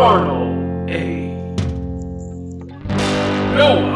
Arnold 0.00 0.88
A. 0.88 1.28
Noah 3.54 3.89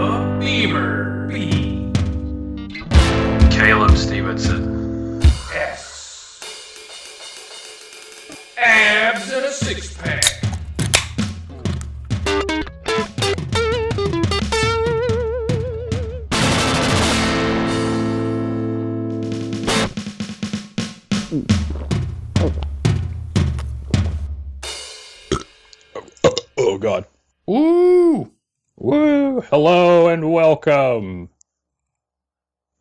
Hello 29.54 30.08
and 30.08 30.32
welcome. 30.32 31.28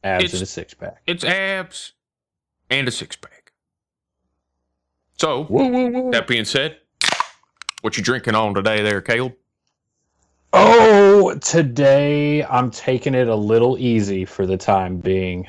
Abs 0.03 0.23
It's- 0.23 0.39
in 0.39 0.41
a 0.41 0.47
six 0.47 0.73
pack. 0.73 1.03
It's 1.05 1.23
abs 1.23 1.91
and 2.67 2.87
a 2.87 2.91
six 2.91 3.15
pack. 3.15 3.51
So, 5.19 5.41
Woo 5.51 5.67
woo 5.67 5.87
woo. 5.91 6.11
that 6.11 6.25
being 6.25 6.45
said, 6.45 6.79
what 7.81 7.95
you 7.95 8.01
drinking 8.01 8.33
on 8.33 8.55
today 8.55 8.81
there, 8.81 9.01
Caleb? 9.01 9.35
Oh, 10.51 11.35
today 11.35 12.43
I'm 12.43 12.71
taking 12.71 13.13
it 13.13 13.27
a 13.27 13.35
little 13.35 13.77
easy 13.77 14.25
for 14.25 14.47
the 14.47 14.57
time 14.57 14.97
being. 14.97 15.47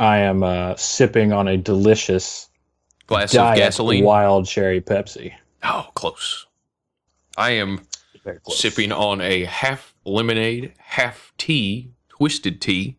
I 0.00 0.18
am 0.18 0.42
uh, 0.42 0.74
sipping 0.74 1.32
on 1.32 1.46
a 1.46 1.56
delicious 1.56 2.48
Glass 3.06 3.32
of 3.36 3.54
gasoline. 3.54 4.02
wild 4.02 4.48
cherry 4.48 4.80
Pepsi. 4.80 5.34
Oh, 5.62 5.86
close. 5.94 6.46
I 7.36 7.50
am. 7.50 7.86
Sipping 8.48 8.92
on 8.92 9.20
a 9.20 9.44
half 9.44 9.94
lemonade, 10.04 10.72
half 10.78 11.32
tea, 11.38 11.90
twisted 12.08 12.60
tea, 12.60 12.96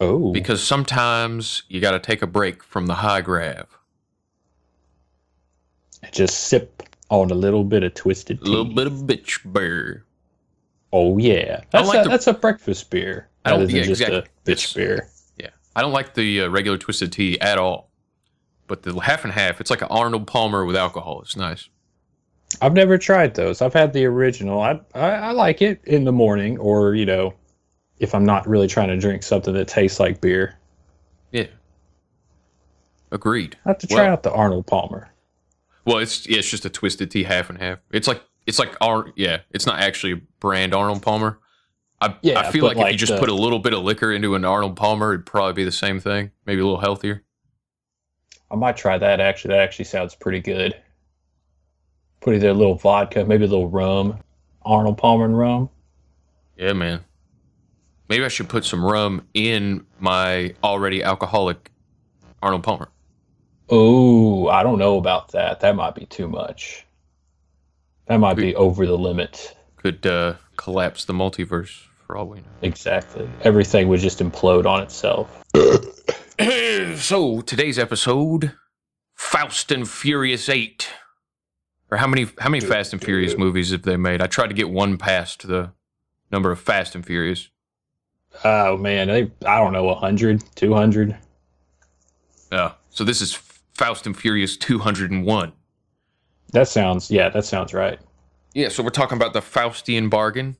Oh, 0.00 0.32
because 0.32 0.62
sometimes 0.62 1.62
you 1.68 1.80
got 1.80 1.92
to 1.92 2.00
take 2.00 2.20
a 2.22 2.26
break 2.26 2.62
from 2.64 2.86
the 2.86 2.94
high 2.94 3.20
grav. 3.20 3.66
just 6.12 6.48
sip 6.48 6.82
on 7.10 7.30
a 7.30 7.34
little 7.34 7.64
bit 7.64 7.82
of 7.82 7.94
twisted 7.94 8.40
tea. 8.40 8.46
A 8.46 8.50
little 8.50 8.72
bit 8.74 8.86
of 8.86 8.92
bitch 8.92 9.40
beer. 9.52 10.04
Oh 10.92 11.18
yeah, 11.18 11.62
that's 11.70 11.88
like 11.88 12.00
a, 12.00 12.04
the- 12.04 12.10
that's 12.10 12.26
a 12.26 12.34
breakfast 12.34 12.90
beer 12.90 13.28
I 13.44 13.50
don't- 13.50 13.68
yeah, 13.70 13.82
just 13.82 14.00
exactly. 14.00 14.18
a 14.18 14.50
bitch 14.50 14.74
beer. 14.74 15.08
Yeah, 15.38 15.48
I 15.76 15.80
don't 15.82 15.92
like 15.92 16.14
the 16.14 16.42
uh, 16.42 16.48
regular 16.48 16.78
twisted 16.78 17.12
tea 17.12 17.40
at 17.40 17.58
all. 17.58 17.90
But 18.66 18.82
the 18.82 18.98
half 18.98 19.24
and 19.24 19.32
half, 19.32 19.60
it's 19.60 19.70
like 19.70 19.82
an 19.82 19.88
Arnold 19.90 20.26
Palmer 20.26 20.64
with 20.64 20.74
alcohol. 20.76 21.20
It's 21.20 21.36
nice. 21.36 21.68
I've 22.60 22.72
never 22.74 22.98
tried 22.98 23.34
those. 23.34 23.62
I've 23.62 23.72
had 23.74 23.92
the 23.92 24.04
original. 24.06 24.60
I, 24.60 24.80
I 24.94 25.10
I 25.10 25.30
like 25.32 25.62
it 25.62 25.80
in 25.84 26.04
the 26.04 26.12
morning, 26.12 26.58
or 26.58 26.94
you 26.94 27.06
know, 27.06 27.34
if 27.98 28.14
I'm 28.14 28.24
not 28.24 28.46
really 28.46 28.68
trying 28.68 28.88
to 28.88 28.96
drink 28.96 29.22
something 29.22 29.54
that 29.54 29.68
tastes 29.68 30.00
like 30.00 30.20
beer. 30.20 30.58
Yeah. 31.32 31.46
Agreed. 33.10 33.56
I 33.64 33.70
have 33.70 33.78
to 33.78 33.86
try 33.86 34.02
Well- 34.04 34.12
out 34.12 34.22
the 34.22 34.32
Arnold 34.32 34.66
Palmer. 34.66 35.10
Well, 35.86 35.98
it's 35.98 36.26
yeah, 36.26 36.38
it's 36.38 36.48
just 36.48 36.64
a 36.64 36.70
twisted 36.70 37.10
tea 37.10 37.24
half 37.24 37.50
and 37.50 37.58
half. 37.60 37.78
It's 37.90 38.08
like 38.08 38.22
it's 38.46 38.58
like 38.58 38.74
Ar- 38.80 39.12
yeah, 39.16 39.40
it's 39.50 39.66
not 39.66 39.80
actually 39.80 40.12
a 40.14 40.20
brand 40.40 40.74
Arnold 40.74 41.02
Palmer. 41.02 41.38
I 42.00 42.16
Yeah, 42.22 42.40
I 42.40 42.50
feel 42.50 42.66
but 42.66 42.76
like, 42.76 42.86
if 42.86 42.92
you 42.92 42.98
just 42.98 43.12
the- 43.12 43.18
put 43.18 43.28
a 43.28 43.34
little 43.34 43.58
bit 43.58 43.74
of 43.74 43.82
liquor 43.82 44.10
into 44.12 44.34
an 44.34 44.44
Arnold 44.44 44.76
Palmer, 44.76 45.12
it'd 45.12 45.26
probably 45.26 45.52
be 45.52 45.64
the 45.64 45.70
same 45.72 46.00
thing. 46.00 46.30
Maybe 46.46 46.60
a 46.60 46.64
little 46.64 46.80
healthier. 46.80 47.22
I 48.50 48.56
might 48.56 48.76
try 48.76 48.96
that. 48.98 49.20
Actually, 49.20 49.54
that 49.54 49.60
actually 49.60 49.84
sounds 49.86 50.14
pretty 50.14 50.40
good. 50.40 50.74
Put 52.24 52.36
either 52.36 52.48
a 52.48 52.54
little 52.54 52.76
vodka, 52.76 53.26
maybe 53.26 53.44
a 53.44 53.48
little 53.48 53.68
rum, 53.68 54.18
Arnold 54.62 54.96
Palmer 54.96 55.26
and 55.26 55.38
rum. 55.38 55.68
Yeah, 56.56 56.72
man. 56.72 57.04
Maybe 58.08 58.24
I 58.24 58.28
should 58.28 58.48
put 58.48 58.64
some 58.64 58.82
rum 58.82 59.28
in 59.34 59.84
my 60.00 60.54
already 60.64 61.02
alcoholic 61.02 61.70
Arnold 62.42 62.62
Palmer. 62.62 62.88
Oh, 63.68 64.48
I 64.48 64.62
don't 64.62 64.78
know 64.78 64.96
about 64.96 65.32
that. 65.32 65.60
That 65.60 65.76
might 65.76 65.94
be 65.94 66.06
too 66.06 66.26
much. 66.26 66.86
That 68.06 68.16
might 68.16 68.38
be 68.38 68.54
over 68.56 68.86
the 68.86 68.96
limit. 68.96 69.54
Could 69.76 70.06
uh, 70.06 70.36
collapse 70.56 71.04
the 71.04 71.12
multiverse 71.12 71.82
for 72.06 72.16
all 72.16 72.26
we 72.26 72.38
know. 72.38 72.46
Exactly. 72.62 73.28
Everything 73.42 73.88
would 73.88 74.00
just 74.00 74.20
implode 74.20 74.64
on 74.64 74.82
itself. 74.82 75.44
so 77.02 77.42
today's 77.42 77.78
episode, 77.78 78.52
Faust 79.14 79.70
and 79.70 79.86
Furious 79.86 80.48
Eight. 80.48 80.88
Or 81.94 81.96
how 81.96 82.08
many 82.08 82.26
how 82.40 82.48
many 82.48 82.58
Fast 82.58 82.92
and 82.92 83.00
Furious 83.00 83.38
movies 83.38 83.70
have 83.70 83.82
they 83.82 83.96
made? 83.96 84.20
I 84.20 84.26
tried 84.26 84.48
to 84.48 84.54
get 84.54 84.68
one 84.68 84.98
past 84.98 85.46
the 85.46 85.70
number 86.32 86.50
of 86.50 86.58
Fast 86.58 86.96
and 86.96 87.06
Furious. 87.06 87.50
Oh 88.42 88.76
man, 88.76 89.06
they 89.06 89.30
I 89.46 89.60
don't 89.60 89.72
know, 89.72 89.84
100, 89.84 90.42
200. 90.56 91.16
Yeah. 92.50 92.72
So 92.90 93.04
this 93.04 93.20
is 93.20 93.32
Faust 93.74 94.06
and 94.06 94.16
Furious 94.16 94.56
201. 94.56 95.52
That 96.50 96.66
sounds 96.66 97.12
yeah, 97.12 97.28
that 97.28 97.44
sounds 97.44 97.72
right. 97.72 98.00
Yeah, 98.54 98.70
so 98.70 98.82
we're 98.82 98.90
talking 98.90 99.16
about 99.16 99.32
the 99.32 99.40
Faustian 99.40 100.10
bargain, 100.10 100.56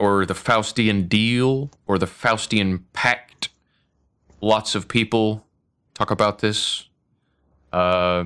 or 0.00 0.26
the 0.26 0.34
Faustian 0.34 1.08
deal, 1.08 1.70
or 1.86 1.96
the 1.96 2.06
Faustian 2.06 2.82
pact. 2.92 3.50
Lots 4.40 4.74
of 4.74 4.88
people 4.88 5.46
talk 5.94 6.10
about 6.10 6.40
this. 6.40 6.88
Uh, 7.72 8.24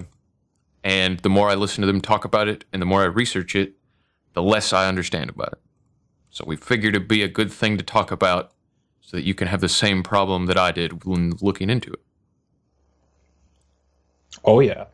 and 0.84 1.18
the 1.20 1.30
more 1.30 1.48
I 1.50 1.54
listen 1.54 1.82
to 1.82 1.86
them 1.86 2.00
talk 2.00 2.24
about 2.24 2.48
it, 2.48 2.64
and 2.72 2.80
the 2.82 2.86
more 2.86 3.02
I 3.02 3.06
research 3.06 3.54
it, 3.56 3.74
the 4.34 4.42
less 4.42 4.72
I 4.72 4.88
understand 4.88 5.30
about 5.30 5.52
it. 5.54 5.58
So 6.30 6.44
we 6.46 6.56
figured 6.56 6.94
it'd 6.96 7.08
be 7.08 7.22
a 7.22 7.28
good 7.28 7.52
thing 7.52 7.76
to 7.78 7.84
talk 7.84 8.10
about 8.10 8.52
so 9.00 9.16
that 9.16 9.24
you 9.24 9.34
can 9.34 9.48
have 9.48 9.60
the 9.60 9.68
same 9.68 10.02
problem 10.02 10.46
that 10.46 10.58
I 10.58 10.72
did 10.72 11.04
when 11.04 11.32
looking 11.40 11.70
into 11.70 11.92
it. 11.92 12.00
Oh 14.44 14.60
yeah. 14.60 14.86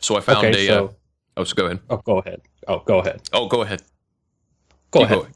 So 0.00 0.16
I 0.16 0.20
found 0.20 0.46
Okay, 0.48 0.68
a. 0.68 0.72
uh, 0.72 0.88
so 0.88 0.96
oh, 1.36 1.44
so 1.44 1.54
go 1.54 1.66
ahead. 1.66 1.80
oh 1.90 1.98
go 1.98 2.18
ahead. 2.18 2.42
Oh, 2.68 2.80
go 2.80 3.00
ahead. 3.00 3.22
Oh, 3.32 3.48
go 3.48 3.62
ahead. 3.62 3.82
Go 4.90 5.00
Keep 5.00 5.10
ahead. 5.10 5.26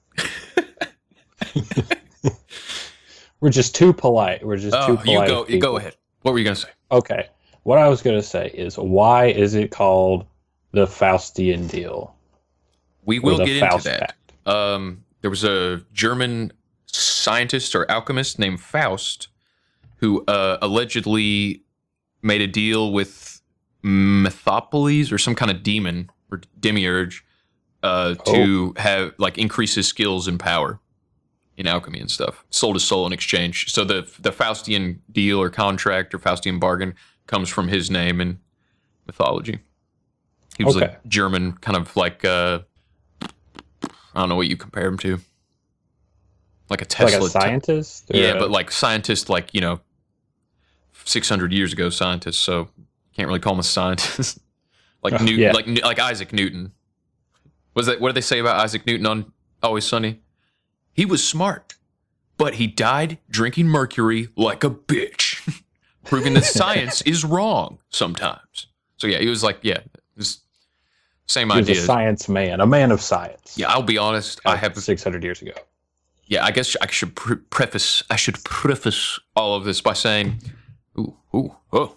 We're 3.40 3.50
just 3.50 3.74
too 3.74 3.92
polite. 3.92 4.44
We're 4.46 4.56
just 4.56 4.82
too 4.82 4.94
Oh, 4.94 4.96
polite. 4.96 5.28
you 5.28 5.34
go. 5.34 5.46
You 5.48 5.58
go 5.58 5.76
ahead. 5.76 5.96
What 6.22 6.32
were 6.32 6.38
you 6.38 6.44
gonna 6.44 6.56
say? 6.56 6.70
Okay. 6.90 7.28
What 7.64 7.78
I 7.78 7.88
was 7.88 8.02
going 8.02 8.16
to 8.16 8.22
say 8.22 8.48
is 8.54 8.76
why 8.76 9.26
is 9.26 9.54
it 9.54 9.70
called 9.70 10.26
the 10.72 10.86
Faustian 10.86 11.68
deal? 11.68 12.14
We 13.04 13.18
will 13.18 13.38
get 13.38 13.56
into 13.56 13.82
that. 13.84 14.14
Um, 14.46 15.04
there 15.22 15.30
was 15.30 15.44
a 15.44 15.82
German 15.92 16.52
scientist 16.86 17.74
or 17.74 17.90
alchemist 17.90 18.38
named 18.38 18.60
Faust 18.60 19.28
who 19.96 20.24
uh, 20.26 20.58
allegedly 20.60 21.62
made 22.22 22.42
a 22.42 22.46
deal 22.46 22.92
with 22.92 23.40
Methopolis 23.82 25.10
or 25.10 25.18
some 25.18 25.34
kind 25.34 25.50
of 25.50 25.62
demon 25.62 26.10
or 26.30 26.42
demiurge 26.60 27.24
uh, 27.82 28.14
to 28.14 28.74
have 28.76 29.14
like 29.18 29.38
increase 29.38 29.74
his 29.74 29.86
skills 29.86 30.28
and 30.28 30.38
power 30.38 30.80
in 31.56 31.66
alchemy 31.66 32.00
and 32.00 32.10
stuff. 32.10 32.44
Sold 32.50 32.76
his 32.76 32.84
soul 32.84 33.06
in 33.06 33.12
exchange. 33.12 33.72
So 33.72 33.84
the 33.84 34.08
the 34.18 34.30
Faustian 34.30 34.98
deal 35.12 35.40
or 35.40 35.48
contract 35.48 36.14
or 36.14 36.18
Faustian 36.18 36.60
bargain 36.60 36.94
comes 37.26 37.48
from 37.48 37.68
his 37.68 37.90
name 37.90 38.20
in 38.20 38.38
mythology. 39.06 39.60
He 40.58 40.64
was 40.64 40.76
Okay. 40.76 40.96
a 41.04 41.08
German 41.08 41.52
kind 41.54 41.76
of 41.76 41.96
like 41.96 42.24
uh, 42.24 42.60
I 43.22 43.28
don't 44.20 44.28
know 44.28 44.36
what 44.36 44.46
you 44.48 44.56
compare 44.56 44.86
him 44.86 44.98
to. 44.98 45.18
Like 46.70 46.80
a 46.80 46.84
Tesla. 46.86 47.18
like 47.18 47.26
a 47.28 47.30
scientist? 47.30 48.10
or 48.12 48.16
yeah, 48.16 48.28
a- 48.34 48.38
but 48.38 48.50
like 48.50 48.70
scientist, 48.70 49.28
like 49.28 49.52
you 49.52 49.60
know, 49.60 49.80
six 51.04 51.28
hundred 51.28 51.52
years 51.52 51.72
ago, 51.72 51.90
scientist. 51.90 52.40
So 52.40 52.68
can't 53.16 53.28
really 53.28 53.40
call 53.40 53.52
him 53.54 53.60
a 53.60 53.64
scientist. 53.64 54.38
like 55.02 55.14
Oh, 55.14 55.18
Newton, 55.24 55.38
yeah. 55.40 55.52
like 55.52 55.66
like 55.82 55.98
Isaac 55.98 56.32
Newton. 56.32 56.72
Was 57.74 57.86
that 57.86 58.00
what 58.00 58.08
did 58.10 58.14
they 58.16 58.20
say 58.22 58.38
about 58.38 58.60
Isaac 58.60 58.86
Newton 58.86 59.06
on 59.06 59.32
Always 59.62 59.84
Sunny? 59.84 60.20
He 60.92 61.04
was 61.04 61.26
smart, 61.26 61.74
but 62.38 62.54
he 62.54 62.66
died 62.68 63.18
drinking 63.28 63.66
mercury 63.66 64.28
like 64.36 64.62
a 64.62 64.70
bitch, 64.70 65.23
proving 66.04 66.34
that 66.34 66.44
science 66.60 67.02
is 67.02 67.24
wrong 67.24 67.78
sometimes. 67.90 68.66
So 68.96 69.06
yeah, 69.06 69.18
he 69.18 69.28
was 69.28 69.42
like, 69.42 69.58
yeah, 69.62 69.78
this 70.16 70.38
same 71.26 71.50
he 71.50 71.56
was 71.58 71.68
a 71.68 71.72
idea. 71.72 71.82
science 71.82 72.28
man, 72.28 72.60
a 72.60 72.66
man 72.66 72.92
of 72.92 73.00
science. 73.00 73.56
Yeah, 73.56 73.68
I'll 73.70 73.82
be 73.82 73.98
honest. 73.98 74.40
I 74.44 74.56
have 74.56 74.76
six 74.78 75.02
hundred 75.02 75.24
years 75.24 75.42
ago. 75.42 75.52
yeah, 76.26 76.44
I 76.44 76.50
guess 76.50 76.76
I 76.80 76.86
should 76.88 77.14
pre- 77.16 77.36
preface. 77.36 78.02
I 78.10 78.16
should 78.16 78.42
preface 78.44 79.18
all 79.36 79.54
of 79.56 79.64
this 79.64 79.80
by 79.80 79.92
saying, 79.94 80.40
"Ooh, 80.98 81.16
ooh, 81.34 81.54
oh, 81.72 81.96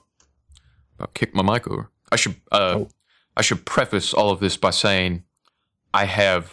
I'll 1.00 1.08
kick 1.14 1.36
my 1.36 1.44
mic 1.44 1.68
over." 1.68 1.90
I 2.12 2.16
should. 2.16 2.36
Uh, 2.52 2.74
Oh. 2.78 2.90
I 3.36 3.42
should 3.44 3.66
preface 3.68 4.14
all 4.16 4.32
of 4.32 4.40
this 4.40 4.58
by 4.58 4.72
saying, 4.72 5.24
I 5.94 6.06
have 6.06 6.52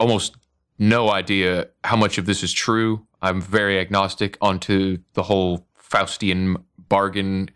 almost 0.00 0.34
no 0.78 1.10
idea 1.10 1.68
how 1.84 1.96
much 1.96 2.16
of 2.16 2.24
this 2.26 2.42
is 2.42 2.52
true. 2.52 3.06
I'm 3.22 3.40
very 3.40 3.78
agnostic 3.78 4.36
onto 4.40 4.98
the 5.14 5.22
whole 5.22 5.66
Faustian 5.78 6.62
bargain 6.88 7.50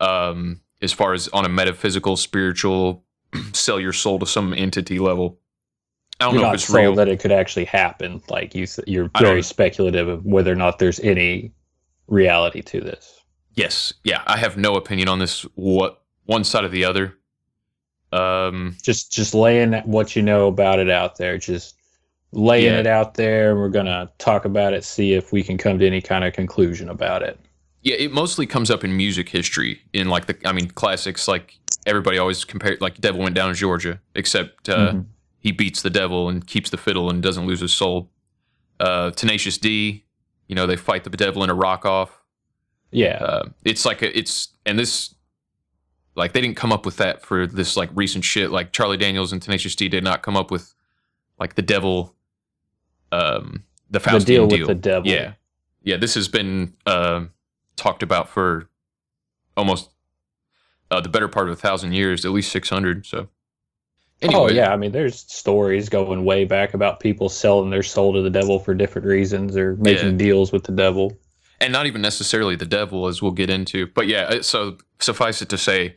um, 0.00 0.60
as 0.80 0.92
far 0.92 1.12
as 1.12 1.28
on 1.28 1.44
a 1.44 1.48
metaphysical, 1.48 2.16
spiritual, 2.16 3.04
sell 3.52 3.78
your 3.80 3.92
soul 3.92 4.18
to 4.20 4.26
some 4.26 4.54
entity 4.54 4.98
level. 4.98 5.38
I 6.20 6.24
don't 6.24 6.34
You're 6.34 6.42
know 6.42 6.48
not 6.48 6.54
if 6.56 6.60
it's 6.62 6.70
real. 6.70 6.94
that 6.96 7.08
it 7.08 7.18
could 7.20 7.32
actually 7.32 7.64
happen. 7.64 8.22
Like 8.28 8.54
you, 8.54 8.66
you're 8.86 9.10
very 9.18 9.42
speculative 9.42 10.06
of 10.08 10.24
whether 10.24 10.52
or 10.52 10.56
not 10.56 10.78
there's 10.78 11.00
any 11.00 11.52
reality 12.08 12.60
to 12.62 12.80
this. 12.80 13.20
yes, 13.54 13.92
yeah, 14.04 14.22
I 14.26 14.36
have 14.36 14.56
no 14.56 14.74
opinion 14.76 15.08
on 15.08 15.18
this. 15.18 15.42
What 15.54 16.02
one 16.26 16.44
side 16.44 16.64
or 16.64 16.68
the 16.68 16.84
other. 16.84 17.16
Um, 18.12 18.76
Just, 18.82 19.12
just 19.12 19.34
laying 19.34 19.72
what 19.84 20.14
you 20.16 20.22
know 20.22 20.48
about 20.48 20.78
it 20.78 20.90
out 20.90 21.16
there. 21.16 21.38
Just 21.38 21.76
laying 22.32 22.66
Yeah. 22.72 22.78
it 22.80 22.86
out 22.86 23.14
there, 23.14 23.56
we're 23.56 23.68
gonna 23.70 24.10
talk 24.18 24.44
about 24.44 24.72
it. 24.72 24.84
See 24.84 25.12
if 25.14 25.32
we 25.32 25.42
can 25.42 25.58
come 25.58 25.78
to 25.78 25.86
any 25.86 26.00
kind 26.00 26.24
of 26.24 26.32
conclusion 26.32 26.88
about 26.88 27.22
it. 27.22 27.38
Yeah, 27.82 27.96
it 27.96 28.12
mostly 28.12 28.46
comes 28.46 28.70
up 28.70 28.84
in 28.84 28.96
music 28.96 29.28
history. 29.28 29.80
In 29.92 30.08
like 30.08 30.26
the, 30.26 30.36
I 30.46 30.52
mean, 30.52 30.68
classics. 30.70 31.26
Like 31.26 31.58
everybody 31.86 32.18
always 32.18 32.44
compare, 32.44 32.76
like 32.80 33.00
"Devil 33.00 33.22
Went 33.22 33.34
Down 33.34 33.48
to 33.48 33.54
Georgia," 33.54 34.00
except 34.14 34.68
uh, 34.68 34.92
Mhm. 34.92 35.06
he 35.38 35.50
beats 35.52 35.80
the 35.82 35.90
devil 35.90 36.28
and 36.28 36.46
keeps 36.46 36.70
the 36.70 36.76
fiddle 36.76 37.08
and 37.10 37.22
doesn't 37.22 37.46
lose 37.46 37.60
his 37.60 37.72
soul. 37.72 38.10
Uh, 38.78 39.10
Tenacious 39.12 39.56
D, 39.58 40.04
you 40.46 40.54
know, 40.54 40.66
they 40.66 40.76
fight 40.76 41.04
the 41.04 41.10
devil 41.10 41.42
in 41.42 41.50
a 41.50 41.54
rock 41.54 41.84
off. 41.86 42.20
Yeah, 42.92 43.16
Uh, 43.22 43.48
it's 43.64 43.84
like 43.86 44.02
a, 44.02 44.16
it's 44.18 44.48
and 44.66 44.78
this, 44.78 45.14
like 46.16 46.32
they 46.32 46.40
didn't 46.40 46.56
come 46.56 46.72
up 46.72 46.84
with 46.84 46.96
that 46.98 47.24
for 47.24 47.46
this 47.46 47.76
like 47.76 47.88
recent 47.94 48.24
shit. 48.24 48.50
Like 48.50 48.72
Charlie 48.72 48.96
Daniels 48.98 49.32
and 49.32 49.40
Tenacious 49.40 49.74
D 49.74 49.88
did 49.88 50.04
not 50.04 50.22
come 50.22 50.36
up 50.36 50.50
with 50.50 50.74
like 51.38 51.54
the 51.54 51.62
devil, 51.62 52.14
um, 53.12 53.64
the 53.90 53.98
the 53.98 54.18
deal 54.20 54.46
deal 54.46 54.66
with 54.66 54.68
the 54.68 54.74
devil. 54.74 55.10
yeah, 55.10 55.32
yeah. 55.82 55.96
This 55.96 56.14
has 56.14 56.28
been 56.28 56.74
um 56.86 57.30
talked 57.76 58.02
about 58.02 58.28
for 58.28 58.68
almost 59.56 59.90
uh, 60.90 61.00
the 61.00 61.08
better 61.08 61.28
part 61.28 61.48
of 61.48 61.52
a 61.52 61.56
thousand 61.56 61.92
years, 61.92 62.24
at 62.24 62.30
least 62.32 62.50
six 62.52 62.68
hundred. 62.68 63.06
So, 63.06 63.28
anyway, 64.22 64.40
Oh 64.40 64.48
yeah, 64.50 64.72
I 64.72 64.76
mean, 64.76 64.92
there's 64.92 65.18
stories 65.32 65.88
going 65.88 66.24
way 66.24 66.44
back 66.44 66.74
about 66.74 67.00
people 67.00 67.28
selling 67.28 67.70
their 67.70 67.82
soul 67.82 68.12
to 68.14 68.22
the 68.22 68.30
devil 68.30 68.58
for 68.58 68.74
different 68.74 69.06
reasons 69.06 69.56
or 69.56 69.76
making 69.76 70.12
Yeah. 70.12 70.16
deals 70.16 70.52
with 70.52 70.64
the 70.64 70.72
devil. 70.72 71.16
and 71.62 71.72
not 71.72 71.86
even 71.86 72.00
necessarily 72.00 72.56
the 72.56 72.64
devil, 72.66 73.06
as 73.06 73.20
we'll 73.20 73.32
get 73.32 73.50
into. 73.50 73.86
But 73.88 74.06
yeah, 74.06 74.22
uh, 74.22 74.42
so 74.42 74.78
suffice 74.98 75.42
it 75.42 75.48
to 75.50 75.58
say, 75.58 75.94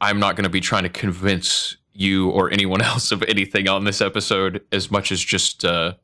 I'm 0.00 0.18
not 0.18 0.34
going 0.34 0.44
to 0.44 0.50
be 0.50 0.60
trying 0.60 0.82
to 0.82 0.88
convince 0.88 1.76
you 1.92 2.30
or 2.30 2.50
anyone 2.50 2.80
else 2.90 3.12
of 3.12 3.22
anything 3.28 3.68
on 3.68 3.84
this 3.84 4.00
episode 4.00 4.62
as 4.72 4.90
much 4.90 5.12
as 5.12 5.20
just 5.20 5.64
uh, 5.64 5.94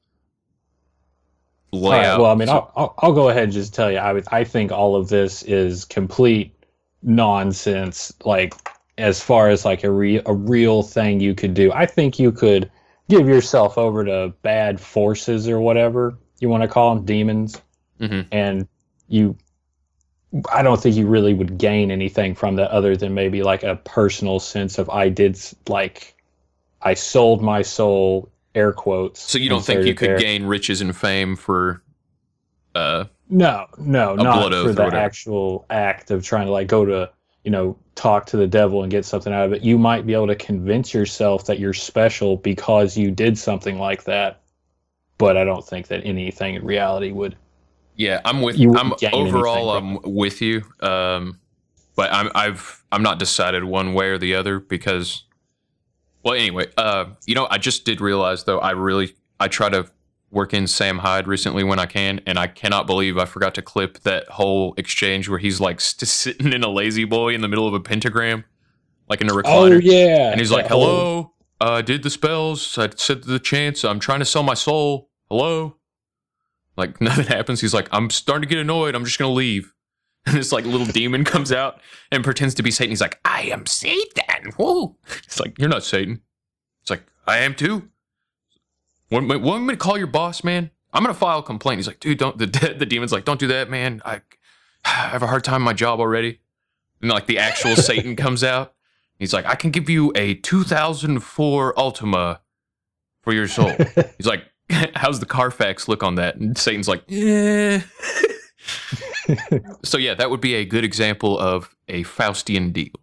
lay 1.72 1.96
All 1.96 2.02
right, 2.12 2.18
well, 2.20 2.30
I 2.30 2.34
mean, 2.34 2.48
So- 2.48 2.52
I'll, 2.54 2.72
I'll, 2.76 2.94
I'll 2.98 3.12
go 3.12 3.28
ahead 3.28 3.44
and 3.44 3.52
just 3.52 3.74
tell 3.74 3.90
you, 3.90 3.98
I 3.98 4.12
would, 4.12 4.24
I 4.32 4.44
think 4.44 4.72
all 4.72 4.96
of 4.96 5.08
this 5.08 5.42
is 5.42 5.84
complete 5.84 6.52
nonsense. 7.02 8.12
Like, 8.24 8.54
as 8.98 9.20
far 9.22 9.48
as 9.48 9.64
like 9.64 9.84
a 9.84 9.90
re- 9.90 10.22
a 10.26 10.32
real 10.32 10.82
thing 10.82 11.20
you 11.20 11.34
could 11.34 11.54
do, 11.54 11.72
I 11.72 11.86
think 11.86 12.18
you 12.18 12.32
could 12.32 12.70
give 13.08 13.28
yourself 13.28 13.76
over 13.78 14.04
to 14.04 14.32
bad 14.42 14.80
forces 14.80 15.48
or 15.48 15.60
whatever 15.60 16.16
you 16.40 16.48
want 16.48 16.62
to 16.62 16.68
call 16.68 16.94
them, 16.94 17.04
demons, 17.04 17.60
Mhm. 18.00 18.26
and 18.32 18.68
you. 19.08 19.36
I 20.52 20.62
don't 20.62 20.80
think 20.80 20.96
you 20.96 21.06
really 21.06 21.32
would 21.34 21.56
gain 21.56 21.90
anything 21.90 22.34
from 22.34 22.56
that 22.56 22.70
other 22.70 22.96
than 22.96 23.14
maybe 23.14 23.42
like 23.42 23.62
a 23.62 23.76
personal 23.76 24.38
sense 24.38 24.76
of 24.78 24.90
I 24.90 25.08
did 25.08 25.38
like 25.68 26.14
I 26.82 26.94
sold 26.94 27.42
my 27.42 27.62
soul 27.62 28.28
air 28.56 28.72
quotes. 28.72 29.20
so 29.20 29.38
you 29.38 29.48
don't 29.48 29.64
think 29.64 29.86
you 29.86 29.94
could 29.94 30.10
there. 30.10 30.18
gain 30.18 30.44
riches 30.44 30.80
and 30.80 30.96
fame 30.96 31.36
for? 31.36 31.82
Uh, 32.74 33.04
No, 33.28 33.66
no, 33.78 34.14
not 34.16 34.52
for 34.52 34.72
the 34.72 34.90
actual 34.94 35.66
act 35.70 36.10
of 36.10 36.24
trying 36.24 36.46
to 36.46 36.52
like 36.52 36.66
go 36.66 36.84
to, 36.84 37.10
you 37.44 37.50
know, 37.50 37.76
talk 37.94 38.26
to 38.26 38.36
the 38.36 38.46
devil 38.46 38.82
and 38.82 38.90
get 38.90 39.04
something 39.04 39.32
out 39.32 39.46
of 39.46 39.52
it. 39.52 39.62
You 39.62 39.78
might 39.78 40.06
be 40.06 40.14
able 40.14 40.26
to 40.26 40.36
convince 40.36 40.92
yourself 40.92 41.46
that 41.46 41.58
you're 41.58 41.72
special 41.72 42.36
because 42.36 42.96
you 42.96 43.10
did 43.10 43.38
something 43.38 43.78
like 43.78 44.04
that. 44.04 44.42
But 45.18 45.36
I 45.36 45.44
don't 45.44 45.66
think 45.66 45.86
that 45.88 46.02
anything 46.04 46.56
in 46.56 46.64
reality 46.64 47.12
would. 47.12 47.36
Yeah, 47.96 48.20
I'm 48.24 48.42
with. 48.42 48.58
You 48.58 48.76
I'm 48.76 48.92
overall. 49.12 49.70
I'm 49.70 49.98
with 50.02 50.42
you. 50.42 50.62
Um, 50.80 51.40
but 51.94 52.12
I'm 52.12 52.30
I've 52.34 52.84
I'm 52.92 53.02
not 53.02 53.18
decided 53.18 53.64
one 53.64 53.94
way 53.94 54.08
or 54.08 54.18
the 54.18 54.34
other 54.34 54.60
because. 54.60 55.24
Well, 56.26 56.34
anyway, 56.34 56.66
uh, 56.76 57.04
you 57.24 57.36
know, 57.36 57.46
I 57.48 57.58
just 57.58 57.84
did 57.84 58.00
realize 58.00 58.42
though. 58.42 58.58
I 58.58 58.72
really 58.72 59.14
I 59.38 59.46
try 59.46 59.68
to 59.68 59.86
work 60.32 60.52
in 60.52 60.66
Sam 60.66 60.98
Hyde 60.98 61.28
recently 61.28 61.62
when 61.62 61.78
I 61.78 61.86
can, 61.86 62.20
and 62.26 62.36
I 62.36 62.48
cannot 62.48 62.88
believe 62.88 63.16
I 63.16 63.26
forgot 63.26 63.54
to 63.54 63.62
clip 63.62 64.00
that 64.00 64.26
whole 64.26 64.74
exchange 64.76 65.28
where 65.28 65.38
he's 65.38 65.60
like 65.60 65.80
st- 65.80 66.08
sitting 66.08 66.52
in 66.52 66.64
a 66.64 66.68
lazy 66.68 67.04
boy 67.04 67.32
in 67.32 67.42
the 67.42 67.48
middle 67.48 67.68
of 67.68 67.74
a 67.74 67.80
pentagram, 67.80 68.44
like 69.08 69.20
in 69.20 69.30
a 69.30 69.32
recliner. 69.32 69.76
Oh 69.76 69.78
yeah, 69.80 70.32
And 70.32 70.40
he's 70.40 70.50
like, 70.50 70.66
"Hello, 70.66 71.32
uh, 71.60 71.80
did 71.82 72.02
the 72.02 72.10
spells. 72.10 72.76
I 72.76 72.90
said 72.96 73.22
the 73.22 73.38
chance. 73.38 73.84
I'm 73.84 74.00
trying 74.00 74.18
to 74.18 74.24
sell 74.24 74.42
my 74.42 74.54
soul. 74.54 75.10
Hello." 75.30 75.76
Like 76.76 77.00
nothing 77.00 77.26
happens. 77.26 77.60
He's 77.60 77.72
like, 77.72 77.86
"I'm 77.92 78.10
starting 78.10 78.48
to 78.48 78.52
get 78.52 78.58
annoyed. 78.60 78.96
I'm 78.96 79.04
just 79.04 79.20
gonna 79.20 79.32
leave." 79.32 79.72
And 80.26 80.34
this 80.36 80.52
like 80.52 80.64
little 80.64 80.86
demon 80.86 81.24
comes 81.24 81.52
out 81.52 81.80
and 82.10 82.24
pretends 82.24 82.54
to 82.54 82.62
be 82.62 82.70
Satan. 82.70 82.90
He's 82.90 83.00
like, 83.00 83.18
"I 83.24 83.42
am 83.42 83.66
Satan." 83.66 84.52
Whoa! 84.56 84.96
It's 85.24 85.40
like 85.40 85.58
you're 85.58 85.68
not 85.68 85.84
Satan. 85.84 86.20
It's 86.82 86.90
like 86.90 87.04
I 87.26 87.38
am 87.38 87.54
too. 87.54 87.88
Want 89.10 89.28
me, 89.28 89.36
want 89.36 89.64
me 89.64 89.74
to 89.74 89.78
call 89.78 89.96
your 89.96 90.08
boss, 90.08 90.42
man? 90.42 90.70
I'm 90.92 91.02
gonna 91.02 91.14
file 91.14 91.38
a 91.38 91.42
complaint. 91.42 91.78
He's 91.78 91.86
like, 91.86 92.00
"Dude, 92.00 92.18
don't." 92.18 92.36
The 92.38 92.74
the 92.78 92.86
demon's 92.86 93.12
like, 93.12 93.24
"Don't 93.24 93.40
do 93.40 93.46
that, 93.48 93.70
man. 93.70 94.02
I, 94.04 94.20
I 94.84 94.88
have 94.88 95.22
a 95.22 95.26
hard 95.26 95.44
time 95.44 95.56
in 95.56 95.62
my 95.62 95.72
job 95.72 96.00
already." 96.00 96.40
And 97.00 97.10
like 97.10 97.26
the 97.26 97.38
actual 97.38 97.76
Satan 97.76 98.16
comes 98.16 98.42
out. 98.42 98.74
He's 99.18 99.32
like, 99.32 99.46
I 99.46 99.54
can 99.54 99.70
give 99.70 99.88
you 99.88 100.12
a 100.14 100.34
2004 100.34 101.74
Altima 101.74 102.40
for 103.22 103.32
your 103.32 103.48
soul. 103.48 103.72
He's 104.18 104.26
like, 104.26 104.44
how's 104.94 105.20
the 105.20 105.26
Carfax 105.26 105.88
look 105.88 106.02
on 106.02 106.16
that? 106.16 106.36
And 106.36 106.56
Satan's 106.56 106.86
like, 106.86 107.02
yeah. 107.06 107.82
so 109.84 109.98
yeah, 109.98 110.14
that 110.14 110.30
would 110.30 110.40
be 110.40 110.54
a 110.54 110.64
good 110.64 110.84
example 110.84 111.38
of 111.38 111.74
a 111.88 112.04
Faustian 112.04 112.72
deal. 112.72 112.94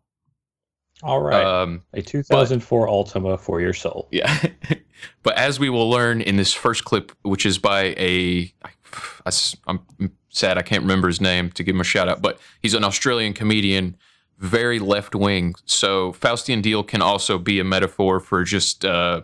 All 1.04 1.22
right, 1.22 1.44
Um, 1.44 1.84
a 1.94 2.02
2004 2.02 2.88
Altima 2.88 3.38
for 3.38 3.60
your 3.60 3.74
soul. 3.74 4.08
yeah. 4.12 4.42
but 5.24 5.38
as 5.38 5.60
we 5.60 5.70
will 5.70 5.90
learn 5.90 6.22
in 6.22 6.38
this 6.38 6.54
first 6.54 6.86
clip, 6.86 7.12
which 7.24 7.46
is 7.46 7.58
by 7.58 7.94
a, 7.98 8.54
I, 8.64 9.31
am 9.68 9.81
sad 10.30 10.58
I 10.58 10.62
can't 10.62 10.84
remember 10.84 11.08
his 11.08 11.20
name 11.20 11.52
to 11.52 11.64
give 11.64 11.75
him 11.75 11.81
a 11.81 11.86
shout 11.86 12.08
out, 12.08 12.22
but 12.22 12.40
he's 12.62 12.74
an 12.74 12.86
Australian 12.86 13.34
comedian, 13.34 13.98
very 14.40 14.80
left 14.80 15.14
wing. 15.14 15.56
So 15.66 16.14
Faustian 16.14 16.62
deal 16.62 16.84
can 16.84 17.01
also 17.01 17.38
be 17.38 17.60
a 17.60 17.65
metaphor 17.65 18.22
for 18.22 18.46
just 18.46 18.86
uh, 18.86 19.24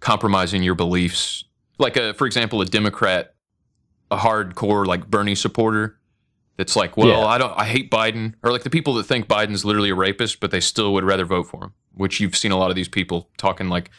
compromising 0.00 0.64
your 0.64 0.74
beliefs. 0.74 1.44
Like, 1.78 1.96
a, 1.96 2.14
for 2.14 2.26
example, 2.26 2.60
a 2.60 2.66
Democrat, 2.66 3.34
a 4.10 4.16
hardcore 4.16 4.84
like 4.84 5.08
Bernie 5.08 5.34
supporter. 5.36 5.98
That's 6.56 6.76
like, 6.76 6.96
well, 6.96 7.08
Yeah. 7.08 7.18
I 7.26 7.38
don't, 7.38 7.52
I 7.58 7.64
hate 7.64 7.90
Biden, 7.90 8.34
or 8.42 8.52
like 8.52 8.62
the 8.62 8.70
people 8.70 8.94
that 8.94 9.04
think 9.04 9.26
Biden's 9.26 9.64
literally 9.64 9.90
a 9.90 9.94
rapist, 9.94 10.40
but 10.40 10.50
they 10.50 10.60
still 10.60 10.92
would 10.94 11.04
rather 11.04 11.24
vote 11.24 11.48
for 11.48 11.64
him. 11.64 11.72
Which 11.94 12.20
you've 12.20 12.36
seen 12.36 12.50
a 12.52 12.56
lot 12.56 12.70
of 12.70 12.76
these 12.76 12.88
people 12.88 13.28
talking 13.38 13.68
like, 13.68 13.90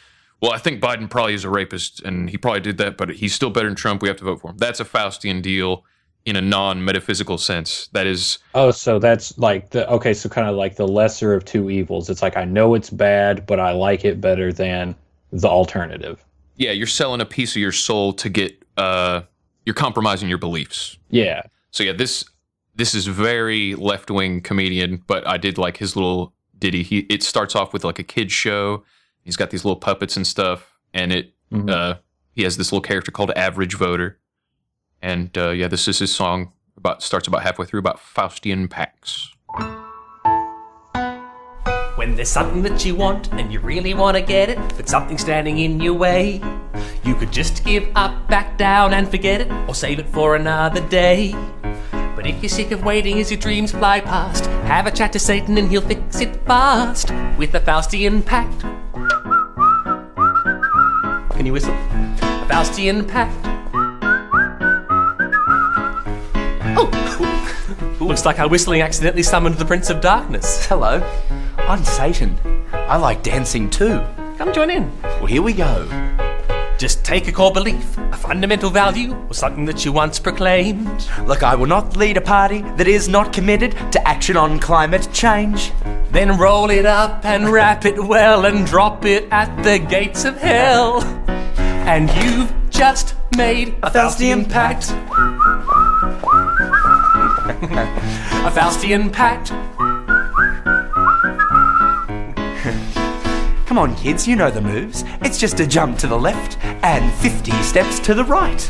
well, 0.41 0.51
I 0.51 0.57
think 0.57 0.81
Biden 0.81 1.09
probably 1.09 1.33
is 1.33 1.43
a 1.45 1.49
rapist 1.49 2.01
and 2.03 2.29
he 2.29 2.37
probably 2.37 2.59
did 2.59 2.77
that, 2.77 2.97
but 2.97 3.09
he's 3.09 3.33
still 3.33 3.49
better 3.49 3.67
than 3.67 3.75
Trump. 3.75 4.01
We 4.01 4.09
have 4.09 4.17
to 4.17 4.25
vote 4.25 4.41
for 4.41 4.51
him. 4.51 4.57
That's 4.57 4.79
a 4.81 4.85
Faustian 4.85 5.41
deal 5.41 5.85
in 6.25 6.35
a 6.35 6.41
non 6.41 6.83
metaphysical 6.83 7.37
sense. 7.37 7.87
That 7.93 8.05
is, 8.05 8.39
Oh, 8.53 8.71
so 8.71 8.99
that's 8.99 9.37
like 9.37 9.69
the 9.69 9.87
okay, 9.89 10.13
so 10.13 10.27
kind 10.27 10.49
of 10.49 10.55
like 10.55 10.75
the 10.75 10.87
lesser 10.87 11.33
of 11.33 11.45
two 11.45 11.69
evils. 11.69 12.09
It's 12.09 12.21
like 12.21 12.35
I 12.35 12.43
know 12.43 12.73
it's 12.73 12.89
bad, 12.89 13.45
but 13.45 13.59
I 13.61 13.71
like 13.71 14.03
it 14.03 14.19
better 14.19 14.51
than 14.51 14.95
the 15.31 15.47
alternative. 15.47 16.23
yeah, 16.57 16.71
you're 16.71 16.87
selling 16.87 17.21
a 17.21 17.25
piece 17.25 17.51
of 17.55 17.61
your 17.61 17.71
soul 17.73 18.11
to 18.13 18.29
get, 18.29 18.61
uh, 18.77 19.21
you're 19.65 19.73
compromising 19.73 20.27
your 20.29 20.37
beliefs. 20.37 20.97
Yeah. 21.09 21.41
So 21.71 21.83
yeah, 21.83 21.91
this 21.93 22.23
this 22.75 22.93
is 22.93 23.07
very 23.07 23.75
left 23.75 24.11
wing 24.11 24.41
comedian, 24.41 25.01
but 25.07 25.27
I 25.27 25.37
did 25.37 25.57
like 25.57 25.77
his 25.77 25.95
little 25.95 26.33
ditty. 26.57 26.83
He 26.83 26.99
it 27.09 27.23
starts 27.23 27.55
off 27.55 27.73
with 27.73 27.83
like 27.83 27.99
a 27.99 28.03
kid 28.03 28.31
show. 28.31 28.83
He's 29.23 29.35
got 29.37 29.49
these 29.49 29.65
little 29.65 29.79
puppets 29.79 30.15
and 30.17 30.25
stuff, 30.27 30.77
and 30.93 31.11
it 31.11 31.33
Mhm. 31.51 31.69
uh, 31.69 31.95
he 32.31 32.43
has 32.43 32.57
this 32.57 32.71
little 32.71 32.81
character 32.81 33.11
called 33.11 33.31
Average 33.35 33.75
Voter, 33.75 34.19
and 35.01 35.35
uh, 35.37 35.49
yeah, 35.51 35.67
this 35.67 35.87
is 35.87 35.99
his 35.99 36.13
song 36.13 36.51
about 36.77 37.01
starts 37.01 37.27
about 37.27 37.43
halfway 37.43 37.65
through 37.65 37.79
about 37.79 37.97
Faustian 37.99 38.69
pacts. 38.69 39.31
When 41.95 42.15
there's 42.15 42.29
something 42.29 42.61
that 42.63 42.83
you 42.85 42.93
want 42.93 43.31
and 43.33 43.53
you 43.53 43.59
really 43.61 43.93
want 43.93 44.17
to 44.17 44.21
get 44.21 44.49
it, 44.49 44.59
but 44.75 44.89
something's 44.89 45.21
standing 45.21 45.59
in 45.59 45.79
your 45.79 45.93
way, 45.93 46.41
you 47.05 47.15
could 47.15 47.31
just 47.31 47.63
give 47.63 47.87
up, 47.95 48.27
back 48.27 48.57
down, 48.57 48.93
and 48.93 49.09
forget 49.09 49.39
it, 49.41 49.49
or 49.67 49.73
save 49.73 49.99
it 49.99 50.07
for 50.09 50.35
another 50.35 50.81
day. 50.89 51.33
But 52.15 52.25
if 52.25 52.41
you're 52.41 52.49
sick 52.49 52.71
of 52.71 52.85
waiting 52.85 53.19
as 53.19 53.29
your 53.29 53.39
dreams 53.39 53.71
fly 53.71 53.99
past, 53.99 54.45
have 54.67 54.87
a 54.87 54.91
chat 54.91 55.11
to 55.13 55.19
Satan 55.19 55.57
and 55.57 55.69
he'll 55.69 55.81
fix 55.81 56.21
it 56.21 56.35
fast 56.45 57.11
with 57.37 57.51
the 57.51 57.59
Faustian 57.59 58.25
Pact. 58.25 58.61
Can 61.35 61.45
you 61.45 61.51
whistle? 61.51 61.73
A 61.73 62.47
Faustian 62.49 63.05
Pact. 63.05 63.35
Oh, 66.77 67.97
Looks 68.05 68.25
like 68.25 68.39
our 68.39 68.47
whistling 68.47 68.81
accidentally 68.81 69.23
summoned 69.23 69.55
the 69.55 69.65
Prince 69.65 69.89
of 69.89 69.99
Darkness. 69.99 70.65
Hello, 70.67 71.01
I'm 71.57 71.83
Satan. 71.83 72.39
I 72.71 72.95
like 72.95 73.23
dancing 73.23 73.69
too. 73.69 74.01
Come 74.37 74.53
join 74.53 74.69
in. 74.69 74.89
Well, 75.03 75.25
here 75.25 75.41
we 75.41 75.51
go. 75.51 76.14
Just 76.77 77.05
take 77.05 77.27
a 77.29 77.31
core 77.31 77.53
belief, 77.53 77.97
a 77.97 78.17
fundamental 78.17 78.69
value, 78.69 79.15
or 79.29 79.33
something 79.33 79.63
that 79.65 79.85
you 79.85 79.93
once 79.93 80.19
proclaimed. 80.19 81.07
Look, 81.25 81.41
I 81.41 81.55
will 81.55 81.67
not 81.67 81.95
lead 81.95 82.17
a 82.17 82.21
party 82.21 82.61
that 82.75 82.87
is 82.87 83.07
not 83.07 83.31
committed 83.31 83.71
to 83.93 84.07
action 84.07 84.35
on 84.35 84.59
climate 84.59 85.07
change. 85.13 85.71
Then 86.11 86.37
roll 86.37 86.69
it 86.69 86.85
up 86.85 87.23
and 87.23 87.49
wrap 87.49 87.85
it 87.85 87.97
well 88.03 88.45
and 88.45 88.67
drop 88.67 89.05
it 89.05 89.27
at 89.31 89.63
the 89.63 89.79
gates 89.79 90.25
of 90.25 90.37
hell. 90.37 91.01
And 91.87 92.09
you've 92.23 92.53
just 92.69 93.15
made 93.37 93.69
a 93.81 93.89
Faustian 93.89 94.49
pact. 94.49 94.91
a 98.45 98.51
Faustian 98.51 99.13
pact. 99.13 99.51
Come 103.65 103.77
on, 103.77 103.95
kids, 103.95 104.27
you 104.27 104.35
know 104.35 104.51
the 104.51 104.61
moves. 104.61 105.03
It's 105.21 105.37
just 105.39 105.59
a 105.59 105.65
jump 105.67 105.97
to 105.99 106.07
the 106.07 106.17
left 106.17 106.57
and 106.83 107.11
50 107.15 107.51
steps 107.63 107.99
to 108.01 108.13
the 108.13 108.23
right. 108.23 108.69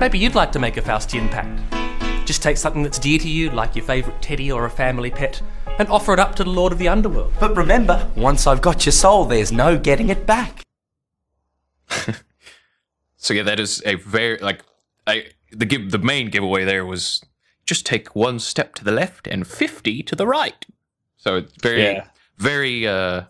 Maybe 0.00 0.18
you'd 0.18 0.34
like 0.34 0.52
to 0.52 0.58
make 0.58 0.76
a 0.76 0.82
Faustian 0.82 1.30
pact. 1.30 2.26
Just 2.26 2.42
take 2.42 2.56
something 2.56 2.82
that's 2.82 2.98
dear 2.98 3.18
to 3.18 3.28
you, 3.28 3.50
like 3.50 3.76
your 3.76 3.84
favourite 3.84 4.20
teddy 4.20 4.50
or 4.50 4.64
a 4.64 4.70
family 4.70 5.10
pet, 5.10 5.40
and 5.78 5.88
offer 5.88 6.12
it 6.12 6.18
up 6.18 6.34
to 6.36 6.44
the 6.44 6.50
Lord 6.50 6.72
of 6.72 6.78
the 6.78 6.88
Underworld. 6.88 7.32
But 7.38 7.56
remember, 7.56 8.10
once 8.16 8.46
I've 8.46 8.60
got 8.60 8.84
your 8.86 8.92
soul, 8.92 9.24
there's 9.24 9.52
no 9.52 9.78
getting 9.78 10.08
it 10.08 10.26
back. 10.26 10.62
So 13.22 13.34
yeah, 13.34 13.44
that 13.44 13.60
is 13.60 13.80
a 13.86 13.94
very 13.94 14.36
like 14.38 14.62
I 15.06 15.26
the 15.52 15.64
give 15.64 15.92
the 15.92 15.98
main 15.98 16.28
giveaway 16.28 16.64
there 16.64 16.84
was 16.84 17.22
just 17.64 17.86
take 17.86 18.16
one 18.16 18.40
step 18.40 18.74
to 18.74 18.84
the 18.84 18.90
left 18.90 19.28
and 19.28 19.46
fifty 19.46 20.02
to 20.02 20.16
the 20.16 20.26
right. 20.26 20.66
So 21.18 21.36
it's 21.36 21.52
very 21.62 21.82
Yeah. 21.84 22.06
Very 22.42 22.86
uh 22.86 23.22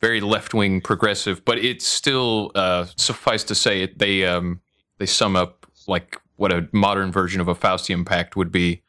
very 0.00 0.20
left 0.20 0.54
wing 0.54 0.80
progressive, 0.80 1.44
but 1.44 1.58
it's 1.58 1.86
still 1.86 2.52
uh 2.54 2.86
suffice 2.96 3.44
to 3.44 3.54
say 3.54 3.82
it 3.82 3.98
they 3.98 4.24
um 4.24 4.60
they 4.98 5.06
sum 5.06 5.34
up 5.36 5.66
like 5.88 6.20
what 6.36 6.52
a 6.52 6.68
modern 6.72 7.10
version 7.10 7.40
of 7.40 7.48
a 7.48 7.54
Faustian 7.54 8.04
pact 8.06 8.36
would 8.36 8.52
be. 8.52 8.82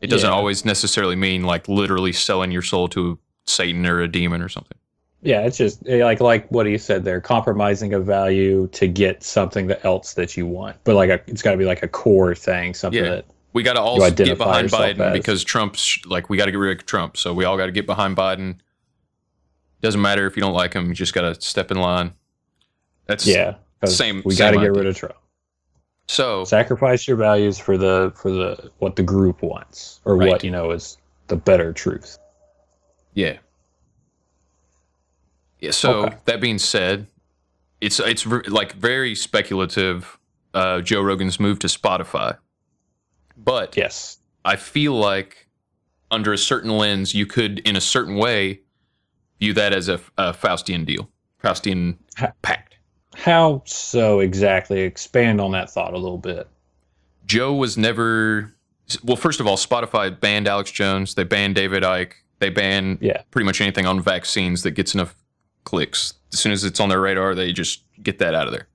It 0.00 0.08
doesn't 0.08 0.28
Yeah. 0.28 0.34
always 0.36 0.64
necessarily 0.64 1.16
mean 1.16 1.42
like 1.44 1.68
literally 1.68 2.12
selling 2.12 2.50
your 2.50 2.62
soul 2.62 2.88
to 2.88 3.18
Satan 3.44 3.86
or 3.86 4.00
a 4.00 4.08
demon 4.08 4.42
or 4.42 4.48
something. 4.48 4.76
Yeah, 5.22 5.40
it's 5.46 5.56
just 5.56 5.86
eh, 5.88 6.04
like 6.04 6.20
like 6.20 6.48
what 6.50 6.66
he 6.66 6.78
said 6.78 7.04
there, 7.04 7.20
compromising 7.20 7.94
a 7.94 8.00
value 8.00 8.68
to 8.68 8.86
get 8.88 9.22
something 9.22 9.66
that 9.68 9.84
else 9.84 10.14
that 10.14 10.36
you 10.36 10.46
want. 10.46 10.76
But 10.84 10.94
like 10.96 11.10
a, 11.10 11.20
it's 11.26 11.42
got 11.42 11.52
to 11.52 11.56
be 11.56 11.64
like 11.64 11.82
a 11.82 11.88
core 11.88 12.34
thing, 12.34 12.74
something 12.74 13.02
Yeah. 13.04 13.10
that 13.16 13.24
We 13.56 13.62
got 13.62 13.72
to 13.72 13.80
all 13.80 13.98
get 14.10 14.36
behind 14.36 14.68
Biden 14.68 15.00
as. 15.00 15.12
because 15.14 15.42
Trump's 15.42 15.98
like 16.04 16.28
we 16.28 16.36
got 16.36 16.44
to 16.44 16.50
get 16.50 16.58
rid 16.58 16.78
of 16.78 16.84
Trump. 16.84 17.16
So 17.16 17.32
we 17.32 17.46
all 17.46 17.56
got 17.56 17.64
to 17.66 17.72
get 17.72 17.86
behind 17.86 18.14
Biden. 18.14 18.58
Doesn't 19.80 20.02
matter 20.02 20.26
if 20.26 20.36
you 20.36 20.42
don't 20.42 20.52
like 20.52 20.74
him; 20.74 20.88
you 20.88 20.94
just 20.94 21.14
got 21.14 21.22
to 21.22 21.40
step 21.40 21.70
in 21.70 21.78
line. 21.78 22.12
That's 23.06 23.26
yeah. 23.26 23.54
Same- 23.86 24.20
We 24.26 24.36
got 24.36 24.50
to 24.50 24.58
get 24.58 24.72
rid 24.72 24.86
of 24.86 24.94
Trump. 24.94 25.14
So 26.06 26.44
Sacrifice 26.44 27.08
your 27.08 27.16
values 27.16 27.58
for 27.58 27.78
the 27.78 28.12
for 28.14 28.30
the 28.30 28.70
what 28.78 28.94
the 28.96 29.02
group 29.02 29.40
wants 29.42 30.00
or 30.04 30.16
Right. 30.18 30.28
what 30.28 30.44
you 30.44 30.50
know 30.50 30.70
is 30.70 30.98
the 31.28 31.36
better 31.36 31.72
truth. 31.72 32.18
yeah, 33.14 33.38
yeah. 35.60 35.70
So 35.70 36.04
Okay. 36.06 36.16
that 36.26 36.42
being 36.42 36.58
said, 36.58 37.06
it's 37.80 38.00
it's 38.00 38.26
like 38.26 38.74
very 38.74 39.14
speculative. 39.14 40.18
Uh, 40.52 40.80
Joe 40.82 41.00
Rogan's 41.02 41.40
move 41.40 41.58
to 41.60 41.66
Spotify, 41.66 42.36
but 43.36 43.76
Yes. 43.76 44.18
I 44.44 44.56
feel 44.56 44.92
like 44.94 45.48
under 46.10 46.32
a 46.32 46.38
certain 46.38 46.70
lens, 46.70 47.14
you 47.14 47.26
could, 47.26 47.58
in 47.60 47.74
a 47.76 47.80
certain 47.80 48.16
way, 48.16 48.60
view 49.40 49.52
that 49.54 49.72
as 49.72 49.88
a, 49.88 50.00
a 50.16 50.32
Faustian 50.32 50.86
deal, 50.86 51.10
Faustian 51.42 51.96
Ha- 52.16 52.32
pact. 52.42 52.76
How 53.16 53.62
so 53.66 54.20
exactly? 54.20 54.80
Expand 54.82 55.40
on 55.40 55.50
that 55.52 55.70
thought 55.70 55.94
a 55.94 55.98
little 55.98 56.18
bit. 56.18 56.48
Joe 57.26 57.54
was 57.54 57.76
never. 57.76 58.52
Well, 59.02 59.16
first 59.16 59.40
of 59.40 59.46
all, 59.48 59.56
Spotify 59.56 60.18
banned 60.18 60.46
Alex 60.46 60.70
Jones. 60.70 61.14
They 61.14 61.24
banned 61.24 61.54
David 61.56 61.82
Icke. 61.82 62.12
They 62.38 62.50
ban 62.50 62.98
Yeah. 63.00 63.22
pretty 63.32 63.46
much 63.46 63.60
anything 63.60 63.84
on 63.86 64.00
vaccines 64.00 64.62
that 64.62 64.72
gets 64.72 64.94
enough 64.94 65.16
clicks. 65.64 66.14
As 66.32 66.38
soon 66.38 66.52
as 66.52 66.62
it's 66.62 66.78
on 66.78 66.88
their 66.90 67.00
radar, 67.00 67.34
they 67.34 67.52
just 67.52 67.82
get 68.02 68.18
that 68.20 68.34
out 68.34 68.46
of 68.46 68.52
there. 68.52 68.68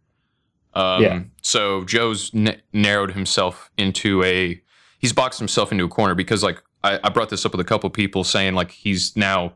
Um, 0.73 1.01
Yeah. 1.03 1.19
So 1.41 1.83
Joe's 1.85 2.31
n- 2.33 2.61
narrowed 2.73 3.11
himself 3.11 3.71
into 3.77 4.23
a. 4.23 4.61
He's 4.99 5.13
boxed 5.13 5.39
himself 5.39 5.71
into 5.71 5.83
a 5.83 5.87
corner 5.89 6.13
because, 6.15 6.43
like, 6.43 6.61
I, 6.83 6.99
I 7.03 7.09
brought 7.09 7.29
this 7.29 7.45
up 7.45 7.51
with 7.53 7.61
a 7.61 7.63
couple 7.65 7.89
people 7.89 8.23
saying, 8.23 8.53
like, 8.53 8.71
he's 8.71 9.15
now 9.17 9.53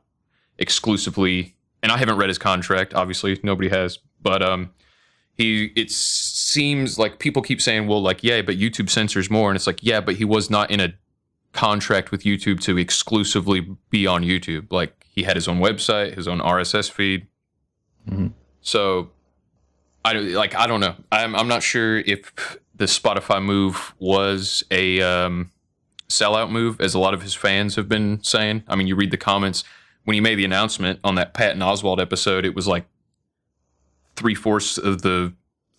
exclusively, 0.57 1.55
and 1.83 1.91
I 1.91 1.97
haven't 1.97 2.17
read 2.17 2.29
his 2.29 2.37
contract. 2.37 2.93
Obviously, 2.93 3.39
nobody 3.43 3.69
has, 3.69 3.99
but 4.21 4.41
um, 4.41 4.71
he 5.37 5.65
it 5.75 5.91
seems 5.91 6.97
like 6.97 7.19
people 7.19 7.41
keep 7.41 7.61
saying, 7.61 7.87
well, 7.87 8.01
like, 8.01 8.23
yeah, 8.23 8.41
but 8.41 8.57
YouTube 8.57 8.89
censors 8.89 9.29
more, 9.29 9.49
and 9.49 9.55
it's 9.55 9.67
like, 9.67 9.79
yeah, 9.83 10.01
but 10.01 10.15
he 10.15 10.25
was 10.25 10.49
not 10.49 10.71
in 10.71 10.79
a 10.79 10.93
contract 11.53 12.11
with 12.11 12.23
YouTube 12.23 12.59
to 12.61 12.77
exclusively 12.77 13.61
be 13.89 14.07
on 14.07 14.23
YouTube. 14.23 14.71
Like, 14.71 15.05
he 15.07 15.23
had 15.23 15.35
his 15.35 15.47
own 15.47 15.59
website, 15.59 16.15
his 16.15 16.27
own 16.27 16.39
RSS 16.39 16.89
feed. 16.89 17.27
Mhm. 18.09 18.33
So, 18.61 19.11
I 20.05 20.13
don't 20.13 20.31
like. 20.33 20.55
I 20.55 20.67
don't 20.67 20.79
know. 20.79 20.95
I'm 21.11 21.35
I'm 21.35 21.47
not 21.47 21.63
sure 21.63 21.97
if 21.99 22.31
the 22.75 22.85
Spotify 22.85 23.43
move 23.43 23.93
was 23.99 24.63
a 24.71 25.01
um, 25.01 25.51
sellout 26.09 26.51
move, 26.51 26.79
as 26.79 26.93
a 26.93 26.99
lot 26.99 27.13
of 27.13 27.21
his 27.21 27.33
fans 27.33 27.75
have 27.75 27.89
been 27.89 28.23
saying. 28.23 28.63
I 28.67 28.75
mean, 28.75 28.87
you 28.87 28.95
read 28.95 29.11
the 29.11 29.17
comments 29.17 29.63
when 30.03 30.13
he 30.13 30.21
made 30.21 30.35
the 30.35 30.45
announcement 30.45 30.99
on 31.03 31.15
that 31.15 31.33
Patton 31.33 31.59
Oswalt 31.61 31.99
episode. 31.99 32.45
It 32.45 32.53
was 32.55 32.67
like 32.67 32.85
three 34.15 34.35
fourths 34.35 34.77
of 34.77 35.01
the 35.01 35.33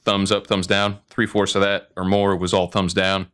thumbs 0.05 0.33
up, 0.33 0.47
thumbs 0.47 0.67
down. 0.67 0.99
Three 1.09 1.27
fourths 1.27 1.55
of 1.55 1.63
that 1.63 1.91
or 1.97 2.05
more 2.05 2.37
was 2.37 2.53
all 2.53 2.67
thumbs 2.67 2.93
down. 2.95 3.29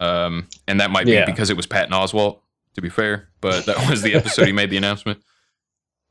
Um, 0.00 0.48
and 0.66 0.80
that 0.80 0.90
might 0.90 1.06
be 1.06 1.12
Yeah. 1.12 1.26
because 1.26 1.50
it 1.50 1.56
was 1.56 1.66
Patton 1.66 1.92
Oswalt, 1.92 2.40
to 2.74 2.80
be 2.82 2.88
fair. 2.88 3.28
But 3.40 3.66
that 3.66 3.88
was 3.90 4.02
the 4.02 4.14
episode 4.14 4.46
he 4.46 4.52
made 4.52 4.70
the 4.70 4.76
announcement. 4.76 5.22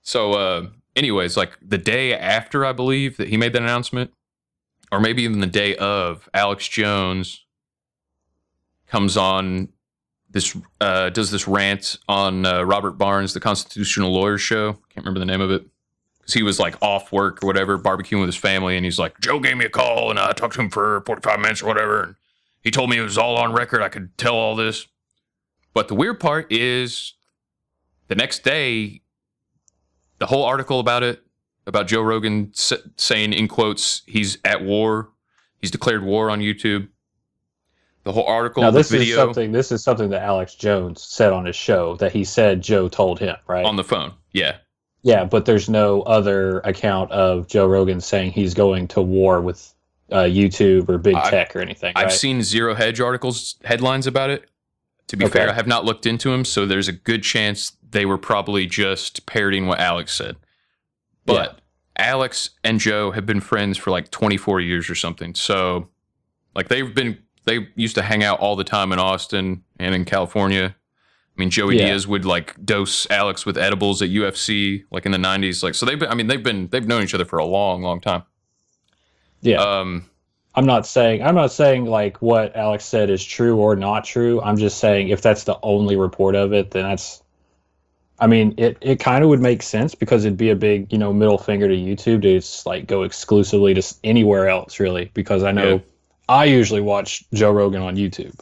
So, 0.03 0.33
uh, 0.33 0.67
anyways, 0.95 1.37
like 1.37 1.57
the 1.61 1.77
day 1.77 2.13
after, 2.13 2.65
I 2.65 2.73
believe 2.73 3.17
that 3.17 3.27
he 3.27 3.37
made 3.37 3.53
that 3.53 3.61
announcement, 3.61 4.11
or 4.91 4.99
maybe 4.99 5.23
even 5.23 5.39
the 5.39 5.47
day 5.47 5.75
of, 5.77 6.29
Alex 6.33 6.67
Jones 6.67 7.45
comes 8.87 9.15
on 9.15 9.69
this 10.29 10.55
uh, 10.79 11.09
does 11.09 11.29
this 11.29 11.47
rant 11.47 11.97
on 12.07 12.45
uh, 12.45 12.63
Robert 12.63 12.91
Barnes, 12.91 13.33
the 13.33 13.39
constitutional 13.39 14.13
lawyer 14.13 14.37
show. 14.37 14.73
Can't 14.89 15.05
remember 15.05 15.19
the 15.19 15.25
name 15.25 15.41
of 15.41 15.51
it 15.51 15.65
because 16.19 16.33
he 16.33 16.41
was 16.41 16.59
like 16.59 16.75
off 16.81 17.11
work 17.11 17.43
or 17.43 17.47
whatever, 17.47 17.77
barbecuing 17.77 18.21
with 18.21 18.29
his 18.29 18.37
family, 18.37 18.77
and 18.77 18.85
he's 18.85 18.97
like, 18.97 19.19
Joe 19.19 19.39
gave 19.39 19.57
me 19.57 19.65
a 19.65 19.69
call, 19.69 20.09
and 20.09 20.17
I 20.17 20.31
talked 20.31 20.53
to 20.55 20.61
him 20.61 20.69
for 20.69 21.01
forty 21.05 21.21
five 21.21 21.39
minutes 21.39 21.61
or 21.61 21.67
whatever, 21.67 22.03
and 22.03 22.15
he 22.61 22.71
told 22.71 22.89
me 22.89 22.97
it 22.97 23.01
was 23.01 23.17
all 23.17 23.37
on 23.37 23.51
record. 23.51 23.81
I 23.81 23.89
could 23.89 24.17
tell 24.17 24.35
all 24.35 24.55
this. 24.55 24.87
But 25.73 25.87
the 25.87 25.95
weird 25.95 26.19
part 26.19 26.51
is, 26.51 27.13
the 28.07 28.15
next 28.15 28.43
day, 28.43 29.00
the 30.21 30.27
whole 30.27 30.43
article 30.45 30.79
about 30.79 31.01
it, 31.01 31.23
about 31.65 31.87
Joe 31.87 32.03
Rogan 32.03 32.51
s- 32.55 32.73
saying 32.97 33.33
in 33.33 33.47
quotes, 33.47 34.03
he's 34.05 34.37
at 34.45 34.63
war, 34.63 35.09
he's 35.59 35.71
declared 35.71 36.03
war 36.03 36.29
on 36.29 36.39
YouTube. 36.41 36.87
The 38.03 38.11
whole 38.11 38.27
article, 38.27 38.61
Now 38.61 38.69
the 38.69 38.77
this 38.79 38.91
video 38.91 39.15
is 39.17 39.21
something. 39.23 39.51
This 39.51 39.71
is 39.71 39.83
something 39.83 40.11
that 40.11 40.21
Alex 40.21 40.53
Jones 40.53 41.01
said 41.01 41.33
on 41.33 41.45
his 41.45 41.55
show 41.55 41.95
that 41.97 42.11
he 42.11 42.23
said 42.23 42.61
Joe 42.61 42.87
told 42.87 43.17
him. 43.19 43.35
Right. 43.47 43.65
on 43.65 43.75
the 43.77 43.83
phone. 43.83 44.13
Yeah. 44.31 44.57
yeah, 45.01 45.25
but 45.25 45.45
there's 45.45 45.67
no 45.69 46.01
other 46.03 46.59
account 46.59 47.11
of 47.11 47.47
Joe 47.47 47.65
Rogan 47.65 47.99
saying 47.99 48.31
he's 48.33 48.53
going 48.53 48.87
to 48.89 49.01
war 49.01 49.41
with 49.41 49.73
uh, 50.11 50.17
YouTube 50.23 50.87
or 50.87 50.99
big 50.99 51.15
I've- 51.15 51.29
tech 51.31 51.55
or 51.55 51.61
anything. 51.61 51.93
I've 51.95 52.05
right? 52.05 52.11
seen 52.13 52.43
Zero 52.43 52.75
Hedge 52.75 52.99
articles, 52.99 53.55
headlines 53.63 54.05
about 54.05 54.29
it. 54.29 54.49
To 55.11 55.17
be 55.17 55.25
Okay. 55.25 55.39
fair, 55.39 55.49
I 55.49 55.53
have 55.53 55.67
not 55.67 55.83
looked 55.83 56.05
into 56.05 56.29
them, 56.31 56.45
so 56.45 56.65
there's 56.65 56.87
a 56.87 56.93
good 56.93 57.21
chance 57.21 57.73
they 57.91 58.05
were 58.05 58.17
probably 58.17 58.65
just 58.65 59.25
parroting 59.25 59.67
what 59.67 59.79
Alex 59.79 60.13
said. 60.15 60.37
But 61.25 61.59
Alex 61.97 62.51
and 62.63 62.79
Joe 62.79 63.11
have 63.11 63.25
been 63.25 63.41
friends 63.41 63.77
for 63.77 63.91
like 63.91 64.09
24 64.11 64.61
years 64.61 64.89
or 64.89 64.95
something. 64.95 65.35
So, 65.35 65.89
like, 66.55 66.69
they've 66.69 66.95
been, 66.95 67.17
they 67.43 67.67
used 67.75 67.95
to 67.95 68.01
hang 68.01 68.23
out 68.23 68.39
all 68.39 68.55
the 68.55 68.63
time 68.63 68.93
in 68.93 68.99
Austin 68.99 69.63
and 69.79 69.93
in 69.93 70.05
California. 70.05 70.73
I 70.77 71.39
mean, 71.39 71.49
Joey 71.49 71.77
Yeah. 71.77 71.87
Diaz 71.87 72.07
would 72.07 72.23
like 72.23 72.55
dose 72.65 73.05
Alex 73.11 73.45
with 73.45 73.57
edibles 73.57 74.01
at 74.01 74.09
UFC, 74.09 74.83
like 74.91 75.05
in 75.05 75.11
the 75.11 75.17
90s. 75.17 75.61
Like, 75.61 75.75
so 75.75 75.85
they've 75.85 75.99
been, 75.99 76.09
I 76.09 76.15
mean, 76.15 76.27
they've 76.27 76.41
been, 76.41 76.69
they've 76.69 76.87
known 76.87 77.03
each 77.03 77.13
other 77.13 77.25
for 77.25 77.37
a 77.37 77.45
long, 77.45 77.81
long 77.81 77.99
time. 77.99 78.23
yeah. 79.41 79.57
Um, 79.57 80.05
I'm 80.55 80.65
not 80.65 80.85
saying 80.85 81.23
I'm 81.23 81.35
not 81.35 81.51
saying 81.51 81.85
like 81.85 82.21
what 82.21 82.55
Alex 82.55 82.83
said 82.85 83.09
is 83.09 83.23
true 83.23 83.57
or 83.57 83.75
not 83.75 84.03
true. 84.03 84.41
I'm 84.41 84.57
just 84.57 84.79
saying 84.79 85.09
if 85.09 85.21
that's 85.21 85.45
the 85.45 85.57
only 85.63 85.95
report 85.95 86.35
of 86.35 86.53
it, 86.53 86.71
then 86.71 86.83
that's. 86.83 87.21
I 88.19 88.27
mean, 88.27 88.53
it, 88.57 88.77
it 88.81 88.99
kind 88.99 89.23
of 89.23 89.29
would 89.31 89.39
make 89.39 89.63
sense 89.63 89.95
because 89.95 90.25
it'd 90.25 90.37
be 90.37 90.51
a 90.51 90.55
big, 90.55 90.91
you 90.93 90.99
know, 90.99 91.11
middle 91.11 91.39
finger 91.39 91.67
to 91.67 91.73
YouTube 91.73 92.21
to 92.21 92.39
just 92.39 92.67
like 92.67 92.85
go 92.85 93.01
exclusively 93.01 93.73
to 93.73 93.95
anywhere 94.03 94.47
else, 94.47 94.79
really. 94.79 95.09
Because 95.15 95.41
I 95.43 95.51
know 95.51 95.75
Yeah. 95.75 95.79
I 96.29 96.45
usually 96.45 96.81
watch 96.81 97.23
Joe 97.33 97.51
Rogan 97.51 97.81
on 97.81 97.95
YouTube. 97.95 98.37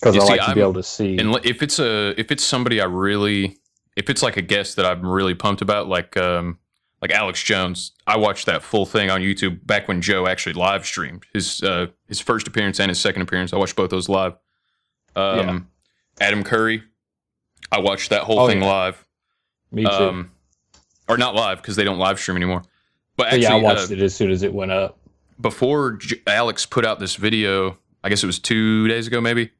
because 0.00 0.16
You 0.16 0.22
I 0.22 0.24
see, 0.24 0.30
like 0.32 0.40
to 0.48 0.54
be 0.54 0.60
I'm- 0.62 0.70
able 0.70 0.74
to 0.74 0.82
see. 0.82 1.16
And 1.18 1.36
if 1.44 1.62
it's 1.62 1.78
a 1.78 2.18
if 2.18 2.32
it's 2.32 2.42
somebody 2.44 2.80
I 2.80 2.86
really 2.86 3.56
if 3.96 4.10
it's 4.10 4.22
like 4.22 4.36
a 4.36 4.42
guest 4.42 4.74
that 4.76 4.84
I'm 4.86 5.06
really 5.06 5.34
pumped 5.34 5.62
about, 5.62 5.86
like 5.88 6.16
um 6.16 6.58
like 7.04 7.10
Alex 7.10 7.42
Jones, 7.42 7.92
I 8.06 8.16
watched 8.16 8.46
that 8.46 8.62
full 8.62 8.86
thing 8.86 9.10
on 9.10 9.20
YouTube 9.20 9.66
back 9.66 9.88
when 9.88 10.00
Joe 10.00 10.26
actually 10.26 10.54
live 10.54 10.86
streamed 10.86 11.26
his 11.34 11.62
uh 11.62 11.88
his 12.08 12.18
first 12.18 12.48
appearance 12.48 12.80
and 12.80 12.88
his 12.88 12.98
second 12.98 13.20
appearance. 13.20 13.52
I 13.52 13.56
watched 13.56 13.76
both 13.76 13.90
those 13.90 14.08
live. 14.08 14.34
Um 15.14 15.68
Adam 16.18 16.42
Curry, 16.44 16.82
I 17.70 17.80
watched 17.80 18.08
that 18.08 18.22
whole 18.22 18.40
Oh, 18.40 18.48
thing 18.48 18.62
yeah. 18.62 18.68
live. 18.68 19.06
Me 19.70 19.82
too. 19.84 19.90
Um 19.90 20.30
or 21.08 21.18
not 21.18 21.34
live 21.34 21.60
because 21.60 21.76
they 21.76 21.84
don't 21.84 21.98
live 21.98 22.18
stream 22.18 22.38
anymore. 22.38 22.62
But 23.18 23.26
actually, 23.26 23.42
yeah, 23.42 23.54
I 23.56 23.58
uh, 23.58 23.62
watched 23.62 23.90
it 23.90 24.00
as 24.00 24.14
soon 24.14 24.30
as 24.30 24.42
it 24.42 24.54
went 24.54 24.72
up. 24.72 24.98
before 25.38 25.92
J- 25.92 26.22
Alex 26.26 26.64
put 26.64 26.86
out 26.86 27.00
this 27.00 27.16
video, 27.16 27.76
I 28.02 28.08
guess 28.08 28.22
it 28.22 28.26
was 28.26 28.38
two 28.38 28.88
days 28.88 29.06
ago, 29.06 29.20
maybe. 29.20 29.50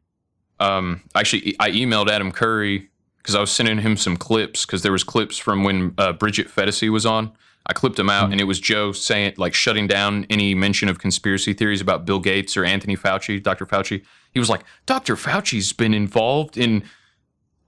Um, 0.59 1.03
actually, 1.15 1.55
I 1.61 1.71
emailed 1.73 2.09
Adam 2.09 2.33
Curry 2.33 2.89
because 3.25 3.35
I 3.35 3.41
was 3.41 3.51
sending 3.51 3.79
him 3.79 3.97
some 3.97 4.17
clips 4.19 4.67
because 4.67 4.83
there 4.83 4.93
was 4.93 5.03
clips 5.03 5.39
from 5.39 5.65
when 5.65 5.95
uh, 5.99 6.13
Bridget 6.13 6.47
Phetasy 6.49 6.91
was 6.91 7.07
on. 7.07 7.33
I 7.67 7.73
clipped 7.73 7.97
them 7.97 8.11
out, 8.11 8.31
and 8.31 8.39
it 8.43 8.45
was 8.45 8.61
Joe 8.61 8.93
saying 8.93 9.35
like 9.39 9.55
shutting 9.55 9.87
down 9.87 10.27
any 10.29 10.55
mention 10.55 10.91
of 10.91 10.99
conspiracy 10.99 11.55
theories 11.55 11.81
about 11.81 12.05
Bill 12.05 12.21
Gates 12.21 12.57
or 12.59 12.65
Anthony 12.67 12.95
Fauci, 12.95 13.43
Dr. 13.43 13.65
Fauci. 13.65 14.05
He 14.33 14.39
was 14.39 14.51
like, 14.51 14.61
Dr. 14.85 15.17
Fauci's 15.17 15.73
been 15.73 15.95
involved 15.95 16.59
in 16.59 16.85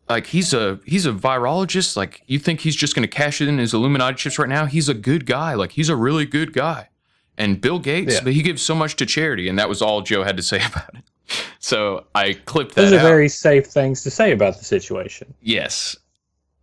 like 0.08 0.26
he's 0.26 0.52
a 0.52 0.78
he's 0.84 1.06
a 1.06 1.12
virologist. 1.12 1.96
Like 1.96 2.20
you 2.26 2.38
think 2.38 2.60
he's 2.60 2.76
just 2.76 2.94
going 2.94 3.08
to 3.08 3.08
cash 3.08 3.40
in 3.40 3.56
his 3.56 3.72
Illuminati 3.72 4.16
chips 4.16 4.38
right 4.38 4.48
now? 4.50 4.66
He's 4.66 4.90
a 4.90 4.94
good 4.94 5.24
guy. 5.24 5.54
Like 5.54 5.72
he's 5.72 5.88
a 5.88 5.96
really 5.96 6.26
good 6.26 6.52
guy. 6.52 6.90
And 7.38 7.60
Bill 7.60 7.78
Gates, 7.78 8.14
Yeah. 8.16 8.20
but 8.24 8.34
he 8.34 8.42
gives 8.42 8.60
so 8.62 8.74
much 8.74 8.96
to 8.96 9.06
charity, 9.06 9.48
and 9.48 9.58
that 9.58 9.68
was 9.68 9.80
all 9.80 10.02
Joe 10.02 10.24
had 10.24 10.36
to 10.36 10.42
say 10.42 10.58
about 10.70 10.90
it. 10.94 11.04
So 11.58 12.06
I 12.14 12.34
clipped 12.34 12.74
that 12.76 12.82
Those 12.82 12.92
are 12.92 12.98
out. 12.98 13.02
very 13.02 13.28
safe 13.28 13.66
things 13.66 14.02
to 14.04 14.10
say 14.10 14.30
about 14.32 14.58
the 14.58 14.64
situation. 14.64 15.34
yes, 15.40 15.96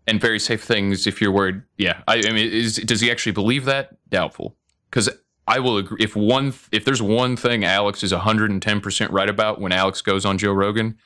and 0.07 0.19
very 0.19 0.39
safe 0.39 0.63
things 0.63 1.07
if 1.07 1.21
you're 1.21 1.31
worried. 1.31 1.61
Yeah, 1.77 2.01
I, 2.07 2.17
I 2.17 2.31
mean, 2.31 2.49
is 2.51 2.75
does 2.77 3.01
he 3.01 3.11
actually 3.11 3.31
believe 3.33 3.65
that? 3.65 3.97
Doubtful, 4.09 4.55
because 4.89 5.09
I 5.47 5.59
will 5.59 5.77
agree. 5.77 5.97
If 5.99 6.15
one, 6.15 6.53
if 6.71 6.85
there's 6.85 7.01
one 7.01 7.35
thing 7.35 7.63
Alex 7.65 8.03
is 8.03 8.11
110 8.13 8.81
percent 8.81 9.11
right 9.11 9.29
about 9.29 9.59
when 9.61 9.71
Alex 9.71 10.01
goes 10.01 10.25
on 10.25 10.37
Joe 10.37 10.53
Rogan, 10.53 10.97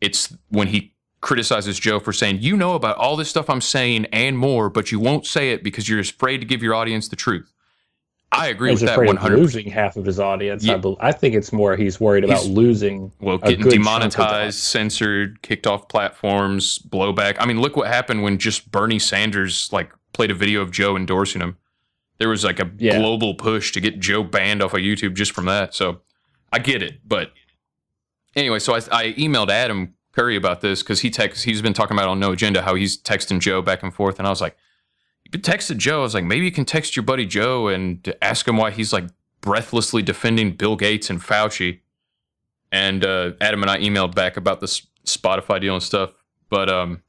it's 0.00 0.34
when 0.48 0.68
he 0.68 0.94
criticizes 1.20 1.78
Joe 1.78 2.00
for 2.00 2.12
saying, 2.12 2.38
"You 2.40 2.56
know 2.56 2.74
about 2.74 2.96
all 2.96 3.16
this 3.16 3.28
stuff 3.30 3.48
I'm 3.48 3.60
saying 3.62 4.06
and 4.06 4.36
more, 4.36 4.68
but 4.68 4.90
you 4.92 4.98
won't 5.00 5.26
say 5.26 5.52
it 5.52 5.62
because 5.62 5.88
you're 5.88 6.00
afraid 6.00 6.38
to 6.38 6.46
give 6.46 6.62
your 6.62 6.74
audience 6.74 7.08
the 7.08 7.16
truth." 7.16 7.52
I 8.34 8.48
agree 8.48 8.70
He's 8.70 8.80
with 8.80 8.88
that 8.88 8.98
100. 8.98 9.36
losing 9.38 9.68
half 9.70 9.96
of 9.96 10.06
his 10.06 10.18
audience. 10.18 10.64
Yeah. 10.64 10.74
I, 10.74 10.76
bel 10.78 10.96
I 11.00 11.12
think 11.12 11.34
it's 11.34 11.52
more 11.52 11.76
he's 11.76 12.00
worried 12.00 12.24
about 12.24 12.38
He's- 12.38 12.48
losing. 12.50 13.12
Well, 13.20 13.36
getting 13.38 13.60
good 13.60 13.72
chunk 13.74 14.04
of 14.04 14.10
the 14.12 14.18
demonetized, 14.18 14.58
censored, 14.58 15.42
kicked 15.42 15.66
off 15.66 15.88
platforms, 15.88 16.78
blowback. 16.78 17.36
I 17.38 17.46
mean, 17.46 17.60
look 17.60 17.76
what 17.76 17.88
happened 17.88 18.22
when 18.22 18.38
just 18.38 18.70
Bernie 18.72 18.98
Sanders 18.98 19.68
like 19.72 19.92
played 20.14 20.30
a 20.30 20.34
video 20.34 20.62
of 20.62 20.70
Joe 20.70 20.96
endorsing 20.96 21.42
him. 21.42 21.58
There 22.18 22.28
was 22.30 22.42
like 22.44 22.58
a 22.60 22.70
Yeah. 22.78 22.98
global 22.98 23.34
push 23.34 23.72
to 23.72 23.80
get 23.80 24.00
Joe 24.00 24.22
banned 24.22 24.62
off 24.62 24.72
of 24.74 24.80
YouTube 24.80 25.14
just 25.14 25.32
from 25.32 25.44
that. 25.46 25.74
So 25.74 26.00
I 26.52 26.58
get 26.58 26.82
it, 26.82 27.00
but 27.06 27.32
anyway, 28.34 28.58
so 28.60 28.74
I, 28.74 28.78
I 28.90 29.12
emailed 29.12 29.50
Adam 29.50 29.94
Curry 30.14 30.36
about 30.36 30.60
this 30.60 30.82
because 30.82 31.00
he 31.00 31.10
text 31.10 31.44
he's 31.44 31.62
been 31.62 31.72
talking 31.74 31.96
about 31.96 32.08
on 32.08 32.20
No 32.20 32.32
Agenda 32.32 32.62
how 32.62 32.74
he's 32.74 33.00
texting 33.00 33.40
Joe 33.40 33.60
back 33.62 33.82
and 33.82 33.92
forth, 33.92 34.18
and 34.18 34.26
I 34.26 34.30
was 34.30 34.40
like, 34.40 34.56
you 35.32 35.38
could 35.38 35.44
text 35.44 35.74
Joe. 35.78 36.00
I 36.00 36.02
was 36.02 36.14
like, 36.14 36.24
maybe 36.24 36.44
you 36.44 36.52
can 36.52 36.64
text 36.64 36.94
your 36.94 37.04
buddy 37.04 37.24
Joe 37.26 37.68
and 37.68 38.14
ask 38.20 38.46
him 38.46 38.56
why 38.58 38.70
he's 38.70 38.92
like 38.92 39.04
breathlessly 39.40 40.02
defending 40.02 40.52
Bill 40.52 40.76
Gates 40.76 41.08
and 41.10 41.20
Fauci. 41.20 41.80
And 42.70 43.04
uh, 43.04 43.32
Adam 43.40 43.62
and 43.62 43.70
I 43.70 43.78
emailed 43.78 44.14
back 44.14 44.36
about 44.36 44.60
this 44.60 44.86
Spotify 45.06 45.60
deal 45.60 45.74
and 45.74 45.82
stuff, 45.82 46.12
but 46.48 46.68
um, 46.70 47.02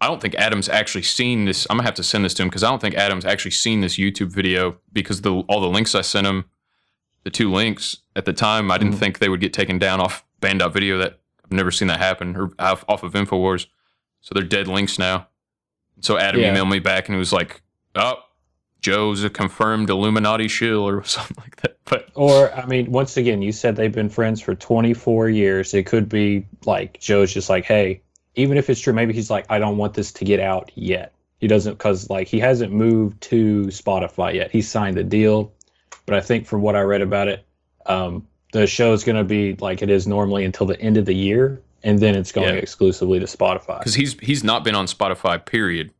I 0.00 0.06
don't 0.08 0.20
think 0.20 0.34
Adam's 0.34 0.68
actually 0.68 1.02
seen 1.02 1.44
this. 1.44 1.66
I'm 1.70 1.76
gonna 1.76 1.86
have 1.86 1.94
to 1.94 2.02
send 2.02 2.24
this 2.24 2.34
to 2.34 2.42
him 2.42 2.48
because 2.48 2.62
I 2.64 2.70
don't 2.70 2.80
think 2.80 2.94
Adam's 2.96 3.24
actually 3.24 3.52
seen 3.52 3.80
this 3.80 3.96
YouTube 3.96 4.28
video 4.32 4.78
because 4.92 5.20
the 5.22 5.32
all 5.48 5.60
the 5.60 5.68
links 5.68 5.94
I 5.94 6.00
sent 6.02 6.26
him, 6.26 6.46
the 7.24 7.30
two 7.30 7.50
links 7.50 7.98
at 8.16 8.24
the 8.24 8.32
time, 8.32 8.70
I 8.70 8.78
didn't 8.78 8.94
Mhm. 8.94 8.98
think 8.98 9.18
they 9.18 9.28
would 9.28 9.40
get 9.40 9.52
taken 9.54 9.78
down 9.78 10.00
off 10.00 10.24
Banned 10.40 10.62
Video. 10.72 10.98
That 10.98 11.20
I've 11.44 11.52
never 11.52 11.70
seen 11.70 11.88
that 11.88 11.98
happen 11.98 12.36
or 12.36 12.50
off, 12.58 12.84
off 12.88 13.02
of 13.02 13.12
Infowars, 13.14 13.66
so 14.20 14.34
they're 14.34 14.42
dead 14.42 14.68
links 14.68 14.98
now. 14.98 15.28
So 16.00 16.18
Adam 16.18 16.40
Yeah. 16.40 16.54
emailed 16.54 16.70
me 16.70 16.78
back 16.78 17.08
and 17.08 17.14
he 17.14 17.18
was 17.18 17.32
like, 17.32 17.62
"Oh, 17.94 18.16
Joe's 18.80 19.22
a 19.24 19.30
confirmed 19.30 19.90
Illuminati 19.90 20.48
shill 20.48 20.88
or 20.88 21.04
something 21.04 21.36
like 21.38 21.56
that." 21.56 21.76
But 21.84 22.08
Or, 22.14 22.52
I 22.54 22.66
mean, 22.66 22.90
once 22.90 23.16
again, 23.16 23.42
you 23.42 23.52
said 23.52 23.76
they've 23.76 23.92
been 23.92 24.08
friends 24.08 24.40
for 24.40 24.54
24 24.54 25.28
years. 25.28 25.74
It 25.74 25.86
could 25.86 26.08
be 26.08 26.46
like 26.64 27.00
Joe's 27.00 27.34
just 27.34 27.50
like, 27.50 27.64
hey, 27.64 28.00
even 28.36 28.56
if 28.56 28.70
it's 28.70 28.80
true, 28.80 28.92
maybe 28.92 29.12
he's 29.12 29.30
like, 29.30 29.44
I 29.50 29.58
don't 29.58 29.76
want 29.76 29.94
this 29.94 30.12
to 30.12 30.24
get 30.24 30.38
out 30.38 30.70
yet. 30.76 31.12
He 31.38 31.48
doesn't, 31.48 31.78
because 31.78 32.08
like 32.08 32.28
he 32.28 32.38
hasn't 32.38 32.72
moved 32.72 33.20
to 33.22 33.64
Spotify 33.66 34.34
yet. 34.34 34.50
He 34.52 34.62
signed 34.62 34.96
the 34.96 35.02
deal. 35.04 35.52
But 36.06 36.14
I 36.14 36.20
think 36.20 36.46
from 36.46 36.62
what 36.62 36.76
I 36.76 36.80
read 36.82 37.02
about 37.02 37.28
it, 37.28 37.44
um, 37.86 38.26
the 38.52 38.66
show 38.66 38.92
is 38.92 39.04
going 39.04 39.16
to 39.16 39.24
be 39.24 39.54
like 39.56 39.82
it 39.82 39.90
is 39.90 40.06
normally 40.06 40.44
until 40.44 40.66
the 40.66 40.80
end 40.80 40.96
of 40.96 41.06
the 41.06 41.14
year. 41.14 41.60
And 41.82 41.98
then 41.98 42.14
it's 42.14 42.30
going 42.32 42.54
Yeah. 42.54 42.60
exclusively 42.60 43.18
to 43.20 43.26
Spotify. 43.26 43.78
because 43.78 43.94
he's 43.94 44.18
he's 44.20 44.44
not 44.44 44.64
been 44.64 44.74
on 44.74 44.86
Spotify, 44.86 45.44
period. 45.44 45.92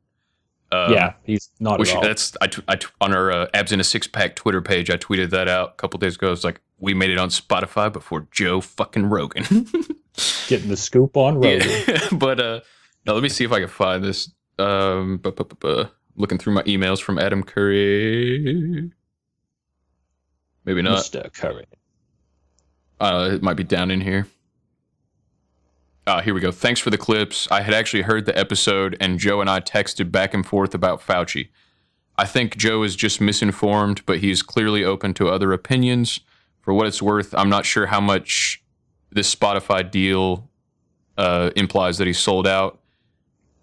Um, 0.73 0.93
yeah, 0.93 1.15
he's 1.25 1.51
not 1.59 1.81
Which 1.81 1.93
that's 2.01 2.37
I, 2.41 2.47
t- 2.47 2.63
I 2.69 2.77
t- 2.77 2.87
on 3.01 3.13
our 3.13 3.33
uh, 3.33 3.47
abs 3.55 3.73
in 3.73 3.81
a 3.81 3.85
six 3.85 4.07
pack 4.07 4.37
Twitter 4.37 4.63
page. 4.63 4.89
I 4.89 4.97
tweeted 4.99 5.31
that 5.31 5.49
out 5.49 5.71
a 5.71 5.73
couple 5.73 5.99
days 5.99 6.15
ago. 6.15 6.31
It's 6.33 6.45
like 6.45 6.61
we 6.79 6.95
made 6.95 7.11
it 7.11 7.19
on 7.19 7.29
Spotify 7.31 7.93
before 7.93 8.29
Joe 8.31 8.61
fucking 8.61 9.07
Rogan. 9.07 9.43
Getting 10.49 10.69
the 10.69 10.77
scoop 10.77 11.17
on 11.17 11.37
Rogan. 11.41 11.69
yeah. 11.89 12.09
but 12.13 12.39
uh, 12.39 12.61
now 13.07 13.15
let 13.15 13.23
me 13.23 13.29
see 13.29 13.43
if 13.45 13.51
I 13.51 13.59
can 13.59 13.69
find 13.69 14.05
this. 14.05 14.31
Um, 14.61 15.17
bu- 15.17 15.33
bu- 15.33 15.45
bu- 15.59 15.85
looking 16.17 16.39
through 16.39 16.53
my 16.53 16.63
emails 16.65 17.01
from 17.01 17.19
Adam 17.19 17.43
Curry. 17.43 18.91
Maybe 20.65 20.83
not. 20.83 20.99
Mr. 20.99 21.33
Curry. 21.33 21.65
Uh, 23.01 23.31
it 23.33 23.43
might 23.43 23.55
be 23.57 23.65
down 23.65 23.91
in 23.91 24.01
here. 24.01 24.27
Uh, 26.11 26.21
here 26.21 26.35
we 26.35 26.41
go. 26.41 26.51
Thanks 26.51 26.81
for 26.81 26.91
the 26.91 26.99
clips. 26.99 27.47
I 27.53 27.61
had 27.61 27.73
actually 27.73 28.03
heard 28.03 28.27
the 28.27 28.37
episode, 28.37 28.97
and 28.99 29.17
Joe 29.17 29.41
and 29.41 29.49
I 29.49 29.61
texted 29.61 30.11
back 30.11 30.35
and 30.35 30.45
forth 30.45 30.75
about 30.75 31.01
Fauci. 31.01 31.51
I 32.19 32.27
think 32.27 32.57
Joe 32.57 32.83
is 32.83 32.97
just 32.97 33.21
misinformed, 33.21 34.05
but 34.07 34.19
he's 34.19 34.43
clearly 34.43 34.83
open 34.83 35.15
to 35.15 35.29
other 35.29 35.53
opinions. 35.53 36.19
For 36.63 36.75
what 36.75 36.89
it's 36.89 37.01
worth, 37.01 37.33
I'm 37.33 37.49
not 37.49 37.65
sure 37.65 37.87
how 37.87 38.01
much 38.01 38.61
this 39.13 39.33
Spotify 39.33 39.89
deal 39.89 40.51
uh, 41.17 41.51
implies 41.55 41.99
that 41.99 42.09
he's 42.09 42.19
sold 42.19 42.45
out. 42.45 42.81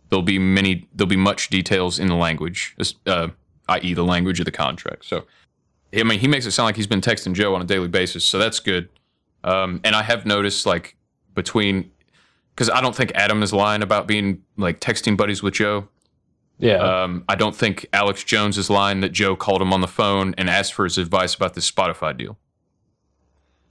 There'll 0.07 0.23
be 0.23 0.39
many. 0.39 0.87
There'll 0.95 1.09
be 1.09 1.17
much 1.17 1.49
details 1.49 1.99
in 1.99 2.07
the 2.07 2.15
language, 2.15 2.77
uh, 3.07 3.27
i.e., 3.67 3.93
the 3.93 4.05
language 4.05 4.39
of 4.39 4.45
the 4.45 4.53
contract. 4.53 5.03
So, 5.03 5.25
I 5.93 6.03
mean, 6.03 6.19
he 6.19 6.29
makes 6.29 6.45
it 6.45 6.51
sound 6.51 6.67
like 6.67 6.77
he's 6.77 6.87
been 6.87 7.01
texting 7.01 7.33
Joe 7.33 7.53
on 7.55 7.61
a 7.61 7.65
daily 7.65 7.89
basis, 7.89 8.23
so 8.23 8.39
that's 8.39 8.61
good. 8.61 8.87
Um, 9.43 9.81
and 9.83 9.97
I 9.97 10.03
have 10.03 10.25
noticed, 10.25 10.65
like, 10.65 10.95
between 11.35 11.91
because 12.57 12.71
I 12.71 12.81
don't 12.81 12.95
think 12.95 13.11
Adam 13.13 13.43
is 13.43 13.53
lying 13.53 13.83
about 13.83 14.07
being 14.07 14.41
like 14.57 14.81
texting 14.81 15.15
buddies 15.15 15.43
with 15.43 15.53
Joe. 15.53 15.87
Yeah. 16.57 16.77
Um, 16.77 17.23
I 17.29 17.35
don't 17.35 17.55
think 17.55 17.85
Alex 17.93 18.23
Jones 18.23 18.57
is 18.57 18.67
lying 18.67 19.01
that 19.01 19.11
Joe 19.11 19.35
called 19.35 19.61
him 19.61 19.71
on 19.71 19.81
the 19.81 19.87
phone 19.87 20.33
and 20.39 20.49
asked 20.49 20.73
for 20.73 20.85
his 20.85 20.97
advice 20.97 21.35
about 21.35 21.53
this 21.53 21.69
Spotify 21.69 22.17
deal. 22.17 22.35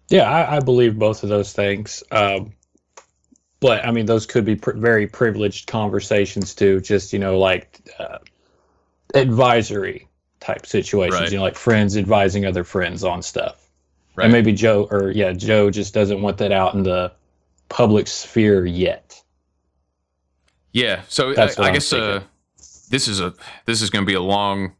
Yeah, 0.09 0.31
I, 0.31 0.59
I 0.59 0.61
believe 0.61 0.97
both 0.97 1.25
of 1.25 1.29
those 1.29 1.53
things. 1.53 2.05
Um, 2.13 2.53
but 3.59 3.85
I 3.85 3.91
mean, 3.91 4.07
those 4.07 4.25
could 4.25 4.45
be 4.45 4.55
pr- 4.55 4.77
very 4.77 5.09
privileged 5.09 5.67
conversations 5.67 6.55
too. 6.55 6.81
Just 6.81 7.13
you 7.13 7.19
know, 7.19 7.41
like 7.41 7.91
uh, 7.99 8.19
advisory 9.15 10.07
type 10.39 10.65
situations. 10.65 11.21
Right. 11.23 11.33
You 11.33 11.39
know, 11.39 11.43
like 11.43 11.57
friends 11.57 11.97
advising 11.97 12.47
other 12.47 12.63
friends 12.63 13.03
on 13.03 13.21
stuff. 13.21 13.69
Right. 14.15 14.27
And 14.27 14.33
maybe 14.33 14.53
Joe, 14.53 14.87
or 14.93 15.11
yeah, 15.11 15.33
Joe 15.33 15.71
just 15.71 15.93
doesn't 15.93 16.23
want 16.23 16.39
that 16.39 16.53
out 16.53 16.75
in 16.75 16.85
the 16.85 17.11
public 17.69 18.07
sphere 18.07 18.67
yet. 18.67 19.23
Yeah. 20.73 21.03
So 21.09 21.35
I, 21.37 21.51
I 21.59 21.73
guess 21.73 21.93
uh, 21.93 22.23
this 22.91 23.09
is 23.09 23.21
a 23.21 23.35
this 23.65 23.83
is 23.83 23.91
going 23.91 24.05
to 24.05 24.07
be 24.07 24.15
a 24.15 24.21
long 24.21 24.75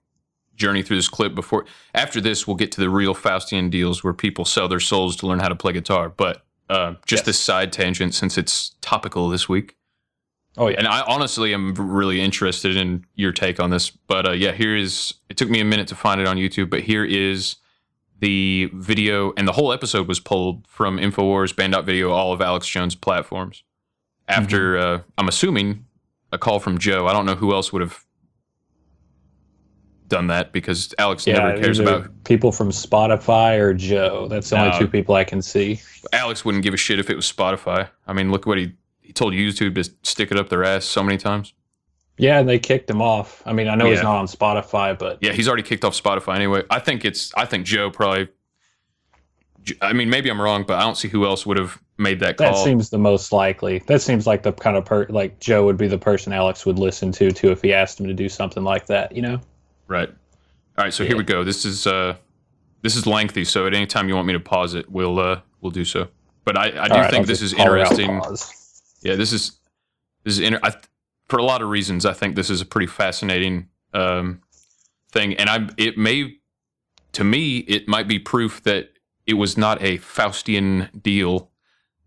journey 0.57 0.83
through 0.83 0.97
this 0.97 1.09
clip. 1.09 1.35
Before 1.35 1.65
after 1.95 2.21
this, 2.21 2.47
we'll 2.47 2.57
get 2.57 2.73
to 2.73 2.81
the 2.81 2.91
real 2.91 3.15
Faustian 3.15 3.71
deals 3.71 4.05
where 4.05 4.13
people 4.13 4.45
sell 4.45 4.69
their 4.69 4.81
souls 4.81 5.17
to 5.17 5.27
learn 5.27 5.41
how 5.41 5.49
to 5.49 5.55
play 5.57 5.73
guitar. 5.73 6.09
But 6.11 6.45
uh, 6.69 6.95
just 7.07 7.21
Yes. 7.21 7.27
this 7.27 7.39
side 7.39 7.73
tangent, 7.73 8.15
since 8.15 8.37
it's 8.37 8.73
topical 8.81 9.29
this 9.29 9.49
week. 9.49 9.77
Oh 10.59 10.69
yeah, 10.69 10.77
And 10.79 10.89
I 10.89 11.03
honestly 11.03 11.53
am 11.53 11.75
really 11.75 12.21
interested 12.21 12.77
in 12.77 13.05
your 13.15 13.33
take 13.33 13.61
on 13.61 13.71
this. 13.71 13.91
But 13.91 14.27
uh, 14.27 14.33
yeah, 14.33 14.53
here 14.53 14.75
is. 14.75 15.15
It 15.29 15.37
took 15.37 15.51
me 15.51 15.61
a 15.61 15.65
minute 15.65 15.89
to 15.89 15.95
find 15.95 16.21
it 16.21 16.27
on 16.27 16.37
YouTube, 16.37 16.71
but 16.71 16.81
here 16.81 17.05
is 17.05 17.57
the 18.21 18.71
video, 18.75 19.33
and 19.37 19.47
the 19.47 19.53
whole 19.53 19.73
episode 19.73 20.09
was 20.09 20.21
pulled 20.21 20.67
from 20.67 20.99
Infowars, 20.99 21.55
Banned.video, 21.55 22.11
all 22.11 22.33
of 22.33 22.41
Alex 22.41 22.67
Jones' 22.67 22.95
platforms. 22.95 23.63
After 24.29 24.79
uh, 24.79 25.01
I'm 25.19 25.29
assuming 25.29 25.85
a 26.33 26.39
call 26.39 26.59
from 26.59 26.79
Joe. 26.79 27.07
I 27.07 27.13
don't 27.13 27.27
know 27.27 27.35
who 27.37 27.53
else 27.53 27.73
would 27.73 27.83
have 27.83 28.05
done 30.09 30.29
that 30.29 30.53
because 30.53 30.95
Alex 30.99 31.27
Yeah, 31.27 31.39
never 31.39 31.61
cares 31.61 31.79
about. 31.79 32.25
people 32.25 32.53
from 32.53 32.71
Spotify 32.71 33.59
or 33.59 33.75
Joe. 33.75 34.29
That's 34.29 34.51
the 34.51 34.59
only 34.61 34.79
two 34.79 34.89
people 34.89 35.15
I 35.15 35.25
can 35.25 35.43
see. 35.43 35.81
Alex 36.13 36.45
wouldn't 36.45 36.65
give 36.65 36.75
a 36.75 36.77
shit 36.77 36.99
if 36.99 37.11
it 37.11 37.17
was 37.17 37.31
Spotify. 37.31 37.89
I 38.07 38.13
mean, 38.13 38.31
look 38.31 38.47
what 38.47 38.59
he 38.59 38.73
he 39.01 39.13
told 39.13 39.35
YouTube 39.35 39.75
to 39.77 39.85
stick 40.03 40.33
it 40.33 40.39
up 40.39 40.49
their 40.49 40.65
ass 40.65 40.85
so 40.85 41.03
many 41.03 41.17
times. 41.17 41.55
Yeah, 42.19 42.41
and 42.41 42.49
they 42.49 42.59
kicked 42.59 42.89
him 42.89 43.03
off. 43.03 43.43
I 43.45 43.53
mean, 43.53 43.69
I 43.69 43.75
know 43.75 43.91
he's 43.91 44.03
not 44.03 44.17
on 44.17 44.27
Spotify, 44.27 44.99
but 44.99 45.19
Yeah, 45.21 45.33
he's 45.33 45.49
already 45.49 45.63
kicked 45.63 45.85
off 45.85 46.01
Spotify 46.01 46.37
anyway. 46.37 46.63
I 46.71 46.79
think 46.79 47.05
it's. 47.05 47.33
I 47.37 47.45
think 47.45 47.67
Joe 47.67 47.91
probably. 47.91 48.29
I 49.83 49.93
mean, 49.93 50.09
maybe 50.09 50.31
I'm 50.31 50.41
wrong, 50.41 50.65
but 50.67 50.79
I 50.79 50.83
don't 50.83 50.97
see 50.97 51.09
who 51.09 51.27
else 51.27 51.45
would 51.45 51.59
have 51.59 51.81
made 51.99 52.21
that 52.21 52.37
call. 52.37 52.53
that 52.53 52.65
seems 52.65 52.91
the 52.91 52.99
most 52.99 53.33
likely. 53.33 53.81
That 53.87 54.01
seems 54.01 54.27
like 54.27 54.43
the 54.43 54.53
kind 54.53 54.77
of 54.77 54.85
per 54.85 55.07
like 55.09 55.39
Joe 55.41 55.65
would 55.65 55.77
be 55.77 55.89
the 55.89 55.99
person 55.99 56.33
Alex 56.33 56.65
would 56.65 56.79
listen 56.79 57.13
to 57.13 57.31
too 57.31 57.51
if 57.51 57.63
he 57.63 57.73
asked 57.73 58.01
him 58.01 58.07
to 58.07 58.15
do 58.15 58.29
something 58.29 58.65
like 58.65 58.87
that. 58.87 59.13
You 59.13 59.23
know? 59.23 59.41
Right. 59.89 60.09
All 60.79 60.85
right. 60.85 60.93
So 60.93 61.05
here 61.05 61.17
we 61.17 61.25
go. 61.25 61.45
This 61.45 61.65
is 61.65 61.87
uh, 61.87 62.17
this 62.83 62.97
is 62.97 63.07
lengthy. 63.07 63.45
So 63.45 63.67
at 63.67 63.75
any 63.75 63.87
time 63.87 64.09
you 64.09 64.15
want 64.15 64.27
me 64.27 64.33
to 64.33 64.41
pause 64.41 64.75
it, 64.75 64.91
we'll 64.91 65.19
uh, 65.19 65.41
we'll 65.61 65.73
do 65.73 65.85
so. 65.85 66.09
But 66.45 66.57
I, 66.57 66.65
I 66.65 66.89
do 66.89 66.95
right, 66.95 67.11
think 67.11 67.21
I'll 67.23 67.27
this 67.27 67.43
is 67.43 67.53
call 67.53 67.75
it 67.75 67.81
out 67.81 67.99
interesting. 67.99 68.61
Yeah, 69.03 69.17
this 69.17 69.33
is 69.33 69.59
this 70.23 70.35
is 70.35 70.41
inter- 70.41 70.61
I, 70.63 70.75
for 71.29 71.39
a 71.39 71.43
lot 71.45 71.63
of 71.63 71.69
reasons. 71.69 72.07
I 72.07 72.13
think 72.13 72.37
this 72.37 72.51
is 72.51 72.61
a 72.61 72.67
pretty 72.67 72.87
fascinating 72.87 73.69
um, 73.93 74.41
thing, 75.11 75.35
and 75.35 75.49
I 75.49 75.69
it 75.77 75.99
may 75.99 76.37
to 77.13 77.25
me 77.25 77.59
it 77.59 77.89
might 77.89 78.09
be 78.09 78.19
proof 78.19 78.63
that 78.65 78.91
it 79.27 79.35
was 79.35 79.57
not 79.57 79.83
a 79.83 79.99
Faustian 79.99 81.03
deal 81.03 81.51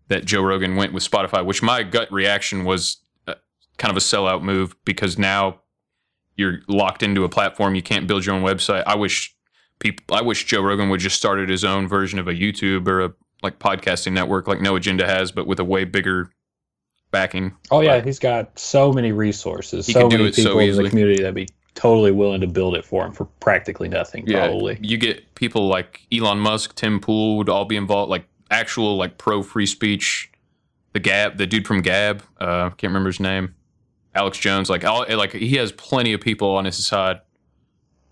that 0.08 0.24
Joe 0.24 0.42
Rogan 0.42 0.76
went 0.76 0.92
with 0.92 1.08
Spotify. 1.08 1.44
Which 1.44 1.62
my 1.62 1.82
gut 1.82 2.10
reaction 2.12 2.64
was 2.64 2.98
uh, 3.26 3.34
kind 3.78 3.90
of 3.90 3.96
a 3.96 4.00
sellout 4.00 4.42
move 4.42 4.74
because 4.84 5.18
now 5.18 5.60
you're 6.36 6.60
locked 6.68 7.02
into 7.02 7.24
a 7.24 7.28
platform. 7.28 7.74
You 7.74 7.82
can't 7.82 8.06
build 8.06 8.24
your 8.24 8.34
own 8.34 8.42
website. 8.42 8.84
I 8.86 8.96
wish 8.96 9.34
people. 9.78 10.16
I 10.16 10.22
wish 10.22 10.44
Joe 10.46 10.62
Rogan 10.62 10.88
would 10.88 11.00
just 11.00 11.16
started 11.16 11.48
his 11.48 11.64
own 11.64 11.86
version 11.86 12.18
of 12.18 12.28
a 12.28 12.34
YouTube 12.34 12.88
or 12.88 13.02
a 13.02 13.12
like 13.42 13.58
podcasting 13.58 14.12
network 14.12 14.46
like 14.46 14.60
No 14.60 14.76
Agenda 14.76 15.06
has, 15.06 15.32
but 15.32 15.46
with 15.46 15.58
a 15.58 15.64
way 15.64 15.84
bigger 15.84 16.30
backing. 17.10 17.52
Oh 17.70 17.80
yeah, 17.80 18.00
he's 18.02 18.18
got 18.18 18.58
so 18.58 18.92
many 18.92 19.12
resources, 19.12 19.86
He 19.86 19.92
so 19.92 20.00
can 20.02 20.10
do 20.10 20.16
many 20.18 20.28
it 20.30 20.34
so 20.34 20.42
people 20.42 20.60
in 20.60 20.82
the 20.82 20.88
community 20.88 21.22
that'd 21.22 21.34
be 21.34 21.48
totally 21.74 22.12
willing 22.12 22.40
to 22.40 22.46
build 22.46 22.74
it 22.76 22.84
for 22.84 23.06
him 23.06 23.12
for 23.12 23.24
practically 23.24 23.88
nothing. 23.88 24.26
Probably. 24.26 24.78
you 24.82 24.96
get 24.96 25.34
people 25.34 25.66
like 25.68 26.06
Elon 26.12 26.38
Musk, 26.38 26.74
Tim 26.74 27.00
Pool 27.00 27.36
would 27.38 27.48
all 27.48 27.64
be 27.64 27.76
involved, 27.76 28.10
like 28.10 28.26
actual 28.50 28.96
like 28.96 29.18
pro 29.18 29.42
free 29.42 29.66
speech. 29.66 30.30
The 30.92 30.98
Gab, 31.00 31.36
the 31.36 31.46
dude 31.46 31.68
from 31.68 31.82
Gab, 31.82 32.22
uh, 32.40 32.70
can't 32.70 32.90
remember 32.90 33.10
his 33.10 33.20
name. 33.20 33.54
Alex 34.12 34.38
Jones, 34.38 34.68
like 34.68 34.84
all, 34.84 35.06
like 35.08 35.32
he 35.32 35.54
has 35.54 35.70
plenty 35.70 36.12
of 36.12 36.20
people 36.20 36.50
on 36.56 36.64
his 36.64 36.84
side. 36.84 37.20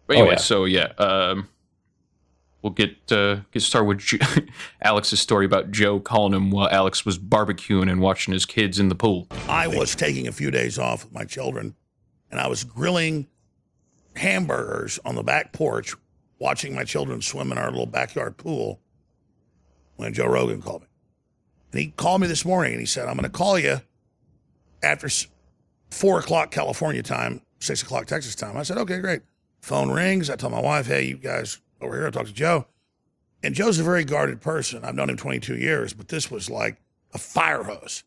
But 0.06 0.16
Oh, 0.16 0.20
anyway, 0.20 0.34
yeah. 0.34 0.40
so 0.40 0.64
yeah, 0.64 0.92
um, 0.98 1.48
we'll 2.62 2.72
get 2.72 2.96
uh, 3.12 3.36
get 3.52 3.62
started 3.62 3.86
with 3.86 4.48
Alex's 4.82 5.20
story 5.20 5.46
about 5.46 5.70
Joe 5.70 6.00
calling 6.00 6.34
him 6.34 6.50
while 6.50 6.68
Alex 6.70 7.04
was 7.04 7.18
barbecuing 7.18 7.90
and 7.90 8.00
watching 8.00 8.32
his 8.32 8.44
kids 8.44 8.78
in 8.78 8.88
the 8.88 8.94
pool. 8.94 9.26
I 9.48 9.66
was 9.66 9.94
taking 9.94 10.26
a 10.28 10.32
few 10.32 10.50
days 10.50 10.78
off 10.78 11.04
with 11.04 11.12
my 11.12 11.24
children, 11.24 11.74
and 12.30 12.40
I 12.40 12.48
was 12.48 12.64
grilling 12.64 13.28
hamburgers 14.16 14.98
on 15.04 15.14
the 15.14 15.22
back 15.22 15.52
porch, 15.52 15.94
watching 16.38 16.74
my 16.74 16.84
children 16.84 17.22
swim 17.22 17.52
in 17.52 17.58
our 17.58 17.70
little 17.70 17.86
backyard 17.86 18.36
pool. 18.36 18.80
When 19.96 20.14
Joe 20.14 20.26
Rogan 20.26 20.62
called 20.62 20.82
me, 20.82 20.88
and 21.72 21.80
he 21.80 21.88
called 21.88 22.20
me 22.20 22.28
this 22.28 22.44
morning, 22.44 22.72
and 22.72 22.80
he 22.80 22.86
said, 22.86 23.08
"I'm 23.08 23.16
going 23.16 23.24
to 23.24 23.30
call 23.30 23.58
you 23.58 23.80
after 24.80 25.08
four 25.90 26.20
o'clock 26.20 26.52
California 26.52 27.02
time, 27.02 27.42
six 27.58 27.82
o'clock 27.82 28.06
Texas 28.06 28.36
time." 28.36 28.56
I 28.56 28.62
said, 28.62 28.78
"Okay, 28.78 29.00
great." 29.00 29.22
Phone 29.60 29.90
rings. 29.90 30.30
I 30.30 30.36
tell 30.36 30.50
my 30.50 30.60
wife, 30.60 30.86
"Hey, 30.86 31.02
you 31.06 31.16
guys 31.16 31.58
over 31.80 31.96
here." 31.96 32.06
I 32.06 32.10
talk 32.10 32.26
to 32.26 32.32
Joe, 32.32 32.66
and 33.42 33.54
Joe's 33.54 33.78
a 33.78 33.84
very 33.84 34.04
guarded 34.04 34.40
person. 34.40 34.84
I've 34.84 34.94
known 34.94 35.10
him 35.10 35.16
22 35.16 35.56
years, 35.56 35.92
but 35.92 36.08
this 36.08 36.30
was 36.30 36.50
like 36.50 36.80
a 37.14 37.18
fire 37.18 37.62
hose. 37.62 38.04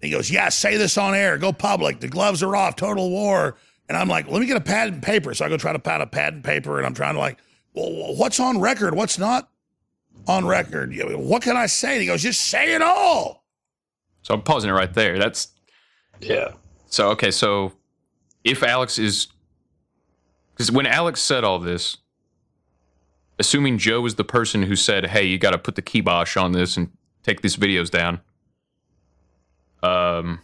He 0.00 0.10
goes, 0.10 0.30
Yeah, 0.30 0.48
say 0.50 0.76
this 0.76 0.98
on 0.98 1.14
air. 1.14 1.38
Go 1.38 1.52
public. 1.52 2.00
The 2.00 2.08
gloves 2.08 2.42
are 2.42 2.54
off. 2.54 2.76
Total 2.76 3.08
war. 3.08 3.56
And 3.88 3.96
I'm 3.96 4.08
like, 4.08 4.28
Let 4.28 4.40
me 4.40 4.46
get 4.46 4.56
a 4.56 4.60
pad 4.60 4.92
and 4.92 5.02
paper. 5.02 5.34
So 5.34 5.44
I 5.44 5.48
go 5.48 5.56
try 5.56 5.72
to 5.72 5.78
pad 5.78 6.00
a 6.00 6.06
pad 6.06 6.34
and 6.34 6.44
paper. 6.44 6.76
And 6.76 6.86
I'm 6.86 6.94
trying 6.94 7.14
to, 7.14 7.20
like, 7.20 7.38
Well, 7.72 8.14
what's 8.16 8.38
on 8.38 8.60
record? 8.60 8.94
What's 8.94 9.18
not 9.18 9.48
on 10.28 10.46
record? 10.46 10.94
What 10.94 11.42
can 11.42 11.56
I 11.56 11.66
say? 11.66 11.92
And 11.92 12.00
he 12.02 12.06
goes, 12.06 12.22
Just 12.22 12.42
say 12.42 12.74
it 12.74 12.82
all. 12.82 13.44
So 14.22 14.34
I'm 14.34 14.42
pausing 14.42 14.70
it 14.70 14.74
right 14.74 14.92
there. 14.92 15.18
That's 15.18 15.48
Yeah. 16.20 16.52
So 16.86 17.10
okay, 17.10 17.30
so 17.30 17.72
if 18.44 18.62
Alex 18.62 18.98
is 18.98 19.28
because 20.52 20.70
when 20.70 20.86
Alex 20.86 21.20
said 21.20 21.44
all 21.44 21.58
this, 21.58 21.96
assuming 23.38 23.78
Joe 23.78 24.00
was 24.00 24.14
the 24.16 24.24
person 24.24 24.62
who 24.64 24.76
said, 24.76 25.06
"Hey, 25.06 25.24
you 25.24 25.38
got 25.38 25.50
to 25.50 25.58
put 25.58 25.74
the 25.76 25.82
kibosh 25.82 26.36
on 26.36 26.52
this 26.52 26.76
and 26.76 26.90
take 27.22 27.40
these 27.42 27.56
videos 27.56 27.90
down," 27.90 28.20
um, 29.82 30.40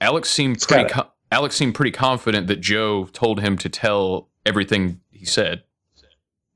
Alex 0.00 0.30
seemed 0.30 0.60
pretty. 0.60 0.88
gotta- 0.88 1.10
Alex 1.32 1.54
seemed 1.56 1.74
pretty 1.74 1.92
confident 1.92 2.46
that 2.48 2.60
Joe 2.60 3.04
told 3.12 3.40
him 3.40 3.56
to 3.58 3.68
tell 3.68 4.28
everything 4.44 5.00
he 5.10 5.24
said 5.24 5.62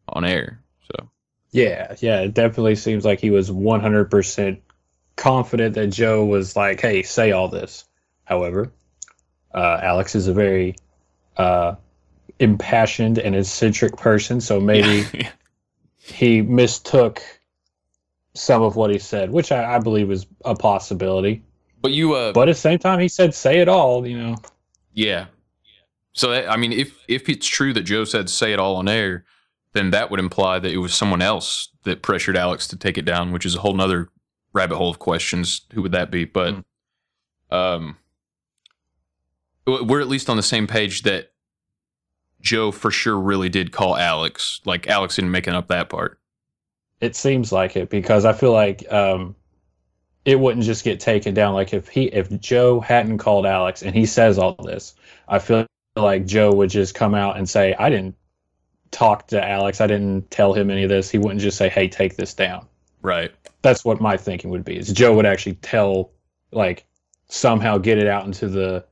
on 0.08 0.24
air. 0.24 0.60
So 0.90 1.08
Yeah, 1.52 1.94
yeah, 2.00 2.20
it 2.22 2.34
definitely 2.34 2.74
seems 2.74 3.04
like 3.04 3.20
he 3.20 3.30
was 3.30 3.50
100% 3.50 4.60
confident 5.16 5.74
that 5.76 5.88
Joe 5.88 6.24
was 6.24 6.56
like, 6.56 6.80
hey, 6.80 7.02
say 7.02 7.30
all 7.30 7.48
this. 7.48 7.84
However, 8.24 8.72
uh, 9.54 9.78
Alex 9.82 10.14
is 10.16 10.26
a 10.26 10.32
very 10.32 10.74
uh, 11.36 11.76
impassioned 12.38 13.18
and 13.18 13.34
eccentric 13.34 13.96
person, 13.96 14.40
so 14.40 14.60
maybe 14.60 15.06
he 15.98 16.42
mistook 16.42 17.22
some 18.34 18.62
of 18.62 18.76
what 18.76 18.90
he 18.90 18.98
said, 18.98 19.30
which 19.30 19.52
I, 19.52 19.76
I 19.76 19.78
believe 19.78 20.10
is 20.10 20.26
a 20.44 20.54
possibility. 20.54 21.42
but 21.80 21.92
you, 21.92 22.14
uh, 22.14 22.32
But 22.32 22.48
at 22.48 22.56
the 22.56 22.60
same 22.60 22.78
time, 22.78 22.98
he 22.98 23.08
said, 23.08 23.34
say 23.34 23.60
it 23.60 23.68
all, 23.68 24.06
you 24.06 24.18
know. 24.18 24.36
Yeah. 24.92 25.26
So 26.12 26.30
that, 26.30 26.48
I 26.48 26.56
mean, 26.56 26.72
if 26.72 26.96
if 27.08 27.28
it's 27.28 27.46
true 27.46 27.72
that 27.72 27.82
Joe 27.82 28.04
said 28.04 28.30
say 28.30 28.52
it 28.52 28.60
all 28.60 28.76
on 28.76 28.88
air, 28.88 29.24
then 29.72 29.90
that 29.90 30.10
would 30.10 30.20
imply 30.20 30.60
that 30.60 30.70
it 30.70 30.78
was 30.78 30.94
someone 30.94 31.20
else 31.20 31.68
that 31.82 32.02
pressured 32.02 32.36
Alex 32.36 32.68
to 32.68 32.76
take 32.76 32.96
it 32.96 33.04
down, 33.04 33.32
which 33.32 33.44
is 33.44 33.56
a 33.56 33.60
whole 33.60 33.74
nother 33.74 34.08
rabbit 34.52 34.76
hole 34.76 34.90
of 34.90 35.00
questions. 35.00 35.62
Who 35.72 35.82
would 35.82 35.92
that 35.92 36.12
be? 36.12 36.24
But 36.24 36.64
um, 37.50 37.96
we're 39.66 40.00
at 40.00 40.08
least 40.08 40.30
on 40.30 40.36
the 40.36 40.42
same 40.42 40.68
page 40.68 41.02
that 41.02 41.32
Joe 42.44 42.70
for 42.70 42.90
sure 42.90 43.18
really 43.18 43.48
did 43.48 43.72
call 43.72 43.96
Alex. 43.96 44.60
Like 44.64 44.86
Alex 44.86 45.16
didn't 45.16 45.32
making 45.32 45.54
up 45.54 45.68
that 45.68 45.88
part. 45.88 46.20
It 47.00 47.16
seems 47.16 47.50
like 47.50 47.76
it 47.76 47.90
because 47.90 48.24
I 48.24 48.32
feel 48.32 48.52
like 48.52 48.90
um, 48.92 49.34
it 50.24 50.38
wouldn't 50.38 50.64
just 50.64 50.84
get 50.84 51.00
taken 51.00 51.34
down. 51.34 51.54
Like 51.54 51.74
if 51.74 51.88
he, 51.88 52.04
if 52.04 52.30
Joe 52.40 52.80
hadn't 52.80 53.18
called 53.18 53.46
Alex 53.46 53.82
and 53.82 53.94
he 53.94 54.06
says 54.06 54.38
all 54.38 54.54
this, 54.62 54.94
I 55.26 55.38
feel 55.38 55.66
like 55.96 56.26
Joe 56.26 56.52
would 56.52 56.70
just 56.70 56.94
come 56.94 57.14
out 57.14 57.36
and 57.36 57.48
say, 57.48 57.74
"I 57.78 57.90
didn't 57.90 58.14
talk 58.90 59.26
to 59.28 59.42
Alex. 59.42 59.80
I 59.80 59.86
didn't 59.86 60.30
tell 60.30 60.52
him 60.54 60.70
any 60.70 60.84
of 60.84 60.90
this." 60.90 61.10
He 61.10 61.18
wouldn't 61.18 61.40
just 61.40 61.58
say, 61.58 61.68
"Hey, 61.68 61.88
take 61.88 62.16
this 62.16 62.34
down." 62.34 62.66
Right. 63.02 63.32
That's 63.62 63.84
what 63.84 64.00
my 64.00 64.16
thinking 64.16 64.50
would 64.50 64.64
be. 64.64 64.76
Is 64.78 64.92
Joe 64.92 65.14
would 65.14 65.26
actually 65.26 65.56
tell, 65.56 66.10
like, 66.52 66.86
somehow 67.28 67.78
get 67.78 67.98
it 67.98 68.06
out 68.06 68.24
into 68.24 68.48
the 68.48 68.84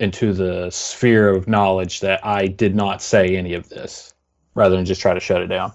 into 0.00 0.32
the 0.32 0.70
sphere 0.70 1.28
of 1.28 1.46
knowledge 1.48 2.00
that 2.00 2.24
I 2.24 2.46
did 2.46 2.74
not 2.74 3.02
say 3.02 3.36
any 3.36 3.54
of 3.54 3.68
this, 3.68 4.14
rather 4.54 4.74
than 4.76 4.84
just 4.84 5.00
try 5.00 5.14
to 5.14 5.20
shut 5.20 5.42
it 5.42 5.46
down. 5.46 5.72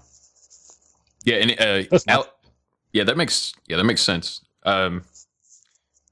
Yeah, 1.24 1.36
and 1.36 1.60
uh, 1.92 1.98
Al- 2.08 2.32
yeah, 2.92 3.04
that 3.04 3.16
makes 3.16 3.52
yeah 3.68 3.76
that 3.76 3.84
makes 3.84 4.02
sense. 4.02 4.40
Um, 4.64 5.04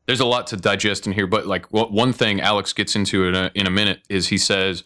there's 0.07 0.21
a 0.21 0.27
lot 0.27 0.47
to 0.49 0.57
digest 0.57 1.07
in 1.07 1.13
here, 1.13 1.27
but 1.27 1.47
like 1.47 1.71
wha- 1.73 1.89
one 1.89 2.13
thing 2.13 2.41
Alex 2.41 2.73
gets 2.73 2.95
into 2.97 3.25
in 3.27 3.35
a, 3.35 3.51
in 3.55 3.67
a 3.67 3.71
minute 3.71 4.01
is 4.09 4.29
he 4.29 4.39
says 4.39 4.85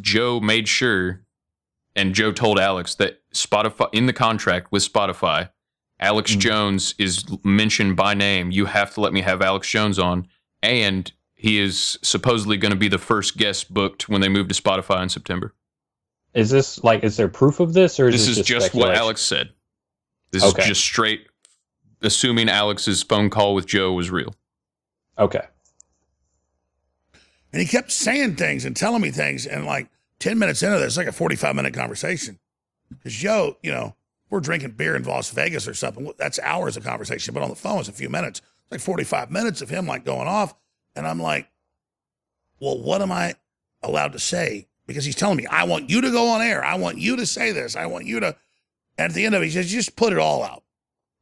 Joe 0.00 0.40
made 0.40 0.68
sure, 0.68 1.22
and 1.94 2.14
Joe 2.14 2.32
told 2.32 2.58
Alex 2.58 2.94
that 2.96 3.20
Spotify 3.34 3.88
in 3.92 4.06
the 4.06 4.12
contract 4.12 4.72
with 4.72 4.90
Spotify, 4.90 5.50
Alex 6.00 6.34
Mhm. 6.34 6.38
Jones 6.40 6.94
is 6.98 7.24
mentioned 7.44 7.96
by 7.96 8.14
name. 8.14 8.50
You 8.50 8.66
have 8.66 8.94
to 8.94 9.00
let 9.00 9.12
me 9.12 9.20
have 9.22 9.42
Alex 9.42 9.68
Jones 9.68 9.98
on, 9.98 10.28
and 10.62 11.12
he 11.36 11.60
is 11.60 11.98
supposedly 12.02 12.56
going 12.56 12.72
to 12.72 12.78
be 12.78 12.88
the 12.88 12.98
first 12.98 13.36
guest 13.36 13.72
booked 13.72 14.08
when 14.08 14.20
they 14.20 14.28
move 14.28 14.48
to 14.48 14.54
Spotify 14.54 15.02
in 15.02 15.08
September. 15.08 15.54
Is 16.34 16.50
this 16.50 16.82
like 16.82 17.04
is 17.04 17.16
there 17.16 17.28
proof 17.28 17.60
of 17.60 17.72
this 17.72 18.00
or 18.00 18.08
is 18.08 18.14
This 18.26 18.36
this 18.36 18.38
is 18.38 18.46
just 18.46 18.74
what? 18.74 18.94
Alex 18.94 19.20
said. 19.20 19.50
This 20.32 20.42
Okay. 20.42 20.62
is 20.62 20.68
just 20.68 20.80
straight 20.82 21.26
assuming 22.02 22.48
Alex's 22.48 23.02
phone 23.02 23.30
call 23.30 23.54
with 23.54 23.66
Joe 23.66 23.92
was 23.92 24.10
real. 24.10 24.34
Okay. 25.18 25.46
And 27.52 27.62
he 27.62 27.66
kept 27.66 27.90
saying 27.90 28.36
things 28.36 28.64
and 28.64 28.76
telling 28.76 29.00
me 29.00 29.10
things. 29.10 29.46
And 29.46 29.64
like 29.64 29.88
10 30.18 30.38
minutes 30.38 30.62
into 30.62 30.78
this, 30.78 30.96
like 30.96 31.06
a 31.06 31.12
45 31.12 31.56
minute 31.56 31.72
conversation. 31.72 32.38
Because 32.90 33.14
Joe, 33.14 33.56
you 33.62 33.72
know, 33.72 33.96
we're 34.28 34.40
drinking 34.40 34.72
beer 34.72 34.94
in 34.94 35.04
Las 35.04 35.30
Vegas 35.30 35.66
or 35.66 35.72
something. 35.74 36.12
That's 36.18 36.38
hours 36.40 36.76
of 36.76 36.84
conversation. 36.84 37.32
But 37.32 37.42
on 37.42 37.48
the 37.48 37.56
phone, 37.56 37.80
it's 37.80 37.88
a 37.88 37.92
few 37.92 38.10
minutes. 38.10 38.40
It's 38.40 38.72
like 38.72 38.80
45 38.80 39.30
minutes 39.30 39.62
of 39.62 39.70
him 39.70 39.86
like 39.86 40.04
going 40.04 40.28
off. 40.28 40.54
And 40.96 41.06
I'm 41.06 41.20
like, 41.20 41.48
well, 42.58 42.82
what 42.82 43.02
am 43.02 43.12
I, 43.12 43.34
allowed 43.82 44.12
to 44.12 44.18
say 44.18 44.66
because 44.86 45.04
he's 45.04 45.16
telling 45.16 45.36
me, 45.36 45.46
I 45.46 45.64
want 45.64 45.90
you 45.90 46.00
to 46.00 46.10
go 46.10 46.28
on 46.28 46.42
air. 46.42 46.64
I 46.64 46.76
want 46.76 46.98
you 46.98 47.16
to 47.16 47.26
say 47.26 47.52
this. 47.52 47.76
I 47.76 47.86
want 47.86 48.06
you 48.06 48.20
to. 48.20 48.36
And 48.98 49.10
at 49.10 49.14
the 49.14 49.24
end 49.24 49.34
of 49.34 49.42
it, 49.42 49.46
he 49.46 49.50
says, 49.50 49.70
just 49.70 49.96
put 49.96 50.12
it 50.12 50.18
all 50.18 50.42
out. 50.42 50.62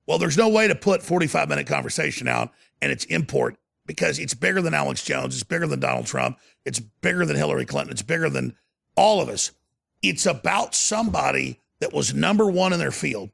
Well, 0.06 0.18
there's 0.18 0.36
no 0.36 0.48
way 0.48 0.68
to 0.68 0.74
put 0.74 1.02
45 1.02 1.48
minute 1.48 1.66
conversation 1.66 2.28
out 2.28 2.50
and 2.82 2.92
it's 2.92 3.04
import 3.06 3.56
because 3.86 4.18
it's 4.18 4.34
bigger 4.34 4.60
than 4.60 4.74
Alex 4.74 5.02
Jones. 5.02 5.34
It's 5.34 5.44
bigger 5.44 5.66
than 5.66 5.80
Donald 5.80 6.06
Trump. 6.06 6.38
It's 6.64 6.78
bigger 6.78 7.24
than 7.24 7.36
Hillary 7.36 7.64
Clinton. 7.64 7.92
It's 7.92 8.02
bigger 8.02 8.28
than 8.28 8.54
all 8.96 9.20
of 9.20 9.28
us. 9.28 9.52
It's 10.02 10.26
about 10.26 10.74
somebody 10.74 11.60
that 11.80 11.92
was 11.92 12.14
number 12.14 12.46
one 12.46 12.72
in 12.74 12.78
their 12.78 12.90
field, 12.90 13.30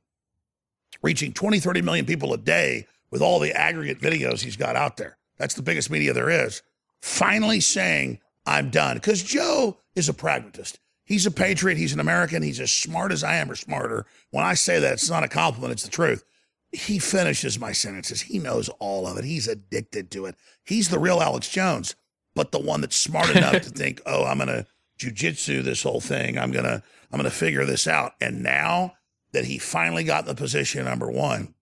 reaching 1.03 1.33
20, 1.33 1.59
30 1.59 1.83
million 1.83 2.07
people 2.07 2.33
a 2.33 2.38
day 2.38 2.87
with 3.11 3.20
all 3.20 3.40
the 3.40 3.53
aggregate 3.53 4.00
videos 4.00 4.42
he's 4.42 4.57
got 4.57 4.76
out 4.76 4.96
there. 4.96 5.18
That's 5.40 5.55
the 5.55 5.62
biggest 5.62 5.90
media 5.90 6.12
there 6.12 6.29
is. 6.29 6.61
Finally 7.00 7.61
saying, 7.61 8.20
I'm 8.44 8.68
done. 8.68 8.98
Because 8.98 9.22
Joe 9.22 9.79
is 9.94 10.11
a 10.11 10.14
pragmatist. 10.14 10.79
He's 11.05 11.24
a 11.24 11.31
patriot. 11.31 11.79
He's 11.79 11.94
an 11.94 11.98
American. 11.98 12.42
He's 12.42 12.61
as 12.61 12.70
smart 12.70 13.11
as 13.11 13.24
I 13.24 13.37
am 13.37 13.50
or 13.50 13.55
smarter. 13.55 14.05
When 14.33 14.44
I 14.44 14.53
say 14.53 14.79
that, 14.79 14.92
it's 14.92 15.09
not 15.09 15.24
a 15.24 15.29
compliment, 15.29 15.72
it's 15.72 15.83
the 15.83 15.88
truth. 15.88 16.24
He 16.72 16.98
finishes 16.98 17.59
my 17.59 17.72
sentences. 17.72 18.20
He 18.20 18.38
knows 18.38 18.68
all 18.79 19.07
of 19.07 19.16
it. 19.16 19.24
He's 19.24 19.48
addicted 19.48 20.11
to 20.11 20.26
it. 20.26 20.37
He's 20.62 20.90
the 20.90 20.98
real 20.98 21.22
Alex 21.22 21.48
Jones, 21.48 21.96
but 22.35 22.53
the 22.53 22.61
one 22.61 22.83
that's 22.83 22.94
smart 22.94 23.35
enough 23.35 23.62
to 23.62 23.70
think, 23.70 24.03
oh, 24.05 24.24
I'm 24.24 24.37
going 24.37 24.48
to 24.48 24.66
jujitsu 24.98 25.64
this 25.64 25.83
whole 25.83 26.00
thing. 26.00 26.38
I'm 26.38 26.53
going 26.53 26.66
to, 26.66 26.83
I'm 27.11 27.18
going 27.18 27.24
to 27.24 27.31
figure 27.31 27.64
this 27.64 27.88
out. 27.88 28.12
And 28.20 28.42
now 28.42 28.92
that 29.33 29.46
he 29.46 29.59
finally 29.59 30.05
got 30.05 30.26
the 30.26 30.35
position 30.35 30.85
number 30.85 31.11
one, 31.11 31.55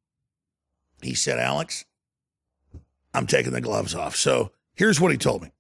he 1.01 1.15
said, 1.15 1.39
Alex, 1.39 1.85
I'm 3.15 3.27
taking 3.27 3.53
the 3.53 3.61
gloves 3.61 3.95
off. 3.95 4.17
So 4.17 4.53
here's 4.75 5.01
what 5.01 5.13
he 5.13 5.19
told 5.19 5.43
me. 5.43 5.51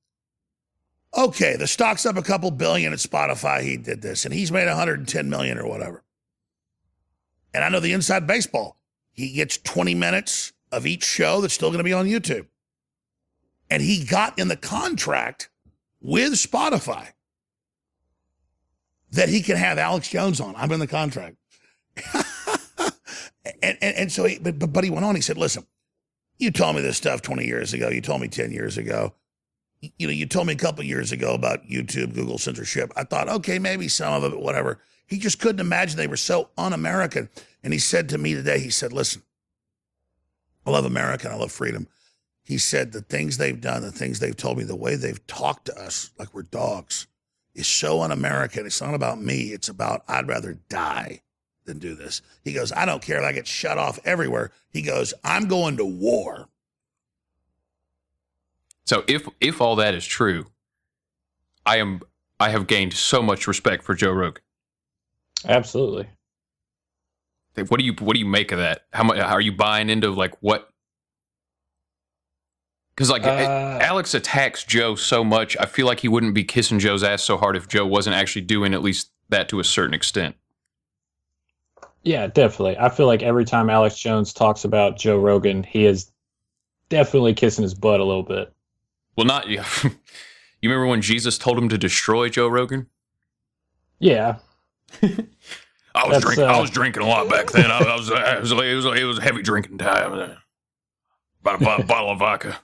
Okay, 1.16 1.56
the 1.56 1.66
stock's 1.66 2.04
up 2.04 2.16
a 2.16 2.22
couple 2.22 2.50
billion 2.50 2.92
at 2.92 2.98
Spotify. 2.98 3.62
He 3.62 3.76
did 3.76 4.02
this, 4.02 4.24
and 4.24 4.34
he's 4.34 4.52
made 4.52 4.66
110 4.66 5.30
million 5.30 5.58
or 5.58 5.66
whatever. 5.66 6.04
And 7.54 7.64
I 7.64 7.70
know 7.70 7.80
the 7.80 7.92
inside 7.92 8.26
baseball. 8.26 8.76
He 9.12 9.32
gets 9.32 9.58
20 9.58 9.94
minutes 9.94 10.52
of 10.70 10.86
each 10.86 11.04
show 11.04 11.40
that's 11.40 11.54
still 11.54 11.70
going 11.70 11.78
to 11.78 11.84
be 11.84 11.94
on 11.94 12.06
YouTube. 12.06 12.46
And 13.70 13.82
he 13.82 14.04
got 14.04 14.38
in 14.38 14.48
the 14.48 14.56
contract 14.56 15.48
with 16.00 16.34
Spotify 16.34 17.08
that 19.10 19.28
he 19.28 19.42
can 19.42 19.56
have 19.56 19.78
Alex 19.78 20.08
Jones 20.08 20.40
on. 20.40 20.54
I'm 20.56 20.70
in 20.72 20.80
the 20.80 20.86
contract. 20.86 21.36
and, 22.14 23.78
and, 23.80 23.96
and 23.96 24.12
so, 24.12 24.24
he, 24.24 24.38
but, 24.38 24.72
but 24.72 24.84
he 24.84 24.90
went 24.90 25.04
on. 25.04 25.14
He 25.14 25.20
said, 25.20 25.38
listen, 25.38 25.66
you 26.38 26.50
told 26.50 26.76
me 26.76 26.82
this 26.82 26.96
stuff 26.96 27.22
20 27.22 27.44
years 27.44 27.72
ago. 27.72 27.88
You 27.88 28.00
told 28.00 28.20
me 28.20 28.28
10 28.28 28.52
years 28.52 28.78
ago 28.78 29.14
you 29.80 30.06
know, 30.06 30.12
you 30.12 30.26
told 30.26 30.46
me 30.46 30.54
a 30.54 30.56
couple 30.56 30.84
years 30.84 31.12
ago 31.12 31.34
about 31.34 31.66
YouTube, 31.68 32.14
Google 32.14 32.38
censorship. 32.38 32.92
I 32.96 33.04
thought, 33.04 33.28
okay, 33.28 33.58
maybe 33.58 33.88
some 33.88 34.12
of 34.12 34.24
it, 34.24 34.30
but 34.30 34.42
whatever. 34.42 34.80
He 35.06 35.18
just 35.18 35.40
couldn't 35.40 35.60
imagine 35.60 35.96
they 35.96 36.06
were 36.06 36.16
so 36.16 36.50
un-American. 36.58 37.28
And 37.62 37.72
he 37.72 37.78
said 37.78 38.08
to 38.08 38.18
me 38.18 38.34
today, 38.34 38.58
he 38.60 38.70
said, 38.70 38.92
listen, 38.92 39.22
I 40.66 40.70
love 40.70 40.84
America 40.84 41.26
and 41.26 41.34
I 41.34 41.38
love 41.38 41.52
freedom. 41.52 41.86
He 42.42 42.58
said 42.58 42.92
the 42.92 43.02
things 43.02 43.36
they've 43.36 43.60
done, 43.60 43.82
the 43.82 43.92
things 43.92 44.18
they've 44.18 44.36
told 44.36 44.58
me, 44.58 44.64
the 44.64 44.76
way 44.76 44.96
they've 44.96 45.24
talked 45.26 45.66
to 45.66 45.80
us 45.80 46.10
like 46.18 46.34
we're 46.34 46.42
dogs 46.42 47.06
is 47.54 47.66
so 47.66 48.02
un-American. 48.02 48.66
It's 48.66 48.80
not 48.80 48.94
about 48.94 49.20
me. 49.20 49.52
It's 49.52 49.68
about 49.68 50.02
I'd 50.08 50.28
rather 50.28 50.54
die 50.68 51.22
than 51.68 51.78
do 51.78 51.94
this. 51.94 52.20
He 52.42 52.52
goes, 52.52 52.72
I 52.72 52.84
don't 52.84 53.00
care 53.02 53.18
if 53.18 53.24
I 53.24 53.30
get 53.30 53.46
shut 53.46 53.78
off 53.78 54.00
everywhere. 54.04 54.50
He 54.70 54.82
goes, 54.82 55.14
I'm 55.22 55.46
going 55.46 55.76
to 55.76 55.84
war. 55.84 56.48
So 58.84 59.04
if 59.06 59.28
if 59.40 59.60
all 59.60 59.76
that 59.76 59.94
is 59.94 60.04
true, 60.04 60.46
I 61.64 61.76
am 61.76 62.00
I 62.40 62.48
have 62.48 62.66
gained 62.66 62.94
so 62.94 63.22
much 63.22 63.46
respect 63.46 63.84
for 63.84 63.94
Joe 63.94 64.10
Rogan. 64.10 64.42
Absolutely. 65.44 66.08
What 67.68 67.78
do 67.78 67.84
you 67.84 67.92
what 68.00 68.14
do 68.14 68.18
you 68.20 68.26
make 68.26 68.50
of 68.50 68.58
that? 68.58 68.86
How 68.92 69.04
much 69.04 69.18
are 69.18 69.40
you 69.40 69.52
buying 69.52 69.90
into 69.90 70.10
like 70.10 70.34
what? 70.40 70.70
Because 72.94 73.10
like 73.10 73.24
Uh, 73.24 73.78
Alex 73.80 74.14
attacks 74.14 74.64
Joe 74.64 74.94
so 74.94 75.22
much, 75.22 75.56
I 75.60 75.66
feel 75.66 75.86
like 75.86 76.00
he 76.00 76.08
wouldn't 76.08 76.34
be 76.34 76.44
kissing 76.44 76.78
Joe's 76.78 77.02
ass 77.04 77.22
so 77.22 77.36
hard 77.36 77.56
if 77.56 77.68
Joe 77.68 77.86
wasn't 77.86 78.16
actually 78.16 78.42
doing 78.42 78.74
at 78.74 78.82
least 78.82 79.10
that 79.28 79.48
to 79.50 79.60
a 79.60 79.64
certain 79.64 79.94
extent. 79.94 80.36
Yeah, 82.02 82.26
definitely. 82.26 82.78
I 82.78 82.88
feel 82.88 83.06
like 83.06 83.22
every 83.22 83.44
time 83.44 83.68
Alex 83.68 83.98
Jones 83.98 84.32
talks 84.32 84.64
about 84.64 84.98
Joe 84.98 85.18
Rogan, 85.18 85.62
he 85.62 85.84
is 85.84 86.10
definitely 86.88 87.34
kissing 87.34 87.62
his 87.62 87.74
butt 87.74 88.00
a 88.00 88.04
little 88.04 88.22
bit. 88.22 88.52
Well, 89.16 89.26
not 89.26 89.48
you. 89.48 89.62
You 90.60 90.70
remember 90.70 90.88
when 90.88 91.02
Jesus 91.02 91.38
told 91.38 91.56
him 91.56 91.68
to 91.68 91.78
destroy 91.78 92.28
Joe 92.28 92.48
Rogan? 92.48 92.88
Yeah, 94.00 94.38
I 95.02 96.06
was 96.06 96.10
That's, 96.10 96.24
drinking. 96.24 96.44
I 96.46 96.58
uh, 96.58 96.60
was 96.60 96.70
drinking 96.70 97.02
a 97.02 97.06
lot 97.06 97.28
back 97.28 97.50
then. 97.52 97.70
I, 97.70 97.78
I 97.78 97.96
was, 97.96 98.10
I 98.10 98.40
was, 98.40 98.50
it 98.50 98.74
was, 98.74 98.84
it 98.84 99.04
was 99.04 99.18
a 99.18 99.22
heavy 99.22 99.42
drinking 99.42 99.78
time. 99.78 100.12
About 101.40 101.62
a 101.62 101.64
bo- 101.64 101.82
bottle 101.86 102.10
of 102.10 102.18
vodka. 102.18 102.58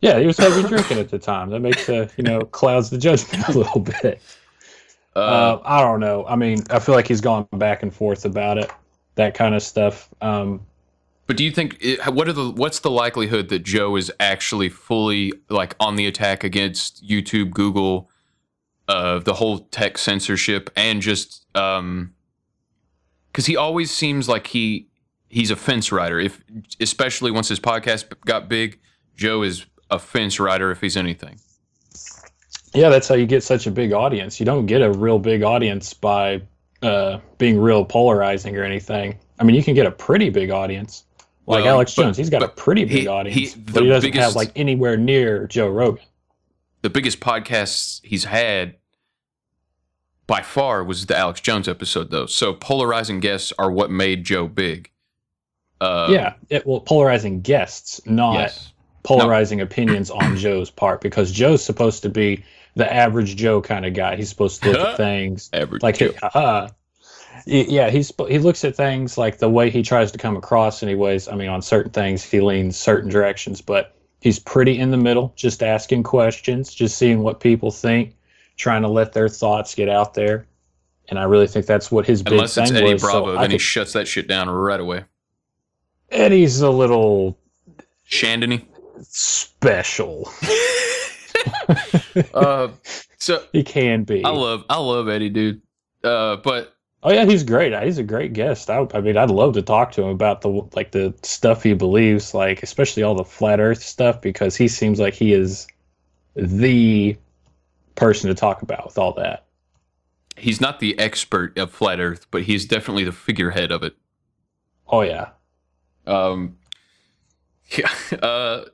yeah, 0.00 0.18
he 0.18 0.26
was 0.26 0.38
heavy 0.38 0.66
drinking 0.66 0.98
at 0.98 1.10
the 1.10 1.18
time. 1.18 1.50
That 1.50 1.60
makes 1.60 1.88
uh, 1.88 2.08
you 2.16 2.24
know 2.24 2.40
clouds 2.40 2.88
the 2.90 2.98
judgment 2.98 3.46
a 3.48 3.52
little 3.58 3.80
bit. 3.80 4.20
Uh, 5.16 5.20
Uh, 5.20 5.62
I 5.64 5.80
don't 5.80 6.00
know. 6.00 6.24
I 6.26 6.36
mean, 6.36 6.62
I 6.70 6.78
feel 6.78 6.94
like 6.94 7.08
he's 7.08 7.20
gone 7.20 7.46
back 7.52 7.82
and 7.82 7.92
forth 7.92 8.24
about 8.24 8.58
it, 8.58 8.70
that 9.16 9.34
kind 9.34 9.54
of 9.54 9.62
stuff. 9.62 10.08
Um, 10.20 10.60
But 11.26 11.36
do 11.36 11.44
you 11.44 11.50
think 11.50 11.76
it, 11.80 12.04
what 12.12 12.28
are 12.28 12.32
the 12.32 12.50
what's 12.50 12.80
the 12.80 12.90
likelihood 12.90 13.48
that 13.50 13.60
Joe 13.60 13.96
is 13.96 14.10
actually 14.20 14.68
fully 14.68 15.32
like 15.48 15.74
on 15.78 15.96
the 15.96 16.06
attack 16.06 16.44
against 16.44 17.06
YouTube, 17.06 17.50
Google, 17.50 18.10
uh, 18.88 19.18
the 19.20 19.34
whole 19.34 19.60
tech 19.70 19.98
censorship, 19.98 20.70
and 20.76 21.00
just 21.00 21.46
um, 21.56 22.14
because 23.30 23.46
he 23.46 23.56
always 23.56 23.90
seems 23.92 24.28
like 24.28 24.48
he 24.48 24.88
he's 25.28 25.50
a 25.50 25.56
fence 25.56 25.92
rider. 25.92 26.18
If 26.18 26.42
especially 26.80 27.30
once 27.30 27.48
his 27.48 27.60
podcast 27.60 28.06
got 28.26 28.48
big, 28.48 28.80
Joe 29.16 29.42
is 29.42 29.66
a 29.90 29.98
fence 29.98 30.40
rider 30.40 30.70
if 30.72 30.80
he's 30.80 30.96
anything. 30.96 31.38
Yeah, 32.74 32.88
that's 32.88 33.08
how 33.08 33.14
you 33.14 33.26
get 33.26 33.42
such 33.42 33.66
a 33.66 33.70
big 33.70 33.92
audience. 33.92 34.38
You 34.40 34.46
don't 34.46 34.66
get 34.66 34.82
a 34.82 34.90
real 34.92 35.18
big 35.18 35.42
audience 35.42 35.92
by 35.94 36.42
uh, 36.82 37.18
being 37.38 37.58
real 37.60 37.84
polarizing 37.84 38.56
or 38.56 38.64
anything. 38.64 39.18
I 39.38 39.44
mean, 39.44 39.56
you 39.56 39.62
can 39.62 39.74
get 39.74 39.86
a 39.86 39.90
pretty 39.90 40.30
big 40.30 40.50
audience. 40.50 41.04
Like 41.46 41.64
Well, 41.64 41.74
Alex 41.74 41.94
but- 41.94 42.02
Jones, 42.02 42.16
he's 42.16 42.30
got 42.30 42.42
a 42.42 42.48
pretty 42.48 42.84
big 42.84 43.02
he- 43.02 43.06
audience, 43.08 43.54
the 43.54 43.72
but 43.72 43.82
he 43.82 43.88
doesn't 43.88 44.10
biggest- 44.12 44.24
have 44.24 44.36
like 44.36 44.52
anywhere 44.56 44.96
near 44.96 45.46
Joe 45.46 45.68
Rogan. 45.68 46.04
The 46.82 46.90
biggest 46.90 47.20
podcasts 47.20 48.00
he's 48.04 48.24
had 48.24 48.76
by 50.26 50.42
far 50.42 50.84
was 50.84 51.06
the 51.06 51.16
Alex 51.16 51.40
Jones 51.40 51.68
episode, 51.68 52.10
though. 52.10 52.26
So 52.26 52.52
polarizing 52.54 53.20
guests 53.20 53.52
are 53.58 53.70
what 53.70 53.90
made 53.90 54.24
Joe 54.24 54.46
big. 54.46 54.90
Uh, 55.80 56.08
yeah, 56.10 56.34
it 56.50 56.66
well 56.66 56.80
polarizing 56.80 57.40
guests, 57.40 58.00
not 58.06 58.34
Yes. 58.34 58.72
polarizing 59.02 59.60
opinions 59.60 60.10
on 60.10 60.36
Joe's 60.36 60.70
part, 60.70 61.00
because 61.00 61.32
Joe's 61.32 61.64
supposed 61.64 62.02
to 62.02 62.08
be 62.10 62.44
the 62.74 62.92
average 62.92 63.36
Joe 63.36 63.60
kind 63.60 63.84
of 63.84 63.94
guy. 63.94 64.16
He's 64.16 64.28
supposed 64.28 64.62
to 64.62 64.70
look 64.70 64.80
at 64.80 64.96
things 64.96 65.50
Average 65.52 65.82
like, 65.82 65.98
Joe. 65.98 66.12
uh, 66.22 66.68
yeah, 67.46 67.90
he's 67.90 68.12
he 68.28 68.38
looks 68.38 68.64
at 68.64 68.76
things 68.76 69.16
like 69.18 69.38
the 69.38 69.48
way 69.48 69.70
he 69.70 69.82
tries 69.82 70.12
to 70.12 70.18
come 70.18 70.36
across. 70.36 70.82
Anyways, 70.82 71.28
I 71.28 71.34
mean, 71.34 71.48
on 71.48 71.62
certain 71.62 71.90
things 71.90 72.22
he 72.22 72.40
leans 72.40 72.76
certain 72.76 73.10
directions, 73.10 73.60
but 73.60 73.96
he's 74.20 74.38
pretty 74.38 74.78
in 74.78 74.90
the 74.90 74.96
middle, 74.96 75.32
just 75.36 75.62
asking 75.62 76.02
questions, 76.02 76.74
just 76.74 76.98
seeing 76.98 77.22
what 77.22 77.40
people 77.40 77.70
think, 77.70 78.14
trying 78.56 78.82
to 78.82 78.88
let 78.88 79.12
their 79.12 79.28
thoughts 79.28 79.74
get 79.74 79.88
out 79.88 80.14
there. 80.14 80.46
And 81.08 81.18
I 81.18 81.24
really 81.24 81.48
think 81.48 81.66
that's 81.66 81.90
what 81.90 82.06
his 82.06 82.22
big 82.22 82.34
Unless 82.34 82.54
thing 82.54 82.64
it's 82.64 82.72
Eddie 82.72 82.92
was. 82.92 83.02
Bravo, 83.02 83.36
I 83.36 83.42
then 83.42 83.50
he 83.50 83.58
shuts 83.58 83.92
that 83.94 84.06
shit 84.06 84.28
down 84.28 84.48
right 84.48 84.78
away. 84.78 85.04
Eddie's 86.10 86.60
a 86.60 86.70
little 86.70 87.36
Shandony. 88.08 88.64
special. 89.02 90.30
Uh, 92.34 92.68
so 93.18 93.42
He 93.52 93.62
can 93.62 94.04
be. 94.04 94.24
I 94.24 94.30
love 94.30 94.64
I 94.68 94.78
love 94.78 95.08
Eddie, 95.08 95.30
dude. 95.30 95.62
Uh, 96.02 96.36
but 96.36 96.74
Oh 97.02 97.10
yeah, 97.12 97.24
he's 97.24 97.44
great. 97.44 97.72
He's 97.82 97.96
a 97.98 98.02
great 98.02 98.34
guest. 98.34 98.68
I, 98.68 98.86
I 98.92 99.00
mean, 99.00 99.16
I'd 99.16 99.30
love 99.30 99.54
to 99.54 99.62
talk 99.62 99.92
to 99.92 100.02
him 100.02 100.08
about 100.08 100.42
the 100.42 100.48
like 100.74 100.92
the 100.92 101.14
stuff 101.22 101.62
he 101.62 101.72
believes, 101.72 102.34
like 102.34 102.62
especially 102.62 103.02
all 103.02 103.14
the 103.14 103.24
flat 103.24 103.58
Earth 103.60 103.82
stuff, 103.82 104.20
because 104.20 104.54
he 104.56 104.68
seems 104.68 105.00
like 105.00 105.14
he 105.14 105.32
is 105.32 105.66
the 106.36 107.16
person 107.94 108.28
to 108.28 108.34
talk 108.34 108.62
about 108.62 108.84
with 108.86 108.98
all 108.98 109.12
that. 109.14 109.46
he's 110.36 110.60
not 110.60 110.80
the 110.80 110.98
expert 110.98 111.56
of 111.58 111.70
flat 111.70 112.00
Earth, 112.00 112.26
but 112.30 112.42
he's 112.42 112.66
definitely 112.66 113.04
the 113.04 113.12
figurehead 113.12 113.70
of 113.72 113.82
it. 113.82 113.94
Oh 114.88 115.02
yeah, 115.02 115.30
Um, 116.06 116.56
yeah. 117.78 117.90
Uh, 118.22 118.64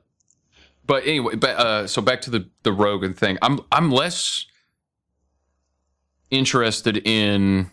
but 0.87 1.05
anyway, 1.05 1.35
but 1.35 1.49
uh, 1.51 1.87
so 1.87 2.01
back 2.01 2.21
to 2.21 2.29
the 2.29 2.49
the 2.63 2.71
Rogan 2.71 3.13
thing. 3.13 3.37
I'm 3.41 3.59
I'm 3.71 3.91
less 3.91 4.45
interested 6.31 6.97
in, 7.05 7.71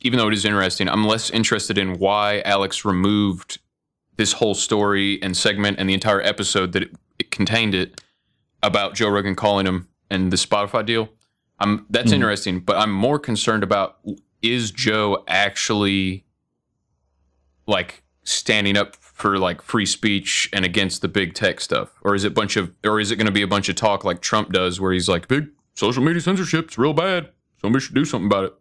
even 0.00 0.18
though 0.18 0.28
it 0.28 0.34
is 0.34 0.44
interesting. 0.44 0.88
I'm 0.88 1.06
less 1.06 1.30
interested 1.30 1.78
in 1.78 1.98
why 1.98 2.40
Alex 2.44 2.84
removed 2.84 3.60
this 4.16 4.32
whole 4.32 4.54
story 4.54 5.22
and 5.22 5.36
segment 5.36 5.78
and 5.78 5.88
the 5.88 5.94
entire 5.94 6.20
episode 6.20 6.72
that 6.72 6.82
it, 6.82 6.94
it 7.18 7.30
contained 7.30 7.74
it 7.74 8.02
about 8.62 8.94
Joe 8.94 9.08
Rogan 9.08 9.34
calling 9.34 9.66
him 9.66 9.88
and 10.10 10.32
the 10.32 10.36
Spotify 10.36 10.84
deal. 10.84 11.10
I'm 11.58 11.86
that's 11.90 12.10
interesting, 12.12 12.60
but 12.60 12.76
I'm 12.76 12.90
more 12.90 13.18
concerned 13.18 13.62
about 13.62 13.98
is 14.40 14.70
Joe 14.70 15.24
actually 15.28 16.24
like 17.66 18.02
standing 18.24 18.76
up 18.76 18.96
for 19.20 19.38
like 19.38 19.62
free 19.62 19.86
speech 19.86 20.48
and 20.52 20.64
against 20.64 21.02
the 21.02 21.08
big 21.08 21.34
tech 21.34 21.60
stuff, 21.60 21.90
or 22.02 22.14
is 22.14 22.24
it 22.24 22.34
bunch 22.34 22.56
of, 22.56 22.72
or 22.84 22.98
is 22.98 23.10
it 23.10 23.16
going 23.16 23.26
to 23.26 23.32
be 23.32 23.42
a 23.42 23.46
bunch 23.46 23.68
of 23.68 23.76
talk 23.76 24.04
like 24.04 24.20
Trump 24.20 24.52
does, 24.52 24.80
where 24.80 24.92
he's 24.92 25.08
like, 25.08 25.28
big 25.28 25.48
social 25.74 26.02
media 26.02 26.20
censorship, 26.20 26.66
it's 26.66 26.78
real 26.78 26.92
bad. 26.92 27.30
Somebody 27.60 27.84
should 27.84 27.94
do 27.94 28.04
something 28.04 28.26
about 28.26 28.44
it. 28.44 28.54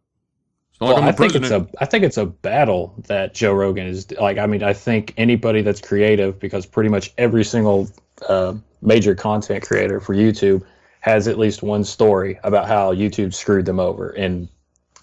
It's 0.71 0.81
not 0.81 0.87
Well, 0.87 1.01
like 1.01 1.13
I 1.13 1.17
think 1.17 1.35
it's 1.35 1.51
a 1.51 1.67
I 1.79 1.85
think 1.85 2.03
it's 2.03 2.17
a 2.17 2.25
battle 2.25 2.93
that 3.07 3.33
Joe 3.33 3.53
Rogan 3.53 3.87
is 3.87 4.11
like. 4.11 4.37
I 4.37 4.45
mean, 4.45 4.63
I 4.63 4.73
think 4.73 5.13
anybody 5.17 5.61
that's 5.61 5.81
creative, 5.81 6.39
because 6.39 6.65
pretty 6.65 6.89
much 6.89 7.13
every 7.17 7.43
single 7.43 7.89
uh, 8.27 8.53
major 8.81 9.15
content 9.15 9.63
creator 9.63 9.99
for 9.99 10.15
YouTube 10.15 10.63
has 11.01 11.27
at 11.27 11.39
least 11.39 11.63
one 11.63 11.83
story 11.83 12.39
about 12.43 12.67
how 12.67 12.93
YouTube 12.93 13.33
screwed 13.33 13.65
them 13.65 13.79
over 13.79 14.09
in 14.11 14.49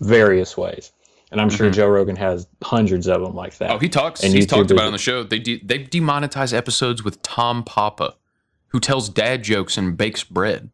various 0.00 0.56
ways, 0.56 0.92
and 1.30 1.40
I'm 1.40 1.50
sure 1.50 1.70
Joe 1.70 1.88
Rogan 1.88 2.16
has 2.16 2.46
hundreds 2.62 3.08
of 3.08 3.20
them 3.20 3.34
like 3.34 3.56
that. 3.58 3.68
Mm-hmm. 3.68 3.76
Oh, 3.76 3.78
he 3.78 3.88
talks. 3.88 4.22
And 4.22 4.32
he's 4.32 4.46
YouTube 4.46 4.50
talked 4.50 4.70
about 4.70 4.84
it 4.84 4.86
on 4.86 4.92
the 4.92 4.98
show. 4.98 5.22
They 5.22 5.38
de- 5.38 5.62
they 5.64 5.80
demonetize 5.80 6.54
episodes 6.54 7.02
with 7.02 7.20
Tom 7.22 7.64
Papa, 7.64 8.14
who 8.68 8.80
tells 8.80 9.08
dad 9.08 9.42
jokes 9.42 9.76
and 9.76 9.96
bakes 9.96 10.22
bread. 10.22 10.70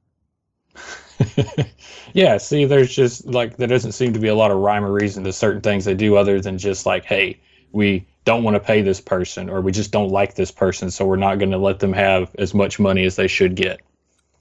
yeah, 2.12 2.36
see, 2.36 2.64
there's 2.64 2.94
just 2.94 3.26
like 3.26 3.56
there 3.56 3.68
doesn't 3.68 3.92
seem 3.92 4.12
to 4.12 4.18
be 4.18 4.28
a 4.28 4.34
lot 4.34 4.50
of 4.50 4.58
rhyme 4.58 4.84
or 4.84 4.92
reason 4.92 5.24
to 5.24 5.32
certain 5.32 5.60
things 5.60 5.84
they 5.84 5.94
do, 5.94 6.16
other 6.16 6.40
than 6.40 6.58
just 6.58 6.84
like, 6.84 7.04
hey, 7.04 7.40
we 7.72 8.06
don't 8.24 8.42
want 8.42 8.54
to 8.54 8.60
pay 8.60 8.82
this 8.82 9.00
person, 9.00 9.48
or 9.48 9.60
we 9.60 9.72
just 9.72 9.90
don't 9.90 10.10
like 10.10 10.34
this 10.34 10.50
person, 10.50 10.90
so 10.90 11.06
we're 11.06 11.16
not 11.16 11.38
going 11.38 11.50
to 11.50 11.58
let 11.58 11.80
them 11.80 11.92
have 11.92 12.34
as 12.38 12.54
much 12.54 12.78
money 12.78 13.04
as 13.04 13.16
they 13.16 13.26
should 13.26 13.54
get. 13.54 13.80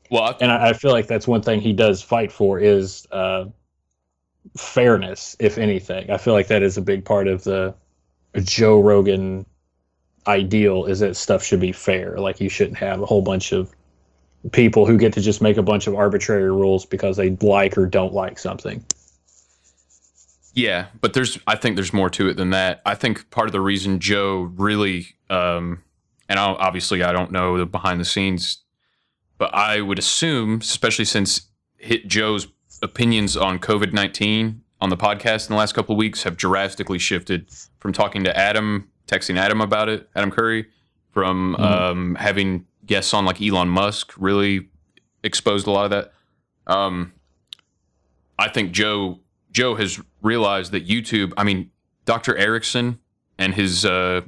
Well, 0.10 0.24
I, 0.24 0.36
And 0.42 0.52
I, 0.52 0.70
I 0.70 0.74
feel 0.74 0.92
like 0.92 1.08
that's 1.08 1.28
one 1.28 1.42
thing 1.42 1.62
he 1.62 1.74
does 1.74 2.02
fight 2.02 2.32
for 2.32 2.60
is 2.60 3.08
uh, 3.12 3.46
fairness, 4.58 5.36
if 5.40 5.58
anything. 5.58 6.10
I 6.10 6.18
feel 6.18 6.34
like 6.34 6.48
that 6.48 6.64
is 6.64 6.78
a 6.78 6.82
big 6.82 7.06
part 7.06 7.28
of 7.28 7.44
the 7.44 7.74
Joe 8.44 8.82
Rogan 8.82 9.46
ideal 10.28 10.86
is 10.86 11.00
that 11.00 11.16
stuff 11.16 11.44
should 11.44 11.60
be 11.60 11.72
fair. 11.72 12.18
Like 12.18 12.40
you 12.40 12.50
shouldn't 12.50 12.78
have 12.78 13.02
a 13.02 13.06
whole 13.06 13.22
bunch 13.22 13.52
of 13.52 13.72
people 14.52 14.86
who 14.86 14.98
get 14.98 15.14
to 15.14 15.22
just 15.22 15.42
make 15.42 15.58
a 15.58 15.64
bunch 15.64 15.88
of 15.88 15.96
arbitrary 15.96 16.52
rules 16.52 16.86
because 16.86 17.18
they 17.18 17.32
like 17.42 17.78
or 17.78 17.86
don't 17.86 18.14
like 18.14 18.40
something. 18.40 18.84
Yeah, 20.54 20.88
but 21.00 21.14
there's 21.14 21.40
I 21.48 21.56
think 21.56 21.76
there's 21.76 21.94
more 21.94 22.10
to 22.12 22.28
it 22.28 22.38
than 22.38 22.50
that. 22.50 22.82
I 22.86 22.96
think 22.96 23.30
part 23.30 23.48
of 23.48 23.54
the 23.54 23.62
reason 23.62 24.00
Joe 24.00 24.52
really 24.56 25.08
um 25.30 25.84
and 26.28 26.40
I 26.40 26.44
obviously 26.44 27.04
I 27.04 27.12
don't 27.12 27.32
know 27.32 27.58
the 27.58 27.66
behind 27.66 28.00
the 28.00 28.06
scenes 28.06 28.64
but 29.38 29.54
I 29.54 29.82
would 29.82 30.00
assume 30.00 30.60
especially 30.62 31.06
since 31.06 31.48
hit 31.78 32.08
Joe's 32.08 32.48
opinions 32.82 33.36
on 33.38 33.60
COVID-19 33.60 34.60
on 34.80 34.90
the 34.90 34.98
podcast 34.98 35.48
in 35.50 35.54
the 35.54 35.60
last 35.60 35.74
couple 35.74 35.94
of 35.94 35.98
weeks 35.98 36.24
have 36.24 36.36
drastically 36.38 36.98
shifted 37.00 37.48
from 37.80 37.94
talking 37.94 38.24
to 38.24 38.36
Adam, 38.38 38.90
texting 39.08 39.38
Adam 39.38 39.62
about 39.62 39.90
it, 39.90 40.10
Adam 40.16 40.32
Curry, 40.32 40.68
from 41.12 41.56
um 41.58 42.16
having 42.16 42.66
guests 42.86 43.14
on 43.14 43.26
like 43.26 43.42
Elon 43.42 43.70
Musk 43.70 44.14
really 44.18 44.70
exposed 45.24 45.68
a 45.68 45.72
lot 45.72 45.86
of 45.86 45.92
that. 45.92 46.14
Um 46.68 47.14
I 48.40 48.50
think 48.50 48.72
Joe 48.72 49.20
Joe 49.52 49.76
has 49.76 50.00
realized 50.22 50.72
that 50.72 50.88
YouTube. 50.88 51.34
I 51.38 51.44
mean, 51.44 51.70
Dr. 52.06 52.36
Erickson 52.38 53.00
and 53.38 53.54
his 53.54 53.86
uh, 53.86 54.22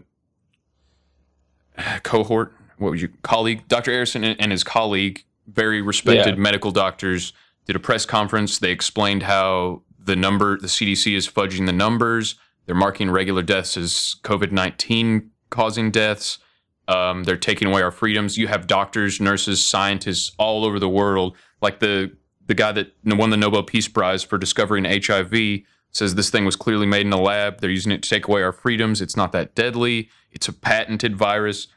cohort, 2.03 2.53
what 2.77 2.91
would 2.91 3.01
you 3.01 3.09
colleague, 3.23 3.67
Dr. 3.67 3.91
Erickson 3.91 4.23
and, 4.23 4.39
and 4.39 4.51
his 4.51 4.63
colleague, 4.63 5.23
very 5.47 5.81
respected 5.81 6.35
Yeah. 6.35 6.41
medical 6.41 6.71
doctors, 6.71 7.33
did 7.65 7.75
a 7.75 7.79
press 7.79 8.05
conference. 8.05 8.59
They 8.59 8.71
explained 8.71 9.23
how 9.23 9.83
the 9.97 10.15
number, 10.15 10.57
the 10.57 10.67
CDC 10.67 11.15
is 11.15 11.27
fudging 11.27 11.65
the 11.65 11.73
numbers. 11.73 12.35
They're 12.65 12.75
marking 12.75 13.09
regular 13.11 13.41
deaths 13.41 13.77
as 13.77 14.15
COVID 14.23 14.51
nineteen 14.51 15.31
causing 15.49 15.91
deaths. 15.91 16.39
Um, 16.87 17.23
they're 17.23 17.37
taking 17.37 17.69
away 17.69 17.81
our 17.81 17.91
freedoms. 17.91 18.37
You 18.37 18.47
have 18.47 18.67
doctors, 18.67 19.21
nurses, 19.21 19.63
scientists 19.63 20.33
all 20.37 20.65
over 20.65 20.79
the 20.79 20.89
world, 20.89 21.37
like 21.61 21.79
the 21.79 22.15
the 22.45 22.53
guy 22.53 22.71
that 22.73 22.93
won 23.05 23.29
the 23.29 23.37
Nobel 23.37 23.63
Peace 23.63 23.87
Prize 23.87 24.23
for 24.23 24.37
discovering 24.37 24.85
HIV 24.85 25.61
says 25.91 26.15
this 26.15 26.29
thing 26.29 26.43
was 26.43 26.55
clearly 26.55 26.87
made 26.87 27.05
in 27.05 27.13
a 27.13 27.21
lab. 27.21 27.61
They're 27.61 27.69
using 27.69 27.91
it 27.91 28.01
to 28.03 28.09
take 28.09 28.27
away 28.27 28.41
our 28.41 28.51
freedoms. 28.51 28.99
It's 28.99 29.15
not 29.15 29.31
that 29.31 29.55
deadly. 29.55 30.09
It's 30.31 30.47
a 30.47 30.53
patented 30.53 31.15
virus. 31.15 31.67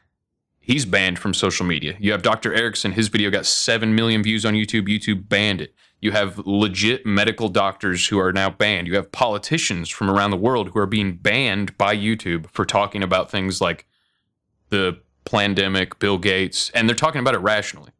He's 0.67 0.85
banned 0.85 1.17
from 1.17 1.33
social 1.33 1.65
media. 1.65 1.95
You 1.97 2.11
have 2.11 2.21
Dr. 2.21 2.53
Erickson. 2.53 2.91
His 2.91 3.07
video 3.07 3.29
got 3.29 3.45
7 3.45 3.95
million 3.95 4.21
views 4.21 4.45
on 4.45 4.53
YouTube. 4.53 4.89
YouTube 4.89 5.29
banned 5.29 5.61
it. 5.61 5.73
You 6.01 6.11
have 6.11 6.39
legit 6.39 7.05
medical 7.05 7.47
doctors 7.47 8.05
who 8.05 8.19
are 8.19 8.33
now 8.33 8.49
banned. 8.49 8.85
You 8.85 8.95
have 8.95 9.09
politicians 9.13 9.87
from 9.87 10.09
around 10.09 10.31
the 10.31 10.37
world 10.37 10.71
who 10.71 10.79
are 10.79 10.85
being 10.85 11.15
banned 11.15 11.77
by 11.77 11.95
YouTube 11.95 12.47
for 12.51 12.65
talking 12.65 13.01
about 13.01 13.31
things 13.31 13.61
like 13.61 13.87
the 14.67 14.99
pandemic, 15.23 15.99
Bill 15.99 16.17
Gates, 16.17 16.69
and 16.71 16.89
they're 16.89 16.97
talking 16.97 17.21
about 17.21 17.33
it 17.33 17.39
rationally 17.39 17.91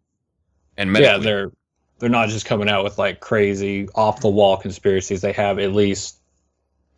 and 0.75 0.91
medically. 0.91 1.13
Yeah, 1.13 1.23
they're 1.23 1.51
they're 1.99 2.09
not 2.09 2.27
just 2.27 2.45
coming 2.45 2.67
out 2.67 2.83
with 2.83 2.97
like 2.97 3.21
crazy 3.21 3.87
off 3.95 4.19
the 4.19 4.29
wall 4.29 4.57
conspiracies. 4.57 5.21
They 5.21 5.31
have 5.31 5.57
at 5.57 5.71
least 5.71 6.17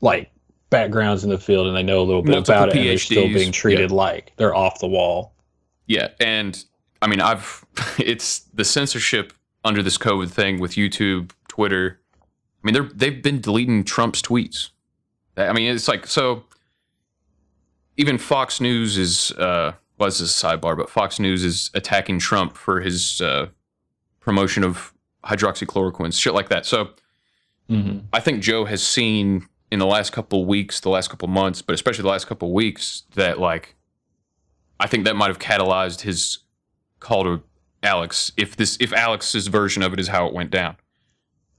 like 0.02 0.32
backgrounds 0.72 1.24
in 1.24 1.30
the 1.30 1.38
field 1.38 1.68
and 1.68 1.78
they 1.78 1.84
know 1.84 2.02
a 2.02 2.08
little 2.08 2.24
bit 2.24 2.32
Multiple 2.32 2.56
about 2.56 2.70
it 2.70 2.78
and 2.78 2.88
they're 2.88 2.98
still 2.98 3.28
being 3.28 3.52
treated 3.52 3.92
like 3.92 4.34
they're 4.38 4.56
off 4.56 4.80
the 4.80 4.88
wall. 4.88 5.36
Yeah, 5.90 6.10
and 6.22 6.64
I 7.02 7.08
mean, 7.08 7.20
I've 7.20 7.66
it's 8.00 8.40
the 8.54 8.64
censorship 8.64 9.34
under 9.66 9.84
this 9.84 9.98
COVID 9.98 10.30
thing 10.30 10.62
with 10.62 10.72
YouTube, 10.72 11.32
Twitter. 11.50 12.00
I 12.16 12.62
mean, 12.64 12.74
they're 12.74 12.90
they've 12.94 13.22
been 13.22 13.42
deleting 13.42 13.84
Trump's 13.84 14.22
tweets. 14.22 14.70
I 15.36 15.52
mean, 15.52 15.74
it's 15.74 15.90
like 15.90 16.08
so. 16.08 16.46
Even 17.98 18.18
Fox 18.18 18.62
News 18.62 18.98
is 18.98 19.32
uh, 19.34 19.74
was 19.98 20.20
this 20.20 20.42
a 20.42 20.48
sidebar, 20.48 20.78
but 20.78 20.90
Fox 20.90 21.20
News 21.20 21.44
is 21.44 21.70
attacking 21.74 22.20
Trump 22.20 22.56
for 22.56 22.80
his 22.80 23.20
uh, 23.20 23.48
promotion 24.22 24.64
of 24.64 24.94
hydroxychloroquine, 25.26 26.18
shit 26.18 26.34
like 26.34 26.48
that. 26.48 26.66
So 26.66 26.92
Mm-hmm. 27.70 28.00
I 28.12 28.20
think 28.20 28.42
Joe 28.42 28.66
has 28.66 28.86
seen 28.86 29.48
in 29.72 29.80
the 29.80 29.86
last 29.86 30.12
couple 30.12 30.46
weeks, 30.46 30.80
the 30.80 30.90
last 30.90 31.10
couple 31.10 31.28
months, 31.28 31.62
but 31.62 31.74
especially 31.74 32.02
the 32.02 32.10
last 32.10 32.28
couple 32.28 32.52
weeks, 32.52 33.04
that 33.16 33.40
like 33.40 33.76
I 34.80 34.88
think 34.88 35.06
that 35.06 35.16
might 35.16 35.28
have 35.28 35.40
catalyzed 35.40 36.02
his 36.02 36.40
call 37.00 37.24
to 37.24 37.42
Alex. 37.84 38.32
If 38.38 38.56
this, 38.56 38.78
if 38.80 38.94
Alex's 38.94 39.48
version 39.48 39.84
of 39.84 39.94
it 39.94 40.00
is 40.00 40.08
how 40.08 40.28
it 40.28 40.34
went 40.34 40.52
down, 40.52 40.76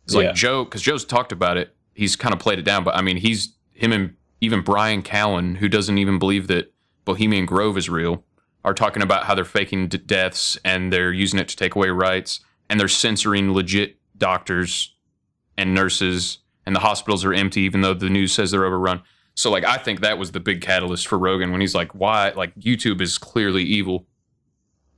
it's 0.05 0.15
Yeah. 0.15 0.21
like 0.29 0.35
Joe, 0.35 0.65
because 0.65 0.83
Joe's 0.83 1.05
talked 1.05 1.33
about 1.33 1.57
it. 1.57 1.75
He's 1.95 2.17
kind 2.17 2.33
of 2.33 2.39
played 2.41 2.59
it 2.59 2.65
down, 2.65 2.85
but 2.85 2.95
I 2.97 3.03
mean, 3.03 3.19
he's 3.19 3.55
him 3.73 3.93
and 3.93 4.15
even 4.41 4.63
Bryan 4.63 5.03
Callen, 5.03 5.57
who 5.59 5.69
doesn't 5.69 5.99
even 5.99 6.19
believe 6.19 6.47
that 6.49 6.73
Bohemian 7.05 7.45
Grove 7.47 7.77
is 7.77 7.89
real, 7.91 8.25
are 8.65 8.75
talking 8.75 9.03
about 9.03 9.25
how 9.25 9.35
they're 9.35 9.45
faking 9.45 9.89
d- 9.89 9.99
deaths 9.99 10.57
and 10.65 10.93
they're 10.93 11.13
using 11.13 11.39
it 11.41 11.49
to 11.49 11.57
take 11.57 11.75
away 11.75 11.89
rights 11.91 12.41
and 12.69 12.79
they're 12.81 12.89
censoring 12.89 13.53
legit 13.53 13.97
doctors 14.17 14.95
and 15.57 15.75
nurses 15.75 16.39
and 16.67 16.77
the 16.77 16.81
hospitals 16.81 17.25
are 17.25 17.33
empty 17.35 17.63
even 17.63 17.81
though 17.81 17.95
the 17.95 18.09
news 18.11 18.33
says 18.33 18.51
they're 18.51 18.65
overrun. 18.67 19.03
So 19.41 19.51
like 19.51 19.65
I 19.65 19.79
think 19.79 20.01
that 20.01 20.19
was 20.19 20.33
the 20.33 20.41
big 20.41 20.61
catalyst 20.61 21.09
for 21.09 21.17
Rogan 21.17 21.51
when 21.51 21.63
he's 21.63 21.75
like, 21.75 21.95
"Why? 21.95 22.29
Like 22.37 22.55
YouTube 22.57 23.01
is 23.01 23.17
clearly 23.17 23.63
evil." 23.63 24.07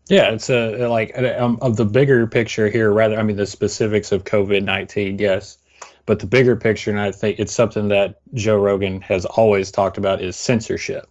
Yeah, 0.08 0.30
it's 0.30 0.50
a 0.50 0.88
like 0.88 1.16
um, 1.16 1.58
of 1.62 1.76
the 1.76 1.84
bigger 1.84 2.26
picture 2.26 2.68
here. 2.68 2.90
Rather, 2.90 3.16
I 3.16 3.22
mean 3.22 3.36
the 3.36 3.46
specifics 3.46 4.10
of 4.10 4.24
COVID 4.24 4.64
nineteen, 4.64 5.20
yes, 5.20 5.58
but 6.06 6.18
the 6.18 6.26
bigger 6.26 6.56
picture, 6.56 6.90
and 6.90 6.98
I 6.98 7.12
think 7.12 7.38
it's 7.38 7.52
something 7.52 7.86
that 7.88 8.20
Joe 8.34 8.56
Rogan 8.56 9.00
has 9.02 9.24
always 9.26 9.70
talked 9.70 9.96
about 9.96 10.20
is 10.20 10.34
censorship, 10.34 11.08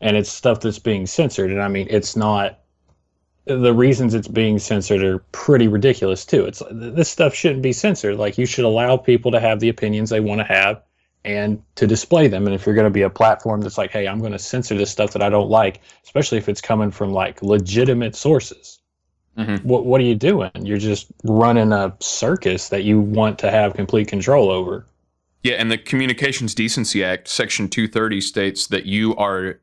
and 0.00 0.16
it's 0.16 0.30
stuff 0.30 0.60
that's 0.60 0.78
being 0.78 1.08
censored. 1.08 1.50
And 1.50 1.60
I 1.60 1.66
mean, 1.66 1.88
it's 1.90 2.14
not 2.14 2.60
the 3.46 3.74
reasons 3.74 4.14
it's 4.14 4.28
being 4.28 4.60
censored 4.60 5.02
are 5.02 5.18
pretty 5.32 5.66
ridiculous 5.66 6.24
too. 6.24 6.44
It's 6.44 6.62
this 6.70 7.10
stuff 7.10 7.34
shouldn't 7.34 7.62
be 7.62 7.72
censored. 7.72 8.16
Like 8.16 8.38
you 8.38 8.46
should 8.46 8.64
allow 8.64 8.96
people 8.96 9.32
to 9.32 9.40
have 9.40 9.58
the 9.58 9.70
opinions 9.70 10.10
they 10.10 10.20
want 10.20 10.38
to 10.38 10.44
have 10.44 10.80
and 11.24 11.62
to 11.74 11.86
display 11.86 12.28
them. 12.28 12.46
And 12.46 12.54
if 12.54 12.64
you're 12.64 12.74
going 12.74 12.86
to 12.86 12.90
be 12.90 13.02
a 13.02 13.10
platform 13.10 13.60
that's 13.60 13.76
like, 13.76 13.90
hey, 13.90 14.08
I'm 14.08 14.20
going 14.20 14.32
to 14.32 14.38
censor 14.38 14.76
this 14.76 14.90
stuff 14.90 15.12
that 15.12 15.22
I 15.22 15.28
don't 15.28 15.50
like, 15.50 15.80
especially 16.04 16.38
if 16.38 16.48
it's 16.48 16.60
coming 16.60 16.90
from 16.90 17.12
like 17.12 17.42
legitimate 17.42 18.16
sources, 18.16 18.78
Mhm. 19.38 19.62
what 19.64 19.86
what 19.86 20.00
are 20.00 20.04
you 20.04 20.16
doing? 20.16 20.50
You're 20.60 20.78
just 20.78 21.06
running 21.24 21.72
a 21.72 21.94
circus 22.00 22.68
that 22.70 22.82
you 22.82 23.00
want 23.00 23.38
to 23.40 23.50
have 23.50 23.74
complete 23.74 24.08
control 24.08 24.50
over. 24.50 24.86
Yeah, 25.44 25.54
and 25.54 25.70
the 25.70 25.78
Communications 25.78 26.54
Decency 26.54 27.02
Act, 27.04 27.28
Section 27.28 27.68
230, 27.68 28.20
states 28.20 28.66
that 28.66 28.86
you 28.86 29.14
are 29.16 29.60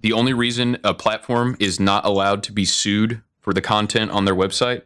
the 0.00 0.12
only 0.12 0.32
reason 0.34 0.78
a 0.84 0.92
platform 0.94 1.56
is 1.58 1.80
not 1.80 2.04
allowed 2.04 2.42
to 2.44 2.52
be 2.52 2.64
sued 2.64 3.22
for 3.40 3.52
the 3.54 3.60
content 3.62 4.10
on 4.10 4.24
their 4.26 4.34
website 4.34 4.82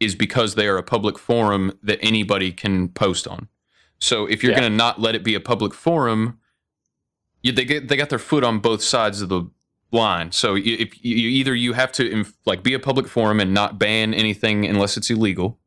is 0.00 0.14
because 0.14 0.54
they 0.54 0.66
are 0.66 0.78
a 0.78 0.82
public 0.82 1.18
forum 1.18 1.78
that 1.82 1.98
anybody 2.02 2.50
can 2.52 2.88
post 2.88 3.28
on. 3.28 3.48
So 4.00 4.26
if 4.26 4.42
you're 4.42 4.52
Yeah. 4.52 4.60
going 4.60 4.72
to 4.72 4.76
not 4.76 5.00
let 5.00 5.14
it 5.14 5.22
be 5.22 5.34
a 5.34 5.40
public 5.40 5.74
forum, 5.74 6.38
you, 7.42 7.52
they 7.52 7.64
get 7.64 7.88
they 7.88 7.96
got 7.96 8.08
their 8.08 8.18
foot 8.18 8.42
on 8.44 8.58
both 8.58 8.82
sides 8.82 9.20
of 9.20 9.28
the 9.28 9.44
line. 9.92 10.32
So 10.32 10.54
y- 10.54 10.60
if 10.64 11.04
you 11.04 11.28
either 11.28 11.54
you 11.54 11.74
have 11.74 11.92
to 11.92 12.08
inf- 12.10 12.34
like 12.46 12.62
be 12.62 12.74
a 12.74 12.78
public 12.78 13.08
forum 13.08 13.40
and 13.40 13.52
not 13.54 13.78
ban 13.78 14.14
anything 14.14 14.64
unless 14.66 14.96
it's 14.96 15.10
illegal, 15.10 15.58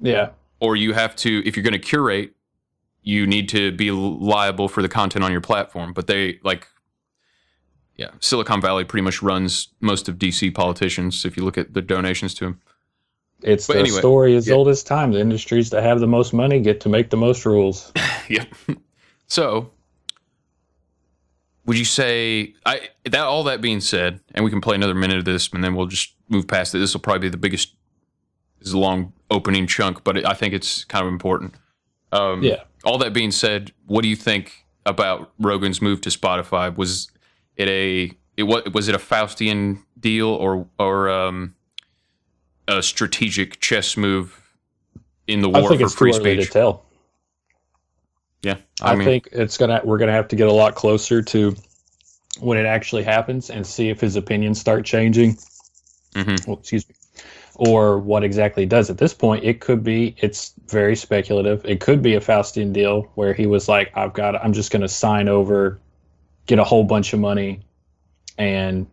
Yeah. 0.00 0.30
or 0.60 0.76
you 0.76 0.92
have 0.94 1.16
to 1.16 1.42
if 1.46 1.56
you're 1.56 1.64
going 1.64 1.72
to 1.72 1.78
curate 1.78 2.32
you 3.02 3.24
need 3.24 3.48
to 3.50 3.70
be 3.70 3.92
liable 3.92 4.68
for 4.68 4.82
the 4.82 4.88
content 4.88 5.24
on 5.24 5.30
your 5.30 5.40
platform 5.40 5.92
but 5.92 6.08
they 6.08 6.40
like 6.42 6.66
yeah 7.96 8.08
silicon 8.18 8.60
valley 8.60 8.82
pretty 8.84 9.04
much 9.04 9.22
runs 9.22 9.68
most 9.80 10.08
of 10.08 10.16
dc 10.16 10.52
politicians 10.54 11.24
if 11.24 11.36
you 11.36 11.44
look 11.44 11.56
at 11.56 11.72
the 11.72 11.80
donations 11.80 12.34
to 12.34 12.44
them 12.46 12.60
It's 13.42 13.66
But 13.66 13.74
the 13.74 13.80
anyway, 13.80 13.98
story 13.98 14.34
as 14.36 14.48
yeah. 14.48 14.54
old 14.54 14.68
as 14.68 14.82
time. 14.82 15.12
The 15.12 15.20
industries 15.20 15.70
that 15.70 15.82
have 15.82 16.00
the 16.00 16.06
most 16.06 16.32
money 16.32 16.60
get 16.60 16.80
to 16.80 16.88
make 16.88 17.10
the 17.10 17.16
most 17.16 17.44
rules. 17.46 17.92
yep 18.28 18.48
so 19.28 19.70
would 21.64 21.78
you 21.78 21.84
say 21.84 22.54
i 22.64 22.88
that 23.04 23.22
all 23.22 23.44
that 23.44 23.60
being 23.60 23.80
said 23.80 24.20
and 24.34 24.44
we 24.44 24.50
can 24.50 24.60
play 24.60 24.74
another 24.74 24.94
minute 24.94 25.18
of 25.18 25.24
this 25.24 25.48
and 25.52 25.62
then 25.62 25.74
we'll 25.74 25.86
just 25.86 26.14
move 26.28 26.46
past 26.46 26.74
it 26.74 26.78
this 26.78 26.92
will 26.94 27.00
probably 27.00 27.20
be 27.20 27.28
the 27.28 27.36
biggest 27.36 27.74
this 28.58 28.68
is 28.68 28.74
a 28.74 28.78
long 28.78 29.12
opening 29.30 29.66
chunk 29.66 30.02
but 30.04 30.24
i 30.24 30.32
think 30.34 30.54
it's 30.54 30.84
kind 30.84 31.06
of 31.06 31.12
important 31.12 31.54
um, 32.12 32.42
Yeah. 32.42 32.62
all 32.84 32.98
that 32.98 33.12
being 33.12 33.30
said 33.32 33.72
what 33.86 34.02
do 34.02 34.08
you 34.08 34.16
think 34.16 34.64
about 34.84 35.32
rogan's 35.38 35.82
move 35.82 36.00
to 36.02 36.08
spotify 36.10 36.74
was 36.76 37.10
it 37.56 37.68
a 37.68 38.12
it 38.36 38.44
was, 38.44 38.62
was 38.72 38.88
it 38.88 38.94
a 38.94 38.98
faustian 38.98 39.82
deal 39.98 40.28
or 40.28 40.66
or 40.78 41.08
um, 41.10 41.54
a 42.68 42.82
strategic 42.82 43.60
chess 43.60 43.96
move 43.96 44.40
in 45.26 45.40
the 45.40 45.50
I 45.50 45.60
war 45.60 45.76
for 45.78 45.88
free 45.88 46.12
speech 46.12 46.46
to 46.46 46.52
tell. 46.52 46.84
yeah 48.42 48.56
I, 48.80 48.96
think 49.04 49.28
it's 49.32 49.56
gonna 49.56 49.80
we're 49.84 49.98
gonna 49.98 50.12
have 50.12 50.28
to 50.28 50.36
get 50.36 50.48
a 50.48 50.52
lot 50.52 50.74
closer 50.74 51.22
to 51.22 51.56
when 52.40 52.58
it 52.58 52.66
actually 52.66 53.02
happens 53.02 53.50
and 53.50 53.66
see 53.66 53.88
if 53.88 54.00
his 54.00 54.16
opinions 54.16 54.60
start 54.60 54.84
changing. 54.84 55.36
Mhm. 56.14 56.46
Well, 56.46 56.58
excuse 56.58 56.88
me. 56.88 56.94
Or 57.54 57.98
what 57.98 58.22
exactly 58.22 58.64
he 58.64 58.66
does 58.66 58.90
at 58.90 58.98
this 58.98 59.14
point. 59.14 59.42
It 59.44 59.60
could 59.60 59.82
be 59.82 60.14
it's 60.18 60.52
very 60.68 60.94
speculative. 60.94 61.64
It 61.64 61.80
could 61.80 62.02
be 62.02 62.14
a 62.14 62.20
Faustian 62.20 62.72
deal 62.72 63.10
where 63.14 63.32
he 63.32 63.46
was 63.46 63.68
like, 63.68 63.90
I've 63.94 64.12
got 64.12 64.36
I'm 64.36 64.52
just 64.52 64.70
gonna 64.70 64.88
sign 64.88 65.28
over, 65.28 65.80
get 66.46 66.58
a 66.58 66.64
whole 66.64 66.84
bunch 66.84 67.12
of 67.12 67.20
money 67.20 67.60
and 68.36 68.86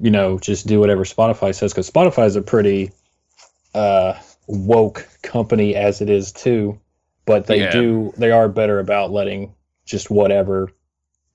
you 0.00 0.10
know, 0.10 0.38
just 0.38 0.66
do 0.66 0.80
whatever 0.80 1.04
Spotify 1.04 1.54
says 1.54 1.72
because 1.72 1.88
Spotify 1.88 2.26
is 2.26 2.34
a 2.34 2.42
pretty 2.42 2.90
uh 3.74 4.14
woke 4.48 5.06
company 5.22 5.76
as 5.76 6.00
it 6.00 6.10
is 6.10 6.32
too 6.32 6.78
but 7.26 7.46
they 7.46 7.60
Yeah. 7.60 7.70
do 7.72 8.12
they 8.16 8.30
are 8.32 8.48
better 8.48 8.78
about 8.80 9.10
letting 9.12 9.54
just 9.84 10.10
whatever 10.10 10.70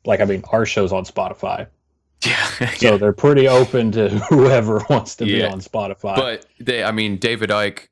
like 0.05 0.19
i 0.19 0.25
mean 0.25 0.43
our 0.51 0.65
show's 0.65 0.91
on 0.91 1.05
spotify 1.05 1.67
yeah 2.25 2.69
so 2.75 2.97
they're 2.97 3.13
pretty 3.13 3.47
open 3.47 3.91
to 3.93 4.09
whoever 4.29 4.83
wants 4.89 5.15
to 5.17 5.25
be 5.25 5.43
on 5.43 5.59
spotify 5.61 6.15
But 6.15 6.45
they, 6.59 6.83
I 6.83 6.91
mean, 6.91 7.17
David 7.17 7.49
Icke 7.49 7.87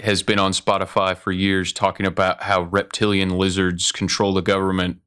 has 0.00 0.22
been 0.22 0.38
on 0.38 0.52
Spotify 0.52 1.16
for 1.16 1.32
years 1.32 1.72
talking 1.72 2.06
about 2.06 2.42
how 2.42 2.62
reptilian 2.62 3.30
lizards 3.30 3.92
control 3.92 4.32
the 4.34 4.42
government. 4.42 4.98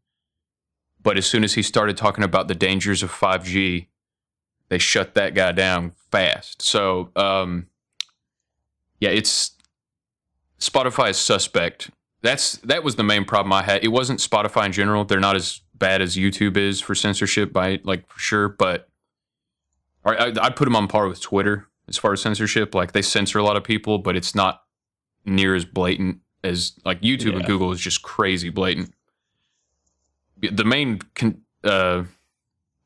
But 1.02 1.18
as 1.18 1.26
soon 1.26 1.44
as 1.44 1.54
he 1.54 1.62
started 1.62 1.96
talking 1.96 2.24
about 2.24 2.48
the 2.48 2.56
dangers 2.56 3.02
of 3.04 3.12
5G, 3.12 3.88
they 4.70 4.78
shut 4.78 5.14
that 5.14 5.34
guy 5.36 5.52
down 5.54 5.94
fast. 6.12 6.62
So, 6.62 7.12
um, 7.16 7.68
yeah, 9.00 9.10
it's 9.10 9.52
Spotify 10.60 11.12
is 11.12 11.18
suspect. 11.18 11.90
That's 12.22 12.58
that 12.58 12.84
was 12.84 12.96
the 12.96 13.04
main 13.04 13.26
problem 13.26 13.54
I 13.54 13.64
had. 13.64 13.84
It 13.84 13.90
wasn't 13.90 14.20
Spotify 14.20 14.66
in 14.66 14.72
general. 14.72 15.06
They're 15.06 15.20
not 15.20 15.36
as 15.36 15.62
bad 15.74 16.02
as 16.02 16.16
YouTube 16.16 16.58
is 16.58 16.82
for 16.82 16.94
censorship, 16.96 17.54
by 17.54 17.80
like 17.84 18.08
for 18.10 18.20
sure. 18.20 18.50
But 18.50 18.90
I, 20.04 20.34
I'd 20.42 20.56
put 20.56 20.66
them 20.66 20.76
on 20.76 20.88
par 20.88 21.08
with 21.08 21.22
Twitter 21.22 21.68
as 21.88 21.98
far 21.98 22.14
as 22.14 22.22
censorship. 22.22 22.76
Like 22.76 22.92
they 22.92 23.02
censor 23.02 23.40
a 23.40 23.44
lot 23.44 23.56
of 23.56 23.64
people, 23.64 24.00
but 24.00 24.16
it's 24.16 24.36
not 24.36 24.64
near 25.26 25.56
as 25.56 25.66
blatant 25.66 26.20
as 26.44 26.74
like 26.86 27.02
YouTube 27.02 27.36
and 27.36 27.46
Google 27.46 27.72
is 27.72 27.80
just 27.80 28.02
crazy 28.02 28.50
blatant. 28.50 28.94
The 30.42 30.64
main 30.64 31.00
con- 31.16 31.42
uh, 31.64 32.04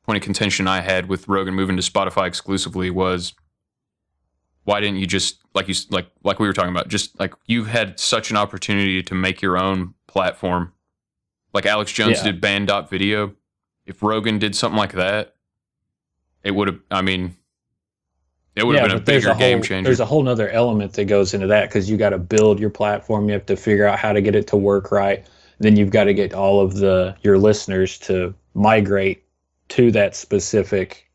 point 0.04 0.16
of 0.16 0.22
contention 0.22 0.66
I 0.66 0.80
had 0.80 1.08
with 1.08 1.28
Rogan 1.28 1.54
moving 1.54 1.76
to 1.76 1.82
Spotify 1.82 2.26
exclusively 2.26 2.90
was 2.90 3.32
why 4.64 4.80
didn't 4.80 4.98
you 4.98 5.06
just 5.06 5.43
like 5.54 5.68
you 5.68 5.74
like 5.90 6.06
like 6.22 6.38
we 6.38 6.46
were 6.46 6.52
talking 6.52 6.70
about 6.70 6.88
just 6.88 7.18
like 7.18 7.34
you 7.46 7.64
had 7.64 7.98
such 7.98 8.30
an 8.30 8.36
opportunity 8.36 9.02
to 9.02 9.14
make 9.14 9.40
your 9.40 9.56
own 9.56 9.94
platform 10.06 10.72
like 11.52 11.66
Alex 11.66 11.92
Jones 11.92 12.18
Yeah. 12.18 12.24
did 12.24 12.40
Banned.video 12.40 13.34
if 13.86 14.02
Rogan 14.02 14.38
did 14.38 14.54
something 14.54 14.78
like 14.78 14.92
that 14.92 15.34
it 16.42 16.52
would 16.54 16.68
have 16.68 16.80
I 16.90 17.02
mean 17.02 17.36
it 18.56 18.64
would 18.64 18.76
have 18.76 18.84
been 18.84 18.96
a 18.96 19.00
but 19.00 19.06
there's 19.06 19.24
bigger 19.24 19.36
game 19.36 19.62
changer 19.62 19.88
There's 19.88 20.00
a 20.00 20.04
whole 20.04 20.22
nother 20.22 20.48
element 20.50 20.92
that 20.94 21.06
goes 21.06 21.34
into 21.34 21.46
that 21.48 21.68
because 21.68 21.90
you 21.90 21.96
got 21.96 22.10
to 22.10 22.18
build 22.18 22.60
your 22.60 22.70
platform. 22.70 23.26
You 23.26 23.32
have 23.32 23.46
to 23.46 23.56
figure 23.56 23.84
out 23.86 23.98
how 23.98 24.12
to 24.12 24.20
get 24.20 24.36
it 24.36 24.46
to 24.48 24.56
work 24.56 24.92
right. 24.92 25.26
Then 25.58 25.76
you've 25.76 25.90
got 25.90 26.04
to 26.04 26.14
get 26.14 26.34
all 26.34 26.60
of 26.60 26.76
the 26.76 27.16
your 27.22 27.36
listeners 27.36 27.98
to 28.00 28.32
migrate 28.54 29.24
to 29.70 29.90
that 29.92 30.14
specific 30.14 31.10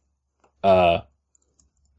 uh, 0.63 0.99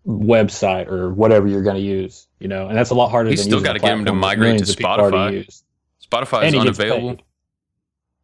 website 0.07 0.89
or 0.89 1.13
whatever 1.13 1.47
you're 1.47 1.63
going 1.63 1.77
to 1.77 1.83
use. 1.83 2.27
You 2.39 2.49
know, 2.49 2.69
and 2.69 2.77
that's 2.77 2.91
a 2.91 2.95
lot 2.95 3.11
harder. 3.11 3.31
You 3.31 3.37
than 3.37 3.45
still 3.45 3.59
a 3.61 3.63
gotta 3.63 3.79
get 3.79 3.91
'em 3.91 4.05
to 4.07 4.13
migrate 4.13 4.39
to 4.39 4.41
millions 4.65 4.71
of 4.71 4.77
people 4.77 4.91
already 4.93 5.45
Spotify. 5.45 5.63
Spotify 6.11 6.45
is 6.49 6.55
unavailable 6.55 7.19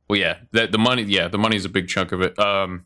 well 0.09 0.19
yeah 0.19 0.39
the, 0.53 0.67
the 0.69 0.79
money 0.79 1.03
yeah 1.03 1.29
the 1.29 1.39
money 1.39 1.57
is 1.57 1.65
a 1.65 1.69
big 1.69 1.87
chunk 1.89 2.11
of 2.13 2.21
it 2.23 2.37
um 2.39 2.85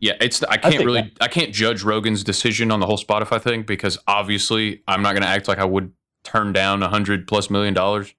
yeah 0.00 0.12
it's 0.20 0.42
I 0.44 0.56
can't 0.56 0.74
think 0.74 0.84
really 0.86 1.00
that- 1.02 1.12
I 1.20 1.28
can't 1.28 1.52
judge 1.52 1.82
Rogan's 1.82 2.22
decision 2.24 2.70
on 2.70 2.80
the 2.80 2.86
whole 2.86 2.96
Spotify 2.98 3.40
thing 3.40 3.62
because 3.62 3.98
obviously 4.06 4.82
I'm 4.88 5.02
not 5.02 5.12
going 5.12 5.22
to 5.22 5.28
act 5.28 5.48
like 5.48 5.58
I 5.58 5.64
would 5.64 5.92
turn 6.24 6.52
down 6.52 6.82
a 6.82 6.88
hundred 6.88 7.26
plus 7.26 7.50
million 7.50 7.74
dollars 7.74 8.14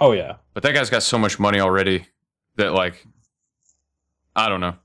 Oh 0.00 0.12
yeah, 0.12 0.36
But 0.54 0.62
that 0.62 0.72
guy's 0.74 0.90
got 0.90 1.02
so 1.02 1.18
much 1.18 1.40
money 1.40 1.58
already 1.58 2.06
that 2.56 2.72
like 2.72 3.04
I 4.36 4.48
don't 4.48 4.60
know. 4.60 4.76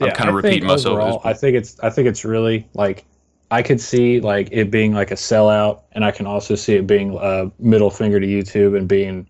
I'm 0.00 0.08
yeah, 0.08 0.14
kinda 0.14 0.32
I 0.32 0.36
repeating 0.36 0.66
myself 0.66 0.92
overall, 0.98 1.20
I 1.24 1.32
think 1.32 1.56
it's 1.56 1.78
I 1.80 1.90
think 1.90 2.06
it's 2.08 2.24
really 2.24 2.68
like 2.74 3.04
I 3.50 3.62
could 3.62 3.80
see 3.80 4.20
like 4.20 4.48
it 4.52 4.70
being 4.70 4.92
like 4.92 5.10
a 5.10 5.14
sellout, 5.14 5.82
and 5.92 6.04
I 6.04 6.10
can 6.10 6.26
also 6.26 6.54
see 6.54 6.74
it 6.74 6.86
being 6.86 7.16
a 7.20 7.50
middle 7.58 7.90
finger 7.90 8.20
to 8.20 8.26
YouTube 8.26 8.76
and 8.76 8.86
being 8.88 9.28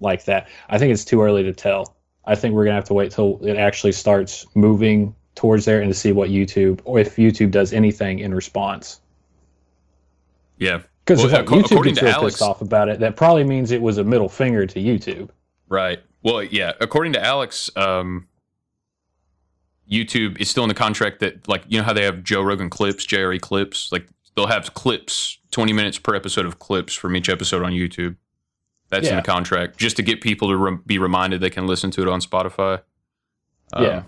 like 0.00 0.24
that. 0.26 0.48
I 0.68 0.78
think 0.78 0.92
it's 0.92 1.04
too 1.04 1.22
early 1.22 1.42
to 1.42 1.52
tell. 1.52 1.96
I 2.26 2.34
think 2.34 2.54
we're 2.54 2.64
gonna 2.64 2.76
have 2.76 2.84
to 2.86 2.94
wait 2.94 3.10
till 3.10 3.44
it 3.44 3.56
actually 3.56 3.92
starts 3.92 4.46
moving 4.54 5.14
towards 5.34 5.64
there 5.64 5.80
and 5.80 5.90
to 5.92 5.98
see 5.98 6.12
what 6.12 6.30
YouTube 6.30 6.80
or 6.84 6.98
if 7.00 7.16
YouTube 7.16 7.50
does 7.50 7.72
anything 7.72 8.20
in 8.20 8.32
response. 8.34 9.00
Yeah. 10.58 10.82
Because 11.04 11.24
Well, 11.24 11.34
if 11.34 11.46
acco- 11.46 11.62
YouTube 11.62 11.84
gets 11.84 12.02
Alex- 12.02 12.34
pissed 12.34 12.42
off 12.42 12.62
about 12.62 12.88
it, 12.88 13.00
that 13.00 13.16
probably 13.16 13.44
means 13.44 13.72
it 13.72 13.82
was 13.82 13.98
a 13.98 14.04
middle 14.04 14.28
finger 14.28 14.64
to 14.66 14.78
YouTube. 14.80 15.28
Right. 15.68 16.00
Well, 16.22 16.42
yeah. 16.42 16.72
According 16.80 17.12
to 17.14 17.22
Alex, 17.24 17.68
um, 17.76 18.26
YouTube 19.90 20.38
is 20.40 20.48
still 20.48 20.64
in 20.64 20.68
the 20.68 20.74
contract 20.74 21.20
that, 21.20 21.46
like, 21.48 21.64
you 21.68 21.78
know 21.78 21.84
how 21.84 21.92
they 21.92 22.04
have 22.04 22.22
Joe 22.22 22.42
Rogan 22.42 22.70
clips, 22.70 23.06
JRE 23.06 23.40
clips? 23.40 23.90
Like, 23.92 24.06
they'll 24.34 24.46
have 24.46 24.74
clips, 24.74 25.38
20 25.50 25.72
minutes 25.72 25.98
per 25.98 26.14
episode 26.14 26.46
of 26.46 26.58
clips 26.58 26.94
from 26.94 27.16
each 27.16 27.28
episode 27.28 27.62
on 27.62 27.72
YouTube. 27.72 28.16
That's 28.90 29.08
in 29.08 29.16
the 29.16 29.22
contract, 29.22 29.76
just 29.78 29.96
to 29.96 30.02
get 30.02 30.20
people 30.20 30.48
to 30.48 30.56
rem- 30.56 30.82
be 30.86 30.98
reminded 30.98 31.40
they 31.40 31.50
can 31.50 31.66
listen 31.66 31.90
to 31.92 32.02
it 32.02 32.08
on 32.08 32.20
Spotify. 32.20 32.82
Um, 33.72 33.82
Yeah. 33.84 34.02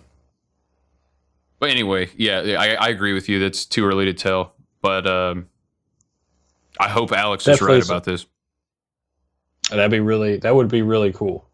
But 1.59 1.71
anyway, 1.71 2.11
yeah, 2.17 2.57
I, 2.59 2.75
I 2.75 2.89
agree 2.89 3.15
with 3.15 3.29
you. 3.29 3.41
That's 3.41 3.65
too 3.65 3.85
early 3.85 4.05
to 4.05 4.13
tell. 4.13 4.55
But 4.83 5.07
um, 5.07 5.49
I 6.79 6.89
hope 6.89 7.13
Alex 7.13 7.49
is 7.49 7.61
right 7.61 7.83
about 7.85 8.05
this. 8.05 8.27
That'd 9.71 9.91
be 9.91 10.01
really 10.01 10.37
that 10.39 10.55
would 10.55 10.69
be 10.69 10.83
really 10.83 11.13
cool 11.13 11.49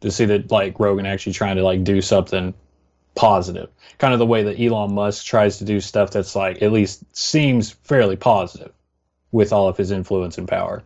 to 0.00 0.10
see 0.10 0.24
that 0.26 0.50
like 0.50 0.78
Rogan 0.80 1.04
actually 1.04 1.32
trying 1.34 1.56
to 1.56 1.62
like 1.62 1.84
do 1.84 2.00
something 2.00 2.54
positive. 3.18 3.68
Kind 3.98 4.12
of 4.12 4.20
the 4.20 4.26
way 4.26 4.44
that 4.44 4.60
Elon 4.60 4.94
Musk 4.94 5.26
tries 5.26 5.58
to 5.58 5.64
do 5.64 5.80
stuff 5.80 6.12
that's 6.12 6.36
like 6.36 6.62
at 6.62 6.70
least 6.70 7.02
seems 7.16 7.72
fairly 7.72 8.14
positive 8.14 8.72
with 9.32 9.52
all 9.52 9.66
of 9.66 9.76
his 9.76 9.90
influence 9.90 10.38
and 10.38 10.46
power. 10.46 10.84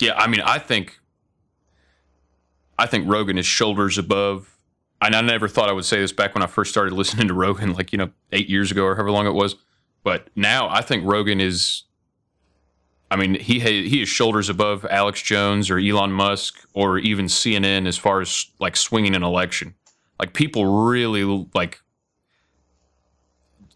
Yeah, 0.00 0.14
I 0.16 0.26
mean, 0.26 0.40
I 0.40 0.58
think, 0.58 0.98
I 2.78 2.86
think 2.86 3.06
Rogan 3.06 3.36
is 3.36 3.46
shoulders 3.46 3.98
above. 3.98 4.50
And 5.02 5.14
I 5.14 5.20
never 5.20 5.46
thought 5.46 5.68
I 5.68 5.72
would 5.72 5.84
say 5.84 6.00
this 6.00 6.12
back 6.12 6.34
when 6.34 6.42
I 6.42 6.46
first 6.46 6.70
started 6.70 6.94
listening 6.94 7.28
to 7.28 7.34
Rogan, 7.34 7.74
like 7.74 7.92
you 7.92 7.98
know, 7.98 8.10
eight 8.32 8.48
years 8.48 8.70
ago 8.70 8.84
or 8.84 8.94
however 8.94 9.10
long 9.10 9.26
it 9.26 9.34
was. 9.34 9.56
But 10.02 10.28
now 10.34 10.68
I 10.70 10.80
think 10.80 11.04
Rogan 11.04 11.40
is. 11.40 11.82
I 13.10 13.16
mean, 13.16 13.34
he 13.34 13.60
he 13.60 14.00
is 14.00 14.08
shoulders 14.08 14.48
above 14.48 14.86
Alex 14.88 15.20
Jones 15.20 15.68
or 15.68 15.78
Elon 15.78 16.12
Musk 16.12 16.66
or 16.72 16.98
even 16.98 17.26
CNN 17.26 17.86
as 17.86 17.98
far 17.98 18.22
as 18.22 18.46
like 18.58 18.76
swinging 18.76 19.14
an 19.14 19.22
election. 19.22 19.74
Like 20.18 20.32
people 20.32 20.64
really 20.88 21.24
like 21.54 21.80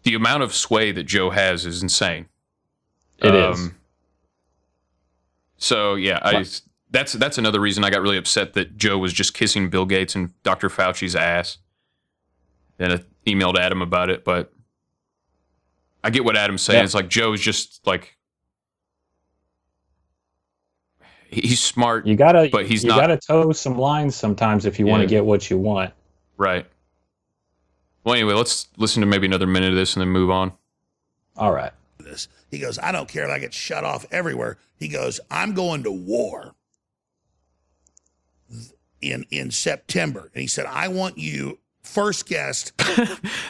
the 0.03 0.15
amount 0.15 0.43
of 0.43 0.53
sway 0.53 0.91
that 0.91 1.03
Joe 1.03 1.29
has 1.29 1.65
is 1.65 1.83
insane. 1.83 2.27
It 3.19 3.35
is. 3.35 3.59
Um, 3.59 3.75
So 5.57 5.95
yeah, 5.95 6.19
I 6.21 6.45
that's 6.91 7.13
that's 7.13 7.37
another 7.37 7.59
reason 7.59 7.83
I 7.83 7.89
got 7.89 8.01
really 8.01 8.17
upset 8.17 8.53
that 8.53 8.77
Joe 8.77 8.97
was 8.97 9.11
just 9.13 9.33
kissing 9.33 9.69
Bill 9.69 9.85
Gates 9.85 10.15
and 10.15 10.31
Dr. 10.43 10.69
Fauci's 10.69 11.15
ass. 11.15 11.57
And 12.79 12.93
I 12.93 13.03
emailed 13.27 13.57
Adam 13.59 13.81
about 13.81 14.09
it, 14.09 14.23
but 14.23 14.53
I 16.01 16.09
get 16.09 16.23
what 16.23 16.37
Adam's 16.37 16.61
saying. 16.61 16.77
Yeah. 16.79 16.83
It's 16.85 16.93
like 16.93 17.09
Joe's 17.09 17.41
just 17.41 17.85
like 17.85 18.15
he's 21.27 21.59
smart, 21.59 22.07
You 22.07 22.15
gotta, 22.15 22.49
But 22.51 22.65
he's 22.65 22.83
you 22.83 22.89
not- 22.89 22.99
gotta 23.01 23.17
toe 23.17 23.51
some 23.51 23.77
lines 23.77 24.15
sometimes 24.15 24.65
if 24.65 24.79
you 24.79 24.85
want 24.87 25.01
to 25.01 25.07
get 25.07 25.25
what 25.25 25.49
you 25.49 25.57
want. 25.57 25.93
Right? 26.39 26.65
Well, 28.03 28.15
anyway, 28.15 28.33
let's 28.33 28.69
listen 28.77 29.01
to 29.01 29.05
maybe 29.05 29.27
another 29.27 29.45
minute 29.45 29.69
of 29.69 29.75
this 29.75 29.93
and 29.93 30.01
then 30.01 30.09
move 30.09 30.31
on. 30.31 30.53
All 31.37 31.51
right. 31.51 31.71
this. 31.99 32.27
He 32.49 32.57
goes, 32.57 32.79
I 32.79 32.91
don't 32.91 33.07
care 33.07 33.25
if 33.25 33.29
I 33.29 33.37
get 33.37 33.53
shut 33.53 33.83
off 33.83 34.05
everywhere. 34.09 34.57
He 34.79 34.87
goes, 34.87 35.19
I'm 35.29 35.53
going 35.53 35.83
to 35.83 35.91
war 35.91 36.55
in 39.01 39.25
in 39.29 39.51
September. 39.51 40.31
And 40.33 40.41
he 40.41 40.47
said, 40.47 40.65
I 40.65 40.87
want 40.87 41.17
you 41.19 41.59
first 41.83 42.27
guest. 42.27 42.73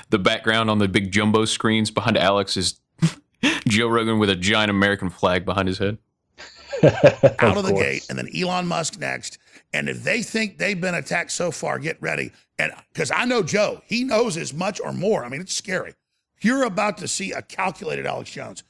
The 0.10 0.18
background 0.18 0.72
on 0.72 0.80
the 0.80 0.88
big 0.88 1.12
jumbo 1.12 1.46
screens 1.46 1.92
behind 1.92 2.18
Alex 2.18 2.58
is 2.58 2.80
Joe 3.68 3.88
Rogan 3.88 4.18
with 4.18 4.32
a 4.32 4.36
giant 4.36 4.72
American 4.72 5.12
flag 5.12 5.46
behind 5.46 5.68
his 5.68 5.78
head. 5.78 6.00
out 6.84 7.58
of, 7.58 7.64
the 7.64 7.72
course. 7.72 7.84
gate, 7.84 8.08
and 8.10 8.18
then 8.18 8.28
Elon 8.36 8.66
Musk 8.66 9.00
next. 9.00 9.38
And 9.74 9.88
if 9.88 10.03
they 10.03 10.24
think 10.24 10.57
they've 10.57 10.80
been 10.80 10.95
attacked 10.95 11.32
so 11.32 11.51
far, 11.51 11.78
get 11.78 12.01
ready. 12.01 12.32
And 12.57 12.72
because 12.91 13.11
I 13.11 13.26
know 13.26 13.43
Joe, 13.43 13.82
he 13.86 14.03
knows 14.03 14.36
as 14.36 14.53
much 14.53 14.82
or 14.82 14.93
more. 14.93 15.24
I 15.24 15.30
mean, 15.30 15.41
it's 15.41 15.55
scary. 15.55 15.93
You're 16.41 16.63
about 16.63 16.97
to 16.99 17.07
see 17.07 17.32
a 17.32 17.41
calculated 17.41 18.05
Alex 18.05 18.32
Jones. 18.32 18.63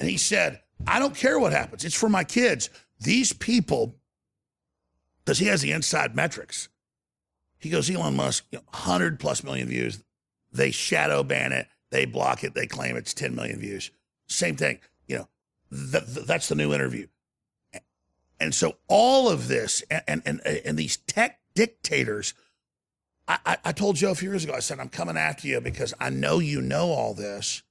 And 0.00 0.08
he 0.08 0.16
said, 0.16 0.60
I 0.86 0.98
don't 0.98 1.14
care 1.14 1.38
what 1.38 1.52
happens. 1.52 1.84
It's 1.84 1.98
for 1.98 2.08
my 2.08 2.24
kids. 2.24 2.70
These 3.00 3.32
people, 3.32 3.96
because 5.24 5.38
he 5.38 5.46
has 5.46 5.60
the 5.60 5.72
inside 5.72 6.14
metrics. 6.14 6.68
He 7.58 7.70
goes, 7.70 7.90
Elon 7.90 8.16
Musk, 8.16 8.44
you 8.50 8.58
know, 8.58 8.64
100 8.70 9.18
plus 9.18 9.42
million 9.42 9.68
views. 9.68 10.02
They 10.52 10.70
shadow 10.70 11.22
ban 11.22 11.52
it. 11.52 11.66
They 11.90 12.04
block 12.04 12.44
it. 12.44 12.54
They 12.54 12.66
claim 12.66 12.96
it's 12.96 13.14
10 13.14 13.34
million 13.34 13.58
views. 13.58 13.90
Same 14.28 14.56
thing. 14.56 14.78
You 15.06 15.18
know, 15.18 15.28
th- 15.70 16.14
th- 16.14 16.26
that's 16.26 16.48
the 16.48 16.54
new 16.54 16.72
interview. 16.72 17.06
And 18.38 18.54
so 18.54 18.76
all 18.88 19.28
of 19.28 19.48
this 19.48 19.82
and 19.90 20.22
and 20.24 20.40
and, 20.46 20.76
these 20.76 20.98
tech 20.98 21.40
dictators, 21.54 22.34
I, 23.26 23.38
I, 23.46 23.56
I 23.66 23.72
told 23.72 23.96
Joe 23.96 24.10
a 24.10 24.14
few 24.14 24.30
years 24.30 24.44
ago, 24.44 24.52
I 24.54 24.60
said, 24.60 24.78
I'm 24.78 24.88
coming 24.88 25.16
after 25.16 25.48
you 25.48 25.60
because 25.60 25.94
I 25.98 26.10
know 26.10 26.38
you 26.38 26.60
know 26.60 26.90
all 26.90 27.14
this 27.14 27.62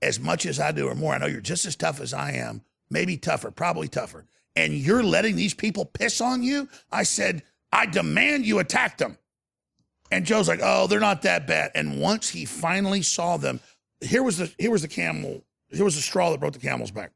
as 0.00 0.20
much 0.20 0.46
as 0.46 0.60
I 0.60 0.72
do 0.72 0.88
or 0.88 0.94
more. 0.94 1.14
I 1.14 1.18
know 1.18 1.26
you're 1.26 1.40
just 1.40 1.64
as 1.64 1.76
tough 1.76 2.00
as 2.00 2.14
I 2.14 2.32
am, 2.32 2.62
maybe 2.90 3.16
tougher, 3.16 3.50
probably 3.50 3.88
tougher. 3.88 4.24
And 4.54 4.74
you're 4.74 5.02
letting 5.02 5.36
these 5.36 5.54
people 5.54 5.84
piss 5.84 6.20
on 6.20 6.42
you? 6.42 6.68
I 6.90 7.04
said, 7.04 7.42
I 7.72 7.86
demand 7.86 8.46
you 8.46 8.58
attack 8.58 8.98
them. 8.98 9.18
And 10.10 10.26
Joe's 10.26 10.46
like, 10.46 10.60
oh, 10.62 10.86
they're 10.86 11.00
not 11.00 11.22
that 11.22 11.46
bad. 11.46 11.70
And 11.74 12.00
once 12.00 12.28
he 12.28 12.44
finally 12.44 13.00
saw 13.02 13.38
them, 13.38 13.60
here 14.00 14.22
was 14.22 14.38
the 14.38 14.52
here 14.58 14.70
was 14.70 14.82
the 14.82 14.88
camel, 14.88 15.42
here 15.70 15.84
was 15.84 15.96
the 15.96 16.02
straw 16.02 16.30
that 16.30 16.40
broke 16.40 16.52
the 16.52 16.58
camel's 16.58 16.90
back 16.90 17.12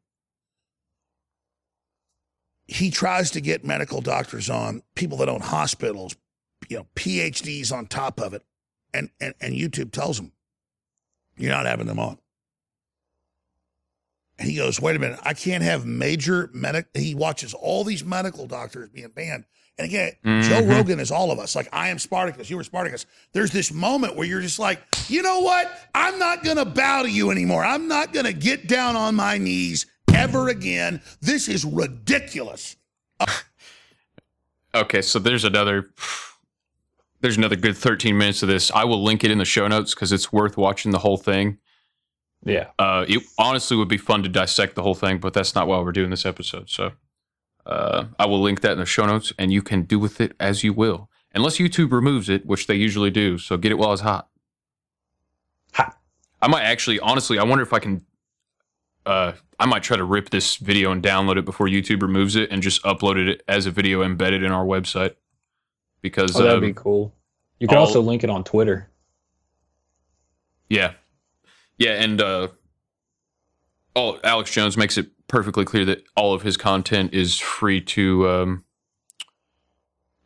he 2.66 2.90
tries 2.90 3.30
to 3.32 3.40
get 3.40 3.64
medical 3.64 4.00
doctors 4.00 4.50
on, 4.50 4.82
people 4.94 5.18
that 5.18 5.28
own 5.28 5.40
hospitals, 5.40 6.16
you 6.68 6.76
know, 6.78 6.86
PhDs 6.96 7.72
on 7.72 7.86
top 7.86 8.20
of 8.20 8.34
it. 8.34 8.42
And, 8.94 9.10
and, 9.20 9.34
and 9.40 9.54
YouTube 9.54 9.92
tells 9.92 10.18
him, 10.18 10.32
you're 11.36 11.52
not 11.52 11.66
having 11.66 11.86
them 11.86 11.98
on. 11.98 12.18
And 14.38 14.48
he 14.50 14.56
goes, 14.56 14.80
wait 14.80 14.96
a 14.96 14.98
minute, 14.98 15.18
I 15.22 15.32
can't 15.34 15.62
have 15.62 15.86
major 15.86 16.50
medic. 16.52 16.86
He 16.94 17.14
watches 17.14 17.54
all 17.54 17.84
these 17.84 18.04
medical 18.04 18.46
doctors 18.46 18.88
being 18.90 19.08
banned. 19.08 19.44
And 19.78 19.86
again, 19.86 20.12
Joe 20.24 20.62
Mhm. 20.62 20.70
Rogan 20.70 21.00
is 21.00 21.10
all 21.10 21.30
of 21.30 21.38
us. 21.38 21.54
Like, 21.54 21.68
I 21.72 21.88
am 21.88 21.98
Spartacus. 21.98 22.48
You 22.48 22.56
were 22.56 22.64
Spartacus. 22.64 23.04
There's 23.32 23.50
this 23.50 23.72
moment 23.72 24.16
where 24.16 24.26
you're 24.26 24.40
just 24.40 24.58
like, 24.58 24.80
you 25.08 25.22
know 25.22 25.40
what? 25.40 25.70
I'm 25.94 26.18
not 26.18 26.42
going 26.42 26.56
to 26.56 26.64
bow 26.64 27.02
to 27.02 27.10
you 27.10 27.30
anymore. 27.30 27.64
I'm 27.64 27.86
not 27.88 28.12
going 28.12 28.24
to 28.26 28.32
get 28.32 28.66
down 28.68 28.96
on 28.96 29.14
my 29.14 29.36
knees 29.38 29.86
ever 30.12 30.48
again. 30.48 31.00
This 31.20 31.48
is 31.48 31.64
ridiculous. 31.64 32.76
Okay, 34.74 35.00
so 35.00 35.18
there's 35.18 35.44
another 35.44 35.88
there's 37.22 37.38
another 37.38 37.56
good 37.56 37.76
13 37.76 38.16
minutes 38.16 38.42
of 38.42 38.48
this. 38.48 38.70
I 38.70 38.84
will 38.84 39.02
link 39.02 39.24
it 39.24 39.30
in 39.30 39.38
the 39.38 39.44
show 39.46 39.66
notes 39.66 39.94
because 39.94 40.12
it's 40.12 40.32
worth 40.32 40.58
watching 40.58 40.92
the 40.92 40.98
whole 40.98 41.16
thing. 41.16 41.58
Yeah. 42.44 42.68
Uh, 42.78 43.06
it 43.08 43.22
honestly 43.38 43.76
would 43.76 43.88
be 43.88 43.96
fun 43.96 44.22
to 44.22 44.28
dissect 44.28 44.74
the 44.74 44.82
whole 44.82 44.94
thing, 44.94 45.18
but 45.18 45.32
that's 45.32 45.54
not 45.54 45.66
why 45.66 45.80
we're 45.80 45.92
doing 45.92 46.10
this 46.10 46.26
episode. 46.26 46.68
So 46.68 46.92
uh, 47.64 48.04
I 48.18 48.26
will 48.26 48.40
link 48.40 48.60
that 48.60 48.72
in 48.72 48.78
the 48.78 48.86
show 48.86 49.06
notes, 49.06 49.32
and 49.38 49.50
you 49.50 49.62
can 49.62 49.82
do 49.82 49.98
with 49.98 50.20
it 50.20 50.34
as 50.38 50.62
you 50.62 50.74
will, 50.74 51.08
unless 51.34 51.56
YouTube 51.56 51.90
removes 51.90 52.28
it, 52.28 52.44
which 52.44 52.66
they 52.66 52.74
usually 52.74 53.10
do. 53.10 53.38
So 53.38 53.56
get 53.56 53.72
it 53.72 53.78
while 53.78 53.92
it's 53.94 54.02
hot. 54.02 54.28
Hot. 55.72 55.96
I 56.42 56.48
might 56.48 56.62
actually, 56.62 57.00
honestly, 57.00 57.38
I 57.38 57.44
wonder 57.44 57.62
if 57.62 57.72
I 57.72 57.78
can. 57.78 58.04
Uh, 59.06 59.32
I 59.58 59.66
might 59.66 59.82
try 59.82 59.96
to 59.96 60.04
rip 60.04 60.30
this 60.30 60.56
video 60.56 60.90
and 60.90 61.02
download 61.02 61.38
it 61.38 61.44
before 61.44 61.68
YouTube 61.68 62.02
removes 62.02 62.36
it, 62.36 62.50
and 62.50 62.62
just 62.62 62.82
upload 62.82 63.16
it 63.16 63.42
as 63.48 63.64
a 63.66 63.70
video 63.70 64.02
embedded 64.02 64.42
in 64.42 64.50
our 64.52 64.64
website. 64.64 65.14
Because 66.02 66.34
Oh, 66.36 66.40
that'd 66.40 66.54
um, 66.56 66.60
be 66.60 66.72
cool. 66.74 67.14
You 67.60 67.68
can 67.68 67.78
I'll- 67.78 67.84
also 67.84 68.00
link 68.02 68.22
it 68.24 68.30
on 68.30 68.44
Twitter. 68.44 68.90
Yeah. 70.68 70.92
Yeah, 71.78 71.92
and 72.02 72.20
uh 72.20 72.48
oh 73.94 74.18
Alex 74.24 74.50
Jones 74.50 74.76
makes 74.76 74.98
it 74.98 75.08
perfectly 75.28 75.64
clear 75.64 75.84
that 75.84 76.04
all 76.16 76.34
of 76.34 76.42
his 76.42 76.56
content 76.56 77.14
is 77.14 77.38
free 77.38 77.80
to 77.82 78.28
um 78.28 78.64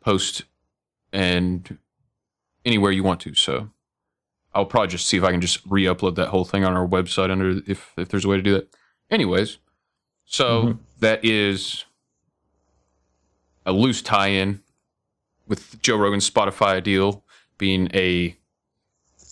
post 0.01 0.43
and 1.13 1.77
anywhere 2.65 2.91
you 2.91 3.03
want 3.03 3.19
to. 3.21 3.35
So 3.35 3.69
I'll 4.53 4.65
probably 4.65 4.89
just 4.89 5.07
see 5.07 5.17
if 5.17 5.23
I 5.23 5.31
can 5.31 5.39
just 5.41 5.67
re-upload 5.69 6.15
that 6.15 6.27
whole 6.29 6.43
thing 6.45 6.65
on 6.65 6.73
our 6.73 6.85
website 6.87 7.31
under 7.31 7.61
if 7.67 7.91
if 7.97 8.09
there's 8.09 8.25
a 8.25 8.27
way 8.27 8.37
to 8.37 8.43
do 8.43 8.53
that. 8.53 8.73
Anyways, 9.09 9.57
so 10.25 10.63
Mhm. 10.63 10.79
that 10.99 11.23
is 11.23 11.85
a 13.65 13.71
loose 13.71 14.01
tie-in 14.01 14.61
with 15.47 15.81
Joe 15.81 15.97
Rogan's 15.97 16.29
Spotify 16.29 16.81
deal 16.83 17.23
being 17.57 17.89
a 17.93 18.35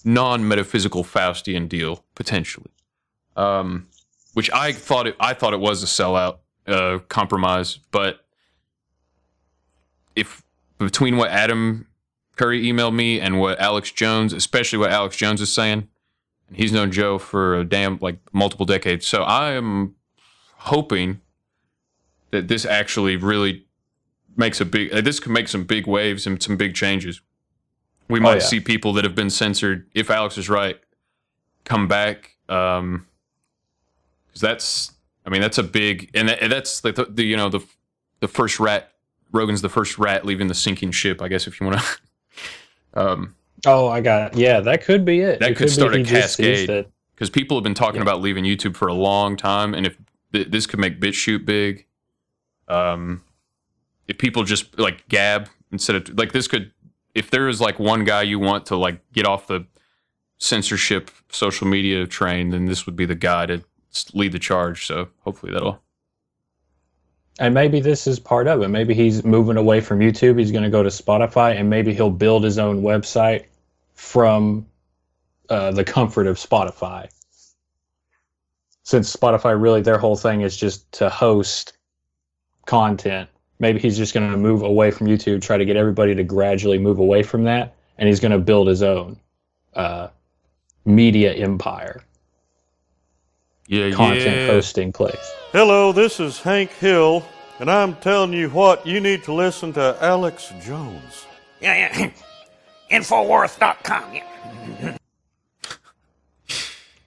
non-metaphysical 0.06 1.04
Faustian 1.04 1.68
deal 1.68 2.06
potentially, 2.16 2.72
um, 3.36 3.88
which 4.34 4.50
I 4.52 4.72
thought 4.72 5.08
it. 5.08 5.16
I 5.20 5.34
thought 5.34 5.54
it 5.54 5.60
was 5.60 5.84
a 5.84 5.86
sellout 5.88 6.38
uh, 6.68 7.00
compromise, 7.10 7.80
but 7.92 8.26
if 10.16 10.44
between 10.78 11.18
what 11.18 11.30
Adam 11.32 11.88
Curry 12.40 12.64
emailed 12.64 12.96
me 12.96 13.20
and 13.20 13.40
what 13.40 13.60
Alex 13.60 13.92
Jones, 13.92 14.34
especially 14.34 14.80
what 14.80 14.92
Alex 14.92 15.16
Jones 15.16 15.42
is 15.42 15.52
saying, 15.52 15.88
and 16.48 16.58
he's 16.58 16.72
known 16.72 16.92
Joe 16.92 17.18
for 17.18 17.60
a 17.60 17.64
damn 17.64 18.00
like 18.00 18.20
multiple 18.32 18.66
decades, 18.66 19.06
so 19.06 19.24
I 19.24 19.52
am 19.52 19.96
hoping 20.56 21.22
that 22.32 22.48
this 22.48 22.66
actually 22.66 23.18
really 23.18 23.66
makes 24.38 24.62
a 24.62 24.66
big. 24.66 24.92
This 24.92 25.20
could 25.20 25.32
make 25.32 25.48
some 25.48 25.64
big 25.64 25.88
waves 25.88 26.26
and 26.26 26.42
some 26.42 26.58
big 26.58 26.76
changes 26.76 27.22
we 28.10 28.20
might 28.20 28.36
yeah. 28.36 28.40
see 28.40 28.60
people 28.60 28.92
that 28.94 29.06
have 29.06 29.16
been 29.16 29.30
censored 29.30 29.88
if 29.94 30.10
alex 30.10 30.38
is 30.38 30.50
right 30.50 30.80
come 31.64 31.88
back 31.88 32.36
um 32.50 33.06
because 34.28 34.42
that's 34.42 34.94
i 35.26 35.30
mean 35.30 35.40
that's 35.40 35.58
a 35.58 35.64
big 35.64 36.10
and, 36.14 36.28
that, 36.28 36.42
and 36.42 36.52
that's 36.52 36.82
the, 36.82 36.92
the 37.10 37.24
you 37.24 37.38
know 37.38 37.48
the 37.48 37.62
the 38.20 38.28
first 38.28 38.60
rat 38.60 38.92
rogan's 39.32 39.62
the 39.62 39.70
first 39.70 39.98
rat 39.98 40.26
leaving 40.26 40.48
the 40.48 40.56
sinking 40.56 40.92
ship 40.92 41.22
i 41.22 41.28
guess 41.28 41.48
if 41.48 41.62
you 41.62 41.68
want 41.68 41.80
to 41.80 41.86
um 42.94 43.36
Oh, 43.66 43.90
I 43.90 44.00
got 44.00 44.32
it. 44.34 44.40
Yeah, 44.40 44.62
that 44.62 44.84
could 44.86 45.04
be 45.04 45.20
it. 45.20 45.42
That 45.42 45.52
It 45.52 45.58
could 45.58 45.66
be 45.68 45.72
start 45.72 45.94
a 45.94 45.98
he 45.98 46.04
just 46.06 46.38
sees 46.38 46.60
cascade. 46.60 46.86
because 47.14 47.30
people 47.30 47.58
have 47.58 47.64
been 47.64 47.74
talking 47.74 47.98
Yeah. 47.98 48.04
about 48.04 48.22
leaving 48.22 48.46
youtube 48.46 48.76
for 48.76 48.88
a 48.88 48.94
long 48.94 49.36
time 49.36 49.74
and 49.74 49.86
if 49.86 49.98
th- 50.34 50.48
this 50.50 50.66
could 50.66 50.80
make 50.80 51.00
BitChute 51.02 51.46
big 51.46 51.86
um 52.68 53.22
if 54.08 54.18
people 54.18 54.44
just 54.44 54.78
like 54.80 55.08
gab 55.10 55.50
instead 55.72 55.96
of 55.96 56.18
like 56.18 56.32
this 56.32 56.48
could 56.48 56.72
if 57.16 57.30
there 57.32 57.48
is 57.50 57.60
like 57.60 57.80
one 57.80 58.04
guy 58.06 58.22
you 58.22 58.40
want 58.40 58.66
to 58.68 58.76
like 58.78 59.02
get 59.12 59.26
off 59.26 59.48
the 59.48 59.66
censorship 60.38 61.12
social 61.32 61.68
media 61.68 62.08
train 62.08 62.50
then 62.52 62.66
this 62.66 62.86
would 62.86 62.96
be 62.96 63.06
the 63.06 63.16
guy 63.16 63.46
to 63.46 63.62
lead 64.14 64.32
the 64.32 64.40
charge 64.40 64.86
so 64.86 65.10
hopefully 65.22 65.52
that'll 65.52 65.82
And 67.40 67.54
maybe 67.54 67.80
this 67.80 68.06
is 68.06 68.20
part 68.20 68.48
of 68.48 68.62
it. 68.62 68.68
Maybe 68.68 68.94
he's 68.94 69.24
moving 69.24 69.56
away 69.56 69.80
from 69.80 70.00
YouTube. 70.00 70.38
He's 70.38 70.52
going 70.52 70.66
to 70.66 70.70
go 70.70 70.84
to 70.84 70.90
Spotify, 70.90 71.58
and 71.58 71.70
maybe 71.70 71.94
he'll 71.94 72.12
build 72.12 72.44
his 72.44 72.60
own 72.60 72.82
website 72.82 73.46
from 73.96 74.66
uh, 75.50 75.72
the 75.72 75.86
comfort 75.86 76.28
of 76.28 76.36
Spotify. 76.36 77.10
Since 78.84 79.16
Spotify 79.16 79.60
really, 79.60 79.82
their 79.82 79.98
whole 79.98 80.18
thing 80.18 80.42
is 80.42 80.58
just 80.58 80.92
to 80.94 81.10
host 81.10 81.74
content. 82.66 83.30
Maybe 83.60 83.80
he's 83.80 83.98
just 83.98 84.14
going 84.14 84.30
to 84.30 84.38
move 84.38 84.62
away 84.62 84.92
from 84.92 85.08
YouTube, 85.08 85.42
try 85.42 85.58
to 85.58 85.66
get 85.66 85.76
everybody 85.78 86.16
to 86.16 86.24
gradually 86.24 86.78
move 86.78 87.00
away 87.00 87.24
from 87.24 87.44
that, 87.44 87.76
and 87.98 88.08
he's 88.08 88.20
going 88.20 88.32
to 88.32 88.40
build 88.40 88.68
his 88.68 88.84
own 88.84 89.18
uh, 89.76 90.10
media 90.86 91.34
empire, 91.34 92.04
yeah 93.70 93.92
content 93.92 94.36
yeah 94.36 94.48
hosting 94.48 94.92
place. 94.92 95.32
Hello, 95.52 95.92
this 95.92 96.20
is 96.20 96.40
Hank 96.40 96.72
Hill, 96.72 97.24
and 97.60 97.72
I'm 97.72 97.96
telling 97.98 98.34
you 98.34 98.50
what, 98.50 98.86
you 98.86 99.00
need 99.00 99.24
to 99.24 99.34
listen 99.34 99.72
to 99.74 99.98
Alex 100.02 100.52
Jones. 100.62 101.26
Yeah, 101.62 101.92
yeah. 101.98 102.12
Infowars.com. 102.92 104.14
Yeah. 104.14 104.98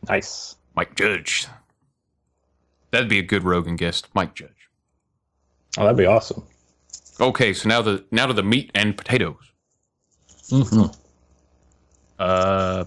Nice. 0.08 0.56
mike 0.74 0.96
judge 0.96 1.46
that'd 2.90 3.08
be 3.08 3.20
a 3.20 3.22
good 3.22 3.44
rogan 3.44 3.76
guest 3.76 4.08
mike 4.14 4.34
judge 4.34 4.62
Oh, 5.78 5.82
that'd 5.84 5.96
be 5.96 6.06
awesome. 6.06 6.42
Okay, 7.20 7.52
so 7.54 7.68
now 7.68 7.80
the 7.82 8.04
now 8.10 8.26
to 8.26 8.32
the 8.32 8.42
meat 8.42 8.70
and 8.74 8.96
potatoes. 8.96 9.52
Mm-hmm. 10.50 10.90
Uh, 12.18 12.84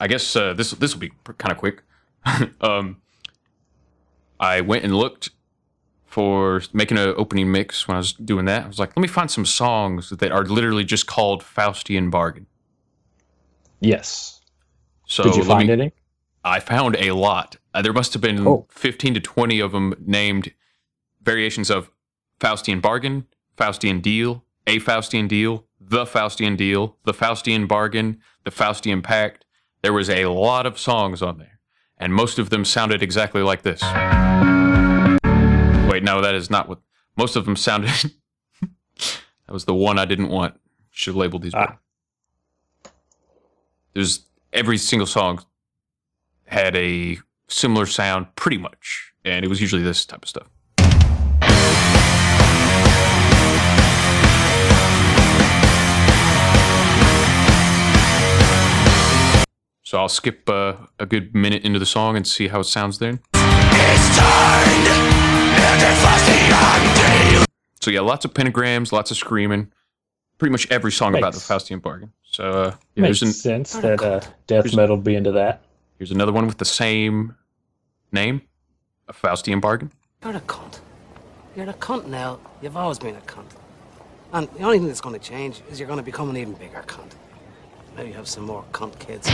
I 0.00 0.06
guess 0.06 0.34
uh, 0.36 0.54
this 0.54 0.70
this 0.72 0.94
will 0.94 1.00
be 1.00 1.12
kind 1.36 1.52
of 1.52 1.58
quick. 1.58 1.82
um, 2.60 2.96
I 4.40 4.60
went 4.60 4.84
and 4.84 4.94
looked 4.96 5.30
for 6.06 6.62
making 6.72 6.98
an 6.98 7.14
opening 7.16 7.50
mix 7.52 7.86
when 7.86 7.94
I 7.96 7.98
was 7.98 8.12
doing 8.12 8.46
that. 8.46 8.64
I 8.64 8.66
was 8.66 8.78
like, 8.78 8.96
let 8.96 9.02
me 9.02 9.08
find 9.08 9.30
some 9.30 9.44
songs 9.44 10.10
that 10.10 10.32
are 10.32 10.44
literally 10.44 10.84
just 10.84 11.06
called 11.06 11.42
Faustian 11.42 12.10
Bargain. 12.10 12.46
Yes. 13.80 14.40
So 15.06 15.22
Did 15.24 15.36
you 15.36 15.44
find 15.44 15.68
me- 15.68 15.72
any? 15.72 15.92
I 16.44 16.60
found 16.60 16.96
a 16.96 17.12
lot. 17.12 17.56
Uh, 17.74 17.82
there 17.82 17.92
must 17.92 18.12
have 18.14 18.22
been 18.22 18.46
Oh. 18.46 18.66
15 18.70 19.14
to 19.14 19.20
20 19.20 19.60
of 19.60 19.72
them 19.72 19.94
named 20.00 20.52
variations 21.22 21.68
of 21.70 21.90
Faustian 22.40 22.80
Bargain, 22.80 23.26
Faustian 23.56 24.00
Deal, 24.00 24.44
A 24.66 24.78
Faustian 24.80 25.28
Deal, 25.28 25.66
The 25.80 26.04
Faustian 26.06 26.56
Deal, 26.56 26.96
The 27.04 27.12
Faustian 27.12 27.68
Bargain, 27.68 28.20
The 28.44 28.50
Faustian 28.50 29.02
Pact. 29.02 29.44
There 29.82 29.92
was 29.92 30.08
a 30.08 30.26
lot 30.26 30.64
of 30.64 30.78
songs 30.78 31.20
on 31.22 31.38
there, 31.38 31.57
and 31.98 32.14
most 32.14 32.38
of 32.38 32.50
them 32.50 32.64
sounded 32.64 33.02
exactly 33.02 33.42
like 33.42 33.62
this. 33.62 33.82
Wait, 35.90 36.02
no, 36.02 36.20
that 36.20 36.34
is 36.34 36.50
not 36.50 36.68
what. 36.68 36.80
Most 37.16 37.36
of 37.36 37.44
them 37.44 37.56
sounded. 37.56 37.90
that 38.60 39.52
was 39.52 39.64
the 39.64 39.74
one 39.74 39.98
I 39.98 40.04
didn't 40.04 40.28
want. 40.28 40.54
Should 40.90 41.12
have 41.12 41.16
labeled 41.16 41.42
these. 41.42 41.54
Ah. 41.54 41.78
There's 43.94 44.26
every 44.52 44.78
single 44.78 45.06
song 45.06 45.44
had 46.46 46.76
a 46.76 47.18
similar 47.48 47.86
sound, 47.86 48.34
pretty 48.36 48.58
much, 48.58 49.12
and 49.24 49.44
it 49.44 49.48
was 49.48 49.60
usually 49.60 49.82
this 49.82 50.06
type 50.06 50.22
of 50.22 50.28
stuff. 50.28 50.48
So 59.88 59.96
I'll 59.96 60.10
skip 60.10 60.46
uh, 60.50 60.74
a 60.98 61.06
good 61.06 61.34
minute 61.34 61.64
into 61.64 61.78
the 61.78 61.86
song 61.86 62.14
and 62.14 62.26
see 62.26 62.48
how 62.48 62.60
it 62.60 62.64
sounds 62.64 62.98
then. 62.98 63.20
So 67.80 67.90
yeah, 67.90 68.00
lots 68.00 68.26
of 68.26 68.34
pentagrams, 68.34 68.92
lots 68.92 69.10
of 69.10 69.16
screaming. 69.16 69.72
Pretty 70.36 70.52
much 70.52 70.70
every 70.70 70.92
song 70.92 71.16
about 71.16 71.32
the 71.32 71.38
Faustian 71.38 71.80
bargain. 71.80 72.12
So 72.22 72.44
uh, 72.44 72.74
yeah, 72.96 73.02
Makes 73.02 73.20
there's 73.20 73.22
an, 73.22 73.32
sense 73.32 73.72
that 73.78 74.02
uh, 74.02 74.20
death 74.46 74.76
metal 74.76 74.98
be 74.98 75.14
into 75.14 75.32
that. 75.32 75.62
here's 75.96 76.10
another 76.10 76.32
one 76.32 76.46
with 76.46 76.58
the 76.58 76.66
same 76.66 77.34
name, 78.12 78.42
a 79.08 79.14
Faustian 79.14 79.58
bargain. 79.58 79.90
You're 80.22 80.36
a 80.36 80.40
cunt. 80.40 80.80
You're 81.56 81.70
a 81.70 81.72
cunt 81.72 82.08
now. 82.08 82.40
You've 82.60 82.76
always 82.76 82.98
been 82.98 83.16
a 83.16 83.20
cunt. 83.20 83.52
And 84.34 84.48
the 84.48 84.64
only 84.64 84.80
thing 84.80 84.88
that's 84.88 85.00
going 85.00 85.18
to 85.18 85.26
change 85.26 85.62
is 85.70 85.80
you're 85.80 85.88
going 85.88 85.96
to 85.96 86.04
become 86.04 86.28
an 86.28 86.36
even 86.36 86.52
bigger 86.52 86.84
cunt. 86.86 87.14
Now 87.98 88.04
you 88.04 88.12
have 88.12 88.28
some 88.28 88.44
more 88.44 88.64
cunt 88.70 88.96
kids. 89.00 89.26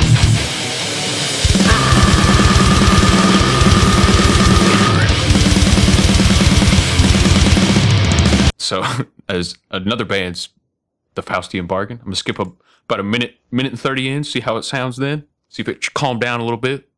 So 8.57 8.83
as 9.29 9.59
another 9.71 10.07
band's 10.07 10.49
the 11.15 11.23
Faustian 11.23 11.69
bargain. 11.69 11.99
I'm 11.99 12.05
gonna 12.07 12.17
skip 12.17 12.39
a, 12.39 12.51
about 12.89 13.01
a 13.01 13.03
minute, 13.03 13.37
minute 13.51 13.73
and 13.73 13.79
thirty 13.79 14.09
in, 14.09 14.25
see 14.25 14.41
how 14.41 14.57
it 14.57 14.62
sounds 14.62 14.97
then. 14.97 15.27
See 15.51 15.61
if 15.61 15.69
it 15.69 15.93
calmed 15.93 16.23
down 16.23 16.41
a 16.41 16.45
little 16.45 16.57
bit. 16.57 16.89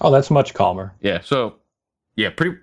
Oh, 0.00 0.12
that's 0.12 0.30
much 0.30 0.54
calmer. 0.54 0.94
Yeah. 1.00 1.20
So 1.22 1.56
yeah, 2.14 2.30
pretty. 2.30 2.58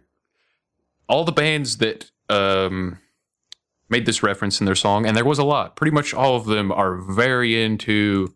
All 1.09 1.25
the 1.25 1.33
bands 1.33 1.79
that 1.79 2.09
um, 2.29 2.99
made 3.89 4.05
this 4.05 4.23
reference 4.23 4.59
in 4.59 4.65
their 4.65 4.75
song, 4.75 5.05
and 5.05 5.15
there 5.15 5.25
was 5.25 5.39
a 5.39 5.43
lot. 5.43 5.75
Pretty 5.75 5.91
much 5.91 6.13
all 6.13 6.35
of 6.35 6.45
them 6.45 6.71
are 6.71 6.95
very 6.95 7.61
into 7.61 8.33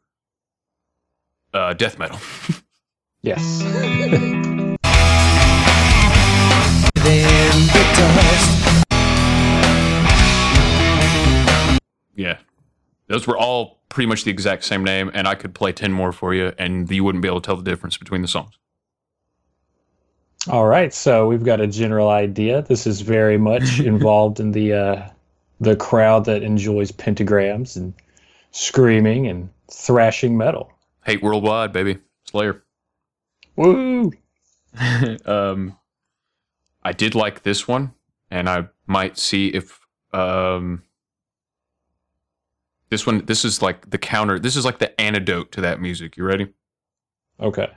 uh, 1.53 1.73
death 1.73 1.97
metal. 1.97 2.19
Yes. 3.23 3.61
Yeah. 12.15 12.37
Those 13.07 13.27
were 13.27 13.37
all 13.37 13.81
pretty 13.89 14.07
much 14.07 14.23
the 14.23 14.31
exact 14.31 14.63
same 14.63 14.83
name, 14.83 15.11
and 15.13 15.27
I 15.27 15.35
could 15.35 15.53
play 15.53 15.71
10 15.71 15.91
more 15.91 16.11
for 16.11 16.33
you, 16.33 16.53
and 16.57 16.89
you 16.89 17.03
wouldn't 17.03 17.21
be 17.21 17.27
able 17.27 17.41
to 17.41 17.45
tell 17.45 17.57
the 17.57 17.63
difference 17.63 17.97
between 17.97 18.21
the 18.21 18.27
songs. 18.27 18.57
All 20.49 20.65
right, 20.65 20.93
so 20.93 21.27
we've 21.27 21.43
got 21.43 21.59
a 21.59 21.67
general 21.67 22.09
idea. 22.09 22.61
This 22.61 22.87
is 22.87 23.01
very 23.01 23.37
much 23.37 23.79
involved 23.81 24.39
in 24.39 24.51
the 24.51 24.73
uh, 24.73 25.09
the 25.59 25.75
crowd 25.75 26.25
that 26.25 26.43
enjoys 26.43 26.91
pentagrams 26.91 27.75
and 27.75 27.93
screaming 28.51 29.27
and 29.27 29.49
thrashing 29.71 30.37
metal. 30.37 30.71
Hate 31.05 31.21
Worldwide, 31.21 31.73
baby. 31.73 31.99
Slayer. 32.25 32.63
Woo! 33.55 34.11
um, 35.25 35.77
I 36.83 36.91
did 36.91 37.15
like 37.15 37.43
this 37.43 37.67
one, 37.67 37.93
and 38.29 38.49
I 38.49 38.67
might 38.85 39.17
see 39.17 39.47
if 39.47 39.79
um, 40.13 40.83
this 42.89 43.05
one. 43.05 43.25
This 43.25 43.43
is 43.43 43.61
like 43.61 43.89
the 43.89 43.97
counter. 43.97 44.37
This 44.39 44.55
is 44.55 44.65
like 44.65 44.79
the 44.79 44.99
antidote 44.99 45.51
to 45.53 45.61
that 45.61 45.81
music. 45.81 46.17
You 46.17 46.23
ready? 46.23 46.53
Okay. 47.39 47.69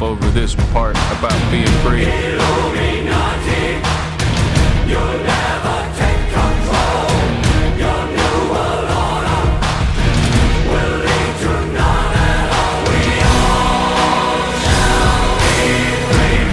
Over 0.00 0.28
this 0.30 0.54
part 0.72 0.96
about 1.18 1.50
being 1.50 1.66
free. 1.82 2.06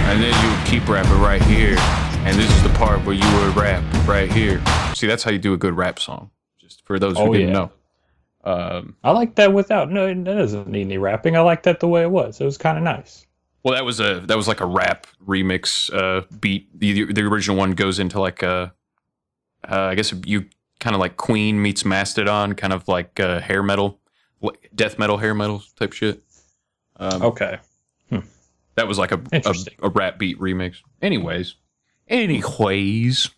And 0.07 0.21
then 0.23 0.43
you 0.43 0.55
would 0.55 0.65
keep 0.67 0.87
rapping 0.87 1.19
right 1.19 1.41
here, 1.41 1.75
and 2.25 2.37
this 2.37 2.49
is 2.49 2.63
the 2.63 2.69
part 2.77 3.03
where 3.05 3.15
you 3.15 3.25
would 3.39 3.55
rap 3.57 3.83
right 4.07 4.31
here. 4.31 4.61
See, 4.93 5.07
that's 5.07 5.23
how 5.23 5.31
you 5.31 5.39
do 5.39 5.53
a 5.53 5.57
good 5.57 5.73
rap 5.75 5.99
song. 5.99 6.29
Just 6.59 6.85
for 6.85 6.99
those 6.99 7.17
who 7.17 7.23
Oh, 7.23 7.33
didn't 7.33 7.47
yeah. 7.49 7.53
know. 7.53 7.71
Um, 8.45 8.95
I 9.03 9.11
like 9.11 9.35
that 9.35 9.51
without 9.51 9.91
no, 9.91 10.07
it 10.07 10.23
doesn't 10.23 10.67
need 10.67 10.81
any 10.83 10.97
rapping. 10.99 11.35
I 11.35 11.41
like 11.41 11.63
that 11.63 11.79
the 11.79 11.87
way 11.87 12.03
it 12.03 12.11
was. 12.11 12.39
It 12.39 12.45
was 12.45 12.57
kind 12.57 12.77
of 12.77 12.83
nice. 12.83 13.25
Well, 13.65 13.73
that 13.73 13.83
was 13.83 13.99
a 13.99 14.19
that 14.27 14.37
was 14.37 14.47
like 14.47 14.61
a 14.61 14.65
rap 14.65 15.07
remix 15.25 15.91
uh, 15.91 16.27
beat. 16.39 16.69
The 16.79 17.11
the 17.11 17.23
original 17.23 17.57
one 17.57 17.71
goes 17.71 17.97
into 17.97 18.19
like 18.19 18.43
a, 18.43 18.71
uh, 19.67 19.75
I 19.75 19.95
guess 19.95 20.13
you 20.23 20.45
kind 20.79 20.95
of 20.95 20.99
like 20.99 21.17
Queen 21.17 21.59
meets 21.59 21.83
Mastodon, 21.83 22.53
kind 22.53 22.71
of 22.71 22.87
like 22.87 23.19
uh, 23.19 23.39
hair 23.39 23.63
metal, 23.63 23.99
death 24.75 24.99
metal, 24.99 25.17
hair 25.17 25.33
metal 25.33 25.63
type 25.79 25.93
shit. 25.93 26.23
Um, 26.97 27.23
Okay. 27.23 27.57
That 28.75 28.87
was 28.87 28.99
like 28.99 29.11
a, 29.13 29.21
a 29.31 29.55
a 29.81 29.89
rap 29.89 30.19
beat 30.19 30.37
remix. 30.37 30.79
Anyways, 31.01 31.55
anyways, 32.07 33.29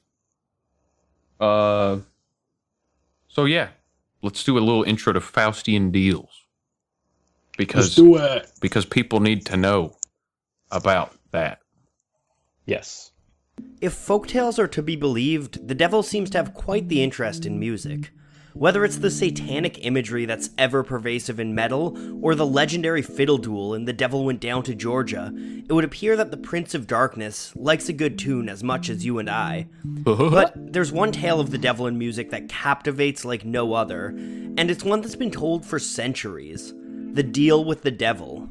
uh, 1.39 1.99
so 3.27 3.45
yeah, 3.45 3.69
let's 4.23 4.43
do 4.43 4.57
a 4.57 4.59
little 4.59 4.83
intro 4.83 5.13
to 5.13 5.19
Faustian 5.19 5.91
deals 5.91 6.47
because 7.55 7.97
it. 7.97 8.51
because 8.59 8.83
people 8.83 9.19
need 9.19 9.45
to 9.45 9.55
know 9.55 9.96
about 10.71 11.13
that. 11.31 11.59
Yes. 12.65 13.11
If 13.81 13.93
folktales 13.93 14.59
are 14.59 14.67
to 14.67 14.83
be 14.83 14.95
believed, 14.95 15.67
the 15.67 15.75
devil 15.75 16.03
seems 16.03 16.29
to 16.31 16.37
have 16.37 16.53
quite 16.53 16.89
the 16.89 17.01
interest 17.01 17.45
in 17.45 17.59
music. 17.59 18.11
Whether 18.53 18.83
it's 18.83 18.97
the 18.97 19.11
satanic 19.11 19.85
imagery 19.85 20.25
that's 20.25 20.49
ever 20.57 20.83
pervasive 20.83 21.39
in 21.39 21.53
metal, 21.53 21.95
or 22.23 22.33
the 22.33 22.45
legendary 22.45 23.03
fiddle 23.03 23.37
duel 23.37 23.75
in 23.75 23.85
The 23.85 23.93
Devil 23.93 24.25
Went 24.25 24.39
Down 24.39 24.63
to 24.63 24.73
Georgia, 24.73 25.31
it 25.35 25.71
would 25.71 25.83
appear 25.83 26.15
that 26.15 26.31
the 26.31 26.37
Prince 26.37 26.73
of 26.73 26.87
Darkness 26.87 27.55
likes 27.55 27.87
a 27.87 27.93
good 27.93 28.17
tune 28.17 28.49
as 28.49 28.63
much 28.63 28.89
as 28.89 29.05
you 29.05 29.19
and 29.19 29.29
I. 29.29 29.67
But 30.03 30.53
there's 30.55 30.91
one 30.91 31.11
tale 31.11 31.39
of 31.39 31.51
the 31.51 31.59
devil 31.59 31.85
in 31.85 31.99
music 31.99 32.31
that 32.31 32.49
captivates 32.49 33.23
like 33.23 33.45
no 33.45 33.73
other, 33.73 34.07
and 34.07 34.71
it's 34.71 34.83
one 34.83 35.01
that's 35.01 35.15
been 35.15 35.29
told 35.29 35.63
for 35.63 35.77
centuries 35.77 36.73
The 37.13 37.23
Deal 37.23 37.63
with 37.63 37.83
the 37.83 37.91
Devil. 37.91 38.49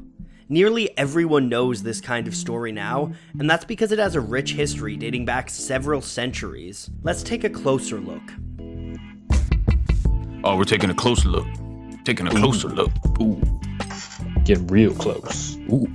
Nearly 0.49 0.97
everyone 0.97 1.49
knows 1.49 1.83
this 1.83 1.99
kind 1.99 2.25
of 2.25 2.33
story 2.33 2.71
now, 2.71 3.11
and 3.37 3.49
that's 3.49 3.65
because 3.65 3.91
it 3.91 3.99
has 3.99 4.15
a 4.15 4.21
rich 4.21 4.53
history 4.53 4.95
dating 4.95 5.25
back 5.25 5.49
several 5.49 6.01
centuries. 6.01 6.89
Let's 7.03 7.21
take 7.21 7.43
a 7.43 7.49
closer 7.49 7.99
look. 7.99 8.21
Oh, 10.45 10.55
we're 10.55 10.63
taking 10.63 10.89
a 10.89 10.93
closer 10.93 11.27
look. 11.27 11.47
Taking 12.05 12.27
a 12.27 12.31
closer 12.31 12.69
look. 12.69 12.91
Ooh. 13.19 13.41
Get 14.45 14.59
real 14.71 14.93
close. 14.93 15.57
Ooh. 15.69 15.91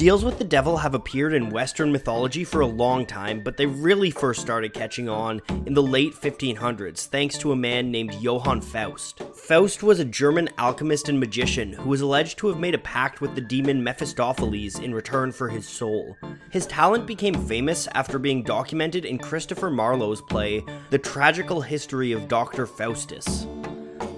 Deals 0.00 0.24
with 0.24 0.38
the 0.38 0.44
devil 0.44 0.78
have 0.78 0.94
appeared 0.94 1.34
in 1.34 1.50
Western 1.50 1.92
mythology 1.92 2.42
for 2.42 2.62
a 2.62 2.66
long 2.66 3.04
time, 3.04 3.42
but 3.42 3.58
they 3.58 3.66
really 3.66 4.10
first 4.10 4.40
started 4.40 4.72
catching 4.72 5.10
on 5.10 5.42
in 5.66 5.74
the 5.74 5.82
late 5.82 6.14
1500s 6.14 7.04
thanks 7.04 7.36
to 7.36 7.52
a 7.52 7.56
man 7.56 7.90
named 7.90 8.14
Johann 8.14 8.62
Faust. 8.62 9.20
Faust 9.34 9.82
was 9.82 10.00
a 10.00 10.06
German 10.06 10.48
alchemist 10.56 11.10
and 11.10 11.20
magician 11.20 11.74
who 11.74 11.90
was 11.90 12.00
alleged 12.00 12.38
to 12.38 12.48
have 12.48 12.58
made 12.58 12.74
a 12.74 12.78
pact 12.78 13.20
with 13.20 13.34
the 13.34 13.42
demon 13.42 13.84
Mephistopheles 13.84 14.78
in 14.78 14.94
return 14.94 15.32
for 15.32 15.50
his 15.50 15.68
soul. 15.68 16.16
His 16.48 16.64
talent 16.64 17.06
became 17.06 17.34
famous 17.46 17.86
after 17.88 18.18
being 18.18 18.42
documented 18.42 19.04
in 19.04 19.18
Christopher 19.18 19.68
Marlowe's 19.68 20.22
play, 20.22 20.64
The 20.88 20.98
Tragical 20.98 21.60
History 21.60 22.12
of 22.12 22.26
Dr. 22.26 22.64
Faustus. 22.64 23.46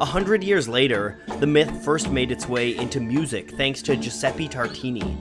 A 0.00 0.04
hundred 0.04 0.44
years 0.44 0.68
later, 0.68 1.18
the 1.40 1.46
myth 1.48 1.84
first 1.84 2.08
made 2.08 2.30
its 2.30 2.48
way 2.48 2.76
into 2.76 3.00
music 3.00 3.50
thanks 3.50 3.82
to 3.82 3.96
Giuseppe 3.96 4.48
Tartini. 4.48 5.18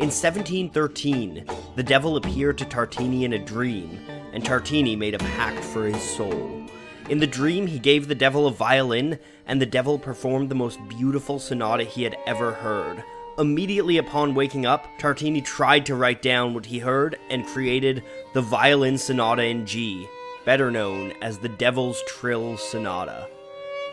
In 0.00 0.10
1713, 0.10 1.44
the 1.74 1.82
devil 1.82 2.16
appeared 2.16 2.56
to 2.58 2.64
Tartini 2.64 3.24
in 3.24 3.32
a 3.32 3.38
dream, 3.38 3.98
and 4.32 4.44
Tartini 4.44 4.96
made 4.96 5.16
a 5.16 5.18
pact 5.18 5.64
for 5.64 5.86
his 5.86 6.00
soul. 6.00 6.62
In 7.08 7.18
the 7.18 7.26
dream, 7.26 7.66
he 7.66 7.80
gave 7.80 8.06
the 8.06 8.14
devil 8.14 8.46
a 8.46 8.52
violin, 8.52 9.18
and 9.44 9.60
the 9.60 9.66
devil 9.66 9.98
performed 9.98 10.50
the 10.50 10.54
most 10.54 10.78
beautiful 10.88 11.40
sonata 11.40 11.82
he 11.82 12.04
had 12.04 12.16
ever 12.28 12.52
heard. 12.52 13.02
Immediately 13.38 13.98
upon 13.98 14.36
waking 14.36 14.66
up, 14.66 14.86
Tartini 15.00 15.44
tried 15.44 15.84
to 15.86 15.96
write 15.96 16.22
down 16.22 16.54
what 16.54 16.66
he 16.66 16.78
heard 16.78 17.18
and 17.28 17.44
created 17.44 18.04
the 18.34 18.42
Violin 18.42 18.98
Sonata 18.98 19.42
in 19.42 19.66
G, 19.66 20.06
better 20.44 20.70
known 20.70 21.12
as 21.22 21.38
the 21.38 21.48
Devil's 21.48 22.00
Trill 22.06 22.56
Sonata. 22.56 23.28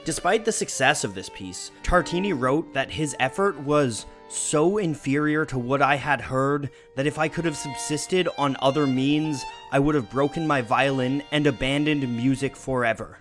Despite 0.03 0.45
the 0.45 0.51
success 0.51 1.03
of 1.03 1.15
this 1.15 1.29
piece, 1.29 1.71
Tartini 1.81 2.39
wrote 2.39 2.75
that 2.75 2.91
his 2.91 3.15
effort 3.19 3.59
was 3.59 4.05
so 4.27 4.77
inferior 4.77 5.45
to 5.45 5.57
what 5.57 5.81
I 5.81 5.95
had 5.95 6.19
heard 6.21 6.69
that 6.95 7.05
if 7.07 7.17
I 7.17 7.27
could 7.27 7.45
have 7.45 7.55
subsisted 7.57 8.27
on 8.37 8.57
other 8.59 8.85
means, 8.87 9.43
I 9.71 9.79
would 9.79 9.95
have 9.95 10.09
broken 10.09 10.45
my 10.47 10.61
violin 10.61 11.23
and 11.31 11.47
abandoned 11.47 12.01
music 12.15 12.55
forever. 12.55 13.17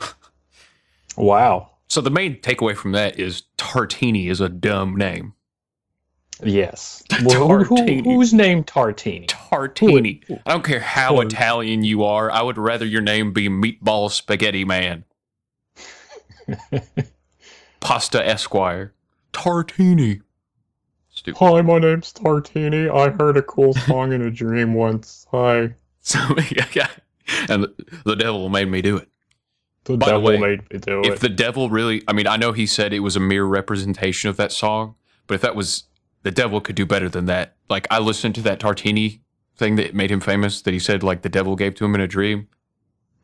Wow. 1.16 1.70
So 1.88 2.02
the 2.02 2.10
main 2.10 2.36
takeaway 2.42 2.76
from 2.76 2.92
that 2.92 3.18
is 3.18 3.44
Tartini 3.56 4.28
is 4.28 4.42
a 4.42 4.50
dumb 4.50 4.96
name. 4.96 5.32
Yes. 6.44 7.02
Well, 7.24 7.48
who- 7.48 7.64
who- 7.64 7.76
Tartini. 7.76 8.04
who's 8.04 8.34
named 8.34 8.66
Tartini? 8.66 9.26
Tartini. 9.26 10.20
I 10.44 10.52
don't 10.52 10.62
care 10.64 10.80
how 10.80 11.14
Who- 11.16 11.22
Italian 11.22 11.84
you 11.84 12.04
are. 12.04 12.30
I 12.30 12.42
would 12.42 12.58
rather 12.58 12.84
your 12.84 13.00
name 13.00 13.32
be 13.32 13.48
Meatball 13.48 14.10
Spaghetti 14.10 14.66
Man. 14.66 15.04
Pasta 17.80 18.26
Esquire. 18.26 18.92
Tartini. 19.36 20.20
Stupid. 21.10 21.38
Hi, 21.38 21.60
my 21.62 21.78
name's 21.78 22.12
Tartini. 22.12 22.90
I 22.90 23.10
heard 23.10 23.36
a 23.36 23.42
cool 23.42 23.74
song 23.86 24.12
in 24.12 24.22
a 24.22 24.30
dream 24.30 24.74
once. 24.74 25.26
Hi. 25.30 25.74
So 26.00 26.18
yeah, 26.50 26.66
yeah. 26.74 26.88
And 27.48 27.64
the, 27.64 27.74
the 28.04 28.16
devil 28.16 28.48
made 28.48 28.68
me 28.68 28.80
do 28.82 28.96
it. 28.96 29.08
The 29.84 29.96
By 29.96 30.06
the 30.06 30.12
devil 30.12 30.28
way, 30.28 30.38
made 30.38 30.72
me 30.72 30.78
do 30.78 31.00
it. 31.00 31.06
If 31.06 31.14
it. 31.14 31.20
the 31.20 31.28
devil 31.28 31.68
really, 31.70 32.02
I 32.08 32.12
mean, 32.12 32.26
I 32.26 32.36
know 32.36 32.52
he 32.52 32.66
said 32.66 32.92
it 32.92 33.00
was 33.00 33.14
a 33.16 33.20
mere 33.20 33.44
representation 33.44 34.30
of 34.30 34.36
that 34.38 34.52
song, 34.52 34.94
but 35.26 35.34
if 35.34 35.40
that 35.42 35.54
was, 35.54 35.84
the 36.22 36.30
devil 36.30 36.60
could 36.60 36.74
do 36.76 36.86
better 36.86 37.08
than 37.08 37.26
that. 37.26 37.54
Like, 37.68 37.86
I 37.90 37.98
listened 37.98 38.34
to 38.36 38.42
that 38.42 38.58
Tartini 38.58 39.20
thing 39.56 39.76
that 39.76 39.94
made 39.94 40.10
him 40.10 40.20
famous 40.20 40.62
that 40.62 40.72
he 40.74 40.80
said, 40.80 41.02
like, 41.02 41.22
the 41.22 41.28
devil 41.28 41.56
gave 41.56 41.74
to 41.76 41.84
him 41.84 41.94
in 41.94 42.00
a 42.00 42.06
dream. 42.08 42.48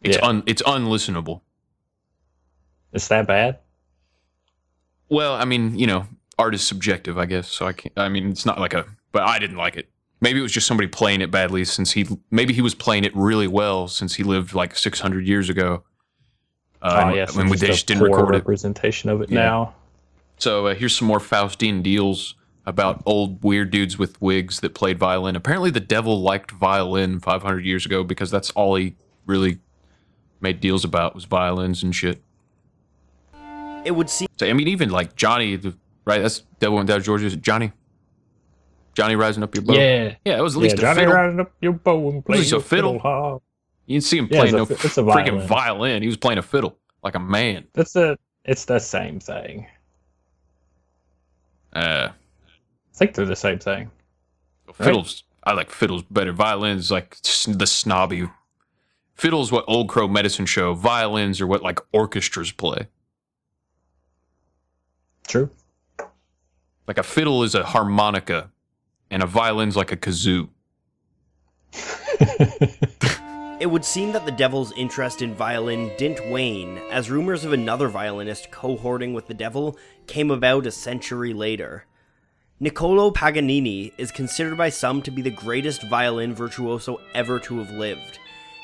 It's, 0.02 0.16
Yeah. 0.16 0.26
un, 0.26 0.42
it's 0.46 0.62
unlistenable. 0.62 1.40
Is 2.92 3.08
that 3.08 3.26
bad? 3.26 3.58
Well, 5.12 5.34
I 5.34 5.44
mean, 5.44 5.78
you 5.78 5.86
know, 5.86 6.06
art 6.38 6.54
is 6.54 6.62
subjective, 6.62 7.18
I 7.18 7.26
guess. 7.26 7.46
So 7.48 7.66
I 7.66 7.74
can't, 7.74 7.92
I 7.98 8.08
mean, 8.08 8.30
it's 8.30 8.46
not 8.46 8.58
like 8.58 8.72
a, 8.72 8.86
but 9.12 9.24
I 9.24 9.38
didn't 9.38 9.58
like 9.58 9.76
it. 9.76 9.90
Maybe 10.22 10.38
it 10.38 10.42
was 10.42 10.52
just 10.52 10.66
somebody 10.66 10.86
playing 10.88 11.20
it 11.20 11.30
badly 11.30 11.66
since 11.66 11.90
he, 11.92 12.06
maybe 12.30 12.54
he 12.54 12.62
was 12.62 12.74
playing 12.74 13.04
it 13.04 13.14
really 13.14 13.46
well 13.46 13.88
since 13.88 14.14
he 14.14 14.22
lived 14.22 14.54
like 14.54 14.74
600 14.74 15.26
years 15.26 15.50
ago. 15.50 15.84
Uh, 16.80 16.94
oh, 17.04 17.06
and- 17.08 17.16
yes. 17.16 17.36
when 17.36 17.48
it's 17.48 17.60
they 17.60 17.66
just 17.66 17.80
just 17.80 17.86
didn't 17.88 18.04
record 18.04 18.34
it. 18.34 18.38
representation 18.38 19.10
of 19.10 19.20
it 19.20 19.28
Yeah. 19.30 19.40
now. 19.40 19.74
So 20.38 20.68
uh, 20.68 20.74
here's 20.74 20.96
some 20.96 21.08
more 21.08 21.18
Faustian 21.20 21.82
deals 21.82 22.34
about 22.64 23.02
old 23.04 23.44
weird 23.44 23.70
dudes 23.70 23.98
with 23.98 24.20
wigs 24.22 24.60
that 24.60 24.72
played 24.74 24.98
violin. 24.98 25.36
Apparently, 25.36 25.70
the 25.70 25.78
devil 25.80 26.22
liked 26.22 26.52
violin 26.52 27.20
500 27.20 27.66
years 27.66 27.84
ago 27.84 28.02
because 28.02 28.30
that's 28.30 28.50
all 28.52 28.76
he 28.76 28.96
really 29.26 29.58
made 30.40 30.60
deals 30.60 30.84
about 30.84 31.14
was 31.14 31.24
violins 31.26 31.82
and 31.82 31.94
shit. 31.94 32.22
It 33.84 33.90
would 33.92 34.08
seem 34.10 34.28
So 34.38 34.46
I 34.46 34.52
mean, 34.52 34.68
even 34.68 34.90
like 34.90 35.16
Johnny, 35.16 35.56
right? 36.04 36.20
That's 36.22 36.40
Devil 36.60 36.78
and 36.78 36.88
Dad 36.88 37.02
George. 37.02 37.22
Is 37.22 37.36
Johnny? 37.36 37.72
Johnny 38.94 39.16
rising 39.16 39.42
up 39.42 39.54
your 39.54 39.62
bow. 39.64 39.74
Yeah. 39.74 40.14
yeah. 40.24 40.38
It 40.38 40.42
was 40.42 40.54
at 40.54 40.58
Yeah, 40.58 40.62
least 40.64 40.78
a 40.78 40.80
Johnny 40.82 41.00
fiddle. 41.00 41.14
riding 41.14 41.40
up 41.40 41.52
your 41.60 41.72
bow 41.72 42.10
and 42.10 42.24
playing 42.24 42.42
a 42.42 42.60
fiddle. 42.60 42.98
fiddle. 43.00 43.42
You 43.86 43.94
didn't 43.96 44.04
see 44.04 44.18
him 44.18 44.28
Yeah, 44.30 44.40
playing 44.40 44.54
no 44.56 44.62
it's 44.62 44.70
a- 44.70 44.86
it's 44.86 44.98
a 44.98 45.02
freaking 45.02 45.32
violin. 45.40 45.46
violin. 45.48 46.02
He 46.02 46.08
was 46.08 46.16
playing 46.16 46.38
a 46.38 46.42
fiddle 46.42 46.78
like 47.02 47.14
a 47.14 47.18
man. 47.20 47.64
That's 47.72 47.96
a. 47.96 48.16
It's 48.44 48.64
the 48.64 48.78
same 48.78 49.18
thing. 49.20 49.66
Uh, 51.72 52.08
I 52.10 52.96
think 52.96 53.14
they're 53.14 53.24
the 53.24 53.36
same 53.36 53.58
thing. 53.58 53.90
Fiddles, 54.74 55.24
I 55.44 55.52
like 55.52 55.70
fiddles 55.70 56.02
better. 56.10 56.32
Violins, 56.32 56.90
like 56.90 57.16
the 57.22 57.66
snobby. 57.66 58.28
Fiddles, 59.14 59.50
what 59.52 59.64
Old 59.68 59.88
Crow 59.88 60.08
Medicine 60.08 60.46
show. 60.46 60.74
Violins 60.74 61.40
are 61.40 61.46
what 61.46 61.62
like 61.62 61.80
orchestras 61.92 62.52
play. 62.52 62.88
True. 65.26 65.50
Like 66.86 66.98
a 66.98 67.02
fiddle 67.02 67.42
is 67.42 67.54
a 67.54 67.64
harmonica, 67.64 68.50
and 69.10 69.22
a 69.22 69.26
violin's 69.26 69.76
like 69.76 69.92
a 69.92 69.96
kazoo. 69.96 70.48
It 73.60 73.70
would 73.70 73.84
seem 73.84 74.10
that 74.10 74.26
the 74.26 74.32
devil's 74.32 74.72
interest 74.72 75.22
in 75.22 75.36
violin 75.36 75.92
didn't 75.96 76.28
wane, 76.32 76.78
as 76.90 77.12
rumors 77.12 77.44
of 77.44 77.52
another 77.52 77.86
violinist 77.86 78.50
cohorting 78.50 79.14
with 79.14 79.28
the 79.28 79.34
devil 79.34 79.78
came 80.08 80.32
about 80.32 80.66
a 80.66 80.72
century 80.72 81.32
later. 81.32 81.86
Niccolo 82.58 83.12
Paganini 83.12 83.92
is 83.98 84.10
considered 84.10 84.58
by 84.58 84.68
some 84.68 85.00
to 85.02 85.12
be 85.12 85.22
the 85.22 85.30
greatest 85.30 85.88
violin 85.88 86.34
virtuoso 86.34 86.98
ever 87.14 87.38
to 87.38 87.60
have 87.60 87.70
lived. 87.70 88.18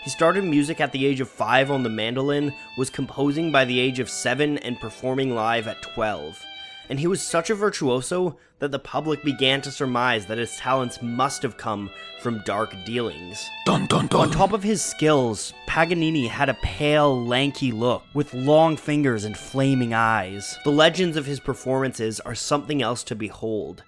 He 0.05 0.11
started 0.11 0.45
music 0.45 0.81
at 0.81 0.93
the 0.93 1.05
age 1.05 1.21
of 1.21 1.29
5 1.29 1.71
on 1.71 1.83
the 1.83 1.89
mandolin, 1.89 2.55
was 2.77 2.89
composing 2.89 3.51
by 3.51 3.65
the 3.65 3.81
age 3.81 3.99
of 3.99 4.09
7, 4.09 4.59
and 4.59 4.81
performing 4.81 5.35
live 5.35 5.67
at 5.67 5.83
12. 5.83 6.43
And 6.89 6.99
he 6.99 7.07
was 7.07 7.21
such 7.21 7.51
a 7.51 7.55
virtuoso 7.55 8.39
that 8.61 8.71
the 8.71 8.79
public 8.79 9.23
began 9.23 9.61
to 9.63 9.71
surmise 9.71 10.27
that 10.27 10.39
his 10.39 10.57
talents 10.57 11.03
must 11.03 11.43
have 11.43 11.57
come 11.57 11.91
from 12.21 12.43
dark 12.45 12.75
dealings. 12.85 13.49
Dun 13.67 13.87
dun 13.87 14.07
dun. 14.07 14.21
On 14.21 14.31
top 14.31 14.53
of 14.53 14.63
his 14.63 14.83
skills, 14.83 15.53
Paganini 15.67 16.29
had 16.29 16.49
a 16.49 16.55
pale, 16.55 17.25
lanky 17.27 17.71
look 17.71 18.03
with 18.15 18.35
long 18.35 18.77
fingers 18.77 19.25
and 19.25 19.37
flaming 19.37 19.95
eyes. 19.95 20.59
The 20.65 20.73
legends 20.73 21.17
of 21.17 21.27
his 21.27 21.41
performances 21.41 22.21
are 22.21 22.35
something 22.35 22.83
else 22.83 23.05
to 23.05 23.15
behold. 23.15 23.83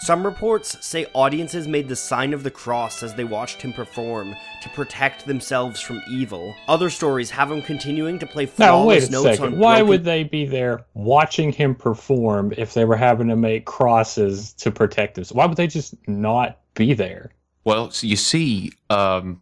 Some 0.00 0.24
reports 0.24 0.84
say 0.86 1.06
audiences 1.14 1.66
made 1.66 1.88
the 1.88 1.96
sign 1.96 2.34
of 2.34 2.42
the 2.42 2.50
cross 2.50 3.02
as 3.02 3.14
they 3.14 3.24
watched 3.24 3.62
him 3.62 3.72
perform 3.72 4.36
to 4.62 4.68
protect 4.68 5.26
themselves 5.26 5.80
from 5.80 6.02
evil. 6.10 6.54
Other 6.68 6.90
stories 6.90 7.30
have 7.30 7.50
him 7.50 7.62
continuing 7.62 8.18
to 8.18 8.26
play 8.26 8.44
flawless 8.46 8.60
Now 8.82 8.86
wait 8.86 9.08
a 9.08 9.10
notes 9.10 9.38
second. 9.38 9.54
on 9.54 9.58
Why 9.58 9.76
broken- 9.78 9.88
would 9.88 10.04
they 10.04 10.22
be 10.24 10.44
there 10.44 10.84
watching 10.94 11.50
him 11.50 11.74
perform 11.74 12.52
if 12.58 12.74
they 12.74 12.84
were 12.84 12.96
having 12.96 13.28
to 13.28 13.36
make 13.36 13.64
crosses 13.64 14.52
to 14.54 14.70
protect 14.70 15.14
themselves? 15.14 15.34
Why 15.36 15.46
would 15.46 15.56
they 15.56 15.66
just 15.66 15.94
not 16.06 16.58
be 16.74 16.92
there? 16.92 17.32
Well, 17.64 17.90
so 17.90 18.06
you 18.06 18.16
see, 18.16 18.72
um, 18.90 19.40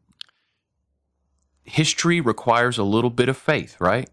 history 1.65 2.21
requires 2.21 2.79
a 2.79 2.85
little 2.85 3.11
bit 3.11 3.29
of 3.29 3.37
faith, 3.37 3.77
right? 3.81 4.09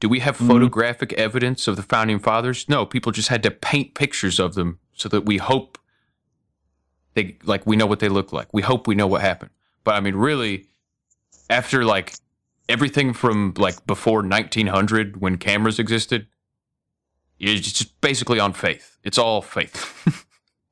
Do 0.00 0.08
we 0.08 0.20
have 0.20 0.36
photographic 0.36 1.12
evidence 1.12 1.68
of 1.68 1.76
the 1.76 1.82
founding 1.82 2.18
fathers? 2.18 2.68
No, 2.68 2.84
people 2.84 3.12
just 3.12 3.28
had 3.28 3.42
to 3.44 3.50
paint 3.50 3.94
pictures 3.94 4.40
of 4.40 4.54
them 4.54 4.78
so 4.94 5.08
that 5.08 5.26
we 5.26 5.36
hope 5.36 5.78
they 7.14 7.36
like 7.44 7.66
we 7.66 7.76
know 7.76 7.86
what 7.86 8.00
they 8.00 8.08
look 8.08 8.32
like. 8.32 8.52
We 8.52 8.62
hope 8.62 8.86
we 8.86 8.94
know 8.94 9.06
what 9.06 9.20
happened. 9.20 9.50
But 9.84 9.94
I 9.94 10.00
mean, 10.00 10.16
really, 10.16 10.66
after 11.48 11.84
like 11.84 12.14
everything 12.68 13.12
from 13.12 13.54
like 13.56 13.86
before 13.86 14.22
1900 14.22 15.20
when 15.20 15.36
cameras 15.36 15.78
existed, 15.78 16.26
it's 17.38 17.72
just 17.72 18.00
basically 18.00 18.40
on 18.40 18.52
faith. 18.52 18.98
It's 19.04 19.18
all 19.18 19.42
faith. 19.42 19.90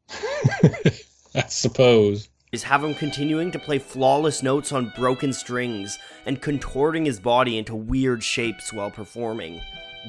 I 1.34 1.46
suppose. 1.48 2.28
is 2.52 2.62
have 2.64 2.84
him 2.84 2.94
continuing 2.94 3.50
to 3.52 3.58
play 3.58 3.78
flawless 3.78 4.42
notes 4.42 4.72
on 4.72 4.92
broken 4.96 5.32
strings 5.32 5.98
and 6.26 6.40
contorting 6.42 7.04
his 7.06 7.18
body 7.18 7.58
into 7.58 7.74
weird 7.74 8.22
shapes 8.22 8.72
while 8.72 8.90
performing. 8.90 9.60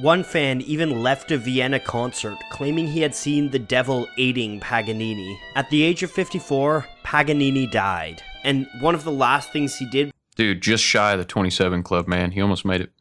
One 0.01 0.23
fan 0.23 0.61
even 0.61 1.03
left 1.03 1.31
a 1.31 1.37
Vienna 1.37 1.79
concert 1.79 2.37
claiming 2.51 2.87
he 2.87 3.01
had 3.01 3.13
seen 3.13 3.51
the 3.51 3.59
devil 3.59 4.07
aiding 4.17 4.59
Paganini. 4.59 5.37
At 5.55 5.69
the 5.69 5.83
age 5.83 6.01
of 6.01 6.09
54, 6.09 6.87
Paganini 7.03 7.67
died, 7.67 8.23
and 8.43 8.67
one 8.79 8.95
of 8.95 9.03
the 9.03 9.11
last 9.11 9.51
things 9.51 9.75
he 9.75 9.85
did 9.85 10.11
Dude, 10.35 10.61
just 10.61 10.83
shy 10.83 11.11
of 11.11 11.19
the 11.19 11.25
27 11.25 11.83
club, 11.83 12.07
man. 12.07 12.31
He 12.31 12.41
almost 12.41 12.65
made 12.65 12.81
it. 12.81 12.91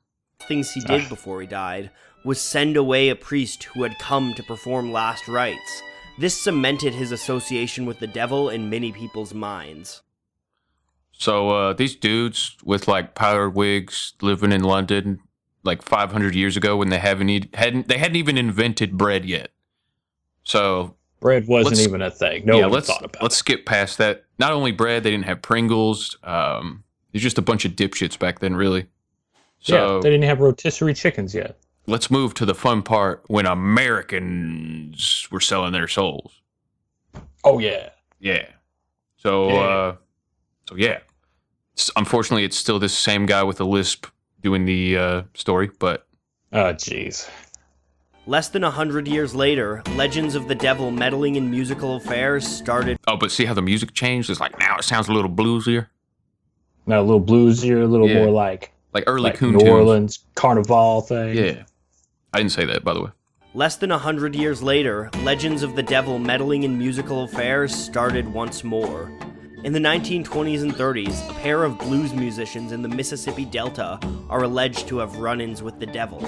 things 0.40 0.72
he 0.72 0.80
did 0.80 1.08
before 1.08 1.40
he 1.40 1.46
died 1.46 1.90
was 2.24 2.40
send 2.40 2.76
away 2.76 3.08
a 3.08 3.16
priest 3.16 3.64
who 3.64 3.84
had 3.84 3.98
come 3.98 4.34
to 4.34 4.42
perform 4.42 4.92
last 4.92 5.28
rites. 5.28 5.82
This 6.18 6.38
cemented 6.38 6.92
his 6.92 7.10
association 7.10 7.86
with 7.86 8.00
the 8.00 8.06
devil 8.06 8.50
in 8.50 8.68
many 8.68 8.92
people's 8.92 9.32
minds. 9.32 10.02
So 11.12 11.48
uh, 11.48 11.72
these 11.72 11.96
dudes 11.96 12.56
with 12.64 12.86
like 12.86 13.14
powdered 13.14 13.50
wigs 13.50 14.12
living 14.20 14.52
in 14.52 14.62
London 14.62 15.20
like 15.64 15.82
500 15.82 16.34
years 16.34 16.56
ago 16.56 16.76
when 16.76 16.88
they 16.90 16.98
haven't 16.98 17.54
hadn't 17.54 17.88
they 17.88 17.98
hadn't 17.98 18.16
even 18.16 18.36
invented 18.38 18.96
bread 18.98 19.24
yet. 19.24 19.50
So 20.44 20.96
Bread 21.20 21.46
wasn't 21.46 21.78
even 21.80 22.02
a 22.02 22.10
thing. 22.10 22.44
No 22.44 22.56
yeah, 22.56 22.62
one 22.62 22.72
let's 22.72 22.88
thought 22.88 23.04
about 23.04 23.22
let's 23.22 23.36
skip 23.36 23.64
past 23.64 23.98
that. 23.98 24.24
Not 24.38 24.52
only 24.52 24.72
bread, 24.72 25.04
they 25.04 25.10
didn't 25.12 25.26
have 25.26 25.40
Pringles. 25.40 26.18
Um, 26.24 26.82
there's 27.12 27.22
just 27.22 27.38
a 27.38 27.42
bunch 27.42 27.64
of 27.64 27.72
dipshits 27.72 28.18
back 28.18 28.40
then, 28.40 28.56
really. 28.56 28.86
So 29.60 29.96
yeah, 29.96 30.00
they 30.02 30.10
didn't 30.10 30.24
have 30.24 30.40
rotisserie 30.40 30.94
chickens 30.94 31.32
yet. 31.34 31.58
let's 31.86 32.10
move 32.10 32.34
to 32.34 32.44
the 32.44 32.54
fun 32.56 32.82
part 32.82 33.22
when 33.28 33.46
Americans 33.46 35.28
were 35.30 35.40
selling 35.40 35.72
their 35.72 35.88
souls. 35.88 36.40
Oh 37.44 37.58
yeah. 37.60 37.90
Yeah. 38.18 38.46
So 39.16 39.48
Yeah. 39.48 39.54
uh 39.60 39.96
so 40.68 40.76
yeah. 40.76 40.98
Unfortunately, 41.96 42.44
it's 42.44 42.56
still 42.56 42.78
this 42.78 42.96
same 42.96 43.26
guy 43.26 43.42
with 43.42 43.60
a 43.60 43.64
lisp 43.64 44.06
doing 44.42 44.64
the 44.64 44.96
uh 44.96 45.22
story, 45.34 45.70
but 45.78 46.06
Oh 46.52 46.72
jeez. 46.74 47.28
Less 48.26 48.48
than 48.50 48.62
a 48.62 48.70
hundred 48.70 49.08
years 49.08 49.34
later, 49.34 49.82
legends 49.96 50.34
of 50.36 50.46
the 50.46 50.54
devil 50.54 50.90
meddling 50.92 51.34
in 51.36 51.50
musical 51.50 51.96
affairs 51.96 52.46
started. 52.46 52.98
oh, 53.08 53.16
but 53.16 53.32
see 53.32 53.44
how 53.46 53.54
the 53.54 53.62
music 53.62 53.94
changed? 53.94 54.30
It's 54.30 54.38
like 54.40 54.58
now 54.58 54.76
it 54.78 54.84
sounds 54.84 55.08
a 55.08 55.12
little 55.12 55.30
bluesier, 55.30 55.88
Now 56.86 57.00
a 57.00 57.02
little 57.02 57.22
bluesier, 57.22 57.82
a 57.82 57.86
little 57.86 58.08
Yeah. 58.08 58.18
more 58.24 58.30
like 58.30 58.72
like 58.92 59.04
early 59.06 59.24
like 59.30 59.34
coon 59.36 59.52
New 59.54 59.60
tunes. 59.60 59.70
Orleans 59.70 60.18
carnival 60.34 61.00
thing. 61.00 61.36
Yeah. 61.36 61.62
I 62.34 62.38
didn't 62.38 62.52
say 62.52 62.64
that, 62.66 62.84
by 62.84 62.94
the 62.94 63.02
way. 63.02 63.10
Less 63.54 63.76
than 63.76 63.90
a 63.90 63.98
hundred 63.98 64.34
years 64.34 64.62
later, 64.62 65.10
legends 65.22 65.62
of 65.62 65.76
the 65.76 65.82
devil 65.82 66.18
meddling 66.18 66.62
in 66.62 66.78
musical 66.78 67.24
affairs 67.24 67.74
started 67.74 68.26
once 68.32 68.64
more. 68.64 69.10
In 69.64 69.72
the 69.72 69.78
1920s 69.78 70.62
and 70.62 70.74
30s, 70.74 71.30
a 71.30 71.34
pair 71.34 71.62
of 71.62 71.78
blues 71.78 72.12
musicians 72.12 72.72
in 72.72 72.82
the 72.82 72.88
Mississippi 72.88 73.44
Delta 73.44 74.00
are 74.28 74.42
alleged 74.42 74.88
to 74.88 74.98
have 74.98 75.18
run 75.18 75.40
ins 75.40 75.62
with 75.62 75.78
the 75.78 75.86
devil. 75.86 76.20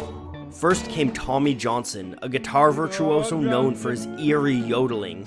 First 0.53 0.89
came 0.89 1.13
Tommy 1.13 1.53
Johnson, 1.53 2.17
a 2.23 2.29
guitar 2.29 2.71
virtuoso 2.71 3.41
known 3.41 3.75
for 3.75 3.91
his 3.91 4.07
eerie 4.21 4.55
yodeling. 4.55 5.25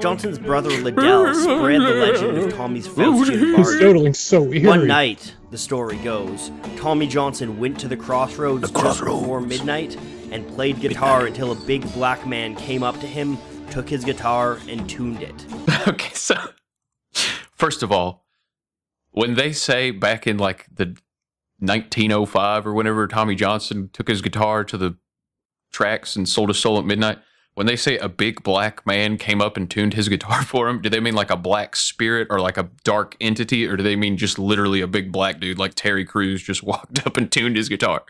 Johnson's 0.00 0.38
brother 0.38 0.70
LeDell 0.70 1.34
spread 1.34 1.82
the 1.82 1.94
legend 1.94 2.38
of 2.38 2.54
Tommy's 2.54 2.88
Faustian 2.88 3.38
His 3.56 3.66
bargain. 3.66 3.80
yodeling's 3.86 4.18
so 4.18 4.44
eerie. 4.50 4.66
One 4.66 4.86
night, 4.86 5.34
the 5.50 5.58
story 5.58 5.98
goes, 5.98 6.50
Tommy 6.78 7.06
Johnson 7.06 7.60
went 7.60 7.78
to 7.80 7.88
the 7.88 7.98
crossroads 7.98 8.70
just 8.70 8.98
before 9.04 9.42
midnight 9.42 9.94
and 10.30 10.48
played 10.48 10.80
guitar 10.80 11.26
until 11.26 11.52
a 11.52 11.66
big 11.66 11.82
black 11.92 12.26
man 12.26 12.56
came 12.56 12.82
up 12.82 12.98
to 13.00 13.06
him, 13.06 13.36
took 13.70 13.90
his 13.90 14.06
guitar, 14.06 14.58
and 14.70 14.88
tuned 14.88 15.22
it. 15.22 15.46
okay, 15.86 16.14
so 16.14 16.34
first 17.62 17.84
of 17.84 17.92
all, 17.92 18.24
when 19.12 19.34
they 19.34 19.52
say 19.52 19.92
back 19.92 20.26
in 20.26 20.36
like 20.36 20.66
the 20.74 20.86
1905 21.60 22.66
or 22.66 22.74
whenever 22.74 23.06
Tommy 23.06 23.36
Johnson 23.36 23.88
took 23.92 24.08
his 24.08 24.20
guitar 24.20 24.64
to 24.64 24.76
the 24.76 24.96
tracks 25.70 26.16
and 26.16 26.28
sold 26.28 26.48
his 26.48 26.58
soul 26.58 26.76
at 26.80 26.84
midnight, 26.84 27.20
when 27.54 27.68
they 27.68 27.76
say 27.76 27.98
a 27.98 28.08
big 28.08 28.42
black 28.42 28.84
man 28.84 29.16
came 29.16 29.40
up 29.40 29.56
and 29.56 29.70
tuned 29.70 29.94
his 29.94 30.08
guitar 30.14 30.42
for 30.42 30.68
him, 30.68 30.82
do 30.82 30.88
they 30.88 30.98
mean 30.98 31.14
like 31.14 31.30
a 31.30 31.36
black 31.36 31.76
spirit 31.76 32.26
or 32.30 32.40
like 32.40 32.56
a 32.56 32.68
dark 32.82 33.16
entity, 33.20 33.64
or 33.64 33.76
do 33.76 33.84
they 33.84 33.94
mean 33.94 34.16
just 34.16 34.40
literally 34.40 34.80
a 34.80 34.88
big 34.88 35.12
black 35.12 35.38
dude 35.38 35.60
like 35.60 35.74
Terry 35.74 36.04
Crews 36.04 36.42
just 36.42 36.62
walked 36.64 37.06
up 37.06 37.16
and 37.16 37.30
tuned 37.30 37.54
his 37.54 37.68
guitar? 37.68 38.02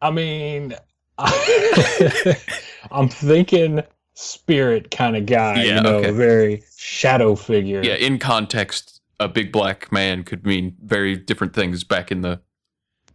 I 0.00 0.10
mean, 0.10 0.74
I'm 1.18 3.10
thinking 3.10 3.82
spirit 4.14 4.90
kind 4.90 5.16
of 5.18 5.26
guy. 5.26 5.64
Yeah, 5.64 5.76
you 5.76 5.80
know, 5.82 5.96
okay. 5.96 6.10
very 6.12 6.62
shadow 6.80 7.34
figure. 7.34 7.82
Yeah, 7.82 7.94
in 7.94 8.18
context, 8.18 9.00
a 9.18 9.28
big 9.28 9.52
black 9.52 9.92
man 9.92 10.24
could 10.24 10.46
mean 10.46 10.76
very 10.82 11.14
different 11.14 11.52
things 11.54 11.84
back 11.84 12.10
in 12.10 12.22
the 12.22 12.40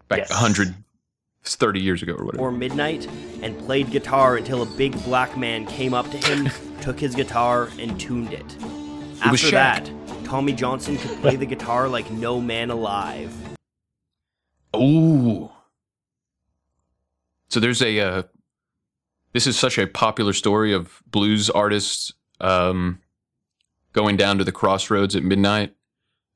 back 0.07 0.19
Yes. 0.19 0.29
130 0.29 1.79
years 1.79 2.03
ago 2.03 2.13
or 2.13 2.25
whatever. 2.25 2.43
Or 2.43 2.51
midnight 2.51 3.07
and 3.41 3.57
played 3.57 3.89
guitar 3.89 4.37
until 4.37 4.61
a 4.61 4.67
big 4.77 4.93
black 5.03 5.35
man 5.35 5.65
came 5.65 5.95
up 5.95 6.09
to 6.11 6.17
him, 6.17 6.49
took 6.81 6.99
his 6.99 7.15
guitar, 7.15 7.69
and 7.79 7.99
tuned 7.99 8.33
it. 8.33 8.45
was 8.55 9.21
After 9.23 9.47
Shaq. 9.47 9.51
that, 9.51 9.91
Tommy 10.25 10.53
Johnson 10.53 10.97
could 10.97 11.19
play 11.21 11.35
the 11.35 11.45
guitar 11.47 11.87
like 11.89 12.09
no 12.11 12.39
man 12.39 12.69
alive. 12.69 13.33
Ooh. 14.75 15.49
So 17.49 17.59
there's 17.59 17.81
a. 17.81 17.99
Uh, 17.99 18.23
this 19.33 19.47
is 19.47 19.57
such 19.57 19.77
a 19.79 19.87
popular 19.87 20.33
story 20.33 20.71
of 20.73 21.01
blues 21.07 21.49
artists 21.49 22.13
um, 22.39 22.99
going 23.95 24.17
down 24.17 24.37
to 24.37 24.43
the 24.43 24.51
crossroads 24.51 25.15
at 25.15 25.23
midnight. 25.23 25.73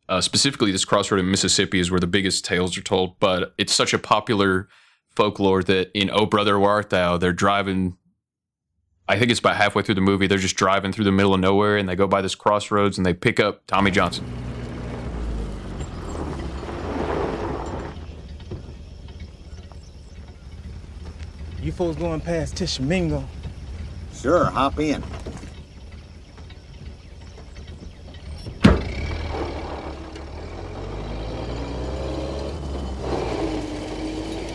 Uh, 0.08 0.22
specifically, 0.22 0.72
this 0.72 0.86
crossroad 0.86 1.20
in 1.20 1.30
Mississippi 1.30 1.80
is 1.80 1.92
where 1.92 2.00
the 2.00 2.08
biggest 2.08 2.44
tales 2.46 2.76
are 2.78 2.82
told. 2.82 3.20
But 3.20 3.54
it's 3.60 3.74
such 3.74 3.94
a 3.94 4.00
popular 4.00 4.68
folklore 5.10 5.62
that 5.64 5.92
in 5.94 6.10
"Oh 6.12 6.26
Brother 6.26 6.58
Where 6.58 6.72
Art 6.72 6.90
Thou," 6.90 7.18
they're 7.18 7.34
driving. 7.34 7.98
I 9.08 9.20
think 9.20 9.30
it's 9.30 9.40
about 9.40 9.58
halfway 9.58 9.84
through 9.84 9.96
the 9.96 10.02
movie. 10.02 10.26
They're 10.26 10.38
just 10.38 10.56
driving 10.56 10.92
through 10.94 11.04
the 11.04 11.12
middle 11.12 11.34
of 11.34 11.42
nowhere, 11.42 11.78
and 11.78 11.88
they 11.88 11.96
go 11.96 12.08
by 12.08 12.22
this 12.22 12.34
crossroads, 12.34 12.98
and 12.98 13.06
they 13.06 13.14
pick 13.14 13.40
up 13.40 13.68
Tommy 13.68 13.92
Johnson. 13.92 14.26
You 21.62 21.74
folks 21.74 21.98
going 21.98 22.22
past 22.22 22.56
Tishomingo? 22.56 23.28
Sure, 24.14 24.46
hop 24.46 24.80
in. 24.80 25.04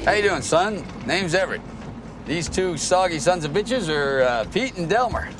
How 0.05 0.12
you 0.12 0.20
doing, 0.20 0.42
son? 0.42 0.84
Name's 1.07 1.34
Everett. 1.34 1.62
These 2.26 2.50
two 2.50 2.76
soggy 2.76 3.18
sons 3.18 3.46
of 3.46 3.52
bitches 3.52 3.88
are 3.88 4.20
uh, 4.20 4.44
Pete 4.52 4.76
and 4.76 4.86
Delmar. 4.86 5.30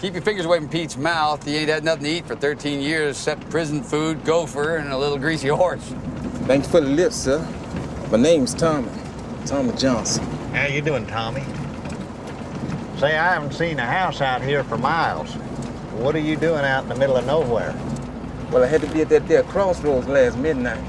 Keep 0.00 0.12
your 0.12 0.22
fingers 0.22 0.44
away 0.44 0.58
from 0.58 0.68
Pete's 0.68 0.98
mouth. 0.98 1.42
He 1.46 1.56
ain't 1.56 1.70
had 1.70 1.82
nothing 1.82 2.04
to 2.04 2.10
eat 2.10 2.26
for 2.26 2.36
13 2.36 2.82
years 2.82 3.16
except 3.16 3.48
prison 3.48 3.82
food, 3.82 4.22
gopher, 4.22 4.76
and 4.76 4.92
a 4.92 4.98
little 4.98 5.16
greasy 5.16 5.48
horse. 5.48 5.94
Thanks 6.46 6.68
for 6.68 6.82
the 6.82 6.88
lift, 6.88 7.14
sir. 7.14 7.40
My 8.10 8.18
name's 8.18 8.52
Tommy. 8.52 8.90
Tommy 9.46 9.72
Johnson. 9.78 10.26
How 10.52 10.66
you 10.66 10.82
doing, 10.82 11.06
Tommy? 11.06 11.40
Say, 12.98 13.16
I 13.16 13.32
haven't 13.32 13.54
seen 13.54 13.78
a 13.78 13.86
house 13.86 14.20
out 14.20 14.42
here 14.42 14.62
for 14.62 14.76
miles. 14.76 15.32
What 15.94 16.14
are 16.14 16.20
you 16.20 16.36
doing 16.36 16.66
out 16.66 16.82
in 16.82 16.90
the 16.90 16.96
middle 16.96 17.16
of 17.16 17.24
nowhere? 17.24 17.74
Well, 18.50 18.62
I 18.62 18.66
had 18.66 18.82
to 18.82 18.88
be 18.88 19.00
at 19.00 19.08
that 19.08 19.26
there 19.26 19.42
crossroads 19.44 20.06
last 20.06 20.36
midnight. 20.36 20.84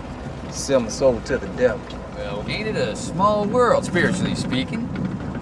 Sell 0.52 0.82
my 0.82 0.90
soul 0.90 1.22
to 1.22 1.38
the 1.38 1.48
devil. 1.56 2.03
Well, 2.24 2.46
ain't 2.48 2.70
it 2.70 2.78
a 2.78 2.96
small 2.96 3.44
world, 3.44 3.84
spiritually 3.84 4.34
speaking? 4.34 4.88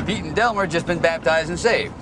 Pete 0.07 0.23
and 0.23 0.35
Delmar 0.35 0.65
just 0.65 0.87
been 0.87 0.97
baptized 0.97 1.49
and 1.49 1.59
saved. 1.59 1.93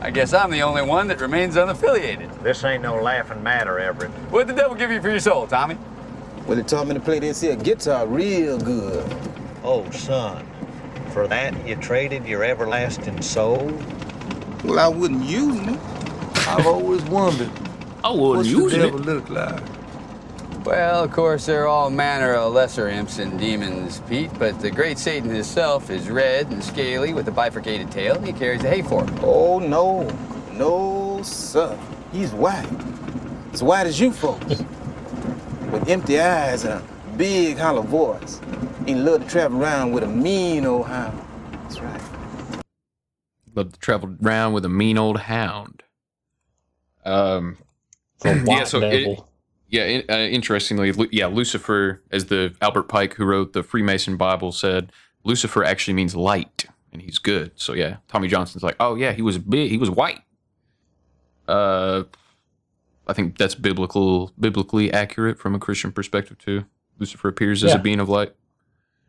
I 0.00 0.10
guess 0.10 0.32
I'm 0.32 0.50
the 0.50 0.62
only 0.62 0.80
one 0.80 1.08
that 1.08 1.20
remains 1.20 1.56
unaffiliated. 1.56 2.42
This 2.42 2.64
ain't 2.64 2.82
no 2.82 2.94
laughing 3.02 3.42
matter, 3.42 3.78
Everett. 3.78 4.10
What'd 4.30 4.48
the 4.48 4.58
devil 4.58 4.76
give 4.76 4.90
you 4.90 5.02
for 5.02 5.10
your 5.10 5.20
soul, 5.20 5.46
Tommy? 5.46 5.76
Well, 6.46 6.56
he 6.56 6.62
taught 6.62 6.86
me 6.88 6.94
to 6.94 7.00
play 7.00 7.18
this 7.18 7.42
here 7.42 7.54
guitar 7.54 8.06
real 8.06 8.58
good. 8.58 9.14
Oh, 9.62 9.88
son. 9.90 10.46
For 11.12 11.28
that, 11.28 11.68
you 11.68 11.76
traded 11.76 12.24
your 12.24 12.44
everlasting 12.44 13.20
soul? 13.20 13.70
Well, 14.64 14.78
I 14.78 14.88
wouldn't 14.88 15.24
use 15.24 15.60
it. 15.68 15.78
I've 16.48 16.66
always 16.66 17.02
wondered. 17.02 17.50
I 18.02 18.10
wouldn't 18.10 18.46
use 18.46 18.54
it. 18.54 18.56
what's 18.56 18.72
use 18.72 18.72
the 18.72 18.78
it. 18.78 18.82
devil 18.84 19.00
look 19.00 19.28
like? 19.28 19.73
Well, 20.64 21.04
of 21.04 21.12
course, 21.12 21.44
there 21.44 21.64
are 21.64 21.66
all 21.66 21.90
manner 21.90 22.32
of 22.32 22.54
lesser 22.54 22.88
imps 22.88 23.18
and 23.18 23.38
demons, 23.38 24.00
Pete, 24.08 24.30
but 24.38 24.58
the 24.60 24.70
great 24.70 24.98
Satan 24.98 25.28
himself 25.28 25.90
is 25.90 26.08
red 26.08 26.50
and 26.50 26.64
scaly 26.64 27.12
with 27.12 27.28
a 27.28 27.30
bifurcated 27.30 27.90
tail, 27.90 28.14
and 28.16 28.26
he 28.26 28.32
carries 28.32 28.64
a 28.64 28.70
hay 28.70 28.80
fork. 28.80 29.08
Oh, 29.22 29.58
no. 29.58 30.08
No, 30.52 31.20
sir. 31.22 31.78
He's 32.12 32.32
white. 32.32 32.66
As 33.52 33.62
white 33.62 33.86
as 33.86 34.00
you 34.00 34.10
folks. 34.10 34.62
with 35.70 35.88
empty 35.88 36.18
eyes 36.18 36.64
and 36.64 36.74
a 36.74 37.16
big 37.16 37.58
hollow 37.58 37.82
voice. 37.82 38.40
He 38.86 38.94
loved 38.94 39.24
to 39.24 39.30
travel 39.30 39.62
around 39.62 39.92
with 39.92 40.02
a 40.02 40.08
mean 40.08 40.64
old 40.64 40.86
hound. 40.86 41.20
That's 41.52 41.80
right. 41.80 42.00
Love 43.54 43.72
to 43.72 43.78
travel 43.80 44.16
around 44.22 44.54
with 44.54 44.64
a 44.64 44.68
mean 44.70 44.96
old 44.96 45.18
hound. 45.20 45.82
Um, 47.04 47.58
The 48.20 48.30
yeah, 48.30 48.44
white 48.44 48.68
so 48.68 48.78
it, 48.78 48.90
devil. 48.90 49.28
Yeah, 49.68 49.84
in- 49.84 50.04
uh, 50.10 50.14
interestingly, 50.18 50.92
Lu- 50.92 51.08
yeah, 51.12 51.26
Lucifer, 51.26 52.02
as 52.10 52.26
the 52.26 52.54
Albert 52.60 52.84
Pike 52.84 53.14
who 53.14 53.24
wrote 53.24 53.52
the 53.52 53.62
Freemason 53.62 54.16
Bible 54.16 54.52
said, 54.52 54.92
Lucifer 55.24 55.64
actually 55.64 55.94
means 55.94 56.14
light 56.14 56.66
and 56.92 57.02
he's 57.02 57.18
good. 57.18 57.50
So 57.56 57.72
yeah, 57.72 57.96
Tommy 58.08 58.28
Johnson's 58.28 58.62
like, 58.62 58.76
oh 58.78 58.94
yeah, 58.94 59.12
he 59.12 59.22
was 59.22 59.38
big, 59.38 59.70
he 59.70 59.78
was 59.78 59.90
white. 59.90 60.20
Uh, 61.48 62.04
I 63.06 63.12
think 63.12 63.36
that's 63.36 63.54
biblical, 63.54 64.32
biblically 64.38 64.92
accurate 64.92 65.38
from 65.38 65.54
a 65.54 65.58
Christian 65.58 65.92
perspective 65.92 66.38
too. 66.38 66.64
Lucifer 66.98 67.28
appears 67.28 67.62
as 67.64 67.72
Yeah. 67.72 67.78
a 67.78 67.82
being 67.82 68.00
of 68.00 68.08
light. 68.08 68.32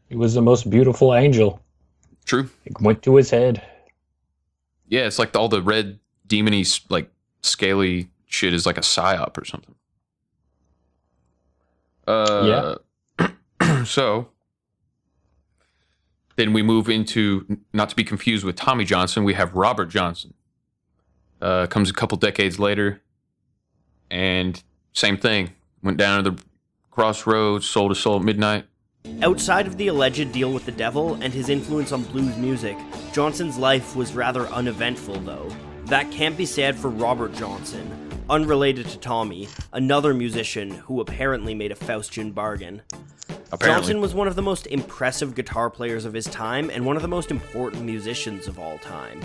He 0.09 0.15
was 0.15 0.33
the 0.33 0.41
most 0.41 0.69
beautiful 0.69 1.13
angel. 1.15 1.61
True. 2.25 2.49
It 2.65 2.79
went 2.81 3.03
to 3.03 3.15
his 3.15 3.29
head. 3.29 3.61
Yeah, 4.87 5.05
it's 5.05 5.19
like 5.19 5.35
all 5.35 5.49
the 5.49 5.61
red 5.61 5.99
demony 6.27 6.81
like 6.89 7.09
scaly 7.41 8.09
shit 8.25 8.53
is 8.53 8.65
like 8.65 8.77
a 8.77 8.81
psyop 8.81 9.37
or 9.37 9.45
something. 9.45 9.74
Uh, 12.07 12.77
yeah. 13.19 13.83
so 13.85 14.29
then 16.35 16.53
we 16.53 16.61
move 16.61 16.89
into 16.89 17.59
not 17.73 17.89
to 17.89 17.95
be 17.95 18.03
confused 18.03 18.43
with 18.43 18.55
Tommy 18.55 18.85
Johnson. 18.85 19.23
We 19.23 19.33
have 19.33 19.53
Robert 19.55 19.89
Johnson. 19.89 20.33
Uh, 21.41 21.67
comes 21.67 21.89
a 21.89 21.93
couple 21.93 22.17
decades 22.17 22.59
later, 22.59 23.01
and 24.09 24.61
same 24.93 25.17
thing. 25.17 25.51
Went 25.83 25.97
down 25.97 26.23
to 26.23 26.31
the 26.31 26.43
crossroads, 26.91 27.69
soul 27.69 27.89
to 27.89 27.95
soul 27.95 28.17
at 28.17 28.23
midnight. 28.23 28.65
Outside 29.21 29.67
of 29.67 29.77
the 29.77 29.87
alleged 29.87 30.31
deal 30.31 30.51
with 30.51 30.65
the 30.65 30.71
devil 30.71 31.15
and 31.15 31.33
his 31.33 31.49
influence 31.49 31.91
on 31.91 32.03
blues 32.03 32.35
music, 32.37 32.77
Johnson's 33.13 33.57
life 33.57 33.95
was 33.95 34.13
rather 34.13 34.47
uneventful, 34.47 35.19
though. 35.19 35.49
That 35.85 36.09
can't 36.09 36.35
be 36.35 36.45
said 36.45 36.75
for 36.75 36.89
Robert 36.89 37.33
Johnson, 37.33 38.04
unrelated 38.29 38.87
to 38.87 38.97
Tommy, 38.97 39.47
another 39.73 40.13
musician 40.13 40.71
who 40.71 41.01
apparently 41.01 41.53
made 41.53 41.71
a 41.71 41.75
Faustian 41.75 42.33
bargain. 42.33 42.81
Apparently. 43.51 43.67
Johnson 43.67 44.01
was 44.01 44.13
one 44.13 44.27
of 44.27 44.35
the 44.35 44.41
most 44.41 44.67
impressive 44.67 45.35
guitar 45.35 45.69
players 45.69 46.05
of 46.05 46.13
his 46.13 46.25
time 46.25 46.69
and 46.69 46.85
one 46.85 46.95
of 46.95 47.01
the 47.01 47.07
most 47.07 47.31
important 47.31 47.83
musicians 47.83 48.47
of 48.47 48.59
all 48.59 48.77
time. 48.79 49.21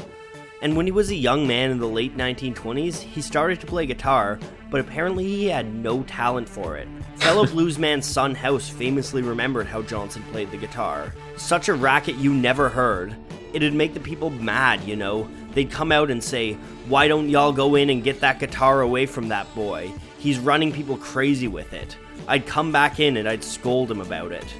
And 0.63 0.77
when 0.77 0.87
he 0.87 0.93
was 0.93 1.11
a 1.11 1.15
young 1.15 1.47
man 1.47 1.71
in 1.71 1.79
the 1.79 1.89
late 1.89 2.17
1920s, 2.17 3.01
he 3.01 3.23
started 3.23 3.61
to 3.61 3.67
play 3.67 3.87
guitar, 3.87 4.39
but 4.71 4.81
apparently 4.81 5.25
he 5.25 5.47
had 5.47 5.75
no 5.75 6.03
talent 6.03 6.49
for 6.49 6.77
it. 6.77 6.87
Fellow 7.17 7.45
bluesman 7.47 8.05
Son 8.05 8.35
House 8.35 8.69
famously 8.69 9.23
remembered 9.23 9.67
how 9.67 9.81
Johnson 9.81 10.23
played 10.31 10.51
the 10.51 10.59
guitar. 10.59 11.15
Such 11.37 11.69
a 11.69 11.75
racket 11.75 12.17
you 12.17 12.35
never 12.35 12.69
heard. 12.69 13.17
It'd 13.55 13.73
make 13.75 13.95
the 13.95 14.01
people 14.01 14.29
mad, 14.31 14.85
you 14.85 14.97
know. 14.97 15.29
They'd 15.55 15.71
come 15.71 15.93
out 15.93 16.11
and 16.11 16.23
say, 16.23 16.55
Why 16.87 17.09
don't 17.09 17.29
y'all 17.29 17.53
go 17.53 17.75
in 17.75 17.91
and 17.91 18.05
get 18.05 18.21
that 18.21 18.39
guitar 18.39 18.81
away 18.81 19.07
from 19.07 19.29
that 19.29 19.53
boy? 19.55 19.93
He's 20.19 20.39
running 20.39 20.73
people 20.73 20.97
crazy 20.97 21.49
with 21.49 21.73
it. 21.73 21.97
I'd 22.29 22.47
come 22.47 22.73
back 22.73 23.01
in 23.01 23.17
and 23.17 23.29
I'd 23.29 23.43
scold 23.43 23.91
him 23.91 24.01
about 24.01 24.33
it. 24.33 24.55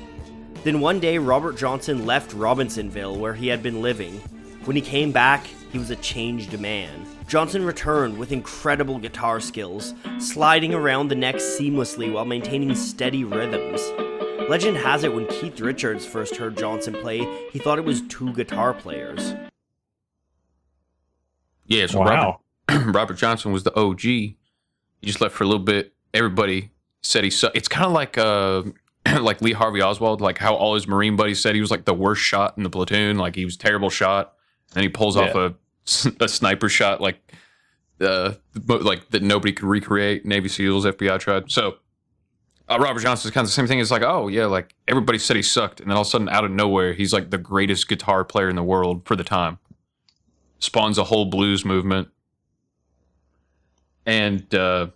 Then 0.65 0.81
one 0.81 1.01
day, 1.01 1.19
Robert 1.19 1.57
Johnson 1.57 2.05
left 2.05 2.35
Robinsonville, 2.35 3.17
where 3.17 3.35
he 3.35 3.49
had 3.49 3.63
been 3.63 3.81
living. 3.81 4.15
When 4.65 4.77
he 4.77 4.83
came 4.83 5.11
back, 5.11 5.47
he 5.73 5.79
was 5.79 5.91
a 5.91 5.97
changed 5.97 6.59
man. 6.59 7.07
Johnson 7.29 7.65
returned 7.65 8.19
with 8.19 8.33
incredible 8.33 8.99
guitar 8.99 9.41
skills, 9.41 9.95
sliding 10.19 10.75
around 10.75 11.09
the 11.09 11.15
neck 11.15 11.37
seamlessly 11.37 12.13
while 12.13 12.25
maintaining 12.25 12.75
steady 12.75 13.25
rhythms. 13.25 13.81
Legend 14.51 14.77
has 14.77 15.05
it 15.05 15.15
when 15.15 15.29
Keith 15.29 15.61
Richards 15.61 16.05
first 16.05 16.37
heard 16.37 16.59
Johnson 16.59 16.95
play, 16.95 17.19
he 17.53 17.59
thought 17.59 17.79
it 17.79 17.85
was 17.85 18.03
two 18.03 18.33
guitar 18.33 18.75
players. 18.75 19.33
Yeah, 21.71 21.87
so 21.87 22.01
Wow. 22.01 22.41
Robert, 22.69 22.93
Robert 22.95 23.15
Johnson 23.15 23.53
was 23.53 23.63
the 23.63 23.75
OG. 23.75 24.03
He 24.03 24.37
just 25.03 25.21
left 25.23 25.35
for 25.35 25.45
a 25.45 25.47
little 25.47 25.65
bit. 25.65 25.95
Everybody 26.13 26.73
said 27.01 27.25
he 27.25 27.31
sucked. 27.31 27.57
It's 27.57 27.69
kind 27.69 27.87
of 27.87 27.93
like 27.93 28.19
uh, 28.19 28.65
like 29.21 29.41
Lee 29.41 29.53
Harvey 29.53 29.81
Oswald, 29.81 30.21
like 30.21 30.37
how 30.37 30.55
all 30.55 30.75
his 30.75 30.87
Marine 30.87 31.17
buddies 31.17 31.41
said 31.41 31.55
he 31.55 31.61
was 31.61 31.71
like 31.71 31.87
the 31.87 31.95
worst 31.95 32.21
shot 32.21 32.55
in 32.59 32.65
the 32.65 32.71
platoon. 32.71 33.17
Like 33.17 33.37
he 33.37 33.45
was 33.45 33.55
a 33.55 33.59
terrible 33.59 33.89
shot, 33.89 34.35
and 34.75 34.83
he 34.83 34.89
pulls 34.89 35.17
off 35.17 35.35
a, 35.35 35.55
a 36.21 36.29
sniper 36.29 36.69
shot 36.69 37.01
like 37.01 37.33
uh, 38.01 38.35
like 38.67 39.09
that 39.11 39.23
nobody 39.23 39.53
could 39.53 39.67
recreate. 39.67 40.27
Navy 40.27 40.49
SEALs, 40.49 40.85
FBI 40.85 41.21
tried. 41.21 41.51
So 41.51 41.77
uh, 42.69 42.79
Robert 42.81 43.01
Johnson's 43.01 43.33
kind 43.33 43.45
of 43.45 43.49
the 43.49 43.55
same 43.55 43.67
thing. 43.67 43.79
It's 43.79 43.91
like, 43.93 44.03
oh 44.03 44.29
yeah, 44.29 44.47
like 44.47 44.75
everybody 44.89 45.19
said 45.19 45.37
he 45.37 45.43
sucked, 45.43 45.81
and 45.81 45.89
then 45.89 45.97
all 45.97 46.03
of 46.03 46.09
a 46.09 46.11
sudden, 46.11 46.29
out 46.29 46.45
of 46.45 46.51
nowhere, 46.51 46.93
he's 46.95 47.13
like 47.13 47.31
the 47.31 47.39
greatest 47.39 47.89
guitar 47.89 48.25
player 48.25 48.49
in 48.49 48.57
the 48.57 48.65
world 48.65 49.07
for 49.07 49.15
the 49.17 49.25
time. 49.25 49.59
Spawns 50.61 50.99
a 50.99 51.05
whole 51.05 51.25
blues 51.25 51.65
movement, 51.65 52.09
and 54.07 54.55
uh, 54.55 54.89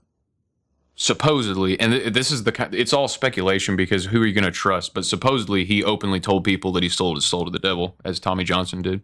supposedly, 0.94 1.78
and 1.80 1.92
this 2.14 2.30
is 2.30 2.44
the 2.44 2.52
kind. 2.52 2.74
It's 2.74 2.92
all 2.92 3.08
speculation 3.08 3.74
because 3.74 4.06
who 4.06 4.22
are 4.22 4.26
you 4.26 4.34
going 4.34 4.44
to 4.44 4.50
trust? 4.50 4.94
But 4.94 5.04
supposedly, 5.04 5.64
he 5.64 5.82
openly 5.82 6.20
told 6.20 6.44
people 6.44 6.70
that 6.72 6.82
he 6.82 6.88
sold 6.88 7.16
his 7.16 7.24
soul 7.24 7.44
to 7.44 7.50
the 7.50 7.58
devil, 7.58 7.96
as 8.04 8.20
Tommy 8.20 8.44
Johnson 8.44 8.82
did 8.82 9.02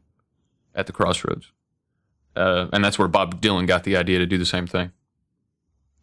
at 0.75 0.87
the 0.87 0.93
crossroads, 0.93 1.51
uh, 2.37 2.69
and 2.73 2.85
that's 2.85 2.99
where 2.99 3.09
Bob 3.09 3.41
Dylan 3.41 3.67
got 3.67 3.85
the 3.85 3.97
idea 3.97 4.19
to 4.19 4.27
do 4.27 4.39
the 4.39 4.47
same 4.47 4.67
thing. 4.67 4.93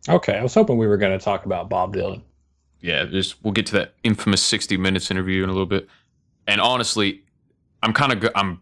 Okay, 0.09 0.37
I 0.37 0.43
was 0.43 0.53
hoping 0.53 0.77
we 0.77 0.87
were 0.87 0.97
going 0.97 1.17
to 1.17 1.23
talk 1.23 1.45
about 1.45 1.69
Bob 1.69 1.95
Dylan. 1.95 2.21
yeah, 2.81 3.05
just 3.05 3.43
we'll 3.43 3.53
get 3.53 3.65
to 3.67 3.73
that 3.73 3.93
infamous 4.03 4.41
60 4.41 4.77
minutes 4.77 5.11
interview 5.11 5.43
in 5.43 5.49
a 5.49 5.53
little 5.53 5.65
bit. 5.65 5.87
And 6.47 6.61
honestly, 6.61 7.23
I'm 7.87 7.93
kind 7.93 8.11
of 8.11 8.29
I'm 8.35 8.59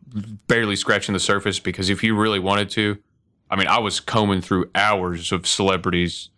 barely 0.47 0.76
scratching 0.76 1.13
the 1.13 1.19
surface 1.19 1.57
because 1.57 1.89
if 1.89 2.03
you 2.03 2.15
really 2.15 2.38
wanted 2.39 2.69
to, 2.71 2.97
I 3.49 3.55
mean, 3.55 3.65
I 3.67 3.80
was 3.80 3.99
combing 3.99 4.39
through 4.41 4.69
hours 4.76 5.32
of 5.32 5.47
celebrities 5.47 6.30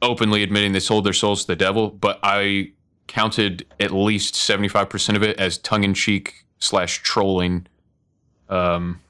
openly 0.00 0.44
admitting 0.44 0.72
they 0.72 0.80
sold 0.80 1.04
their 1.04 1.12
souls 1.12 1.42
to 1.42 1.46
the 1.48 1.56
devil, 1.56 1.90
but 1.90 2.20
I 2.22 2.70
counted 3.08 3.66
at 3.80 3.90
least 3.90 4.34
75% 4.34 5.16
of 5.16 5.22
it 5.24 5.38
as 5.40 5.58
tongue 5.58 5.82
in 5.82 5.92
cheek 5.92 6.46
slash 6.60 7.02
trolling. 7.02 7.66
Um, 8.48 9.00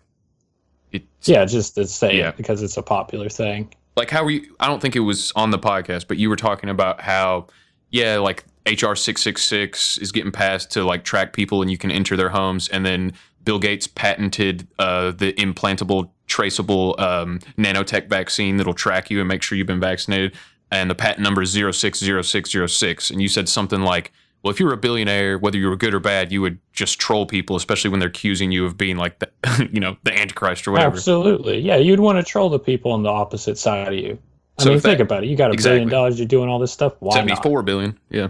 it, 0.90 1.04
Yeah, 1.24 1.44
just 1.44 1.74
to 1.74 1.86
say 1.86 2.16
Yeah. 2.16 2.30
it 2.30 2.38
because 2.38 2.62
it's 2.62 2.78
a 2.78 2.82
popular 2.82 3.28
thing. 3.28 3.72
like 3.96 4.08
how 4.08 4.24
were 4.24 4.30
you 4.30 4.56
i 4.60 4.66
don't 4.66 4.80
think 4.80 4.96
it 4.96 5.00
was 5.00 5.30
on 5.36 5.50
the 5.50 5.58
podcast 5.58 6.06
but 6.08 6.16
you 6.16 6.30
were 6.30 6.36
talking 6.36 6.70
about 6.70 7.00
how 7.02 7.46
yeah 7.90 8.16
like 8.18 8.44
hr 8.72 8.94
666 8.94 9.98
is 9.98 10.12
getting 10.12 10.32
passed 10.32 10.70
to 10.72 10.84
like 10.84 11.04
track 11.04 11.32
people 11.32 11.62
and 11.62 11.70
you 11.70 11.78
can 11.78 11.90
enter 11.90 12.16
their 12.16 12.28
homes 12.30 12.68
and 12.68 12.84
then 12.86 13.12
bill 13.44 13.58
gates 13.58 13.86
patented 13.86 14.66
uh, 14.78 15.10
the 15.12 15.32
implantable 15.34 16.10
traceable 16.26 16.94
um, 16.98 17.38
nanotech 17.58 18.08
vaccine 18.08 18.56
that'll 18.56 18.74
track 18.74 19.10
you 19.10 19.18
and 19.20 19.28
make 19.28 19.42
sure 19.42 19.56
you've 19.58 19.66
been 19.66 19.80
vaccinated 19.80 20.34
and 20.70 20.88
the 20.90 20.94
patent 20.94 21.20
number 21.24 21.42
is 21.42 21.52
060606 21.52 23.10
and 23.10 23.20
you 23.22 23.28
said 23.28 23.48
something 23.48 23.80
like 23.80 24.12
well 24.42 24.50
if 24.50 24.60
you 24.60 24.66
were 24.66 24.72
a 24.72 24.76
billionaire 24.76 25.38
whether 25.38 25.58
you 25.58 25.68
were 25.68 25.76
good 25.76 25.92
or 25.94 26.00
bad 26.00 26.30
you 26.30 26.40
would 26.40 26.58
just 26.72 26.98
troll 27.00 27.26
people 27.26 27.56
especially 27.56 27.90
when 27.90 27.98
they're 28.00 28.08
accusing 28.08 28.52
you 28.52 28.64
of 28.64 28.76
being 28.78 28.96
like 28.96 29.18
the 29.18 29.68
you 29.72 29.80
know 29.80 29.96
the 30.04 30.12
antichrist 30.16 30.66
or 30.68 30.72
whatever 30.72 30.94
Absolutely. 30.96 31.58
Yeah, 31.58 31.76
you'd 31.76 32.00
want 32.00 32.18
to 32.18 32.22
troll 32.22 32.48
the 32.48 32.58
people 32.58 32.92
on 32.92 33.02
the 33.02 33.10
opposite 33.10 33.58
side 33.58 33.88
of 33.88 33.94
you. 33.94 34.18
I 34.58 34.62
So 34.64 34.70
mean, 34.70 34.80
think 34.80 34.98
that- 34.98 35.04
about 35.04 35.24
it. 35.24 35.28
You 35.28 35.36
got 35.36 35.50
a 35.50 35.54
Exactly. 35.54 35.76
billion 35.78 35.88
dollars, 35.88 36.18
you're 36.18 36.28
doing 36.28 36.48
all 36.48 36.58
this 36.58 36.72
stuff. 36.72 36.94
Why 37.00 37.16
not? 37.20 37.28
74 37.28 37.62
billion. 37.62 37.98
Yeah. 38.10 38.28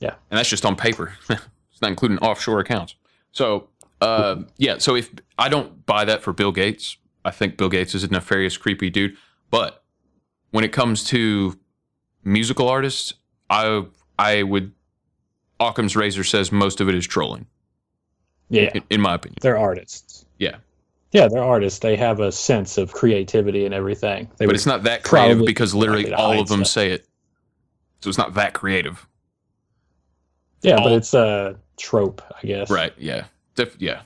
Yeah. 0.00 0.14
And 0.30 0.38
that's 0.38 0.48
just 0.48 0.64
on 0.64 0.76
paper. 0.76 1.14
it's 1.30 1.80
not 1.80 1.90
including 1.90 2.18
offshore 2.18 2.60
accounts. 2.60 2.96
So, 3.32 3.68
uh, 4.00 4.42
yeah. 4.56 4.78
So 4.78 4.96
if 4.96 5.10
I 5.38 5.48
don't 5.48 5.86
buy 5.86 6.04
that 6.04 6.22
for 6.22 6.32
Bill 6.32 6.52
Gates, 6.52 6.96
I 7.24 7.30
think 7.30 7.56
Bill 7.56 7.68
Gates 7.68 7.94
is 7.94 8.02
a 8.02 8.08
nefarious, 8.08 8.56
creepy 8.56 8.90
dude. 8.90 9.16
But 9.50 9.84
when 10.50 10.64
it 10.64 10.72
comes 10.72 11.04
to 11.04 11.58
musical 12.24 12.68
artists, 12.68 13.14
I 13.48 13.84
I 14.18 14.42
would 14.42 14.72
Occam's 15.60 15.94
razor 15.94 16.24
says 16.24 16.50
most 16.50 16.80
of 16.80 16.88
it 16.88 16.94
is 16.94 17.06
trolling. 17.06 17.46
Yeah. 18.48 18.70
In, 18.74 18.82
in 18.90 19.00
my 19.00 19.14
opinion. 19.14 19.38
They're 19.42 19.58
artists. 19.58 20.24
Yeah. 20.38 20.56
Yeah, 21.12 21.28
they're 21.28 21.42
artists. 21.42 21.80
They 21.80 21.96
have 21.96 22.20
a 22.20 22.32
sense 22.32 22.78
of 22.78 22.92
creativity 22.92 23.64
and 23.64 23.74
everything. 23.74 24.30
They 24.38 24.46
but 24.46 24.54
it's 24.54 24.66
not 24.66 24.84
that 24.84 25.02
creative 25.02 25.44
because 25.44 25.74
literally 25.74 26.12
all 26.12 26.40
of 26.40 26.48
them 26.48 26.64
stuff. 26.64 26.72
say 26.72 26.90
it. 26.92 27.06
So 28.00 28.08
it's 28.08 28.18
not 28.18 28.34
that 28.34 28.54
creative. 28.54 29.06
Yeah, 30.62 30.76
all- 30.76 30.84
but 30.84 30.92
it's 30.92 31.14
a 31.14 31.56
trope, 31.78 32.22
I 32.42 32.46
guess. 32.46 32.70
Right. 32.70 32.92
Yeah. 32.98 33.24
Def- 33.54 33.76
yeah. 33.80 34.02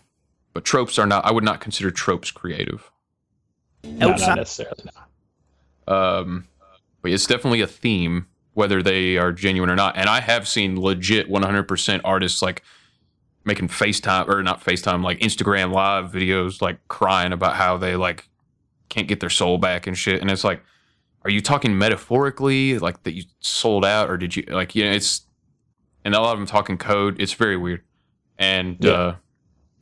But 0.53 0.65
tropes 0.65 0.99
are 0.99 1.07
not. 1.07 1.25
I 1.27 1.33
would 1.33 1.45
not 1.45 1.61
consider 1.61 1.91
tropes 1.91 2.31
creative. 2.31 2.91
No, 3.83 4.11
Outside- 4.11 4.29
not 4.29 4.37
necessarily. 4.39 4.85
No. 5.89 5.95
Um, 5.95 6.47
but 7.03 7.13
it's 7.13 7.27
definitely 7.27 7.61
a 7.61 7.67
theme, 7.67 8.27
whether 8.55 8.83
they 8.83 9.19
are 9.19 9.33
genuine 9.33 9.69
or 9.71 9.77
not. 9.77 9.97
And 9.97 10.09
I 10.09 10.21
have 10.21 10.49
seen 10.49 10.81
legit 10.81 11.29
100% 11.29 12.01
artists 12.05 12.41
like 12.41 12.63
making 13.45 13.69
FaceTime 13.69 14.29
or 14.29 14.43
not 14.43 14.65
FaceTime, 14.65 15.03
like 15.03 15.19
Instagram 15.19 15.73
live 15.73 16.11
videos, 16.11 16.63
like 16.63 16.79
crying 16.89 17.33
about 17.33 17.57
how 17.57 17.77
they 17.77 17.97
like 17.97 18.27
can't 18.89 19.09
get 19.09 19.21
their 19.21 19.29
soul 19.31 19.59
back 19.59 19.87
and 19.87 19.99
shit. 19.99 20.21
And 20.23 20.31
it's 20.31 20.45
like, 20.45 20.63
are 21.25 21.31
you 21.31 21.41
talking 21.43 21.77
metaphorically, 21.77 22.79
like 22.79 23.03
that 23.03 23.15
you 23.15 23.25
sold 23.41 23.85
out, 23.85 24.09
or 24.09 24.17
did 24.17 24.37
you 24.37 24.45
like? 24.49 24.75
You 24.75 24.85
know, 24.85 24.93
it's 24.93 25.23
and 26.05 26.15
a 26.15 26.21
lot 26.21 26.33
of 26.33 26.39
them 26.39 26.47
talking 26.47 26.79
code. 26.79 27.21
It's 27.21 27.33
very 27.33 27.57
weird. 27.57 27.83
And 28.39 28.77
Yeah. 28.81 28.91
uh, 28.93 29.15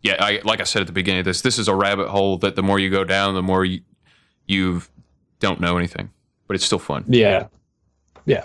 yeah, 0.02 0.16
I 0.18 0.40
like 0.44 0.60
I 0.60 0.64
said 0.64 0.80
at 0.82 0.86
the 0.86 0.92
beginning 0.92 1.20
of 1.20 1.24
this, 1.24 1.40
this 1.42 1.58
is 1.58 1.68
a 1.68 1.74
rabbit 1.74 2.08
hole 2.08 2.38
that 2.38 2.56
the 2.56 2.62
more 2.62 2.78
you 2.78 2.90
go 2.90 3.04
down, 3.04 3.34
the 3.34 3.42
more 3.42 3.64
you 3.64 3.80
you 4.46 4.82
don't 5.40 5.60
know 5.60 5.76
anything, 5.78 6.10
but 6.46 6.54
it's 6.56 6.64
still 6.64 6.78
fun. 6.78 7.04
Yeah. 7.08 7.46
Yeah. 8.26 8.44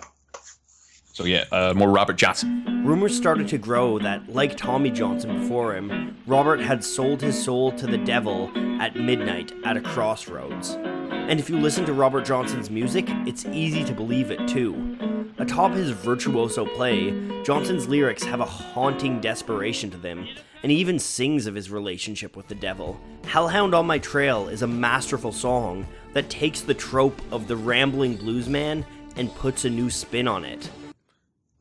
So 1.14 1.26
yeah, 1.26 1.46
uh, 1.52 1.74
more 1.76 1.90
Robert 1.90 2.16
Johnson. 2.16 2.64
Rumors 2.86 3.18
started 3.18 3.48
to 3.50 3.58
grow 3.58 3.98
that, 4.00 4.30
like 4.34 4.56
Tommy 4.56 4.92
Johnson 4.92 5.40
before 5.42 5.76
him, 5.76 6.16
Robert 6.28 6.60
had 6.60 6.84
sold 6.84 7.22
his 7.22 7.44
soul 7.44 7.72
to 7.74 7.88
the 7.88 7.98
devil 7.98 8.52
at 8.80 8.96
midnight 8.96 9.52
at 9.66 9.76
a 9.78 9.82
crossroads. 9.82 10.78
And 10.80 11.40
if 11.40 11.50
you 11.50 11.58
listen 11.60 11.86
to 11.86 11.94
Robert 11.94 12.24
Johnson's 12.24 12.70
music, 12.70 13.06
it's 13.26 13.46
easy 13.48 13.84
to 13.84 13.94
believe 13.94 14.30
it 14.30 14.48
too. 14.48 15.17
Atop 15.40 15.74
his 15.74 15.92
virtuoso 15.92 16.66
play, 16.66 17.12
Johnson's 17.44 17.88
lyrics 17.88 18.24
have 18.24 18.40
a 18.40 18.46
haunting 18.46 19.22
desperation 19.22 19.92
to 19.92 19.98
them, 19.98 20.28
and 20.64 20.72
he 20.72 20.80
even 20.80 20.98
sings 20.98 21.46
of 21.46 21.54
his 21.54 21.70
relationship 21.70 22.36
with 22.36 22.48
the 22.48 22.56
devil. 22.56 23.00
Hellhound 23.24 23.76
on 23.76 23.86
My 23.86 24.00
Trail 24.00 24.48
is 24.48 24.64
a 24.64 24.68
masterful 24.68 25.32
song 25.32 25.86
that 26.14 26.32
takes 26.32 26.62
the 26.62 26.74
trope 26.74 27.22
of 27.32 27.48
the 27.48 27.56
rambling 27.56 28.18
bluesman 28.18 28.84
and 29.16 29.34
puts 29.36 29.64
a 29.64 29.70
new 29.70 29.92
spin 29.92 30.28
on 30.28 30.44
it. 30.44 30.72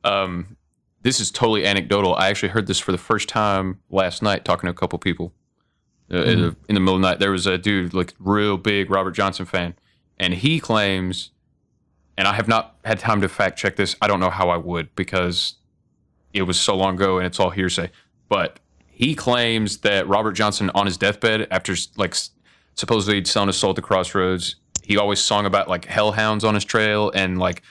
Um, 0.05 0.57
this 1.03 1.21
is 1.21 1.31
totally 1.31 1.67
anecdotal. 1.67 2.15
I 2.15 2.29
actually 2.31 2.49
heard 2.51 2.69
this 2.69 2.79
for 2.79 2.93
the 2.93 2.99
first 2.99 3.29
time 3.29 3.81
last 3.91 4.23
night, 4.23 4.47
talking 4.47 4.69
to 4.69 4.71
a 4.71 4.75
couple 4.75 4.99
people. 4.99 5.35
Uh, 6.11 6.23
in, 6.23 6.41
the, 6.41 6.57
in 6.71 6.75
the 6.77 6.81
middle 6.81 6.95
of 6.95 7.03
the 7.03 7.09
night, 7.09 7.19
there 7.19 7.31
was 7.31 7.47
a 7.47 7.59
dude, 7.59 7.93
like 7.93 8.15
real 8.19 8.57
big 8.57 8.91
Robert 8.91 9.11
Johnson 9.11 9.45
fan, 9.45 9.75
and 10.19 10.33
he 10.33 10.61
claims, 10.61 11.33
and 12.19 12.27
I 12.27 12.33
have 12.35 12.49
not 12.49 12.77
had 12.85 12.99
time 12.99 13.21
to 13.21 13.29
fact 13.29 13.59
check 13.59 13.77
this. 13.77 13.97
I 14.01 14.07
don't 14.07 14.21
know 14.21 14.31
how 14.31 14.49
I 14.49 14.57
would 14.57 14.95
because 14.95 15.55
it 16.33 16.43
was 16.43 16.59
so 16.59 16.77
long 16.77 16.95
ago 16.95 17.19
and 17.19 17.27
it's 17.27 17.41
all 17.41 17.51
hearsay. 17.51 17.91
But 18.29 18.59
he 18.89 19.15
claims 19.15 19.79
that 19.79 20.09
Robert 20.09 20.33
Johnson, 20.33 20.71
on 20.75 20.87
his 20.87 20.97
deathbed, 20.97 21.47
after 21.51 21.75
like 21.97 22.15
supposedly 22.75 23.25
selling 23.25 23.49
his 23.49 23.57
soul 23.57 23.71
at 23.71 23.77
the 23.77 23.83
crossroads, 23.83 24.57
he 24.87 24.97
always 24.97 25.21
sung 25.21 25.47
about 25.47 25.69
like 25.69 25.85
hellhounds 25.85 26.45
on 26.45 26.55
his 26.55 26.65
trail 26.65 27.11
and 27.15 27.39
like 27.39 27.63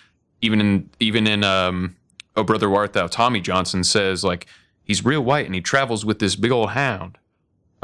even 0.41 0.59
in 0.59 0.89
even 0.99 1.25
in 1.25 1.43
um 1.43 1.95
oh 2.35 2.43
brother 2.43 2.69
where 2.69 2.81
art 2.81 2.93
thou 2.93 3.07
tommy 3.07 3.39
johnson 3.39 3.83
says 3.83 4.23
like 4.23 4.47
he's 4.83 5.05
real 5.05 5.21
white 5.21 5.45
and 5.45 5.55
he 5.55 5.61
travels 5.61 6.05
with 6.05 6.19
this 6.19 6.35
big 6.35 6.51
old 6.51 6.71
hound 6.71 7.17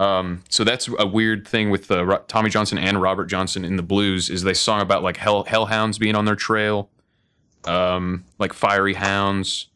um 0.01 0.43
so 0.49 0.63
that's 0.63 0.89
a 0.99 1.05
weird 1.05 1.47
thing 1.47 1.69
with 1.69 1.89
uh, 1.91 2.19
tommy 2.27 2.49
johnson 2.49 2.77
and 2.77 3.01
robert 3.01 3.25
johnson 3.25 3.63
in 3.63 3.75
the 3.75 3.83
blues 3.83 4.29
is 4.29 4.43
they 4.43 4.53
song 4.53 4.81
about 4.81 5.03
like 5.03 5.17
hell 5.17 5.43
hellhounds 5.43 5.97
being 5.97 6.15
on 6.15 6.25
their 6.25 6.35
trail 6.35 6.89
um 7.65 8.23
like 8.39 8.53
fiery 8.53 8.95
hounds 8.95 9.67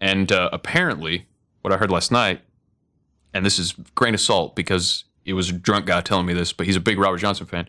and 0.00 0.30
uh, 0.30 0.48
apparently 0.52 1.26
what 1.62 1.72
i 1.72 1.76
heard 1.76 1.90
last 1.90 2.12
night 2.12 2.40
and 3.32 3.44
this 3.44 3.58
is 3.58 3.72
grain 3.94 4.14
of 4.14 4.20
salt 4.20 4.54
because 4.54 5.04
it 5.24 5.32
was 5.32 5.50
a 5.50 5.52
drunk 5.52 5.86
guy 5.86 6.00
telling 6.00 6.26
me 6.26 6.34
this 6.34 6.52
but 6.52 6.66
he's 6.66 6.76
a 6.76 6.80
big 6.80 6.98
robert 6.98 7.18
johnson 7.18 7.46
fan 7.46 7.68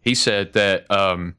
he 0.00 0.14
said 0.14 0.52
that 0.52 0.88
um, 0.88 1.34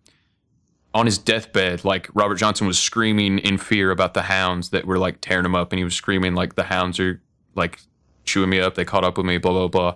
on 0.94 1.06
his 1.06 1.18
deathbed, 1.18 1.86
like 1.86 2.10
Robert 2.14 2.36
Johnson 2.36 2.68
was 2.68 2.78
screaming 2.78 3.40
in 3.40 3.58
fear 3.58 3.92
about 3.92 4.14
the 4.14 4.24
hounds 4.24 4.72
that 4.72 4.86
were 4.86 4.98
like 4.98 5.22
tearing 5.22 5.46
him 5.46 5.56
up, 5.56 5.72
and 5.72 5.78
he 5.78 5.84
was 5.84 5.96
screaming 5.96 6.36
like 6.36 6.56
the 6.56 6.64
hounds 6.64 7.00
are 7.00 7.22
like 7.56 7.80
chewing 8.26 8.50
me 8.50 8.60
up. 8.60 8.76
They 8.76 8.84
caught 8.84 9.04
up 9.04 9.16
with 9.16 9.26
me. 9.26 9.38
Blah 9.38 9.54
blah 9.54 9.68
blah. 9.68 9.96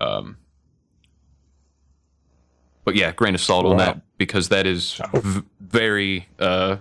Um, 0.00 0.36
but 2.84 2.96
yeah, 2.96 3.12
grain 3.12 3.34
of 3.34 3.40
salt 3.40 3.66
on 3.66 3.76
that 3.76 4.00
because 4.18 4.48
that 4.48 4.66
is 4.66 5.00
v- 5.14 5.42
very. 5.60 6.28
Uh, 6.38 6.76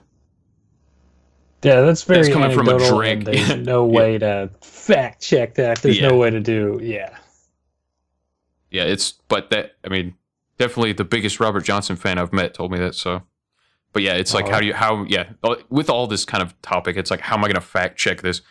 Yeah, 1.61 1.81
that's 1.81 2.03
very 2.03 2.21
That's 2.21 2.33
coming 2.33 2.51
from 2.51 2.69
a 2.69 2.77
drink. 2.89 3.25
There's 3.25 3.55
no 3.65 3.85
way 3.85 4.17
to 4.17 4.49
fact 4.61 5.21
check 5.21 5.55
that. 5.55 5.81
There's 5.81 5.99
Yeah. 5.99 6.07
no 6.09 6.17
way 6.17 6.29
to 6.29 6.39
do. 6.39 6.79
Yeah, 6.81 7.17
yeah, 8.71 8.83
it's 8.83 9.11
but 9.27 9.49
that 9.49 9.73
I 9.83 9.89
mean 9.89 10.15
definitely 10.57 10.93
the 10.93 11.03
biggest 11.03 11.39
Robert 11.39 11.63
Johnson 11.65 11.95
fan 11.97 12.17
I've 12.17 12.33
met 12.33 12.53
told 12.53 12.71
me 12.71 12.79
that. 12.79 12.95
So, 12.95 13.23
but 13.93 14.01
yeah, 14.03 14.13
it's 14.13 14.33
like 14.33 14.45
Oh. 14.45 14.51
how 14.51 14.59
do 14.61 14.65
you 14.67 14.73
how 14.73 15.03
yeah 15.03 15.31
with 15.69 15.89
all 15.89 16.07
this 16.07 16.23
kind 16.23 16.41
of 16.41 16.59
topic, 16.61 16.95
it's 16.95 17.11
like 17.11 17.19
how 17.21 17.35
am 17.35 17.43
I 17.43 17.47
going 17.47 17.55
to 17.55 17.61
fact 17.61 17.97
check 17.97 18.21
this? 18.21 18.41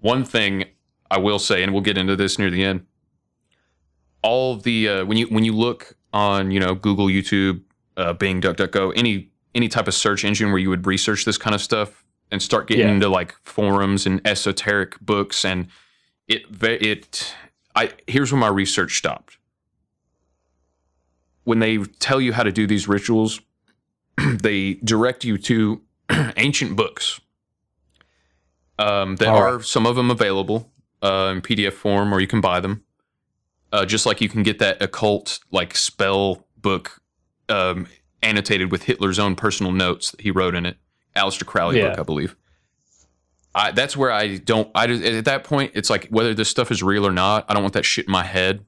One 0.00 0.24
thing 0.24 0.64
I 1.10 1.18
will 1.18 1.38
say, 1.38 1.62
and 1.62 1.72
we'll 1.72 1.82
get 1.82 1.96
into 1.96 2.16
this 2.16 2.36
near 2.38 2.50
the 2.50 2.64
end. 2.64 2.84
All 4.22 4.54
of 4.54 4.62
the 4.64 4.88
uh, 4.88 5.04
when 5.04 5.16
you 5.18 5.26
when 5.26 5.44
you 5.44 5.52
look 5.54 5.96
on 6.12 6.50
you 6.50 6.60
know 6.60 6.74
Google, 6.74 7.06
YouTube, 7.06 7.62
uh, 7.96 8.12
Bing, 8.12 8.40
DuckDuckGo, 8.40 8.92
any 8.96 9.30
any 9.54 9.68
type 9.68 9.88
of 9.88 9.94
search 9.94 10.24
engine 10.24 10.50
where 10.50 10.58
you 10.58 10.68
would 10.70 10.86
research 10.86 11.24
this 11.24 11.38
kind 11.38 11.54
of 11.54 11.60
stuff 11.60 12.04
and 12.30 12.42
start 12.42 12.66
getting 12.68 12.86
Yeah. 12.86 12.94
into 12.94 13.08
like 13.08 13.34
forums 13.44 14.06
and 14.06 14.20
esoteric 14.26 14.98
books 15.00 15.44
and 15.44 15.68
it 16.28 16.42
it 16.60 17.34
I 17.74 17.92
here's 18.06 18.32
where 18.32 18.40
my 18.40 18.48
research 18.48 18.98
stopped 18.98 19.38
when 21.44 21.60
they 21.60 21.78
tell 21.78 22.20
you 22.20 22.32
how 22.32 22.42
to 22.42 22.50
do 22.52 22.66
these 22.66 22.88
rituals, 22.88 23.40
they 24.42 24.74
direct 24.74 25.24
you 25.24 25.38
to 25.38 25.80
ancient 26.36 26.76
books. 26.76 27.20
Um, 28.78 29.16
there 29.16 29.30
All 29.30 29.38
are 29.42 29.62
some 29.62 29.86
of 29.86 29.94
them 29.96 30.10
available 30.10 30.72
uh, 31.02 31.32
in 31.36 31.40
PDF 31.42 31.72
form, 31.72 32.12
or 32.12 32.20
you 32.20 32.26
can 32.26 32.40
buy 32.40 32.58
them. 32.60 32.82
Uh, 33.76 33.84
just 33.84 34.06
like 34.06 34.22
you 34.22 34.28
can 34.28 34.42
get 34.42 34.58
that 34.58 34.80
occult 34.80 35.38
like 35.50 35.76
spell 35.76 36.46
book 36.56 36.98
um, 37.50 37.86
annotated 38.22 38.72
with 38.72 38.82
Hitler's 38.84 39.18
own 39.18 39.36
personal 39.36 39.70
notes 39.70 40.12
that 40.12 40.22
he 40.22 40.30
wrote 40.30 40.54
in 40.54 40.64
it, 40.64 40.78
Aleister 41.14 41.44
Crowley 41.44 41.78
Yeah. 41.78 41.90
book, 41.90 41.98
I 41.98 42.02
believe. 42.02 42.36
I, 43.54 43.72
that's 43.72 43.94
where 43.96 44.10
I 44.10 44.36
don't. 44.38 44.70
I 44.74 44.86
just- 44.86 45.02
at 45.04 45.24
that 45.26 45.44
point, 45.44 45.72
it's 45.74 45.90
like 45.90 46.08
whether 46.08 46.32
this 46.32 46.48
stuff 46.48 46.70
is 46.70 46.82
real 46.82 47.06
or 47.06 47.12
not. 47.12 47.44
I 47.48 47.54
don't 47.54 47.62
want 47.62 47.74
that 47.74 47.84
shit 47.84 48.06
in 48.06 48.12
my 48.12 48.24
head. 48.24 48.64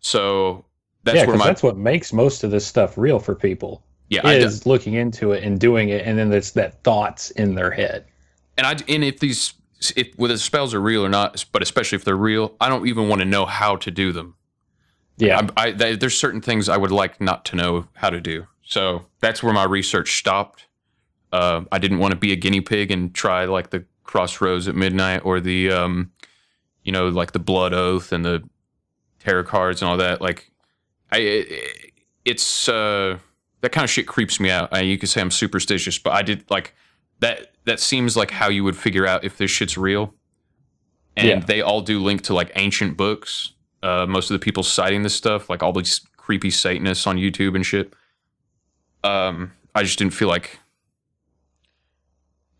So 0.00 0.64
that's 1.04 1.16
yeah, 1.18 1.26
where 1.26 1.36
my 1.36 1.46
that's 1.46 1.62
what 1.62 1.76
makes 1.76 2.12
most 2.12 2.44
of 2.44 2.50
this 2.50 2.66
stuff 2.66 2.96
real 2.98 3.18
for 3.18 3.34
people. 3.34 3.84
Yeah, 4.08 4.20
I 4.24 4.38
d- 4.38 4.44
is 4.44 4.66
looking 4.66 4.94
into 4.94 5.32
it 5.32 5.42
and 5.44 5.58
doing 5.58 5.88
it, 5.88 6.04
and 6.06 6.18
then 6.18 6.32
it's 6.32 6.52
that 6.52 6.82
thoughts 6.84 7.30
in 7.32 7.54
their 7.54 7.70
head. 7.70 8.04
and 8.58 8.66
I 8.66 8.76
and 8.88 9.04
if 9.04 9.20
these 9.20 9.54
if 9.90 10.14
whether 10.16 10.34
the 10.34 10.38
spells 10.38 10.72
are 10.74 10.80
real 10.80 11.04
or 11.04 11.08
not, 11.08 11.44
but 11.52 11.62
especially 11.62 11.96
if 11.96 12.04
they're 12.04 12.16
real, 12.16 12.56
I 12.60 12.68
don't 12.68 12.86
even 12.86 13.08
want 13.08 13.20
to 13.20 13.24
know 13.24 13.46
how 13.46 13.76
to 13.76 13.90
do 13.90 14.12
them. 14.12 14.36
Yeah, 15.16 15.48
I, 15.56 15.68
I, 15.68 15.72
th- 15.72 16.00
there's 16.00 16.16
certain 16.16 16.40
things 16.40 16.68
I 16.68 16.76
would 16.76 16.90
like 16.90 17.20
not 17.20 17.44
to 17.46 17.56
know 17.56 17.86
how 17.94 18.10
to 18.10 18.20
do. 18.20 18.46
So 18.62 19.06
that's 19.20 19.42
where 19.42 19.52
my 19.52 19.64
research 19.64 20.18
stopped. 20.18 20.66
Uh, 21.32 21.62
I 21.70 21.78
didn't 21.78 21.98
want 21.98 22.12
to 22.12 22.18
be 22.18 22.32
a 22.32 22.36
guinea 22.36 22.60
pig 22.60 22.90
and 22.90 23.14
try 23.14 23.44
like 23.44 23.70
the 23.70 23.84
crossroads 24.04 24.68
at 24.68 24.74
midnight 24.74 25.22
or 25.24 25.40
the, 25.40 25.70
um, 25.70 26.12
you 26.82 26.92
know, 26.92 27.08
like 27.08 27.32
the 27.32 27.38
blood 27.38 27.72
oath 27.72 28.12
and 28.12 28.24
the 28.24 28.42
tarot 29.18 29.44
cards 29.44 29.82
and 29.82 29.90
all 29.90 29.96
that. 29.98 30.20
Like, 30.20 30.50
I, 31.10 31.18
it, 31.18 31.92
it's 32.24 32.68
uh, 32.68 33.18
that 33.60 33.72
kind 33.72 33.84
of 33.84 33.90
shit 33.90 34.06
creeps 34.06 34.40
me 34.40 34.50
out. 34.50 34.68
I, 34.72 34.80
you 34.80 34.98
could 34.98 35.08
say 35.08 35.20
I'm 35.20 35.30
superstitious, 35.30 35.98
but 35.98 36.12
I 36.12 36.22
did 36.22 36.50
like 36.50 36.74
that. 37.22 37.48
That 37.64 37.78
seems 37.80 38.16
like 38.16 38.30
how 38.32 38.48
you 38.48 38.64
would 38.64 38.76
figure 38.76 39.06
out 39.06 39.22
if 39.24 39.38
this 39.38 39.50
shit's 39.50 39.78
real. 39.78 40.12
And 41.16 41.28
Yeah. 41.28 41.38
they 41.40 41.60
all 41.62 41.80
do 41.80 42.00
link 42.00 42.22
to 42.22 42.34
like 42.34 42.50
ancient 42.56 42.96
books. 42.96 43.52
Uh, 43.84 44.04
most 44.06 44.30
of 44.30 44.34
the 44.38 44.44
people 44.44 44.62
citing 44.64 45.02
this 45.04 45.14
stuff, 45.14 45.48
like 45.48 45.62
all 45.62 45.72
these 45.72 46.00
creepy 46.16 46.50
Satanists 46.50 47.06
on 47.06 47.16
YouTube 47.18 47.54
and 47.54 47.64
shit. 47.64 47.92
Um, 49.04 49.52
I 49.74 49.82
just 49.84 49.98
didn't 49.98 50.14
feel 50.14 50.28
like. 50.28 50.58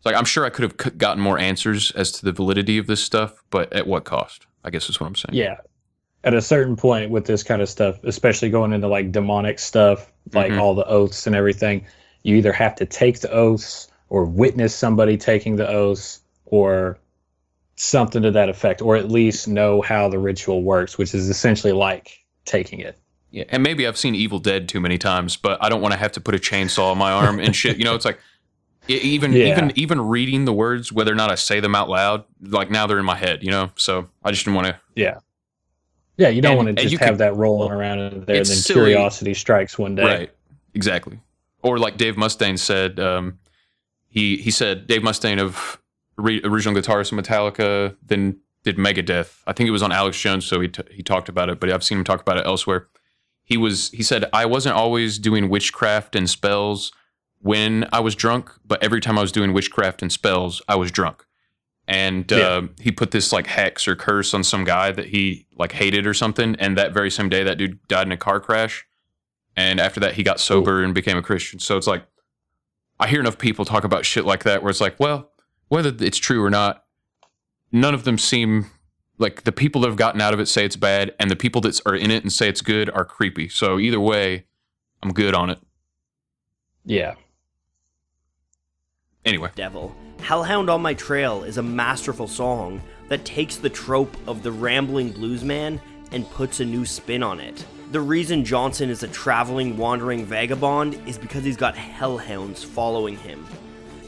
Like 0.05 0.15
I'm 0.15 0.25
sure 0.25 0.45
I 0.45 0.49
could 0.49 0.63
have 0.63 0.97
gotten 0.97 1.21
more 1.21 1.39
answers 1.39 1.91
as 1.91 2.11
to 2.13 2.25
the 2.25 2.31
validity 2.31 2.77
of 2.77 2.87
this 2.87 3.01
stuff, 3.03 3.43
but 3.49 3.71
at 3.73 3.87
what 3.87 4.03
cost? 4.03 4.47
I 4.63 4.69
guess 4.69 4.89
is 4.89 4.99
what 4.99 5.07
I'm 5.07 5.15
saying. 5.15 5.35
yeah. 5.37 5.57
At 6.25 6.33
a 6.33 6.41
certain 6.41 6.77
point 6.77 7.11
with 7.11 7.25
this 7.25 7.43
kind 7.43 7.61
of 7.61 7.67
stuff, 7.67 8.01
especially 8.05 8.49
going 8.49 8.71
into 8.71 8.87
like 8.87 9.11
demonic 9.11 9.59
stuff, 9.59 10.11
like 10.33 10.51
Mhm. 10.53 10.59
all 10.59 10.73
the 10.75 10.85
oaths 10.87 11.27
and 11.27 11.35
everything, 11.35 11.85
you 12.23 12.37
either 12.37 12.53
have 12.53 12.75
to 12.75 12.85
take 12.85 13.19
the 13.19 13.29
oaths 13.31 13.89
or 14.13 14.25
witness 14.25 14.75
somebody 14.75 15.17
taking 15.17 15.55
the 15.55 15.67
oaths 15.67 16.19
or 16.45 16.99
something 17.77 18.21
to 18.21 18.29
that 18.29 18.47
effect, 18.47 18.79
or 18.79 18.95
at 18.95 19.09
least 19.09 19.47
know 19.47 19.81
how 19.81 20.07
the 20.07 20.19
ritual 20.19 20.61
works, 20.61 20.99
which 20.99 21.15
is 21.15 21.29
essentially 21.29 21.73
like 21.73 22.19
taking 22.45 22.79
it. 22.79 22.95
Yeah, 23.31 23.45
and 23.49 23.63
maybe 23.63 23.87
I've 23.87 23.97
seen 23.97 24.13
Evil 24.13 24.37
Dead 24.37 24.69
too 24.69 24.79
many 24.79 24.99
times, 24.99 25.35
but 25.35 25.57
I 25.63 25.67
don't 25.67 25.81
want 25.81 25.93
to 25.93 25.97
have 25.99 26.11
to 26.11 26.21
put 26.21 26.35
a 26.35 26.37
chainsaw 26.37 26.91
on 26.91 26.99
my 26.99 27.11
arm 27.11 27.39
and 27.39 27.55
shit. 27.55 27.77
You 27.77 27.85
know, 27.85 27.95
it's 27.95 28.05
like 28.05 28.19
even 28.87 29.33
Yeah. 29.33 29.45
even 29.51 29.71
even 29.75 29.99
reading 29.99 30.45
the 30.45 30.53
words, 30.53 30.91
whether 30.91 31.11
or 31.11 31.15
not 31.15 31.31
I 31.31 31.35
say 31.35 31.59
them 31.59 31.73
out 31.73 31.89
loud, 31.89 32.23
like 32.39 32.69
now 32.69 32.85
they're 32.85 32.99
in 32.99 33.05
my 33.05 33.15
head. 33.17 33.39
You 33.41 33.49
know, 33.49 33.71
so 33.75 34.07
I 34.23 34.29
just 34.29 34.45
didn't 34.45 34.55
want 34.57 34.67
to. 34.67 34.75
Yeah. 34.95 35.17
Yeah, 36.17 36.29
you 36.29 36.43
don't 36.43 36.51
And- 36.59 36.65
want 36.67 36.77
to 36.77 36.83
just 36.83 36.99
have 37.01 37.09
could- 37.13 37.17
that 37.21 37.35
rolling 37.35 37.71
around 37.71 37.97
in 37.97 38.09
there, 38.25 38.35
and 38.35 38.45
then 38.45 38.45
silly. 38.45 38.91
curiosity 38.91 39.33
strikes 39.33 39.79
one 39.79 39.95
day. 39.95 40.03
Right. 40.03 40.31
Exactly. 40.75 41.19
Or 41.63 41.79
like 41.79 41.97
Dave 41.97 42.15
Mustaine 42.17 42.59
said, 42.59 42.99
um, 42.99 43.39
he 44.13 44.37
he 44.37 44.51
said 44.51 44.87
Dave 44.87 45.01
Mustaine 45.01 45.41
of 45.41 45.79
re- 46.17 46.41
original 46.43 46.79
guitarist 46.79 47.11
of 47.11 47.17
Metallica, 47.23 47.95
then 48.05 48.39
did 48.63 48.77
Megadeth. 48.77 49.41
I 49.47 49.53
think 49.53 49.67
it 49.67 49.71
was 49.71 49.83
on 49.83 49.91
Alex 49.91 50.19
Jones, 50.19 50.45
so 50.45 50.59
he 50.61 50.67
t- 50.67 50.83
he 50.91 51.03
talked 51.03 51.29
about 51.29 51.49
it, 51.49 51.59
but 51.59 51.69
I've 51.71 51.83
seen 51.83 51.97
him 51.97 52.03
talk 52.03 52.21
about 52.21 52.37
it 52.37 52.45
elsewhere. 52.45 52.87
He 53.43 53.57
was 53.57 53.89
he 53.89 54.03
said 54.03 54.25
I 54.31 54.45
wasn't 54.45 54.75
always 54.75 55.17
doing 55.19 55.49
witchcraft 55.49 56.15
and 56.15 56.29
spells 56.29 56.91
when 57.39 57.85
I 57.91 57.99
was 57.99 58.15
drunk, 58.15 58.51
but 58.65 58.81
every 58.83 59.01
time 59.01 59.17
I 59.17 59.21
was 59.21 59.31
doing 59.31 59.51
witchcraft 59.51 60.01
and 60.01 60.11
spells, 60.11 60.61
I 60.69 60.75
was 60.75 60.91
drunk. 60.91 61.25
And 61.87 62.31
uh, 62.31 62.37
Yeah. 62.37 62.61
he 62.79 62.91
put 62.91 63.11
this 63.11 63.33
like 63.33 63.47
hex 63.47 63.85
or 63.87 63.95
curse 63.97 64.33
on 64.33 64.43
some 64.45 64.63
guy 64.63 64.91
that 64.93 65.07
he 65.07 65.47
like 65.57 65.73
hated 65.73 66.07
or 66.07 66.13
something, 66.13 66.55
and 66.59 66.77
that 66.77 66.93
very 66.93 67.11
same 67.11 67.27
day, 67.29 67.43
that 67.43 67.57
dude 67.57 67.85
died 67.89 68.07
in 68.07 68.11
a 68.13 68.17
car 68.17 68.39
crash 68.39 68.85
and 69.55 69.79
after 69.79 69.99
that 69.99 70.13
he 70.15 70.23
got 70.23 70.39
sober 70.39 70.81
and 70.83 70.95
became 70.95 71.15
a 71.15 71.21
christian 71.21 71.59
so 71.59 71.77
it's 71.77 71.85
like 71.85 72.03
I 72.99 73.07
hear 73.07 73.19
enough 73.19 73.37
people 73.37 73.65
talk 73.65 73.83
about 73.83 74.05
shit 74.05 74.25
like 74.25 74.43
that 74.43 74.61
where 74.61 74.69
it's 74.69 74.81
like, 74.81 74.99
well, 74.99 75.31
whether 75.67 75.93
it's 75.99 76.17
true 76.17 76.43
or 76.43 76.49
not, 76.49 76.85
none 77.71 77.93
of 77.93 78.03
them 78.03 78.17
seem 78.17 78.67
like 79.17 79.43
the 79.43 79.51
people 79.51 79.81
that 79.81 79.87
have 79.87 79.97
gotten 79.97 80.21
out 80.21 80.33
of 80.33 80.39
it 80.39 80.47
say 80.47 80.65
it's 80.65 80.75
bad, 80.75 81.13
and 81.19 81.29
the 81.29 81.35
people 81.35 81.61
that 81.61 81.79
are 81.85 81.95
in 81.95 82.11
it 82.11 82.23
and 82.23 82.33
say 82.33 82.49
it's 82.49 82.61
good 82.61 82.89
are 82.89 83.05
creepy. 83.05 83.47
So 83.47 83.79
either 83.79 83.99
way, 83.99 84.45
I'm 85.01 85.13
good 85.13 85.33
on 85.33 85.49
it. 85.49 85.59
Yeah. 86.85 87.15
Anyway, 89.25 89.49
Devil. 89.55 89.95
Hellhound 90.21 90.69
on 90.69 90.81
My 90.81 90.93
Trail 90.93 91.43
is 91.43 91.57
a 91.57 91.63
masterful 91.63 92.27
song 92.27 92.81
that 93.09 93.25
takes 93.25 93.57
the 93.57 93.69
trope 93.69 94.15
of 94.27 94.43
the 94.43 94.51
rambling 94.51 95.13
bluesman 95.13 95.79
and 96.11 96.29
puts 96.31 96.59
a 96.59 96.65
new 96.65 96.85
spin 96.85 97.23
on 97.23 97.39
it. 97.39 97.65
The 97.93 98.01
reason 98.01 98.43
Johnson 98.43 98.89
is 98.89 99.03
a 99.03 99.07
traveling, 99.07 99.77
wandering 99.77 100.25
vagabond 100.25 100.99
is 101.05 101.19
because 101.19 101.43
he's 101.43 101.55
got 101.55 101.75
hellhounds 101.75 102.63
following 102.63 103.17
him. 103.17 103.45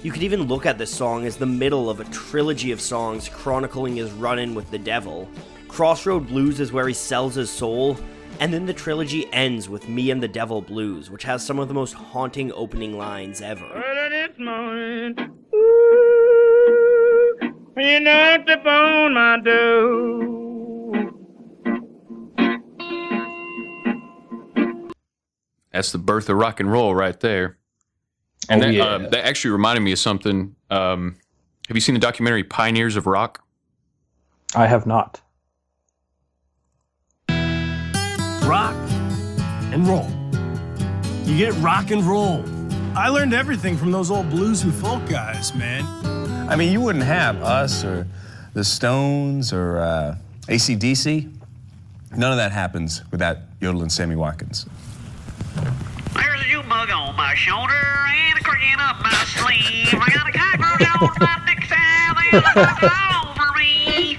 You 0.02 0.12
could 0.12 0.24
even 0.24 0.48
look 0.48 0.66
at 0.66 0.80
this 0.80 0.90
song 0.90 1.28
as 1.28 1.38
the 1.38 1.46
middle 1.46 1.88
of 1.88 2.00
a 2.00 2.06
trilogy 2.06 2.72
of 2.72 2.82
songs 2.82 3.30
chronicling 3.30 3.98
his 3.98 4.12
run 4.12 4.40
in 4.40 4.56
with 4.56 4.72
the 4.72 4.80
devil. 4.80 5.30
Crossroad 5.68 6.28
Blues 6.28 6.60
is 6.60 6.72
where 6.72 6.88
he 6.88 6.96
sells 6.96 7.36
his 7.36 7.52
soul, 7.52 7.96
and 8.40 8.52
then 8.52 8.66
the 8.66 8.74
trilogy 8.74 9.32
ends 9.32 9.70
with 9.70 9.88
Me 9.88 10.10
and 10.10 10.24
the 10.24 10.28
Devil 10.28 10.64
Blues, 10.64 11.12
which 11.12 11.22
has 11.22 11.46
some 11.46 11.60
of 11.60 11.68
the 11.68 11.76
most 11.76 11.94
haunting 11.94 12.52
opening 12.54 12.98
lines 12.98 13.40
ever. 13.40 13.68
Early 13.68 14.10
this 14.10 14.40
morning, 14.40 15.16
ooh, 15.54 17.38
you 17.78 18.00
knocked 18.00 18.50
upon 18.50 19.14
my 19.14 19.40
door. 19.42 20.36
That's 25.76 25.92
the 25.92 25.98
birth 25.98 26.30
of 26.30 26.38
rock 26.38 26.60
and 26.62 26.72
roll 26.72 26.96
right 26.96 27.20
there. 27.20 27.58
And 28.50 28.62
Oh, 28.62 28.66
that, 28.66 28.74
yeah. 28.74 28.84
um, 28.86 29.04
that 29.10 29.26
actually 29.26 29.52
reminded 29.52 29.82
me 29.82 29.92
of 29.92 30.00
something. 30.00 30.56
Um, 30.70 31.16
have 31.68 31.76
you 31.76 31.82
seen 31.82 31.96
the 31.96 32.00
documentary 32.02 32.44
Pioneers 32.44 32.96
of 32.96 33.08
Rock? 33.08 33.44
I 34.56 34.68
have 34.68 34.86
not. 34.86 35.22
Rock 38.48 38.76
and 39.74 39.86
roll. 39.88 40.08
You 41.26 41.38
get 41.38 41.54
rock 41.56 41.92
and 41.92 42.04
roll. 42.04 42.46
I 42.96 43.10
learned 43.10 43.34
everything 43.34 43.76
from 43.76 43.92
those 43.92 44.12
old 44.12 44.30
blues 44.30 44.64
and 44.64 44.74
folk 44.74 45.06
guys, 45.10 45.54
man. 45.56 45.84
I 46.50 46.56
mean, 46.56 46.72
you 46.72 46.80
wouldn't 46.80 47.04
have 47.04 47.42
us 47.42 47.84
or 47.84 48.08
the 48.54 48.64
Stones 48.64 49.52
or 49.52 49.80
uh, 49.80 50.16
ACDC. 50.48 51.34
None 52.16 52.32
of 52.32 52.38
that 52.38 52.52
happens 52.54 53.02
without 53.12 53.38
yodeling 53.60 53.90
Sammy 53.90 54.16
Watkins. 54.16 54.66
There's 56.16 56.42
a 56.42 56.46
jukebug 56.46 56.96
on 56.96 57.16
my 57.16 57.36
shoulder 57.36 57.74
and 57.74 58.40
a 58.40 58.44
cricket 58.44 58.80
up 58.80 59.02
my 59.04 59.12
sleeve. 59.26 59.94
I 59.94 60.10
got 60.14 60.30
a 60.30 60.32
cockroach 60.32 60.82
on 61.02 61.12
my 61.20 61.36
neck 61.46 61.70
and 62.32 62.44
it's 62.56 62.84
all 62.84 63.32
over 63.32 63.50
me. 63.58 64.18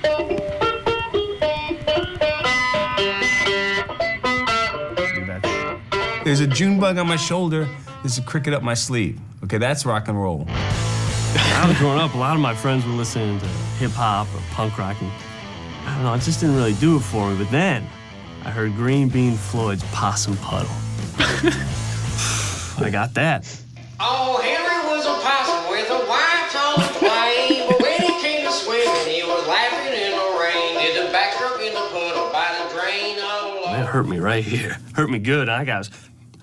There's 6.24 6.40
a 6.40 6.46
June 6.46 6.78
bug 6.78 6.98
on 6.98 7.06
my 7.06 7.16
shoulder. 7.16 7.68
There's 8.02 8.18
a 8.18 8.22
cricket 8.22 8.52
up 8.52 8.62
my 8.62 8.74
sleeve. 8.74 9.18
Okay, 9.44 9.58
that's 9.58 9.86
rock 9.86 10.08
and 10.08 10.20
roll. 10.20 10.38
When 10.38 10.48
I 11.54 11.68
was 11.68 11.78
growing 11.78 11.98
up, 11.98 12.14
a 12.14 12.18
lot 12.18 12.34
of 12.34 12.40
my 12.40 12.54
friends 12.54 12.84
were 12.84 12.92
listening 12.92 13.38
to 13.40 13.46
hip 13.78 13.92
hop 13.92 14.26
or 14.34 14.40
punk 14.50 14.76
rock, 14.78 14.96
and 15.00 15.10
I 15.86 15.94
don't 15.94 16.04
know, 16.04 16.14
it 16.14 16.22
just 16.22 16.40
didn't 16.40 16.56
really 16.56 16.74
do 16.74 16.96
it 16.96 17.00
for 17.00 17.30
me. 17.30 17.36
But 17.42 17.50
then 17.50 17.88
I 18.44 18.50
heard 18.50 18.74
Green 18.74 19.08
Bean 19.08 19.36
Floyd's 19.36 19.84
Possum 19.92 20.36
Puddle. 20.38 20.74
I 22.78 22.90
got 22.90 23.14
that. 23.14 23.44
Oh, 23.98 24.38
Henry 24.42 24.94
was 24.94 25.06
a 25.06 25.14
possum 25.24 25.70
with 25.70 25.90
a 25.90 26.04
white 26.06 26.52
on 26.54 26.78
flame. 27.00 27.68
But 27.68 27.80
when 27.80 28.00
he 28.00 28.20
came 28.20 28.44
to 28.44 28.52
swimming, 28.52 29.06
he 29.08 29.22
was 29.22 29.46
laughing 29.48 29.94
in 29.94 30.12
the 30.12 30.28
rain. 30.38 30.78
Did 30.84 31.08
the 31.08 31.12
backstroke 31.12 31.66
in 31.66 31.72
the 31.72 31.80
puddle 31.90 32.30
by 32.32 32.46
the 32.58 32.74
drain. 32.74 33.16
Oh, 33.18 33.62
Lord. 33.64 33.80
It 33.80 33.86
hurt 33.86 34.06
me 34.06 34.18
right 34.18 34.44
here. 34.44 34.78
Hurt 34.94 35.08
me 35.10 35.18
good. 35.18 35.48
I 35.48 35.64
got, 35.64 35.88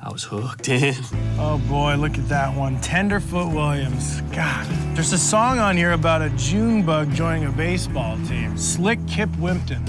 I 0.02 0.12
was 0.12 0.24
hooked 0.24 0.70
in. 0.70 0.96
Oh 1.38 1.62
boy, 1.70 1.96
look 1.96 2.18
at 2.18 2.28
that 2.30 2.56
one. 2.58 2.82
Tenderfoot 2.82 3.54
Williams. 3.54 4.22
God. 4.34 4.66
There's 4.96 5.14
a 5.14 5.18
song 5.18 5.60
on 5.60 5.78
here 5.78 5.92
about 5.92 6.22
a 6.22 6.30
June 6.32 6.84
bug 6.84 7.12
joining 7.14 7.46
a 7.46 7.52
baseball 7.52 8.18
team. 8.26 8.58
Slick 8.58 9.00
Kip 9.08 9.30
Wimpton. 9.38 9.88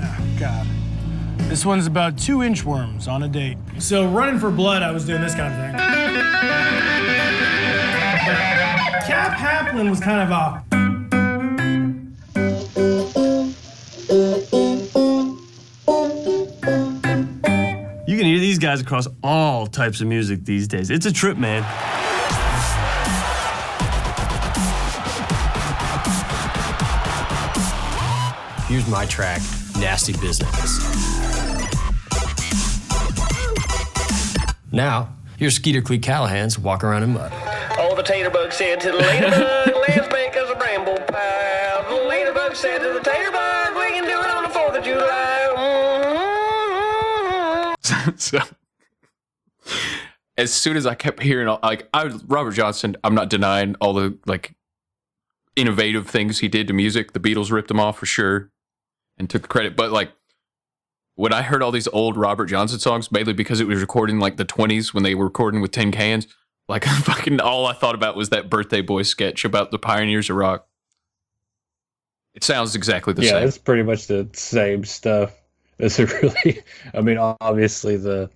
Oh, 0.00 0.26
God. 0.38 0.66
This 1.48 1.64
one's 1.64 1.86
about 1.86 2.18
two 2.18 2.38
inchworms 2.38 3.08
on 3.08 3.22
a 3.22 3.28
date. 3.28 3.56
So, 3.78 4.08
running 4.08 4.38
for 4.38 4.50
blood, 4.50 4.82
I 4.82 4.90
was 4.90 5.06
doing 5.06 5.22
this 5.22 5.34
kind 5.34 5.54
of 5.54 5.60
thing. 5.60 5.72
Cap 9.06 9.38
Haplin 9.38 9.88
was 9.88 10.00
kind 10.00 10.20
of 10.20 10.30
a 10.30 10.66
You 18.08 18.16
can 18.16 18.26
hear 18.26 18.38
these 18.38 18.58
guys 18.58 18.80
across 18.80 19.06
all 19.22 19.66
types 19.66 20.00
of 20.00 20.08
music 20.08 20.44
these 20.44 20.66
days. 20.66 20.90
It's 20.90 21.06
a 21.06 21.12
trip, 21.12 21.36
man. 21.36 21.62
Here's 28.68 28.88
my 28.88 29.06
track, 29.06 29.40
Nasty 29.78 30.12
Business. 30.14 31.15
Now, 34.72 35.14
here's 35.38 35.54
Skeeter 35.54 35.80
Cleek 35.80 36.02
Callahan's 36.02 36.58
Walk 36.58 36.82
Around 36.82 37.04
in 37.04 37.12
Mud. 37.12 37.32
Oh, 37.78 37.94
the 37.96 38.02
tater 38.02 38.30
bug 38.30 38.52
said 38.52 38.80
to 38.80 38.90
the 38.90 38.98
ladybug, 38.98 39.74
let's 39.88 40.12
make 40.12 40.36
us 40.36 40.50
a 40.50 40.56
bramble 40.56 40.96
pie. 41.06 41.84
The 41.88 42.08
ladybug 42.08 42.56
said 42.56 42.78
to 42.78 42.92
the 42.92 43.00
tater 43.00 43.30
bug, 43.30 43.76
we 43.76 43.90
can 43.90 44.04
do 44.04 44.10
it 44.10 44.30
on 44.30 44.42
the 44.42 44.48
4th 44.48 44.78
of 44.78 44.84
July. 44.84 45.34
Mm-hmm. 47.84 48.16
so 48.16 48.40
as 50.36 50.52
soon 50.52 50.76
as 50.76 50.86
I 50.86 50.94
kept 50.94 51.22
hearing 51.22 51.48
all, 51.48 51.60
like 51.62 51.88
I 51.94 52.06
Robert 52.26 52.52
Johnson, 52.52 52.96
I'm 53.04 53.14
not 53.14 53.30
denying 53.30 53.76
all 53.80 53.94
the 53.94 54.18
like 54.26 54.54
innovative 55.54 56.08
things 56.08 56.40
he 56.40 56.48
did 56.48 56.66
to 56.68 56.72
music. 56.72 57.12
The 57.12 57.20
Beatles 57.20 57.50
ripped 57.50 57.70
him 57.70 57.80
off 57.80 57.98
for 57.98 58.06
sure 58.06 58.50
and 59.16 59.30
took 59.30 59.42
the 59.42 59.48
credit. 59.48 59.76
But 59.76 59.92
like 59.92 60.12
when 61.16 61.32
I 61.32 61.42
heard 61.42 61.62
all 61.62 61.72
these 61.72 61.88
old 61.88 62.16
Robert 62.16 62.46
Johnson 62.46 62.78
songs, 62.78 63.10
mainly 63.10 63.32
because 63.32 63.58
it 63.60 63.66
was 63.66 63.80
recorded 63.80 64.12
in 64.12 64.20
like 64.20 64.36
the 64.36 64.44
20s 64.44 64.94
when 64.94 65.02
they 65.02 65.14
were 65.14 65.24
recording 65.24 65.60
with 65.60 65.72
tin 65.72 65.90
cans, 65.90 66.26
like 66.68 66.84
fucking 67.02 67.40
all 67.40 67.66
I 67.66 67.72
thought 67.72 67.94
about 67.94 68.16
was 68.16 68.28
that 68.28 68.48
Birthday 68.48 68.82
Boy 68.82 69.02
sketch 69.02 69.44
about 69.44 69.70
the 69.70 69.78
pioneers 69.78 70.30
of 70.30 70.36
rock. 70.36 70.66
It 72.34 72.44
sounds 72.44 72.74
exactly 72.74 73.14
the 73.14 73.22
yeah, 73.22 73.30
same. 73.30 73.40
Yeah, 73.40 73.46
it's 73.48 73.58
pretty 73.58 73.82
much 73.82 74.06
the 74.06 74.28
same 74.32 74.84
stuff. 74.84 75.32
It's 75.78 75.98
a 75.98 76.06
really, 76.06 76.62
I 76.94 77.02
mean, 77.02 77.18
obviously 77.18 77.98
the 77.98 78.30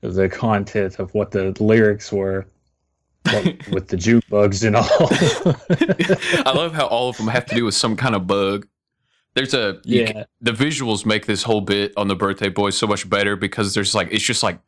the 0.00 0.30
content 0.30 0.98
of 0.98 1.12
what 1.12 1.30
the 1.30 1.54
lyrics 1.62 2.10
were, 2.10 2.46
with 3.70 3.88
the 3.88 3.98
jukebox 3.98 4.66
and 4.66 4.76
all. 4.76 6.46
I 6.46 6.56
love 6.56 6.72
how 6.72 6.86
all 6.86 7.10
of 7.10 7.18
them 7.18 7.28
have 7.28 7.44
to 7.46 7.54
do 7.54 7.66
with 7.66 7.74
some 7.74 7.96
kind 7.96 8.14
of 8.14 8.26
bug. 8.26 8.66
There's 9.36 9.54
a 9.54 9.80
Yeah. 9.84 10.12
ca- 10.12 10.24
the 10.40 10.50
visuals 10.50 11.06
make 11.06 11.26
this 11.26 11.44
whole 11.44 11.60
bit 11.60 11.92
on 11.96 12.08
the 12.08 12.16
birthday 12.16 12.48
boy 12.48 12.70
so 12.70 12.88
much 12.88 13.08
better 13.08 13.36
because 13.36 13.74
there's 13.74 13.94
like 13.94 14.08
it's 14.10 14.24
just 14.24 14.42
like 14.42 14.58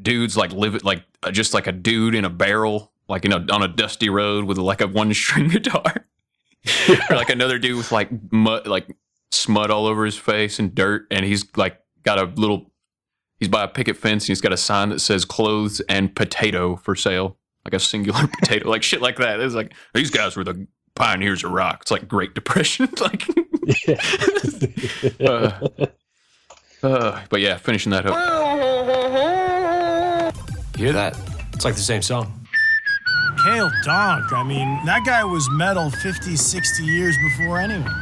dudes 0.00 0.36
like 0.36 0.52
live 0.52 0.76
it 0.76 0.84
like 0.84 1.02
uh, 1.24 1.32
just 1.32 1.52
like 1.54 1.66
a 1.66 1.72
dude 1.72 2.14
in 2.14 2.24
a 2.24 2.30
barrel 2.30 2.92
like 3.08 3.24
you 3.24 3.30
know 3.30 3.44
on 3.50 3.62
a 3.62 3.68
dusty 3.68 4.08
road 4.08 4.44
with 4.44 4.56
like 4.58 4.80
a 4.80 4.86
one 4.86 5.12
string 5.12 5.48
guitar. 5.56 6.06
Or 7.10 7.16
like 7.16 7.30
another 7.30 7.58
dude 7.58 7.76
with 7.78 7.90
like 7.90 8.10
mud 8.30 8.66
like 8.66 8.86
smut 9.32 9.70
all 9.70 9.86
over 9.86 10.04
his 10.04 10.16
face 10.16 10.58
and 10.58 10.74
dirt 10.74 11.06
and 11.10 11.24
he's 11.24 11.44
like 11.56 11.80
got 12.02 12.18
a 12.18 12.24
little 12.24 12.70
he's 13.38 13.48
by 13.48 13.64
a 13.64 13.68
picket 13.68 13.96
fence 13.96 14.24
and 14.24 14.28
he's 14.28 14.40
got 14.42 14.52
a 14.52 14.56
sign 14.58 14.90
that 14.90 15.00
says 15.00 15.24
clothes 15.24 15.80
and 15.88 16.14
potato 16.14 16.76
for 16.76 16.94
sale. 16.94 17.38
Like 17.64 17.74
a 17.74 17.80
singular 17.80 18.26
potato 18.40 18.68
like 18.68 18.82
shit 18.82 19.00
like 19.00 19.16
that. 19.16 19.40
It's 19.40 19.54
like 19.54 19.72
these 19.94 20.10
guys 20.10 20.36
were 20.36 20.44
the 20.44 20.66
pioneers 20.94 21.42
of 21.42 21.52
rock. 21.52 21.78
It's 21.82 21.90
like 21.90 22.06
great 22.06 22.34
depression. 22.34 22.90
Like 23.00 23.26
uh, 25.20 25.52
uh, 26.82 27.22
but 27.28 27.40
yeah 27.40 27.56
finishing 27.56 27.90
that 27.92 28.06
up 28.06 28.14
You 30.76 30.84
hear 30.86 30.94
that? 30.94 31.18
It's 31.52 31.64
like 31.64 31.74
the 31.74 31.80
same 31.82 32.00
song. 32.02 32.40
Kale 33.44 33.70
Donk. 33.84 34.32
I 34.32 34.42
mean, 34.42 34.84
that 34.84 35.04
guy 35.04 35.24
was 35.24 35.48
metal 35.50 35.90
50, 35.90 36.36
60 36.36 36.84
years 36.84 37.16
before 37.18 37.58
anyone. 37.58 37.84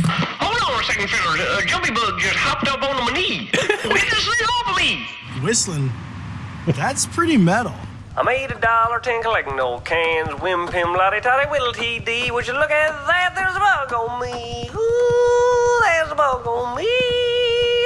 Hold 0.00 0.74
on 0.74 0.80
a 0.80 0.84
second, 0.84 1.08
fellas. 1.08 1.40
Uh, 1.40 1.60
Jumpy 1.66 1.90
Bug 1.92 2.18
just 2.18 2.36
hopped 2.36 2.68
up 2.68 2.82
onto 2.82 3.02
my 3.04 3.12
knee. 3.18 3.50
Witness 3.84 4.28
it 4.28 4.48
off 4.48 4.70
of 4.70 4.76
me. 4.76 5.06
Whistling, 5.42 5.92
that's 6.66 7.06
pretty 7.06 7.36
metal. 7.36 7.74
I 8.18 8.22
made 8.24 8.50
a 8.50 8.58
dollar 8.58 8.98
ten 8.98 9.22
collecting 9.22 9.60
old 9.60 9.84
cans. 9.84 10.40
Whim 10.40 10.66
pim 10.66 10.92
lottie 10.92 11.20
toddy 11.20 11.48
whittle 11.48 11.72
TD. 11.72 12.32
Would 12.32 12.48
you 12.48 12.52
look 12.52 12.68
at 12.68 13.06
that? 13.06 13.32
There's 13.36 13.54
a 13.54 13.60
bug 13.60 13.92
on 13.92 14.20
me. 14.20 14.68
Ooh, 14.74 15.80
there's 15.84 16.10
a 16.10 16.16
bug 16.16 16.44
on 16.44 16.76
me. 16.76 16.90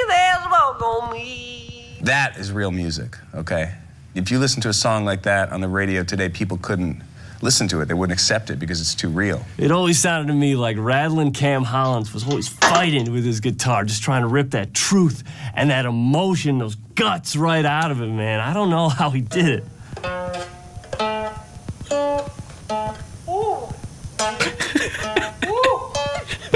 There's 0.07 0.43
a 0.43 0.49
bug 0.49 0.81
on 0.81 1.13
me. 1.13 1.99
That 2.01 2.39
is 2.39 2.51
real 2.51 2.71
music, 2.71 3.15
okay? 3.35 3.75
if 4.15 4.31
you 4.31 4.39
listen 4.39 4.59
to 4.63 4.69
a 4.69 4.73
song 4.73 5.05
like 5.05 5.21
that 5.23 5.51
on 5.51 5.61
the 5.61 5.67
radio 5.67 6.03
today, 6.03 6.29
people 6.29 6.57
couldn't 6.57 7.03
listen 7.43 7.67
to 7.67 7.81
it. 7.81 7.85
They 7.87 7.93
wouldn't 7.93 8.19
accept 8.19 8.49
it 8.49 8.57
because 8.57 8.81
it's 8.81 8.95
too 8.95 9.09
real. 9.09 9.45
It 9.59 9.71
always 9.71 9.99
sounded 9.99 10.33
to 10.33 10.37
me 10.37 10.55
like 10.55 10.77
Rattling 10.79 11.33
Cam 11.33 11.63
Hollins 11.63 12.11
was 12.11 12.27
always 12.27 12.47
fighting 12.47 13.11
with 13.11 13.23
his 13.23 13.39
guitar, 13.39 13.83
just 13.83 14.01
trying 14.01 14.23
to 14.23 14.27
rip 14.27 14.49
that 14.51 14.73
truth 14.73 15.23
and 15.53 15.69
that 15.69 15.85
emotion, 15.85 16.57
those 16.57 16.73
guts 16.73 17.35
right 17.35 17.65
out 17.65 17.91
of 17.91 18.01
it, 18.01 18.07
man. 18.07 18.39
I 18.39 18.53
don't 18.53 18.71
know 18.71 18.89
how 18.89 19.11
he 19.11 19.21
did 19.21 19.47
it. 19.47 19.63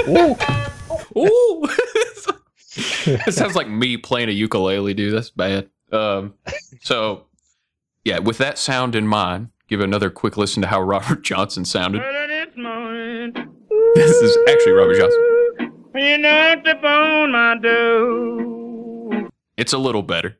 Ooh. 0.08 0.36
Ooh. 1.16 1.68
it 2.76 3.34
sounds 3.34 3.54
like 3.56 3.68
me 3.68 3.96
playing 3.96 4.28
a 4.28 4.32
ukulele, 4.32 4.94
dude. 4.94 5.14
That's 5.14 5.30
bad. 5.30 5.68
Um, 5.92 6.34
so, 6.82 7.26
yeah, 8.04 8.18
with 8.18 8.38
that 8.38 8.58
sound 8.58 8.94
in 8.94 9.06
mind, 9.06 9.48
give 9.68 9.80
another 9.80 10.10
quick 10.10 10.36
listen 10.36 10.62
to 10.62 10.68
how 10.68 10.80
Robert 10.80 11.22
Johnson 11.22 11.64
sounded. 11.64 12.02
This 13.94 14.10
is 14.10 14.38
actually 14.48 14.72
Robert 14.72 14.96
Johnson. 14.98 15.24
Upon 16.66 17.32
my 17.32 17.56
door. 17.60 19.28
It's 19.56 19.72
a 19.72 19.78
little 19.78 20.02
better. 20.02 20.38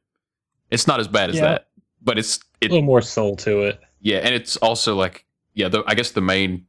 It's 0.71 0.87
not 0.87 1.01
as 1.01 1.09
bad 1.09 1.31
as 1.31 1.37
Yeah. 1.37 1.43
that, 1.43 1.69
but 2.03 2.19
it's 2.19 2.39
A 2.63 2.67
little 2.67 2.83
more 2.83 3.03
soul 3.03 3.37
to 3.37 3.63
it. 3.63 3.81
Yeah, 4.01 4.19
and 4.19 4.35
it's 4.35 4.57
also 4.57 4.95
like 4.97 5.25
yeah. 5.55 5.69
The, 5.69 5.83
I 5.87 5.95
guess 5.95 6.11
the 6.13 6.21
main. 6.21 6.67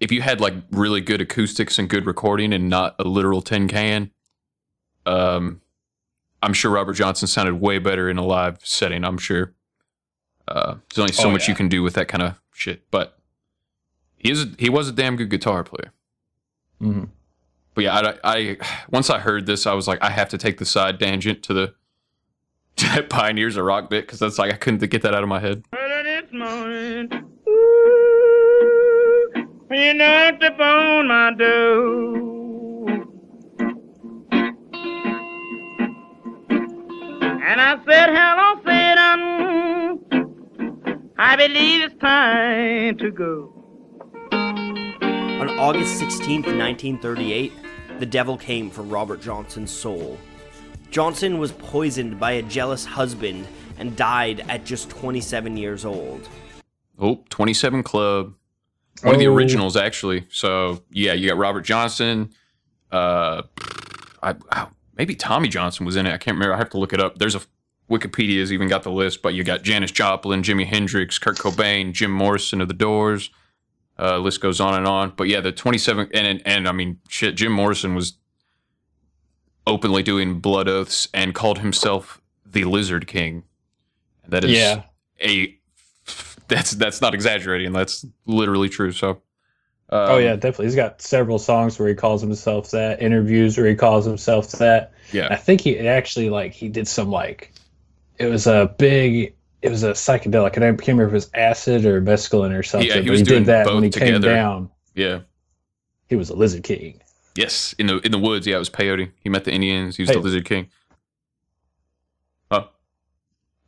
If 0.00 0.10
you 0.12 0.22
had 0.22 0.40
like 0.40 0.54
really 0.70 1.00
good 1.00 1.20
acoustics 1.20 1.78
and 1.78 1.88
good 1.88 2.04
recording 2.06 2.52
and 2.52 2.68
not 2.68 2.96
a 2.98 3.04
literal 3.04 3.40
tin 3.40 3.68
can, 3.68 4.10
um, 5.06 5.60
I'm 6.42 6.52
sure 6.52 6.70
Robert 6.70 6.94
Johnson 6.94 7.28
sounded 7.28 7.54
way 7.54 7.78
better 7.78 8.10
in 8.10 8.18
a 8.18 8.24
live 8.24 8.58
setting. 8.62 9.04
I'm 9.04 9.18
sure. 9.18 9.54
Uh, 10.46 10.74
there's 10.90 10.98
only 10.98 11.12
so 11.12 11.28
Oh, 11.28 11.32
much 11.32 11.48
you 11.48 11.54
can 11.54 11.68
do 11.68 11.82
with 11.82 11.94
that 11.94 12.08
kind 12.08 12.22
of 12.22 12.38
shit, 12.52 12.90
but 12.90 13.18
he 14.18 14.30
is 14.30 14.46
he 14.58 14.68
was 14.68 14.88
a 14.88 14.92
damn 14.92 15.16
good 15.16 15.30
guitar 15.30 15.64
player. 15.64 15.92
Mhm. 16.82 17.08
But 17.74 17.84
yeah, 17.84 18.14
I, 18.24 18.34
I 18.38 18.56
once 18.90 19.08
I 19.08 19.20
heard 19.20 19.46
this, 19.46 19.66
I 19.66 19.72
was 19.72 19.88
like, 19.88 20.02
I 20.02 20.10
have 20.10 20.28
to 20.30 20.38
take 20.38 20.58
the 20.58 20.66
side 20.66 20.98
tangent 21.00 21.42
to 21.44 21.54
the 21.54 21.74
Pioneers 23.08 23.56
of 23.56 23.64
Rock 23.64 23.88
bit 23.90 24.06
because 24.06 24.18
that's 24.18 24.38
like 24.38 24.52
I 24.52 24.56
couldn't 24.56 24.88
get 24.90 25.02
that 25.02 25.14
out 25.14 25.22
of 25.22 25.28
my 25.28 25.40
head. 25.40 25.64
This 25.72 26.32
morning. 26.32 27.08
You 29.70 29.94
knocked 29.94 30.42
upon 30.44 31.08
my 31.08 31.32
door. 31.34 32.34
And 37.46 37.60
I 37.60 37.78
said, 37.84 38.08
hello, 38.10 38.60
Satan. 38.64 39.20
I 41.18 41.36
believe 41.36 41.82
it's 41.82 41.94
time 42.00 42.96
to 42.98 43.10
go. 43.10 43.52
On 44.32 45.48
August 45.58 46.00
16th, 46.00 46.46
1938, 46.46 47.52
the 47.98 48.06
devil 48.06 48.36
came 48.36 48.70
for 48.70 48.82
Robert 48.82 49.20
Johnson's 49.20 49.70
soul. 49.70 50.18
Johnson 50.98 51.38
was 51.40 51.50
poisoned 51.50 52.20
by 52.20 52.30
a 52.34 52.42
jealous 52.42 52.84
husband 52.84 53.48
and 53.78 53.96
died 53.96 54.44
at 54.48 54.64
just 54.64 54.88
27 54.90 55.56
years 55.56 55.84
old. 55.84 56.28
Oh, 57.00 57.24
27 57.30 57.82
Club. 57.82 58.32
One 59.02 59.14
of 59.16 59.18
the 59.20 59.26
Oh. 59.26 59.34
originals, 59.34 59.76
actually. 59.76 60.24
So, 60.30 60.84
yeah, 60.92 61.12
you 61.12 61.28
got 61.28 61.36
Robert 61.36 61.62
Johnson. 61.62 62.30
Uh, 62.92 63.42
I, 64.22 64.36
I- 64.52 64.68
maybe 64.96 65.16
Tommy 65.16 65.48
Johnson 65.48 65.84
was 65.84 65.96
in 65.96 66.06
it. 66.06 66.12
I 66.14 66.16
can't 66.16 66.36
remember. 66.36 66.54
I 66.54 66.58
have 66.58 66.70
to 66.70 66.78
look 66.78 66.92
it 66.92 67.00
up. 67.00 67.18
There's 67.18 67.34
a 67.34 67.40
Wikipedia's 67.90 68.52
even 68.52 68.68
got 68.68 68.84
the 68.84 68.92
list, 68.92 69.20
but 69.20 69.34
you 69.34 69.42
got 69.42 69.64
Janis 69.64 69.90
Joplin, 69.90 70.42
Jimi 70.42 70.64
Hendrix, 70.64 71.18
Kurt 71.18 71.38
Cobain, 71.38 71.92
Jim 71.92 72.12
Morrison 72.12 72.60
of 72.60 72.68
the 72.68 72.72
Doors. 72.74 73.30
Uh, 73.98 74.18
list 74.18 74.40
goes 74.40 74.60
on 74.60 74.74
and 74.74 74.86
on. 74.86 75.12
But 75.16 75.26
yeah, 75.26 75.40
the 75.40 75.50
27 75.50 76.08
and, 76.14 76.24
and 76.26 76.42
and 76.46 76.68
I 76.68 76.72
mean, 76.72 77.00
shit, 77.08 77.34
Jim 77.34 77.50
Morrison 77.50 77.96
was 77.96 78.12
openly 79.66 80.02
doing 80.02 80.40
blood 80.40 80.68
oaths 80.68 81.08
and 81.14 81.34
called 81.34 81.58
himself 81.58 82.20
the 82.44 82.64
Lizard 82.64 83.06
King. 83.06 83.44
That 84.28 84.44
is 84.44 84.52
Yeah. 84.52 84.82
a 85.20 85.58
that's 86.48 86.72
that's 86.72 87.00
not 87.00 87.14
exaggerating. 87.14 87.72
That's 87.72 88.04
literally 88.26 88.68
true. 88.68 88.92
So, 88.92 89.22
oh 89.90 90.16
um, 90.16 90.22
yeah, 90.22 90.34
definitely. 90.36 90.66
He's 90.66 90.74
got 90.76 91.00
several 91.00 91.38
songs 91.38 91.78
where 91.78 91.88
he 91.88 91.94
calls 91.94 92.20
himself 92.20 92.70
that. 92.72 93.00
Interviews 93.00 93.56
where 93.56 93.66
he 93.66 93.74
calls 93.74 94.04
himself 94.04 94.50
that. 94.52 94.92
Yeah. 95.12 95.28
I 95.30 95.36
think 95.36 95.62
he 95.62 95.78
actually 95.78 96.28
like 96.30 96.52
he 96.52 96.68
did 96.68 96.86
some 96.86 97.10
like 97.10 97.52
it 98.18 98.26
was 98.26 98.46
a 98.46 98.74
big 98.78 99.34
it 99.62 99.70
was 99.70 99.82
a 99.82 99.92
psychedelic. 99.92 100.56
And 100.56 100.64
I 100.64 100.68
can't 100.72 100.86
remember 100.88 101.04
if 101.04 101.10
it 101.12 101.14
was 101.14 101.30
acid 101.34 101.86
or 101.86 102.02
mescaline 102.02 102.56
or 102.56 102.62
something. 102.62 102.88
Yeah, 102.88 102.96
he 102.96 103.02
but 103.02 103.10
was 103.12 103.20
he 103.20 103.24
doing 103.24 103.40
did 103.44 103.48
that 103.48 103.64
both 103.64 103.74
when 103.76 103.84
he 103.84 103.90
came 103.90 104.06
together. 104.08 104.34
down. 104.34 104.70
yeah, 104.94 105.20
He 106.10 106.16
was 106.16 106.28
a 106.28 106.34
lizard 106.36 106.64
king. 106.64 107.00
Yes, 107.36 107.74
in 107.78 107.86
the 107.86 107.98
in 108.00 108.12
the 108.12 108.18
woods. 108.18 108.46
Yeah, 108.46 108.56
it 108.56 108.58
was 108.60 108.70
peyote. 108.70 109.10
He 109.22 109.28
met 109.30 109.44
the 109.44 109.52
Indians. 109.52 109.96
He 109.96 110.02
was 110.02 110.10
Hey. 110.10 110.16
the 110.16 110.20
Lizard 110.22 110.44
King. 110.44 110.68
Oh, 112.50 112.68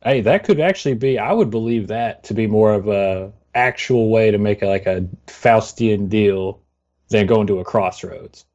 Hey, 0.03 0.21
that 0.21 0.43
could 0.43 0.59
actually 0.59 0.93
be. 0.95 1.17
I 1.19 1.31
would 1.33 1.49
believe 1.49 1.87
that 1.87 2.23
to 2.25 2.33
be 2.33 2.47
more 2.47 2.73
of 2.73 2.87
a 2.87 3.31
actual 3.55 4.09
way 4.09 4.29
to 4.31 4.37
make 4.37 4.61
a, 4.61 4.67
like 4.67 4.85
a 4.85 5.07
Faustian 5.27 6.07
deal 6.09 6.61
than 7.09 7.25
going 7.25 7.47
to 7.47 7.59
a 7.59 7.63
crossroads. 7.63 8.45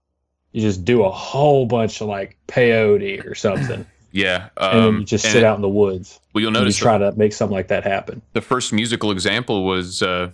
You 0.53 0.61
just 0.61 0.85
do 0.85 1.03
a 1.03 1.11
whole 1.11 1.67
bunch 1.67 2.01
of 2.01 2.09
like 2.09 2.37
peyote 2.47 3.25
or 3.25 3.35
something, 3.35 3.87
yeah. 4.13 4.51
and 4.59 4.79
then 4.79 4.85
Um, 4.89 4.99
you 5.01 5.05
just 5.07 5.25
sit 5.31 5.43
out 5.43 5.57
in 5.57 5.63
the 5.63 5.69
woods. 5.69 6.21
Well, 6.35 6.43
you'll 6.43 6.49
and 6.49 6.57
you 6.57 6.61
notice 6.63 6.77
try 6.77 6.99
to 6.99 7.13
make 7.13 7.33
something 7.33 7.55
like 7.55 7.69
that 7.69 7.85
happen. 7.85 8.21
the 8.35 8.43
first 8.43 8.73
musical 8.73 9.11
example 9.11 9.65
was 9.65 10.03
uh, 10.03 10.31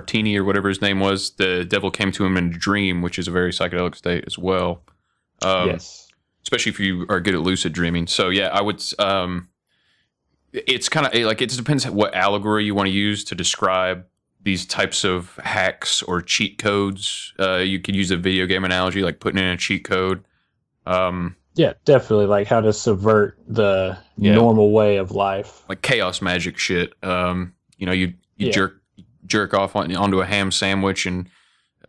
Tartini 0.00 0.36
or 0.36 0.44
whatever 0.44 0.68
his 0.68 0.80
name 0.80 1.00
was. 1.00 1.30
The 1.32 1.64
devil 1.64 1.90
came 1.90 2.12
to 2.12 2.24
him 2.24 2.36
in 2.36 2.46
a 2.46 2.58
dream, 2.58 3.02
which 3.02 3.18
is 3.18 3.28
a 3.28 3.30
very 3.30 3.52
psychedelic 3.52 3.94
state 3.94 4.24
as 4.26 4.38
well. 4.38 4.82
Um, 5.42 5.70
yes. 5.70 6.08
especially 6.42 6.70
if 6.70 6.78
you 6.80 7.04
are 7.08 7.20
good 7.20 7.34
at 7.34 7.40
lucid 7.40 7.72
dreaming. 7.72 8.06
So 8.06 8.28
yeah, 8.28 8.48
I 8.48 8.60
would. 8.62 8.82
Um, 8.98 9.48
it's 10.52 10.88
kind 10.88 11.06
of 11.06 11.14
like 11.26 11.40
it 11.42 11.46
just 11.46 11.58
depends 11.58 11.88
what 11.88 12.14
allegory 12.14 12.64
you 12.64 12.74
want 12.74 12.86
to 12.86 12.92
use 12.92 13.24
to 13.24 13.34
describe 13.34 14.04
these 14.42 14.66
types 14.66 15.04
of 15.04 15.36
hacks 15.42 16.02
or 16.02 16.20
cheat 16.20 16.58
codes. 16.58 17.32
Uh, 17.38 17.56
you 17.58 17.78
could 17.80 17.94
use 17.96 18.10
a 18.10 18.16
video 18.16 18.44
game 18.46 18.64
analogy, 18.64 19.02
like 19.02 19.20
putting 19.20 19.38
in 19.38 19.46
a 19.48 19.56
cheat 19.56 19.84
code. 19.84 20.24
Um, 20.86 21.36
Yeah, 21.54 21.74
definitely. 21.84 22.26
Like 22.26 22.46
how 22.48 22.60
to 22.60 22.72
subvert 22.72 23.38
the 23.46 23.96
Yeah. 24.18 24.34
normal 24.34 24.72
way 24.72 24.96
of 24.96 25.10
life. 25.12 25.62
like 25.68 25.82
chaos 25.82 26.20
magic 26.22 26.58
shit. 26.58 26.92
Um, 27.04 27.54
you 27.78 27.86
know, 27.86 27.92
you 27.92 28.14
you 28.36 28.46
Yeah. 28.48 28.52
jerk 28.52 28.81
jerk 29.26 29.54
off 29.54 29.76
on, 29.76 29.94
onto 29.94 30.20
a 30.20 30.26
ham 30.26 30.50
sandwich 30.50 31.06
and 31.06 31.28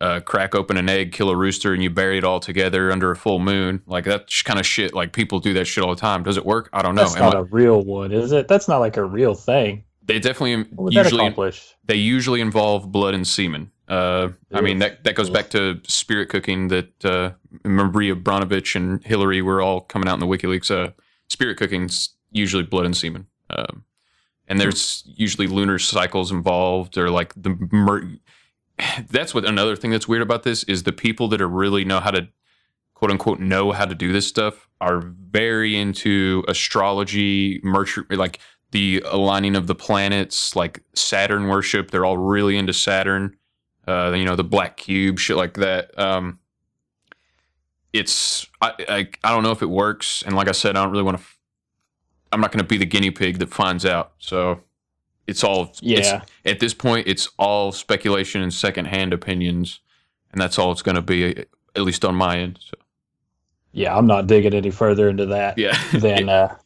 uh, 0.00 0.20
crack 0.20 0.54
open 0.54 0.76
an 0.76 0.88
egg, 0.88 1.12
kill 1.12 1.30
a 1.30 1.36
rooster, 1.36 1.72
and 1.72 1.82
you 1.82 1.88
bury 1.90 2.18
it 2.18 2.24
all 2.24 2.40
together 2.40 2.90
under 2.90 3.10
a 3.10 3.16
full 3.16 3.38
moon. 3.38 3.80
Like 3.86 4.04
that 4.04 4.28
kind 4.44 4.58
of 4.58 4.66
shit. 4.66 4.92
Like 4.92 5.12
people 5.12 5.38
do 5.40 5.54
that 5.54 5.66
shit 5.66 5.84
all 5.84 5.94
the 5.94 6.00
time. 6.00 6.22
Does 6.24 6.36
it 6.36 6.44
work? 6.44 6.68
I 6.72 6.82
don't 6.82 6.94
know. 6.94 7.02
That's 7.02 7.16
Am 7.16 7.22
not 7.22 7.36
I- 7.36 7.40
a 7.40 7.42
real 7.44 7.82
one, 7.82 8.10
is 8.12 8.32
it? 8.32 8.48
That's 8.48 8.66
not 8.68 8.78
like 8.78 8.96
a 8.96 9.04
real 9.04 9.34
thing. 9.34 9.84
they 10.04 10.18
definitely 10.18 10.64
What 10.74 10.84
would 10.86 10.94
that 10.94 11.04
usually 11.04 11.20
accomplish? 11.26 11.74
they 11.86 11.94
usually 11.96 12.40
involve 12.40 12.90
blood 12.90 13.14
and 13.14 13.26
semen. 13.26 13.70
Uh, 13.86 14.30
I 14.52 14.62
mean 14.62 14.78
that 14.78 15.04
that 15.04 15.14
goes 15.14 15.28
back 15.30 15.50
to 15.50 15.78
spirit 15.86 16.28
cooking. 16.30 16.68
That 16.68 17.04
uh, 17.04 17.32
Marina 17.64 18.14
Abramovich 18.14 18.74
and 18.76 19.04
Hillary 19.04 19.42
were 19.42 19.60
all 19.60 19.80
coming 19.82 20.08
out 20.08 20.14
in 20.14 20.20
the 20.20 20.26
WikiLeaks. 20.26 20.70
Uh, 20.70 20.92
spirit 21.28 21.56
cooking's 21.58 22.10
usually 22.32 22.62
blood 22.64 22.86
and 22.86 22.96
semen, 22.96 23.26
um, 23.50 23.84
and 24.48 24.60
there's 24.60 25.02
usually 25.06 25.46
lunar 25.46 25.78
cycles 25.78 26.30
involved, 26.30 26.98
or 26.98 27.10
like 27.10 27.32
the 27.34 27.56
mer- 27.72 28.08
that's 29.10 29.34
what 29.34 29.44
another 29.44 29.76
thing 29.76 29.90
that's 29.90 30.08
weird 30.08 30.22
about 30.22 30.42
this 30.42 30.64
is 30.64 30.82
the 30.82 30.92
people 30.92 31.28
that 31.28 31.40
are 31.40 31.48
really 31.48 31.84
know 31.84 32.00
how 32.00 32.10
to 32.10 32.28
quote 32.94 33.10
unquote 33.10 33.40
know 33.40 33.72
how 33.72 33.84
to 33.84 33.94
do 33.94 34.12
this 34.12 34.26
stuff 34.26 34.68
are 34.80 35.00
very 35.00 35.76
into 35.76 36.44
astrology, 36.48 37.60
mercury, 37.62 38.16
like 38.16 38.38
the 38.70 39.02
aligning 39.06 39.56
of 39.56 39.66
the 39.66 39.74
planets, 39.74 40.56
like 40.56 40.80
Saturn 40.94 41.48
worship. 41.48 41.90
They're 41.90 42.04
all 42.04 42.18
really 42.18 42.56
into 42.56 42.72
Saturn. 42.72 43.36
Uh, 43.86 44.12
you 44.16 44.24
know, 44.24 44.36
the 44.36 44.44
black 44.44 44.76
cube, 44.76 45.18
shit 45.18 45.36
like 45.36 45.54
that. 45.54 45.96
Um, 45.98 46.38
it's 47.92 48.46
I, 48.60 48.72
I 48.88 49.08
I 49.22 49.30
don't 49.30 49.42
know 49.42 49.52
if 49.52 49.62
it 49.62 49.70
works, 49.70 50.22
and 50.26 50.34
like 50.34 50.48
I 50.48 50.52
said, 50.52 50.76
I 50.76 50.82
don't 50.82 50.90
really 50.90 51.04
want 51.04 51.18
to. 51.18 51.22
F- 51.22 51.38
I'm 52.34 52.40
not 52.40 52.50
going 52.50 52.58
to 52.58 52.68
be 52.68 52.76
the 52.76 52.84
guinea 52.84 53.12
pig 53.12 53.38
that 53.38 53.54
finds 53.54 53.86
out. 53.86 54.12
So 54.18 54.60
it's 55.28 55.44
all 55.44 55.62
it's- 55.62 55.80
Yeah. 55.80 56.22
at 56.44 56.58
this 56.58 56.74
point, 56.74 57.06
it's 57.06 57.28
all 57.38 57.70
speculation 57.70 58.42
and 58.42 58.52
secondhand 58.52 59.12
opinions, 59.12 59.78
and 60.32 60.40
that's 60.40 60.58
all 60.58 60.72
it's 60.72 60.82
going 60.82 60.96
to 60.96 61.02
be, 61.02 61.36
at 61.76 61.82
least 61.82 62.04
on 62.04 62.16
my 62.16 62.38
end. 62.38 62.58
So 62.60 62.76
Yeah, 63.72 63.96
I'm 63.96 64.08
not 64.08 64.26
digging 64.26 64.52
any 64.52 64.72
further 64.72 65.08
into 65.08 65.26
that 65.26 65.58
yeah, 65.58 65.80
than 65.92 66.28
uh, 66.28 66.56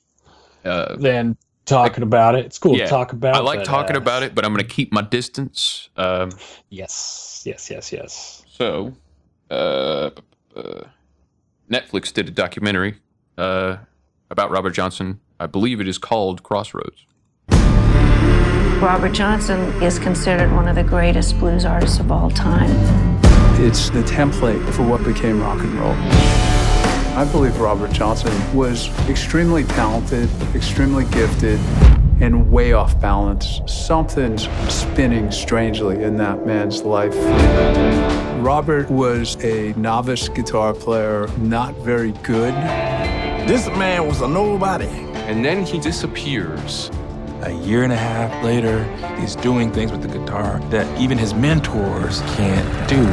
uh, 0.64 0.96
than 0.96 1.36
talking 1.66 2.02
about 2.02 2.34
it. 2.34 2.46
It's 2.46 2.58
cool 2.58 2.76
yeah, 2.76 2.84
to 2.84 2.90
talk 2.90 3.12
about. 3.12 3.34
I 3.36 3.40
like 3.40 3.60
but, 3.60 3.66
talking 3.66 3.96
uh, 3.96 4.00
about 4.00 4.22
it, 4.22 4.34
but 4.34 4.46
I'm 4.46 4.54
going 4.54 4.66
to 4.66 4.74
keep 4.74 4.90
my 4.90 5.02
distance. 5.02 5.90
Um, 5.98 6.30
Yes, 6.70 7.42
yes, 7.44 7.70
yes, 7.70 7.92
yes. 7.92 8.42
So, 8.48 8.94
uh, 9.50 10.10
uh, 10.56 10.84
Netflix 11.70 12.10
did 12.12 12.26
a 12.28 12.30
documentary 12.30 12.96
uh, 13.36 13.76
about 14.30 14.50
Robert 14.50 14.70
Johnson. 14.70 15.20
I 15.40 15.46
believe 15.46 15.80
it 15.80 15.86
is 15.86 15.98
called 15.98 16.42
Crossroads. 16.42 17.06
Robert 18.80 19.12
Johnson 19.12 19.60
is 19.82 19.98
considered 19.98 20.52
one 20.52 20.66
of 20.66 20.74
the 20.74 20.82
greatest 20.82 21.38
blues 21.38 21.64
artists 21.64 22.00
of 22.00 22.10
all 22.10 22.30
time. 22.30 22.70
It's 23.60 23.90
the 23.90 24.02
template 24.02 24.68
for 24.72 24.82
what 24.82 25.04
became 25.04 25.40
rock 25.40 25.60
and 25.60 25.74
roll. 25.74 25.94
I 27.16 27.28
believe 27.30 27.58
Robert 27.60 27.92
Johnson 27.92 28.32
was 28.56 28.88
extremely 29.08 29.64
talented, 29.64 30.28
extremely 30.54 31.04
gifted, 31.06 31.60
and 32.20 32.50
way 32.50 32.72
off 32.72 33.00
balance. 33.00 33.60
Something's 33.66 34.48
spinning 34.72 35.30
strangely 35.30 36.02
in 36.02 36.16
that 36.16 36.46
man's 36.46 36.82
life. 36.82 37.14
Robert 38.44 38.90
was 38.90 39.36
a 39.44 39.72
novice 39.76 40.28
guitar 40.28 40.72
player, 40.72 41.28
not 41.38 41.76
very 41.76 42.12
good. 42.22 42.54
This 43.48 43.66
man 43.68 44.06
was 44.06 44.20
a 44.20 44.28
nobody. 44.28 45.07
And 45.28 45.44
then 45.44 45.62
he 45.62 45.78
disappears. 45.78 46.90
A 47.42 47.52
year 47.52 47.82
and 47.82 47.92
a 47.92 47.96
half 47.96 48.42
later, 48.42 48.82
he's 49.20 49.36
doing 49.36 49.70
things 49.70 49.92
with 49.92 50.00
the 50.00 50.08
guitar 50.08 50.58
that 50.70 50.98
even 50.98 51.18
his 51.18 51.34
mentors 51.34 52.22
can't 52.38 52.88
do. 52.88 53.04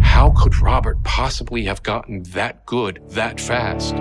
How 0.00 0.32
could 0.40 0.56
Robert 0.60 1.02
possibly 1.02 1.64
have 1.64 1.82
gotten 1.82 2.22
that 2.34 2.64
good 2.64 3.02
that 3.08 3.40
fast? 3.40 3.96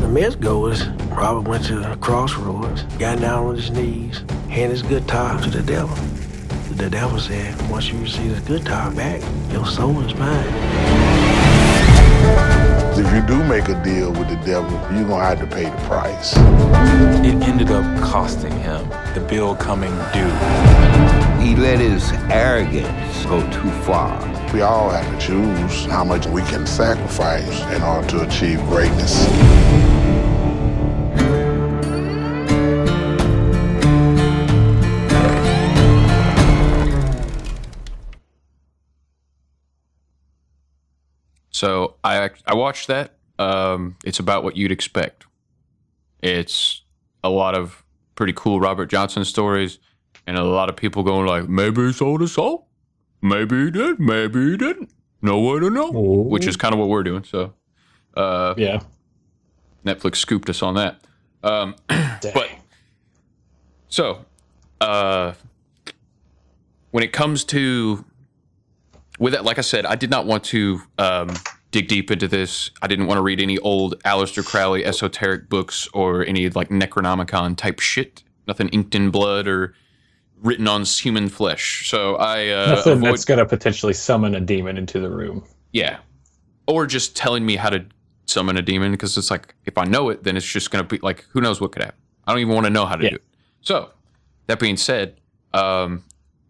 The 0.00 0.08
myth 0.08 0.38
goes 0.38 0.86
Robert 1.10 1.48
went 1.48 1.64
to 1.64 1.92
a 1.92 1.96
crossroads, 1.96 2.84
got 3.00 3.18
down 3.18 3.46
on 3.48 3.56
his 3.56 3.72
knees, 3.72 4.22
handed 4.48 4.78
his 4.78 4.82
guitar 4.82 5.42
to 5.42 5.50
the 5.50 5.62
devil. 5.62 5.96
The 6.76 6.88
devil 6.88 7.18
said, 7.18 7.60
once 7.68 7.88
you 7.88 7.98
receive 7.98 8.30
this 8.30 8.60
guitar 8.60 8.92
back, 8.92 9.20
your 9.52 9.66
soul 9.66 10.00
is 10.02 10.14
mine. 10.14 11.13
If 12.96 13.12
you 13.12 13.26
do 13.26 13.42
make 13.42 13.68
a 13.68 13.82
deal 13.82 14.12
with 14.12 14.28
the 14.28 14.36
devil, 14.46 14.70
you're 14.94 15.08
gonna 15.08 15.24
have 15.24 15.40
to 15.40 15.46
pay 15.48 15.64
the 15.64 15.76
price. 15.88 16.32
It 17.26 17.42
ended 17.42 17.72
up 17.72 17.84
costing 18.00 18.56
him, 18.60 18.88
the 19.14 19.26
bill 19.28 19.56
coming 19.56 19.90
due. 20.12 20.30
He 21.42 21.56
let 21.56 21.80
his 21.80 22.12
arrogance 22.30 23.26
go 23.26 23.40
too 23.50 23.70
far. 23.82 24.16
We 24.52 24.60
all 24.60 24.90
have 24.90 25.10
to 25.10 25.26
choose 25.26 25.86
how 25.86 26.04
much 26.04 26.26
we 26.26 26.42
can 26.42 26.68
sacrifice 26.68 27.62
in 27.74 27.82
order 27.82 28.06
to 28.10 28.20
achieve 28.28 28.60
greatness. 28.66 29.26
So 41.54 41.94
I 42.02 42.30
I 42.48 42.54
watched 42.54 42.88
that. 42.88 43.14
Um, 43.38 43.96
it's 44.04 44.18
about 44.18 44.42
what 44.42 44.56
you'd 44.56 44.72
expect. 44.72 45.26
It's 46.20 46.82
a 47.22 47.30
lot 47.30 47.54
of 47.54 47.84
pretty 48.16 48.32
cool 48.32 48.58
Robert 48.58 48.86
Johnson 48.86 49.24
stories, 49.24 49.78
and 50.26 50.36
a 50.36 50.42
lot 50.42 50.68
of 50.68 50.74
people 50.74 51.04
going 51.04 51.26
like, 51.26 51.48
maybe 51.48 51.86
he 51.86 51.92
sold 51.92 52.22
his 52.22 52.32
soul, 52.32 52.66
maybe 53.22 53.66
he 53.66 53.70
did, 53.70 54.00
maybe 54.00 54.50
he 54.50 54.56
didn't. 54.56 54.90
No 55.22 55.38
way 55.38 55.60
to 55.60 55.70
know. 55.70 55.92
Which 55.92 56.46
is 56.48 56.56
kind 56.56 56.74
of 56.74 56.80
what 56.80 56.88
we're 56.88 57.04
doing. 57.04 57.22
So, 57.22 57.54
uh, 58.16 58.54
yeah, 58.56 58.80
Netflix 59.86 60.16
scooped 60.16 60.50
us 60.50 60.60
on 60.60 60.74
that. 60.74 61.00
Um, 61.44 61.76
but 61.88 62.50
so, 63.88 64.24
uh, 64.80 65.34
when 66.90 67.04
it 67.04 67.12
comes 67.12 67.44
to 67.44 68.04
with 69.18 69.32
that, 69.32 69.44
like 69.44 69.58
I 69.58 69.62
said, 69.62 69.86
I 69.86 69.94
did 69.94 70.10
not 70.10 70.26
want 70.26 70.44
to 70.44 70.80
um, 70.98 71.34
dig 71.70 71.88
deep 71.88 72.10
into 72.10 72.28
this. 72.28 72.70
I 72.82 72.86
didn't 72.86 73.06
want 73.06 73.18
to 73.18 73.22
read 73.22 73.40
any 73.40 73.58
old 73.58 74.02
Aleister 74.04 74.44
Crowley 74.44 74.84
esoteric 74.84 75.48
books 75.48 75.88
or 75.94 76.24
any 76.24 76.48
like 76.50 76.68
Necronomicon 76.68 77.56
type 77.56 77.80
shit. 77.80 78.22
Nothing 78.46 78.68
inked 78.68 78.94
in 78.94 79.10
blood 79.10 79.48
or 79.48 79.74
written 80.42 80.68
on 80.68 80.84
human 80.84 81.28
flesh. 81.28 81.88
So 81.88 82.16
I 82.16 82.48
uh, 82.48 82.66
Nothing 82.76 82.92
avoid, 82.94 83.12
that's 83.12 83.24
going 83.24 83.38
to 83.38 83.46
potentially 83.46 83.94
summon 83.94 84.34
a 84.34 84.40
demon 84.40 84.76
into 84.76 85.00
the 85.00 85.08
room. 85.10 85.44
yeah, 85.72 85.98
or 86.66 86.86
just 86.86 87.16
telling 87.16 87.44
me 87.46 87.56
how 87.56 87.70
to 87.70 87.84
summon 88.26 88.56
a 88.56 88.62
demon 88.62 88.90
because 88.90 89.16
it's 89.18 89.30
like 89.30 89.54
if 89.64 89.76
I 89.78 89.84
know 89.84 90.08
it, 90.10 90.24
then 90.24 90.36
it's 90.36 90.46
just 90.46 90.70
going 90.70 90.84
to 90.84 90.88
be 90.88 90.98
like 91.02 91.24
who 91.30 91.40
knows 91.40 91.60
what 91.60 91.72
could 91.72 91.82
happen. 91.82 92.00
I 92.26 92.32
don't 92.32 92.40
even 92.40 92.54
want 92.54 92.66
to 92.66 92.70
know 92.70 92.86
how 92.86 92.96
to 92.96 93.08
do 93.08 93.16
it. 93.16 93.24
So 93.60 93.90
that 94.46 94.58
being 94.58 94.76
said, 94.76 95.16
um, 95.52 96.04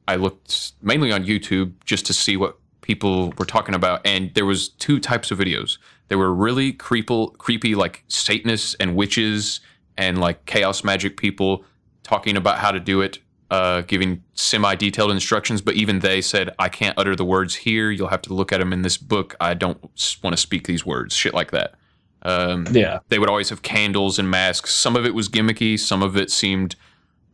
I 0.07 0.17
looked 0.17 0.73
mainly 0.83 1.13
on 1.13 1.25
YouTube 1.25 1.73
just 1.85 2.07
to 2.07 2.13
see 2.13 2.37
what 2.37 2.59
people 2.83 3.33
were 3.39 3.47
talking 3.47 3.75
about, 3.75 4.07
and 4.07 4.33
there 4.35 4.45
was 4.45 4.69
two 4.69 5.01
types 5.01 5.31
of 5.31 5.39
videos. 5.39 5.79
There 6.09 6.19
were 6.19 6.35
really 6.35 6.73
creepy, 6.73 7.29
creepy 7.39 7.75
like 7.75 8.05
Satanists 8.09 8.75
and 8.79 8.95
witches 8.95 9.61
and 9.97 10.21
like 10.21 10.45
chaos 10.45 10.85
magic 10.85 11.17
people 11.17 11.65
talking 12.03 12.37
about 12.37 12.59
how 12.59 12.71
to 12.71 12.81
do 12.81 13.01
it, 13.01 13.21
uh, 13.51 13.81
giving 13.83 14.23
semi-detailed 14.35 15.11
instructions. 15.11 15.63
But 15.63 15.75
even 15.77 16.01
they 16.01 16.21
said, 16.21 16.51
"I 16.59 16.69
can't 16.69 16.99
utter 16.99 17.17
the 17.17 17.25
words 17.25 17.55
here. 17.55 17.91
You'll 17.91 18.09
have 18.09 18.23
to 18.23 18.35
look 18.35 18.53
at 18.53 18.59
them 18.59 18.73
in 18.73 18.83
this 18.83 18.99
book. 18.99 19.35
I 19.41 19.55
don't 19.55 19.81
want 20.23 20.35
to 20.35 20.37
speak 20.37 20.67
these 20.67 20.85
words." 20.85 21.15
Shit 21.15 21.33
like 21.33 21.51
that. 21.53 21.75
Um, 22.23 22.67
Yeah. 22.73 22.99
they 23.09 23.19
would 23.19 23.29
always 23.29 23.49
have 23.51 23.63
candles 23.63 24.19
and 24.19 24.31
masks. 24.31 24.73
Some 24.75 24.97
of 24.97 25.05
it 25.07 25.15
was 25.15 25.29
gimmicky. 25.29 25.79
Some 25.79 26.03
of 26.03 26.17
it 26.17 26.31
seemed 26.31 26.75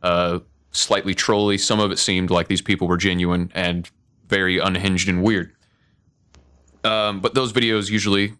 uh, 0.03 0.39
slightly 0.71 1.13
trolly. 1.13 1.57
Some 1.57 1.79
of 1.79 1.91
it 1.91 1.99
seemed 1.99 2.29
like 2.29 2.47
these 2.47 2.61
people 2.61 2.87
were 2.87 2.97
genuine 2.97 3.51
and 3.53 3.89
very 4.27 4.57
unhinged 4.57 5.09
and 5.09 5.21
weird. 5.21 5.53
Um, 6.83 7.19
but 7.19 7.33
those 7.35 7.53
videos 7.53 7.89
usually 7.89 8.33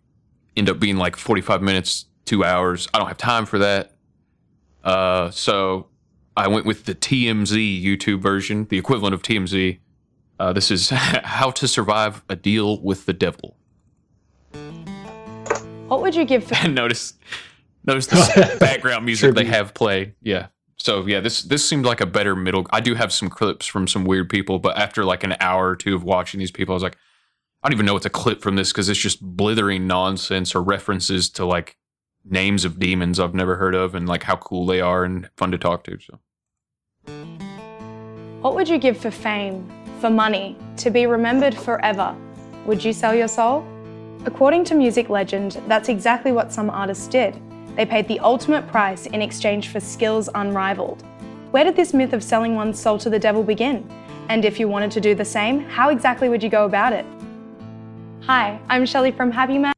end 0.58 0.70
up 0.70 0.80
being 0.80 0.98
like 0.98 1.16
45 1.16 1.62
minutes, 1.62 2.06
two 2.26 2.44
hours. 2.44 2.88
I 2.94 2.98
don't 2.98 3.08
have 3.08 3.18
time 3.18 3.46
for 3.46 3.60
that. 3.60 3.94
Uh, 4.84 5.30
so 5.32 5.88
I 6.36 6.48
went 6.48 6.66
with 6.66 6.86
the 6.86 6.96
TMZ 6.96 7.84
YouTube 7.84 8.20
version, 8.20 8.66
the 8.70 8.78
equivalent 8.78 9.14
of 9.14 9.22
TMZ. 9.22 9.80
Uh, 10.40 10.54
this 10.54 10.72
is 10.72 10.90
how 10.92 11.52
to 11.52 11.68
survive 11.68 12.24
a 12.30 12.36
deal 12.36 12.82
with 12.82 13.06
the 13.06 13.14
devil. 13.14 13.58
What 15.88 16.02
would 16.02 16.16
you 16.16 16.26
give 16.26 16.44
for 16.48 16.56
And 16.56 16.74
notice, 16.74 17.14
notice 17.86 18.08
the 18.08 18.56
background 18.60 19.06
music 19.06 19.36
they 19.36 19.46
have 19.46 19.74
played. 19.74 20.16
Yeah. 20.22 20.48
So 20.84 21.06
yeah, 21.06 21.20
this 21.20 21.44
this 21.44 21.68
seemed 21.68 21.86
like 21.86 22.02
a 22.02 22.08
better 22.08 22.36
middle. 22.36 22.66
I 22.72 22.80
do 22.80 22.96
have 22.96 23.14
some 23.14 23.30
clips 23.30 23.68
from 23.68 23.88
some 23.88 24.04
weird 24.04 24.30
people, 24.30 24.58
but 24.58 24.78
after 24.78 25.06
like 25.06 25.24
an 25.24 25.36
hour 25.40 25.70
or 25.70 25.76
two 25.76 25.94
of 25.94 26.04
watching 26.04 26.40
these 26.40 26.50
people, 26.50 26.74
I 26.74 26.76
was 26.78 26.84
like, 26.84 26.98
I 27.62 27.70
don't 27.70 27.76
even 27.76 27.86
know 27.86 27.94
what's 27.94 28.08
a 28.08 28.10
clip 28.10 28.42
from 28.42 28.56
this 28.56 28.72
because 28.72 28.90
it's 28.90 29.00
just 29.00 29.22
blithering 29.22 29.86
nonsense 29.86 30.56
or 30.56 30.64
references 30.64 31.30
to 31.32 31.46
like 31.46 31.78
names 32.26 32.66
of 32.66 32.80
demons 32.80 33.20
I've 33.20 33.36
never 33.36 33.58
heard 33.58 33.76
of 33.76 33.94
and 33.94 34.10
like 34.10 34.24
how 34.24 34.38
cool 34.38 34.66
they 34.66 34.82
are 34.82 35.04
and 35.04 35.30
fun 35.38 35.52
to 35.52 35.60
talk 35.60 35.84
to. 35.84 36.00
So 36.00 36.20
what 38.42 38.56
would 38.56 38.68
you 38.68 38.80
give 38.80 38.98
for 38.98 39.12
fame, 39.12 39.70
for 40.00 40.10
money, 40.10 40.58
to 40.78 40.90
be 40.90 41.06
remembered 41.06 41.56
forever? 41.56 42.16
Would 42.66 42.84
you 42.84 42.92
sell 42.92 43.14
your 43.14 43.28
soul? 43.28 43.64
According 44.26 44.64
to 44.66 44.74
music 44.74 45.10
legend, 45.10 45.62
that's 45.68 45.90
exactly 45.90 46.32
what 46.32 46.52
some 46.52 46.72
artists 46.72 47.08
did. 47.08 47.40
They 47.76 47.86
paid 47.86 48.08
the 48.08 48.20
ultimate 48.20 48.68
price 48.68 49.06
in 49.06 49.22
exchange 49.22 49.70
for 49.70 49.80
skills 49.80 50.30
unrivaled. 50.36 51.04
Where 51.52 51.64
did 51.64 51.76
this 51.76 51.94
myth 51.94 52.14
of 52.14 52.24
selling 52.24 52.56
one's 52.56 52.80
soul 52.80 52.98
to 53.00 53.10
the 53.10 53.20
devil 53.20 53.44
begin? 53.44 53.90
And 54.30 54.46
if 54.46 54.60
you 54.60 54.68
wanted 54.68 54.92
to 54.92 55.02
do 55.02 55.16
the 55.16 55.26
same, 55.26 55.62
how 55.62 55.90
exactly 55.90 56.30
would 56.30 56.44
you 56.44 56.50
go 56.50 56.66
about 56.66 56.94
it? 56.94 57.06
Hi, 58.22 58.60
I'm 58.70 58.86
Shelley 58.86 59.12
from 59.12 59.32
Happy 59.32 59.58
Mag. 59.58 59.74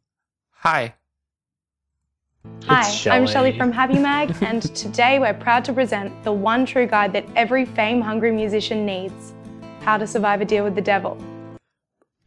Hi. 0.52 0.94
Hi, 2.66 2.80
It's 2.80 3.08
I'm 3.08 3.26
Shelley. 3.26 3.28
Shelley 3.28 3.58
from 3.58 3.72
Happy 3.72 4.00
Mag, 4.00 4.36
and 4.42 4.62
today 4.76 5.20
we're 5.20 5.34
proud 5.34 5.64
to 5.66 5.74
present 5.74 6.24
the 6.24 6.32
one 6.32 6.66
true 6.66 6.88
guide 6.88 7.14
that 7.14 7.26
every 7.36 7.66
fame 7.66 8.02
hungry 8.02 8.32
musician 8.32 8.86
needs 8.86 9.34
how 9.82 9.98
to 9.98 10.08
survive 10.08 10.42
a 10.42 10.46
deal 10.46 10.64
with 10.64 10.76
the 10.76 10.82
devil. 10.82 11.18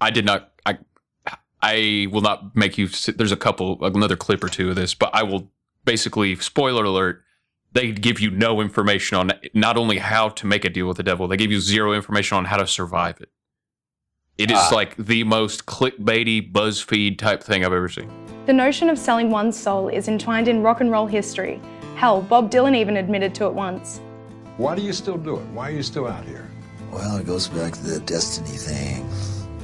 I 0.00 0.10
did 0.10 0.24
not. 0.24 0.52
I 0.64 0.78
I 1.62 2.06
will 2.10 2.20
not 2.20 2.54
make 2.54 2.78
you. 2.78 2.86
Sit, 2.88 3.18
there's 3.18 3.32
a 3.32 3.36
couple, 3.36 3.78
another 3.84 4.16
clip 4.16 4.44
or 4.44 4.48
two 4.48 4.70
of 4.70 4.76
this, 4.76 4.94
but 4.94 5.10
I 5.14 5.22
will 5.22 5.50
basically 5.90 6.34
spoiler 6.36 6.84
alert. 6.84 7.22
They 7.72 7.92
give 7.92 8.20
you 8.20 8.30
no 8.30 8.60
information 8.60 9.16
on 9.18 9.32
not 9.54 9.76
only 9.78 9.98
how 9.98 10.28
to 10.30 10.46
make 10.46 10.64
a 10.66 10.70
deal 10.70 10.86
with 10.86 10.98
the 10.98 11.02
devil, 11.02 11.26
they 11.28 11.36
give 11.38 11.50
you 11.50 11.60
zero 11.60 11.94
information 11.94 12.36
on 12.36 12.44
how 12.46 12.56
to 12.58 12.66
survive 12.66 13.20
it. 13.20 13.30
It 14.38 14.50
is 14.50 14.58
Ah. 14.58 14.70
like 14.74 14.96
the 14.96 15.24
most 15.24 15.64
clickbaity, 15.64 16.52
BuzzFeed 16.52 17.18
type 17.18 17.42
thing 17.42 17.64
I've 17.64 17.72
ever 17.72 17.88
seen. 17.88 18.10
The 18.44 18.52
notion 18.52 18.90
of 18.90 18.98
selling 18.98 19.30
one's 19.30 19.58
soul 19.58 19.88
is 19.88 20.08
entwined 20.08 20.48
in 20.48 20.62
rock 20.62 20.80
and 20.82 20.90
roll 20.90 21.06
history. 21.06 21.60
Hell, 21.96 22.20
Bob 22.20 22.50
Dylan 22.50 22.76
even 22.76 22.96
admitted 22.98 23.34
to 23.36 23.46
it 23.46 23.54
once. 23.54 24.00
Why 24.58 24.74
do 24.74 24.82
you 24.82 24.92
still 24.92 25.16
do 25.16 25.36
it? 25.36 25.44
Why 25.54 25.68
are 25.70 25.72
you 25.72 25.82
still 25.82 26.06
out 26.06 26.24
here? 26.24 26.48
Well, 26.92 27.16
it 27.16 27.26
goes 27.26 27.48
back 27.48 27.72
to 27.72 27.82
the 27.82 28.00
destiny 28.00 28.56
thing. 28.56 29.08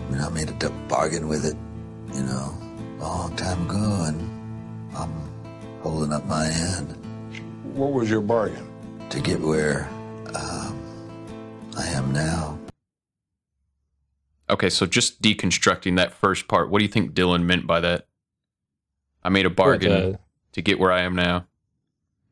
I 0.09 0.13
mean, 0.13 0.21
I 0.21 0.29
made 0.31 0.51
a 0.51 0.71
bargain 0.89 1.29
with 1.29 1.45
it, 1.47 1.57
you 2.15 2.23
know, 2.23 2.55
a 3.01 3.03
long 3.03 3.37
time 3.37 3.69
ago, 3.69 4.05
and 4.09 4.21
I'm 4.97 5.22
holding 5.83 6.13
up 6.13 6.25
my 6.27 6.47
end 6.47 6.97
What 7.75 7.93
was 7.93 8.09
your 8.09 8.21
bargain? 8.21 8.69
to 9.11 9.21
get 9.21 9.41
where 9.41 9.91
um, 10.35 10.81
I 11.77 11.87
am 11.89 12.13
now. 12.13 12.59
Okay, 14.49 14.71
so 14.71 14.87
just 14.87 15.21
deconstructing 15.21 15.97
that 15.97 16.15
first 16.15 16.49
part, 16.49 16.71
what 16.71 16.79
do 16.79 16.85
you 16.85 16.91
think 16.91 17.13
Dylan 17.13 17.45
meant 17.45 17.67
by 17.67 17.81
that? 17.81 18.07
I 19.23 19.29
made 19.29 19.45
a 19.45 19.51
bargain 19.51 19.93
uh, 19.93 20.17
to 20.53 20.63
get 20.63 20.79
where 20.79 20.91
I 20.91 21.03
am 21.03 21.15
now. 21.15 21.47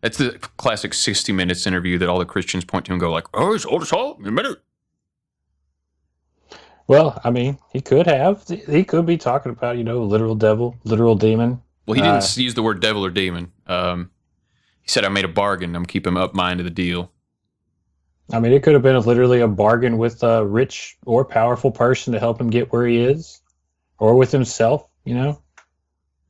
That's 0.00 0.16
the 0.16 0.38
classic 0.56 0.94
60 0.94 1.32
minutes 1.32 1.66
interview 1.66 1.98
that 1.98 2.08
all 2.08 2.18
the 2.18 2.24
Christians 2.24 2.64
point 2.64 2.86
to 2.86 2.92
and 2.92 3.00
go 3.00 3.12
like, 3.12 3.26
"Oh, 3.34 3.52
he's 3.52 3.66
old 3.66 3.82
as 3.82 3.90
hell. 3.90 4.16
You 4.20 4.28
admit 4.28 4.46
it." 4.46 4.58
Well, 6.86 7.20
I 7.22 7.30
mean, 7.30 7.58
he 7.70 7.80
could 7.80 8.06
have. 8.06 8.48
He 8.48 8.84
could 8.84 9.06
be 9.06 9.18
talking 9.18 9.52
about, 9.52 9.76
you 9.76 9.84
know, 9.84 10.02
literal 10.02 10.34
devil, 10.34 10.76
literal 10.84 11.14
demon. 11.14 11.62
Well, 11.90 11.96
he 11.96 12.02
didn't 12.02 12.22
Uh, 12.22 12.42
use 12.42 12.54
the 12.54 12.62
word 12.62 12.80
devil 12.80 13.04
or 13.04 13.10
demon. 13.10 13.50
Um, 13.66 14.10
he 14.82 14.88
said, 14.88 15.04
"I 15.04 15.08
made 15.08 15.24
a 15.24 15.28
bargain. 15.28 15.74
I'm 15.74 15.86
keeping 15.86 16.16
up 16.16 16.34
my 16.34 16.52
end 16.52 16.60
of 16.60 16.64
the 16.64 16.70
deal." 16.70 17.10
I 18.32 18.38
mean, 18.38 18.52
it 18.52 18.62
could 18.62 18.74
have 18.74 18.82
been 18.82 19.00
literally 19.00 19.40
a 19.40 19.48
bargain 19.48 19.98
with 19.98 20.22
a 20.22 20.46
rich 20.46 20.96
or 21.04 21.24
powerful 21.24 21.72
person 21.72 22.12
to 22.12 22.20
help 22.20 22.40
him 22.40 22.48
get 22.48 22.72
where 22.72 22.86
he 22.86 22.98
is, 22.98 23.40
or 23.98 24.14
with 24.14 24.30
himself. 24.30 24.86
You 25.04 25.14
know, 25.16 25.42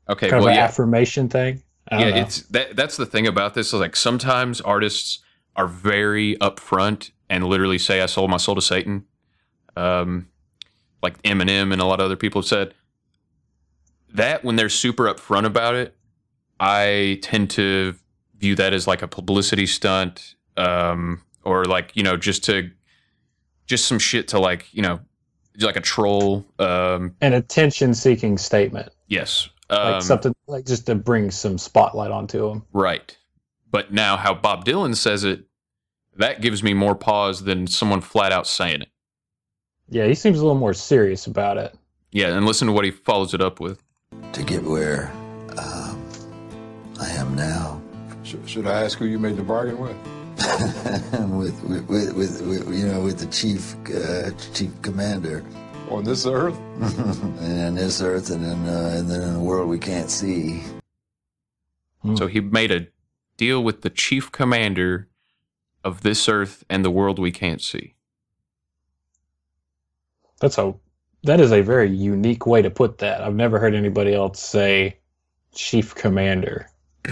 Okay, 0.08 0.28
kind 0.30 0.40
well, 0.40 0.48
of 0.48 0.52
an 0.52 0.56
yeah, 0.56 0.64
affirmation 0.64 1.28
thing. 1.28 1.62
Yeah. 1.92 2.10
know. 2.10 2.16
It's 2.16 2.42
that. 2.48 2.76
That's 2.76 2.96
the 2.96 3.06
thing 3.06 3.26
about 3.26 3.54
this. 3.54 3.68
Is 3.74 3.80
like 3.80 3.96
sometimes 3.96 4.60
artists 4.62 5.18
are 5.56 5.66
very 5.66 6.36
upfront 6.36 7.10
and 7.28 7.44
literally 7.44 7.78
say, 7.78 8.00
"I 8.00 8.06
sold 8.06 8.30
my 8.30 8.38
soul 8.38 8.54
to 8.54 8.62
Satan." 8.62 9.04
Um, 9.76 10.28
like 11.02 11.22
Eminem 11.22 11.72
and 11.72 11.82
a 11.82 11.84
lot 11.84 12.00
of 12.00 12.06
other 12.06 12.16
people 12.16 12.40
have 12.42 12.48
said 12.48 12.74
that 14.14 14.44
when 14.44 14.56
they're 14.56 14.68
super 14.68 15.04
upfront 15.04 15.46
about 15.46 15.74
it, 15.74 15.96
I 16.58 17.18
tend 17.22 17.50
to 17.50 17.94
view 18.38 18.54
that 18.56 18.72
as 18.72 18.86
like 18.86 19.02
a 19.02 19.08
publicity 19.08 19.66
stunt, 19.66 20.34
um, 20.56 21.22
or 21.44 21.64
like 21.64 21.92
you 21.94 22.02
know 22.02 22.16
just 22.16 22.44
to 22.44 22.70
just 23.66 23.86
some 23.86 23.98
shit 23.98 24.28
to 24.28 24.38
like 24.38 24.72
you 24.72 24.82
know 24.82 25.00
like 25.60 25.76
a 25.76 25.80
troll. 25.80 26.44
Um, 26.58 27.14
an 27.20 27.32
attention-seeking 27.34 28.38
statement, 28.38 28.90
yes, 29.08 29.48
like 29.70 29.94
um, 29.94 30.00
something 30.00 30.34
like 30.46 30.66
just 30.66 30.86
to 30.86 30.94
bring 30.94 31.30
some 31.30 31.58
spotlight 31.58 32.10
onto 32.10 32.46
him. 32.48 32.64
Right. 32.72 33.16
But 33.70 33.92
now, 33.92 34.16
how 34.16 34.34
Bob 34.34 34.64
Dylan 34.64 34.96
says 34.96 35.22
it, 35.22 35.44
that 36.16 36.40
gives 36.40 36.62
me 36.62 36.74
more 36.74 36.96
pause 36.96 37.44
than 37.44 37.68
someone 37.68 38.00
flat 38.00 38.32
out 38.32 38.46
saying 38.46 38.82
it. 38.82 38.88
Yeah, 39.88 40.06
he 40.06 40.14
seems 40.14 40.38
a 40.38 40.42
little 40.42 40.58
more 40.58 40.74
serious 40.74 41.26
about 41.26 41.56
it. 41.56 41.74
Yeah, 42.12 42.36
and 42.36 42.46
listen 42.46 42.66
to 42.66 42.72
what 42.72 42.84
he 42.84 42.90
follows 42.90 43.32
it 43.34 43.40
up 43.40 43.60
with. 43.60 43.82
To 44.32 44.42
get 44.42 44.64
where 44.64 45.10
um, 45.56 46.04
I 47.00 47.10
am 47.10 47.34
now. 47.36 47.80
Should, 48.24 48.48
should 48.48 48.66
I 48.66 48.82
ask 48.82 48.98
who 48.98 49.06
you 49.06 49.18
made 49.18 49.36
the 49.36 49.42
bargain 49.42 49.78
with? 49.78 49.96
with, 51.30 51.62
with, 51.64 51.88
with, 51.88 52.14
with, 52.14 52.42
with, 52.42 52.74
you 52.76 52.86
know, 52.86 53.02
with 53.02 53.18
the 53.18 53.26
chief, 53.26 53.76
uh, 53.94 54.30
chief 54.52 54.70
commander. 54.82 55.44
On 55.90 56.02
this 56.02 56.26
earth? 56.26 56.56
and 56.80 57.60
on 57.60 57.74
this 57.76 58.00
earth 58.00 58.30
and 58.30 58.44
then, 58.44 58.68
uh, 58.68 58.96
and 58.96 59.08
then 59.10 59.22
in 59.22 59.34
a 59.34 59.40
world 59.40 59.68
we 59.68 59.78
can't 59.78 60.10
see. 60.10 60.62
So 62.16 62.26
he 62.26 62.40
made 62.40 62.70
a 62.70 62.88
deal 63.36 63.62
with 63.62 63.82
the 63.82 63.90
chief 63.90 64.32
commander 64.32 65.08
of 65.84 66.02
this 66.02 66.28
earth 66.28 66.64
and 66.68 66.84
the 66.84 66.90
world 66.90 67.18
we 67.18 67.30
can't 67.30 67.60
see. 67.60 67.94
That's 70.40 70.58
a 70.58 70.74
that 71.24 71.40
is 71.40 71.52
a 71.52 71.60
very 71.62 71.90
unique 71.90 72.46
way 72.46 72.62
to 72.62 72.70
put 72.70 72.98
that. 72.98 73.20
I've 73.22 73.34
never 73.34 73.58
heard 73.58 73.74
anybody 73.74 74.14
else 74.14 74.40
say 74.40 74.96
chief 75.54 75.94
commander. 75.94 76.68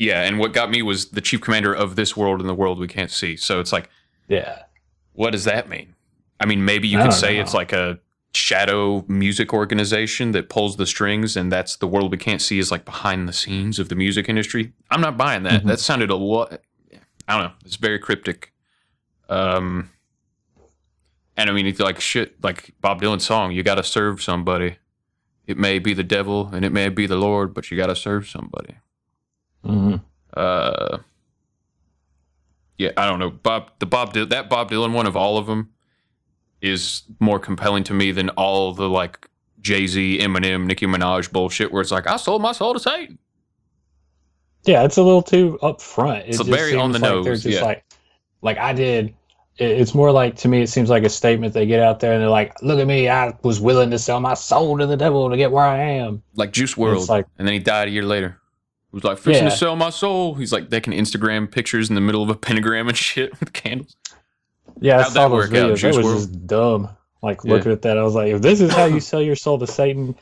Yeah, 0.00 0.22
and 0.22 0.38
what 0.38 0.52
got 0.52 0.70
me 0.70 0.80
was 0.82 1.06
the 1.10 1.20
chief 1.20 1.40
commander 1.40 1.74
of 1.74 1.96
this 1.96 2.16
world 2.16 2.38
and 2.38 2.48
the 2.48 2.54
world 2.54 2.78
we 2.78 2.86
can't 2.86 3.10
see. 3.10 3.34
So 3.36 3.58
it's 3.58 3.72
like, 3.72 3.90
Yeah. 4.28 4.62
what 5.14 5.30
does 5.32 5.42
that 5.42 5.68
mean? 5.68 5.96
I 6.38 6.46
mean, 6.46 6.64
maybe 6.64 6.86
you 6.86 7.00
I 7.00 7.02
could 7.02 7.12
say 7.14 7.34
know. 7.34 7.42
it's 7.42 7.52
like 7.52 7.72
a 7.72 7.98
shadow 8.32 9.04
music 9.08 9.52
organization 9.52 10.30
that 10.30 10.48
pulls 10.50 10.76
the 10.76 10.86
strings, 10.86 11.36
and 11.36 11.50
that's 11.50 11.74
the 11.78 11.88
world 11.88 12.12
we 12.12 12.16
can't 12.16 12.40
see 12.40 12.60
is 12.60 12.70
like 12.70 12.84
behind 12.84 13.28
the 13.28 13.32
scenes 13.32 13.80
of 13.80 13.88
the 13.88 13.96
music 13.96 14.28
industry. 14.28 14.72
I'm 14.88 15.00
not 15.00 15.16
buying 15.18 15.42
that. 15.42 15.62
Mhm. 15.64 15.66
That 15.66 15.80
sounded 15.80 16.10
a 16.10 16.14
lot. 16.14 16.60
I 17.26 17.34
don't 17.36 17.42
know. 17.48 17.52
It's 17.64 17.74
very 17.74 17.98
cryptic. 17.98 18.52
Um, 19.28 19.90
and 21.38 21.48
I 21.48 21.54
mean, 21.54 21.66
it's 21.66 21.80
like 21.80 22.00
shit, 22.00 22.42
like 22.44 22.72
Bob 22.82 23.00
Dylan's 23.02 23.24
song. 23.24 23.52
You 23.52 23.62
got 23.62 23.76
to 23.76 23.84
serve 23.84 24.22
somebody. 24.22 24.78
It 25.46 25.58
may 25.58 25.78
be 25.78 25.94
the 25.94 26.04
devil 26.04 26.50
and 26.52 26.64
it 26.64 26.72
may 26.72 26.90
be 26.90 27.06
the 27.06 27.16
Lord, 27.16 27.54
but 27.54 27.70
you 27.70 27.78
got 27.78 27.86
to 27.86 27.96
serve 27.96 28.28
somebody. 28.28 28.76
hmm 29.64 29.96
Uh, 30.36 30.98
yeah, 32.78 32.90
I 32.96 33.06
don't 33.06 33.20
know. 33.20 33.30
Bob, 33.30 33.70
the 33.78 33.86
Bob, 33.86 34.14
that 34.14 34.50
Bob 34.50 34.70
Dylan 34.70 34.92
one 34.92 35.06
of 35.06 35.16
all 35.16 35.38
of 35.38 35.46
them 35.46 35.70
is 36.60 37.02
more 37.20 37.38
compelling 37.38 37.84
to 37.84 37.94
me 37.94 38.12
than 38.12 38.30
all 38.30 38.74
the 38.74 38.88
like 38.88 39.28
Jay 39.60 39.86
Z, 39.86 40.18
Eminem, 40.20 40.66
Nicki 40.66 40.86
Minaj 40.86 41.32
bullshit, 41.32 41.72
where 41.72 41.82
it's 41.82 41.92
like 41.92 42.08
I 42.08 42.16
sold 42.16 42.42
my 42.42 42.52
soul 42.52 42.74
to 42.74 42.80
Satan. 42.80 43.18
Yeah, 44.64 44.84
it's 44.84 44.96
a 44.96 45.02
little 45.02 45.22
too 45.22 45.58
upfront. 45.62 46.28
It 46.28 46.34
It's 46.34 46.38
just 46.40 46.50
very 46.50 46.74
on 46.76 46.92
the 46.92 46.98
like 46.98 47.22
They're 47.22 47.32
nose, 47.32 47.42
just 47.44 47.60
yeah. 47.60 47.64
like, 47.64 47.84
like 48.42 48.58
I 48.58 48.72
did. 48.72 49.14
It- 49.58 49.80
It's 49.80 49.94
more 49.94 50.12
like 50.12 50.36
to 50.36 50.48
me. 50.48 50.62
It 50.62 50.68
seems 50.68 50.88
like 50.90 51.02
a 51.04 51.08
statement 51.08 51.52
they 51.54 51.66
get 51.66 51.80
out 51.80 52.00
there 52.00 52.12
and 52.12 52.22
they're 52.22 52.28
like, 52.30 52.54
"Look 52.62 52.78
at 52.78 52.86
me! 52.86 53.08
I 53.08 53.34
was 53.42 53.60
willing 53.60 53.90
to 53.90 53.98
sell 53.98 54.20
my 54.20 54.34
soul 54.34 54.78
to 54.78 54.86
the 54.86 54.96
devil 54.96 55.28
to 55.30 55.36
get 55.36 55.50
where 55.50 55.64
I 55.64 55.78
am." 55.78 56.22
Like 56.36 56.52
Juice 56.52 56.74
WRLD, 56.76 57.08
like- 57.08 57.26
and 57.38 57.46
then 57.46 57.52
he 57.54 57.58
died 57.60 57.88
a 57.88 57.90
year 57.90 58.04
later. 58.04 58.38
He 58.90 58.96
was 58.96 59.04
like 59.04 59.18
fixing 59.18 59.44
Yeah. 59.44 59.50
to 59.50 59.56
sell 59.56 59.76
my 59.76 59.90
soul. 59.90 60.34
He's 60.34 60.52
like 60.52 60.70
taking 60.70 60.92
Instagram 60.94 61.50
pictures 61.50 61.88
in 61.90 61.94
the 61.94 62.00
middle 62.00 62.22
of 62.22 62.30
a 62.30 62.34
pentagram 62.34 62.88
and 62.88 62.96
shit 63.08 63.38
with 63.40 63.52
candles. 63.52 63.96
Yeah, 64.80 64.98
I 64.98 65.02
How'd 65.02 65.12
saw 65.12 65.28
that 65.28 65.34
those 65.34 65.44
out, 65.46 65.52
videos. 65.52 65.80
That 65.82 65.96
was 65.96 66.06
WRLD? 66.06 66.14
just 66.16 66.46
dumb. 66.46 66.88
Like 67.22 67.40
Yeah. 67.44 67.52
looking 67.54 67.72
at 67.72 67.82
that, 67.82 67.98
I 67.98 68.02
was 68.04 68.14
like, 68.14 68.32
"If 68.32 68.40
this 68.42 68.60
is 68.60 68.72
how 68.72 68.84
you 68.84 69.00
sell 69.00 69.20
your 69.20 69.34
soul 69.36 69.58
to 69.58 69.66
Satan, 69.66 70.14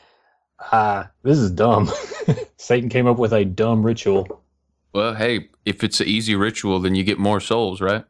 ah, 0.71 1.09
this 1.23 1.37
is 1.37 1.51
dumb." 1.51 1.91
Satan 2.57 2.89
came 2.89 3.05
up 3.07 3.17
with 3.19 3.33
a 3.33 3.45
dumb 3.45 3.83
ritual. 3.83 4.41
Well, 4.93 5.13
hey, 5.13 5.49
if 5.63 5.83
it's 5.83 5.99
an 6.01 6.07
easy 6.07 6.35
ritual, 6.35 6.79
then 6.79 6.95
you 6.95 7.03
get 7.03 7.19
more 7.19 7.39
souls, 7.39 7.81
right? 7.81 8.03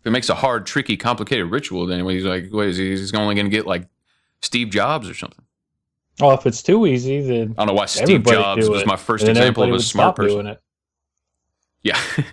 If 0.00 0.06
it 0.06 0.10
makes 0.10 0.28
a 0.30 0.34
hard, 0.34 0.66
tricky, 0.66 0.96
complicated 0.96 1.50
ritual, 1.50 1.86
then 1.86 2.04
he's 2.08 2.24
like, 2.24 2.48
wait, 2.50 2.70
is 2.70 2.76
he- 2.78 2.90
he's 2.90 3.12
only 3.14 3.34
going 3.34 3.46
to 3.46 3.50
get 3.50 3.66
like 3.66 3.86
Steve 4.40 4.70
Jobs 4.70 5.08
or 5.08 5.14
something? 5.14 5.44
Oh, 6.22 6.32
if 6.32 6.46
it's 6.46 6.62
too 6.62 6.86
easy, 6.86 7.20
then 7.20 7.54
I 7.56 7.62
don't 7.64 7.68
know 7.68 7.72
why 7.74 7.86
Steve 7.86 8.24
Jobs 8.24 8.68
was 8.68 8.82
it, 8.82 8.86
my 8.86 8.96
first 8.96 9.22
and 9.22 9.30
example 9.36 9.62
of 9.62 9.68
a 9.70 9.72
would 9.72 9.82
smart 9.82 10.08
stop 10.08 10.16
person. 10.16 10.34
doing 10.36 10.46
it. 10.46 10.60
Yeah. 11.82 11.98
so 12.16 12.24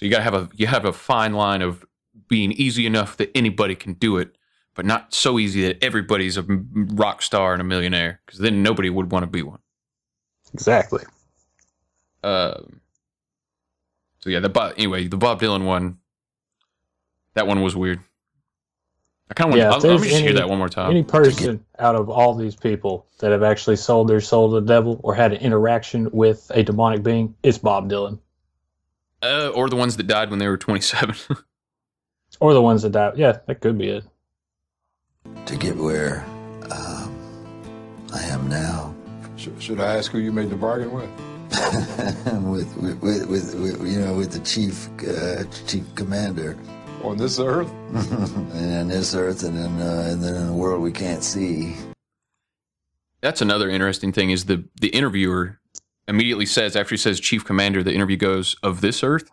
you 0.00 0.10
gotta 0.10 0.22
have 0.22 0.34
a 0.34 0.48
you 0.54 0.66
have 0.66 0.84
a 0.84 0.92
fine 0.92 1.34
line 1.34 1.60
of 1.62 1.84
being 2.28 2.52
easy 2.52 2.86
enough 2.86 3.16
that 3.18 3.30
anybody 3.36 3.74
can 3.74 3.94
do 3.94 4.16
it, 4.16 4.36
but 4.74 4.86
not 4.86 5.12
so 5.12 5.38
easy 5.38 5.66
that 5.66 5.82
everybody's 5.82 6.38
a 6.38 6.44
rock 6.48 7.20
star 7.20 7.52
and 7.52 7.60
a 7.60 7.64
millionaire, 7.64 8.20
because 8.24 8.38
then 8.40 8.62
nobody 8.62 8.88
would 8.88 9.12
want 9.12 9.24
to 9.24 9.26
be 9.26 9.42
one. 9.42 9.58
Exactly. 10.54 11.04
Um. 12.22 12.80
So 14.20 14.30
yeah, 14.30 14.40
the 14.40 14.48
Bob, 14.48 14.74
anyway, 14.76 15.08
the 15.08 15.16
Bob 15.16 15.40
Dylan 15.40 15.64
one, 15.64 15.98
that 17.34 17.46
one 17.46 17.62
was 17.62 17.74
weird. 17.76 18.00
I 19.30 19.34
kind 19.34 19.50
of 19.52 19.56
Yeah, 19.56 19.70
want. 19.70 19.84
if 19.84 19.90
I'll, 19.90 19.96
let 19.96 20.02
me 20.02 20.08
just 20.08 20.20
hear 20.22 20.34
that 20.34 20.48
one 20.48 20.58
more 20.58 20.68
time. 20.68 20.90
Any 20.90 21.02
person 21.02 21.64
out 21.78 21.94
of 21.94 22.10
all 22.10 22.34
these 22.34 22.54
people 22.54 23.06
that 23.20 23.30
have 23.32 23.42
actually 23.42 23.76
sold 23.76 24.08
their 24.08 24.20
soul 24.20 24.50
to 24.50 24.60
the 24.60 24.66
devil 24.66 25.00
or 25.02 25.14
had 25.14 25.32
an 25.32 25.38
interaction 25.38 26.10
with 26.12 26.50
a 26.54 26.62
demonic 26.62 27.02
being, 27.02 27.34
it's 27.42 27.56
Bob 27.58 27.88
Dylan. 27.90 28.18
Uh, 29.22 29.48
or 29.54 29.70
the 29.70 29.76
ones 29.76 29.96
that 29.96 30.06
died 30.06 30.30
when 30.30 30.38
they 30.38 30.48
were 30.48 30.58
twenty-seven. 30.58 31.14
Or 32.40 32.54
the 32.54 32.62
ones 32.62 32.82
that 32.82 32.90
died. 32.92 33.18
Yeah, 33.18 33.38
that 33.46 33.60
could 33.60 33.76
be 33.78 33.88
it. 33.88 34.04
To 35.46 35.56
get 35.56 35.76
where 35.76 36.24
um, 36.70 37.14
I 38.12 38.22
am 38.24 38.48
now. 38.48 38.94
Should, 39.36 39.62
should 39.62 39.80
I 39.80 39.96
ask 39.96 40.10
who 40.10 40.18
you 40.18 40.32
made 40.32 40.48
the 40.50 40.56
bargain 40.56 40.90
with? 40.92 41.10
with, 42.42 42.76
with, 42.78 43.02
with, 43.02 43.26
with, 43.28 43.54
with, 43.54 43.86
you 43.92 44.00
know, 44.00 44.14
with 44.14 44.32
the 44.32 44.40
chief, 44.40 44.88
uh, 45.06 45.44
chief 45.66 45.84
commander. 45.94 46.56
On 47.02 47.16
this 47.16 47.38
earth? 47.40 47.70
and 47.92 48.72
on 48.78 48.88
this 48.88 49.14
earth 49.14 49.42
and 49.42 49.56
then, 49.58 49.80
uh, 49.80 50.08
and 50.10 50.22
then 50.22 50.34
in 50.36 50.46
the 50.46 50.52
world 50.52 50.80
we 50.80 50.92
can't 50.92 51.22
see. 51.22 51.74
That's 53.20 53.40
another 53.42 53.68
interesting 53.68 54.12
thing 54.12 54.30
is 54.30 54.44
the 54.46 54.64
the 54.80 54.88
interviewer 54.88 55.58
immediately 56.08 56.46
says 56.46 56.74
after 56.76 56.94
he 56.94 56.96
says 56.98 57.20
chief 57.20 57.44
commander, 57.44 57.82
the 57.82 57.92
interview 57.94 58.16
goes 58.16 58.56
of 58.62 58.80
this 58.80 59.02
earth. 59.02 59.30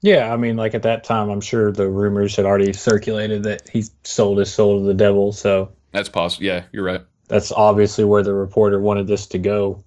Yeah, 0.00 0.32
I 0.32 0.36
mean, 0.36 0.56
like 0.56 0.74
at 0.74 0.82
that 0.84 1.02
time, 1.02 1.28
I'm 1.28 1.40
sure 1.40 1.72
the 1.72 1.88
rumors 1.88 2.36
had 2.36 2.44
already 2.46 2.72
circulated 2.72 3.42
that 3.42 3.68
he 3.68 3.84
sold 4.04 4.38
his 4.38 4.52
soul 4.52 4.78
to 4.80 4.86
the 4.86 4.94
devil. 4.94 5.32
So 5.32 5.72
That's 5.92 6.08
possible. 6.08 6.46
Yeah, 6.46 6.64
you're 6.72 6.84
right. 6.84 7.02
that's 7.26 7.50
obviously 7.52 8.04
where 8.04 8.22
the 8.22 8.32
reporter 8.34 8.80
wanted 8.80 9.08
this 9.08 9.26
to 9.28 9.38
go. 9.38 9.82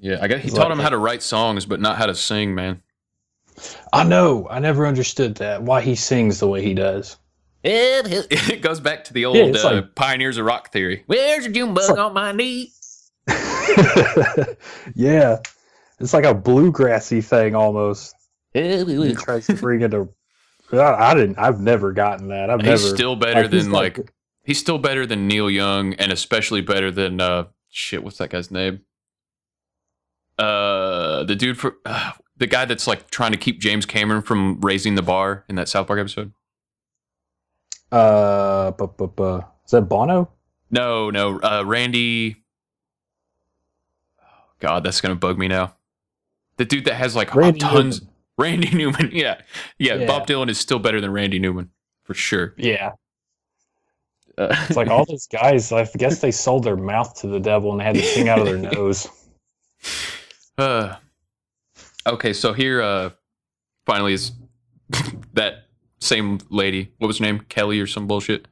Yeah, 0.00 0.18
I 0.20 0.28
guess 0.28 0.42
he 0.42 0.48
It's 0.48 0.56
taught 0.56 0.68
like- 0.68 0.72
him 0.78 0.82
how 0.82 0.90
to 0.90 0.98
write 0.98 1.22
songs, 1.22 1.64
but 1.64 1.80
not 1.80 1.96
how 1.96 2.06
to 2.06 2.14
sing, 2.14 2.54
man. 2.54 2.82
I 3.92 4.04
know. 4.04 4.46
I 4.50 4.58
never 4.58 4.86
understood 4.86 5.36
that. 5.36 5.62
Why 5.62 5.80
he 5.80 5.94
sings 5.94 6.40
the 6.40 6.48
way 6.48 6.62
he 6.62 6.74
does. 6.74 7.16
It 7.64 8.60
goes 8.62 8.80
back 8.80 9.04
to 9.04 9.12
the 9.12 9.24
old 9.24 9.36
Yeah, 9.36 9.60
uh, 9.60 9.74
like- 9.74 9.94
pioneers 9.94 10.38
of 10.38 10.46
rock 10.46 10.72
theory. 10.72 11.02
Where's 11.06 11.44
your 11.44 11.52
June 11.52 11.74
bug 11.74 11.98
on 11.98 12.14
my 12.14 12.32
knee? 12.32 12.72
yeah, 14.94 15.38
it's 15.98 16.12
like 16.14 16.24
a 16.24 16.34
bluegrassy 16.34 17.22
thing 17.24 17.54
almost. 17.54 18.14
He 18.54 19.14
tries 19.14 19.46
to 19.46 19.54
bring 19.54 19.82
it 19.82 19.90
to. 19.90 20.08
I, 20.72 21.10
I 21.10 21.14
didn't. 21.14 21.38
I've 21.38 21.60
never 21.60 21.92
gotten 21.92 22.28
that. 22.28 22.50
I've 22.50 22.60
He's 22.60 22.84
never. 22.84 22.96
still 22.96 23.16
better 23.16 23.42
like, 23.42 23.50
than 23.50 23.64
got- 23.70 23.72
like 23.72 24.12
he's 24.44 24.58
still 24.58 24.78
better 24.78 25.04
than 25.06 25.28
Neil 25.28 25.50
Young, 25.50 25.94
and 25.94 26.10
especially 26.12 26.60
better 26.60 26.90
than 26.90 27.20
uh 27.20 27.44
shit. 27.70 28.02
What's 28.02 28.18
that 28.18 28.30
guy's 28.30 28.50
name? 28.50 28.80
uh, 30.38 31.24
the 31.24 31.34
dude 31.34 31.58
for 31.58 31.76
uh, 31.84 32.12
the 32.38 32.46
guy 32.46 32.64
that's 32.64 32.86
like 32.86 33.10
trying 33.10 33.32
to 33.32 33.38
keep 33.38 33.60
James 33.60 33.84
Cameron 33.86 34.22
from 34.22 34.60
raising 34.60 34.94
the 34.94 35.02
bar 35.02 35.44
in 35.48 35.56
that 35.56 35.68
South 35.68 35.86
Park 35.86 36.00
episode. 36.00 36.32
Uh, 37.90 38.70
bu- 38.72 38.88
bu- 38.88 39.08
bu- 39.08 39.40
is 39.64 39.70
that 39.70 39.82
Bono? 39.82 40.30
No, 40.70 41.10
no, 41.10 41.40
uh, 41.40 41.62
Randy. 41.66 42.36
God, 44.60 44.84
that's 44.84 45.00
gonna 45.00 45.14
bug 45.14 45.38
me 45.38 45.48
now. 45.48 45.74
The 46.56 46.64
dude 46.64 46.84
that 46.86 46.94
has 46.94 47.14
like 47.16 47.34
Randy 47.34 47.60
tons. 47.60 48.02
Randy 48.38 48.70
Newman, 48.72 49.10
yeah. 49.12 49.40
yeah, 49.78 49.94
Yeah. 49.96 50.06
Bob 50.06 50.26
Dylan 50.28 50.48
is 50.48 50.58
still 50.58 50.78
better 50.78 51.00
than 51.00 51.10
Randy 51.12 51.38
Newman 51.40 51.70
for 52.04 52.14
sure. 52.14 52.54
Yeah. 52.56 52.92
Uh, 54.36 54.54
It's 54.68 54.76
like 54.76 54.86
all 54.88 55.04
those 55.04 55.26
guys. 55.26 55.72
I 55.72 55.84
guess 55.96 56.20
they 56.20 56.30
sold 56.30 56.62
their 56.62 56.76
mouth 56.76 57.18
to 57.20 57.26
the 57.26 57.40
devil 57.40 57.72
and 57.72 57.80
they 57.80 57.84
had 57.84 57.94
to 57.96 58.02
sing 58.02 58.28
out 58.28 58.38
of 58.38 58.44
their 58.46 58.56
nose. 58.58 59.08
Uh, 60.56 60.94
okay, 62.08 62.32
so 62.32 62.52
here, 62.52 62.82
uh, 62.82 63.10
finally 63.86 64.12
is 64.12 64.32
that 65.34 65.64
same 66.00 66.38
lady. 66.50 66.92
What 66.98 67.08
was 67.08 67.18
her 67.18 67.24
name? 67.24 67.40
Kelly 67.48 67.80
or 67.80 67.86
some 67.86 68.06
bullshit. 68.06 68.46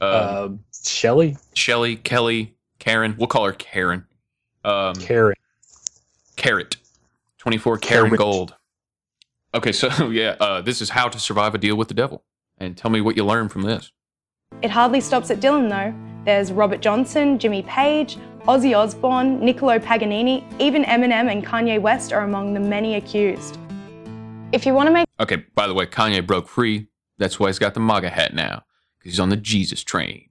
Uh, 0.00 0.50
Shelly. 0.84 1.36
Shelly, 1.54 1.96
Kelly, 1.96 2.54
Karen. 2.78 3.14
We'll 3.18 3.26
call 3.26 3.44
her 3.44 3.52
Karen. 3.52 4.06
Um, 4.64 4.94
Karen. 4.94 5.36
Carrot. 6.36 6.76
24 7.38 7.78
Karen 7.78 8.04
Carrot. 8.06 8.18
Gold. 8.18 8.54
Okay, 9.54 9.72
so 9.72 10.08
yeah, 10.10 10.36
uh, 10.40 10.60
this 10.60 10.80
is 10.80 10.90
how 10.90 11.08
to 11.08 11.18
survive 11.18 11.54
a 11.54 11.58
deal 11.58 11.76
with 11.76 11.88
the 11.88 11.94
devil. 11.94 12.22
And 12.58 12.76
tell 12.76 12.90
me 12.90 13.00
what 13.00 13.16
you 13.16 13.24
learned 13.24 13.52
from 13.52 13.62
this. 13.62 13.90
It 14.62 14.70
hardly 14.70 15.00
stops 15.00 15.30
at 15.30 15.40
Dylan, 15.40 15.68
though. 15.68 15.94
There's 16.24 16.52
Robert 16.52 16.80
Johnson, 16.80 17.38
Jimmy 17.38 17.62
Page, 17.62 18.18
Ozzy 18.48 18.76
Osbourne, 18.76 19.38
Niccolo 19.44 19.78
Paganini, 19.78 20.44
even 20.58 20.84
Eminem 20.84 21.30
and 21.30 21.44
Kanye 21.44 21.80
West 21.80 22.12
are 22.12 22.22
among 22.24 22.54
the 22.54 22.60
many 22.60 22.94
accused. 22.94 23.58
If 24.52 24.64
you 24.66 24.74
want 24.74 24.88
to 24.88 24.92
make 24.92 25.06
Okay, 25.20 25.44
by 25.54 25.66
the 25.66 25.74
way, 25.74 25.86
Kanye 25.86 26.26
broke 26.26 26.48
free. 26.48 26.88
That's 27.18 27.38
why 27.38 27.48
he's 27.48 27.58
got 27.58 27.74
the 27.74 27.80
MAGA 27.80 28.08
hat 28.08 28.32
now, 28.34 28.64
because 28.98 29.12
he's 29.12 29.20
on 29.20 29.28
the 29.28 29.36
Jesus 29.36 29.84
train. 29.84 30.28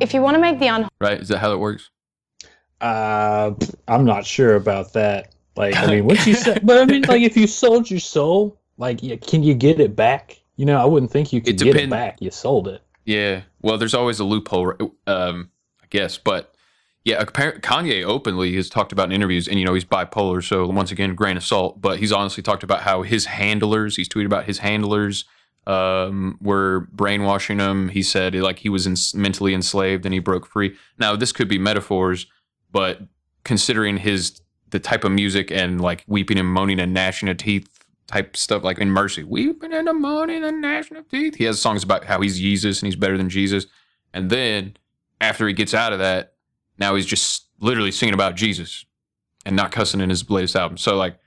if 0.00 0.12
you 0.12 0.20
want 0.20 0.34
to 0.34 0.40
make 0.40 0.58
the 0.58 0.68
un 0.68 0.88
Right? 1.00 1.18
Is 1.18 1.28
that 1.28 1.38
how 1.38 1.52
it 1.52 1.58
works? 1.58 1.90
Uh, 2.80 3.52
I'm 3.88 4.04
not 4.04 4.26
sure 4.26 4.54
about 4.56 4.92
that. 4.92 5.34
Like, 5.56 5.74
I 5.74 5.86
mean, 5.86 6.04
what 6.04 6.24
you 6.26 6.34
said, 6.34 6.60
but 6.66 6.82
I 6.82 6.84
mean, 6.84 7.02
like, 7.08 7.22
if 7.22 7.34
you 7.36 7.46
sold 7.46 7.90
your 7.90 8.00
soul, 8.00 8.60
like, 8.76 9.02
yeah, 9.02 9.16
can 9.16 9.42
you 9.42 9.54
get 9.54 9.80
it 9.80 9.96
back? 9.96 10.38
You 10.56 10.66
know, 10.66 10.78
I 10.78 10.84
wouldn't 10.84 11.10
think 11.10 11.32
you 11.32 11.40
could 11.40 11.60
It 11.60 11.64
get 11.64 11.76
it 11.76 11.88
back. 11.90 12.20
You 12.20 12.30
sold 12.30 12.68
it. 12.68 12.82
Yeah. 13.06 13.40
Well, 13.62 13.78
there's 13.78 13.94
always 13.94 14.20
a 14.20 14.24
loophole, 14.24 14.74
um, 15.06 15.50
I 15.82 15.86
guess. 15.88 16.18
But 16.18 16.54
yeah, 17.06 17.24
Kanye 17.24 18.02
openly 18.04 18.56
has 18.56 18.68
talked 18.68 18.90
about 18.90 19.04
in 19.04 19.12
interviews, 19.12 19.46
and 19.46 19.60
you 19.60 19.64
know 19.64 19.74
he's 19.74 19.84
bipolar, 19.84 20.42
so 20.42 20.66
once 20.66 20.90
again, 20.90 21.14
grain 21.14 21.36
of 21.36 21.44
salt. 21.44 21.80
But 21.80 22.00
he's 22.00 22.10
honestly 22.10 22.42
talked 22.42 22.64
about 22.64 22.80
how 22.80 23.02
his 23.02 23.26
handlers, 23.26 23.94
he's 23.94 24.08
tweeted 24.08 24.26
about 24.26 24.46
his 24.46 24.58
handlers 24.58 25.24
um, 25.68 26.36
were 26.40 26.88
brainwashing 26.90 27.60
him. 27.60 27.90
He 27.90 28.02
said 28.02 28.34
like 28.34 28.58
he 28.58 28.68
was 28.68 28.88
ins- 28.88 29.14
mentally 29.14 29.54
enslaved 29.54 30.04
and 30.04 30.12
he 30.12 30.18
broke 30.18 30.46
free. 30.46 30.76
Now 30.98 31.14
this 31.14 31.30
could 31.30 31.46
be 31.46 31.58
metaphors, 31.58 32.26
but 32.72 33.02
considering 33.44 33.98
his 33.98 34.40
the 34.70 34.80
type 34.80 35.04
of 35.04 35.12
music 35.12 35.52
and 35.52 35.80
like 35.80 36.02
weeping 36.08 36.38
and 36.40 36.48
moaning 36.48 36.80
and 36.80 36.92
gnashing 36.92 37.28
of 37.28 37.36
teeth 37.36 37.84
type 38.08 38.36
stuff 38.36 38.64
like 38.64 38.78
in 38.78 38.90
Mercy, 38.90 39.22
weeping 39.22 39.72
and 39.72 39.88
moaning 40.00 40.42
and 40.42 40.60
gnashing 40.60 40.96
of 40.96 41.08
teeth. 41.08 41.36
He 41.36 41.44
has 41.44 41.60
songs 41.60 41.84
about 41.84 42.04
how 42.04 42.20
he's 42.20 42.38
Jesus 42.40 42.82
and 42.82 42.88
he's 42.88 42.96
better 42.96 43.16
than 43.16 43.28
Jesus. 43.28 43.66
And 44.12 44.28
then 44.28 44.76
after 45.20 45.46
he 45.46 45.54
gets 45.54 45.72
out 45.72 45.92
of 45.92 46.00
that, 46.00 46.34
now 46.78 46.94
he's 46.94 47.06
just 47.06 47.46
literally 47.60 47.90
singing 47.92 48.14
about 48.14 48.34
Jesus 48.34 48.84
and 49.44 49.56
not 49.56 49.72
cussing 49.72 50.00
in 50.00 50.10
his 50.10 50.28
latest 50.28 50.56
album. 50.56 50.76
So 50.78 50.96
like, 50.96 51.18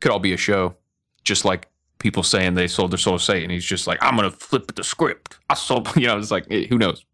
could 0.00 0.10
all 0.10 0.18
be 0.18 0.32
a 0.32 0.36
show, 0.36 0.76
just 1.24 1.44
like 1.44 1.68
people 1.98 2.22
saying 2.22 2.54
they 2.54 2.66
sold 2.68 2.90
their 2.90 2.98
soul 2.98 3.18
to 3.18 3.24
Satan. 3.24 3.50
He's 3.50 3.64
just 3.64 3.86
like, 3.86 3.98
I'm 4.02 4.16
gonna 4.16 4.30
flip 4.30 4.74
the 4.74 4.84
script. 4.84 5.38
I 5.48 5.54
sold, 5.54 5.88
you 5.96 6.06
know, 6.06 6.18
it's 6.18 6.30
like 6.30 6.46
eh, 6.50 6.66
who 6.68 6.78
knows. 6.78 7.04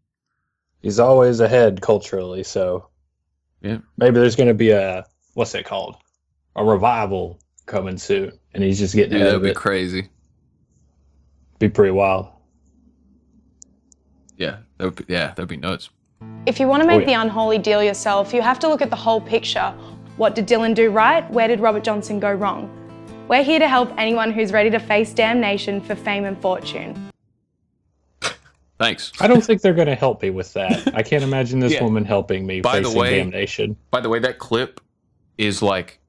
He's 0.81 0.99
always 0.99 1.39
ahead 1.41 1.81
culturally, 1.81 2.43
so 2.43 2.87
Yeah. 3.61 3.79
maybe 3.97 4.19
there's 4.19 4.35
going 4.37 4.47
to 4.47 4.53
be 4.53 4.69
a 4.71 5.05
what's 5.33 5.53
it 5.53 5.65
called? 5.65 5.97
A 6.55 6.63
revival 6.63 7.37
coming 7.65 7.97
soon, 7.97 8.31
and 8.53 8.63
he's 8.63 8.79
just 8.79 8.95
getting 8.95 9.15
ahead 9.15 9.27
that'd 9.27 9.43
be 9.43 9.49
it. 9.49 9.55
crazy. 9.57 10.09
Be 11.59 11.67
pretty 11.67 11.91
wild. 11.91 12.29
Yeah, 14.37 14.59
that 14.77 14.85
would 14.85 14.95
be, 14.95 15.13
yeah, 15.13 15.27
that'd 15.27 15.49
be 15.49 15.57
nuts. 15.57 15.89
If 16.49 16.59
you 16.59 16.67
want 16.67 16.81
to 16.81 16.89
oh, 16.89 16.97
make 16.97 17.01
yeah. 17.01 17.13
the 17.13 17.21
unholy 17.21 17.59
deal 17.59 17.83
yourself, 17.83 18.33
you 18.33 18.41
have 18.41 18.57
to 18.57 18.67
look 18.67 18.81
at 18.81 18.89
the 18.89 18.95
whole 18.95 19.21
picture. 19.21 19.71
What 20.17 20.33
did 20.33 20.47
Dylan 20.47 20.73
do 20.73 20.89
right? 20.89 21.29
Where 21.29 21.47
did 21.47 21.59
Robert 21.59 21.83
Johnson 21.83 22.19
go 22.19 22.33
wrong? 22.33 22.75
We're 23.27 23.43
here 23.43 23.59
to 23.59 23.67
help 23.67 23.93
anyone 23.99 24.31
who's 24.31 24.51
ready 24.51 24.71
to 24.71 24.79
face 24.79 25.13
damnation 25.13 25.79
for 25.79 25.93
fame 25.93 26.25
and 26.25 26.41
fortune. 26.41 27.11
Thanks. 28.79 29.11
I 29.19 29.27
don't 29.27 29.43
think 29.43 29.61
they're 29.61 29.75
going 29.75 29.89
to 29.89 29.95
help 29.95 30.23
me 30.23 30.31
with 30.31 30.51
that. 30.53 30.95
I 30.95 31.03
can't 31.03 31.23
imagine 31.23 31.59
this 31.59 31.73
Yeah. 31.73 31.83
woman 31.83 32.03
helping 32.03 32.47
me 32.47 32.61
By 32.61 32.79
the 32.79 32.89
way- 32.89 33.19
damnation. 33.19 33.77
By 33.91 34.01
the 34.01 34.09
way, 34.09 34.17
that 34.17 34.39
clip 34.39 34.81
is 35.37 35.61
like 35.61 35.99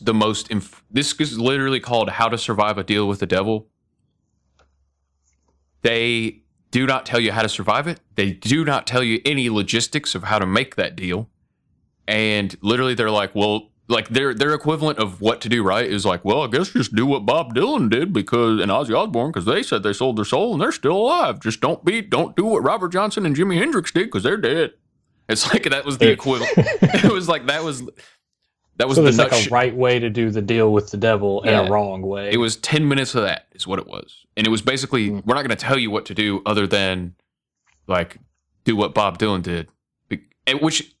the 0.00 0.12
most. 0.12 0.50
Inf- 0.50 0.82
this 0.90 1.12
is 1.20 1.38
literally 1.38 1.78
called 1.78 2.08
"How 2.08 2.28
to 2.28 2.36
Survive 2.36 2.78
a 2.78 2.82
Deal 2.82 3.06
with 3.06 3.20
the 3.20 3.26
Devil." 3.26 3.68
They 5.82 6.42
do 6.70 6.86
not 6.86 7.06
tell 7.06 7.20
you 7.20 7.32
how 7.32 7.42
to 7.42 7.48
survive 7.48 7.86
it. 7.86 8.00
They 8.14 8.32
do 8.32 8.64
not 8.64 8.86
tell 8.86 9.02
you 9.02 9.20
any 9.24 9.48
logistics 9.50 10.14
of 10.14 10.24
how 10.24 10.38
to 10.38 10.46
make 10.46 10.76
that 10.76 10.96
deal. 10.96 11.28
And 12.06 12.56
literally, 12.62 12.94
they're 12.94 13.10
like, 13.10 13.34
"Well, 13.34 13.70
like 13.88 14.08
their 14.08 14.34
their 14.34 14.54
equivalent 14.54 14.98
of 14.98 15.20
what 15.20 15.40
to 15.42 15.48
do 15.48 15.62
right 15.62 15.90
is 15.90 16.04
like, 16.04 16.24
well, 16.24 16.42
I 16.42 16.46
guess 16.46 16.70
just 16.70 16.94
do 16.94 17.06
what 17.06 17.26
Bob 17.26 17.54
Dylan 17.54 17.90
did 17.90 18.12
because 18.12 18.60
and 18.60 18.70
Ozzy 18.70 18.96
Osbourne 18.96 19.30
because 19.30 19.46
they 19.46 19.62
said 19.62 19.82
they 19.82 19.92
sold 19.92 20.16
their 20.16 20.24
soul 20.24 20.52
and 20.52 20.60
they're 20.60 20.72
still 20.72 20.96
alive. 20.96 21.40
Just 21.40 21.60
don't 21.60 21.84
be 21.84 22.02
don't 22.02 22.36
do 22.36 22.44
what 22.44 22.62
Robert 22.62 22.92
Johnson 22.92 23.26
and 23.26 23.34
Jimi 23.34 23.58
Hendrix 23.58 23.92
did 23.92 24.06
because 24.06 24.22
they're 24.22 24.36
dead." 24.36 24.72
It's 25.28 25.52
like 25.52 25.64
that 25.64 25.84
was 25.84 25.98
the 25.98 26.10
equivalent. 26.10 26.52
it 26.56 27.12
was 27.12 27.28
like 27.28 27.46
that 27.46 27.62
was 27.62 27.82
that 28.78 28.88
was 28.88 28.96
so 28.96 29.02
the 29.02 29.10
there's 29.10 29.18
like 29.18 29.46
a 29.46 29.50
right 29.50 29.74
way 29.76 29.98
to 29.98 30.08
do 30.08 30.30
the 30.30 30.40
deal 30.42 30.72
with 30.72 30.90
the 30.90 30.96
devil 30.96 31.42
and 31.42 31.68
a 31.68 31.70
wrong 31.70 32.00
way. 32.02 32.30
It 32.32 32.38
was 32.38 32.56
10 32.56 32.88
minutes 32.88 33.14
of 33.14 33.22
that, 33.22 33.46
is 33.52 33.66
what 33.66 33.78
it 33.78 33.86
was. 33.86 34.24
And 34.36 34.46
it 34.46 34.50
was 34.50 34.62
basically, 34.62 35.08
Hmm. 35.08 35.20
we're 35.24 35.34
not 35.34 35.42
going 35.42 35.50
to 35.50 35.56
tell 35.56 35.78
you 35.78 35.90
what 35.90 36.06
to 36.06 36.14
do 36.14 36.42
other 36.46 36.66
than, 36.66 37.14
like, 37.86 38.18
do 38.64 38.76
what 38.76 38.94
Bob 38.94 39.18
Dylan 39.18 39.42
did. 39.42 39.68
And 40.46 40.60
Which, 40.62 40.94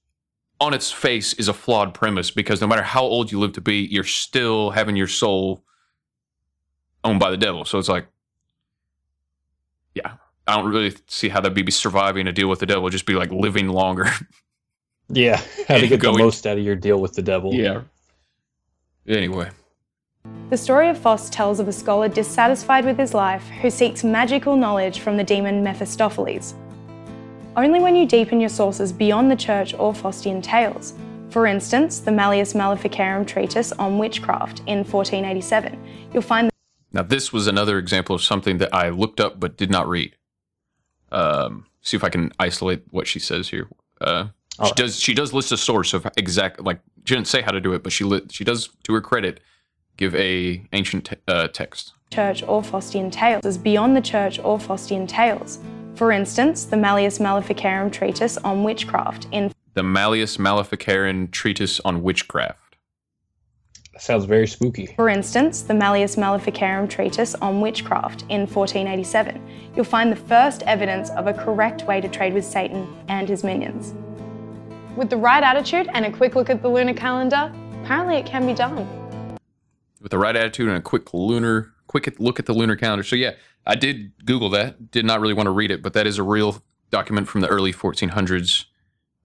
on 0.60 0.74
its 0.74 0.90
face, 0.92 1.32
is 1.34 1.48
a 1.48 1.54
flawed 1.54 1.94
premise 1.94 2.30
because 2.30 2.60
no 2.60 2.66
matter 2.66 2.82
how 2.82 3.02
old 3.02 3.32
you 3.32 3.38
live 3.38 3.52
to 3.52 3.60
be, 3.62 3.86
you're 3.90 4.04
still 4.04 4.70
having 4.70 4.94
your 4.96 5.06
soul 5.06 5.64
owned 7.04 7.20
by 7.20 7.30
the 7.30 7.36
devil. 7.38 7.64
So 7.64 7.78
it's 7.78 7.88
like, 7.88 8.06
yeah, 9.94 10.14
I 10.46 10.56
don't 10.56 10.70
really 10.70 10.94
see 11.06 11.28
how 11.28 11.40
that'd 11.40 11.54
be 11.64 11.70
surviving 11.70 12.26
a 12.26 12.32
deal 12.32 12.48
with 12.48 12.58
the 12.58 12.66
devil, 12.66 12.88
just 12.90 13.06
be 13.06 13.14
like 13.14 13.30
living 13.30 13.68
longer. 13.68 14.10
yeah, 15.08 15.36
how 15.68 15.76
to 15.76 15.80
and 15.80 15.88
get 15.88 16.00
the 16.00 16.12
most 16.12 16.46
out 16.46 16.58
of 16.58 16.64
your 16.64 16.76
deal 16.76 17.00
with 17.00 17.14
the 17.14 17.22
devil. 17.22 17.54
Yeah. 17.54 17.82
anyway. 19.06 19.50
The 20.50 20.56
story 20.56 20.88
of 20.88 20.98
Faust 20.98 21.32
tells 21.32 21.60
of 21.60 21.68
a 21.68 21.72
scholar 21.72 22.08
dissatisfied 22.08 22.84
with 22.84 22.98
his 22.98 23.14
life 23.14 23.46
who 23.60 23.70
seeks 23.70 24.04
magical 24.04 24.56
knowledge 24.56 25.00
from 25.00 25.16
the 25.16 25.24
demon 25.24 25.62
Mephistopheles. 25.62 26.54
Only 27.56 27.80
when 27.80 27.96
you 27.96 28.06
deepen 28.06 28.40
your 28.40 28.48
sources 28.48 28.92
beyond 28.92 29.30
the 29.30 29.36
church 29.36 29.74
or 29.74 29.92
Faustian 29.92 30.42
tales, 30.42 30.94
for 31.30 31.46
instance, 31.46 31.98
the 31.98 32.12
Malleus 32.12 32.54
Maleficarum 32.54 33.26
treatise 33.26 33.72
on 33.72 33.98
witchcraft 33.98 34.60
in 34.60 34.78
1487, 34.78 35.78
you'll 36.12 36.22
find 36.22 36.50
Now, 36.92 37.02
this 37.02 37.32
was 37.32 37.46
another 37.46 37.78
example 37.78 38.14
of 38.14 38.22
something 38.22 38.58
that 38.58 38.74
I 38.74 38.88
looked 38.88 39.20
up 39.20 39.38
but 39.38 39.56
did 39.56 39.70
not 39.70 39.88
read. 39.88 40.16
Um, 41.12 41.66
see 41.82 41.96
if 41.96 42.04
I 42.04 42.08
can 42.08 42.32
isolate 42.38 42.84
what 42.90 43.06
she 43.06 43.18
says 43.18 43.48
here. 43.50 43.68
Uh, 44.00 44.28
she 44.66 44.72
does. 44.74 44.98
She 44.98 45.14
does 45.14 45.32
list 45.32 45.52
a 45.52 45.56
source 45.56 45.94
of 45.94 46.06
exact 46.16 46.60
like 46.62 46.80
she 47.04 47.14
didn't 47.14 47.28
say 47.28 47.42
how 47.42 47.52
to 47.52 47.60
do 47.60 47.72
it, 47.72 47.82
but 47.82 47.92
she 47.92 48.04
lit, 48.04 48.32
she 48.32 48.44
does 48.44 48.68
to 48.84 48.92
her 48.92 49.00
credit 49.00 49.40
give 49.96 50.14
a 50.14 50.66
ancient 50.72 51.06
te- 51.06 51.16
uh, 51.26 51.48
text. 51.48 51.92
church 52.12 52.42
or 52.44 52.62
Faustian 52.62 53.10
tales 53.10 53.44
is 53.44 53.58
beyond 53.58 53.96
the 53.96 54.00
church 54.00 54.38
or 54.38 54.58
Faustian 54.58 55.06
tales. 55.08 55.58
For 55.96 56.12
instance, 56.12 56.64
the 56.64 56.76
Malleus 56.76 57.18
Maleficarum 57.18 57.90
treatise 57.90 58.36
on 58.38 58.62
witchcraft 58.62 59.26
in 59.32 59.52
The 59.74 59.82
Malleus 59.82 60.38
Maleficarum 60.38 61.28
treatise 61.28 61.80
on 61.80 62.02
witchcraft. 62.02 62.76
Sounds 63.98 64.26
very 64.26 64.46
spooky. 64.46 64.86
For 64.94 65.08
instance, 65.08 65.62
the 65.62 65.74
Malleus 65.74 66.16
Maleficarum 66.16 66.86
treatise 66.86 67.34
on 67.34 67.60
witchcraft 67.60 68.22
in 68.28 68.42
1487, 68.42 69.42
you'll 69.74 69.84
find 69.84 70.12
the 70.12 70.16
first 70.16 70.62
evidence 70.62 71.10
of 71.10 71.26
a 71.26 71.32
correct 71.34 71.82
way 71.88 72.00
to 72.00 72.08
trade 72.08 72.32
with 72.32 72.44
Satan 72.44 72.86
and 73.08 73.28
his 73.28 73.42
minions. 73.42 73.94
With 74.98 75.10
the 75.10 75.16
right 75.16 75.44
attitude 75.44 75.88
and 75.94 76.04
a 76.04 76.10
quick 76.10 76.34
look 76.34 76.50
at 76.50 76.60
the 76.60 76.68
lunar 76.68 76.92
calendar, 76.92 77.52
apparently 77.84 78.16
it 78.16 78.26
can 78.26 78.44
be 78.44 78.52
done. 78.52 78.84
with 80.00 80.10
the 80.10 80.18
right 80.18 80.34
attitude 80.34 80.66
and 80.68 80.76
a 80.76 80.80
quick 80.80 81.14
lunar 81.14 81.72
quick 81.86 82.18
look 82.18 82.40
at 82.40 82.46
the 82.46 82.52
lunar 82.52 82.74
calendar. 82.74 83.04
So 83.04 83.14
yeah, 83.14 83.34
I 83.64 83.76
did 83.76 84.10
Google 84.24 84.50
that. 84.50 84.90
Did 84.90 85.04
not 85.04 85.20
really 85.20 85.34
want 85.34 85.46
to 85.46 85.52
read 85.52 85.70
it, 85.70 85.82
but 85.82 85.92
that 85.92 86.08
is 86.08 86.18
a 86.18 86.24
real 86.24 86.60
document 86.90 87.28
from 87.28 87.42
the 87.42 87.46
early 87.48 87.72
1400s. 87.72 88.64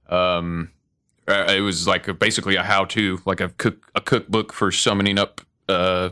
Um, 0.10 0.70
Uh, 1.28 1.46
it 1.50 1.62
was 1.62 1.88
like 1.88 2.08
a, 2.08 2.14
basically 2.14 2.56
a 2.56 2.62
how-to, 2.64 3.20
like 3.26 3.40
a 3.42 3.50
cook 3.50 3.90
a 3.96 4.02
cookbook 4.02 4.54
for 4.54 4.72
summoning 4.72 5.18
up 5.18 5.42
uh, 5.70 6.10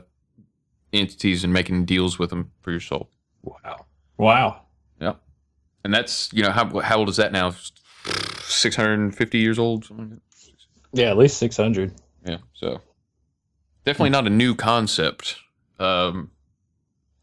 entities 0.92 1.44
and 1.44 1.54
making 1.54 1.86
deals 1.86 2.18
with 2.18 2.32
them 2.32 2.50
for 2.62 2.72
your 2.72 2.80
soul. 2.80 3.10
Wow. 3.44 3.86
Wow. 4.18 4.62
Yep. 5.00 5.22
And 5.84 5.94
that's 5.94 6.30
you 6.34 6.42
know 6.42 6.52
how 6.52 6.80
how 6.80 6.98
old 6.98 7.10
is 7.10 7.18
that 7.18 7.32
now? 7.32 7.54
Six 8.44 8.76
hundred 8.76 9.00
and 9.00 9.16
fifty 9.16 9.38
years 9.38 9.60
old. 9.60 9.86
Something 9.86 10.10
like 10.10 10.20
that. 10.94 11.02
Yeah, 11.02 11.10
at 11.12 11.18
least 11.18 11.38
six 11.38 11.56
hundred. 11.58 11.94
Yeah. 12.26 12.38
So 12.54 12.82
definitely 13.86 14.10
not 14.10 14.28
a 14.28 14.30
new 14.30 14.56
concept. 14.56 15.38
Um, 15.80 16.32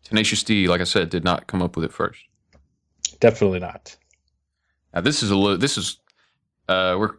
Tenacious 0.05 0.43
D, 0.43 0.69
like 0.69 0.81
I 0.81 0.85
said, 0.85 1.11
did 1.11 1.25
not 1.25 1.47
come 1.47 1.63
up 1.63 1.77
with 1.77 1.85
it 1.85 1.93
first. 1.93 2.21
Definitely 3.21 3.61
not. 3.61 3.97
Now 4.95 5.01
this 5.01 5.23
is 5.23 5.31
a 5.31 5.37
little. 5.37 5.59
This 5.59 5.77
is 5.77 5.99
uh, 6.69 6.97
we're 6.99 7.15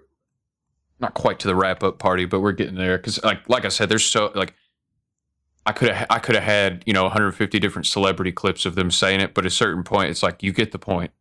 not 0.99 1.13
quite 1.13 1.39
to 1.39 1.47
the 1.47 1.55
wrap 1.55 1.83
up 1.83 1.99
party, 1.99 2.25
but 2.25 2.39
we're 2.39 2.51
getting 2.51 2.75
there 2.75 2.97
because 2.97 3.21
like 3.23 3.47
like 3.47 3.65
I 3.65 3.69
said, 3.69 3.89
there's 3.89 4.05
so 4.05 4.31
like 4.35 4.53
I 5.65 5.71
could 5.71 5.93
have 5.93 6.07
I 6.09 6.19
could 6.19 6.35
have 6.35 6.43
had 6.43 6.83
you 6.85 6.93
know 6.93 7.03
150 7.03 7.59
different 7.59 7.85
celebrity 7.85 8.31
clips 8.31 8.65
of 8.65 8.75
them 8.75 8.89
saying 8.91 9.21
it, 9.21 9.33
but 9.33 9.45
at 9.45 9.51
a 9.51 9.55
certain 9.55 9.83
point, 9.83 10.09
it's 10.09 10.23
like 10.23 10.41
you 10.41 10.51
get 10.51 10.71
the 10.71 10.79
point. 10.79 11.11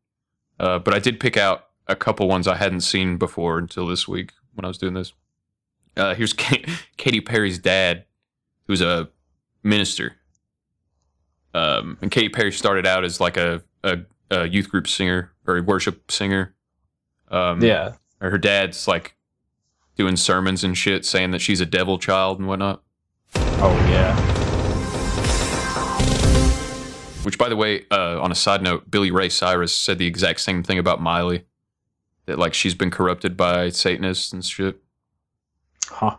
Uh, 0.59 0.79
but 0.79 0.95
I 0.95 0.99
did 0.99 1.21
pick 1.21 1.37
out 1.37 1.68
a 1.89 1.97
couple 1.97 2.29
ones 2.29 2.47
I 2.47 2.57
hadn't 2.57 2.81
seen 2.81 3.17
before 3.17 3.59
until 3.59 3.87
this 3.87 4.07
week 4.07 4.33
when 4.55 4.65
I 4.65 4.69
was 4.69 4.79
doing 4.79 4.95
this. 4.95 5.13
Uh, 5.97 6.15
here's 6.15 6.33
K- 6.35 6.65
Katy 6.97 7.21
Perry's 7.21 7.59
dad, 7.59 8.05
who's 8.67 8.81
a 8.81 9.09
minister. 9.63 10.17
Um, 11.55 11.97
and 12.03 12.11
Katy 12.11 12.29
Perry 12.29 12.53
started 12.53 12.87
out 12.87 13.05
as 13.05 13.21
like 13.21 13.37
a, 13.37 13.63
a, 13.83 13.99
a 14.31 14.47
youth 14.49 14.71
group 14.71 14.87
singer 14.87 15.33
or 15.47 15.57
a 15.57 15.63
worship 15.63 16.11
singer. 16.11 16.55
Um, 17.31 17.63
Yeah. 17.63 17.95
Her 18.21 18.37
dad's 18.39 18.87
like 18.89 19.15
doing 19.97 20.17
sermons 20.17 20.65
and 20.65 20.77
shit, 20.77 21.05
saying 21.05 21.31
that 21.31 21.41
she's 21.41 21.61
a 21.61 21.67
devil 21.67 21.99
child 21.99 22.39
and 22.39 22.49
whatnot. 22.49 22.83
Oh 23.37 23.77
yeah. 23.91 24.15
Which, 27.25 27.37
by 27.39 27.49
the 27.49 27.57
way, 27.57 27.85
uh, 27.91 28.21
on 28.21 28.33
a 28.33 28.35
side 28.35 28.63
note, 28.63 28.91
Billy 28.91 29.11
Ray 29.11 29.29
Cyrus 29.29 29.75
said 29.75 29.99
the 29.99 30.07
exact 30.07 30.41
same 30.41 30.63
thing 30.63 30.79
about 30.79 31.01
Miley. 31.01 31.45
That 32.29 32.39
like 32.39 32.55
she's 32.55 32.75
been 32.75 32.91
corrupted 32.91 33.37
by 33.37 33.71
Satanists 33.71 34.33
and 34.33 34.45
shit. 34.45 34.81
Huh. 35.87 36.19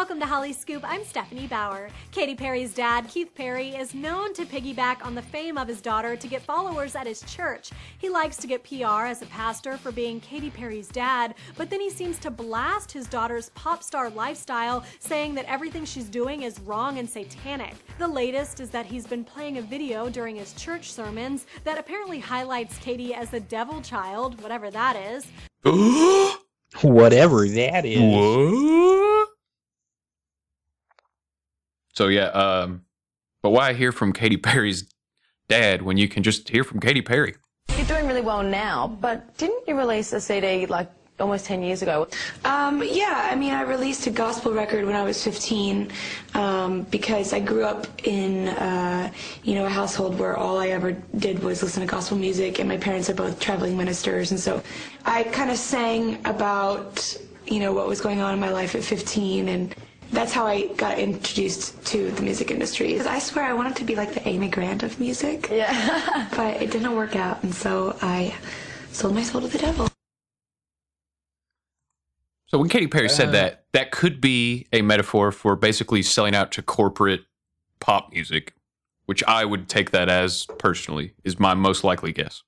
Welcome 0.00 0.20
to 0.20 0.26
Hollyscoop. 0.26 0.80
I'm 0.82 1.04
Stephanie 1.04 1.46
Bauer. 1.46 1.90
Katy 2.10 2.34
Perry's 2.34 2.72
dad, 2.72 3.06
Keith 3.08 3.34
Perry, 3.34 3.76
is 3.76 3.92
known 3.92 4.32
to 4.32 4.46
piggyback 4.46 5.04
on 5.04 5.14
the 5.14 5.20
fame 5.20 5.58
of 5.58 5.68
his 5.68 5.82
daughter 5.82 6.16
to 6.16 6.26
get 6.26 6.40
followers 6.40 6.94
at 6.94 7.06
his 7.06 7.20
church. 7.24 7.70
He 7.98 8.08
likes 8.08 8.38
to 8.38 8.46
get 8.46 8.64
PR 8.64 9.04
as 9.04 9.20
a 9.20 9.26
pastor 9.26 9.76
for 9.76 9.92
being 9.92 10.18
Katy 10.20 10.48
Perry's 10.48 10.88
dad, 10.88 11.34
but 11.54 11.68
then 11.68 11.82
he 11.82 11.90
seems 11.90 12.18
to 12.20 12.30
blast 12.30 12.90
his 12.90 13.08
daughter's 13.08 13.50
pop 13.50 13.82
star 13.82 14.08
lifestyle, 14.08 14.86
saying 15.00 15.34
that 15.34 15.44
everything 15.44 15.84
she's 15.84 16.08
doing 16.08 16.44
is 16.44 16.60
wrong 16.60 16.98
and 16.98 17.08
satanic. 17.08 17.74
The 17.98 18.08
latest 18.08 18.60
is 18.60 18.70
that 18.70 18.86
he's 18.86 19.06
been 19.06 19.22
playing 19.22 19.58
a 19.58 19.62
video 19.62 20.08
during 20.08 20.36
his 20.36 20.54
church 20.54 20.90
sermons 20.92 21.44
that 21.64 21.76
apparently 21.76 22.20
highlights 22.20 22.78
Katy 22.78 23.12
as 23.12 23.34
a 23.34 23.40
devil 23.40 23.82
child, 23.82 24.40
whatever 24.40 24.70
that 24.70 24.96
is. 24.96 25.26
Whatever 26.82 27.46
that 27.48 27.84
is. 27.84 28.00
What? 28.00 28.99
So 32.00 32.08
yeah, 32.08 32.28
um, 32.28 32.86
but 33.42 33.50
why 33.50 33.74
hear 33.74 33.92
from 33.92 34.14
Katy 34.14 34.38
Perry's 34.38 34.88
dad 35.50 35.82
when 35.82 35.98
you 35.98 36.08
can 36.08 36.22
just 36.22 36.48
hear 36.48 36.64
from 36.64 36.80
Katy 36.80 37.02
Perry? 37.02 37.34
You're 37.76 37.84
doing 37.84 38.06
really 38.06 38.22
well 38.22 38.42
now, 38.42 38.96
but 39.02 39.36
didn't 39.36 39.68
you 39.68 39.76
release 39.76 40.14
a 40.14 40.20
CD 40.22 40.64
like 40.64 40.90
almost 41.18 41.44
10 41.44 41.62
years 41.62 41.82
ago? 41.82 42.08
Um, 42.46 42.82
yeah, 42.82 43.28
I 43.30 43.36
mean, 43.36 43.52
I 43.52 43.64
released 43.64 44.06
a 44.06 44.10
gospel 44.10 44.50
record 44.50 44.86
when 44.86 44.96
I 44.96 45.02
was 45.02 45.22
15 45.22 45.92
um, 46.32 46.84
because 46.84 47.34
I 47.34 47.40
grew 47.40 47.64
up 47.64 47.86
in, 48.04 48.48
uh, 48.48 49.12
you 49.42 49.54
know, 49.54 49.66
a 49.66 49.68
household 49.68 50.18
where 50.18 50.38
all 50.38 50.58
I 50.58 50.68
ever 50.68 50.92
did 51.18 51.42
was 51.42 51.62
listen 51.62 51.82
to 51.82 51.86
gospel 51.86 52.16
music, 52.16 52.60
and 52.60 52.66
my 52.66 52.78
parents 52.78 53.10
are 53.10 53.14
both 53.14 53.38
traveling 53.40 53.76
ministers, 53.76 54.30
and 54.30 54.40
so 54.40 54.62
I 55.04 55.24
kind 55.24 55.50
of 55.50 55.58
sang 55.58 56.26
about, 56.26 57.14
you 57.46 57.60
know, 57.60 57.74
what 57.74 57.86
was 57.86 58.00
going 58.00 58.22
on 58.22 58.32
in 58.32 58.40
my 58.40 58.48
life 58.48 58.74
at 58.74 58.82
15, 58.82 59.48
and 59.48 59.74
that's 60.12 60.32
how 60.32 60.46
I 60.46 60.66
got 60.74 60.98
introduced 60.98 61.84
to 61.86 62.10
the 62.10 62.22
music 62.22 62.50
industry. 62.50 62.96
'Cause 62.96 63.06
I 63.06 63.18
swear 63.18 63.44
I 63.44 63.52
wanted 63.52 63.76
to 63.76 63.84
be 63.84 63.94
like 63.94 64.12
the 64.14 64.26
Amy 64.28 64.48
Grant 64.48 64.82
of 64.82 64.98
music. 64.98 65.48
Yeah. 65.50 66.28
but 66.36 66.60
it 66.62 66.70
didn't 66.70 66.94
work 66.94 67.16
out, 67.16 67.42
and 67.42 67.54
so 67.54 67.96
I 68.02 68.34
sold 68.92 69.14
my 69.14 69.22
soul 69.22 69.40
to 69.42 69.48
the 69.48 69.58
devil. 69.58 69.88
So 72.46 72.58
when 72.58 72.68
Katy 72.68 72.88
Perry 72.88 73.08
said 73.08 73.28
Uh. 73.28 73.32
that, 73.32 73.64
that 73.72 73.92
could 73.92 74.20
be 74.20 74.66
a 74.72 74.82
metaphor 74.82 75.30
for 75.30 75.54
basically 75.54 76.02
selling 76.02 76.34
out 76.34 76.50
to 76.52 76.62
corporate 76.62 77.22
pop 77.78 78.12
music, 78.12 78.54
which 79.06 79.22
I 79.24 79.44
would 79.44 79.68
take 79.68 79.92
that 79.92 80.08
as 80.08 80.46
personally 80.58 81.14
is 81.22 81.38
my 81.38 81.54
most 81.54 81.84
likely 81.84 82.12
guess. 82.12 82.42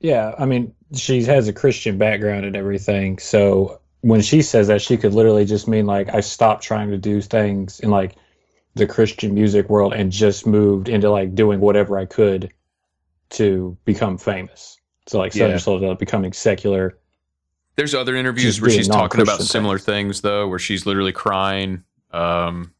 Yeah, 0.00 0.34
I 0.38 0.44
mean, 0.44 0.72
she 0.94 1.24
has 1.24 1.48
a 1.48 1.52
Christian 1.52 1.98
background 1.98 2.44
and 2.44 2.54
everything. 2.54 3.18
So 3.18 3.80
when 4.06 4.20
she 4.22 4.40
says 4.40 4.68
that, 4.68 4.80
she 4.80 4.96
could 4.96 5.14
literally 5.14 5.44
just 5.44 5.66
mean 5.66 5.84
like, 5.84 6.14
I 6.14 6.20
stopped 6.20 6.62
trying 6.62 6.90
to 6.90 6.96
do 6.96 7.20
things 7.20 7.80
in 7.80 7.90
like 7.90 8.14
the 8.76 8.86
Christian 8.86 9.34
music 9.34 9.68
world 9.68 9.94
and 9.94 10.12
just 10.12 10.46
moved 10.46 10.88
into 10.88 11.10
like 11.10 11.34
doing 11.34 11.58
whatever 11.58 11.98
I 11.98 12.04
could 12.04 12.52
to 13.30 13.76
become 13.84 14.16
famous. 14.16 14.78
So 15.08 15.18
like 15.18 15.32
selling 15.32 15.58
Yeah. 15.82 15.88
to 15.88 15.94
becoming 15.96 16.32
secular. 16.32 16.98
There's 17.74 17.96
other 17.96 18.14
interviews 18.14 18.60
where 18.60 18.70
she's 18.70 18.86
talking 18.86 19.20
about 19.20 19.42
similar 19.42 19.78
things 19.78 20.20
though, 20.20 20.46
where 20.46 20.60
she's 20.60 20.86
literally 20.86 21.12
crying. 21.12 21.82
Um, 22.12 22.74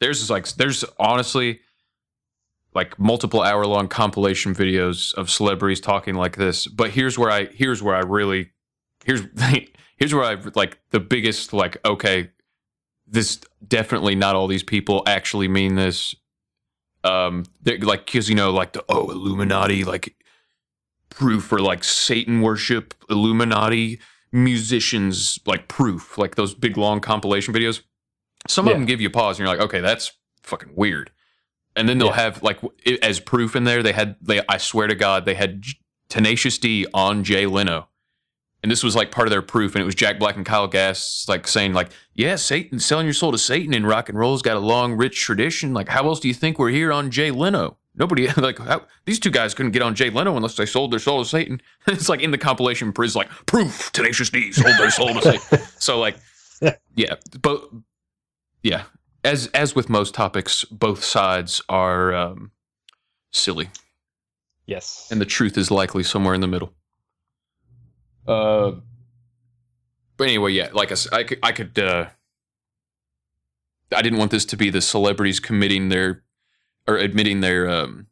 there's 0.00 0.28
like 0.28 0.48
there's 0.54 0.84
honestly 0.98 1.60
like 2.74 2.98
multiple 2.98 3.40
hour 3.40 3.64
long 3.66 3.86
compilation 3.86 4.52
videos 4.52 5.14
of 5.14 5.30
celebrities 5.30 5.80
talking 5.80 6.16
like 6.16 6.36
this. 6.36 6.66
But 6.66 6.90
here's 6.90 7.16
where 7.16 7.30
I 7.30 7.44
here's 7.46 7.84
where 7.84 7.94
I 7.94 8.00
really 8.00 8.50
here's 9.04 9.22
here's 9.96 10.14
where 10.14 10.24
I 10.24 10.36
like 10.54 10.78
the 10.90 11.00
biggest 11.00 11.52
like 11.52 11.76
okay, 11.84 12.30
this 13.06 13.40
definitely 13.66 14.14
not 14.14 14.34
all 14.34 14.46
these 14.46 14.62
people 14.62 15.02
actually 15.06 15.48
mean 15.48 15.74
this. 15.74 16.14
Um, 17.04 17.44
they're 17.62 17.78
like 17.78 18.06
because 18.06 18.28
you 18.28 18.34
know 18.34 18.50
like 18.52 18.72
the 18.72 18.84
oh 18.88 19.10
Illuminati 19.10 19.84
like 19.84 20.14
proof 21.08 21.44
for 21.44 21.60
like 21.60 21.82
Satan 21.84 22.42
worship, 22.42 22.94
Illuminati 23.08 24.00
musicians, 24.32 25.38
like 25.46 25.68
proof, 25.68 26.18
like 26.18 26.34
those 26.34 26.54
big 26.54 26.76
long 26.76 27.00
compilation 27.00 27.54
videos. 27.54 27.82
Some 28.48 28.68
of 28.68 28.74
them 28.74 28.84
give 28.84 29.00
you 29.00 29.10
pause, 29.10 29.38
and 29.38 29.46
you're 29.46 29.56
like, 29.56 29.64
okay, 29.64 29.80
that's 29.80 30.12
fucking 30.42 30.72
weird. 30.76 31.10
And 31.74 31.88
then 31.88 31.98
they'll 31.98 32.12
have 32.12 32.42
like 32.42 32.60
as 33.02 33.20
proof 33.20 33.56
in 33.56 33.64
there, 33.64 33.82
they 33.82 33.92
had 33.92 34.16
they 34.20 34.40
I 34.48 34.58
swear 34.58 34.86
to 34.86 34.94
God, 34.94 35.24
they 35.24 35.34
had 35.34 35.64
Tenacious 36.08 36.58
D 36.58 36.86
on 36.94 37.24
Jay 37.24 37.46
Leno. 37.46 37.88
And 38.62 38.72
this 38.72 38.82
was 38.82 38.96
like 38.96 39.10
part 39.10 39.28
of 39.28 39.30
their 39.30 39.42
proof, 39.42 39.74
and 39.74 39.82
it 39.82 39.84
was 39.84 39.94
Jack 39.94 40.18
Black 40.18 40.36
and 40.36 40.44
Kyle 40.44 40.66
Gass 40.66 41.26
like 41.28 41.46
saying 41.46 41.72
like, 41.72 41.90
"Yeah, 42.14 42.36
Satan 42.36 42.80
selling 42.80 43.06
your 43.06 43.14
soul 43.14 43.30
to 43.32 43.38
Satan 43.38 43.74
in 43.74 43.86
rock 43.86 44.08
and 44.08 44.18
roll's 44.18 44.42
got 44.42 44.56
a 44.56 44.60
long, 44.60 44.94
rich 44.94 45.20
tradition. 45.20 45.72
Like, 45.72 45.88
how 45.88 46.06
else 46.06 46.18
do 46.20 46.28
you 46.28 46.34
think 46.34 46.58
we're 46.58 46.70
here 46.70 46.92
on 46.92 47.10
Jay 47.10 47.30
Leno? 47.30 47.76
Nobody 47.96 48.28
like 48.36 48.58
how, 48.58 48.82
these 49.04 49.18
two 49.18 49.30
guys 49.30 49.54
couldn't 49.54 49.72
get 49.72 49.82
on 49.82 49.94
Jay 49.94 50.10
Leno 50.10 50.36
unless 50.36 50.56
they 50.56 50.66
sold 50.66 50.92
their 50.92 50.98
soul 50.98 51.22
to 51.22 51.28
Satan. 51.28 51.60
it's 51.86 52.08
like 52.08 52.20
in 52.20 52.30
the 52.30 52.38
compilation, 52.38 52.92
Priz 52.92 53.16
like 53.16 53.28
proof 53.46 53.90
Tenacious 53.92 54.30
D 54.30 54.52
sold 54.52 54.78
their 54.78 54.90
soul 54.90 55.14
to 55.14 55.22
Satan. 55.22 55.66
So 55.78 55.98
like, 55.98 56.16
yeah, 56.94 57.16
but 57.40 57.68
yeah, 58.62 58.84
as 59.24 59.48
as 59.48 59.74
with 59.74 59.88
most 59.88 60.14
topics, 60.14 60.64
both 60.64 61.04
sides 61.04 61.62
are 61.68 62.14
um, 62.14 62.50
silly. 63.30 63.70
Yes, 64.66 65.08
and 65.10 65.20
the 65.20 65.26
truth 65.26 65.56
is 65.56 65.70
likely 65.70 66.02
somewhere 66.02 66.34
in 66.34 66.40
the 66.40 66.48
middle. 66.48 66.72
Uh, 68.26 68.72
but 70.16 70.24
anyway, 70.28 70.52
yeah, 70.52 70.68
like 70.72 70.92
I, 71.12 71.24
could, 71.24 71.38
I 71.42 71.52
could, 71.52 71.78
uh, 71.78 72.06
I 73.94 74.02
didn't 74.02 74.18
want 74.18 74.30
this 74.30 74.44
to 74.46 74.56
be 74.56 74.70
the 74.70 74.80
celebrities 74.80 75.40
committing 75.40 75.88
their 75.88 76.22
or 76.88 76.96
admitting 76.96 77.40
their 77.40 77.68
um, 77.68 78.06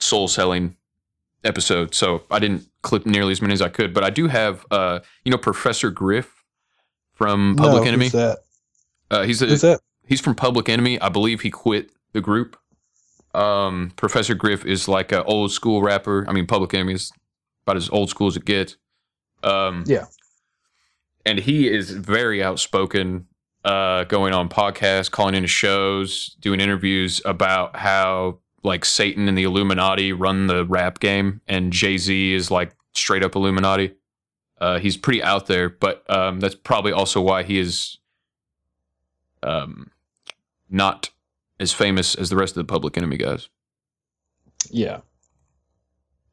soul 0.00 0.28
selling 0.28 0.76
episode, 1.44 1.94
so 1.94 2.24
I 2.30 2.38
didn't 2.38 2.68
clip 2.82 3.06
nearly 3.06 3.32
as 3.32 3.40
many 3.40 3.54
as 3.54 3.62
I 3.62 3.68
could. 3.68 3.92
But 3.94 4.04
I 4.04 4.10
do 4.10 4.28
have, 4.28 4.66
uh, 4.70 5.00
you 5.24 5.30
know, 5.30 5.38
Professor 5.38 5.90
Griff 5.90 6.44
from 7.14 7.54
No, 7.56 7.62
Public 7.64 7.82
who's 7.82 7.88
Enemy. 7.88 8.08
that? 8.10 8.38
Uh, 9.10 9.22
he's 9.24 9.42
a, 9.42 9.46
Who's 9.46 9.62
that? 9.62 9.80
He's 10.06 10.20
from 10.20 10.34
Public 10.34 10.68
Enemy. 10.68 11.00
I 11.00 11.08
believe 11.08 11.40
he 11.40 11.50
quit 11.50 11.90
the 12.12 12.20
group. 12.20 12.56
Um, 13.34 13.92
Professor 13.96 14.34
Griff 14.34 14.64
is 14.64 14.88
like 14.88 15.12
an 15.12 15.22
old 15.26 15.52
school 15.52 15.82
rapper. 15.82 16.24
I 16.28 16.32
mean, 16.32 16.46
Public 16.46 16.72
Enemy 16.74 16.94
is 16.94 17.12
about 17.66 17.76
as 17.76 17.90
old 17.90 18.10
school 18.10 18.28
as 18.28 18.36
it 18.36 18.44
gets. 18.44 18.76
Um, 19.42 19.84
Yeah. 19.86 20.06
and 21.26 21.38
he 21.38 21.68
is 21.68 21.90
very 21.90 22.42
outspoken, 22.42 23.26
uh, 23.64 24.04
going 24.04 24.32
on 24.34 24.48
podcasts, 24.48 25.10
calling 25.10 25.34
into 25.34 25.48
shows, 25.48 26.36
doing 26.40 26.60
interviews 26.60 27.20
about 27.24 27.76
how 27.76 28.38
like 28.64 28.84
Satan 28.84 29.28
and 29.28 29.38
the 29.38 29.44
Illuminati 29.44 30.12
run 30.12 30.46
the 30.48 30.64
rap 30.64 30.98
game, 31.00 31.40
and 31.46 31.72
Jay 31.72 31.96
Z 31.96 32.32
is 32.34 32.50
like 32.50 32.72
straight 32.94 33.22
up 33.22 33.36
Illuminati. 33.36 33.94
Uh, 34.60 34.78
he's 34.80 34.96
pretty 34.96 35.22
out 35.22 35.46
there, 35.46 35.68
but 35.68 36.02
um, 36.10 36.40
that's 36.40 36.56
probably 36.56 36.90
also 36.90 37.20
why 37.20 37.44
he 37.44 37.58
is 37.60 37.98
um, 39.44 39.90
not 40.68 41.10
as 41.60 41.72
famous 41.72 42.14
as 42.16 42.28
the 42.30 42.36
rest 42.36 42.56
of 42.56 42.66
the 42.66 42.70
Public 42.72 42.96
Enemy 42.96 43.16
guys. 43.18 43.48
Yeah. 44.70 45.00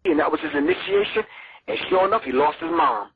And 0.06 0.20
that 0.20 0.32
was 0.32 0.40
his 0.42 0.54
initiation, 0.56 1.24
and 1.68 1.78
sure 1.90 2.08
enough, 2.08 2.24
he 2.24 2.32
lost 2.32 2.58
his 2.60 2.72
mom. 2.72 3.10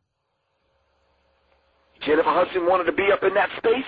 Jennifer 2.05 2.29
Hudson 2.29 2.65
wanted 2.65 2.85
to 2.85 2.93
be 2.93 3.09
up 3.11 3.23
in 3.23 3.33
that 3.33 3.49
space. 3.57 3.85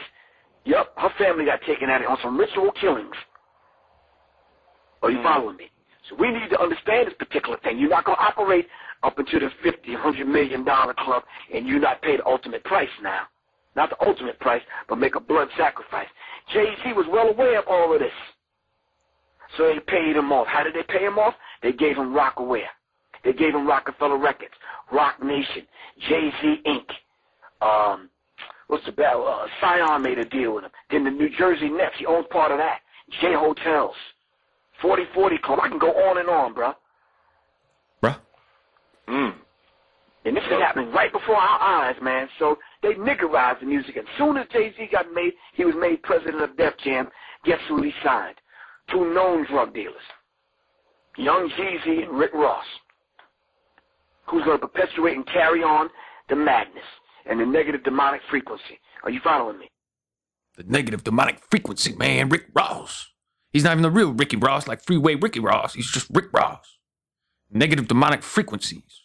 Yep, 0.65 0.93
her 0.97 1.09
family 1.17 1.45
got 1.45 1.61
taken 1.65 1.89
at 1.89 2.01
it 2.01 2.07
on 2.07 2.17
some 2.21 2.38
ritual 2.38 2.71
killings. 2.79 3.15
Are 5.01 5.09
you 5.09 5.17
mm. 5.19 5.23
following 5.23 5.57
me? 5.57 5.71
So 6.09 6.15
we 6.19 6.31
need 6.31 6.49
to 6.49 6.61
understand 6.61 7.07
this 7.07 7.15
particular 7.17 7.57
thing. 7.63 7.79
You're 7.79 7.89
not 7.89 8.05
going 8.05 8.17
to 8.17 8.23
operate 8.23 8.67
up 9.03 9.17
into 9.17 9.39
the 9.39 9.49
fifty, 9.63 9.95
hundred 9.95 10.27
million 10.27 10.63
dollar 10.63 10.93
club, 10.93 11.23
and 11.53 11.67
you 11.67 11.79
not 11.79 12.01
pay 12.01 12.17
the 12.17 12.25
ultimate 12.25 12.63
price 12.63 12.89
now. 13.01 13.21
Not 13.75 13.89
the 13.89 14.05
ultimate 14.05 14.39
price, 14.39 14.61
but 14.89 14.97
make 14.97 15.15
a 15.15 15.19
blood 15.19 15.47
sacrifice. 15.57 16.07
Jay-Z 16.53 16.93
was 16.93 17.05
well 17.09 17.29
aware 17.29 17.59
of 17.59 17.65
all 17.67 17.93
of 17.93 17.99
this. 17.99 18.11
So 19.57 19.63
they 19.63 19.79
paid 19.79 20.15
him 20.15 20.31
off. 20.31 20.47
How 20.47 20.63
did 20.63 20.75
they 20.75 20.83
pay 20.83 21.05
him 21.05 21.17
off? 21.17 21.33
They 21.63 21.71
gave 21.71 21.95
him 21.95 22.13
Rocawear. 22.13 22.65
They 23.23 23.34
gave 23.34 23.53
him 23.53 23.68
Roc-A-Fella 23.68 24.18
Records, 24.18 24.53
Roc 24.91 25.22
Nation, 25.23 25.64
Jay-Z 26.10 26.61
Inc. 26.65 27.65
Um, 27.65 28.10
what's 28.68 28.85
the 28.85 28.91
bell? 28.91 29.27
Uh, 29.27 29.48
Scion 29.60 30.02
made 30.02 30.18
a 30.18 30.26
deal 30.26 30.56
with 30.56 30.65
him. 30.65 30.72
Then 30.89 31.03
the 31.03 31.11
New 31.11 31.30
Jersey 31.38 31.69
Nets, 31.69 31.95
he 31.98 32.06
owns 32.06 32.26
part 32.31 32.52
of 32.52 32.57
that. 32.57 32.80
J 33.22 33.34
Hotels, 33.34 33.95
4040 34.81 35.38
Club. 35.39 35.60
I 35.61 35.68
can 35.68 35.80
go 35.80 35.91
on 35.91 36.18
and 36.18 36.30
on, 36.30 36.56
bruh. 36.56 36.76
Bruh. 38.02 38.18
Mm. 39.07 39.35
And 40.23 40.38
this 40.38 40.43
is 40.45 40.52
happening 40.52 40.91
right 40.91 41.11
before 41.11 41.35
our 41.35 41.60
eyes, 41.60 41.95
man. 42.02 42.30
So 42.39 42.57
they 42.81 42.93
niggerized 42.93 43.60
the 43.60 43.65
music. 43.65 43.98
As 43.98 44.06
soon 44.18 44.38
as 44.38 44.48
Jay-Z 44.53 44.89
got 44.91 45.11
made, 45.14 45.34
he 45.53 45.65
was 45.65 45.76
made 45.77 46.02
president 46.03 46.41
of 46.41 46.56
Def 46.57 46.73
Jam. 46.84 47.10
Guess 47.43 47.60
who 47.68 47.81
he 47.81 47.91
signed? 48.03 48.35
Two 48.91 49.14
known 49.14 49.45
drug 49.48 49.73
dealers. 49.73 49.95
Young 51.18 51.49
Jeezy 51.57 52.03
and 52.03 52.18
Rick 52.18 52.34
Ross. 52.34 52.65
Who's 54.32 54.44
going 54.44 54.60
to 54.60 54.68
perpetuate 54.68 55.16
and 55.16 55.26
carry 55.28 55.62
on 55.62 55.90
the 56.30 56.36
madness 56.36 56.84
and 57.26 57.40
the 57.40 57.45
negative 57.45 57.84
demonic 57.84 58.22
frequency. 58.30 58.80
Are 59.03 59.10
you 59.12 59.20
following 59.24 59.60
me? 59.60 59.68
The 60.58 60.64
negative 60.64 61.03
demonic 61.03 61.40
frequency, 61.49 61.94
man. 61.95 62.30
Rick 62.30 62.48
Ross. 62.56 63.10
He's 63.52 63.64
not 63.66 63.72
even 63.72 63.82
the 63.84 63.91
real 63.91 64.14
Ricky 64.14 64.38
Ross, 64.38 64.68
like 64.68 64.82
Freeway 64.82 65.16
Ricky 65.16 65.40
Ross. 65.41 65.74
He's 65.74 65.91
just 65.91 66.08
Rick 66.12 66.32
Ross. 66.34 66.78
Negative 67.52 67.88
demonic 67.88 68.24
frequencies. 68.24 69.02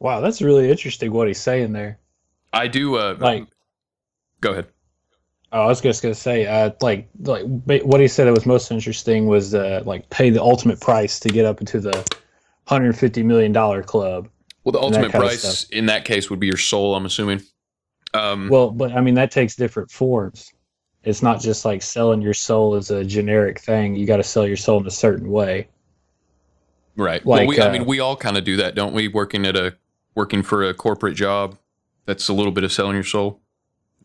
Wow, 0.00 0.20
that's 0.20 0.42
really 0.42 0.68
interesting 0.70 1.12
what 1.12 1.28
he's 1.28 1.40
saying 1.40 1.72
there. 1.72 1.98
I 2.52 2.66
do. 2.66 2.96
Uh, 2.96 3.16
Like- 3.20 3.46
go 4.40 4.50
ahead. 4.50 4.66
Oh, 5.52 5.60
I 5.62 5.66
was 5.66 5.80
just 5.80 6.02
gonna 6.02 6.14
say, 6.14 6.46
uh, 6.46 6.70
like, 6.80 7.08
like 7.20 7.44
what 7.44 8.00
he 8.00 8.08
said 8.08 8.24
that 8.26 8.32
was 8.32 8.46
most 8.46 8.70
interesting 8.72 9.26
was 9.26 9.54
uh, 9.54 9.82
like 9.84 10.08
pay 10.10 10.30
the 10.30 10.42
ultimate 10.42 10.80
price 10.80 11.20
to 11.20 11.28
get 11.28 11.44
up 11.44 11.60
into 11.60 11.78
the 11.78 12.04
hundred 12.72 12.98
fifty 12.98 13.22
million 13.22 13.52
dollar 13.52 13.82
club. 13.82 14.28
Well, 14.64 14.72
the 14.72 14.80
ultimate 14.80 15.10
price 15.10 15.64
in 15.70 15.86
that 15.86 16.04
case 16.04 16.30
would 16.30 16.40
be 16.40 16.46
your 16.46 16.56
soul. 16.56 16.94
I'm 16.94 17.06
assuming. 17.06 17.42
Um, 18.14 18.48
Well, 18.48 18.70
but 18.70 18.92
I 18.92 19.00
mean 19.00 19.14
that 19.14 19.30
takes 19.30 19.56
different 19.56 19.90
forms. 19.90 20.52
It's 21.04 21.22
not 21.22 21.40
just 21.40 21.64
like 21.64 21.82
selling 21.82 22.22
your 22.22 22.34
soul 22.34 22.74
as 22.74 22.90
a 22.90 23.04
generic 23.04 23.58
thing. 23.60 23.96
You 23.96 24.06
got 24.06 24.18
to 24.18 24.22
sell 24.22 24.46
your 24.46 24.56
soul 24.56 24.80
in 24.80 24.86
a 24.86 24.90
certain 24.90 25.30
way. 25.30 25.68
right. 26.96 27.24
well, 27.24 27.40
like, 27.40 27.48
we, 27.48 27.58
I 27.60 27.68
uh, 27.68 27.72
mean, 27.72 27.86
we 27.86 27.98
all 27.98 28.16
kind 28.16 28.36
of 28.36 28.44
do 28.44 28.56
that, 28.58 28.76
don't 28.76 28.92
we? 28.92 29.08
Working 29.08 29.44
at 29.44 29.56
a 29.56 29.74
working 30.14 30.42
for 30.42 30.62
a 30.62 30.74
corporate 30.74 31.16
job, 31.16 31.58
that's 32.06 32.28
a 32.28 32.32
little 32.32 32.52
bit 32.52 32.64
of 32.64 32.72
selling 32.72 32.94
your 32.94 33.02
soul. 33.04 33.40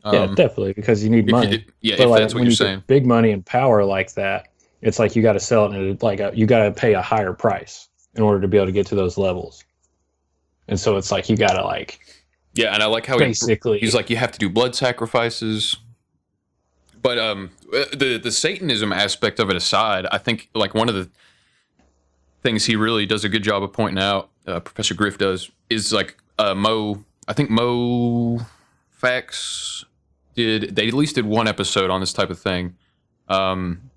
yeah, 0.06 0.22
Um, 0.22 0.35
definitely, 0.35 0.73
because 0.73 1.03
you 1.03 1.10
need 1.10 1.26
if 1.26 1.27
you 1.27 1.31
money. 1.34 1.65
yeah, 1.81 1.95
But, 1.98 2.03
if 2.03 2.10
like, 2.10 2.19
that's 2.22 2.34
what 2.34 2.39
you're 2.41 2.49
you 2.49 2.56
saying. 2.56 2.84
Big 2.88 3.06
money 3.06 3.31
and 3.31 3.45
power 3.45 3.84
like 3.84 4.14
that, 4.14 4.48
it's 4.81 4.98
like 4.98 5.15
you 5.15 5.22
got 5.22 5.34
to 5.34 5.39
sell 5.39 5.72
it 5.72 5.89
at 5.89 6.02
like 6.02 6.19
a, 6.19 6.31
you 6.34 6.45
got 6.48 6.64
to 6.64 6.72
pay 6.72 6.94
a 6.94 7.02
higher 7.02 7.34
price 7.34 7.89
in 8.18 8.23
order 8.23 8.41
to 8.41 8.48
be 8.48 8.57
able 8.57 8.65
to 8.65 8.72
get 8.72 8.88
to 8.88 8.95
those 8.95 9.18
levels. 9.18 9.64
And 10.68 10.80
so 10.80 10.98
it's 10.98 11.11
like 11.11 11.30
you 11.30 11.38
got 11.38 11.53
to 11.53 11.64
like 11.64 11.99
Yeah, 12.53 12.73
and 12.73 12.84
I 12.84 12.88
like 12.88 13.06
how 13.06 13.18
Basically- 13.18 13.80
he, 13.80 13.85
he's 13.85 13.95
like 13.95 14.10
you 14.10 14.18
have 14.18 14.31
to 14.34 14.39
do 14.39 14.49
blood 14.49 14.76
sacrifices. 14.76 15.77
But 17.02 17.19
um, 17.19 17.52
the 17.72 18.19
the 18.22 18.31
Satanism 18.31 18.91
aspect 18.91 19.39
of 19.39 19.49
it 19.49 19.56
aside, 19.56 20.06
I 20.11 20.18
think 20.18 20.49
like 20.53 20.73
one 20.73 20.89
of 20.89 20.95
the 20.95 21.10
things 22.41 22.65
he 22.65 22.76
really 22.76 23.06
does 23.06 23.23
a 23.23 23.30
good 23.30 23.44
job 23.44 23.64
of 23.64 23.72
pointing 23.72 24.03
out, 24.03 24.30
uh, 24.45 24.60
Professor 24.60 24.94
Griff 24.94 25.18
does, 25.18 25.49
is 25.69 25.94
like 25.94 26.18
uh, 26.39 26.56
Mo. 26.56 27.03
I 27.27 27.34
think 27.34 27.49
Mo 27.49 28.39
Fax 28.89 29.85
did. 30.35 30.76
They 30.76 30.88
at 30.88 30.94
least 30.94 31.15
did 31.15 31.26
one 31.26 31.48
episode 31.48 31.89
on 31.91 31.99
this 32.02 32.11
type 32.14 32.30
of 32.31 32.39
thing. 32.39 32.76
Um, 33.30 33.89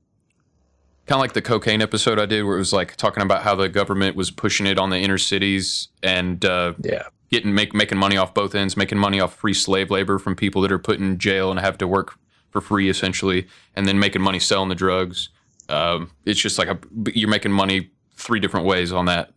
kind 1.10 1.18
of 1.18 1.22
like 1.22 1.32
the 1.32 1.42
cocaine 1.42 1.82
episode 1.82 2.20
I 2.20 2.26
did, 2.26 2.44
where 2.44 2.54
it 2.54 2.60
was 2.60 2.72
like 2.72 2.94
talking 2.94 3.24
about 3.24 3.42
how 3.42 3.56
the 3.56 3.68
government 3.68 4.14
was 4.14 4.30
pushing 4.30 4.64
it 4.64 4.78
on 4.78 4.90
the 4.90 4.96
inner 4.96 5.18
cities 5.18 5.88
and 6.04 6.44
uh, 6.44 6.74
yeah, 6.84 7.02
getting 7.32 7.52
make 7.52 7.74
making 7.74 7.98
money 7.98 8.16
off 8.16 8.32
both 8.32 8.54
ends, 8.54 8.76
making 8.76 8.96
money 8.96 9.18
off 9.18 9.34
free 9.34 9.52
slave 9.52 9.90
labor 9.90 10.20
from 10.20 10.36
people 10.36 10.62
that 10.62 10.70
are 10.70 10.78
put 10.78 11.00
in 11.00 11.18
jail 11.18 11.50
and 11.50 11.58
have 11.58 11.76
to 11.78 11.88
work 11.88 12.14
for 12.50 12.60
free 12.60 12.88
essentially, 12.88 13.48
and 13.74 13.88
then 13.88 13.98
making 13.98 14.22
money 14.22 14.38
selling 14.38 14.68
the 14.68 14.74
drugs. 14.76 15.30
Um, 15.68 16.12
it's 16.26 16.38
just 16.38 16.58
like 16.58 16.68
a, 16.68 16.78
you're 17.12 17.28
making 17.28 17.50
money 17.50 17.90
three 18.14 18.38
different 18.38 18.66
ways 18.66 18.92
on 18.92 19.06
that, 19.06 19.32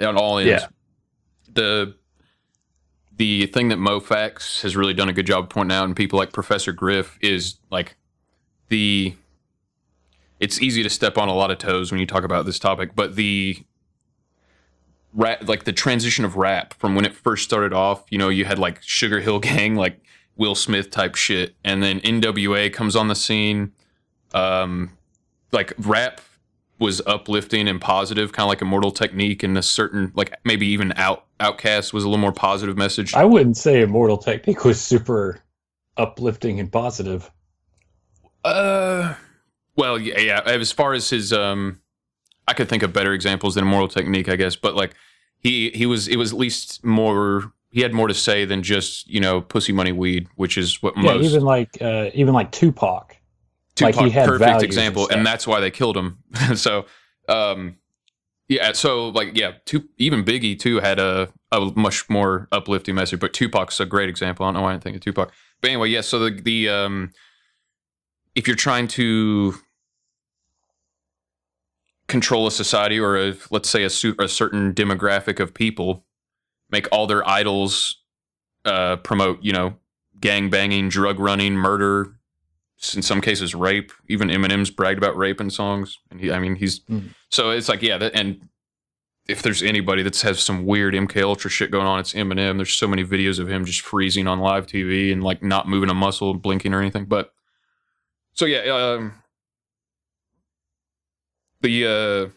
on 0.00 0.16
all 0.16 0.38
ends. 0.38 0.64
Yeah. 0.64 0.68
The 1.52 1.94
the 3.16 3.46
thing 3.46 3.68
that 3.68 3.78
MoFax 3.78 4.62
has 4.62 4.74
really 4.74 4.94
done 4.94 5.08
a 5.08 5.12
good 5.12 5.26
job 5.26 5.44
of 5.44 5.50
pointing 5.50 5.76
out, 5.76 5.84
and 5.84 5.94
people 5.94 6.18
like 6.18 6.32
Professor 6.32 6.72
Griff 6.72 7.16
is 7.20 7.60
like 7.70 7.94
the. 8.70 9.14
It's 10.42 10.60
easy 10.60 10.82
to 10.82 10.90
step 10.90 11.18
on 11.18 11.28
a 11.28 11.34
lot 11.34 11.52
of 11.52 11.58
toes 11.58 11.92
when 11.92 12.00
you 12.00 12.06
talk 12.06 12.24
about 12.24 12.46
this 12.46 12.58
topic, 12.58 12.96
but 12.96 13.14
the 13.14 13.62
rap, 15.14 15.46
like 15.46 15.62
the 15.62 15.72
transition 15.72 16.24
of 16.24 16.36
rap 16.36 16.74
from 16.74 16.96
when 16.96 17.04
it 17.04 17.14
first 17.14 17.44
started 17.44 17.72
off. 17.72 18.04
You 18.10 18.18
know, 18.18 18.28
you 18.28 18.44
had 18.44 18.58
like 18.58 18.82
Sugar 18.82 19.20
Hill 19.20 19.38
Gang, 19.38 19.76
like 19.76 20.00
Will 20.36 20.56
Smith 20.56 20.90
type 20.90 21.14
shit, 21.14 21.54
and 21.62 21.80
then 21.80 22.00
NWA 22.00 22.72
comes 22.72 22.96
on 22.96 23.06
the 23.06 23.14
scene. 23.14 23.70
Um, 24.34 24.96
like 25.52 25.74
rap 25.78 26.20
was 26.80 27.00
uplifting 27.06 27.68
and 27.68 27.80
positive, 27.80 28.32
kind 28.32 28.46
of 28.46 28.48
like 28.48 28.62
Immortal 28.62 28.90
Technique, 28.90 29.44
and 29.44 29.56
a 29.56 29.62
certain 29.62 30.10
like 30.16 30.34
maybe 30.44 30.66
even 30.66 30.92
Out 30.96 31.24
OutKast 31.38 31.92
was 31.92 32.02
a 32.02 32.08
little 32.08 32.20
more 32.20 32.32
positive 32.32 32.76
message. 32.76 33.14
I 33.14 33.24
wouldn't 33.24 33.56
say 33.56 33.82
Immortal 33.82 34.18
Technique 34.18 34.64
was 34.64 34.80
super 34.80 35.40
uplifting 35.96 36.58
and 36.58 36.72
positive. 36.72 37.30
Uh, 38.44 39.14
well, 39.76 39.98
yeah, 39.98 40.18
yeah. 40.18 40.40
As 40.44 40.72
far 40.72 40.92
as 40.92 41.10
his, 41.10 41.32
um, 41.32 41.80
I 42.46 42.54
could 42.54 42.68
think 42.68 42.82
of 42.82 42.92
better 42.92 43.12
examples 43.12 43.54
than 43.54 43.64
Immortal 43.64 43.88
Technique, 43.88 44.28
I 44.28 44.36
guess. 44.36 44.56
But 44.56 44.74
like, 44.74 44.94
he 45.38 45.70
he 45.70 45.86
was 45.86 46.08
it 46.08 46.16
was 46.16 46.32
at 46.32 46.38
least 46.38 46.84
more. 46.84 47.52
He 47.70 47.80
had 47.80 47.94
more 47.94 48.06
to 48.06 48.14
say 48.14 48.44
than 48.44 48.62
just 48.62 49.08
you 49.08 49.20
know 49.20 49.40
pussy 49.40 49.72
money 49.72 49.92
weed, 49.92 50.28
which 50.36 50.58
is 50.58 50.82
what 50.82 50.94
Yeah, 50.96 51.14
most 51.14 51.24
even 51.24 51.42
like 51.42 51.80
uh, 51.80 52.10
even 52.14 52.34
like 52.34 52.50
Tupac. 52.52 53.16
Tupac, 53.74 53.96
like 53.96 54.04
he 54.04 54.10
had 54.10 54.28
perfect 54.28 54.62
example, 54.62 55.08
and 55.08 55.18
and, 55.18 55.26
that's 55.26 55.46
why 55.46 55.60
they 55.60 55.70
killed 55.70 55.96
him. 55.96 56.18
so, 56.54 56.84
um, 57.28 57.78
yeah, 58.48 58.72
so 58.72 59.08
like 59.08 59.36
yeah, 59.36 59.52
two, 59.64 59.88
even 59.96 60.24
Biggie 60.24 60.58
too 60.58 60.80
had 60.80 60.98
a 60.98 61.32
a 61.50 61.72
much 61.74 62.08
more 62.10 62.48
uplifting 62.52 62.94
message, 62.94 63.18
but 63.18 63.32
Tupac's 63.32 63.80
a 63.80 63.86
great 63.86 64.10
example. 64.10 64.44
I 64.44 64.48
don't 64.48 64.54
know 64.54 64.62
why 64.62 64.70
I 64.70 64.72
didn't 64.74 64.84
think 64.84 64.96
of 64.96 65.02
Tupac, 65.02 65.32
but 65.62 65.70
anyway, 65.70 65.88
yeah. 65.88 66.02
So 66.02 66.18
the 66.18 66.30
the 66.30 66.68
um, 66.68 67.12
if 68.34 68.46
you're 68.46 68.56
trying 68.56 68.88
to 68.88 69.54
control 72.08 72.46
a 72.46 72.50
society 72.50 72.98
or 72.98 73.16
a, 73.16 73.34
let's 73.50 73.68
say 73.68 73.84
a, 73.84 73.90
su- 73.90 74.16
a 74.18 74.28
certain 74.28 74.74
demographic 74.74 75.40
of 75.40 75.54
people, 75.54 76.04
make 76.70 76.86
all 76.92 77.06
their 77.06 77.26
idols 77.28 77.98
uh, 78.64 78.96
promote 78.96 79.42
you 79.42 79.52
know 79.52 79.74
gang 80.20 80.50
banging, 80.50 80.88
drug 80.88 81.18
running, 81.18 81.54
murder, 81.54 82.14
in 82.94 83.02
some 83.02 83.20
cases 83.20 83.54
rape. 83.54 83.92
Even 84.08 84.28
Eminem's 84.28 84.70
bragged 84.70 84.98
about 84.98 85.16
rape 85.16 85.40
in 85.40 85.50
songs, 85.50 85.98
and 86.10 86.20
he, 86.20 86.32
I 86.32 86.38
mean, 86.38 86.56
he's 86.56 86.80
so 87.28 87.50
it's 87.50 87.68
like 87.68 87.82
yeah, 87.82 87.98
that, 87.98 88.14
and 88.14 88.48
if 89.28 89.42
there's 89.42 89.62
anybody 89.62 90.02
that 90.02 90.20
has 90.20 90.40
some 90.40 90.66
weird 90.66 90.94
MK 90.94 91.22
Ultra 91.22 91.50
shit 91.50 91.70
going 91.70 91.86
on, 91.86 92.00
it's 92.00 92.12
Eminem. 92.12 92.56
There's 92.56 92.72
so 92.72 92.88
many 92.88 93.04
videos 93.04 93.38
of 93.38 93.48
him 93.48 93.64
just 93.64 93.80
freezing 93.80 94.26
on 94.26 94.40
live 94.40 94.66
TV 94.66 95.12
and 95.12 95.22
like 95.22 95.42
not 95.42 95.68
moving 95.68 95.90
a 95.90 95.94
muscle, 95.94 96.34
blinking 96.34 96.74
or 96.74 96.80
anything. 96.80 97.04
But 97.04 97.32
so 98.34 98.44
yeah, 98.46 98.60
um, 98.60 99.12
the 101.60 101.84
uh, 101.86 102.30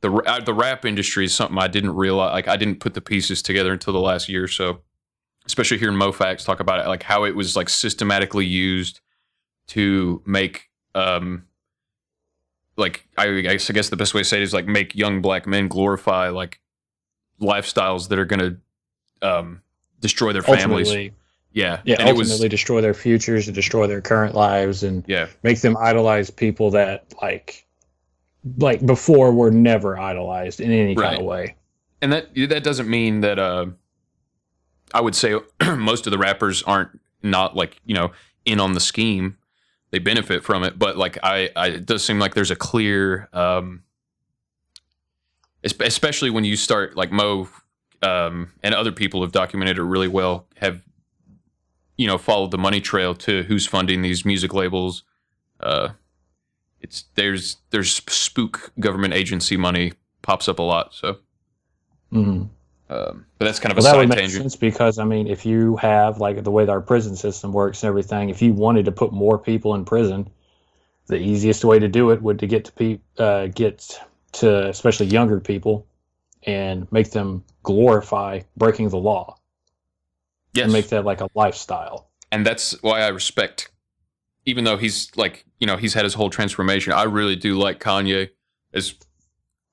the 0.00 0.10
ra- 0.10 0.40
the 0.40 0.54
rap 0.54 0.84
industry 0.84 1.24
is 1.24 1.34
something 1.34 1.58
I 1.58 1.68
didn't 1.68 1.94
realize. 1.94 2.32
Like 2.32 2.48
I 2.48 2.56
didn't 2.56 2.80
put 2.80 2.94
the 2.94 3.00
pieces 3.00 3.42
together 3.42 3.72
until 3.72 3.92
the 3.92 4.00
last 4.00 4.28
year 4.28 4.44
or 4.44 4.48
so. 4.48 4.80
Especially 5.46 5.78
hearing 5.78 5.96
Mofax 5.96 6.44
talk 6.44 6.58
about 6.58 6.80
it, 6.80 6.88
like 6.88 7.04
how 7.04 7.24
it 7.24 7.36
was 7.36 7.54
like 7.54 7.68
systematically 7.68 8.44
used 8.46 9.00
to 9.68 10.22
make 10.26 10.68
um 10.94 11.44
like 12.76 13.06
I, 13.16 13.28
I 13.28 13.40
guess 13.42 13.70
I 13.70 13.72
guess 13.72 13.88
the 13.88 13.96
best 13.96 14.12
way 14.14 14.20
to 14.20 14.24
say 14.24 14.38
it 14.38 14.42
is 14.42 14.52
like 14.52 14.66
make 14.66 14.94
young 14.94 15.22
black 15.22 15.46
men 15.46 15.68
glorify 15.68 16.28
like 16.30 16.60
lifestyles 17.40 18.08
that 18.08 18.18
are 18.18 18.24
gonna 18.24 18.56
um 19.22 19.62
destroy 20.00 20.32
their 20.32 20.42
families. 20.42 20.88
Yeah, 21.56 21.80
yeah, 21.86 21.96
and 22.00 22.10
it 22.10 22.14
was 22.14 22.30
ultimately 22.30 22.50
destroy 22.50 22.82
their 22.82 22.92
futures 22.92 23.48
and 23.48 23.54
destroy 23.54 23.86
their 23.86 24.02
current 24.02 24.34
lives 24.34 24.82
and 24.82 25.02
yeah, 25.06 25.28
make 25.42 25.58
them 25.62 25.74
idolize 25.78 26.28
people 26.28 26.70
that 26.72 27.14
like 27.22 27.66
like 28.58 28.84
before 28.84 29.32
were 29.32 29.50
never 29.50 29.98
idolized 29.98 30.60
in 30.60 30.70
any 30.70 30.94
kind 30.94 31.18
of 31.18 31.24
way. 31.24 31.56
and 32.02 32.12
that 32.12 32.28
that 32.50 32.62
doesn't 32.62 32.90
mean 32.90 33.22
that 33.22 33.38
uh, 33.38 33.64
I 34.92 35.00
would 35.00 35.14
say 35.14 35.40
most 35.78 36.06
of 36.06 36.10
the 36.10 36.18
rappers 36.18 36.62
aren't 36.64 36.90
not 37.22 37.56
like 37.56 37.80
you 37.86 37.94
know 37.94 38.12
in 38.44 38.60
on 38.60 38.74
the 38.74 38.80
scheme. 38.80 39.38
They 39.92 39.98
benefit 39.98 40.44
from 40.44 40.62
it, 40.62 40.78
but 40.78 40.98
like 40.98 41.16
I, 41.22 41.48
I 41.56 41.68
it 41.68 41.86
does 41.86 42.04
seem 42.04 42.18
like 42.18 42.34
there's 42.34 42.50
a 42.50 42.56
clear, 42.56 43.30
um, 43.32 43.82
especially 45.64 46.28
when 46.28 46.44
you 46.44 46.54
start 46.54 46.98
like 46.98 47.10
Mo 47.10 47.48
um, 48.02 48.52
and 48.62 48.74
other 48.74 48.92
people 48.92 49.22
have 49.22 49.32
documented 49.32 49.78
it 49.78 49.84
really 49.84 50.08
well. 50.08 50.48
Have 50.56 50.82
you 51.96 52.06
know 52.06 52.18
followed 52.18 52.50
the 52.50 52.58
money 52.58 52.80
trail 52.80 53.14
to 53.14 53.42
who's 53.44 53.66
funding 53.66 54.02
these 54.02 54.24
music 54.24 54.52
labels? 54.54 55.02
Uh, 55.60 55.90
it's 56.80 57.04
there's 57.14 57.56
there's 57.70 57.96
spook 57.96 58.72
government 58.78 59.14
agency 59.14 59.56
money 59.56 59.92
pops 60.22 60.48
up 60.48 60.58
a 60.58 60.62
lot. 60.62 60.94
So, 60.94 61.18
Mhm. 62.12 62.48
um, 62.90 63.26
but 63.38 63.44
that's 63.46 63.58
kind 63.58 63.72
of 63.72 63.78
Well, 63.78 63.86
a 63.86 63.92
that 63.92 63.98
would 63.98 64.08
make 64.08 64.18
tangent. 64.18 64.42
sense 64.42 64.56
because 64.56 64.98
I 64.98 65.04
mean, 65.04 65.26
if 65.26 65.46
you 65.46 65.76
have 65.76 66.20
like 66.20 66.42
the 66.44 66.50
way 66.50 66.64
that 66.64 66.72
our 66.72 66.80
prison 66.80 67.16
system 67.16 67.52
works 67.52 67.82
and 67.82 67.88
everything, 67.88 68.28
if 68.28 68.42
you 68.42 68.52
wanted 68.52 68.84
to 68.84 68.92
put 68.92 69.12
more 69.12 69.38
people 69.38 69.74
in 69.74 69.84
prison, 69.84 70.28
the 71.06 71.16
easiest 71.16 71.64
way 71.64 71.78
to 71.78 71.88
do 71.88 72.10
it 72.10 72.22
would 72.22 72.38
to 72.40 72.46
get 72.46 72.64
to 72.66 72.72
pe- 72.72 73.00
uh, 73.18 73.46
get 73.48 73.98
to 74.32 74.68
especially 74.68 75.06
younger 75.06 75.40
people 75.40 75.86
and 76.42 76.90
make 76.92 77.10
them 77.12 77.42
glorify 77.62 78.40
breaking 78.56 78.88
the 78.90 78.98
law 78.98 79.36
Yes. 80.56 80.64
and 80.64 80.72
make 80.72 80.88
that 80.88 81.04
like 81.04 81.20
a 81.20 81.28
lifestyle. 81.34 82.10
and 82.32 82.44
that's 82.46 82.72
why 82.82 83.00
I 83.02 83.08
respect, 83.08 83.70
even 84.44 84.64
though 84.64 84.76
he's 84.76 85.10
like, 85.16 85.44
you 85.60 85.66
know, 85.66 85.76
he's 85.76 85.94
had 85.94 86.04
his 86.04 86.14
whole 86.14 86.30
transformation. 86.30 86.92
I 86.92 87.04
really 87.04 87.36
do 87.36 87.56
like 87.58 87.78
Kanye, 87.80 88.30
as 88.74 88.94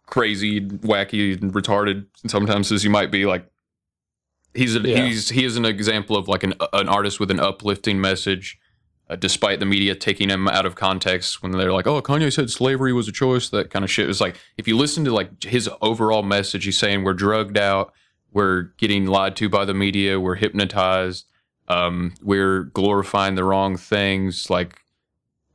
crazy, 0.06 0.62
wacky, 0.62 1.42
and 1.42 1.54
retarded 1.54 2.06
sometimes 2.28 2.72
as 2.72 2.84
he 2.84 2.90
might 2.90 3.12
be. 3.12 3.26
Like, 3.26 3.50
he's 4.54 4.76
a, 4.76 4.80
Yeah. 4.80 5.06
he's 5.06 5.30
he 5.30 5.46
is 5.46 5.58
an 5.58 5.66
example 5.66 6.16
of 6.16 6.28
like 6.28 6.44
an 6.44 6.54
an 6.74 6.88
artist 6.90 7.20
with 7.20 7.32
an 7.32 7.40
uplifting 7.40 8.00
message, 8.00 8.58
uh, 9.10 9.16
despite 9.16 9.60
the 9.60 9.66
media 9.66 9.96
taking 9.96 10.30
him 10.30 10.48
out 10.48 10.66
of 10.66 10.76
context 10.76 11.42
when 11.42 11.52
they're 11.54 11.74
like, 11.74 11.88
"Oh, 11.88 12.02
Kanye 12.02 12.32
said 12.32 12.50
slavery 12.50 12.94
was 12.94 13.08
a 13.08 13.12
choice." 13.12 13.50
That 13.50 13.70
kind 13.72 13.84
of 13.84 13.92
shit. 13.92 14.10
It's 14.10 14.22
like 14.22 14.38
if 14.58 14.68
you 14.68 14.78
listen 14.78 15.04
to 15.06 15.14
like 15.14 15.44
his 15.44 15.70
overall 15.82 16.24
message, 16.24 16.66
he's 16.66 16.78
saying 16.78 17.04
we're 17.04 17.14
drugged 17.14 17.58
out, 17.58 17.94
we're 18.34 18.64
getting 18.78 19.06
lied 19.06 19.36
to 19.38 19.48
by 19.48 19.66
the 19.66 19.74
media, 19.74 20.20
we're 20.20 20.36
hypnotized 20.36 21.26
um, 21.68 22.14
we're 22.22 22.64
glorifying 22.64 23.36
the 23.36 23.44
wrong 23.44 23.78
things. 23.78 24.50
Like, 24.50 24.82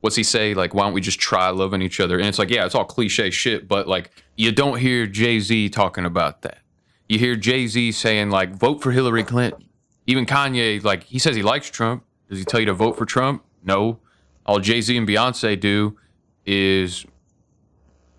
what's 0.01 0.15
he 0.15 0.23
say? 0.23 0.53
Like, 0.53 0.73
why 0.73 0.83
don't 0.83 0.93
we 0.93 1.01
just 1.01 1.19
try 1.19 1.49
loving 1.49 1.81
each 1.81 1.99
other? 1.99 2.17
And 2.17 2.27
it's 2.27 2.39
like, 2.39 2.49
yeah, 2.49 2.65
it's 2.65 2.75
all 2.75 2.85
cliche 2.85 3.29
shit, 3.29 3.67
but 3.67 3.87
like, 3.87 4.11
you 4.35 4.51
don't 4.51 4.79
hear 4.79 5.05
Jay 5.05 5.39
Z 5.39 5.69
talking 5.69 6.05
about 6.05 6.41
that. 6.43 6.59
You 7.07 7.19
hear 7.19 7.35
Jay 7.35 7.67
Z 7.67 7.91
saying 7.93 8.29
like, 8.29 8.55
vote 8.55 8.81
for 8.81 8.91
Hillary 8.91 9.23
Clinton. 9.23 9.65
Even 10.07 10.25
Kanye, 10.25 10.83
like, 10.83 11.03
he 11.03 11.19
says 11.19 11.35
he 11.35 11.43
likes 11.43 11.69
Trump. 11.69 12.03
Does 12.29 12.39
he 12.39 12.45
tell 12.45 12.59
you 12.59 12.65
to 12.67 12.73
vote 12.73 12.97
for 12.97 13.05
Trump? 13.05 13.43
No. 13.63 13.99
All 14.45 14.59
Jay 14.59 14.81
Z 14.81 14.95
and 14.97 15.07
Beyonce 15.07 15.59
do 15.59 15.97
is, 16.45 17.05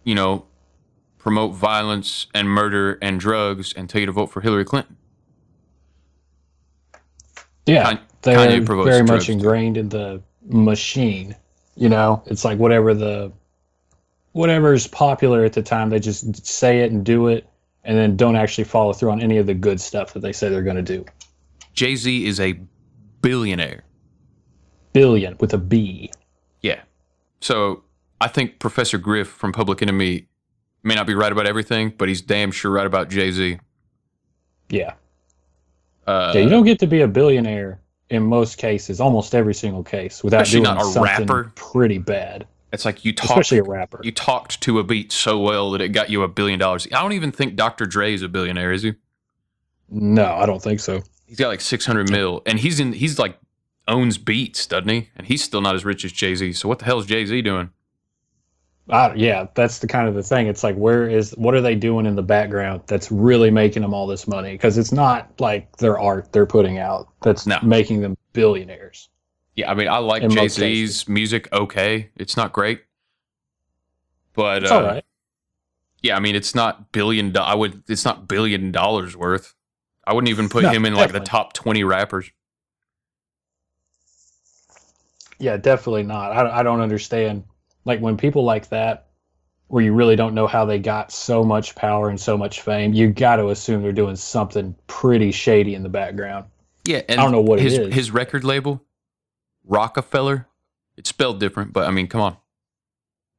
you 0.04 0.14
know, 0.14 0.46
promote 1.20 1.54
violence 1.54 2.26
and 2.34 2.48
murder 2.48 2.98
and 3.00 3.20
drugs 3.20 3.72
and 3.74 3.88
tell 3.88 4.00
you 4.00 4.06
to 4.06 4.12
vote 4.12 4.26
for 4.26 4.40
Hillary 4.40 4.64
Clinton. 4.64 4.96
Yeah, 7.66 7.84
Kan- 7.84 8.00
they're 8.22 8.36
Kanye 8.36 8.66
promotes 8.66 8.88
very 8.88 9.04
much 9.04 9.28
ingrained 9.28 9.76
in 9.76 9.90
the 9.90 10.22
machine. 10.46 11.36
You 11.76 11.88
know, 11.88 12.22
it's 12.26 12.44
like 12.44 12.58
whatever 12.58 12.94
the 12.94 13.30
whatever's 14.32 14.86
popular 14.86 15.44
at 15.44 15.52
the 15.52 15.62
time, 15.62 15.90
they 15.90 16.00
just 16.00 16.44
say 16.44 16.80
it 16.80 16.90
and 16.90 17.04
do 17.04 17.28
it, 17.28 17.46
and 17.84 17.96
then 17.96 18.16
don't 18.16 18.36
actually 18.36 18.64
follow 18.64 18.92
through 18.92 19.10
on 19.10 19.20
any 19.20 19.36
of 19.36 19.46
the 19.46 19.54
good 19.54 19.80
stuff 19.80 20.14
that 20.14 20.20
they 20.20 20.32
say 20.32 20.48
they're 20.48 20.62
going 20.62 20.76
to 20.76 20.82
do. 20.82 21.04
Jay 21.74 21.96
Z 21.96 22.26
is 22.26 22.40
a 22.40 22.58
billionaire. 23.22 23.84
Billion 24.92 25.36
with 25.38 25.52
a 25.52 25.58
B. 25.58 26.10
Yeah. 26.62 26.80
So 27.40 27.84
I 28.20 28.28
think 28.28 28.58
Professor 28.58 28.98
Griff 28.98 29.28
from 29.28 29.52
Public 29.52 29.82
Enemy 29.82 30.26
may 30.82 30.94
not 30.94 31.06
be 31.06 31.14
right 31.14 31.32
about 31.32 31.46
everything, 31.46 31.92
but 31.96 32.08
he's 32.08 32.22
damn 32.22 32.50
sure 32.50 32.70
right 32.70 32.86
about 32.86 33.08
Jay 33.08 33.30
Z. 33.30 33.58
Yeah. 34.68 34.94
Uh, 36.06 36.32
yeah, 36.34 36.40
you 36.40 36.48
don't 36.48 36.64
get 36.64 36.78
to 36.80 36.86
be 36.86 37.02
a 37.02 37.08
billionaire 37.08 37.80
in 38.08 38.22
most 38.22 38.58
cases, 38.58 39.00
almost 39.00 39.34
every 39.34 39.54
single 39.54 39.84
case, 39.84 40.24
without 40.24 40.46
doing 40.46 40.64
not 40.64 40.80
a 40.80 40.84
something 40.84 41.26
rapper. 41.26 41.52
pretty 41.54 41.98
bad. 41.98 42.46
It's 42.72 42.84
like 42.84 43.04
you 43.04 43.12
talked, 43.12 43.30
Especially 43.30 43.58
a 43.58 43.62
rapper. 43.64 44.00
You 44.02 44.12
talked 44.12 44.60
to 44.62 44.78
a 44.78 44.84
beat 44.84 45.12
so 45.12 45.38
well 45.38 45.72
that 45.72 45.80
it 45.80 45.88
got 45.88 46.08
you 46.08 46.22
a 46.22 46.28
billion 46.28 46.58
dollars. 46.58 46.86
I 46.92 47.02
don't 47.02 47.12
even 47.12 47.32
think 47.32 47.56
Dr. 47.56 47.86
Dre 47.86 48.14
is 48.14 48.22
a 48.22 48.28
billionaire, 48.28 48.72
is 48.72 48.82
he? 48.82 48.94
No, 49.88 50.24
I 50.24 50.46
don't 50.46 50.62
think 50.62 50.78
so. 50.80 51.02
He's 51.26 51.38
got 51.38 51.48
like 51.48 51.60
six 51.60 51.84
hundred 51.84 52.10
mil, 52.10 52.42
and 52.46 52.58
he's 52.60 52.78
in. 52.80 52.92
He's 52.92 53.18
like 53.18 53.38
owns 53.88 54.18
beats, 54.18 54.66
doesn't 54.66 54.88
he? 54.88 55.10
And 55.16 55.26
he's 55.26 55.42
still 55.42 55.60
not 55.60 55.74
as 55.74 55.84
rich 55.84 56.04
as 56.04 56.12
Jay 56.12 56.34
Z. 56.34 56.52
So 56.54 56.68
what 56.68 56.78
the 56.78 56.84
hell 56.84 56.98
is 57.00 57.06
Jay 57.06 57.24
Z 57.26 57.42
doing? 57.42 57.70
I, 58.90 59.14
yeah, 59.14 59.46
that's 59.54 59.78
the 59.78 59.86
kind 59.86 60.08
of 60.08 60.14
the 60.14 60.22
thing. 60.22 60.46
It's 60.46 60.64
like, 60.64 60.76
where 60.76 61.08
is 61.08 61.32
what 61.32 61.54
are 61.54 61.60
they 61.60 61.74
doing 61.74 62.06
in 62.06 62.16
the 62.16 62.22
background 62.22 62.82
that's 62.86 63.10
really 63.10 63.50
making 63.50 63.82
them 63.82 63.94
all 63.94 64.06
this 64.06 64.26
money? 64.26 64.52
Because 64.52 64.78
it's 64.78 64.92
not 64.92 65.32
like 65.40 65.76
their 65.76 65.98
art 65.98 66.32
they're 66.32 66.46
putting 66.46 66.78
out 66.78 67.08
that's 67.22 67.46
making 67.62 68.00
them 68.00 68.16
billionaires. 68.32 69.08
Yeah, 69.56 69.70
I 69.70 69.74
mean, 69.74 69.88
I 69.88 69.98
like 69.98 70.28
Jay 70.28 70.48
Z's 70.48 71.08
music. 71.08 71.48
Okay, 71.52 72.10
it's 72.16 72.36
not 72.36 72.52
great, 72.52 72.82
but 74.34 74.64
uh, 74.64 74.82
right. 74.82 75.04
Yeah, 76.02 76.16
I 76.16 76.20
mean, 76.20 76.34
it's 76.34 76.54
not 76.54 76.92
billion. 76.92 77.32
do- 77.32 77.40
I 77.40 77.54
would. 77.54 77.82
It's 77.88 78.04
not 78.04 78.28
billion 78.28 78.72
dollars 78.72 79.16
worth. 79.16 79.54
I 80.06 80.14
wouldn't 80.14 80.30
even 80.30 80.48
put 80.48 80.62
No, 80.62 80.70
him 80.70 80.84
in 80.86 80.94
like 80.94 81.12
the 81.12 81.20
top 81.20 81.52
twenty 81.52 81.84
rappers. 81.84 82.30
Yeah, 85.38 85.56
definitely 85.56 86.02
not. 86.04 86.32
I, 86.32 86.60
I 86.60 86.62
don't 86.62 86.80
understand. 86.80 87.44
Like 87.90 88.00
when 88.00 88.16
people 88.16 88.44
like 88.44 88.68
that, 88.68 89.08
where 89.66 89.82
you 89.82 89.92
really 89.92 90.14
don't 90.14 90.32
know 90.32 90.46
how 90.46 90.64
they 90.64 90.78
got 90.78 91.10
so 91.10 91.42
much 91.42 91.74
power 91.74 92.08
and 92.08 92.20
so 92.20 92.38
much 92.38 92.60
fame, 92.60 92.92
you 92.92 93.08
got 93.08 93.36
to 93.36 93.48
assume 93.48 93.82
they're 93.82 93.90
doing 93.90 94.14
something 94.14 94.76
pretty 94.86 95.32
shady 95.32 95.74
in 95.74 95.82
the 95.82 95.88
background. 95.88 96.44
Yeah, 96.84 97.02
and 97.08 97.18
I 97.18 97.24
don't 97.24 97.32
know 97.32 97.40
what 97.40 97.58
his 97.58 97.76
is. 97.76 97.92
his 97.92 98.12
record 98.12 98.44
label, 98.44 98.80
Roc-A-Fella. 99.64 100.46
It's 100.96 101.08
spelled 101.08 101.40
different, 101.40 101.72
but 101.72 101.88
I 101.88 101.90
mean, 101.90 102.06
come 102.06 102.20
on. 102.20 102.36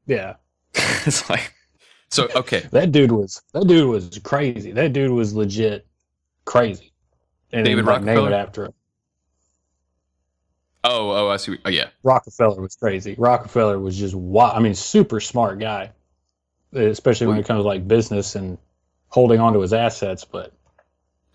Yeah, 0.05 0.35
it's 0.75 1.29
like 1.29 1.53
so. 2.09 2.27
Okay, 2.35 2.67
that 2.71 2.91
dude 2.91 3.13
was 3.13 3.41
that 3.53 3.67
dude 3.67 3.87
was 3.87 4.19
crazy. 4.21 4.73
That 4.73 4.91
dude 4.91 5.11
was 5.11 5.33
legit 5.33 5.87
crazy. 6.43 6.91
And 7.53 7.63
David 7.63 7.85
like, 7.85 8.03
name 8.03 8.17
it 8.17 8.19
Rockefeller? 8.19 8.35
after 8.35 8.65
him. 8.65 8.73
Oh, 10.83 11.11
oh, 11.11 11.29
I 11.29 11.37
see. 11.37 11.57
Oh, 11.63 11.69
yeah. 11.69 11.89
Rockefeller 12.03 12.59
was 12.61 12.75
crazy. 12.75 13.15
Rockefeller 13.17 13.79
was 13.79 13.97
just 13.97 14.15
wild. 14.15 14.53
I 14.55 14.59
mean, 14.59 14.73
super 14.73 15.19
smart 15.19 15.59
guy, 15.59 15.91
especially 16.73 17.27
when 17.27 17.37
it 17.37 17.45
comes 17.45 17.59
to 17.59 17.67
like 17.67 17.87
business 17.87 18.35
and 18.35 18.57
holding 19.09 19.39
on 19.39 19.53
to 19.53 19.59
his 19.61 19.73
assets. 19.73 20.25
But 20.25 20.53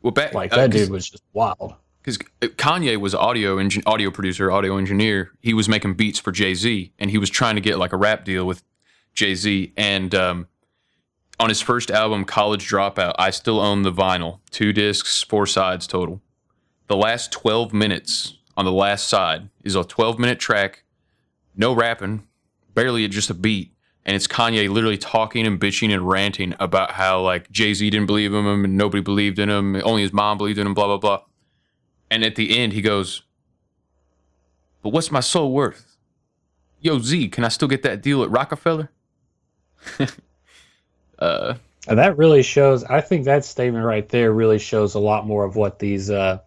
Well, 0.02 0.10
back 0.10 0.34
like 0.34 0.52
uh, 0.52 0.66
dude 0.66 0.90
was 0.90 1.08
just 1.08 1.22
wild. 1.32 1.74
because 2.02 2.18
Kanye 2.40 2.96
was 2.96 3.14
audio 3.14 3.56
engin- 3.58 3.84
audio 3.86 4.10
producer, 4.10 4.50
audio 4.50 4.78
engineer. 4.78 5.30
He 5.40 5.54
was 5.54 5.68
making 5.68 5.94
beats 5.94 6.18
for 6.18 6.32
Jay 6.32 6.54
Z, 6.54 6.92
and 6.98 7.10
he 7.10 7.18
was 7.18 7.30
trying 7.30 7.54
to 7.54 7.60
get 7.60 7.78
like 7.78 7.92
a 7.92 7.96
rap 7.96 8.24
deal 8.24 8.44
with 8.46 8.64
Jay 9.14 9.36
Z. 9.36 9.72
And 9.76 10.12
um, 10.12 10.48
on 11.38 11.50
his 11.50 11.60
first 11.60 11.92
album, 11.92 12.24
College 12.24 12.68
Dropout, 12.68 13.14
I 13.16 13.30
still 13.30 13.60
own 13.60 13.82
the 13.82 13.92
vinyl, 13.92 14.40
two 14.50 14.72
discs, 14.72 15.22
four 15.22 15.46
sides 15.46 15.86
total. 15.86 16.20
The 16.88 16.96
last 16.96 17.30
twelve 17.30 17.72
minutes 17.72 18.35
on 18.56 18.64
the 18.64 18.72
last 18.72 19.08
side 19.08 19.48
is 19.64 19.74
a 19.74 19.84
twelve 19.84 20.18
minute 20.18 20.38
track, 20.38 20.84
no 21.56 21.72
rapping, 21.74 22.26
barely 22.74 23.06
just 23.08 23.30
a 23.30 23.34
beat. 23.34 23.72
And 24.04 24.14
it's 24.14 24.28
Kanye 24.28 24.68
literally 24.70 24.98
talking 24.98 25.46
and 25.46 25.60
bitching 25.60 25.92
and 25.92 26.08
ranting 26.08 26.54
about 26.60 26.92
how 26.92 27.20
like 27.22 27.50
Jay 27.50 27.74
Z 27.74 27.90
didn't 27.90 28.06
believe 28.06 28.32
in 28.32 28.46
him 28.46 28.64
and 28.64 28.76
nobody 28.76 29.02
believed 29.02 29.38
in 29.40 29.50
him. 29.50 29.76
Only 29.84 30.02
his 30.02 30.12
mom 30.12 30.38
believed 30.38 30.58
in 30.58 30.66
him. 30.66 30.74
Blah 30.74 30.86
blah 30.86 30.98
blah. 30.98 31.22
And 32.10 32.24
at 32.24 32.36
the 32.36 32.56
end, 32.58 32.72
he 32.72 32.82
goes, 32.82 33.22
But 34.82 34.90
what's 34.90 35.10
my 35.10 35.20
soul 35.20 35.52
worth? 35.52 35.96
Yo, 36.80 36.98
Z, 37.00 37.28
can 37.30 37.44
I 37.44 37.48
still 37.48 37.68
get 37.68 37.82
that 37.82 38.02
deal 38.02 38.22
at 38.22 38.30
Roc-A-Fella? 38.30 38.88
uh, 41.18 41.54
And 41.88 41.98
that 41.98 42.16
really 42.16 42.42
shows. 42.42 42.84
I 42.84 43.00
think 43.00 43.24
that 43.24 43.44
statement 43.44 43.84
right 43.84 44.08
there 44.08 44.32
really 44.32 44.58
shows 44.58 44.94
a 44.94 45.00
lot 45.00 45.26
more 45.26 45.44
of 45.44 45.56
what 45.56 45.78
these 45.80 46.10
uh, 46.10 46.38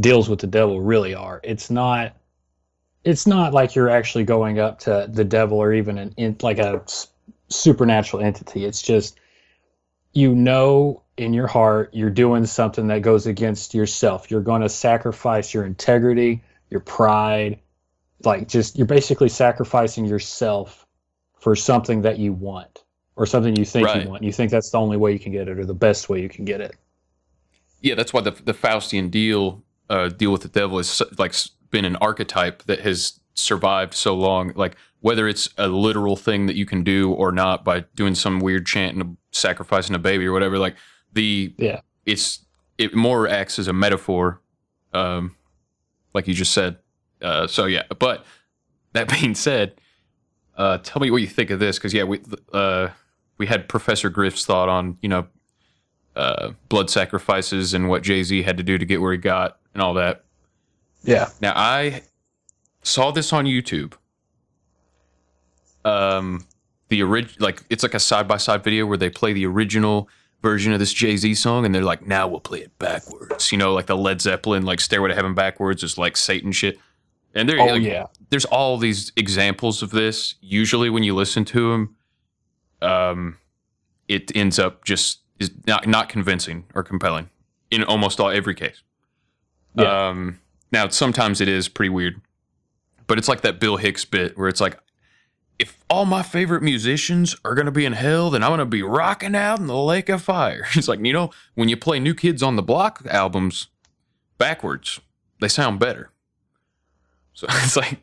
deals 0.00 0.28
with 0.28 0.40
the 0.40 0.46
devil 0.46 0.80
really 0.80 1.14
are. 1.14 1.40
It's 1.44 1.70
not. 1.70 2.16
It's 3.02 3.26
not 3.26 3.54
like 3.54 3.74
you're 3.74 3.88
actually 3.88 4.24
going 4.24 4.58
up 4.58 4.80
to 4.80 5.08
the 5.10 5.24
devil 5.24 5.58
or 5.58 5.72
even 5.72 5.96
an 5.96 6.14
in, 6.16 6.36
like 6.42 6.58
a 6.58 6.82
supernatural 7.48 8.22
entity. 8.22 8.64
It's 8.64 8.82
just 8.82 9.18
you 10.12 10.34
know 10.34 11.02
in 11.16 11.32
your 11.32 11.46
heart 11.46 11.90
you're 11.92 12.10
doing 12.10 12.46
something 12.46 12.88
that 12.88 13.02
goes 13.02 13.26
against 13.26 13.74
yourself. 13.74 14.30
You're 14.30 14.42
going 14.42 14.62
to 14.62 14.68
sacrifice 14.68 15.54
your 15.54 15.64
integrity, 15.64 16.42
your 16.68 16.80
pride, 16.80 17.60
like 18.24 18.48
just 18.48 18.76
you're 18.76 18.86
basically 18.86 19.28
sacrificing 19.28 20.04
yourself 20.04 20.86
for 21.38 21.56
something 21.56 22.02
that 22.02 22.18
you 22.18 22.32
want 22.32 22.84
or 23.16 23.26
something 23.26 23.56
you 23.56 23.64
think 23.64 23.86
Right. 23.86 24.02
you 24.02 24.10
want. 24.10 24.22
You 24.22 24.32
think 24.32 24.50
that's 24.50 24.70
the 24.70 24.78
only 24.78 24.96
way 24.96 25.12
you 25.12 25.18
can 25.18 25.32
get 25.32 25.48
it 25.48 25.58
or 25.58 25.64
the 25.64 25.74
best 25.74 26.08
way 26.08 26.20
you 26.20 26.28
can 26.28 26.44
get 26.44 26.60
it. 26.60 26.76
Yeah, 27.80 27.94
that's 27.94 28.12
why 28.12 28.20
the 28.20 28.32
the 28.32 28.52
Faustian 28.54 29.10
deal 29.10 29.62
uh, 29.90 30.08
deal 30.08 30.32
with 30.32 30.42
the 30.42 30.48
devil 30.48 30.78
is 30.78 31.02
like 31.18 31.34
been 31.70 31.84
an 31.84 31.96
archetype 31.96 32.62
that 32.62 32.80
has 32.80 33.20
survived 33.34 33.92
so 33.92 34.14
long. 34.14 34.52
Like 34.54 34.76
whether 35.00 35.26
it's 35.28 35.48
a 35.58 35.68
literal 35.68 36.16
thing 36.16 36.46
that 36.46 36.56
you 36.56 36.64
can 36.64 36.84
do 36.84 37.12
or 37.12 37.32
not 37.32 37.64
by 37.64 37.80
doing 37.96 38.14
some 38.14 38.38
weird 38.38 38.66
chant 38.66 38.96
and 38.96 39.16
sacrificing 39.32 39.94
a 39.94 39.98
baby 39.98 40.26
or 40.26 40.32
whatever. 40.32 40.58
Like 40.58 40.76
the 41.12 41.52
yeah, 41.58 41.80
it's 42.06 42.44
it 42.78 42.94
more 42.94 43.28
acts 43.28 43.58
as 43.58 43.68
a 43.68 43.72
metaphor, 43.72 44.40
um, 44.92 45.36
like 46.14 46.28
you 46.28 46.34
just 46.34 46.52
said. 46.52 46.78
Uh, 47.20 47.46
so 47.46 47.66
yeah, 47.66 47.82
but 47.98 48.24
that 48.92 49.08
being 49.20 49.34
said, 49.34 49.74
uh, 50.56 50.78
tell 50.78 51.00
me 51.00 51.10
what 51.10 51.20
you 51.20 51.28
think 51.28 51.50
of 51.50 51.58
this 51.58 51.78
because 51.78 51.92
yeah, 51.92 52.04
we 52.04 52.20
uh, 52.52 52.88
we 53.38 53.46
had 53.46 53.68
Professor 53.68 54.08
Griff's 54.08 54.44
thought 54.44 54.68
on 54.68 54.98
you 55.00 55.08
know 55.08 55.26
uh, 56.14 56.52
blood 56.68 56.90
sacrifices 56.90 57.74
and 57.74 57.88
what 57.88 58.02
Jay 58.02 58.22
Z 58.22 58.42
had 58.42 58.56
to 58.56 58.62
do 58.62 58.78
to 58.78 58.84
get 58.84 59.00
where 59.00 59.12
he 59.12 59.18
got 59.18 59.59
and 59.74 59.82
all 59.82 59.94
that. 59.94 60.24
Yeah. 61.02 61.28
Now 61.40 61.52
I 61.56 62.02
saw 62.82 63.10
this 63.10 63.32
on 63.32 63.44
YouTube. 63.46 63.94
Um, 65.84 66.46
the 66.88 67.02
orig 67.02 67.30
like 67.38 67.62
it's 67.70 67.82
like 67.82 67.94
a 67.94 68.00
side 68.00 68.28
by 68.28 68.36
side 68.36 68.62
video 68.62 68.84
where 68.86 68.98
they 68.98 69.10
play 69.10 69.32
the 69.32 69.46
original 69.46 70.08
version 70.42 70.72
of 70.72 70.78
this 70.78 70.92
Jay 70.92 71.16
Z 71.16 71.34
song, 71.34 71.64
and 71.64 71.74
they're 71.74 71.82
like, 71.84 72.06
now 72.06 72.26
we'll 72.28 72.40
play 72.40 72.60
it 72.60 72.78
backwards. 72.78 73.52
You 73.52 73.58
know, 73.58 73.72
like 73.72 73.86
the 73.86 73.96
Led 73.96 74.20
Zeppelin, 74.20 74.64
like 74.64 74.80
Stairway 74.80 75.08
to 75.08 75.14
Heaven 75.14 75.34
backwards 75.34 75.82
is 75.82 75.96
like 75.98 76.16
Satan 76.16 76.52
shit. 76.52 76.78
And 77.34 77.48
there, 77.48 77.60
Oh, 77.60 77.66
like, 77.66 77.82
yeah. 77.82 78.06
there's 78.30 78.44
all 78.46 78.76
these 78.76 79.12
examples 79.16 79.82
of 79.82 79.90
this. 79.92 80.34
Usually, 80.40 80.90
when 80.90 81.04
you 81.04 81.14
listen 81.14 81.44
to 81.46 81.70
them, 81.70 81.96
um, 82.82 83.38
it 84.08 84.34
ends 84.34 84.58
up 84.58 84.84
just 84.84 85.20
is 85.38 85.50
not 85.66 85.86
not 85.86 86.08
convincing 86.08 86.64
or 86.74 86.82
compelling 86.82 87.30
in 87.70 87.84
almost 87.84 88.18
all 88.20 88.30
every 88.30 88.54
case. 88.54 88.82
Um, 89.78 90.40
now 90.72 90.88
sometimes 90.88 91.40
it 91.40 91.48
is 91.48 91.68
pretty 91.68 91.90
weird, 91.90 92.20
but 93.06 93.18
it's 93.18 93.28
like 93.28 93.42
that 93.42 93.60
Bill 93.60 93.76
Hicks 93.76 94.04
bit 94.04 94.36
where 94.36 94.48
it's 94.48 94.60
like, 94.60 94.78
if 95.58 95.76
all 95.90 96.06
my 96.06 96.22
favorite 96.22 96.62
musicians 96.62 97.36
are 97.44 97.54
gonna 97.54 97.70
be 97.70 97.84
in 97.84 97.92
hell, 97.92 98.30
then 98.30 98.42
I'm 98.42 98.50
gonna 98.50 98.66
be 98.66 98.82
rocking 98.82 99.34
out 99.34 99.58
in 99.58 99.66
the 99.66 99.76
lake 99.76 100.08
of 100.08 100.22
fire. 100.22 100.66
It's 100.74 100.88
like 100.88 101.04
you 101.04 101.12
know 101.12 101.30
when 101.54 101.68
you 101.68 101.76
play 101.76 102.00
New 102.00 102.14
Kids 102.14 102.42
on 102.42 102.56
the 102.56 102.62
Block 102.62 103.02
albums 103.08 103.68
backwards, 104.38 105.00
they 105.40 105.48
sound 105.48 105.78
better. 105.78 106.10
So 107.34 107.46
it's 107.50 107.76
like 107.76 108.00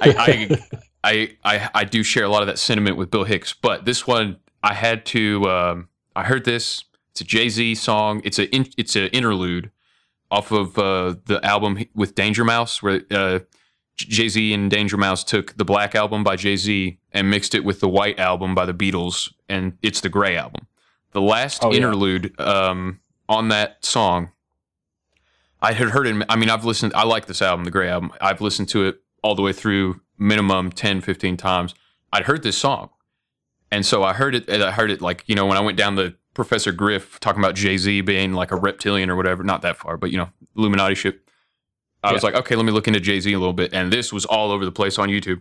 I, 0.00 0.14
I, 0.18 0.78
I, 1.04 1.36
I, 1.44 1.70
I 1.74 1.84
do 1.84 2.02
share 2.02 2.24
a 2.24 2.28
lot 2.28 2.42
of 2.42 2.48
that 2.48 2.58
sentiment 2.58 2.96
with 2.96 3.10
Bill 3.10 3.24
Hicks, 3.24 3.52
but 3.52 3.84
this 3.84 4.06
one 4.06 4.38
I 4.62 4.74
had 4.74 5.06
to. 5.06 5.48
Um, 5.48 5.88
I 6.16 6.24
heard 6.24 6.44
this. 6.44 6.84
It's 7.12 7.20
a 7.20 7.24
Jay 7.24 7.48
Z 7.48 7.76
song. 7.76 8.20
It's 8.24 8.38
a 8.38 8.54
in, 8.54 8.66
it's 8.76 8.96
an 8.96 9.06
interlude 9.08 9.70
off 10.34 10.50
of 10.50 10.76
uh, 10.78 11.14
the 11.26 11.40
album 11.44 11.78
with 11.94 12.14
Danger 12.14 12.44
Mouse, 12.44 12.82
where 12.82 13.02
uh, 13.10 13.38
Jay 13.96 14.28
Z 14.28 14.52
and 14.52 14.70
Danger 14.70 14.96
Mouse 14.96 15.22
took 15.24 15.56
the 15.56 15.64
Black 15.64 15.94
album 15.94 16.24
by 16.24 16.36
Jay 16.36 16.56
Z 16.56 16.98
and 17.12 17.30
mixed 17.30 17.54
it 17.54 17.64
with 17.64 17.80
the 17.80 17.88
White 17.88 18.18
album 18.18 18.54
by 18.54 18.64
the 18.66 18.74
Beatles, 18.74 19.32
and 19.48 19.78
it's 19.82 20.00
the 20.00 20.08
Gray 20.08 20.36
album. 20.36 20.66
The 21.12 21.20
last 21.22 21.64
Oh, 21.64 21.70
yeah. 21.70 21.76
interlude 21.78 22.38
um, 22.40 23.00
on 23.28 23.48
that 23.48 23.84
song 23.84 24.30
I 25.62 25.72
had 25.72 25.88
heard 25.90 26.06
it. 26.06 26.26
I 26.28 26.36
mean, 26.36 26.50
I've 26.50 26.64
listened. 26.66 26.92
I 26.94 27.04
like 27.04 27.24
this 27.24 27.40
album, 27.40 27.64
the 27.64 27.70
Gray 27.70 27.88
album. 27.88 28.12
I've 28.20 28.42
listened 28.42 28.68
to 28.70 28.84
it 28.86 29.00
all 29.22 29.34
the 29.34 29.40
way 29.40 29.52
through, 29.54 30.00
minimum 30.18 30.70
10, 30.70 31.00
15 31.00 31.38
times. 31.38 31.74
I'd 32.12 32.24
heard 32.24 32.42
this 32.42 32.58
song, 32.58 32.90
and 33.70 33.86
so 33.86 34.02
I 34.04 34.12
heard 34.12 34.34
it. 34.34 34.46
And 34.48 34.62
I 34.62 34.72
heard 34.72 34.90
it 34.90 35.00
like 35.00 35.24
you 35.26 35.34
know 35.34 35.46
when 35.46 35.56
I 35.56 35.60
went 35.60 35.78
down 35.78 35.94
the 35.94 36.16
Professor 36.34 36.72
Griff 36.72 37.18
talking 37.20 37.42
about 37.42 37.54
Jay 37.54 37.76
Z 37.76 38.00
being 38.02 38.32
like 38.32 38.50
a 38.50 38.56
reptilian 38.56 39.08
or 39.08 39.16
whatever. 39.16 39.42
Not 39.42 39.62
that 39.62 39.76
far, 39.76 39.96
but 39.96 40.10
you 40.10 40.18
know, 40.18 40.28
Illuminati 40.56 40.94
shit. 40.94 41.20
I 42.02 42.12
was 42.12 42.22
like, 42.22 42.34
okay, 42.34 42.54
let 42.54 42.66
me 42.66 42.72
look 42.72 42.86
into 42.86 43.00
Jay 43.00 43.18
Z 43.18 43.32
a 43.32 43.38
little 43.38 43.54
bit, 43.54 43.72
and 43.72 43.90
this 43.90 44.12
was 44.12 44.26
all 44.26 44.50
over 44.50 44.66
the 44.66 44.72
place 44.72 44.98
on 44.98 45.08
YouTube. 45.08 45.40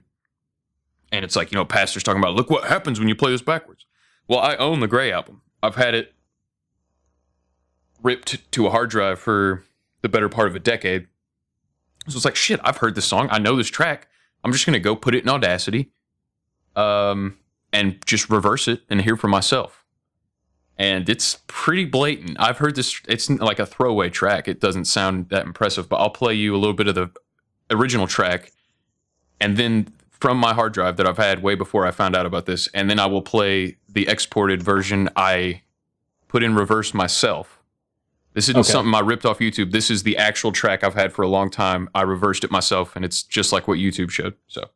And 1.11 1.26
it's 1.26 1.36
like 1.36 1.52
you 1.52 1.57
know, 1.57 1.65
pastors 1.65 2.03
talking 2.03 2.22
about, 2.22 2.36
look 2.36 2.49
what 2.49 2.65
happens 2.65 2.99
when 2.99 3.10
you 3.10 3.15
play 3.15 3.32
this 3.32 3.41
backwards. 3.41 3.86
Well, 4.28 4.40
I 4.40 4.56
own 4.56 4.80
the 4.80 4.88
Gray 4.88 5.11
album. 5.11 5.41
I've 5.61 5.76
had 5.76 5.94
it 5.94 6.14
ripped 8.02 8.52
to 8.52 8.68
a 8.68 8.70
hard 8.70 8.90
drive 8.90 9.20
for 9.20 9.64
the 10.02 10.10
better 10.10 10.30
part 10.30 10.48
of 10.48 10.56
a 10.56 10.60
decade. 10.60 11.07
So 12.07 12.18
it's 12.18 12.26
like, 12.26 12.36
shit, 12.36 12.60
I've 12.64 12.78
heard 12.78 12.95
this 12.95 13.06
song. 13.06 13.30
I 13.32 13.40
know 13.40 13.56
this 13.56 13.70
track. 13.70 14.07
I'm 14.44 14.52
just 14.52 14.65
going 14.65 14.74
to 14.74 14.80
go 14.80 14.95
put 14.95 15.15
it 15.15 15.24
in 15.24 15.30
Audacity 15.30 15.91
um, 16.76 17.38
and 17.72 18.06
just 18.06 18.30
reverse 18.30 18.68
it 18.68 18.82
and 18.90 19.02
hear 19.02 19.15
for 19.15 19.30
myself. 19.30 19.82
And 20.78 21.08
it's 21.08 21.40
pretty 21.48 21.86
blatant. 21.86 22.38
I've 22.40 22.58
heard 22.58 22.76
this. 22.76 23.00
It's 23.08 23.30
like 23.30 23.60
a 23.60 23.66
throwaway 23.66 24.10
track. 24.10 24.48
It 24.48 24.60
doesn't 24.60 24.86
sound 24.86 25.30
that 25.30 25.45
impressive, 25.45 25.88
but 25.88 25.98
I'll 25.98 26.10
play 26.10 26.34
you 26.34 26.56
a 26.56 26.58
little 26.58 26.74
bit 26.74 26.88
of 26.88 26.95
the 26.95 27.12
original 27.70 28.08
track. 28.08 28.52
And 29.40 29.56
then 29.58 29.94
from 30.10 30.38
my 30.38 30.54
hard 30.54 30.74
drive 30.74 30.98
that 30.98 31.06
I've 31.08 31.18
had 31.18 31.44
way 31.44 31.54
before 31.54 31.86
I 31.86 31.91
found 31.91 32.16
out 32.16 32.26
about 32.26 32.45
this. 32.48 32.68
And 32.74 32.90
then 32.90 32.98
I 32.98 33.06
will 33.06 33.22
play 33.22 33.78
the 33.88 34.08
exported 34.08 34.64
version 34.64 35.10
I 35.16 35.62
put 36.28 36.41
in 36.41 36.56
reverse 36.56 36.94
myself. 36.94 37.60
This 38.34 38.45
isn't 38.50 38.62
Okay. 38.62 38.72
something 38.72 38.95
I 38.95 39.02
ripped 39.02 39.26
off 39.28 39.38
YouTube. 39.38 39.72
This 39.72 39.91
is 39.91 40.02
the 40.02 40.18
actual 40.18 40.52
track 40.52 40.84
I've 40.84 40.95
had 40.95 41.14
for 41.14 41.22
a 41.22 41.28
long 41.28 41.52
time. 41.52 41.88
I 41.94 42.02
reversed 42.02 42.44
it 42.44 42.50
myself, 42.50 42.95
and 42.95 43.06
it's 43.06 43.22
just 43.22 43.54
like 43.54 43.68
what 43.68 43.78
YouTube 43.78 44.10
showed. 44.10 44.34
So 44.48 44.72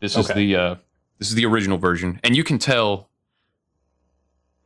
this 0.00 0.16
is 0.16 0.28
the 0.28 0.56
uh, 0.56 0.74
this 1.18 1.28
is 1.28 1.34
the 1.34 1.44
original 1.44 1.76
version, 1.76 2.18
and 2.24 2.34
you 2.34 2.42
can 2.42 2.58
tell 2.58 3.09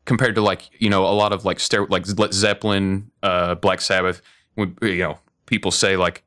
compared 0.05 0.35
to 0.35 0.41
like 0.41 0.69
you 0.79 0.91
know 0.91 1.05
a 1.07 1.15
lot 1.15 1.33
of 1.33 1.45
like 1.45 1.61
ster- 1.61 1.87
like 1.87 2.07
Led 2.19 2.33
Zeppelin, 2.35 3.11
uh, 3.23 3.55
Black 3.57 3.81
Sabbath. 3.81 4.21
When 4.55 4.77
you 4.83 4.99
know 4.99 5.19
people 5.47 5.71
say 5.71 5.97
like, 5.97 6.23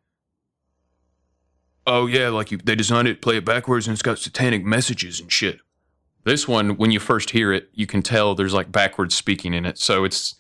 "Oh 1.86 2.06
yeah, 2.08 2.30
like 2.30 2.52
you, 2.52 2.58
they 2.58 2.76
designed 2.76 3.08
it, 3.08 3.22
play 3.22 3.38
it 3.38 3.46
backwards, 3.46 3.88
and 3.88 3.94
it's 3.94 4.02
got 4.02 4.20
satanic 4.20 4.64
messages 4.66 5.20
and 5.20 5.32
shit." 5.32 5.60
This 6.24 6.48
one, 6.48 6.76
when 6.76 6.92
you 6.92 7.00
first 7.00 7.30
hear 7.30 7.54
it, 7.54 7.70
you 7.74 7.88
can 7.88 8.02
tell 8.02 8.36
there's 8.36 8.54
like 8.54 8.72
backwards 8.72 9.16
speaking 9.16 9.54
in 9.54 9.66
it, 9.66 9.78
so 9.78 10.04
it's 10.04 10.36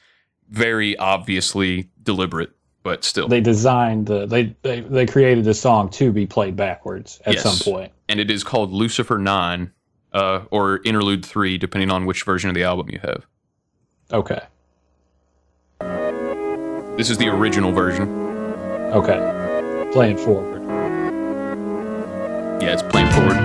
very 0.49 0.97
obviously 0.97 1.89
deliberate, 2.03 2.51
but 2.83 3.03
still. 3.05 3.27
They 3.29 3.39
designed 3.41 4.07
the 4.07 4.25
they 4.25 4.55
they, 4.63 4.81
they 4.81 5.05
created 5.05 5.45
the 5.45 5.53
song 5.53 5.89
to 5.91 6.11
be 6.11 6.25
played 6.25 6.55
backwards 6.57 7.21
at 7.25 7.35
Yes. 7.35 7.63
some. 7.63 7.87
And 8.09 8.19
it 8.19 8.29
is 8.31 8.43
called 8.43 8.71
Lucifer 8.73 9.17
9 9.17 9.71
uh, 10.17 10.45
or 10.49 10.81
Interlude 10.83 11.23
3, 11.23 11.57
depending 11.57 11.91
on 11.91 12.05
which 12.05 12.23
version 12.23 12.49
of 12.49 12.55
the 12.55 12.63
album 12.63 12.89
you 12.89 12.99
have. 13.03 13.25
Okay. 14.11 14.41
This 16.97 17.11
is 17.11 17.19
the 17.19 17.27
original 17.27 17.71
version. 17.71 18.09
Okay. 18.93 19.89
Playing 19.93 20.17
forward. 20.17 20.63
Yeah, 22.61 22.73
it's 22.73 22.81
playing 22.81 23.11
forward. 23.11 23.37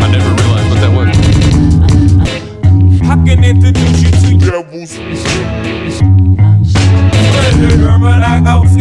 I 0.00 0.10
never 0.10 0.28
realized 0.42 0.70
what 0.70 0.80
that 0.80 0.92
was. 0.92 1.23
I 3.06 3.16
can 3.24 3.44
introduce 3.44 4.02
you 4.02 4.10
to 4.10 4.50
devils. 4.50 4.98
Like 8.34 8.46
I 8.46 8.58
was. 8.58 8.74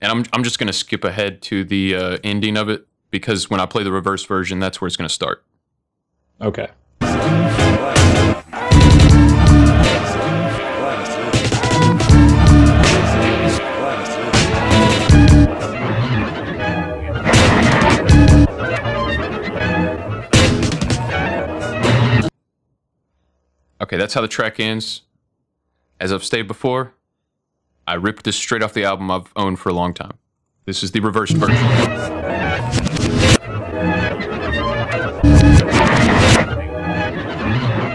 And 0.00 0.12
I'm, 0.12 0.24
I'm 0.32 0.44
just 0.44 0.58
going 0.58 0.66
to 0.66 0.72
skip 0.72 1.04
ahead 1.04 1.40
to 1.42 1.64
the 1.64 1.94
uh, 1.96 2.18
ending 2.22 2.56
of 2.56 2.68
it 2.68 2.86
because 3.10 3.48
when 3.48 3.60
I 3.60 3.66
play 3.66 3.82
the 3.82 3.92
reverse 3.92 4.24
version, 4.24 4.60
that's 4.60 4.80
where 4.80 4.86
it's 4.86 4.96
going 4.96 5.08
to 5.08 5.14
start. 5.14 5.42
Okay. 6.40 6.68
Okay, 23.84 23.98
that's 23.98 24.14
how 24.14 24.22
the 24.22 24.28
track 24.28 24.58
ends. 24.58 25.02
As 26.00 26.10
I've 26.10 26.24
stated 26.24 26.48
before, 26.48 26.94
I 27.86 27.96
ripped 27.96 28.24
this 28.24 28.34
straight 28.34 28.62
off 28.62 28.72
the 28.72 28.84
album 28.84 29.10
I've 29.10 29.30
owned 29.36 29.58
for 29.58 29.68
a 29.68 29.74
long 29.74 29.92
time. 29.92 30.14
This 30.64 30.82
is 30.82 30.92
the 30.92 31.00
reversed 31.00 31.36
version. 31.36 31.54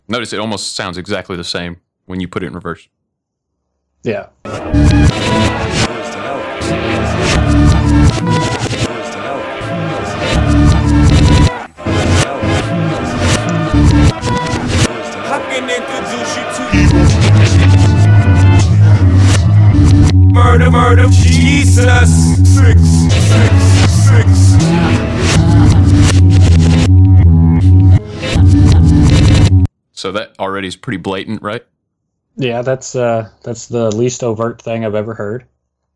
Notice 0.07 0.31
it 0.31 0.39
almost 0.39 0.75
sounds 0.75 0.99
exactly 0.99 1.35
the 1.35 1.43
same 1.43 1.77
when 2.05 2.19
you 2.19 2.27
put 2.27 2.43
it 2.43 2.45
in 2.45 2.53
reverse. 2.53 2.87
Yeah. 4.03 4.27
Murder, 20.49 20.71
murder, 20.71 21.05
Jesus. 21.09 22.09
Six, 22.55 22.81
six, 22.81 23.53
six. 24.09 24.49
So 29.91 30.11
that 30.11 30.33
already 30.39 30.67
is 30.67 30.75
pretty 30.75 30.97
blatant, 30.97 31.43
right? 31.43 31.63
Yeah, 32.35 32.63
that's 32.63 32.95
uh 32.95 33.29
that's 33.43 33.67
the 33.67 33.95
least 33.95 34.23
overt 34.23 34.59
thing 34.59 34.83
I've 34.83 34.95
ever 34.95 35.13
heard. 35.13 35.45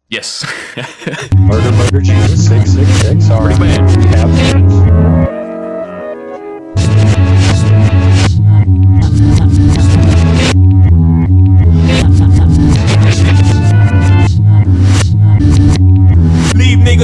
Yes. 0.09 0.45
Murder, 1.35 1.71
murder, 1.71 2.01
Jesus, 2.01 2.47
six, 2.47 2.73
six, 2.73 2.87
six. 3.01 3.29
All 3.31 3.47
right. 3.47 3.59
We 3.59 3.69
have 3.69 5.22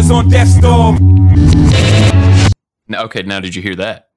names. 0.09 0.25
On 0.25 0.29
death's 0.29 0.59
door. 0.59 0.97
Now, 2.87 3.03
okay, 3.03 3.21
now 3.23 3.39
did 3.39 3.55
you 3.55 3.61
hear 3.61 3.75
that? 3.75 4.09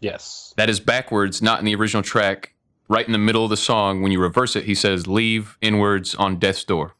Yes. 0.00 0.54
That 0.56 0.70
is 0.70 0.80
backwards, 0.80 1.42
not 1.42 1.58
in 1.58 1.64
the 1.64 1.74
original 1.74 2.02
track. 2.02 2.54
Right 2.88 3.04
in 3.04 3.12
the 3.12 3.18
middle 3.18 3.44
of 3.44 3.50
the 3.50 3.56
song, 3.56 4.00
when 4.00 4.12
you 4.12 4.20
reverse 4.20 4.56
it, 4.56 4.64
he 4.64 4.74
says, 4.74 5.06
"Leave 5.06 5.58
inwards 5.60 6.14
on 6.14 6.38
death's 6.38 6.64
door." 6.64 6.94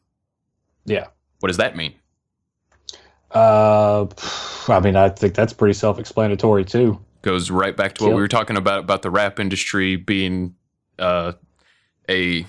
Yeah. 0.85 1.07
What 1.39 1.47
does 1.47 1.57
that 1.57 1.75
mean? 1.75 1.95
Uh, 3.31 4.05
I 4.67 4.79
mean, 4.81 4.95
I 4.95 5.09
think 5.09 5.33
that's 5.33 5.53
pretty 5.53 5.73
self-explanatory 5.73 6.65
too. 6.65 6.99
Goes 7.23 7.49
right 7.49 7.75
back 7.75 7.95
to 7.95 8.03
what 8.03 8.09
Kill. 8.09 8.15
we 8.17 8.21
were 8.21 8.27
talking 8.27 8.55
about 8.55 8.81
about 8.81 9.01
the 9.01 9.09
rap 9.09 9.39
industry 9.39 9.95
being 9.95 10.53
uh, 10.99 11.33
a 12.07 12.45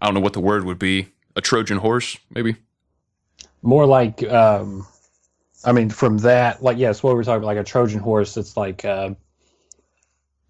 I 0.00 0.06
don't 0.06 0.14
know 0.14 0.20
what 0.20 0.34
the 0.34 0.40
word 0.40 0.64
would 0.64 0.78
be, 0.78 1.08
a 1.34 1.40
Trojan 1.40 1.78
horse, 1.78 2.16
maybe. 2.30 2.54
More 3.66 3.84
like, 3.84 4.22
um, 4.22 4.86
I 5.64 5.72
mean, 5.72 5.90
from 5.90 6.18
that, 6.18 6.62
like, 6.62 6.78
yes, 6.78 7.02
what 7.02 7.16
we're 7.16 7.24
talking 7.24 7.38
about, 7.38 7.48
like 7.48 7.58
a 7.58 7.64
Trojan 7.64 7.98
horse. 7.98 8.36
It's 8.36 8.56
like 8.56 8.84
uh, 8.84 9.10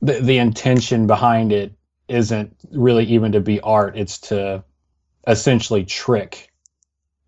the 0.02 0.20
the 0.20 0.36
intention 0.36 1.06
behind 1.06 1.51
it 1.51 1.72
isn't 2.09 2.55
really 2.70 3.06
even 3.06 3.32
to 3.32 3.40
be 3.40 3.59
art. 3.60 3.97
It's 3.97 4.18
to 4.18 4.62
essentially 5.26 5.86
trick 5.86 6.52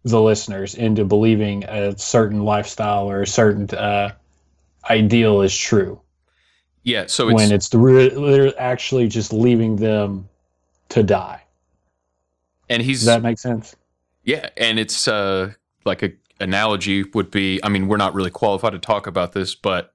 the 0.05 0.21
listeners 0.21 0.75
into 0.75 1.07
believing 1.07 1.65
a 1.65 1.97
certain 1.97 2.45
lifestyle 2.45 3.11
or 3.11 3.23
a 3.23 3.27
certain 3.27 3.71
uh, 3.71 4.13
ideal 4.91 5.41
is 5.41 5.57
true. 5.57 6.03
Yeah, 6.83 7.07
so 7.07 7.29
it's 7.29 7.35
when 7.35 7.51
it's 7.51 7.71
the 7.71 7.79
re- 7.79 8.09
they're 8.11 8.61
actually 8.61 9.09
just 9.09 9.33
leaving 9.33 9.77
them 9.77 10.29
to 10.91 11.03
die. 11.03 11.45
and 12.69 12.83
he's 12.83 13.01
Does 13.01 13.07
that 13.07 13.23
make 13.23 13.39
sense? 13.39 13.75
Yeah, 14.23 14.51
and 14.59 14.79
it's 14.79 15.09
uh, 15.09 15.55
like 15.89 16.03
a 16.05 16.13
analogy 16.41 17.03
would 17.03 17.31
be. 17.33 17.59
I 17.65 17.69
mean, 17.69 17.89
we're 17.89 17.97
not 17.97 18.15
really 18.15 18.31
qualified 18.31 18.73
to 18.73 18.79
talk 18.79 19.07
about 19.09 19.33
this, 19.33 19.57
but 19.57 19.93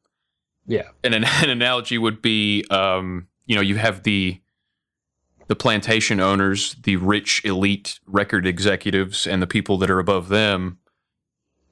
Yeah. 0.67 0.89
an, 1.05 1.13
an 1.13 1.49
analogy 1.49 1.97
would 1.97 2.21
be, 2.21 2.65
um, 2.69 3.27
you 3.45 3.55
know, 3.55 3.61
you 3.61 3.77
have 3.77 4.03
the 4.03 4.39
the 5.47 5.55
plantation 5.55 6.19
owners, 6.19 6.75
the 6.83 6.95
rich 6.95 7.43
elite 7.45 7.99
record 8.05 8.45
executives, 8.47 9.27
and 9.27 9.41
the 9.41 9.47
people 9.47 9.77
that 9.77 9.89
are 9.89 9.99
above 9.99 10.29
them. 10.29 10.77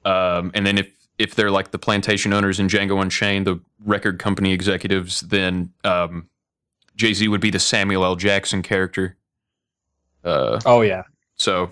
Um, 0.05 0.51
and 0.53 0.65
then 0.65 0.77
if 0.77 0.91
if 1.17 1.35
they're 1.35 1.51
like 1.51 1.71
the 1.71 1.77
plantation 1.79 2.33
owners 2.33 2.59
in 2.59 2.67
Django 2.67 3.01
Unchained, 3.01 3.45
the 3.47 3.59
record 3.85 4.19
company 4.19 4.53
executives, 4.53 5.21
then 5.21 5.71
um, 5.83 6.29
Jay 6.95 7.13
Z 7.13 7.27
would 7.27 7.41
be 7.41 7.49
the 7.51 7.59
Samuel 7.59 8.03
L. 8.03 8.15
Jackson 8.15 8.61
character. 8.61 9.17
Uh, 10.23 10.59
Oh 10.65 10.81
yeah. 10.81 11.03
so, 11.35 11.71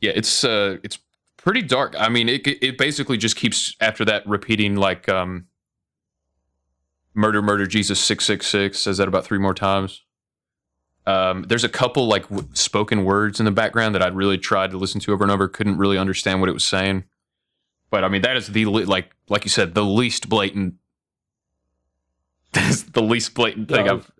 yeah, 0.00 0.12
it's 0.14 0.44
uh, 0.44 0.76
it's 0.82 0.98
pretty 1.44 1.62
dark. 1.62 1.94
I 1.98 2.08
mean, 2.08 2.28
it 2.28 2.46
it 2.46 2.76
basically 2.78 3.16
just 3.18 3.36
keeps 3.36 3.76
after 3.80 4.04
that 4.06 4.26
repeating 4.26 4.74
like 4.74 5.08
um, 5.08 5.46
murder, 7.14 7.40
murder, 7.42 7.66
Jesus 7.66 8.00
six 8.00 8.24
six 8.24 8.46
six 8.46 8.78
says 8.80 8.96
that 8.96 9.06
about 9.06 9.24
three 9.24 9.38
more 9.38 9.54
times. 9.54 10.02
Um, 11.06 11.42
there's 11.44 11.64
a 11.64 11.68
couple 11.68 12.08
like 12.08 12.28
w- 12.30 12.48
spoken 12.54 13.04
words 13.04 13.38
in 13.38 13.44
the 13.44 13.52
background 13.52 13.94
that 13.94 14.02
I 14.02 14.06
really 14.08 14.38
tried 14.38 14.70
to 14.70 14.78
listen 14.78 15.00
to 15.02 15.12
over 15.12 15.22
and 15.22 15.30
over. 15.30 15.46
Couldn't 15.48 15.76
really 15.76 15.98
understand 15.98 16.40
what 16.40 16.48
it 16.48 16.52
was 16.54 16.64
saying, 16.64 17.04
but 17.90 18.02
I 18.04 18.08
mean 18.08 18.22
that 18.22 18.36
is 18.38 18.48
the 18.48 18.64
li- 18.64 18.86
like 18.86 19.14
like 19.28 19.44
you 19.44 19.50
said 19.50 19.74
the 19.74 19.84
least 19.84 20.28
blatant. 20.28 20.74
That 22.54 22.70
is 22.70 22.84
the 22.84 23.02
least 23.02 23.34
blatant 23.34 23.68
thing 23.68 23.86
Yeah. 23.86 23.94
I've. 23.94 24.12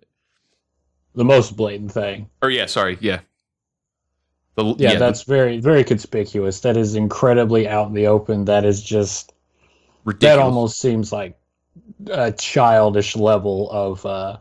The 1.15 1.23
most 1.23 1.55
blatant 1.55 1.93
thing. 1.93 2.29
Or 2.41 2.49
yeah, 2.49 2.65
sorry, 2.65 2.97
yeah. 2.99 3.21
The, 4.55 4.75
Yeah, 4.77 4.93
the- 4.93 4.99
that's 4.99 5.23
very 5.23 5.59
very 5.59 5.83
conspicuous. 5.83 6.61
That 6.61 6.77
is 6.77 6.95
incredibly 6.95 7.67
out 7.67 7.87
in 7.87 7.93
the 7.93 8.07
open. 8.07 8.45
That 8.45 8.63
is 8.65 8.81
just 8.81 9.33
ridiculous. 10.05 10.35
that 10.37 10.41
almost 10.41 10.79
seems 10.79 11.11
like 11.11 11.37
a 12.09 12.31
childish 12.31 13.15
level 13.15 13.69
of 13.71 14.05
uh 14.05 14.37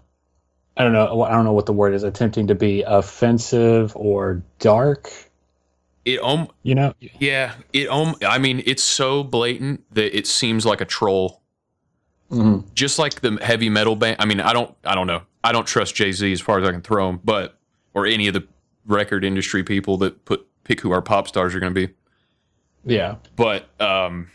I 0.76 0.82
don't 0.84 0.92
know 0.92 1.22
I 1.22 1.30
don't 1.32 1.44
know 1.44 1.52
what 1.52 1.66
the 1.66 1.72
word 1.72 1.94
is 1.94 2.02
attempting 2.02 2.46
to 2.48 2.54
be 2.54 2.82
offensive 2.82 3.92
or 3.96 4.42
dark, 4.60 5.10
it 6.04 6.22
um 6.22 6.48
you 6.62 6.74
know? 6.74 6.94
Yeah, 7.18 7.54
it 7.72 7.88
um 7.88 8.14
I 8.24 8.38
mean 8.38 8.62
it's 8.66 8.82
so 8.84 9.24
blatant 9.24 9.82
that 9.94 10.16
it 10.16 10.26
seems 10.26 10.64
like 10.64 10.80
a 10.80 10.84
troll. 10.84 11.40
Mhm. 12.30 12.72
Just 12.74 12.98
like 12.98 13.20
the 13.20 13.38
heavy 13.42 13.68
metal 13.68 13.94
band. 13.96 14.16
I 14.18 14.24
mean, 14.26 14.40
I 14.40 14.52
don't 14.52 14.74
I 14.84 14.94
don't 14.94 15.06
know. 15.06 15.22
I 15.42 15.52
don't 15.52 15.66
trust 15.66 15.94
Jay-Z 15.94 16.32
as 16.32 16.40
far 16.40 16.58
as 16.58 16.66
I 16.68 16.72
can 16.72 16.80
throw 16.82 17.08
him, 17.10 17.20
but 17.22 17.58
or 17.92 18.06
any 18.06 18.28
of 18.28 18.34
the 18.34 18.44
record 18.86 19.24
industry 19.24 19.62
people 19.62 19.96
that 19.98 20.24
put 20.24 20.46
pick 20.64 20.80
who 20.80 20.90
our 20.92 21.02
pop 21.02 21.28
stars 21.28 21.54
are 21.54 21.60
going 21.60 21.74
to 21.74 21.86
be. 21.86 21.92
Yeah. 22.84 23.16
But 23.36 23.68
um 23.80 24.30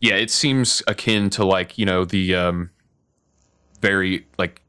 yeah, 0.00 0.14
it 0.16 0.30
seems 0.30 0.82
akin 0.86 1.30
to 1.30 1.44
like, 1.44 1.78
you 1.78 1.86
know, 1.86 2.04
the 2.04 2.34
um 2.34 2.70
very 3.80 4.26
like 4.38 4.62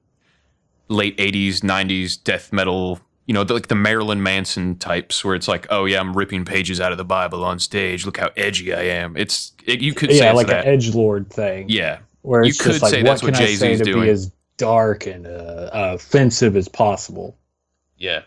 late 0.88 1.18
80s, 1.18 1.60
90s 1.62 2.22
death 2.24 2.54
metal, 2.54 3.00
you 3.26 3.34
know, 3.34 3.44
the, 3.44 3.54
like 3.54 3.68
the 3.68 3.76
Marilyn 3.76 4.22
Manson 4.22 4.78
types 4.78 5.26
where 5.26 5.34
it's 5.34 5.48
like, 5.48 5.66
"Oh 5.72 5.86
yeah, 5.86 6.00
I'm 6.00 6.16
ripping 6.16 6.46
pages 6.46 6.80
out 6.80 6.92
of 6.92 6.98
the 7.00 7.06
Bible 7.06 7.44
on 7.44 7.58
stage. 7.58 8.06
Look 8.06 8.18
how 8.18 8.30
edgy 8.38 8.72
I 8.74 8.84
am." 8.84 9.18
It's 9.18 9.54
it, 9.66 9.82
you 9.82 9.94
could 9.96 10.12
say 10.12 10.18
yeah, 10.26 10.32
like 10.32 10.48
that. 10.48 10.66
an 10.66 10.74
edge 10.74 10.94
lord 10.94 11.32
thing. 11.32 11.68
Yeah. 11.68 12.00
Where 12.22 12.44
You 12.44 12.54
could 12.54 12.74
just 12.74 12.82
like 12.84 12.92
say 12.92 13.02
what 13.02 13.10
that's 13.10 13.22
can 13.22 13.32
what 13.32 13.42
I 13.42 13.46
say 13.46 13.74
Jay-Z's 13.74 13.80
to 13.80 13.84
doing. 13.86 14.04
be 14.04 14.10
as 14.10 14.32
dark 14.58 15.08
and 15.08 15.26
uh, 15.26 15.70
offensive 15.74 16.56
as 16.56 16.68
possible. 16.68 17.36
Yeah. 17.98 18.22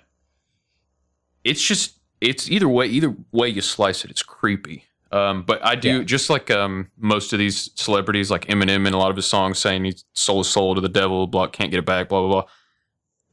It's 1.49 1.63
just 1.63 1.99
it's 2.21 2.51
either 2.51 2.69
way 2.69 2.87
either 2.87 3.15
way 3.33 3.49
you 3.49 3.61
slice 3.61 4.05
it, 4.05 4.11
it's 4.11 4.23
creepy. 4.23 4.85
Um, 5.11 5.43
but 5.43 5.65
I 5.65 5.75
do 5.75 6.05
just 6.05 6.29
like 6.29 6.51
um, 6.51 6.91
most 6.99 7.33
of 7.33 7.39
these 7.39 7.71
celebrities, 7.75 8.31
like 8.31 8.45
Eminem 8.47 8.85
and 8.85 8.95
a 8.95 8.99
lot 8.99 9.11
of 9.11 9.17
his 9.17 9.27
songs, 9.27 9.59
saying 9.59 9.85
he 9.85 9.95
sold 10.13 10.45
his 10.45 10.53
soul 10.53 10.75
to 10.75 10.83
the 10.83 10.89
devil, 10.89 11.27
blah, 11.27 11.47
can't 11.47 11.71
get 11.71 11.79
it 11.79 11.87
back, 11.87 12.11
blah 12.11 12.21
blah 12.21 12.31
blah. 12.31 12.45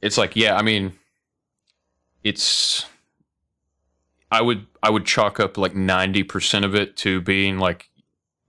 It's 0.01 0.17
like, 0.17 0.35
yeah, 0.35 0.55
I 0.55 0.61
mean, 0.61 0.93
it's. 2.23 2.85
I 4.31 4.41
would 4.41 4.65
I 4.81 4.89
would 4.89 5.05
chalk 5.05 5.39
up 5.39 5.57
like 5.57 5.75
ninety 5.75 6.23
percent 6.23 6.65
of 6.65 6.75
it 6.75 6.95
to 6.97 7.21
being 7.21 7.59
like, 7.59 7.89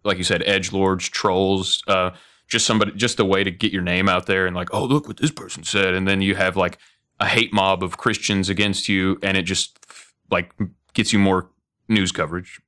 like 0.05 0.18
you 0.18 0.24
said, 0.24 0.43
edge 0.47 0.72
lords, 0.72 1.09
trolls, 1.09 1.82
uh, 1.88 2.10
just 2.48 2.64
somebody, 2.66 2.93
just 2.93 3.18
a 3.20 3.24
way 3.24 3.43
to 3.43 3.51
get 3.51 3.72
your 3.72 3.82
name 3.82 4.09
out 4.09 4.26
there 4.26 4.47
and 4.47 4.55
like, 4.55 4.72
oh 4.72 4.84
look 4.84 5.09
what 5.09 5.16
this 5.16 5.32
person 5.32 5.64
said, 5.64 5.94
and 5.94 6.06
then 6.06 6.22
you 6.22 6.34
have 6.36 6.56
like 6.56 6.78
a 7.20 7.26
hate 7.26 7.52
mob 7.52 7.82
of 7.82 7.97
Christians 7.97 8.48
against 8.48 8.88
you, 8.88 9.18
and 9.22 9.36
it 9.36 9.43
just 9.43 9.78
like 10.30 10.52
gets 10.94 11.12
you 11.12 11.18
more 11.18 11.48
news 11.88 12.12
coverage. 12.12 12.60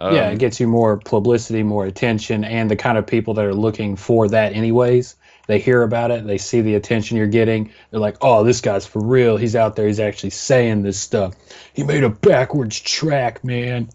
yeah, 0.00 0.06
Um, 0.26 0.32
it 0.32 0.38
gets 0.38 0.60
you 0.60 0.66
more 0.66 0.98
publicity, 0.98 1.62
more 1.62 1.86
attention, 1.86 2.44
and 2.44 2.70
the 2.70 2.76
kind 2.76 2.98
of 2.98 3.06
people 3.06 3.34
that 3.34 3.44
are 3.44 3.54
looking 3.54 3.96
for 3.96 4.28
that, 4.28 4.52
anyways. 4.52 5.16
They 5.46 5.58
hear 5.58 5.82
about 5.82 6.10
it, 6.10 6.26
they 6.26 6.38
see 6.38 6.62
the 6.62 6.74
attention 6.74 7.18
you're 7.18 7.26
getting. 7.26 7.70
They're 7.90 8.00
like, 8.00 8.16
"Oh, 8.22 8.44
this 8.44 8.62
guy's 8.62 8.86
for 8.86 9.04
real. 9.04 9.36
He's 9.36 9.54
out 9.54 9.76
there. 9.76 9.86
He's 9.86 10.00
actually 10.00 10.30
saying 10.30 10.82
this 10.82 10.98
stuff. 10.98 11.34
He 11.74 11.82
made 11.82 12.02
a 12.02 12.08
backwards 12.08 12.80
track, 12.80 13.44
man." 13.44 13.90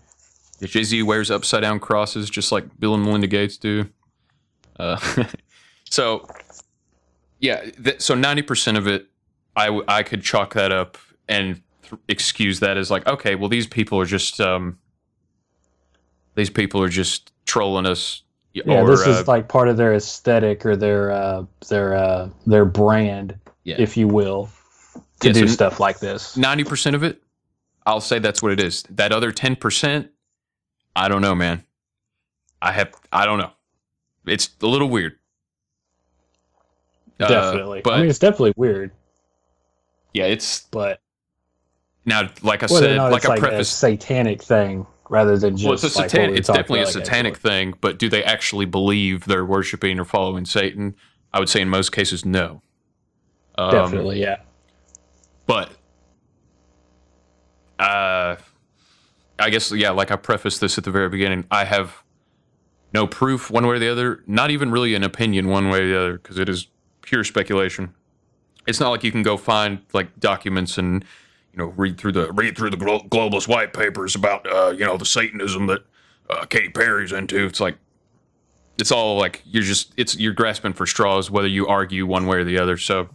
Jay 0.62 0.84
Z 0.84 1.02
wears 1.04 1.32
upside 1.32 1.62
down 1.62 1.80
crosses 1.80 2.30
just 2.30 2.52
like 2.52 2.66
Bill 2.80 2.94
and 2.94 3.04
Melinda 3.04 3.26
Gates 3.28 3.58
do. 3.58 3.90
Uh, 4.78 4.98
so, 5.90 6.28
yeah, 7.40 7.62
th- 7.84 8.02
so 8.02 8.14
ninety 8.14 8.42
percent 8.44 8.78
of 8.78 8.86
it, 8.86 9.08
I 9.56 9.82
I 9.88 10.04
could 10.04 10.22
chalk 10.24 10.54
that 10.54 10.72
up 10.72 10.98
and 11.28 11.62
th- 11.84 11.94
excuse 12.08 12.60
that 12.62 12.78
as 12.78 12.90
like, 12.92 13.06
okay, 13.08 13.36
well 13.36 13.50
these 13.50 13.68
people 13.68 14.00
are 14.00 14.06
just 14.06 14.40
um, 14.40 14.78
these 16.36 16.50
people 16.50 16.82
are 16.82 16.90
just 16.90 17.32
trolling 17.46 17.86
us 17.86 18.24
Yeah, 18.54 18.82
or, 18.82 18.88
this 18.88 19.06
uh, 19.06 19.12
is 19.12 19.28
like 19.28 19.48
part 19.48 19.68
of 19.68 19.78
their 19.78 19.94
aesthetic 19.94 20.66
or 20.66 20.76
their 20.76 21.12
uh, 21.12 21.44
their 21.68 21.96
uh, 21.96 22.30
their 22.48 22.66
brand, 22.66 23.38
Yeah. 23.64 23.76
if 23.80 23.98
you 23.98 24.08
will, 24.08 24.50
to 25.22 25.28
Yeah, 25.28 25.34
do 25.34 25.48
so 25.48 25.54
stuff 25.54 25.80
like 25.80 26.00
this. 26.00 26.38
ninety 26.38 26.64
percent 26.64 26.96
of 26.96 27.04
it, 27.04 27.22
I'll 27.86 28.02
say 28.02 28.20
that's 28.20 28.42
what 28.42 28.52
it 28.52 28.60
is. 28.62 28.84
That 28.92 29.12
other 29.12 29.32
ten 29.32 29.56
percent, 29.56 30.10
I 30.96 31.08
don't 31.10 31.22
know, 31.22 31.36
man. 31.36 31.64
I 32.62 32.72
have, 32.74 32.94
I 33.14 33.26
don't 33.26 33.40
know. 33.40 33.52
It's 34.28 34.50
a 34.62 34.68
little 34.68 34.90
weird. 34.90 35.18
Uh, 37.20 37.28
Definitely. 37.28 37.82
but 37.84 37.94
I 37.96 38.02
mean, 38.02 38.10
it's 38.10 38.20
definitely 38.20 38.54
weird. 38.56 38.92
Yeah, 40.14 40.26
it's 40.26 40.62
but 40.72 41.02
now, 42.06 42.30
like 42.42 42.64
I 42.64 42.66
said, 42.66 42.98
like 42.98 43.26
I 43.26 43.30
like 43.30 43.40
a 43.40 43.42
prefaced, 43.42 43.80
satanic 43.80 44.42
thing 44.42 44.88
rather 45.10 45.38
than 45.38 45.58
just 45.58 45.66
well, 45.66 45.74
it's 45.74 45.84
a 45.84 45.88
like 45.88 45.96
what 45.96 46.10
satanic. 46.12 46.32
we 46.32 46.38
it's 46.38 46.48
definitely 46.48 46.80
a 46.80 46.84
about, 46.84 46.96
like, 46.96 47.06
satanic 47.06 47.38
thing, 47.38 47.74
but 47.82 48.00
do 48.00 48.10
they 48.10 48.24
actually 48.24 48.66
believe 48.66 49.26
they're 49.26 49.46
worshiping 49.46 50.00
or 50.00 50.06
following 50.06 50.46
Satan? 50.46 50.96
I 51.34 51.40
would 51.40 51.50
say 51.50 51.62
in 51.62 51.70
most 51.70 51.92
cases, 51.92 52.26
no. 52.26 52.62
Um, 53.56 53.72
Definitely, 53.72 54.22
yeah. 54.22 54.38
But 55.46 55.72
uh 57.78 58.36
I 59.38 59.50
guess 59.50 59.72
yeah, 59.72 59.92
like 59.92 60.12
I 60.12 60.16
prefaced 60.16 60.62
this 60.62 60.78
at 60.78 60.84
the 60.84 60.92
very 60.92 61.10
beginning, 61.10 61.46
I 61.52 61.66
have 61.66 62.04
no 62.94 63.08
proof 63.08 63.52
one 63.52 63.68
way 63.68 63.76
or 63.76 63.80
the 63.80 63.90
other, 63.90 64.24
not 64.26 64.52
even 64.52 64.72
really 64.72 64.96
an 64.96 65.04
opinion 65.04 65.48
one 65.48 65.70
way 65.70 65.82
or 65.82 65.88
the 65.88 65.98
other 65.98 66.14
because 66.18 66.38
it 66.40 66.50
is 66.50 66.68
pure 67.02 67.24
speculation. 67.24 67.94
It's 68.70 68.80
not 68.80 68.90
like 68.90 69.04
you 69.04 69.12
can 69.12 69.24
go 69.24 69.36
find 69.36 69.80
like 69.94 70.20
documents 70.20 70.78
and 70.78 71.04
you 71.52 71.58
know 71.58 71.74
read 71.76 71.98
through 71.98 72.14
the 72.14 72.32
read 72.32 72.56
through 72.56 72.70
the 72.70 72.78
glo- 72.78 73.02
globalist 73.02 73.48
white 73.48 73.74
papers 73.74 74.16
about 74.16 74.46
uh 74.52 74.70
you 74.72 74.86
know 74.86 74.98
the 74.98 75.06
satanism 75.06 75.68
that 75.68 75.82
uh, 76.30 76.46
Katy 76.46 76.70
Perry's 76.70 77.12
into. 77.12 77.46
It's 77.46 77.60
like 77.60 77.78
it's 78.78 78.92
all 78.92 79.18
like 79.18 79.42
you're 79.46 79.64
just 79.64 79.94
it's 79.98 80.18
you're 80.18 80.34
grasping 80.34 80.74
for 80.74 80.86
straws 80.86 81.32
whether 81.32 81.48
you 81.48 81.68
argue 81.68 82.06
one 82.06 82.28
way 82.28 82.38
or 82.38 82.44
the 82.44 82.60
other. 82.60 82.78
So 82.78 83.10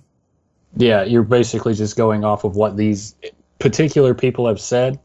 Yeah, 0.77 1.05
you're 1.05 1.23
basically 1.23 1.75
just 1.75 1.97
going 1.97 2.25
off 2.25 2.45
of 2.45 2.57
what 2.57 2.77
these 2.77 3.15
particular 3.61 4.15
people 4.15 4.47
have 4.49 4.61
said 4.61 4.99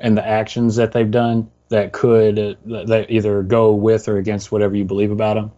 and 0.00 0.16
the 0.16 0.26
actions 0.26 0.76
that 0.76 0.92
they've 0.92 1.10
done 1.10 1.50
that 1.68 1.92
could 1.92 2.38
uh, 2.38 2.54
that 2.86 3.06
either 3.10 3.42
go 3.42 3.72
with 3.72 4.08
or 4.08 4.16
against 4.16 4.50
whatever 4.50 4.74
you 4.74 4.84
believe 4.84 5.10
about 5.10 5.34
them. 5.34 5.52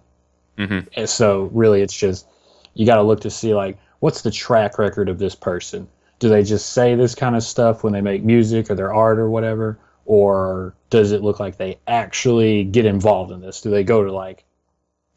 Mhm. 0.59 0.89
And 0.97 1.09
so 1.09 1.48
really, 1.52 1.81
it's 1.81 1.97
just 1.97 2.27
you 2.74 2.85
got 2.85 2.97
to 2.97 3.02
look 3.02 3.20
to 3.20 3.31
see 3.31 3.55
like 3.55 3.78
what's 4.02 4.22
the 4.22 4.30
track 4.32 4.78
record 4.78 5.08
of 5.08 5.20
this 5.20 5.36
person. 5.36 5.86
Do 6.18 6.28
they 6.28 6.42
just 6.42 6.72
say 6.72 6.96
this 6.96 7.14
kind 7.14 7.36
of 7.36 7.44
stuff 7.44 7.84
when 7.84 7.92
they 7.92 8.00
make 8.00 8.24
music 8.24 8.68
or 8.68 8.74
their 8.74 8.92
art 8.92 9.16
or 9.16 9.30
whatever, 9.30 9.78
or 10.06 10.74
does 10.90 11.12
it 11.12 11.22
look 11.22 11.38
like 11.38 11.56
they 11.56 11.78
actually 11.86 12.64
get 12.64 12.84
involved 12.84 13.30
in 13.30 13.40
this? 13.40 13.60
Do 13.60 13.70
they 13.70 13.84
go 13.84 14.02
to 14.04 14.12
like 14.12 14.44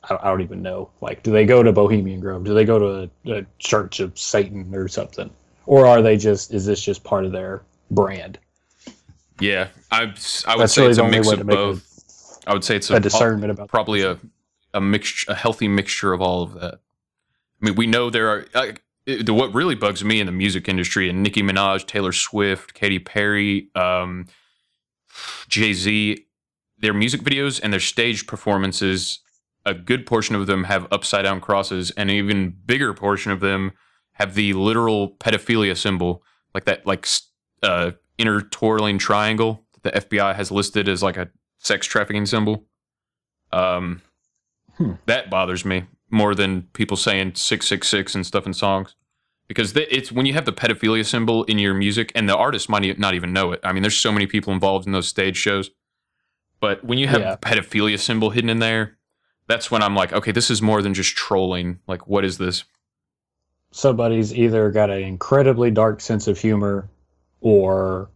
I 0.07 0.29
don't 0.29 0.41
even 0.41 0.61
know. 0.61 0.91
Like, 1.01 1.23
do 1.23 1.31
they 1.31 1.47
go 1.47 1.63
to 1.63 1.73
Bohemian 1.73 2.19
Grove? 2.19 2.43
Do 2.43 2.53
they 2.53 2.63
go 2.63 2.77
to 2.77 3.09
a, 3.33 3.39
a 3.39 3.45
Church 3.57 3.99
of 3.99 4.19
Satan 4.19 4.75
or 4.75 4.87
something? 4.87 5.31
Or 5.65 5.87
are 5.87 6.03
they 6.03 6.15
just? 6.15 6.53
Is 6.53 6.63
this 6.63 6.79
just 6.79 7.03
part 7.03 7.25
of 7.25 7.31
their 7.31 7.63
brand? 7.89 8.37
Yeah, 9.39 9.69
I 9.91 10.01
I 10.01 10.05
would 10.05 10.13
That's 10.15 10.73
say 10.73 10.81
really 10.81 10.91
it's 10.91 10.99
a 10.99 11.07
mix 11.07 11.31
of 11.31 11.43
make 11.43 11.55
a- 11.55 11.57
both. 11.57 12.43
I 12.45 12.53
would 12.53 12.63
say 12.63 12.75
it's 12.75 12.91
a 12.91 12.99
discernment 12.99 13.51
about 13.51 13.67
probably 13.67 14.03
a 14.03 14.19
a 14.75 14.79
mixture, 14.79 15.31
a 15.31 15.35
healthy 15.35 15.67
mixture 15.67 16.13
of 16.13 16.21
all 16.21 16.43
of 16.43 16.53
that. 16.53 16.81
I 17.65 17.69
mean, 17.69 17.75
we 17.77 17.87
know 17.87 18.09
there 18.11 18.29
are. 18.29 18.45
Uh, 18.53 18.71
it- 19.07 19.27
what 19.29 19.53
really 19.55 19.73
bugs 19.75 20.03
me 20.03 20.19
in 20.19 20.25
the 20.27 20.31
music 20.31 20.67
industry 20.69 21.09
and 21.09 21.23
Nicki 21.23 21.41
Minaj, 21.41 21.85
Taylor 21.87 22.11
Swift, 22.11 22.73
Katy 22.75 22.99
Perry, 22.99 23.69
um, 23.75 24.27
Jay 25.47 25.73
Z, 25.73 26.25
their 26.77 26.93
music 26.93 27.21
videos 27.21 27.59
and 27.63 27.71
their 27.73 27.79
stage 27.79 28.27
performances. 28.27 29.19
A 29.65 29.73
good 29.73 30.05
portion 30.05 30.35
of 30.35 30.45
them 30.45 30.65
have 30.65 30.87
upside 30.91 31.23
down 31.23 31.41
crosses, 31.41 31.89
and 31.91 32.09
an 32.11 32.15
even 32.15 32.55
bigger 32.67 32.93
portion 32.93 33.31
of 33.31 33.39
them 33.39 33.71
have 34.13 34.35
the 34.35 34.53
literal 34.53 35.15
pedophilia 35.15 35.75
symbol, 35.75 36.23
like 36.53 36.65
that, 36.65 36.85
like 36.85 37.07
uh, 37.63 37.91
inner 38.19 38.41
twirling 38.41 38.99
triangle 38.99 39.65
that 39.81 39.93
the 39.93 39.99
FBI 40.17 40.35
has 40.35 40.51
listed 40.51 40.87
as 40.87 41.01
like 41.01 41.17
a 41.17 41.29
sex 41.59 41.87
trafficking 41.87 42.25
symbol. 42.27 42.65
Um, 43.51 44.01
that 45.07 45.29
bothers 45.31 45.63
me 45.65 45.85
more 46.09 46.35
than 46.35 46.63
people 46.73 46.97
saying 46.97 47.33
six 47.35 47.67
six 47.67 47.87
six 47.87 48.15
and 48.15 48.25
stuff 48.25 48.45
in 48.45 48.53
songs, 48.53 48.95
because 49.47 49.73
th- 49.73 49.87
it's 49.91 50.11
when 50.11 50.25
you 50.25 50.33
have 50.33 50.45
the 50.45 50.53
pedophilia 50.53 51.05
symbol 51.05 51.43
in 51.45 51.59
your 51.59 51.73
music, 51.73 52.11
and 52.15 52.29
the 52.29 52.35
artist 52.37 52.69
might 52.69 52.97
not 52.99 53.13
even 53.13 53.33
know 53.33 53.51
it. 53.51 53.59
I 53.63 53.71
mean, 53.73 53.81
there's 53.81 53.97
so 53.97 54.11
many 54.11 54.27
people 54.27 54.53
involved 54.53 54.85
in 54.85 54.91
those 54.93 55.07
stage 55.07 55.37
shows, 55.37 55.71
but 56.59 56.83
when 56.83 56.97
you 56.97 57.07
have 57.07 57.21
Yeah. 57.21 57.31
the 57.31 57.37
pedophilia 57.37 57.99
symbol 57.99 58.29
hidden 58.29 58.49
in 58.49 58.59
there, 58.59 58.97
that's 59.47 59.69
when 59.69 59.83
I'm 59.83 59.95
like, 59.95 60.13
okay, 60.13 60.31
this 60.31 60.49
is 60.49 60.61
more 60.61 60.81
than 60.81 60.93
just 60.93 61.15
trolling. 61.15 61.79
Like, 61.87 62.07
what 62.07 62.25
is 62.25 62.37
this? 62.37 62.63
Somebody's 63.71 64.33
either 64.33 64.71
got 64.71 64.89
an 64.89 65.01
incredibly 65.01 65.69
dark 65.69 66.01
sense 66.01 66.27
of 66.27 66.39
humor, 66.39 66.89
or 67.41 68.09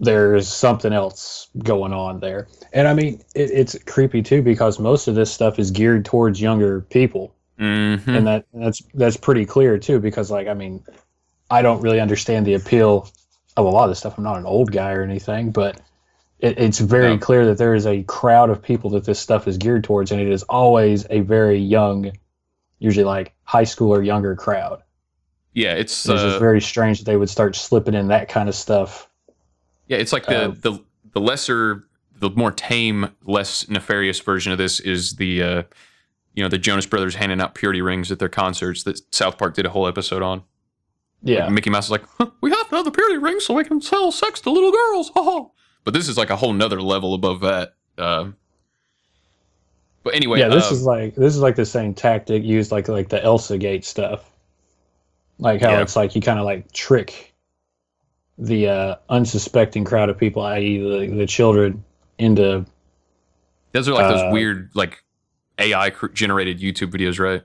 there's 0.00 0.48
something 0.48 0.92
else 0.92 1.48
going 1.58 1.92
on 1.92 2.20
there. 2.20 2.48
And 2.72 2.88
I 2.88 2.94
mean, 2.94 3.22
it, 3.34 3.50
it's 3.50 3.78
creepy 3.84 4.22
too 4.22 4.42
because 4.42 4.78
most 4.78 5.06
of 5.06 5.14
this 5.14 5.30
stuff 5.30 5.58
is 5.58 5.70
geared 5.70 6.04
towards 6.04 6.40
younger 6.40 6.80
people. 6.80 7.34
Mm-hmm. 7.58 8.08
and 8.08 8.26
that 8.26 8.46
that's 8.54 8.82
that's 8.94 9.18
pretty 9.18 9.44
clear 9.44 9.76
too 9.76 10.00
because 10.00 10.30
like 10.30 10.48
i 10.48 10.54
mean 10.54 10.82
i 11.50 11.60
don't 11.60 11.82
really 11.82 12.00
understand 12.00 12.46
the 12.46 12.54
appeal 12.54 13.10
of 13.58 13.66
a 13.66 13.68
lot 13.68 13.84
of 13.84 13.90
this 13.90 13.98
stuff 13.98 14.16
i'm 14.16 14.24
not 14.24 14.38
an 14.38 14.46
old 14.46 14.72
guy 14.72 14.92
or 14.92 15.02
anything 15.02 15.50
but 15.50 15.78
it, 16.38 16.58
it's 16.58 16.78
very 16.78 17.18
clear 17.18 17.44
that 17.44 17.58
there 17.58 17.74
is 17.74 17.86
a 17.86 18.02
crowd 18.04 18.48
of 18.48 18.62
people 18.62 18.88
that 18.88 19.04
this 19.04 19.18
stuff 19.18 19.46
is 19.46 19.58
geared 19.58 19.84
towards 19.84 20.10
and 20.10 20.22
it 20.22 20.28
is 20.28 20.42
always 20.44 21.06
a 21.10 21.20
very 21.20 21.58
young 21.58 22.10
usually 22.78 23.04
like 23.04 23.34
high 23.42 23.64
school 23.64 23.92
or 23.94 24.02
younger 24.02 24.34
crowd 24.34 24.82
Yeah, 25.52 25.74
it's 25.74 26.08
it's 26.08 26.22
uh, 26.22 26.28
just 26.28 26.40
very 26.40 26.62
strange 26.62 27.00
that 27.00 27.04
they 27.04 27.16
would 27.18 27.28
start 27.28 27.56
slipping 27.56 27.94
in 27.94 28.08
that 28.08 28.30
kind 28.30 28.48
of 28.48 28.54
stuff 28.54 29.09
Yeah, 29.90 29.98
it's 29.98 30.12
like 30.12 30.24
the 30.26 30.44
Uh, 30.44 30.54
the 30.60 30.78
the 31.12 31.20
lesser, 31.20 31.84
the 32.18 32.30
more 32.30 32.52
tame, 32.52 33.10
less 33.24 33.68
nefarious 33.68 34.20
version 34.20 34.52
of 34.52 34.58
this 34.58 34.78
is 34.78 35.16
the 35.16 35.42
uh, 35.42 35.62
you 36.34 36.44
know 36.44 36.48
the 36.48 36.58
Jonas 36.58 36.86
Brothers 36.86 37.16
handing 37.16 37.40
out 37.40 37.56
purity 37.56 37.82
rings 37.82 38.12
at 38.12 38.20
their 38.20 38.28
concerts 38.28 38.84
that 38.84 39.00
South 39.12 39.36
Park 39.36 39.54
did 39.54 39.66
a 39.66 39.70
whole 39.70 39.88
episode 39.88 40.22
on. 40.22 40.44
Yeah. 41.22 41.44
Like, 41.44 41.52
Mickey 41.54 41.70
Mouse 41.70 41.86
is 41.86 41.90
like, 41.90 42.04
huh, 42.18 42.30
we 42.40 42.50
have 42.50 42.68
to 42.70 42.76
have 42.76 42.84
the 42.84 42.92
purity 42.92 43.18
rings 43.18 43.44
so 43.44 43.52
we 43.52 43.64
can 43.64 43.80
sell 43.80 44.12
sex 44.12 44.40
to 44.42 44.50
little 44.50 44.70
girls. 44.72 45.10
Oh. 45.16 45.52
But 45.82 45.92
this 45.92 46.08
is 46.08 46.16
like 46.16 46.30
a 46.30 46.36
whole 46.36 46.52
nother 46.52 46.80
level 46.80 47.12
above 47.12 47.40
that. 47.40 47.74
Uh, 47.98 48.30
but 50.04 50.14
anyway, 50.14 50.38
yeah 50.38 50.48
this 50.48 50.70
uh, 50.70 50.74
is 50.74 50.84
like 50.84 51.14
this 51.16 51.34
is 51.34 51.40
like 51.40 51.56
the 51.56 51.66
same 51.66 51.94
tactic 51.94 52.44
used 52.44 52.70
like 52.70 52.86
like 52.88 53.08
the 53.08 53.18
ElsaGate 53.18 53.84
stuff 53.84 54.30
like 55.38 55.60
how 55.62 55.70
Yeah. 55.72 55.82
it's 55.82 55.96
like 55.96 56.14
you 56.14 56.22
kind 56.22 56.38
of 56.38 56.44
like 56.44 56.70
trick 56.72 57.29
the 58.40 58.66
uh 58.68 58.96
unsuspecting 59.10 59.84
crowd 59.84 60.08
of 60.08 60.18
people 60.18 60.42
i.e 60.42 60.78
the, 60.78 61.14
the 61.14 61.26
children 61.26 61.84
into 62.18 62.64
those 63.72 63.88
are 63.88 63.92
like 63.94 64.04
uh, 64.06 64.08
those 64.08 64.32
weird 64.32 64.70
like 64.74 65.02
AI 65.58 65.90
generated 66.14 66.58
YouTube 66.60 66.90
videos, 66.90 67.18
right? 67.20 67.42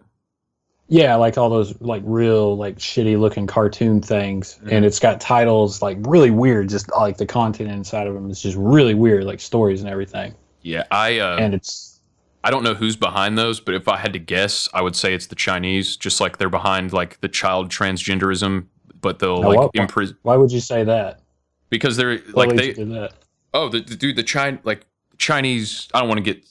yeah 0.88 1.16
like 1.16 1.38
all 1.38 1.50
those 1.50 1.80
like 1.82 2.02
real 2.06 2.56
like 2.56 2.78
shitty 2.78 3.20
looking 3.20 3.48
cartoon 3.48 4.02
things 4.02 4.56
Mm-hmm. 4.56 4.70
and 4.70 4.86
it's 4.86 5.00
got 5.00 5.20
titles 5.20 5.82
like 5.82 5.98
really 6.02 6.32
weird 6.32 6.70
just 6.70 6.90
like 6.92 7.18
the 7.18 7.26
content 7.26 7.72
inside 7.72 8.08
of 8.08 8.14
them 8.14 8.30
is 8.30 8.42
just 8.42 8.56
really 8.58 8.94
weird 8.94 9.24
like 9.26 9.40
stories 9.40 9.82
and 9.82 9.90
everything 9.90 10.36
Yeah, 10.62 10.84
I 10.92 11.20
uh, 11.20 11.38
and 11.38 11.54
it's 11.54 12.00
I 12.44 12.52
don't 12.52 12.64
know 12.64 12.76
who's 12.76 12.96
behind 12.96 13.38
those, 13.38 13.60
but 13.60 13.74
if 13.74 13.88
I 13.88 13.98
had 13.98 14.14
to 14.14 14.20
guess, 14.20 14.70
I 14.74 14.82
would 14.82 14.96
say 14.96 15.14
it's 15.16 15.28
the 15.28 15.36
Chinese. 15.36 15.98
Just 15.98 16.22
like 16.22 16.38
they're 16.38 16.50
behind 16.50 16.94
like 16.94 17.20
the 17.22 17.28
child 17.28 17.70
transgenderism, 17.70 18.68
but 19.06 19.20
they'll 19.20 19.44
Now, 19.44 19.50
like 19.52 19.70
imprison 19.76 20.18
why 20.24 20.36
would 20.36 20.52
you 20.52 20.60
say 20.60 20.84
that 20.84 21.22
because 21.70 21.96
they're 21.96 22.20
like 22.34 22.56
they 22.56 22.74
that 22.74 23.14
oh 23.54 23.70
the, 23.70 23.80
the 23.82 23.96
dude 23.96 24.16
the 24.16 24.24
China 24.24 24.58
like 24.64 24.88
Chinese. 25.20 25.88
I 25.94 26.00
don't 26.00 26.10
want 26.10 26.18
to 26.18 26.34
get 26.34 26.44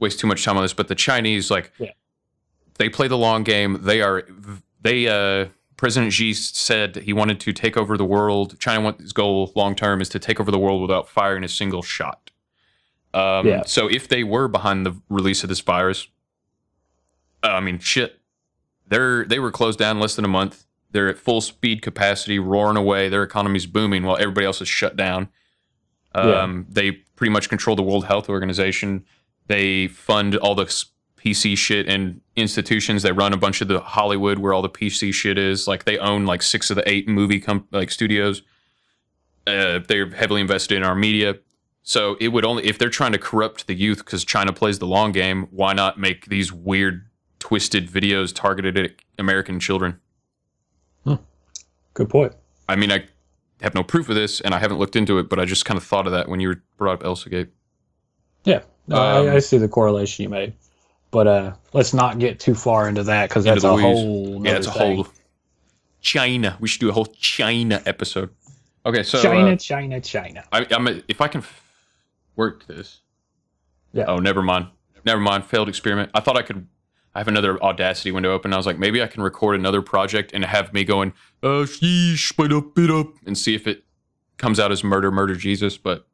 waste 0.00 0.18
too 0.18 0.26
much 0.26 0.44
time 0.44 0.56
on 0.56 0.62
this, 0.64 0.74
but 0.74 0.88
the 0.88 0.94
Chinese 0.94 1.50
like 1.50 1.72
Yeah. 1.78 1.92
they 2.78 2.88
play 2.88 3.06
the 3.08 3.16
long 3.16 3.44
game. 3.44 3.78
They 3.82 4.02
are 4.02 4.26
they 4.82 5.06
uh 5.06 5.48
President 5.76 6.12
Xi 6.12 6.34
said 6.34 6.96
he 6.96 7.12
wanted 7.12 7.38
to 7.40 7.52
take 7.52 7.76
over 7.76 7.96
the 7.96 8.04
world. 8.04 8.58
China 8.58 8.80
wants 8.82 9.00
his 9.02 9.12
goal 9.12 9.52
long 9.54 9.74
term 9.74 10.00
is 10.00 10.08
to 10.10 10.18
take 10.18 10.40
over 10.40 10.50
the 10.50 10.58
world 10.58 10.82
without 10.82 11.08
firing 11.08 11.44
a 11.44 11.48
single 11.48 11.82
shot. 11.82 12.30
Um, 13.14 13.46
Yeah. 13.46 13.62
So 13.64 13.88
if 13.88 14.08
they 14.08 14.24
were 14.24 14.48
behind 14.48 14.84
the 14.84 15.00
release 15.08 15.42
of 15.44 15.48
this 15.48 15.60
virus, 15.60 16.08
uh, 17.42 17.48
I 17.48 17.60
mean, 17.60 17.78
shit, 17.78 18.20
they're 18.86 19.24
they 19.24 19.38
were 19.38 19.50
closed 19.50 19.78
down 19.78 19.98
less 20.00 20.16
than 20.16 20.24
a 20.26 20.34
month. 20.40 20.66
They're 20.92 21.08
at 21.08 21.18
full 21.18 21.40
speed 21.40 21.82
capacity, 21.82 22.38
roaring 22.38 22.76
away. 22.76 23.08
Their 23.08 23.22
economy's 23.22 23.66
booming 23.66 24.02
while 24.02 24.16
everybody 24.16 24.46
else 24.46 24.60
is 24.60 24.68
shut 24.68 24.96
down. 24.96 25.28
Um, 26.14 26.66
They 26.68 26.92
pretty 26.92 27.30
much 27.30 27.48
control 27.48 27.76
the 27.76 27.82
World 27.82 28.06
Health 28.06 28.28
Organization. 28.28 29.04
They 29.46 29.86
fund 29.88 30.36
all 30.36 30.54
the 30.54 30.64
PC 31.16 31.56
shit 31.56 31.86
and 31.88 32.20
institutions. 32.34 33.02
They 33.02 33.12
run 33.12 33.32
a 33.32 33.36
bunch 33.36 33.60
of 33.60 33.68
the 33.68 33.80
Hollywood 33.80 34.38
where 34.38 34.52
all 34.52 34.62
the 34.62 34.68
PC 34.70 35.12
shit 35.12 35.38
is. 35.38 35.68
Like 35.68 35.84
they 35.84 35.98
own 35.98 36.26
like 36.26 36.42
six 36.42 36.70
of 36.70 36.76
the 36.76 36.88
eight 36.88 37.06
movie 37.08 37.40
com- 37.40 37.68
like 37.70 37.90
studios. 37.90 38.42
Uh, 39.46 39.80
they're 39.86 40.10
heavily 40.10 40.40
invested 40.40 40.76
in 40.76 40.82
our 40.84 40.94
media. 40.94 41.36
So 41.82 42.16
it 42.20 42.28
would 42.28 42.44
only 42.44 42.64
if 42.66 42.78
they're 42.78 42.90
trying 42.90 43.12
to 43.12 43.18
corrupt 43.18 43.66
the 43.66 43.74
youth 43.74 43.98
because 43.98 44.24
China 44.24 44.52
plays 44.52 44.78
the 44.78 44.86
long 44.86 45.12
game. 45.12 45.46
Why 45.50 45.72
not 45.72 45.98
make 45.98 46.26
these 46.26 46.52
weird, 46.52 47.06
twisted 47.38 47.88
videos 47.88 48.34
targeted 48.34 48.76
at 48.78 48.92
American 49.18 49.60
children? 49.60 50.00
Good 52.00 52.08
point. 52.08 52.32
I 52.66 52.76
mean, 52.76 52.90
I 52.90 53.04
have 53.60 53.74
no 53.74 53.82
proof 53.82 54.08
of 54.08 54.14
this, 54.14 54.40
and 54.40 54.54
I 54.54 54.58
haven't 54.58 54.78
looked 54.78 54.96
into 54.96 55.18
it, 55.18 55.28
but 55.28 55.38
I 55.38 55.44
just 55.44 55.66
kind 55.66 55.76
of 55.76 55.84
thought 55.84 56.06
of 56.06 56.12
that 56.12 56.30
when 56.30 56.40
you 56.40 56.48
were 56.48 56.62
brought 56.78 56.94
up 56.94 57.02
ElsaGate. 57.02 57.48
Yeah, 58.44 58.62
no, 58.86 58.96
Um, 58.96 59.28
I, 59.28 59.34
I 59.34 59.38
see 59.40 59.58
the 59.58 59.68
correlation 59.68 60.22
you 60.22 60.30
made, 60.30 60.54
but 61.10 61.26
uh, 61.26 61.52
let's 61.74 61.92
not 61.92 62.18
get 62.18 62.40
too 62.40 62.54
far 62.54 62.88
into 62.88 63.02
that 63.02 63.28
because 63.28 63.44
that's 63.44 63.64
a 63.64 63.76
whole 63.76 64.42
yeah, 64.46 64.56
it's 64.56 64.66
a 64.66 64.72
thing. 64.72 64.96
whole 64.96 65.08
China. 66.00 66.56
We 66.58 66.68
should 66.68 66.80
do 66.80 66.88
a 66.88 66.92
whole 66.92 67.04
China 67.04 67.82
episode. 67.84 68.30
Okay, 68.86 69.02
so 69.02 69.20
China, 69.20 69.50
uh, 69.50 69.56
China, 69.56 70.00
China. 70.00 70.42
I, 70.50 70.66
I'm 70.70 70.88
a, 70.88 71.02
if 71.06 71.20
I 71.20 71.28
can 71.28 71.42
f- 71.42 71.62
work 72.34 72.66
this. 72.66 73.00
Yeah. 73.92 74.06
Oh, 74.06 74.20
never 74.20 74.40
mind. 74.40 74.68
Never 75.04 75.20
mind. 75.20 75.44
Failed 75.44 75.68
experiment. 75.68 76.12
I 76.14 76.20
thought 76.20 76.38
I 76.38 76.42
could. 76.42 76.66
I 77.14 77.18
have 77.18 77.28
another 77.28 77.62
Audacity 77.62 78.12
window 78.12 78.32
open. 78.32 78.52
I 78.52 78.56
was 78.56 78.66
like, 78.66 78.78
maybe 78.78 79.02
I 79.02 79.06
can 79.06 79.22
record 79.22 79.56
another 79.56 79.82
project 79.82 80.32
and 80.32 80.44
have 80.44 80.72
me 80.72 80.84
going, 80.84 81.12
uh, 81.42 81.66
sheesh, 81.66 82.36
bit 82.36 82.52
up, 82.52 82.74
bit 82.74 82.90
up, 82.90 83.14
and 83.26 83.36
see 83.36 83.54
if 83.54 83.66
it 83.66 83.84
comes 84.36 84.60
out 84.60 84.70
as 84.70 84.84
murder, 84.84 85.10
murder, 85.10 85.34
Jesus. 85.34 85.76
But 85.76 86.06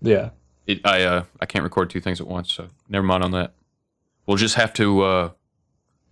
Yeah, 0.00 0.30
it, 0.66 0.80
I, 0.86 1.02
uh, 1.02 1.24
I 1.40 1.46
can't 1.46 1.64
record 1.64 1.90
two 1.90 2.00
things 2.00 2.20
at 2.20 2.26
once, 2.26 2.52
so 2.52 2.68
never 2.88 3.04
mind 3.04 3.24
on 3.24 3.32
that. 3.32 3.54
We'll 4.26 4.38
just 4.38 4.54
have 4.54 4.72
to 4.74 5.02
uh, 5.02 5.30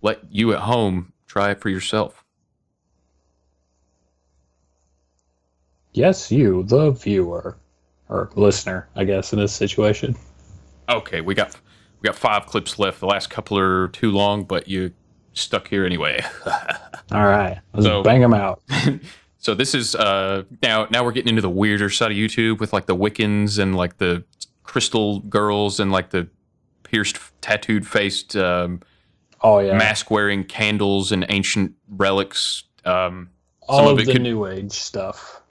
let 0.03 0.21
you 0.31 0.53
at 0.53 0.61
home 0.61 1.13
try 1.27 1.51
it 1.51 1.61
for 1.61 1.71
yourself. 1.71 2.25
yes, 5.95 6.31
you, 6.31 6.65
the 6.65 6.91
viewer 6.91 7.57
or 8.09 8.31
listener, 8.35 8.89
I 8.95 9.05
guess, 9.05 9.33
in 9.33 9.39
this 9.39 9.53
situation. 9.53 10.15
Okay, 10.89 11.23
we 11.23 11.35
got 11.35 11.57
we 12.05 12.09
got 12.09 12.17
five 12.17 12.45
clips 12.45 12.79
left. 12.79 13.01
The 13.01 13.07
last 13.07 13.31
couple 13.31 13.59
are 13.59 13.89
too 13.89 14.11
long, 14.13 14.45
but 14.45 14.69
you 14.69 14.93
stuck 15.33 15.69
here 15.69 15.87
anyway. 15.87 16.23
All 17.11 17.25
right, 17.25 17.59
let's 17.73 17.87
So- 17.87 18.03
bang 18.03 18.21
them 18.21 18.35
out. 18.35 18.63
so 19.39 19.55
this 19.55 19.75
is 19.75 19.95
uh 19.95 20.43
now 20.63 20.87
now 20.91 21.03
we're 21.03 21.13
getting 21.13 21.31
into 21.31 21.41
the 21.43 21.49
weirder 21.51 21.89
side 21.89 22.11
of 22.11 22.17
YouTube 22.19 22.61
with 22.61 22.75
like 22.75 22.85
the 22.87 22.95
Wiccans 22.95 23.59
and 23.59 23.75
like 23.75 23.97
the 23.97 24.23
crystal 24.65 25.21
girls 25.21 25.81
and 25.81 25.91
like 25.91 26.11
the 26.11 26.29
pierced 26.83 27.19
tattooed 27.41 27.87
faced 27.87 28.37
um 28.37 28.81
Oh 29.43 29.59
yeah, 29.59 29.77
mask 29.77 30.11
wearing 30.11 30.45
candles 30.45 31.11
and 31.11 31.25
ancient 31.31 31.73
relics 31.89 32.65
um 32.85 33.31
all 33.67 33.89
of, 33.89 33.99
it 33.99 34.07
the 34.07 34.19
new 34.19 34.47
age 34.47 34.73
stuff. 34.73 35.43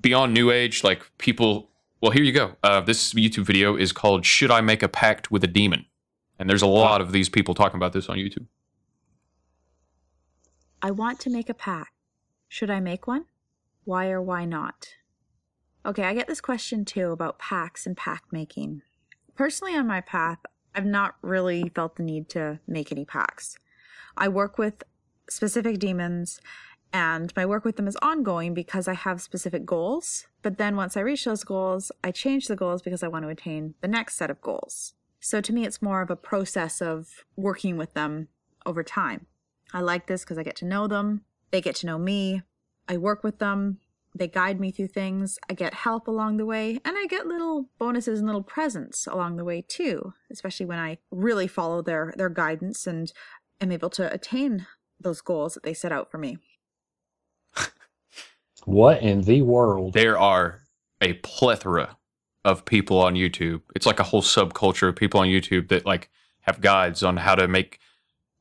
beyond 0.00 0.34
new 0.34 0.50
age 0.52 0.84
like 0.84 1.08
people 1.18 1.68
well 2.00 2.12
here 2.12 2.22
you 2.22 2.32
go 2.32 2.52
uh, 2.62 2.80
this 2.80 3.12
youtube 3.14 3.44
video 3.44 3.76
is 3.76 3.90
called 3.90 4.24
should 4.24 4.50
i 4.52 4.60
make 4.60 4.82
a 4.84 4.88
pact 4.88 5.30
with 5.32 5.42
a 5.42 5.48
demon 5.48 5.84
and 6.40 6.50
there's 6.50 6.62
a 6.62 6.66
lot 6.66 7.00
uh, 7.00 7.04
of 7.04 7.12
these 7.12 7.28
people 7.28 7.54
talking 7.54 7.76
about 7.76 7.92
this 7.92 8.08
on 8.08 8.16
youtube 8.16 8.46
I 10.82 10.90
want 10.90 11.20
to 11.20 11.30
make 11.30 11.50
a 11.50 11.54
pack. 11.54 11.92
Should 12.48 12.70
I 12.70 12.80
make 12.80 13.06
one? 13.06 13.26
Why 13.84 14.08
or 14.08 14.22
why 14.22 14.46
not? 14.46 14.88
Okay, 15.84 16.04
I 16.04 16.14
get 16.14 16.26
this 16.26 16.40
question 16.40 16.86
too 16.86 17.10
about 17.10 17.38
packs 17.38 17.86
and 17.86 17.96
pack 17.96 18.24
making. 18.32 18.80
Personally, 19.34 19.74
on 19.76 19.86
my 19.86 20.00
path, 20.00 20.38
I've 20.74 20.86
not 20.86 21.16
really 21.20 21.70
felt 21.74 21.96
the 21.96 22.02
need 22.02 22.30
to 22.30 22.60
make 22.66 22.90
any 22.90 23.04
packs. 23.04 23.58
I 24.16 24.28
work 24.28 24.56
with 24.56 24.82
specific 25.28 25.78
demons, 25.78 26.40
and 26.92 27.32
my 27.36 27.44
work 27.44 27.64
with 27.64 27.76
them 27.76 27.86
is 27.86 27.96
ongoing 27.96 28.54
because 28.54 28.88
I 28.88 28.94
have 28.94 29.20
specific 29.20 29.66
goals. 29.66 30.26
But 30.42 30.56
then 30.56 30.76
once 30.76 30.96
I 30.96 31.00
reach 31.00 31.26
those 31.26 31.44
goals, 31.44 31.92
I 32.02 32.10
change 32.10 32.46
the 32.46 32.56
goals 32.56 32.80
because 32.80 33.02
I 33.02 33.08
want 33.08 33.24
to 33.24 33.30
attain 33.30 33.74
the 33.82 33.88
next 33.88 34.16
set 34.16 34.30
of 34.30 34.40
goals. 34.40 34.94
So 35.20 35.40
to 35.40 35.52
me, 35.52 35.64
it's 35.64 35.82
more 35.82 36.00
of 36.00 36.10
a 36.10 36.16
process 36.16 36.80
of 36.80 37.24
working 37.36 37.76
with 37.76 37.94
them 37.94 38.28
over 38.64 38.82
time. 38.82 39.26
I 39.72 39.80
like 39.80 40.06
this 40.06 40.22
because 40.24 40.38
I 40.38 40.42
get 40.42 40.56
to 40.56 40.64
know 40.64 40.86
them. 40.88 41.22
They 41.50 41.60
get 41.60 41.76
to 41.76 41.86
know 41.86 41.98
me. 41.98 42.42
I 42.88 42.96
work 42.96 43.22
with 43.22 43.38
them. 43.38 43.78
They 44.14 44.26
guide 44.26 44.58
me 44.58 44.72
through 44.72 44.88
things. 44.88 45.38
I 45.48 45.54
get 45.54 45.74
help 45.74 46.08
along 46.08 46.38
the 46.38 46.46
way. 46.46 46.80
And 46.84 46.96
I 46.98 47.06
get 47.06 47.26
little 47.26 47.68
bonuses 47.78 48.18
and 48.18 48.26
little 48.26 48.42
presents 48.42 49.06
along 49.06 49.36
the 49.36 49.44
way 49.44 49.62
too, 49.62 50.14
especially 50.30 50.66
when 50.66 50.78
I 50.78 50.98
really 51.10 51.46
follow 51.46 51.82
their, 51.82 52.12
their 52.16 52.28
guidance 52.28 52.86
and 52.86 53.12
am 53.60 53.70
able 53.70 53.90
to 53.90 54.12
attain 54.12 54.66
those 54.98 55.20
goals 55.20 55.54
that 55.54 55.62
they 55.62 55.74
set 55.74 55.92
out 55.92 56.10
for 56.10 56.18
me. 56.18 56.38
What 58.66 59.00
in 59.00 59.22
the 59.22 59.40
world? 59.40 59.94
there 59.94 60.18
are 60.18 60.60
a 61.00 61.14
plethora 61.14 61.96
of 62.44 62.64
people 62.64 63.00
on 63.00 63.14
youtube. 63.14 63.62
It's 63.74 63.86
like 63.86 64.00
a 64.00 64.04
whole 64.04 64.22
subculture 64.22 64.88
of 64.88 64.96
people 64.96 65.20
on 65.20 65.28
youtube 65.28 65.68
that 65.68 65.86
like 65.86 66.10
have 66.42 66.60
guides 66.60 67.02
on 67.02 67.16
how 67.18 67.34
to 67.34 67.46
make 67.48 67.80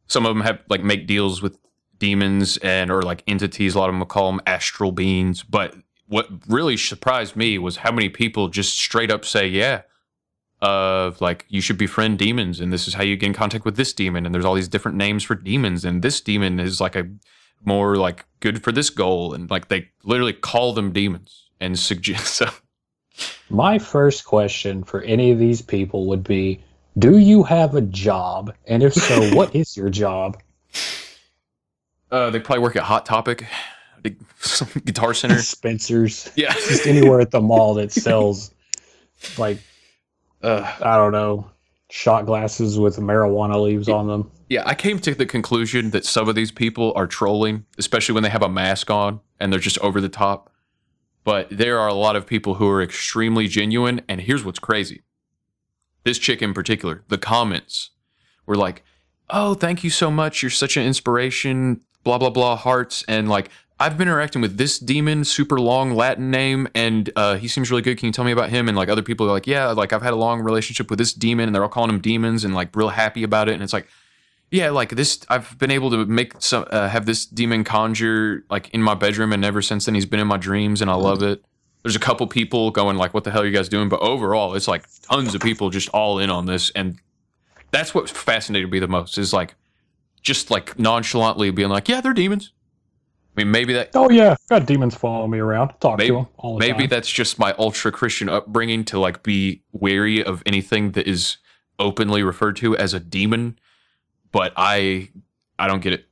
some 0.07 0.25
of 0.25 0.35
them 0.35 0.43
have 0.43 0.59
like 0.69 0.83
make 0.83 1.07
deals 1.07 1.41
with 1.41 1.57
demons 1.99 2.57
and 2.57 2.91
or 2.91 3.01
like 3.01 3.23
entities. 3.27 3.75
A 3.75 3.79
lot 3.79 3.89
of 3.89 3.93
them 3.93 3.99
will 3.99 4.07
call 4.07 4.31
them 4.31 4.41
astral 4.47 4.91
beings. 4.91 5.43
But 5.43 5.75
what 6.07 6.27
really 6.47 6.77
surprised 6.77 7.35
me 7.35 7.57
was 7.59 7.77
how 7.77 7.91
many 7.91 8.09
people 8.09 8.47
just 8.47 8.77
straight 8.77 9.11
up 9.11 9.23
say 9.23 9.47
yeah 9.47 9.83
of 10.61 11.21
like 11.21 11.45
you 11.47 11.61
should 11.61 11.77
befriend 11.77 12.19
demons 12.19 12.59
and 12.59 12.73
this 12.73 12.85
is 12.85 12.93
how 12.93 13.03
you 13.03 13.15
get 13.15 13.27
in 13.27 13.33
contact 13.33 13.63
with 13.63 13.77
this 13.77 13.93
demon. 13.93 14.25
And 14.25 14.33
there's 14.33 14.45
all 14.45 14.55
these 14.55 14.67
different 14.67 14.97
names 14.97 15.23
for 15.23 15.35
demons. 15.35 15.85
And 15.85 16.01
this 16.01 16.19
demon 16.19 16.59
is 16.59 16.81
like 16.81 16.95
a 16.95 17.07
more 17.63 17.95
like 17.95 18.25
good 18.39 18.63
for 18.63 18.71
this 18.71 18.89
goal. 18.89 19.33
And 19.33 19.49
like 19.49 19.67
they 19.67 19.89
literally 20.03 20.33
call 20.33 20.73
them 20.73 20.91
demons 20.91 21.49
and 21.61 21.77
suggest 21.77 22.33
so 22.35 22.49
My 23.49 23.79
first 23.79 24.25
question 24.25 24.83
for 24.83 25.01
any 25.03 25.31
of 25.31 25.39
these 25.39 25.61
people 25.61 26.05
would 26.07 26.23
be 26.23 26.59
Do 26.97 27.17
you 27.17 27.43
have 27.43 27.75
a 27.75 27.81
job? 27.81 28.53
And 28.67 28.83
if 28.83 28.93
so, 28.93 29.29
what 29.35 29.55
is 29.55 29.75
your 29.77 29.89
job? 29.89 30.39
uh 32.11 32.29
they 32.31 32.39
probably 32.39 32.63
work 32.63 32.75
at 32.75 32.83
hot 32.83 33.05
topic 33.05 33.45
some 34.39 34.67
guitar 34.85 35.13
center 35.13 35.37
Spencer's. 35.39 36.31
Yeah. 36.35 36.53
Just 36.53 36.87
anywhere 36.87 37.19
at 37.19 37.31
the 37.31 37.41
mall 37.41 37.73
that 37.75 37.91
sells, 38.05 38.51
like, 39.37 39.59
uh, 40.41 40.73
I 40.81 40.95
don't 40.95 41.11
know, 41.11 41.49
shot 41.89 42.25
glasses 42.25 42.79
with 42.79 42.97
marijuana 42.97 43.61
leaves 43.61 43.89
on 43.89 44.07
them. 44.07 44.31
yeah 44.47 44.61
i 44.65 44.75
came 44.75 44.99
to 44.99 45.15
the 45.15 45.25
conclusion 45.25 45.89
that 45.89 46.05
some 46.05 46.29
of 46.29 46.35
these 46.35 46.51
people 46.51 46.93
are 46.95 47.07
trolling 47.07 47.65
especially 47.79 48.13
when 48.13 48.21
they 48.21 48.29
have 48.29 48.43
a 48.43 48.47
mask 48.49 48.91
on 48.91 49.19
and 49.39 49.51
they're 49.51 49.59
just 49.59 49.79
over 49.79 49.99
the 49.99 50.07
top 50.07 50.51
but 51.23 51.47
there 51.49 51.79
are 51.79 51.87
a 51.87 51.93
lot 51.93 52.15
of 52.15 52.25
people 52.25 52.55
who 52.55 52.67
are 52.67 52.81
extremely 52.81 53.47
genuine 53.47 54.01
and 54.07 54.21
here's 54.21 54.43
what's 54.43 54.59
crazy. 54.59 55.01
This 56.03 56.17
chick 56.17 56.41
in 56.41 56.53
particular 56.53 57.03
the 57.07 57.17
comments 57.17 57.91
were 58.45 58.55
like 58.55 58.83
oh 59.29 59.53
thank 59.53 59.83
you 59.83 59.89
so 59.89 60.09
much. 60.09 60.41
You're 60.41 60.49
such 60.49 60.77
an 60.77 60.85
inspiration 60.85 61.81
blah 62.03 62.17
blah 62.17 62.29
blah 62.29 62.55
hearts 62.55 63.03
and 63.07 63.27
like 63.27 63.49
i've 63.79 63.97
been 63.97 64.07
interacting 64.07 64.41
with 64.41 64.57
this 64.57 64.79
demon 64.79 65.23
super 65.25 65.59
long 65.59 65.93
latin 65.93 66.31
name 66.31 66.67
and 66.73 67.11
uh, 67.15 67.35
he 67.35 67.47
seems 67.47 67.69
really 67.69 67.81
good. 67.81 67.97
Can 67.97 68.07
you 68.07 68.13
tell 68.13 68.25
me 68.25 68.31
about 68.31 68.49
him? 68.49 68.67
And 68.67 68.77
like 68.77 68.89
other 68.89 69.03
people 69.03 69.27
are 69.27 69.31
like 69.31 69.47
yeah 69.47 69.67
like 69.67 69.93
i've 69.93 70.01
had 70.01 70.13
a 70.13 70.17
long 70.17 70.41
relationship 70.41 70.89
with 70.89 70.99
this 70.99 71.13
demon 71.13 71.47
and 71.47 71.55
they're 71.55 71.63
all 71.63 71.69
calling 71.69 71.89
him 71.89 71.99
demons 71.99 72.43
and 72.43 72.55
like 72.55 72.75
real 72.75 72.89
happy 72.89 73.23
about 73.23 73.49
it 73.49 73.53
and 73.53 73.63
it's 73.63 73.73
like 73.73 73.87
yeah 74.51 74.69
like 74.69 74.89
this 74.89 75.19
i've 75.29 75.57
been 75.57 75.71
able 75.71 75.89
to 75.89 76.05
make 76.05 76.33
some 76.39 76.65
uh, 76.71 76.87
have 76.89 77.05
this 77.05 77.25
demon 77.25 77.63
conjure 77.63 78.43
like 78.49 78.69
in 78.69 78.81
my 78.81 78.93
bedroom 78.93 79.31
and 79.33 79.43
ever 79.45 79.61
since 79.61 79.85
then 79.85 79.95
he's 79.95 80.05
been 80.05 80.19
in 80.19 80.27
my 80.27 80.37
dreams 80.37 80.81
and 80.81 80.89
i 80.89 80.93
love 80.93 81.21
it 81.21 81.43
there's 81.83 81.95
a 81.95 81.99
couple 81.99 82.25
people 82.27 82.71
going 82.71 82.97
like 82.97 83.13
what 83.13 83.23
the 83.23 83.31
hell 83.31 83.41
are 83.41 83.45
you 83.45 83.51
guys 83.51 83.69
doing 83.69 83.89
but 83.89 83.99
overall 84.01 84.55
it's 84.55 84.67
like 84.67 84.85
tons 85.03 85.33
of 85.35 85.41
people 85.41 85.69
just 85.69 85.89
all 85.89 86.19
in 86.19 86.29
on 86.29 86.45
this 86.45 86.69
and 86.71 86.99
that's 87.71 87.93
what 87.93 88.09
fascinated 88.09 88.71
me 88.71 88.79
the 88.79 88.87
most 88.87 89.17
is 89.17 89.33
like 89.33 89.55
just 90.21 90.51
like 90.51 90.77
nonchalantly 90.77 91.51
being 91.51 91.69
like 91.69 91.87
yeah 91.87 92.01
they're 92.01 92.13
demons 92.13 92.51
i 93.37 93.41
mean 93.41 93.51
maybe 93.51 93.73
that 93.73 93.89
Oh, 93.93 94.09
yeah. 94.09 94.35
Got 94.49 94.65
demons 94.65 94.95
following 94.95 95.31
me 95.31 95.37
around. 95.39 95.73
Talk 95.79 95.97
maybe, 95.97 96.09
to 96.09 96.13
them 96.15 96.27
all 96.37 96.57
the 96.57 96.59
maybe 96.59 96.79
time. 96.79 96.89
that's 96.89 97.09
just 97.09 97.39
my 97.39 97.53
ultra 97.57 97.91
christian 97.91 98.27
upbringing 98.27 98.83
to 98.85 98.99
like 98.99 99.23
be 99.23 99.61
wary 99.71 100.23
of 100.23 100.43
anything 100.45 100.91
that 100.91 101.07
is 101.07 101.37
openly 101.77 102.23
referred 102.23 102.57
to 102.57 102.75
as 102.75 102.93
a 102.93 102.99
demon 102.99 103.57
but 104.31 104.53
i 104.57 105.09
i 105.57 105.67
don't 105.67 105.81
get 105.81 105.93
it 105.93 106.05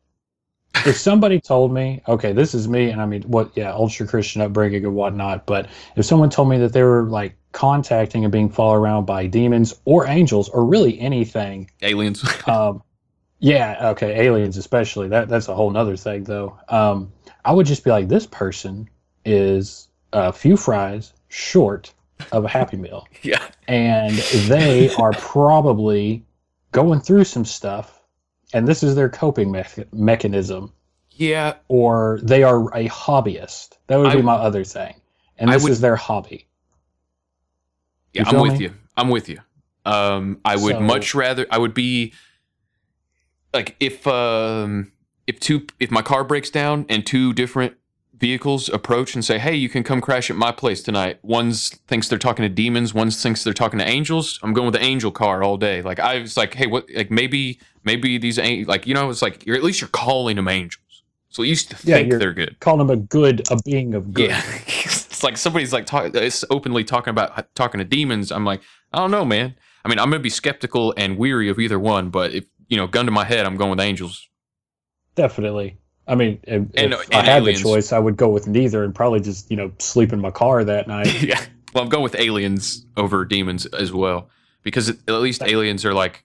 if 0.86 0.98
somebody 0.98 1.40
told 1.40 1.74
me, 1.74 2.02
okay, 2.08 2.34
this 2.34 2.54
is 2.54 2.68
me, 2.68 2.90
and 2.90 3.02
I 3.02 3.06
mean, 3.06 3.24
what, 3.24 3.52
yeah, 3.56 3.74
ultra 3.74 4.06
Christian 4.06 4.42
upbringing 4.42 4.86
and 4.86 4.94
whatnot, 4.96 5.46
but 5.46 5.68
if 5.96 6.06
someone 6.06 6.30
told 6.30 6.50
me 6.50 6.58
that 6.60 6.74
they 6.74 6.84
were 6.84 7.04
like 7.04 7.36
contacting 7.52 8.24
and 8.24 8.32
being 8.32 8.50
followed 8.50 8.76
around 8.76 9.06
by 9.06 9.26
demons 9.28 9.74
or 9.86 10.08
angels 10.08 10.50
or 10.50 10.66
really 10.66 11.00
anything, 11.00 11.70
aliens 11.82 12.24
um, 12.48 12.84
yeah, 13.40 13.90
okay, 13.92 14.26
aliens 14.26 14.58
especially, 14.58 15.08
that 15.10 15.30
that's 15.30 15.48
a 15.48 15.56
whole 15.56 15.70
nother 15.70 15.98
thing 15.98 16.24
though. 16.24 16.58
Um, 16.70 17.12
I 17.44 17.54
would 17.54 17.66
just 17.66 17.84
be 17.84 17.90
like, 17.92 18.08
this 18.08 18.26
person 18.26 18.90
is 19.26 19.88
a 20.14 20.32
few 20.32 20.58
fries 20.58 21.14
short 21.30 21.94
of 22.32 22.46
a 22.46 22.48
Happy 22.48 22.78
Meal. 22.78 23.08
yeah 23.24 23.48
and 23.68 24.16
they 24.48 24.90
are 24.96 25.12
probably 25.14 26.24
going 26.72 27.00
through 27.00 27.24
some 27.26 27.46
stuff 27.46 27.97
and 28.54 28.68
this 28.68 28.84
is 28.84 28.96
their 28.96 29.10
coping 29.10 29.52
mech- 29.52 29.92
mechanism 29.94 30.72
yeah 31.12 31.54
or 31.68 32.20
they 32.24 32.44
are 32.44 32.66
a 32.76 32.88
hobbyist 32.90 33.78
that 33.88 33.98
would 33.98 34.12
be 34.12 34.20
I- 34.20 34.22
my 34.22 34.36
other 34.36 34.64
thing 34.64 34.94
and 35.38 35.52
this 35.52 35.64
would- 35.64 35.72
is 35.72 35.82
their 35.82 35.96
hobby 35.96 36.48
Yeah, 38.14 38.24
I'm 38.28 38.40
with 38.42 38.54
me? 38.54 38.66
you. 38.66 38.74
I'm 38.96 39.10
with 39.10 39.30
you. 39.30 39.40
Um, 39.86 40.40
I 40.44 40.56
would 40.56 40.76
So- 40.76 40.80
much 40.80 41.14
rather. 41.14 41.46
I 41.52 41.58
would 41.60 41.74
be 41.76 42.14
like 43.54 43.76
if 43.80 44.08
um 44.08 44.92
if 45.28 45.40
two 45.40 45.68
if 45.80 45.92
my 45.92 46.02
car 46.02 46.24
breaks 46.24 46.50
down 46.50 46.86
and 46.90 47.06
two 47.06 47.32
different 47.34 47.76
vehicles 48.20 48.70
approach 48.70 49.16
and 49.16 49.24
say, 49.24 49.40
"Hey, 49.40 49.56
you 49.56 49.70
can 49.70 49.84
come 49.84 50.02
crash 50.02 50.30
at 50.30 50.36
my 50.36 50.52
place 50.52 50.82
tonight." 50.84 51.20
One's 51.24 51.70
thinks 51.88 52.08
they're 52.08 52.20
talking 52.20 52.44
to 52.44 52.50
demons. 52.50 52.94
One 52.94 53.12
thinks 53.12 53.44
they're 53.44 53.54
talking 53.54 53.80
to 53.80 53.88
angels. 53.88 54.40
I'm 54.44 54.54
going 54.54 54.66
with 54.66 54.76
the 54.76 54.84
angel 54.84 55.12
car 55.12 55.44
all 55.44 55.58
day. 55.58 55.82
Like 55.82 56.00
I 56.00 56.20
was 56.20 56.38
like, 56.38 56.54
"Hey, 56.54 56.68
what? 56.68 56.86
Like 56.94 57.12
maybe 57.12 57.60
maybe 57.84 58.18
these 58.18 58.40
ain't 58.40 58.68
like 58.68 58.88
you 58.88 58.94
know." 58.94 59.10
It's 59.10 59.22
like 59.22 59.46
you're 59.46 59.56
at 59.56 59.64
least 59.64 59.82
you're 59.82 59.90
calling 59.90 60.36
them 60.36 60.48
angels. 60.48 61.04
So 61.30 61.44
used 61.44 61.70
to 61.70 61.76
Yeah, 61.84 61.98
think 61.98 62.12
they're 62.20 62.34
good. 62.34 62.60
Calling 62.60 62.80
them 62.80 62.90
a 62.90 62.96
good, 63.02 63.44
a 63.52 63.58
being 63.64 63.94
of 63.94 64.14
good. 64.14 64.30
Yeah, 64.30 64.42
it's 64.68 65.24
like 65.24 65.38
somebody's 65.38 65.74
like 65.74 65.86
talk, 65.86 66.16
it's 66.16 66.44
openly 66.50 66.84
talking 66.84 67.12
about 67.12 67.38
uh, 67.38 67.44
talking 67.56 67.80
to 67.80 67.86
demons. 67.86 68.32
I'm 68.32 68.46
like, 68.46 68.62
I 68.94 68.98
don't 69.00 69.12
know, 69.12 69.26
man. 69.26 69.56
I 69.86 69.90
mean, 69.90 70.00
I'm 70.00 70.10
gonna 70.10 70.20
be 70.20 70.30
skeptical 70.30 70.94
and 70.98 71.18
weary 71.18 71.50
of 71.50 71.60
either 71.60 71.80
one, 71.80 72.10
but 72.10 72.34
if 72.34 72.46
you 72.68 72.78
know, 72.78 72.88
gun 72.88 73.06
to 73.06 73.12
my 73.12 73.24
head, 73.26 73.46
I'm 73.46 73.56
going 73.58 73.72
with 73.72 73.80
angels. 73.80 74.28
Definitely. 75.16 75.78
I 76.08 76.16
mean, 76.16 76.40
if, 76.44 76.54
And- 76.76 76.94
if 76.94 77.06
and 77.12 77.16
I 77.16 77.24
had 77.26 77.42
aliens. 77.42 77.62
the 77.62 77.70
choice, 77.70 77.92
I 77.92 78.00
would 78.00 78.16
go 78.18 78.30
with 78.30 78.48
neither 78.48 78.84
and 78.84 78.94
probably 78.96 79.20
just 79.20 79.50
you 79.52 79.58
know 79.58 79.72
sleep 79.80 80.14
in 80.14 80.22
my 80.22 80.32
car 80.32 80.64
that 80.64 80.88
night. 80.88 81.22
yeah. 81.22 81.44
Well, 81.74 81.84
I'm 81.84 81.90
going 81.90 82.04
with 82.04 82.16
aliens 82.16 82.86
over 82.96 83.26
demons 83.26 83.66
as 83.68 83.92
well 83.92 84.30
because 84.64 84.90
at 84.90 85.10
least 85.10 85.44
aliens 85.44 85.84
are 85.86 85.94
like, 85.94 86.24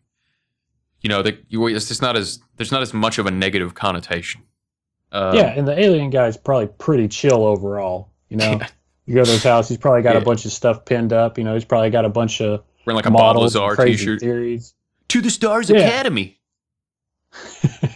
you 1.00 1.08
know, 1.08 1.20
they, 1.22 1.38
you, 1.48 1.66
it's 1.66 1.88
just 1.88 2.00
not 2.00 2.16
as 2.16 2.38
there's 2.56 2.70
not 2.72 2.80
as 2.82 2.94
much 2.94 3.18
of 3.18 3.26
a 3.26 3.30
negative 3.30 3.74
connotation. 3.74 4.42
Um, 5.10 5.34
yeah, 5.36 5.46
and 5.54 5.66
the 5.68 5.78
alien 5.78 6.10
guy's 6.10 6.36
probably 6.36 6.68
pretty 6.68 7.08
chill 7.08 7.44
overall. 7.44 8.08
You 8.30 8.36
know, 8.38 8.60
you 9.04 9.14
go 9.16 9.24
to 9.24 9.30
his 9.30 9.42
house, 9.42 9.68
he's 9.68 9.76
probably 9.78 10.00
got 10.02 10.14
Yeah. 10.14 10.22
a 10.22 10.24
bunch 10.24 10.44
of 10.46 10.52
stuff 10.52 10.84
pinned 10.86 11.12
up. 11.12 11.36
You 11.36 11.44
know, 11.44 11.52
he's 11.54 11.64
probably 11.66 11.90
got 11.90 12.04
a 12.04 12.08
bunch 12.08 12.40
of 12.40 12.62
Wearing 12.86 12.96
like 12.96 13.06
a 13.06 13.10
models 13.10 13.52
Bob 13.54 13.62
Lazar 13.70 13.76
crazy 13.76 13.98
t-shirt. 13.98 14.20
theories. 14.20 14.74
To 15.08 15.20
the 15.20 15.28
Stars 15.28 15.68
Yeah. 15.68 15.80
Academy. 15.80 16.40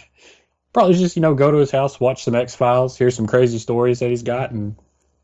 Probably 0.77 0.93
just 0.93 1.15
you 1.15 1.23
know 1.23 1.33
go 1.33 1.49
to 1.49 1.57
his 1.57 1.71
house, 1.71 1.99
watch 1.99 2.23
some 2.23 2.35
X 2.35 2.53
Files, 2.53 2.95
hear 2.95 3.09
some 3.09 3.25
crazy 3.25 3.57
stories 3.57 3.97
that 3.97 4.11
he's 4.11 4.21
got, 4.21 4.51
and 4.51 4.75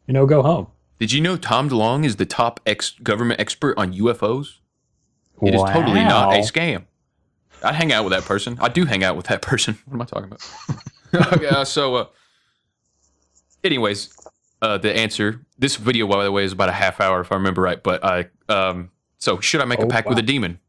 you 0.08 0.14
know 0.16 0.26
go 0.26 0.42
home. 0.42 0.66
Did 0.98 1.12
you 1.12 1.22
know 1.22 1.38
Tom 1.38 1.70
DeLonge 1.70 2.06
is 2.06 2.16
the 2.16 2.26
top 2.26 2.60
ex- 2.66 2.98
government 3.04 3.40
expert 3.40 3.78
on 3.78 3.94
UFOs? 3.94 4.62
It 5.44 5.54
is 5.54 5.62
totally 5.62 6.00
not 6.00 6.34
a 6.34 6.38
scam. 6.40 6.86
I 7.64 7.72
hang 7.72 7.94
out 7.94 8.04
with 8.04 8.14
that 8.14 8.24
person. 8.24 8.58
I 8.60 8.68
do 8.68 8.86
hang 8.86 9.04
out 9.04 9.16
with 9.16 9.28
that 9.28 9.42
person. 9.44 9.78
What 9.86 9.94
am 9.94 10.02
I 10.02 10.06
talking 10.06 10.26
about? 10.26 11.34
okay, 11.34 11.48
uh, 11.50 11.66
so, 11.66 11.96
uh, 11.98 12.06
anyways, 13.64 14.12
uh, 14.64 14.80
the 14.80 14.98
answer. 14.98 15.46
This 15.60 15.76
video, 15.76 16.08
by 16.08 16.24
the 16.24 16.32
way, 16.32 16.46
is 16.46 16.52
about 16.52 16.70
a 16.70 16.74
half 16.74 17.00
hour 17.00 17.22
if 17.22 17.32
I 17.32 17.36
remember 17.36 17.62
right. 17.62 17.84
But 17.84 18.04
I, 18.04 18.26
um, 18.50 18.90
so 19.20 19.40
should 19.40 19.62
I 19.62 19.66
make 19.66 19.78
a 19.78 19.84
Oh, 19.84 19.88
pact 19.88 20.10
with 20.10 20.18
a 20.18 20.24
demon? 20.24 20.60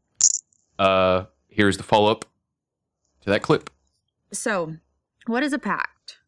Uh, 0.77 1.23
here's 1.47 1.77
the 1.77 1.83
follow 1.83 2.11
up 2.11 2.25
to 3.21 3.31
that 3.31 3.41
clip. 3.41 3.71
So, 4.31 4.77
what 5.27 5.43
is 5.43 5.53
a 5.53 5.59
pact? 5.59 6.19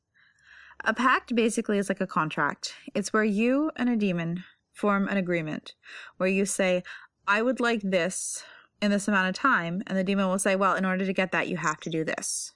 A 0.86 0.94
pact 0.94 1.36
basically 1.36 1.78
is 1.78 1.90
like 1.90 2.02
a 2.02 2.08
contract. 2.08 2.74
It's 2.94 3.12
where 3.12 3.24
you 3.24 3.72
and 3.76 3.90
a 3.90 3.96
demon 3.96 4.44
form 4.74 5.08
an 5.08 5.18
agreement 5.18 5.74
where 6.18 6.30
you 6.30 6.46
say, 6.46 6.84
I 7.28 7.42
would 7.42 7.60
like 7.60 7.82
this 7.82 8.44
in 8.82 8.92
this 8.92 9.08
amount 9.08 9.30
of 9.30 9.36
time. 9.36 9.82
And 9.88 9.98
the 9.98 10.04
demon 10.04 10.28
will 10.28 10.40
say, 10.40 10.56
Well, 10.56 10.76
in 10.76 10.86
order 10.86 11.06
to 11.06 11.14
get 11.14 11.32
that, 11.32 11.48
you 11.48 11.58
have 11.58 11.80
to 11.82 11.90
do 11.90 12.04
this. 12.04 12.54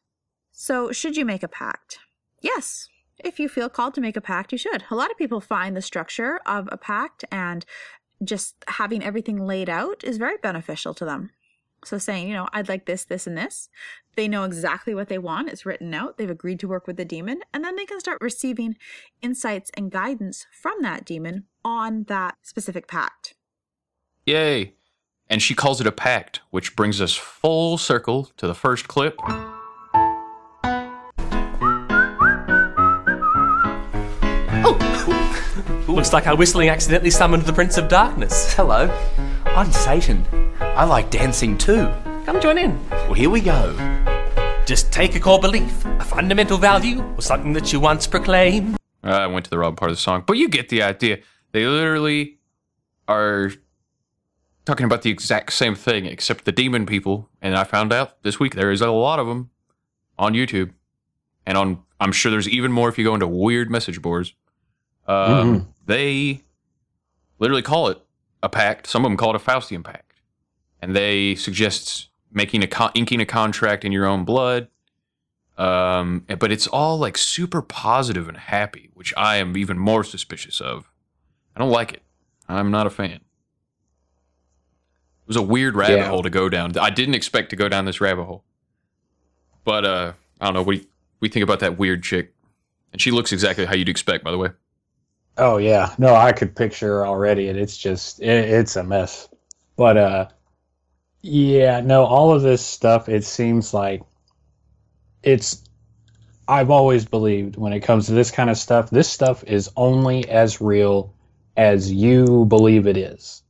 So, 0.51 0.91
should 0.91 1.17
you 1.17 1.25
make 1.25 1.43
a 1.43 1.47
pact? 1.47 1.99
Yes. 2.41 2.87
If 3.17 3.39
you 3.39 3.49
feel 3.49 3.69
called 3.69 3.93
to 3.95 4.01
make 4.01 4.17
a 4.17 4.21
pact, 4.21 4.51
you 4.51 4.57
should. 4.57 4.83
A 4.89 4.95
lot 4.95 5.11
of 5.11 5.17
people 5.17 5.41
find 5.41 5.75
the 5.75 5.81
structure 5.81 6.39
of 6.45 6.67
a 6.71 6.77
pact 6.77 7.23
and 7.31 7.65
just 8.23 8.55
having 8.67 9.03
everything 9.03 9.45
laid 9.45 9.69
out 9.69 10.03
is 10.03 10.17
very 10.17 10.37
beneficial 10.37 10.93
to 10.95 11.05
them. 11.05 11.31
So 11.83 11.97
saying, 11.97 12.27
you 12.27 12.35
know, 12.35 12.47
I'd 12.53 12.69
like 12.69 12.85
this, 12.85 13.05
this, 13.05 13.25
and 13.25 13.37
this. 13.37 13.67
They 14.15 14.27
know 14.27 14.43
exactly 14.43 14.93
what 14.93 15.07
they 15.07 15.17
want. 15.17 15.49
It's 15.49 15.65
written 15.65 15.93
out. 15.93 16.17
They've 16.17 16.29
agreed 16.29 16.59
to 16.59 16.67
work 16.67 16.85
with 16.85 16.97
the 16.97 17.05
demon. 17.05 17.41
And 17.53 17.63
then 17.63 17.75
they 17.75 17.85
can 17.85 17.99
start 17.99 18.19
receiving 18.21 18.75
insights 19.21 19.71
and 19.75 19.89
guidance 19.89 20.45
from 20.51 20.81
that 20.81 21.05
demon 21.05 21.45
on 21.65 22.03
that 22.03 22.35
specific 22.43 22.87
pact. 22.87 23.35
Yay! 24.25 24.75
And 25.27 25.41
she 25.41 25.55
calls 25.55 25.81
it 25.81 25.87
a 25.87 25.91
pact, 25.91 26.41
which 26.51 26.75
brings 26.75 27.01
us 27.01 27.15
full 27.15 27.77
circle 27.77 28.29
to 28.37 28.45
the 28.47 28.53
first 28.53 28.87
clip. 28.87 29.15
Oh! 34.63 35.85
Looks 35.87 36.13
like 36.13 36.27
I 36.27 36.33
whistling 36.33 36.69
accidentally 36.69 37.09
summoned 37.09 37.43
the 37.43 37.53
Prince 37.53 37.77
of 37.77 37.87
Darkness. 37.87 38.53
Hello, 38.53 38.87
I'm 39.55 39.71
Satan. 39.71 40.25
I 40.59 40.85
like 40.85 41.09
dancing 41.11 41.57
too. 41.57 41.87
Come 42.25 42.39
join 42.41 42.57
in. 42.57 42.79
Well, 42.89 43.13
here 43.13 43.29
we 43.29 43.41
go. 43.41 43.75
Just 44.65 44.91
take 44.91 45.15
a 45.15 45.19
core 45.19 45.39
belief, 45.39 45.85
a 45.85 46.03
fundamental 46.05 46.57
value, 46.57 47.01
or 47.17 47.21
something 47.21 47.53
that 47.53 47.73
you 47.73 47.79
once 47.79 48.07
proclaimed. 48.07 48.77
I 49.03 49.27
went 49.27 49.45
to 49.45 49.49
the 49.49 49.57
wrong 49.57 49.75
part 49.75 49.91
of 49.91 49.97
the 49.97 50.01
song, 50.01 50.23
but 50.25 50.37
you 50.37 50.47
get 50.47 50.69
the 50.69 50.81
idea. 50.83 51.19
They 51.51 51.65
literally 51.65 52.39
are 53.07 53.51
talking 54.65 54.85
about 54.85 55.01
the 55.01 55.09
exact 55.09 55.53
same 55.53 55.75
thing, 55.75 56.05
except 56.05 56.45
the 56.45 56.51
demon 56.51 56.85
people. 56.85 57.29
And 57.41 57.55
I 57.57 57.63
found 57.63 57.91
out 57.91 58.23
this 58.23 58.39
week 58.39 58.55
there 58.55 58.71
is 58.71 58.81
a 58.81 58.89
lot 58.91 59.19
of 59.19 59.27
them 59.27 59.49
on 60.17 60.33
YouTube, 60.33 60.71
and 61.45 61.57
on 61.57 61.79
I'm 61.99 62.11
sure 62.11 62.31
there's 62.31 62.49
even 62.49 62.71
more 62.71 62.89
if 62.89 62.97
you 62.97 63.03
go 63.03 63.13
into 63.13 63.27
weird 63.27 63.69
message 63.69 64.01
boards. 64.01 64.33
Um, 65.07 65.15
Mhm. 65.61 65.65
They 65.85 66.41
literally 67.39 67.61
call 67.63 67.89
it 67.89 67.99
a 68.43 68.49
pact. 68.49 68.87
Some 68.87 69.05
of 69.05 69.09
them 69.11 69.17
call 69.17 69.35
it 69.35 69.35
a 69.35 69.43
Faustian 69.43 69.83
pact, 69.83 70.13
and 70.81 70.95
they 70.95 71.35
suggest 71.35 72.09
making 72.31 72.63
a 72.63 72.67
con- 72.67 72.91
inking 72.95 73.21
a 73.21 73.25
contract 73.25 73.83
in 73.85 73.91
your 73.91 74.05
own 74.05 74.23
blood. 74.25 74.67
Um, 75.57 76.25
but 76.39 76.51
it's 76.51 76.65
all 76.67 76.97
like 76.97 77.17
super 77.17 77.61
positive 77.61 78.27
and 78.27 78.37
happy, 78.37 78.89
which 78.93 79.13
I 79.15 79.35
am 79.37 79.55
even 79.57 79.77
more 79.77 80.03
suspicious 80.03 80.59
of. 80.61 80.89
I 81.55 81.59
don't 81.59 81.69
like 81.69 81.93
it. 81.93 82.01
I'm 82.47 82.71
not 82.71 82.87
a 82.87 82.89
fan. 82.89 83.11
It 83.11 83.21
was 85.27 85.35
a 85.35 85.41
weird 85.41 85.75
rabbit 85.75 85.97
Yeah. 85.97 86.07
hole 86.07 86.23
to 86.23 86.29
go 86.29 86.49
down. 86.49 86.77
I 86.77 86.89
didn't 86.89 87.15
expect 87.15 87.49
to 87.51 87.55
go 87.55 87.69
down 87.69 87.85
this 87.85 88.01
rabbit 88.01 88.23
hole. 88.23 88.43
But 89.63 89.85
uh, 89.85 90.13
I 90.39 90.45
don't 90.51 90.65
know. 90.65 90.71
You, 90.71 90.85
we 91.19 91.29
think 91.29 91.43
about 91.43 91.59
that 91.59 91.77
weird 91.77 92.01
chick? 92.03 92.33
And 92.91 92.99
she 93.01 93.11
looks 93.11 93.31
exactly 93.31 93.65
how 93.65 93.75
you'd 93.75 93.87
expect, 93.89 94.23
by 94.23 94.31
the 94.31 94.37
way. 94.37 94.49
Oh 95.37 95.57
yeah, 95.57 95.93
no, 95.97 96.13
I 96.15 96.31
could 96.33 96.55
picture 96.55 97.05
already, 97.05 97.49
and 97.49 97.57
it's 97.57 97.77
just 97.77 98.21
it, 98.21 98.49
it's 98.49 98.75
a 98.75 98.83
mess. 98.83 99.29
But 99.75 99.97
uh, 99.97 100.27
yeah, 101.21 101.81
no, 101.81 102.03
all 102.05 102.33
of 102.33 102.41
this 102.41 102.65
stuff. 102.65 103.09
It 103.09 103.23
seems 103.23 103.73
like 103.73 104.03
it's. 105.23 105.63
I've 106.47 106.69
always 106.69 107.05
believed 107.05 107.55
when 107.55 107.71
it 107.71 107.79
comes 107.79 108.07
to 108.07 108.11
this 108.11 108.29
kind 108.29 108.49
of 108.49 108.57
stuff, 108.57 108.89
this 108.89 109.09
stuff 109.09 109.43
is 109.45 109.69
only 109.77 110.27
as 110.27 110.59
real 110.59 111.13
as 111.55 111.91
you 111.91 112.45
believe 112.45 112.87
it 112.87 112.97
is. 112.97 113.43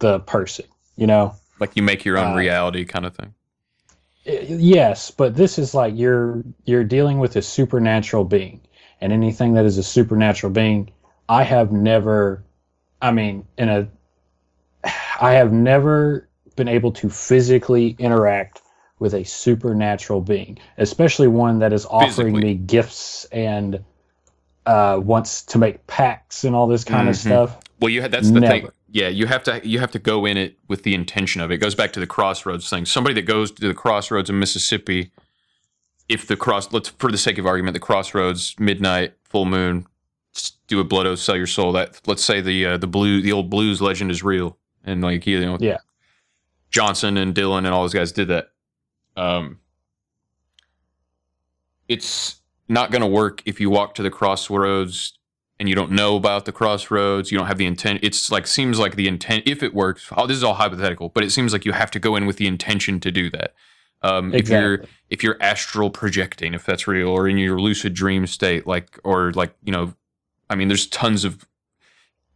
The 0.00 0.20
person, 0.20 0.66
you 0.96 1.06
know. 1.06 1.34
Like 1.60 1.76
you 1.76 1.82
make 1.82 2.04
your 2.04 2.18
own 2.18 2.32
Uh, 2.32 2.36
reality 2.36 2.84
kind 2.84 3.06
of 3.06 3.14
thing. 3.14 3.34
Yes, 4.24 5.10
but 5.10 5.34
this 5.34 5.58
is 5.58 5.74
like 5.74 5.94
you're 5.96 6.42
you're 6.64 6.84
dealing 6.84 7.18
with 7.20 7.36
a 7.36 7.42
supernatural 7.42 8.24
being, 8.24 8.60
and 9.00 9.12
anything 9.12 9.54
that 9.54 9.64
is 9.64 9.78
a 9.78 9.82
supernatural 9.82 10.52
being, 10.52 10.90
I 11.32 11.44
have 11.44 11.72
never, 11.72 12.44
I 13.00 13.10
mean, 13.10 13.46
in 13.56 13.70
a, 13.70 13.88
I 15.18 15.32
have 15.32 15.50
never 15.50 16.28
been 16.56 16.68
able 16.68 16.92
to 16.92 17.08
physically 17.08 17.96
interact 17.98 18.60
with 18.98 19.14
a 19.14 19.24
supernatural 19.24 20.20
being, 20.20 20.58
especially 20.76 21.28
one 21.28 21.58
that 21.60 21.72
is 21.72 21.86
offering 21.86 22.34
Physically. 22.34 22.42
me 22.42 22.54
gifts 22.56 23.24
and 23.32 23.82
uh, 24.66 25.00
wants 25.02 25.42
to 25.44 25.56
make 25.58 25.86
pacts 25.86 26.44
and 26.44 26.54
all 26.54 26.66
this 26.66 26.84
kind 26.84 27.08
of 27.08 27.14
Mhm. 27.14 27.18
stuff. 27.20 27.56
Well, 27.80 27.88
you 27.88 28.02
had, 28.02 28.12
that's 28.12 28.30
the 28.30 28.40
thing. 28.42 28.68
Yeah, 28.90 29.08
you 29.08 29.26
have 29.26 29.42
to 29.44 29.66
you 29.66 29.78
have 29.78 29.90
to 29.92 29.98
go 29.98 30.26
in 30.26 30.36
it 30.36 30.58
with 30.68 30.82
the 30.82 30.94
intention 30.94 31.40
of 31.40 31.50
it. 31.50 31.54
It 31.54 31.58
goes 31.58 31.74
back 31.74 31.94
to 31.94 32.00
the 32.00 32.06
crossroads 32.06 32.68
thing. 32.68 32.84
Somebody 32.84 33.14
that 33.14 33.22
goes 33.22 33.50
to 33.52 33.66
the 33.66 33.72
crossroads 33.74 34.28
in 34.28 34.38
Mississippi, 34.38 35.10
if 36.10 36.26
the 36.26 36.36
cross, 36.36 36.70
let's 36.74 36.90
for 36.90 37.10
the 37.10 37.16
sake 37.16 37.38
of 37.38 37.46
argument, 37.46 37.72
the 37.72 37.80
crossroads, 37.80 38.54
midnight, 38.58 39.14
full 39.24 39.46
moon, 39.46 39.86
do 40.66 40.80
a 40.80 40.84
blood 40.84 41.06
oath, 41.06 41.18
sell 41.18 41.36
your 41.36 41.46
soul. 41.46 41.72
That 41.72 42.00
let's 42.06 42.24
say 42.24 42.40
the 42.40 42.66
uh, 42.66 42.76
the 42.78 42.86
blue 42.86 43.20
the 43.20 43.32
old 43.32 43.50
blues 43.50 43.80
legend 43.82 44.10
is 44.10 44.22
real, 44.22 44.56
and 44.84 45.02
like 45.02 45.26
you 45.26 45.40
know, 45.40 45.58
Yeah. 45.60 45.78
Johnson 46.70 47.16
and 47.18 47.34
Dylan 47.34 47.58
and 47.58 47.68
all 47.68 47.82
those 47.82 47.92
guys 47.94 48.12
did 48.12 48.28
that. 48.28 48.52
Um, 49.16 49.58
it's 51.88 52.40
not 52.68 52.90
going 52.90 53.02
to 53.02 53.08
work 53.08 53.42
if 53.44 53.60
you 53.60 53.70
walk 53.70 53.94
to 53.96 54.02
the 54.02 54.10
crossroads 54.10 55.18
and 55.60 55.68
you 55.68 55.74
don't 55.74 55.90
know 55.92 56.16
about 56.16 56.44
the 56.46 56.52
crossroads. 56.52 57.30
You 57.30 57.38
don't 57.38 57.46
have 57.46 57.58
the 57.58 57.66
intent. 57.66 58.00
It's 58.02 58.30
like 58.30 58.46
seems 58.46 58.78
like 58.78 58.96
the 58.96 59.08
intent. 59.08 59.44
If 59.46 59.62
it 59.62 59.74
works, 59.74 60.08
oh, 60.16 60.26
this 60.26 60.36
is 60.36 60.44
all 60.44 60.54
hypothetical, 60.54 61.10
but 61.10 61.22
it 61.24 61.30
seems 61.30 61.52
like 61.52 61.64
you 61.64 61.72
have 61.72 61.90
to 61.90 61.98
go 61.98 62.16
in 62.16 62.26
with 62.26 62.36
the 62.38 62.46
intention 62.46 63.00
to 63.00 63.10
do 63.10 63.28
that. 63.30 63.54
Um, 64.02 64.34
If 64.34 64.48
you're 64.48 64.74
Exactly. 64.74 64.96
if 65.10 65.22
you're 65.22 65.36
astral 65.40 65.90
projecting, 65.90 66.54
if 66.54 66.64
that's 66.64 66.88
real, 66.88 67.08
or 67.08 67.28
in 67.28 67.36
your 67.36 67.60
lucid 67.60 67.94
dream 67.94 68.26
state, 68.26 68.66
like 68.66 68.98
or 69.04 69.32
like 69.32 69.54
you 69.62 69.72
know, 69.72 69.92
I 70.52 70.54
mean, 70.54 70.68
there's 70.68 70.86
tons 70.86 71.24
of 71.24 71.46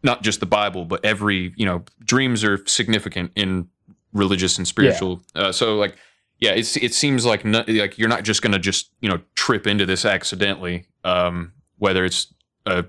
not 0.02 0.22
just 0.22 0.40
the 0.40 0.46
Bible, 0.46 0.84
but 0.86 1.04
every 1.04 1.52
you 1.56 1.66
know 1.66 1.84
dreams 2.00 2.42
are 2.42 2.64
significant 2.66 3.32
in 3.36 3.68
religious 4.12 4.56
and 4.56 4.66
spiritual. 4.66 5.22
Uh, 5.34 5.52
so 5.52 5.76
like 5.76 5.96
yeah, 6.38 6.52
it's 6.52 6.76
it 6.76 6.94
seems 6.94 7.24
like 7.26 7.44
no, 7.44 7.64
like 7.68 7.98
you're 7.98 8.08
not 8.08 8.22
just 8.24 8.42
gonna 8.42 8.58
just 8.58 8.90
you 9.00 9.08
know 9.08 9.20
trip 9.34 9.66
into 9.66 9.86
this 9.86 10.04
accidentally. 10.04 10.86
Um, 11.04 11.52
whether 11.78 12.04
it's 12.04 12.32
uh, 12.64 12.84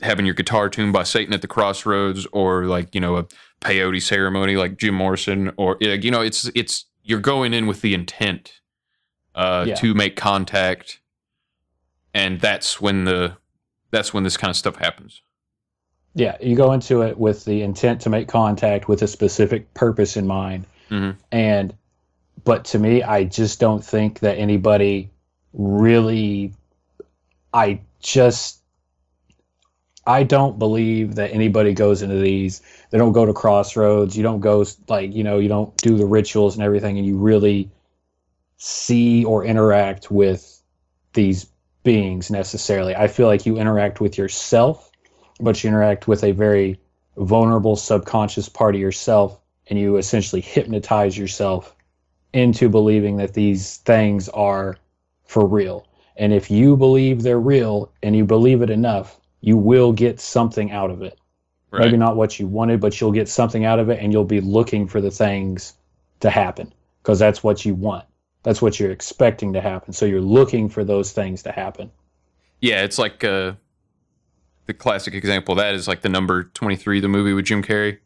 having 0.00 0.24
your 0.26 0.34
guitar 0.34 0.68
tuned 0.68 0.92
by 0.92 1.02
Satan 1.02 1.34
at 1.34 1.42
the 1.42 1.48
crossroads, 1.48 2.26
or 2.32 2.64
like 2.64 2.94
you 2.94 3.00
know 3.00 3.16
a 3.16 3.26
peyote 3.60 4.02
ceremony 4.02 4.56
like 4.56 4.76
Jim 4.78 4.94
Morrison, 4.94 5.52
or 5.56 5.76
like, 5.80 6.04
you 6.04 6.10
know 6.10 6.22
it's 6.22 6.50
it's 6.54 6.86
you're 7.02 7.20
going 7.20 7.54
in 7.54 7.66
with 7.66 7.82
the 7.82 7.94
intent 7.94 8.60
uh, 9.34 9.64
Yeah. 9.68 9.74
to 9.76 9.94
make 9.94 10.16
contact, 10.16 11.00
and 12.14 12.40
that's 12.40 12.80
when 12.80 13.04
the 13.04 13.36
that's 13.96 14.12
when 14.12 14.24
this 14.24 14.36
kind 14.36 14.50
of 14.50 14.56
stuff 14.56 14.76
happens. 14.76 15.22
Yeah, 16.14 16.36
you 16.40 16.54
go 16.54 16.72
into 16.72 17.02
it 17.02 17.18
with 17.18 17.44
the 17.46 17.62
intent 17.62 18.02
to 18.02 18.10
make 18.10 18.28
contact 18.28 18.88
with 18.88 19.00
a 19.02 19.06
specific 19.06 19.72
purpose 19.74 20.16
in 20.16 20.26
mind. 20.26 20.66
Mhm. 20.90 21.16
And, 21.32 21.74
but 22.44 22.66
to 22.66 22.78
me, 22.78 23.02
I 23.02 23.24
just 23.24 23.58
don't 23.58 23.82
think 23.84 24.20
that 24.20 24.36
anybody 24.36 25.10
really, 25.54 26.52
I 27.52 27.80
just, 28.00 28.60
I 30.06 30.22
don't 30.22 30.58
believe 30.58 31.14
that 31.14 31.32
anybody 31.32 31.72
goes 31.72 32.02
into 32.02 32.18
these. 32.18 32.62
They 32.90 32.98
don't 32.98 33.12
go 33.12 33.26
to 33.26 33.32
crossroads. 33.32 34.16
You 34.16 34.22
don't 34.22 34.40
go, 34.40 34.64
like, 34.88 35.14
you 35.14 35.24
know, 35.24 35.38
you 35.38 35.48
don't 35.48 35.74
do 35.78 35.96
the 35.96 36.06
rituals 36.06 36.54
and 36.54 36.62
everything, 36.62 36.98
and 36.98 37.06
you 37.06 37.16
really 37.16 37.70
see 38.58 39.24
or 39.24 39.44
interact 39.44 40.10
with 40.10 40.62
these 41.14 41.46
beings 41.86 42.30
necessarily. 42.30 42.94
I 42.94 43.06
feel 43.06 43.28
like 43.28 43.46
you 43.46 43.56
interact 43.56 44.00
with 44.00 44.18
yourself 44.18 44.90
but 45.40 45.62
you 45.62 45.68
interact 45.68 46.08
with 46.08 46.24
a 46.24 46.32
very 46.32 46.80
vulnerable 47.16 47.76
subconscious 47.76 48.48
part 48.48 48.74
of 48.74 48.80
yourself 48.80 49.40
and 49.68 49.78
you 49.78 49.96
essentially 49.96 50.40
hypnotize 50.40 51.16
yourself 51.16 51.74
into 52.32 52.68
believing 52.68 53.16
that 53.16 53.34
these 53.34 53.78
things 53.78 54.28
are 54.30 54.76
for 55.24 55.46
real. 55.46 55.86
And 56.16 56.32
if 56.32 56.50
you 56.50 56.76
believe 56.76 57.22
they're 57.22 57.40
real 57.40 57.92
and 58.02 58.16
you 58.16 58.24
believe 58.24 58.62
it 58.62 58.70
enough, 58.70 59.18
you 59.40 59.56
will 59.56 59.92
get 59.92 60.20
something 60.20 60.70
out 60.70 60.90
of 60.90 61.02
it. 61.02 61.18
Maybe 61.72 61.96
not 61.98 62.16
what 62.16 62.38
you 62.38 62.46
wanted, 62.46 62.80
but 62.80 62.98
you'll 63.00 63.12
get 63.12 63.28
something 63.28 63.64
out 63.64 63.78
of 63.78 63.90
it 63.90 64.00
and 64.00 64.12
you'll 64.12 64.24
be 64.24 64.40
looking 64.40 64.88
for 64.88 65.00
the 65.00 65.10
things 65.10 65.74
to 66.20 66.30
happen 66.30 66.72
because 67.02 67.18
that's 67.18 67.42
what 67.42 67.64
you 67.64 67.74
want. 67.74 68.06
That's 68.46 68.62
what 68.62 68.78
you're 68.78 68.92
expecting 68.92 69.52
to 69.54 69.60
happen. 69.60 69.92
So 69.92 70.06
you're 70.06 70.20
looking 70.20 70.68
for 70.68 70.84
those 70.84 71.10
things 71.10 71.42
to 71.42 71.50
happen. 71.50 71.90
Yeah, 72.60 72.84
it's 72.84 72.96
like 72.96 73.24
uh, 73.24 73.54
the 74.66 74.72
classic 74.72 75.14
example 75.14 75.50
of 75.54 75.58
that 75.58 75.74
is 75.74 75.88
like 75.88 76.02
the 76.02 76.08
number 76.08 76.44
23, 76.44 77.00
the 77.00 77.08
movie 77.08 77.32
with 77.32 77.44
Jim 77.44 77.60
Carrey. 77.60 77.98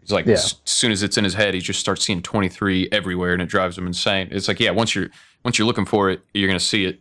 He's 0.00 0.10
like, 0.10 0.24
Yeah. 0.24 0.32
as 0.32 0.54
soon 0.64 0.92
as 0.92 1.02
it's 1.02 1.18
in 1.18 1.24
his 1.24 1.34
head, 1.34 1.52
he 1.52 1.60
just 1.60 1.78
starts 1.78 2.02
seeing 2.06 2.22
23 2.22 2.88
everywhere 2.90 3.34
and 3.34 3.42
it 3.42 3.50
drives 3.50 3.76
him 3.76 3.86
insane. 3.86 4.28
It's 4.30 4.48
like, 4.48 4.60
yeah, 4.60 4.70
once 4.70 4.94
you're 4.94 5.10
once 5.44 5.58
you're 5.58 5.66
looking 5.66 5.84
for 5.84 6.08
it, 6.08 6.22
you're 6.32 6.48
going 6.48 6.58
to 6.58 6.64
see 6.64 6.86
it. 6.86 7.00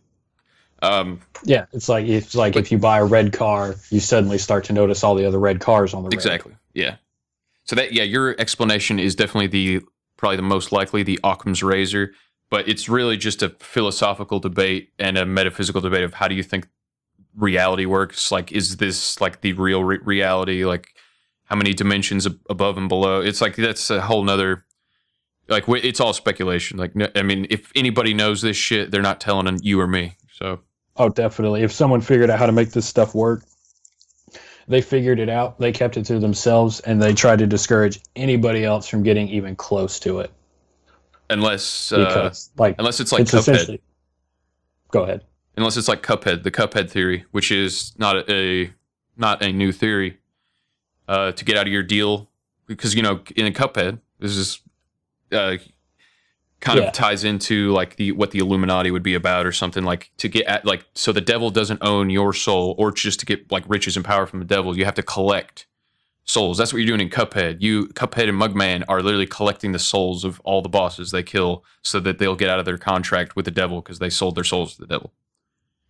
Um, 0.81 1.22
Yeah, 1.45 1.68
it's 1.72 1.88
like 1.88 2.06
it's 2.07 2.35
like 2.35 2.57
if 2.57 2.73
you 2.73 2.77
buy 2.77 2.97
a 2.99 3.06
red 3.06 3.31
car, 3.31 3.76
you 3.89 4.02
suddenly 4.02 4.38
start 4.38 4.65
to 4.65 4.73
notice 4.73 5.02
all 5.02 5.15
the 5.15 5.26
other 5.26 5.39
red 5.39 5.61
cars 5.61 5.93
on 5.93 6.03
the 6.03 6.07
road. 6.07 6.14
exactly. 6.14 6.56
Yeah. 6.73 6.97
So 7.64 7.77
that, 7.77 7.93
yeah, 7.93 8.03
your 8.03 8.35
explanation 8.38 8.99
is 8.99 9.15
definitely 9.15 9.47
the 9.47 9.85
probably 10.18 10.35
the 10.35 10.41
most 10.43 10.73
likely, 10.73 11.03
the 11.03 11.18
Occam's 11.23 11.64
razor. 11.64 12.11
But 12.50 12.68
it's 12.68 12.88
really 12.88 13.18
just 13.18 13.42
a 13.42 13.50
philosophical 13.60 14.40
debate 14.40 14.92
and 15.00 15.18
a 15.18 15.26
metaphysical 15.26 15.82
debate 15.82 16.04
of 16.04 16.14
how 16.14 16.28
do 16.28 16.36
you 16.36 16.44
think 16.44 16.68
reality 17.36 17.86
works? 17.86 18.32
Like, 18.32 18.52
is 18.52 18.78
this 18.78 19.20
like 19.20 19.42
the 19.42 19.54
real 19.54 19.84
re- 19.84 20.00
reality? 20.04 20.64
Like, 20.64 20.90
how 21.46 21.56
many 21.56 21.74
dimensions 21.74 22.26
ab- 22.26 22.40
above 22.50 22.78
and 22.78 22.88
below? 22.88 23.22
It's 23.22 23.42
like 23.42 23.56
that's 23.56 23.90
a 23.90 24.02
whole 24.02 24.24
nother. 24.24 24.66
Like, 25.48 25.66
it's 25.68 26.00
all 26.00 26.14
speculation. 26.14 26.78
Like, 26.78 26.96
no, 26.96 27.08
I 27.16 27.22
mean, 27.22 27.48
if 27.50 27.72
anybody 27.76 28.14
knows 28.14 28.42
this 28.42 28.58
shit, 28.58 28.92
they're 28.92 29.02
not 29.02 29.20
telling 29.22 29.60
you 29.62 29.80
or 29.80 29.88
me. 29.88 30.18
So, 30.32 30.60
Oh, 30.98 31.10
definitely. 31.10 31.62
If 31.62 31.72
someone 31.72 32.02
figured 32.02 32.30
out 32.30 32.40
how 32.40 32.46
to 32.46 32.52
make 32.52 32.72
this 32.72 32.86
stuff 32.86 33.14
work, 33.14 33.44
they 34.68 34.82
figured 34.82 35.20
it 35.20 35.30
out. 35.30 35.60
They 35.60 35.72
kept 35.72 35.98
it 35.98 36.06
to 36.06 36.20
themselves, 36.20 36.80
and 36.80 37.02
they 37.02 37.14
tried 37.14 37.40
to 37.40 37.48
discourage 37.48 38.00
anybody 38.16 38.64
else 38.64 38.88
from 38.88 39.04
getting 39.04 39.28
even 39.30 39.56
close 39.56 40.00
to 40.02 40.20
it. 40.20 40.32
Unless 41.30 41.91
uh, 41.91 42.34
like, 42.57 42.76
unless 42.80 42.99
it's 42.99 43.11
like 43.11 43.22
it's 43.22 43.31
Cuphead. 43.31 43.80
Go 44.91 45.04
ahead. 45.04 45.23
unless 45.57 45.78
it's 45.78 45.87
like 45.87 46.02
Cuphead, 46.04 46.44
the 46.44 46.52
Cuphead 46.52 46.89
theory, 46.89 47.26
which 47.31 47.52
is 47.52 47.94
not 47.97 48.29
a 48.29 48.71
not 49.18 49.41
a 49.44 49.52
new 49.52 49.71
theory 49.71 50.18
uh, 51.07 51.31
to 51.34 51.45
get 51.45 51.57
out 51.57 51.68
of 51.68 51.73
your 51.73 51.84
deal, 51.84 52.29
because 52.68 52.94
you 52.95 53.02
know 53.02 53.21
in 53.36 53.45
a 53.45 53.52
Cuphead, 53.52 53.99
this 54.20 54.36
is 54.36 54.62
uh, 55.31 55.57
kind 56.62 56.79
Yeah. 56.79 56.86
of 56.87 56.94
ties 56.94 57.23
into 57.23 57.71
like 57.71 57.95
the 57.97 58.12
what 58.13 58.31
the 58.31 58.39
Illuminati 58.39 58.91
would 58.91 59.04
be 59.04 59.13
about 59.15 59.45
or 59.45 59.52
something 59.52 59.84
like 59.84 60.12
to 60.18 60.28
get 60.29 60.45
at 60.47 60.65
like 60.65 60.86
so 60.94 61.12
the 61.12 61.21
devil 61.21 61.49
doesn't 61.49 61.79
own 61.81 62.10
your 62.10 62.31
soul 62.34 62.76
or 62.78 62.91
just 62.91 63.20
to 63.20 63.26
get 63.26 63.52
like 63.52 63.63
riches 63.68 63.95
and 63.97 64.05
power 64.05 64.26
from 64.26 64.39
the 64.39 64.45
devil, 64.45 64.78
you 64.78 64.86
have 64.86 64.95
to 64.95 65.04
collect 65.04 65.68
souls. 66.26 66.57
That's 66.57 66.73
what 66.73 66.79
you're 66.79 66.87
doing 66.87 67.02
in 67.02 67.10
Cuphead. 67.10 67.62
You 67.62 67.87
Cuphead 67.89 68.28
and 68.29 68.39
Mugman 68.39 68.84
are 68.87 69.02
literally 69.02 69.28
collecting 69.28 69.71
the 69.71 69.79
souls 69.79 70.23
of 70.23 70.39
all 70.41 70.62
the 70.62 70.70
bosses 70.70 71.12
they 71.12 71.23
kill 71.23 71.63
so 71.84 71.99
that 72.02 72.18
they'll 72.18 72.36
get 72.36 72.49
out 72.49 72.60
of 72.60 72.65
their 72.65 72.78
contract 72.78 73.36
with 73.36 73.45
the 73.45 73.52
devil 73.52 73.81
because 73.81 73.99
they 73.99 74.10
sold 74.10 74.36
their 74.36 74.44
souls 74.44 74.76
to 74.76 74.81
the 74.81 74.87
devil. 74.87 75.13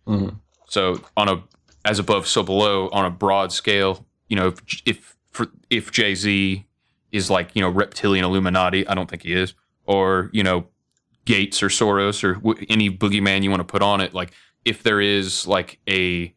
Mhm. 0.06 0.36
So 0.68 1.00
on 1.16 1.28
a 1.28 1.42
as 1.84 1.98
above, 1.98 2.26
so 2.26 2.42
below 2.42 2.88
on 2.90 3.04
a 3.04 3.10
broad 3.10 3.52
scale, 3.52 4.04
you 4.28 4.36
know, 4.36 4.48
if 4.48 4.60
if 4.84 5.16
for, 5.30 5.48
if 5.70 5.90
Jay 5.92 6.14
Z 6.14 6.64
is 7.12 7.30
like 7.30 7.54
you 7.54 7.62
know 7.62 7.68
reptilian 7.70 8.24
Illuminati, 8.24 8.86
I 8.86 8.94
don't 8.94 9.08
think 9.08 9.22
he 9.22 9.32
is, 9.32 9.54
or 9.86 10.30
you 10.32 10.42
know 10.42 10.66
Gates 11.24 11.62
or 11.62 11.68
Soros 11.68 12.22
or 12.22 12.34
w- 12.34 12.66
any 12.68 12.90
boogeyman 12.90 13.42
you 13.42 13.50
want 13.50 13.60
to 13.60 13.64
put 13.64 13.82
on 13.82 14.00
it. 14.00 14.12
Like 14.14 14.32
if 14.64 14.82
there 14.82 15.00
is 15.00 15.46
like 15.46 15.78
a 15.88 16.34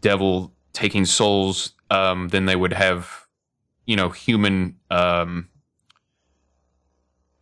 devil 0.00 0.52
taking 0.72 1.04
souls, 1.04 1.72
um, 1.92 2.28
then 2.28 2.46
they 2.46 2.56
would 2.56 2.72
have 2.72 3.26
you 3.84 3.96
know 3.96 4.08
human 4.08 4.76
um, 4.90 5.48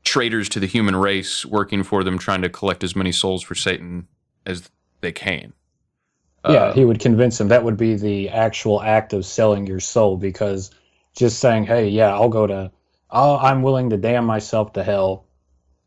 traitors 0.03 0.49
to 0.49 0.61
the 0.61 0.67
human 0.67 0.97
race 0.97 1.47
working 1.47 1.85
for 1.85 2.03
them, 2.03 2.19
trying 2.19 2.43
to 2.43 2.49
collect 2.49 2.83
as 2.83 2.97
many 2.97 3.13
souls 3.13 3.43
for 3.43 3.55
Satan 3.55 4.09
as 4.45 4.69
they 5.03 5.13
can. 5.13 5.53
yeah, 6.49 6.65
Uh, 6.65 6.73
he 6.73 6.85
would 6.85 6.99
convince 6.99 7.39
them 7.39 7.49
that 7.49 7.63
would 7.63 7.77
be 7.77 7.95
the 7.95 8.29
actual 8.31 8.83
act 8.83 9.13
of 9.13 9.25
selling 9.25 9.67
your 9.67 9.81
soul 9.81 10.17
because 10.17 10.71
just 11.15 11.39
saying, 11.39 11.65
"Hey, 11.65 11.89
yeah, 11.89 12.13
I'll 12.13 12.29
go 12.29 12.47
to, 12.47 12.73
I'll, 13.11 13.37
I'm 13.37 13.63
willing 13.63 13.91
to 13.91 13.97
damn 13.97 14.25
myself 14.25 14.73
to 14.73 14.83
hell 14.83 15.27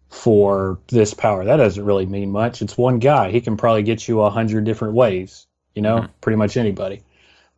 for 0.10 0.80
this 0.88 1.14
power." 1.14 1.44
That 1.44 1.58
doesn't 1.58 1.84
really 1.84 2.06
mean 2.06 2.32
much. 2.32 2.62
It's 2.62 2.78
one 2.78 3.00
guy. 3.00 3.30
He 3.30 3.42
can 3.42 3.58
probably 3.58 3.84
get 3.84 4.08
you 4.08 4.22
a 4.22 4.30
hundred 4.30 4.64
different 4.64 4.94
ways. 4.94 5.48
You 5.76 5.82
know, 5.82 6.08
pretty 6.22 6.38
much 6.38 6.56
anybody. 6.56 7.02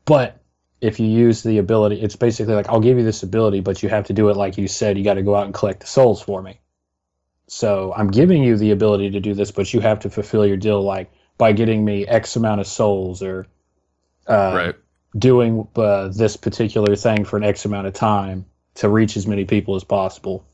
But 0.06 0.40
if 0.86 1.00
you 1.00 1.08
use 1.08 1.44
the 1.44 1.58
ability, 1.60 2.02
it's 2.02 2.16
basically 2.16 2.56
like, 2.56 2.70
"I'll 2.70 2.80
give 2.82 2.98
you 2.98 3.04
this 3.06 3.24
ability, 3.24 3.62
but 3.62 3.84
you 3.84 3.90
have 3.90 4.06
to 4.06 4.14
do 4.14 4.30
it 4.30 4.38
like 4.38 4.58
you 4.58 4.68
said. 4.68 4.98
You 4.98 5.04
got 5.04 5.16
to 5.16 5.24
go 5.24 5.36
out 5.36 5.46
and 5.46 5.54
collect 5.54 5.82
the 5.82 5.88
souls 5.88 6.22
for 6.22 6.42
me." 6.42 6.60
So 7.48 7.94
I'm 7.96 8.10
giving 8.12 8.44
you 8.44 8.58
the 8.58 8.72
ability 8.72 9.12
to 9.12 9.20
do 9.20 9.34
this, 9.34 9.52
but 9.52 9.74
you 9.74 9.80
have 9.82 10.00
to 10.02 10.10
fulfill 10.10 10.46
your 10.46 10.58
deal 10.58 10.82
like 10.82 11.12
by 11.38 11.52
getting 11.54 11.86
me 11.86 12.08
X 12.08 12.36
amount 12.36 12.62
of 12.62 12.68
souls 12.68 13.22
or 13.24 13.48
uh, 14.28 14.52
Right. 14.56 14.76
doing 15.18 15.68
uh, 15.76 16.10
this 16.10 16.38
particular 16.38 16.96
thing 16.96 17.26
for 17.26 17.38
an 17.38 17.44
X 17.44 17.66
amount 17.66 17.88
of 17.88 17.94
time 17.94 18.46
to 18.76 18.90
reach 18.90 19.18
as 19.18 19.28
many 19.28 19.46
people 19.46 19.76
as 19.76 19.84
possible. 19.84 20.46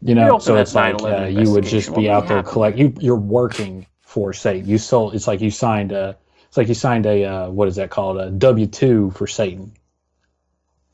You 0.00 0.14
You 0.14 0.14
know, 0.14 0.38
so 0.38 0.56
it's 0.56 0.74
like 0.74 1.02
uh, 1.04 1.26
you 1.26 1.50
would 1.50 1.64
just 1.64 1.94
be 1.94 2.08
out 2.10 2.26
there 2.28 2.38
happened? 2.38 2.52
collect. 2.52 2.78
You, 2.78 2.94
you're 3.00 3.16
working 3.16 3.86
for 4.02 4.32
Satan. 4.32 4.68
You 4.68 4.78
sold. 4.78 5.14
It's 5.14 5.26
like 5.26 5.40
you 5.40 5.50
signed 5.50 5.92
a. 5.92 6.16
It's 6.52 6.58
like 6.58 6.66
he 6.66 6.74
signed 6.74 7.06
a. 7.06 7.24
Uh, 7.24 7.48
what 7.48 7.66
is 7.66 7.76
that 7.76 7.88
called? 7.88 8.18
A 8.18 8.30
W 8.30 8.66
two 8.66 9.10
for 9.12 9.26
Satan. 9.26 9.72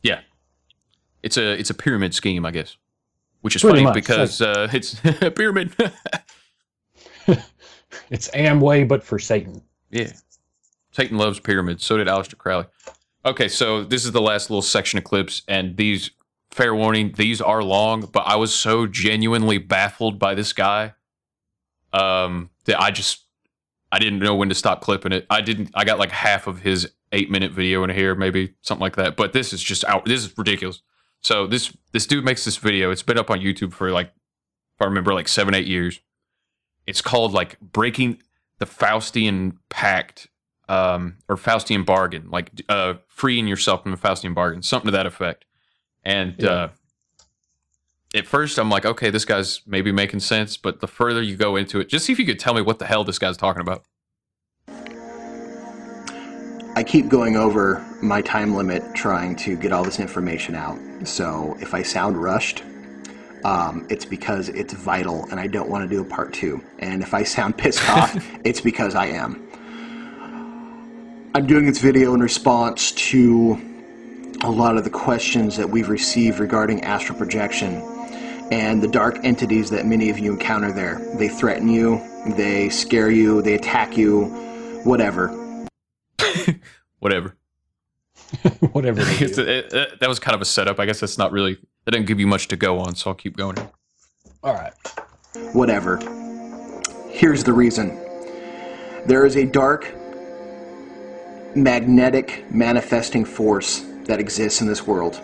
Yeah, 0.05 0.21
it's 1.25 1.37
a 1.37 1.59
it's 1.59 1.69
a 1.69 1.75
pyramid 1.75 2.15
scheme, 2.15 2.47
I 2.47 2.53
guess, 2.53 2.77
which 3.41 3.57
is 3.57 3.63
Pretty 3.63 3.79
funny 3.79 3.87
much, 3.87 3.95
because 3.95 4.41
uh, 4.41 4.69
it's 4.73 5.05
a 5.21 5.33
pyramid. 5.33 5.75
It's 8.11 8.29
Amway, 8.29 8.87
but 8.87 9.03
for 9.03 9.19
Satan. 9.19 9.61
yeah, 9.91 10.13
Satan 10.93 11.19
loves 11.19 11.41
pyramids. 11.41 11.85
So 11.85 11.97
did 11.97 12.07
Aleister 12.07 12.39
Crowley. 12.39 12.67
Okay, 13.25 13.49
so 13.49 13.83
this 13.83 14.05
is 14.05 14.13
the 14.13 14.21
last 14.21 14.51
little 14.51 14.63
section 14.63 14.97
of 14.99 15.05
clips, 15.05 15.43
and 15.49 15.77
these 15.77 16.13
fair 16.53 16.73
warning, 16.73 17.15
these 17.17 17.41
are 17.41 17.65
long, 17.65 18.03
but 18.13 18.21
I 18.21 18.37
was 18.37 18.55
so 18.55 18.87
genuinely 18.87 19.59
baffled 19.59 20.21
by 20.21 20.35
this 20.37 20.53
guy 20.53 20.95
um, 21.93 22.51
that 22.67 22.81
I 22.81 22.93
just 22.93 23.25
I 23.91 23.99
didn't 23.99 24.19
know 24.19 24.35
when 24.35 24.49
to 24.51 24.55
stop 24.55 24.81
clipping 24.83 25.13
it. 25.13 25.27
I 25.31 25.41
didn't. 25.41 25.71
I 25.75 25.85
got 25.85 25.99
like 25.99 26.11
half 26.11 26.47
of 26.47 26.61
his 26.61 26.91
eight 27.13 27.31
minute 27.31 27.53
video 27.53 27.83
in 27.85 27.91
here, 27.91 28.15
maybe 28.15 28.55
something 28.61 28.83
like 28.83 28.97
that. 28.97 29.17
But 29.17 29.33
this 29.33 29.53
is 29.53 29.63
just 29.63 29.85
out. 29.85 30.05
This 30.05 30.25
is 30.25 30.37
ridiculous. 30.37 30.83
So 31.21 31.47
this 31.47 31.75
this 31.93 32.07
dude 32.07 32.25
makes 32.25 32.45
this 32.45 32.57
video. 32.59 32.91
It's 32.91 33.03
been 33.03 33.19
up 33.19 33.31
on 33.31 33.41
YouTube 33.41 33.73
for 33.73 33.91
like, 33.91 34.09
if 34.09 34.83
I 34.83 34.85
remember, 34.85 35.15
like 35.15 35.29
seven 35.29 35.55
eight 35.55 35.67
years. 35.67 36.01
It's 36.87 37.01
called 37.03 37.33
like 37.33 37.59
breaking 37.61 38.23
the 38.59 38.67
Faustian 38.67 39.57
Pact. 39.69 40.29
um, 40.71 41.17
or 41.29 41.37
Faustian 41.37 41.87
bargain, 41.87 42.29
like 42.31 42.51
uh, 42.69 42.95
freeing 43.07 43.47
yourself 43.49 43.83
from 43.83 43.93
the 43.93 43.97
Faustian 43.97 44.35
bargain, 44.35 44.61
something 44.63 44.89
to 44.89 44.93
that 44.93 45.07
effect. 45.07 45.47
And 46.05 46.35
Yeah. 46.39 46.49
uh, 46.51 46.69
at 48.15 48.27
first, 48.27 48.59
I'm 48.59 48.71
like, 48.71 48.87
okay, 48.87 49.11
this 49.11 49.25
guy's 49.25 49.61
maybe 49.67 49.93
making 49.93 50.21
sense. 50.21 50.57
But 50.57 50.81
the 50.81 50.87
further 50.87 51.23
you 51.23 51.37
go 51.37 51.57
into 51.57 51.81
it, 51.81 51.89
just 51.89 52.07
see 52.07 52.13
if 52.13 52.19
you 52.19 52.27
could 52.27 52.39
tell 52.39 52.55
me 52.55 52.63
what 52.63 52.79
the 52.79 52.87
hell 52.87 53.05
this 53.05 53.19
guy's 53.19 53.37
talking 53.37 53.61
about. 53.61 53.85
I 56.75 56.85
keep 56.85 57.09
going 57.09 57.37
over 57.37 57.85
my 58.03 58.23
time 58.23 58.55
limit 58.55 58.83
trying 58.95 59.35
to 59.37 59.57
get 59.57 59.73
all 59.73 59.83
this 59.83 59.99
information 59.99 60.55
out. 60.55 60.79
So 61.07 61.57
if 61.61 61.75
I 61.75 61.83
sound 61.83 62.17
rushed, 62.17 62.63
um, 63.45 63.87
it's 63.91 64.05
because 64.05 64.49
it's 64.51 64.73
vital 64.75 65.27
and 65.31 65.41
I 65.41 65.49
don't 65.49 65.69
want 65.69 65.89
to 65.89 65.95
do 65.95 66.01
a 66.01 66.05
part 66.05 66.33
two. 66.33 66.63
And 66.79 67.03
if 67.03 67.15
I 67.15 67.25
sound 67.25 67.59
pissed 67.59 67.89
off, 67.91 68.17
it's 68.45 68.61
because 68.61 68.95
I 68.95 69.07
am. 69.07 69.45
I'm 71.35 71.47
doing 71.47 71.67
this 71.67 71.79
video 71.79 72.15
in 72.15 72.21
response 72.21 72.93
to 72.93 73.61
a 74.43 74.51
lot 74.51 74.77
of 74.77 74.85
the 74.85 74.91
questions 74.91 75.57
that 75.57 75.69
we've 75.69 75.89
received 75.89 76.39
regarding 76.39 76.85
astral 76.85 77.19
projection 77.19 77.83
and 78.51 78.83
the 78.83 78.89
dark 78.89 79.19
entities 79.25 79.71
that 79.71 79.87
many 79.87 80.11
of 80.11 80.19
you 80.19 80.33
encounter 80.33 80.73
there. 80.73 80.99
They 81.17 81.29
threaten 81.29 81.69
you, 81.69 82.01
they 82.37 82.69
scare 82.71 83.11
you, 83.11 83.43
they 83.43 83.55
attack 83.55 83.97
you, 83.97 84.25
whatever. 84.85 85.29
Whatever. 87.01 87.37
Whatever. 88.73 89.05
they 89.05 89.15
It's- 89.25 89.39
it- 89.39 89.73
it- 89.73 90.01
that 90.01 90.09
was 90.09 90.19
kind 90.19 90.35
of 90.35 90.41
a 90.41 90.45
setup. 90.45 90.81
I 90.81 90.87
guess 90.87 90.99
that's 91.01 91.17
not 91.19 91.31
really. 91.31 91.59
That 91.85 91.93
didn't 91.93 92.07
give 92.07 92.19
you 92.21 92.27
much 92.27 92.49
to 92.49 92.57
go 92.57 92.79
on, 92.81 92.95
so 92.97 93.11
I'll 93.11 93.15
keep 93.15 93.37
going. 93.37 93.57
All 94.43 94.55
right. 94.55 94.73
whatever. 95.53 95.99
Here's 97.11 97.45
the 97.45 97.53
reason 97.53 97.97
there 99.07 99.25
is 99.25 99.37
a 99.37 99.45
dark, 99.47 99.95
magnetic 101.55 102.45
manifesting 102.51 103.25
force 103.25 103.81
that 104.05 104.21
exists 104.21 104.61
in 104.61 104.67
this 104.67 104.87
world. 104.87 105.21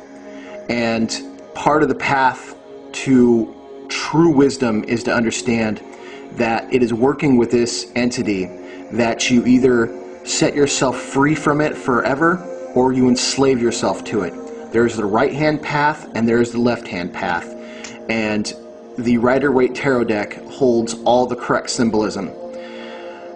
And 0.69 1.11
part 1.55 1.83
of 1.83 1.89
the 1.89 1.95
path 1.95 2.54
to 2.95 3.55
true 3.89 4.31
wisdom 4.31 4.85
is 4.85 5.03
to 5.05 5.15
understand 5.15 5.83
that 6.33 6.73
it 6.73 6.83
is 6.83 6.93
working 6.93 7.37
with 7.37 7.51
this 7.51 7.93
entity 7.95 8.47
that 8.93 9.31
you 9.31 9.45
either 9.47 10.25
set 10.25 10.55
yourself 10.55 11.01
free 11.01 11.35
from 11.35 11.61
it 11.61 11.77
forever 11.77 12.39
or 12.75 12.93
you 12.93 13.09
enslave 13.09 13.61
yourself 13.61 14.03
to 14.05 14.23
it. 14.23 14.33
There's 14.73 14.97
the 14.97 15.05
right 15.05 15.33
hand 15.33 15.63
path 15.63 16.11
and 16.15 16.29
there's 16.29 16.51
the 16.51 16.59
left 16.59 16.89
hand 16.89 17.13
path. 17.13 17.55
And 18.09 18.53
the 18.99 19.19
Rider 19.19 19.53
Waite 19.53 19.75
Tarot 19.75 20.05
deck 20.05 20.43
holds 20.47 20.95
all 21.05 21.27
the 21.27 21.37
correct 21.37 21.71
symbolism. 21.71 22.33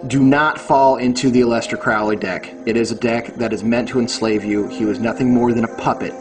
Do 0.07 0.21
not 0.21 0.59
fall 0.59 0.97
into 0.97 1.29
the 1.29 1.41
Aleister 1.41 1.79
Crowley 1.79 2.15
deck. 2.15 2.53
It 2.65 2.77
is 2.77 2.91
a 2.91 2.95
deck 2.95 3.35
that 3.35 3.51
is 3.51 3.63
meant 3.63 3.89
to 3.89 3.99
enslave 3.99 4.45
you. 4.45 4.67
He 4.67 4.85
was 4.85 4.99
nothing 4.99 5.33
more 5.33 5.53
than 5.53 5.65
a 5.65 5.75
puppet 5.75 6.13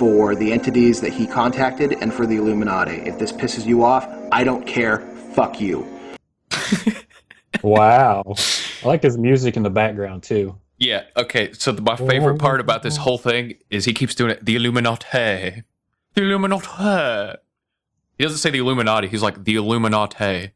for 0.00 0.34
the 0.34 0.50
entities 0.50 0.98
that 1.02 1.12
he 1.12 1.26
contacted 1.26 1.92
and 2.00 2.12
for 2.14 2.26
the 2.26 2.36
Illuminati. 2.36 3.02
If 3.02 3.18
this 3.18 3.32
pisses 3.32 3.66
you 3.66 3.84
off, 3.84 4.08
I 4.32 4.44
don't 4.44 4.66
care. 4.66 5.00
Fuck 5.34 5.60
you. 5.60 5.86
Wow. 7.62 8.22
I 8.82 8.88
like 8.88 9.02
his 9.02 9.18
music 9.18 9.58
in 9.58 9.62
the 9.62 9.68
background 9.68 10.22
too. 10.22 10.56
Yeah. 10.78 11.02
Okay. 11.18 11.52
So 11.52 11.72
the, 11.72 11.82
my 11.82 11.98
oh, 12.00 12.08
favorite 12.08 12.38
part 12.38 12.60
about 12.60 12.82
this 12.82 12.96
whole 12.96 13.18
thing 13.18 13.56
is 13.68 13.84
he 13.84 13.92
keeps 13.92 14.14
doing 14.14 14.30
it. 14.30 14.42
The 14.42 14.56
Illuminati. 14.56 15.64
The 16.14 16.22
Illuminati. 16.22 17.38
He 18.16 18.24
doesn't 18.24 18.38
say 18.38 18.48
the 18.48 18.60
Illuminati. 18.60 19.06
He's 19.08 19.22
like 19.22 19.44
the 19.44 19.56
Illuminati. 19.56 20.52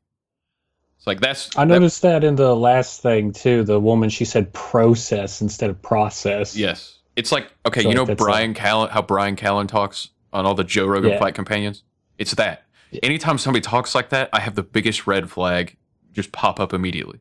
It's 0.96 1.06
like 1.06 1.20
that's. 1.20 1.50
I 1.58 1.64
noticed 1.64 2.00
that 2.00 2.24
in 2.24 2.36
the 2.36 2.56
last 2.56 3.02
thing 3.02 3.32
too. 3.32 3.62
The 3.64 3.78
woman 3.78 4.08
she 4.08 4.24
said 4.24 4.50
process 4.54 5.42
instead 5.42 5.68
of 5.68 5.82
process. 5.82 6.56
Yes. 6.56 6.93
It's 7.16 7.30
like 7.32 7.50
okay, 7.66 7.82
So 7.82 7.88
you 7.88 7.94
know 7.94 8.04
that's, 8.04 8.22
Bryan 8.22 8.54
Callen, 8.54 8.90
how 8.90 9.02
Bryan 9.02 9.36
Callen 9.36 9.68
talks 9.68 10.10
on 10.32 10.46
all 10.46 10.54
the 10.54 10.64
Joe 10.64 10.86
Rogan 10.86 11.10
Yeah. 11.12 11.18
Fight 11.18 11.34
Companions. 11.34 11.84
It's 12.18 12.34
that. 12.34 12.64
Anytime 13.02 13.38
somebody 13.38 13.60
talks 13.60 13.94
like 13.94 14.10
that, 14.10 14.28
I 14.32 14.40
have 14.40 14.54
the 14.54 14.62
biggest 14.62 15.06
red 15.06 15.30
flag 15.30 15.76
just 16.12 16.32
pop 16.32 16.60
up 16.60 16.72
immediately. 16.72 17.20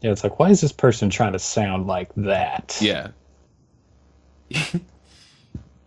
Yeah, 0.00 0.10
it's 0.12 0.22
like 0.24 0.38
why 0.38 0.50
is 0.50 0.60
this 0.60 0.72
person 0.72 1.10
trying 1.10 1.32
to 1.32 1.38
sound 1.38 1.86
like 1.86 2.14
that? 2.16 2.78
Yeah. 2.80 3.08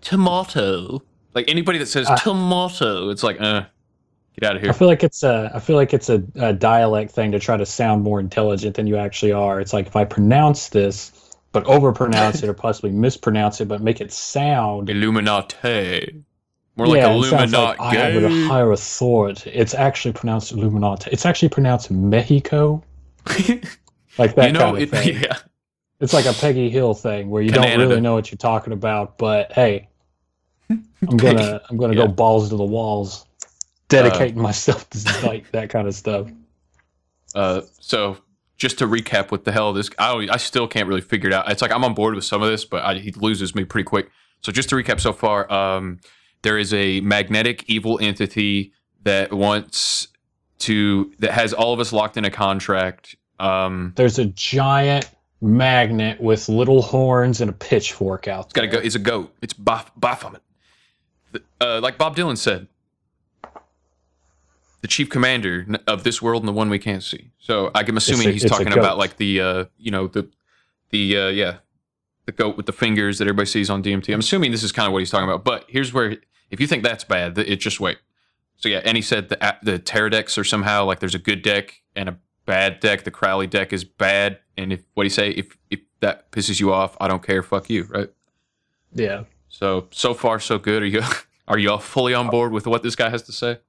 Tomato. 0.01 1.03
Like 1.33 1.49
anybody 1.49 1.77
that 1.79 1.87
says 1.87 2.07
Uh, 2.07 2.15
tomato, 2.17 3.09
it's 3.09 3.21
like, 3.23 3.39
uh, 3.39 3.63
get 4.39 4.49
out 4.49 4.55
of 4.55 4.61
here. 4.61 4.71
I 4.71 4.73
feel 4.73 4.87
like 4.87 5.03
it's 5.03 5.23
a 5.23 5.51
I 5.53 5.59
feel 5.59 5.75
like 5.75 5.93
it's 5.93 6.09
a, 6.09 6.23
a 6.35 6.53
dialect 6.53 7.11
thing 7.11 7.31
to 7.31 7.39
try 7.39 7.57
to 7.57 7.65
sound 7.65 8.03
more 8.03 8.19
intelligent 8.19 8.75
than 8.75 8.87
you 8.87 8.97
actually 8.97 9.31
are. 9.33 9.59
It's 9.59 9.73
like 9.73 9.87
if 9.87 9.95
I 9.95 10.05
pronounce 10.05 10.69
this 10.69 11.11
but 11.63 11.65
overpronounce 11.65 12.43
it 12.43 12.49
or 12.49 12.53
possibly 12.53 12.91
mispronounce 12.91 13.61
it 13.61 13.67
but 13.67 13.81
make 13.81 13.99
it 14.01 14.11
sound 14.11 14.89
Illuminati. 14.89 16.23
More 16.75 16.87
like 16.87 16.97
yeah, 16.97 17.11
Illuminati. 17.11 17.79
like 17.79 17.79
I 17.79 17.95
have 17.95 18.23
a 18.23 18.45
higher 18.47 18.71
authority. 18.71 19.49
It's 19.49 19.73
actually 19.73 20.13
pronounced 20.13 20.51
Illuminati. 20.51 21.09
It's 21.11 21.25
actually 21.25 21.49
pronounced 21.49 21.89
Mexico. 21.89 22.83
like 24.17 24.35
that 24.35 24.47
You 24.47 24.51
know, 24.53 24.59
kind 24.59 24.77
of 24.77 24.81
it- 24.83 24.89
thing. 24.91 25.21
yeah. 25.23 25.37
It's 25.99 26.13
like 26.13 26.27
a 26.27 26.33
Peggy 26.33 26.69
Hill 26.69 26.93
thing 26.93 27.31
where 27.31 27.41
you 27.41 27.49
don't 27.49 27.75
really 27.79 27.99
know 27.99 28.13
what 28.13 28.29
you're 28.29 28.37
talking 28.37 28.71
about, 28.71 29.17
but 29.17 29.51
hey, 29.51 29.89
I'm 30.69 31.17
gonna 31.17 31.59
I'm 31.67 31.77
gonna 31.77 31.95
go 31.95 32.07
balls 32.07 32.49
to 32.49 32.55
the 32.55 32.63
walls, 32.63 33.25
dedicating 33.89 34.39
myself 34.39 34.87
to 34.91 35.25
like 35.25 35.49
that 35.53 35.71
kind 35.71 35.87
of 35.87 35.95
stuff. 35.95 36.27
Uh, 37.33 37.61
so 37.79 38.15
just 38.57 38.79
to 38.79 38.87
recap, 38.87 39.31
what 39.31 39.45
the 39.45 39.51
hell 39.51 39.71
this? 39.73 39.89
I 39.99 40.27
I 40.31 40.37
still 40.37 40.67
can't 40.67 40.87
really 40.87 41.01
figure 41.01 41.29
it 41.29 41.33
out. 41.33 41.49
It's 41.49 41.61
like 41.61 41.71
I'm 41.71 41.83
on 41.83 41.93
board 41.93 42.15
with 42.15 42.25
some 42.25 42.41
of 42.41 42.49
this, 42.49 42.65
but 42.65 42.83
I, 42.83 42.95
he 42.95 43.11
loses 43.11 43.55
me 43.55 43.63
pretty 43.63 43.85
quick. 43.85 44.09
So 44.41 44.51
just 44.51 44.69
to 44.69 44.75
recap, 44.75 44.99
so 44.99 45.13
far, 45.13 45.51
um, 45.51 45.99
there 46.41 46.57
is 46.57 46.73
a 46.73 47.01
magnetic 47.01 47.63
evil 47.67 47.99
entity 47.99 48.73
that 49.03 49.31
wants 49.31 50.07
to 50.59 51.11
that 51.19 51.31
has 51.31 51.53
all 51.53 51.73
of 51.73 51.79
us 51.79 51.93
locked 51.93 52.17
in 52.17 52.25
a 52.25 52.31
contract. 52.31 53.15
Um, 53.39 53.93
There's 53.95 54.19
a 54.19 54.25
giant 54.25 55.09
magnet 55.41 56.19
with 56.19 56.49
little 56.49 56.81
horns 56.81 57.41
and 57.41 57.49
a 57.49 57.53
pitchfork 57.53 58.27
out 58.27 58.45
it's 58.45 58.53
got 58.53 58.61
to 58.61 58.67
go. 58.67 58.79
It's 58.79 58.95
a 58.95 58.99
goat. 58.99 59.35
It's 59.41 59.53
Baphomet. 59.53 60.41
Uh, 61.61 61.79
like 61.81 61.97
Bob 61.99 62.15
Dylan 62.15 62.37
said, 62.37 62.67
the 64.81 64.87
chief 64.87 65.09
commander 65.09 65.65
of 65.87 66.03
this 66.03 66.21
world 66.21 66.41
and 66.43 66.47
the 66.47 66.53
one 66.53 66.69
we 66.69 66.79
can't 66.79 67.03
see. 67.03 67.31
So 67.39 67.71
I'm 67.73 67.97
assuming 67.97 68.29
a- 68.29 68.31
he's 68.31 68.45
talking 68.45 68.67
about 68.73 68.97
like 68.97 69.17
the 69.17 69.41
uh, 69.41 69.65
you 69.77 69.91
know 69.91 70.07
the 70.07 70.29
the 70.89 71.17
uh, 71.17 71.27
yeah 71.29 71.57
the 72.25 72.31
goat 72.31 72.57
with 72.57 72.65
the 72.65 72.73
fingers 72.73 73.17
that 73.19 73.25
everybody 73.25 73.45
sees 73.47 73.69
on 73.69 73.81
DMT. 73.81 74.13
I'm 74.13 74.19
assuming 74.19 74.51
this 74.51 74.63
is 74.63 74.71
kind 74.71 74.85
of 74.85 74.93
what 74.93 74.99
he's 74.99 75.09
talking 75.09 75.27
about. 75.29 75.43
But 75.43 75.65
here's 75.67 75.93
where 75.93 76.17
if 76.51 76.59
you 76.59 76.67
think 76.67 76.83
that's 76.83 77.03
bad, 77.03 77.37
it 77.37 77.57
just 77.57 77.79
wait. 77.79 77.97
So 78.57 78.69
yeah, 78.69 78.81
and 78.83 78.95
he 78.97 79.01
said 79.01 79.29
the 79.29 79.55
the 79.63 79.79
tarot 79.79 80.09
decks 80.09 80.37
are 80.37 80.43
somehow 80.43 80.85
like 80.85 80.99
there's 80.99 81.15
a 81.15 81.19
good 81.19 81.41
deck 81.41 81.81
and 81.95 82.09
a 82.09 82.17
bad 82.45 82.79
deck. 82.79 83.03
The 83.03 83.11
Crowley 83.11 83.47
deck 83.47 83.71
is 83.73 83.83
bad, 83.83 84.39
and 84.57 84.73
if 84.73 84.83
what 84.93 85.03
do 85.03 85.05
you 85.07 85.11
say? 85.11 85.29
If 85.31 85.57
if 85.69 85.79
that 85.99 86.31
pisses 86.31 86.59
you 86.59 86.71
off, 86.73 86.95
I 86.99 87.07
don't 87.07 87.23
care. 87.23 87.41
Fuck 87.41 87.69
you, 87.69 87.83
right? 87.85 88.09
Yeah. 88.93 89.23
So 89.49 89.87
so 89.91 90.13
far 90.13 90.39
so 90.39 90.57
good. 90.59 90.83
Are 90.83 90.87
you 90.87 91.01
are 91.47 91.57
you 91.57 91.71
all 91.71 91.79
fully 91.79 92.13
on 92.13 92.29
board 92.29 92.51
with 92.51 92.67
what 92.67 92.83
this 92.83 92.95
guy 92.95 93.09
has 93.09 93.23
to 93.23 93.31
say? 93.31 93.59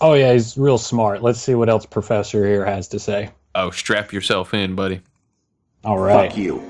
Oh 0.00 0.14
yeah, 0.14 0.32
he's 0.32 0.56
real 0.56 0.78
smart. 0.78 1.22
Let's 1.22 1.40
see 1.40 1.54
what 1.54 1.68
else 1.68 1.84
Professor 1.84 2.46
here 2.46 2.64
has 2.64 2.86
to 2.88 2.98
say. 2.98 3.30
Oh, 3.54 3.70
strap 3.70 4.12
yourself 4.12 4.54
in, 4.54 4.74
buddy. 4.74 5.00
All 5.84 5.98
right. 5.98 6.28
Fuck 6.28 6.38
you. 6.38 6.62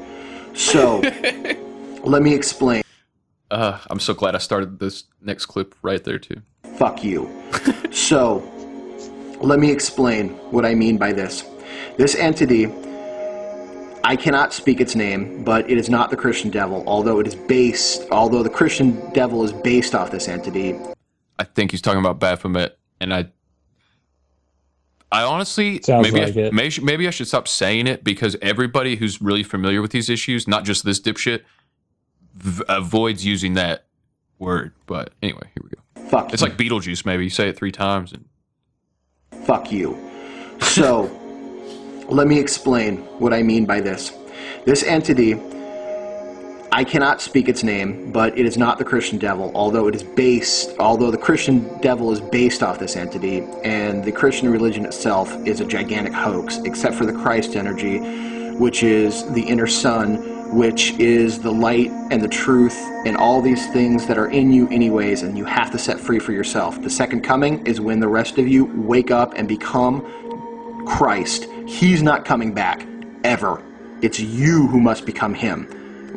So, 0.55 1.01
let 2.05 2.23
me 2.23 2.35
explain. 2.35 2.83
Uh, 3.51 3.79
I'm 3.91 4.01
so 4.01 4.15
glad 4.15 4.35
I 4.35 4.39
started 4.39 4.79
this 4.79 5.05
next 5.21 5.47
clip 5.47 5.75
right 5.83 6.03
there 6.03 6.19
too. 6.19 6.41
Fuck 6.77 7.05
you. 7.05 7.31
so, 7.91 8.39
let 9.41 9.59
me 9.59 9.71
explain 9.71 10.31
what 10.51 10.65
I 10.65 10.75
mean 10.75 10.97
by 10.97 11.13
this. 11.13 11.45
This 11.99 12.15
entity, 12.15 12.67
I 14.05 14.17
cannot 14.17 14.55
speak 14.55 14.81
its 14.81 14.95
name, 14.95 15.45
but 15.45 15.69
it 15.69 15.77
is 15.77 15.91
not 15.91 16.11
the 16.11 16.17
Christian 16.17 16.51
devil, 16.51 16.83
although 16.87 17.21
it 17.21 17.27
is 17.27 17.35
based, 17.35 18.09
although 18.11 18.43
the 18.43 18.51
Christian 18.51 19.13
devil 19.13 19.45
is 19.45 19.53
based 19.53 19.95
off 19.95 20.11
this 20.11 20.29
entity. 20.29 20.79
I 21.39 21.45
think 21.45 21.71
he's 21.71 21.83
talking 21.83 22.01
about 22.01 22.19
Baphomet, 22.19 22.78
and 23.01 23.13
I, 23.15 23.29
I 25.11 25.23
honestly 25.23 25.81
Sounds 25.83 26.07
maybe 26.11 26.25
like 26.25 26.37
I, 26.37 26.41
it. 26.41 26.53
maybe 26.53 26.81
maybe 26.83 27.07
I 27.09 27.11
should 27.11 27.29
stop 27.29 27.49
saying 27.49 27.87
it 27.87 28.05
because 28.05 28.37
everybody 28.43 28.97
who's 28.97 29.23
really 29.23 29.43
familiar 29.43 29.81
with 29.81 29.91
these 29.91 30.11
issues, 30.11 30.47
not 30.47 30.65
just 30.65 30.85
this 30.85 31.01
dipshit, 31.01 31.43
v- 32.35 32.65
avoids 32.69 33.25
using 33.25 33.55
that 33.55 33.87
word. 34.39 34.73
But 34.87 35.13
anyway, 35.23 35.49
here 35.55 35.63
we 35.65 35.71
go. 35.71 36.09
Fuck 36.11 36.33
It's 36.33 36.43
like 36.43 36.57
Beetlejuice. 36.57 37.05
Maybe 37.05 37.25
you 37.25 37.31
say 37.31 37.49
it 37.49 37.57
three 37.57 37.73
times, 37.73 38.13
and 38.13 38.25
Fuck 39.45 39.73
you. 39.73 39.97
So, 40.61 41.11
let 42.09 42.27
me 42.27 42.39
explain 42.39 42.99
what 43.19 43.33
I 43.33 43.43
mean 43.43 43.65
by 43.65 43.81
this. 43.81 44.13
This 44.65 44.83
entity, 44.83 45.35
I 46.71 46.85
cannot 46.85 47.23
speak 47.23 47.49
its 47.49 47.65
name, 47.65 48.13
but 48.13 48.39
it 48.39 48.45
is 48.45 48.59
not 48.59 48.77
the 48.77 48.85
Christian 48.85 49.19
devil, 49.19 49.51
although 49.55 49.89
it 49.89 49.95
is 49.95 50.03
based, 50.03 50.77
although 50.79 51.11
the 51.11 51.17
Christian 51.17 51.67
devil 51.81 52.13
is 52.13 52.21
based 52.21 52.63
off 52.63 52.79
this 52.79 52.95
entity, 52.95 53.41
and 53.65 54.05
the 54.05 54.13
Christian 54.13 54.51
religion 54.51 54.85
itself 54.85 55.35
is 55.47 55.61
a 55.61 55.65
gigantic 55.65 56.13
hoax, 56.13 56.59
except 56.65 56.95
for 56.95 57.07
the 57.07 57.13
Christ 57.13 57.57
energy, 57.57 58.01
which 58.59 58.83
is 58.83 59.27
the 59.33 59.41
inner 59.43 59.67
sun, 59.67 60.17
which 60.55 60.93
is 60.99 61.41
the 61.41 61.51
light 61.51 61.91
and 62.11 62.21
the 62.21 62.29
truth 62.29 62.79
and 63.07 63.17
all 63.17 63.41
these 63.41 63.67
things 63.73 64.07
that 64.07 64.19
are 64.19 64.31
in 64.31 64.53
you, 64.53 64.69
anyways, 64.69 65.23
and 65.23 65.39
you 65.39 65.47
have 65.47 65.71
to 65.71 65.79
set 65.79 65.99
free 65.99 66.19
for 66.19 66.33
yourself. 66.33 66.83
The 66.83 66.91
second 66.91 67.23
coming 67.23 67.67
is 67.67 67.81
when 67.81 68.01
the 68.01 68.09
rest 68.09 68.37
of 68.37 68.47
you 68.47 68.67
wake 68.67 69.11
up 69.11 69.33
and 69.35 69.49
become 69.49 70.05
Christ. 70.87 71.47
He's 71.67 72.03
not 72.03 72.27
coming 72.27 72.53
back, 72.53 72.87
ever. 73.25 73.63
It's 74.03 74.21
you 74.21 74.67
who 74.67 74.81
must 74.81 75.07
become 75.07 75.33
Him. 75.33 75.67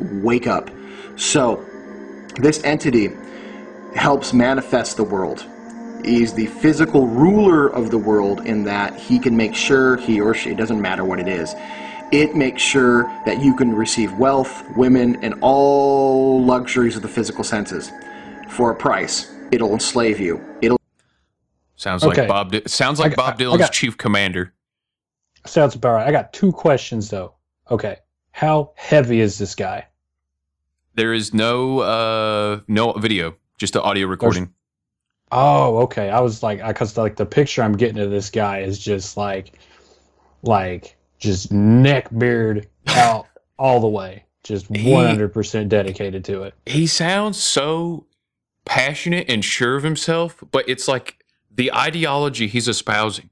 Wake 0.02 0.48
up. 0.48 0.70
So, 1.16 1.66
this 2.38 2.64
entity 2.64 3.12
helps 3.96 4.34
manifest 4.34 4.98
the 4.98 5.04
world. 5.04 5.46
He's 6.04 6.34
the 6.34 6.48
physical 6.48 7.06
ruler 7.08 7.68
of 7.68 7.92
the 7.92 7.98
world 7.98 8.46
in 8.48 8.64
that 8.64 8.96
he 8.96 9.20
can 9.20 9.36
make 9.38 9.54
sure, 9.54 9.98
he 9.98 10.20
or 10.20 10.34
she, 10.34 10.52
it 10.52 10.58
doesn't 10.58 10.82
matter 10.82 11.04
what 11.06 11.20
it 11.20 11.28
is, 11.28 11.54
it 12.12 12.36
makes 12.36 12.62
sure 12.62 13.04
that 13.26 13.42
you 13.42 13.56
can 13.56 13.74
receive 13.76 14.12
wealth, 14.14 14.64
women, 14.76 15.18
and 15.24 15.36
all 15.42 16.44
luxuries 16.44 16.96
of 16.96 17.02
the 17.02 17.08
physical 17.08 17.44
senses 17.44 17.92
for 18.50 18.72
a 18.72 18.76
price. 18.76 19.32
It'll 19.52 19.74
enslave 19.74 20.20
you. 20.20 20.44
It'll 20.62 20.78
Sounds 21.76 22.04
Okay. 22.04 22.22
like 22.22 22.28
Bob. 22.30 22.52
Dy- 22.52 22.62
sounds 22.68 23.00
like 23.00 23.14
I- 23.14 23.16
Bob 23.16 23.34
I- 23.40 23.44
I 23.44 23.46
Dylan's 23.48 23.58
got- 23.60 23.72
chief 23.72 23.98
commander. 23.98 24.54
Sounds 25.46 25.74
about 25.76 25.94
right. 25.94 26.08
I 26.08 26.12
got 26.12 26.32
two 26.34 26.52
questions 26.52 27.10
though. 27.10 27.34
Okay, 27.70 27.98
how 28.32 28.72
heavy 28.76 29.20
is 29.22 29.38
this 29.40 29.56
guy? 29.56 29.86
There 30.95 31.14
is 31.14 31.34
no 31.34 31.80
uh 31.80 32.60
no 32.68 32.94
video, 32.94 33.36
just 33.58 33.76
an 33.76 33.82
audio 33.82 34.08
recording. 34.08 34.53
Oh, 35.32 35.78
okay. 35.84 36.10
I 36.10 36.20
was 36.20 36.44
like, 36.44 36.61
I 36.61 36.68
because 36.68 36.98
like 36.98 37.16
the 37.16 37.26
picture 37.26 37.64
I'm 37.64 37.78
getting 37.78 38.00
of 38.00 38.11
this 38.11 38.30
guy 38.30 38.60
is 38.60 38.78
just 38.78 39.16
like, 39.16 39.58
like 40.44 40.98
just 41.20 41.52
neck 41.52 42.10
beard 42.18 42.68
out 42.88 43.28
all 43.60 43.80
the 43.80 43.88
way, 43.88 44.26
just 44.44 44.68
He- 44.68 44.92
100% 44.92 45.70
dedicated 45.70 46.26
to 46.26 46.44
it. 46.44 46.53
He 46.66 46.86
sounds 46.86 47.38
so 47.38 48.08
passionate 48.66 49.30
and 49.30 49.44
sure 49.45 49.78
of 49.78 49.84
himself, 49.84 50.44
but 50.52 50.68
it's 50.68 50.88
like 50.88 51.24
the 51.53 51.74
ideology 51.74 52.48
he's 52.48 52.68
espousing 52.68 53.30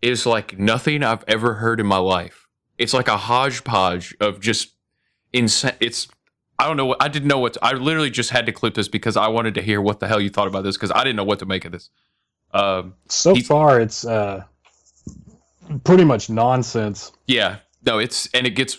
is 0.00 0.24
like 0.24 0.58
nothing 0.58 1.02
I've 1.02 1.24
ever 1.28 1.54
heard 1.54 1.80
in 1.80 1.86
my 1.86 1.98
life. 1.98 2.46
It's 2.78 2.94
like 2.94 3.08
a 3.08 3.16
hodgepodge 3.16 4.16
of 4.20 4.40
just 4.40 4.74
insane. 5.32 5.72
It's 5.80 6.08
I 6.58 6.66
don't 6.66 6.76
know. 6.76 6.86
what 6.86 7.02
I 7.02 7.08
didn't 7.08 7.28
know 7.28 7.38
what. 7.38 7.54
To, 7.54 7.64
I 7.64 7.72
literally 7.72 8.10
just 8.10 8.30
had 8.30 8.46
to 8.46 8.52
clip 8.52 8.74
this 8.74 8.88
because 8.88 9.16
I 9.16 9.28
wanted 9.28 9.54
to 9.54 9.62
hear 9.62 9.80
what 9.80 10.00
the 10.00 10.08
hell 10.08 10.20
you 10.20 10.30
thought 10.30 10.48
about 10.48 10.64
this 10.64 10.76
because 10.76 10.90
I 10.90 11.04
didn't 11.04 11.16
know 11.16 11.24
what 11.24 11.38
to 11.40 11.46
make 11.46 11.64
of 11.64 11.72
this. 11.72 11.90
Um, 12.54 12.94
So 13.08 13.34
far, 13.36 13.80
it's 13.80 14.04
uh 14.04 14.44
pretty 15.84 16.04
much 16.04 16.30
nonsense. 16.30 17.12
yeah, 17.26 17.56
no, 17.84 17.98
it's 17.98 18.28
and 18.32 18.46
it 18.46 18.50
gets. 18.50 18.78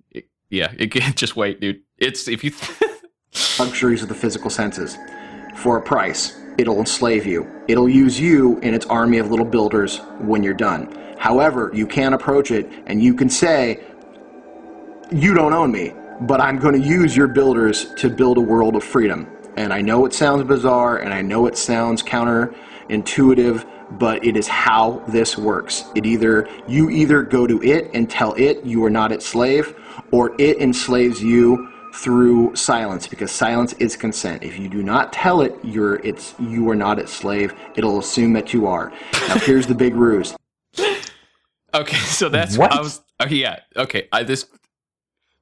yeah, 0.50 0.72
it 0.78 0.86
get, 0.86 1.16
just 1.22 1.36
wait, 1.36 1.60
dude. 1.60 1.80
It's 1.98 2.28
if 2.28 2.44
you. 2.44 2.52
luxuries 3.58 4.02
of 4.02 4.08
the 4.08 4.14
physical 4.14 4.48
senses 4.50 4.96
for 5.56 5.76
a 5.78 5.82
price. 5.82 6.40
It'll 6.58 6.78
enslave 6.78 7.26
you. 7.26 7.46
It'll 7.68 7.88
use 7.88 8.18
you 8.18 8.58
in 8.60 8.72
its 8.72 8.86
army 8.86 9.18
of 9.18 9.30
little 9.30 9.44
builders 9.44 9.98
when 10.20 10.42
you're 10.42 10.54
done. 10.54 10.96
However, 11.18 11.70
you 11.74 11.86
can 11.86 12.14
approach 12.14 12.50
it 12.50 12.66
and 12.86 13.02
you 13.02 13.12
can 13.14 13.28
say, 13.28 13.84
You 15.10 15.34
don't 15.34 15.52
own 15.52 15.70
me, 15.70 15.92
but 16.22 16.40
I'm 16.40 16.58
going 16.58 16.80
to 16.80 16.86
use 16.86 17.16
your 17.16 17.28
builders 17.28 17.92
to 17.94 18.08
build 18.08 18.38
a 18.38 18.40
world 18.40 18.76
of 18.76 18.84
freedom. 18.84 19.28
And 19.56 19.72
I 19.72 19.80
know 19.80 20.06
it 20.06 20.12
sounds 20.12 20.44
bizarre 20.44 20.98
and 20.98 21.12
I 21.12 21.22
know 21.22 21.46
it 21.46 21.56
sounds 21.56 22.02
counterintuitive, 22.02 23.66
but 23.98 24.24
it 24.24 24.36
is 24.36 24.48
how 24.48 25.02
this 25.08 25.38
works. 25.38 25.84
It 25.94 26.04
either 26.06 26.48
you 26.66 26.90
either 26.90 27.22
go 27.22 27.46
to 27.46 27.62
it 27.62 27.90
and 27.94 28.08
tell 28.10 28.34
it 28.34 28.64
you 28.64 28.84
are 28.84 28.90
not 28.90 29.12
its 29.12 29.26
slave, 29.26 29.74
or 30.10 30.34
it 30.40 30.58
enslaves 30.58 31.22
you 31.22 31.72
through 31.94 32.54
silence 32.54 33.06
because 33.06 33.30
silence 33.30 33.72
is 33.74 33.96
consent. 33.96 34.42
If 34.42 34.58
you 34.58 34.68
do 34.68 34.82
not 34.82 35.12
tell 35.12 35.40
it 35.40 35.54
you're 35.62 35.96
it's 35.96 36.34
you 36.38 36.68
are 36.68 36.74
not 36.74 36.98
its 36.98 37.12
slave, 37.12 37.54
it'll 37.76 37.98
assume 37.98 38.32
that 38.34 38.52
you 38.52 38.66
are. 38.66 38.92
Now 39.28 39.38
here's 39.38 39.66
the 39.66 39.74
big 39.74 39.94
ruse. 39.94 40.34
Okay, 41.74 41.96
so 41.98 42.30
that's 42.30 42.56
What? 42.56 42.70
what 42.70 42.78
I 42.78 42.80
was. 42.80 43.02
Okay, 43.20 43.34
yeah. 43.34 43.60
Okay, 43.76 44.08
I 44.10 44.22
this 44.22 44.46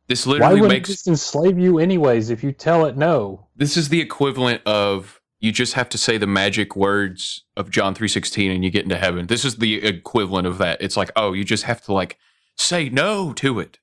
this 0.06 0.26
Why 0.26 0.32
literally 0.32 0.60
would 0.60 0.68
makes 0.68 0.88
it 0.90 0.92
just 0.92 1.08
enslave 1.08 1.58
you 1.58 1.78
anyways 1.78 2.30
if 2.30 2.42
you 2.44 2.52
tell 2.52 2.84
it 2.86 2.96
no? 2.96 3.48
this 3.56 3.76
is 3.76 3.88
the 3.88 4.00
equivalent 4.00 4.62
of 4.66 5.20
you 5.40 5.52
just 5.52 5.74
have 5.74 5.88
to 5.90 5.98
say 5.98 6.16
the 6.16 6.26
magic 6.26 6.74
words 6.74 7.44
of 7.56 7.70
John 7.70 7.94
three 7.94 8.08
sixteen 8.08 8.50
and 8.50 8.64
you 8.64 8.70
get 8.70 8.84
into 8.84 8.96
heaven. 8.96 9.26
This 9.26 9.44
is 9.44 9.56
the 9.56 9.84
equivalent 9.84 10.46
of 10.46 10.58
that. 10.58 10.80
It's 10.80 10.96
like 10.96 11.10
oh, 11.16 11.32
you 11.32 11.44
just 11.44 11.64
have 11.64 11.82
to 11.82 11.92
like 11.92 12.18
say 12.56 12.88
no 12.88 13.32
to 13.34 13.60
it. 13.60 13.78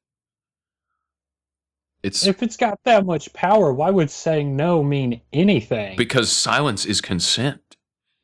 It's 2.03 2.25
If 2.25 2.41
it's 2.41 2.57
got 2.57 2.79
that 2.85 3.05
much 3.05 3.31
power, 3.33 3.71
why 3.71 3.91
would 3.91 4.09
saying 4.09 4.55
no 4.55 4.83
mean 4.83 5.21
anything? 5.33 5.97
because 5.97 6.31
silence 6.31 6.85
is 6.85 6.99
consent. 6.99 7.77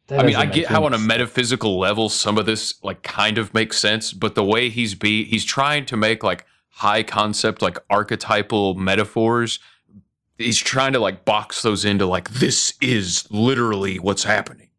That 0.07 0.21
I 0.21 0.23
mean, 0.25 0.35
I 0.35 0.45
get 0.45 0.67
how 0.67 0.85
on 0.85 0.93
a 0.93 0.97
sense. 0.97 1.07
metaphysical 1.07 1.77
level 1.77 2.09
some 2.09 2.37
of 2.37 2.45
this 2.45 2.81
like 2.81 3.03
kind 3.03 3.37
of 3.37 3.53
makes 3.53 3.77
sense, 3.77 4.13
but 4.13 4.35
the 4.35 4.43
way 4.43 4.69
he's 4.69 4.95
be 4.95 5.25
he's 5.25 5.45
trying 5.45 5.85
to 5.87 5.97
make 5.97 6.23
like 6.23 6.45
high 6.77 7.01
concept 7.01 7.63
like 7.63 7.79
archetypal 7.89 8.75
metaphors. 8.75 9.57
He's 10.37 10.59
trying 10.59 10.93
to 10.93 10.99
like 10.99 11.25
box 11.25 11.63
those 11.63 11.83
into 11.83 12.05
like 12.05 12.29
this 12.29 12.75
is 12.81 13.27
literally 13.31 13.97
what's 13.97 14.23
happening. 14.23 14.69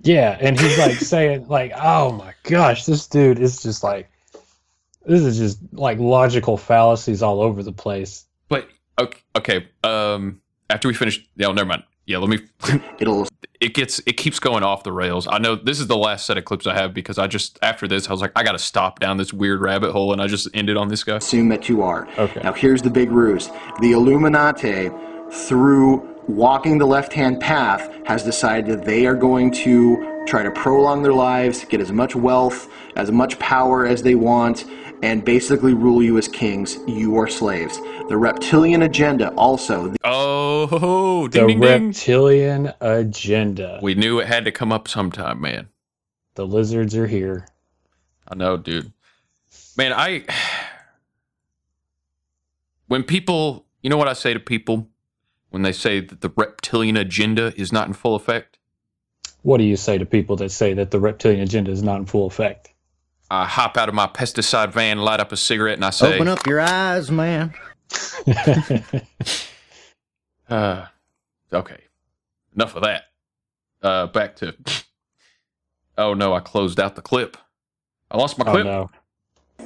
Yeah, 0.00 0.38
and 0.40 0.58
he's 0.58 0.78
like 0.78 0.92
saying 0.92 1.46
like, 1.48 1.72
"Oh 1.76 2.12
my 2.12 2.32
gosh, 2.44 2.86
this 2.86 3.06
dude 3.06 3.38
is 3.38 3.62
just 3.62 3.84
like 3.84 4.10
this 5.04 5.20
is 5.20 5.36
just 5.36 5.58
like 5.72 5.98
logical 5.98 6.56
fallacies 6.56 7.22
all 7.22 7.42
over 7.42 7.62
the 7.62 7.72
place." 7.72 8.24
But 8.48 8.68
okay, 8.98 9.20
okay 9.36 9.68
um 9.84 10.40
after 10.70 10.88
we 10.88 10.94
finish 10.94 11.22
no, 11.36 11.52
never 11.52 11.68
mind. 11.68 11.84
Yeah, 12.06 12.16
let 12.16 12.30
me 12.30 12.38
it'll 12.98 13.28
it 13.60 13.74
gets 13.74 14.00
it 14.06 14.14
keeps 14.14 14.40
going 14.40 14.62
off 14.62 14.82
the 14.82 14.92
rails. 14.92 15.28
I 15.30 15.38
know 15.38 15.54
this 15.54 15.80
is 15.80 15.86
the 15.86 15.96
last 15.96 16.26
set 16.26 16.38
of 16.38 16.44
clips 16.44 16.66
I 16.66 16.74
have 16.74 16.94
because 16.94 17.18
I 17.18 17.26
just 17.26 17.58
after 17.62 17.86
this 17.86 18.08
I 18.08 18.12
was 18.12 18.20
like 18.20 18.32
I 18.34 18.42
got 18.42 18.52
to 18.52 18.58
stop 18.58 18.98
down 18.98 19.18
this 19.18 19.32
weird 19.32 19.60
rabbit 19.60 19.92
hole 19.92 20.12
and 20.12 20.20
I 20.20 20.26
just 20.26 20.48
ended 20.54 20.76
on 20.76 20.88
this 20.88 21.04
guy. 21.04 21.16
assume 21.16 21.50
that 21.50 21.68
you 21.68 21.82
are. 21.82 22.08
Okay. 22.18 22.40
Now 22.42 22.54
here's 22.54 22.80
the 22.80 22.90
big 22.90 23.10
ruse. 23.10 23.50
The 23.80 23.92
Illuminati, 23.92 24.90
through 25.30 26.08
walking 26.26 26.78
the 26.78 26.86
left-hand 26.86 27.40
path, 27.40 27.92
has 28.06 28.22
decided 28.22 28.66
that 28.78 28.84
they 28.86 29.06
are 29.06 29.14
going 29.14 29.50
to 29.52 30.24
try 30.26 30.42
to 30.42 30.50
prolong 30.50 31.02
their 31.02 31.12
lives, 31.12 31.64
get 31.64 31.80
as 31.80 31.92
much 31.92 32.14
wealth, 32.14 32.68
as 32.96 33.10
much 33.10 33.38
power 33.38 33.84
as 33.84 34.02
they 34.02 34.14
want, 34.14 34.64
and 35.02 35.24
basically 35.24 35.74
rule 35.74 36.02
you 36.02 36.18
as 36.18 36.28
kings. 36.28 36.78
You 36.86 37.16
are 37.18 37.28
slaves. 37.28 37.78
The 38.08 38.16
reptilian 38.16 38.82
agenda 38.82 39.30
also. 39.34 39.94
Oh, 40.04 41.28
The 41.28 41.38
ding 41.40 41.46
ding 41.46 41.60
ding. 41.60 41.86
reptilian 41.86 42.72
agenda. 42.80 43.78
We 43.82 43.94
knew 43.94 44.18
it 44.20 44.26
had 44.26 44.44
to 44.44 44.52
come 44.52 44.72
up 44.72 44.88
sometime, 44.88 45.40
man. 45.40 45.68
The 46.34 46.46
lizards 46.46 46.94
are 46.96 47.06
here. 47.06 47.46
I 48.28 48.34
know, 48.34 48.56
dude. 48.56 48.92
Man, 49.76 49.92
I 49.92 50.24
when 52.88 53.02
people, 53.04 53.66
you 53.82 53.90
know 53.90 53.96
what 53.96 54.08
I 54.08 54.12
say 54.14 54.34
to 54.34 54.40
people 54.40 54.88
when 55.50 55.62
they 55.62 55.72
say 55.72 56.00
that 56.00 56.20
the 56.20 56.30
reptilian 56.36 56.96
agenda 56.96 57.52
is 57.56 57.72
not 57.72 57.86
in 57.86 57.92
full 57.94 58.14
effect? 58.14 58.58
What 59.42 59.58
do 59.58 59.64
you 59.64 59.76
say 59.76 59.96
to 59.96 60.04
people 60.04 60.36
that 60.36 60.50
say 60.50 60.74
that 60.74 60.90
the 60.90 61.00
reptilian 61.00 61.40
agenda 61.40 61.70
is 61.70 61.82
not 61.82 61.96
in 62.00 62.06
full 62.06 62.26
effect? 62.26 62.69
I 63.30 63.44
hop 63.46 63.76
out 63.76 63.88
of 63.88 63.94
my 63.94 64.06
pesticide 64.08 64.72
van, 64.72 64.98
light 64.98 65.20
up 65.20 65.30
a 65.32 65.36
cigarette, 65.36 65.74
and 65.74 65.84
I 65.84 65.90
say, 65.90 66.14
Open 66.16 66.26
up 66.28 66.46
your 66.46 66.60
eyes, 66.60 67.10
man. 67.10 67.54
Uh, 70.48 70.86
okay. 71.52 71.78
Enough 72.56 72.74
of 72.74 72.82
that. 72.82 73.04
Uh, 73.80 74.06
back 74.08 74.34
to. 74.36 74.52
Oh 75.96 76.12
no, 76.12 76.34
I 76.34 76.40
closed 76.40 76.80
out 76.80 76.96
the 76.96 77.02
clip. 77.02 77.36
I 78.10 78.16
lost 78.16 78.36
my 78.36 78.44
Oh 78.48 78.50
clip. 78.52 78.64
no. 78.66 78.90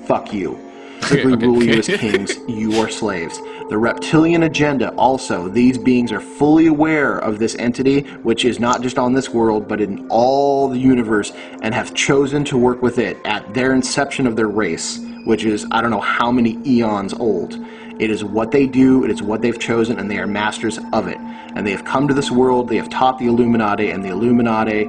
Fuck 0.07 0.35
you. 0.35 0.59
Simply 1.09 1.33
okay. 1.35 1.47
rule 1.47 1.63
you 1.63 1.75
as 1.75 1.87
kings. 1.87 2.39
You 2.49 2.81
are 2.81 2.89
slaves. 2.89 3.39
The 3.69 3.79
reptilian 3.79 4.43
agenda 4.45 4.95
also, 4.97 5.49
these 5.49 5.79
beings 5.79 6.13
are 6.13 6.21
fully 6.21 6.67
aware 6.67 7.19
of 7.19 7.39
this 7.39 7.55
entity, 7.57 8.03
which 8.23 8.45
is 8.45 8.61
not 8.61 8.83
just 8.83 8.99
on 8.99 9.13
this 9.13 9.31
world, 9.31 9.67
but 9.67 9.81
in 9.81 10.07
all 10.09 10.69
the 10.69 10.79
universe, 10.79 11.33
and 11.63 11.75
have 11.75 11.95
chosen 11.95 12.45
to 12.45 12.59
work 12.59 12.83
with 12.83 12.99
it 12.99 13.17
at 13.25 13.55
their 13.55 13.75
inception 13.75 14.27
of 14.27 14.37
their 14.37 14.49
race, 14.49 15.01
which 15.25 15.45
is, 15.45 15.67
I 15.71 15.81
don't 15.81 15.91
know 15.91 16.01
how 16.01 16.31
many 16.31 16.59
eons 16.67 17.15
old. 17.15 17.59
It 17.99 18.11
is 18.11 18.25
what 18.25 18.51
they 18.51 18.67
do, 18.67 19.05
it 19.05 19.11
is 19.11 19.23
what 19.23 19.41
they've 19.41 19.59
chosen, 19.59 19.99
and 19.99 20.11
they 20.11 20.19
are 20.19 20.27
masters 20.27 20.79
of 20.93 21.09
it. 21.09 21.19
And 21.19 21.67
they 21.67 21.71
have 21.71 21.85
come 21.85 22.09
to 22.09 22.15
this 22.15 22.31
world, 22.31 22.69
they 22.69 22.77
have 22.77 22.91
taught 22.91 23.19
the 23.19 23.27
Illuminati, 23.27 23.91
and 23.91 24.05
the 24.05 24.11
Illuminati 24.11 24.85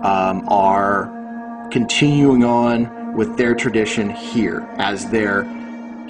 um, 0.00 0.48
are 0.48 1.68
continuing 1.70 2.44
on 2.44 3.14
with 3.16 3.36
their 3.36 3.54
tradition 3.54 4.10
here 4.10 4.68
as 4.78 5.10
their 5.10 5.42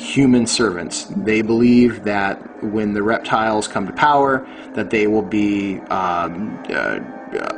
human 0.01 0.47
servants. 0.47 1.05
They 1.17 1.43
believe 1.43 2.05
that 2.05 2.39
when 2.65 2.95
the 2.95 3.03
reptiles 3.03 3.69
come 3.69 3.87
to 3.87 3.93
power, 3.93 4.47
that 4.75 4.91
they 4.91 5.07
will 5.07 5.23
be 5.23 5.79
um, 5.91 6.59
uh, 6.71 6.99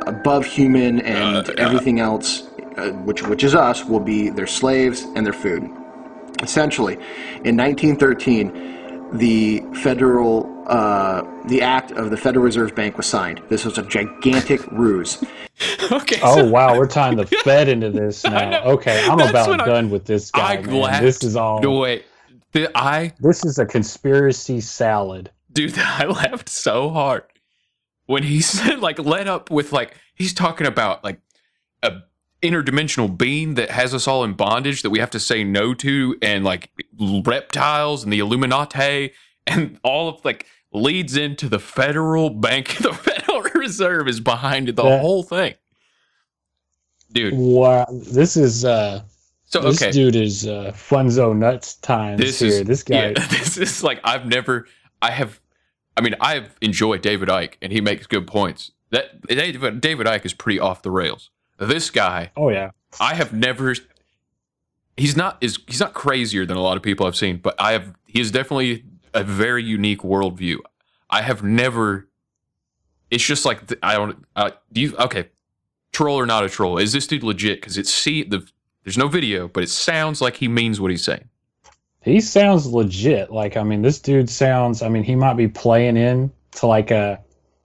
above 0.05 0.45
human, 0.45 0.99
and 1.01 1.49
everything 1.59 1.99
else, 1.99 2.43
uh, 2.77 2.89
which 3.05 3.23
which 3.23 3.43
is 3.43 3.55
us, 3.55 3.85
will 3.85 3.99
be 3.99 4.29
their 4.29 4.47
slaves 4.47 5.03
and 5.15 5.25
their 5.25 5.33
food. 5.33 5.63
Essentially, 6.41 6.95
in 7.45 7.55
1913, 7.55 9.09
the 9.13 9.61
federal 9.81 10.49
uh, 10.67 11.21
the 11.45 11.61
act 11.61 11.91
of 11.91 12.09
the 12.09 12.17
Federal 12.17 12.43
Reserve 12.43 12.73
Bank 12.75 12.97
was 12.97 13.05
signed. 13.05 13.41
This 13.49 13.63
was 13.65 13.77
a 13.77 13.83
gigantic 13.83 14.65
ruse. 14.71 15.23
okay. 15.91 16.19
Oh 16.21 16.43
wow, 16.49 16.77
we're 16.77 16.87
tying 16.87 17.15
the 17.17 17.25
Fed 17.25 17.67
into 17.69 17.89
this 17.89 18.23
now. 18.25 18.63
Okay, 18.63 19.05
I'm 19.09 19.17
That's 19.17 19.29
about 19.29 19.49
what 19.49 19.61
I- 19.61 19.65
done 19.65 19.89
with 19.89 20.05
this 20.05 20.31
guy. 20.31 20.53
I 20.57 20.61
man. 20.61 21.03
This 21.03 21.23
is 21.23 21.35
all. 21.35 21.61
No 21.61 21.79
wait, 21.79 22.05
the, 22.53 22.71
I 22.75 23.13
This 23.19 23.43
is 23.43 23.59
a 23.59 23.65
conspiracy 23.65 24.61
salad. 24.61 25.31
dude, 25.51 25.77
I 25.77 26.05
laughed 26.05 26.49
so 26.49 26.89
hard 26.89 27.23
when 28.05 28.23
he 28.23 28.41
said 28.53 28.79
like 28.79 28.99
led 28.99 29.27
up 29.27 29.51
with 29.51 29.71
like 29.71 29.97
he's 30.15 30.33
talking 30.33 30.67
about 30.67 31.03
like 31.03 31.19
a 31.81 32.01
interdimensional 32.41 33.17
being 33.17 33.55
that 33.55 33.71
has 33.71 33.93
us 33.93 34.07
all 34.07 34.23
in 34.23 34.33
bondage 34.33 34.81
that 34.81 34.89
we 34.89 34.99
have 34.99 35.09
to 35.11 35.19
say 35.19 35.43
no 35.43 35.73
to, 35.73 36.17
and 36.21 36.43
like 36.43 36.69
reptiles 37.25 38.03
and 38.03 38.11
the 38.11 38.19
Illuminati 38.19 39.13
and 39.47 39.79
all 39.83 40.09
of 40.09 40.23
like 40.25 40.45
leads 40.71 41.15
into 41.15 41.47
the 41.49 41.59
federal 41.59 42.29
bank. 42.29 42.77
The 42.81 42.93
Federal 42.93 43.41
Reserve 43.55 44.07
is 44.07 44.19
behind 44.19 44.67
the 44.69 44.83
whole 44.83 45.23
thing, 45.23 45.55
dude. 47.11 47.33
Wow, 47.35 47.87
this 47.89 48.37
is 48.37 48.65
uh. 48.65 49.03
So, 49.53 49.61
this 49.61 49.83
okay. 49.83 49.91
dude 49.91 50.15
is 50.15 50.47
uh, 50.47 50.71
Funzo 50.73 51.37
nuts 51.37 51.75
times 51.75 52.19
this 52.19 52.39
here. 52.39 52.49
is 52.49 52.63
this 52.63 52.81
guy. 52.81 53.09
yeah, 53.09 53.11
this 53.29 53.55
is 53.55 53.83
like 53.83 53.99
I've 54.03 54.25
never 54.25 54.65
I 54.99 55.11
have 55.11 55.39
I 55.95 56.01
mean 56.01 56.15
I've 56.19 56.55
enjoyed 56.59 57.03
David 57.03 57.29
Icke 57.29 57.57
and 57.61 57.71
he 57.71 57.79
makes 57.79 58.07
good 58.07 58.25
points. 58.25 58.71
That 58.89 59.21
David 59.27 59.79
David 59.79 60.07
Icke 60.07 60.25
is 60.25 60.33
pretty 60.33 60.59
off 60.59 60.81
the 60.81 60.89
rails. 60.89 61.29
This 61.59 61.91
guy, 61.91 62.31
Oh 62.35 62.49
yeah. 62.49 62.71
I 62.99 63.13
have 63.13 63.31
never 63.31 63.75
he's 64.97 65.15
not 65.15 65.37
is 65.39 65.59
he's 65.67 65.79
not 65.79 65.93
crazier 65.93 66.47
than 66.47 66.57
a 66.57 66.61
lot 66.61 66.75
of 66.75 66.81
people 66.81 67.05
I've 67.05 67.15
seen, 67.15 67.37
but 67.37 67.53
I 67.59 67.73
have 67.73 67.93
he 68.07 68.21
is 68.21 68.31
definitely 68.31 68.83
a 69.13 69.23
very 69.23 69.63
unique 69.63 70.01
worldview. 70.01 70.57
I 71.11 71.21
have 71.21 71.43
never 71.43 72.07
it's 73.11 73.23
just 73.23 73.45
like 73.45 73.71
I 73.83 73.93
don't 73.97 74.25
uh, 74.35 74.49
do 74.71 74.81
you 74.81 74.97
okay 74.97 75.29
troll 75.91 76.19
or 76.19 76.25
not 76.25 76.43
a 76.43 76.49
troll 76.49 76.79
is 76.79 76.91
this 76.91 77.05
dude 77.05 77.21
legit 77.21 77.61
because 77.61 77.77
it's 77.77 77.93
see 77.93 78.23
the 78.23 78.47
there's 78.83 78.97
no 78.97 79.07
video 79.07 79.47
but 79.47 79.63
it 79.63 79.69
sounds 79.69 80.21
like 80.21 80.35
he 80.35 80.47
means 80.47 80.79
what 80.79 80.91
he's 80.91 81.03
saying 81.03 81.27
He 82.01 82.19
sounds 82.19 82.65
legit. 82.67 83.31
Like, 83.31 83.55
I 83.55 83.63
mean, 83.63 83.81
this 83.81 83.97
dude 84.01 84.29
sounds. 84.29 84.81
I 84.81 84.89
mean, 84.89 85.03
he 85.03 85.15
might 85.15 85.35
be 85.35 85.47
playing 85.47 85.95
in 85.95 86.29
to 86.57 86.67
like 86.67 86.91
a 86.91 87.17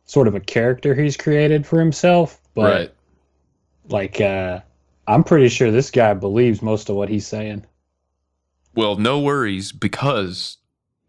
sort 0.05 0.29
of 0.29 0.37
a 0.37 0.41
character 0.41 0.95
he's 0.95 1.17
created 1.17 1.67
for 1.67 1.81
himself, 1.81 2.41
but 2.55 2.63
right 2.63 2.93
like, 3.91 4.21
uh, 4.21 4.61
I'm 5.07 5.25
pretty 5.25 5.49
sure 5.49 5.71
this 5.71 5.91
guy 5.91 6.15
believes 6.15 6.63
most 6.63 6.89
of 6.89 6.97
what 6.97 7.09
he's 7.09 7.27
saying. 7.27 7.65
Well, 8.75 8.97
no 8.97 9.19
worries 9.19 9.73
because 9.73 10.59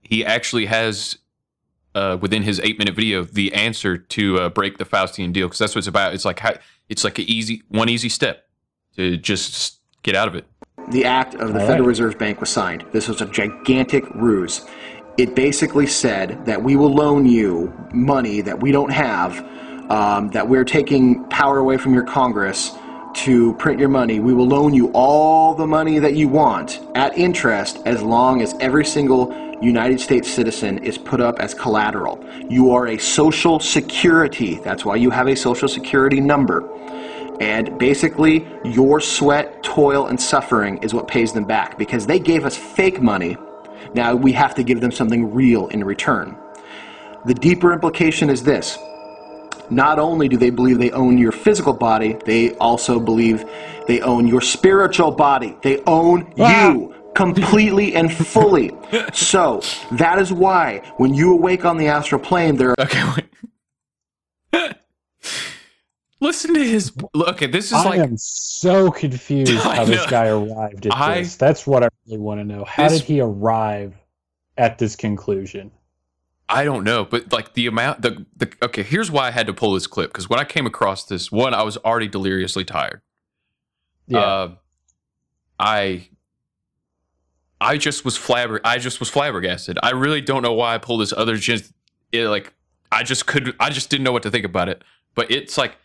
he 0.01 0.25
actually 0.25 0.65
has 0.65 1.17
uh, 1.93 2.17
within 2.19 2.43
his 2.43 2.59
eight 2.61 2.79
minute 2.79 2.95
video 2.95 3.23
the 3.23 3.53
answer 3.53 3.97
to 3.97 4.39
uh, 4.39 4.49
break 4.49 4.77
the 4.77 4.85
Faustian 4.85 5.33
deal 5.33 5.47
because 5.47 5.59
that's 5.59 5.75
what 5.75 5.79
it's 5.79 5.87
about. 5.87 6.13
It's 6.13 6.25
like 6.25 6.39
how, 6.39 6.53
it's 6.87 7.03
like 7.03 7.19
an 7.19 7.25
easy 7.27 7.63
one 7.67 7.89
easy 7.89 8.09
step 8.09 8.47
to 8.95 9.17
just 9.17 9.78
get 10.03 10.15
out 10.15 10.27
of 10.27 10.35
it. 10.35 10.45
the 10.91 11.05
act 11.05 11.35
of 11.35 11.53
the 11.53 11.59
All 11.59 11.67
Federal 11.67 11.85
right. 11.85 11.89
Reserve 11.89 12.17
Bank 12.17 12.39
was 12.39 12.49
signed. 12.49 12.85
This 12.91 13.07
was 13.07 13.21
a 13.21 13.25
gigantic 13.25 14.03
ruse. 14.15 14.65
It 15.17 15.35
basically 15.35 15.85
said 15.85 16.45
that 16.45 16.63
we 16.63 16.75
will 16.75 16.93
loan 16.93 17.25
you 17.25 17.73
money 17.93 18.41
that 18.41 18.59
we 18.59 18.71
don't 18.71 18.91
have, 18.91 19.39
um, 19.91 20.29
that 20.29 20.47
we're 20.47 20.63
taking 20.63 21.25
power 21.25 21.57
away 21.59 21.77
from 21.77 21.93
your 21.93 22.03
Congress 22.03 22.71
to 23.15 23.53
print 23.55 23.79
your 23.79 23.89
money. 23.89 24.19
We 24.19 24.33
will 24.33 24.47
loan 24.47 24.73
you 24.73 24.91
all 24.93 25.53
the 25.53 25.67
money 25.67 25.99
that 25.99 26.13
you 26.13 26.27
want 26.27 26.79
at 26.95 27.17
interest 27.17 27.79
as 27.85 28.01
long 28.01 28.41
as 28.41 28.55
every 28.59 28.85
single 28.85 29.33
United 29.61 29.99
States 29.99 30.31
citizen 30.31 30.77
is 30.85 30.97
put 30.97 31.19
up 31.19 31.39
as 31.39 31.53
collateral. 31.53 32.23
You 32.47 32.71
are 32.71 32.87
a 32.87 32.97
social 32.97 33.59
security. 33.59 34.55
That's 34.63 34.85
why 34.85 34.95
you 34.95 35.09
have 35.09 35.27
a 35.27 35.35
social 35.35 35.67
security 35.67 36.21
number. 36.21 36.61
And 37.39 37.77
basically, 37.79 38.47
your 38.65 38.99
sweat, 38.99 39.63
toil, 39.63 40.07
and 40.07 40.19
suffering 40.19 40.77
is 40.79 40.93
what 40.93 41.07
pays 41.07 41.31
them 41.31 41.45
back 41.45 41.77
because 41.77 42.05
they 42.05 42.19
gave 42.19 42.45
us 42.45 42.57
fake 42.57 43.01
money. 43.01 43.37
Now 43.93 44.15
we 44.15 44.33
have 44.33 44.53
to 44.55 44.63
give 44.63 44.81
them 44.81 44.91
something 44.91 45.33
real 45.33 45.67
in 45.67 45.83
return. 45.83 46.37
The 47.25 47.33
deeper 47.33 47.73
implication 47.73 48.29
is 48.29 48.43
this 48.43 48.77
not 49.69 49.99
only 49.99 50.27
do 50.27 50.37
they 50.37 50.49
believe 50.49 50.79
they 50.79 50.91
own 50.91 51.17
your 51.17 51.31
physical 51.31 51.73
body, 51.73 52.17
they 52.25 52.55
also 52.55 52.99
believe 52.99 53.45
they 53.87 54.01
own 54.01 54.27
your 54.27 54.41
spiritual 54.41 55.11
body. 55.11 55.55
They 55.61 55.81
own 55.85 56.33
you 56.35 56.95
completely 57.15 57.95
and 57.95 58.11
fully. 58.11 58.71
So 59.13 59.61
that 59.93 60.19
is 60.19 60.33
why 60.33 60.81
when 60.97 61.13
you 61.13 61.33
awake 61.33 61.65
on 61.65 61.77
the 61.77 61.87
astral 61.87 62.21
plane, 62.21 62.55
there 62.55 62.71
are. 62.71 62.75
Okay, 62.79 63.03
wait. 64.53 64.73
Listen 66.21 66.53
to 66.53 66.63
his. 66.63 66.91
Okay, 67.15 67.47
this 67.47 67.67
is 67.67 67.73
I 67.73 67.83
like 67.83 67.99
am 67.99 68.17
so 68.17 68.91
confused 68.91 69.53
how 69.63 69.85
this 69.85 70.05
guy 70.07 70.27
arrived 70.27 70.85
at 70.85 70.93
I- 70.95 71.19
this. 71.19 71.35
That's 71.37 71.65
what 71.65 71.83
I 71.83 71.89
really 72.05 72.19
want 72.19 72.39
to 72.41 72.43
know. 72.43 72.65
How 72.65 72.89
This- 72.89 72.99
did 72.99 73.07
he 73.07 73.21
arrive 73.21 73.95
at 74.57 74.77
this 74.77 74.95
conclusion? 74.95 75.71
I 76.51 76.63
don't 76.63 76.83
know, 76.83 77.05
but 77.05 77.31
like 77.31 77.53
the 77.53 77.67
amount 77.67 78.01
the 78.01 78.25
the 78.35 78.51
okay, 78.63 78.81
here's 78.81 79.11
why 79.11 79.27
I 79.27 79.31
had 79.31 79.45
to 79.47 79.53
pull 79.53 79.73
this 79.73 79.85
clip 79.85 80.11
because 80.11 80.27
when 80.29 80.39
I 80.39 80.43
came 80.45 80.65
across 80.65 81.05
this, 81.05 81.31
one, 81.31 81.53
I 81.53 81.61
was 81.61 81.77
already 81.77 82.07
deliriously 82.07 82.65
tired. 82.65 83.01
Yeah. 84.07 84.19
Uh, 84.19 84.51
I 85.59 86.09
I 87.61 87.77
just 87.77 88.03
was 88.03 88.17
flabber 88.17 88.59
I 88.63 88.79
just 88.79 88.99
was 88.99 89.09
flabbergasted. 89.09 89.77
I 89.83 89.91
really 89.91 90.21
don't 90.21 90.41
know 90.41 90.53
why 90.53 90.73
I 90.73 90.79
pulled 90.79 91.01
this 91.01 91.13
other 91.13 91.35
just 91.37 91.71
it, 92.11 92.25
like 92.27 92.51
I 92.91 93.03
just 93.03 93.27
could 93.27 93.55
I 93.59 93.69
just 93.69 93.91
didn't 93.91 94.03
know 94.03 94.11
what 94.11 94.23
to 94.23 94.31
think 94.31 94.45
about 94.45 94.69
it. 94.69 94.83
But 95.13 95.29
it's 95.29 95.55
like 95.55 95.77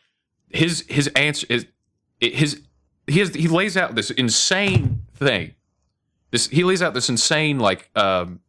his 0.54 0.84
his 0.88 1.08
answer 1.08 1.46
is 1.50 1.66
his 2.20 2.62
he 3.06 3.18
has 3.20 3.34
he 3.34 3.48
lays 3.48 3.76
out 3.76 3.94
this 3.94 4.10
insane 4.10 5.02
thing. 5.14 5.54
This 6.30 6.48
he 6.48 6.64
lays 6.64 6.80
out 6.82 6.94
this 6.94 7.08
insane 7.08 7.58
like 7.58 7.90
um 7.96 8.40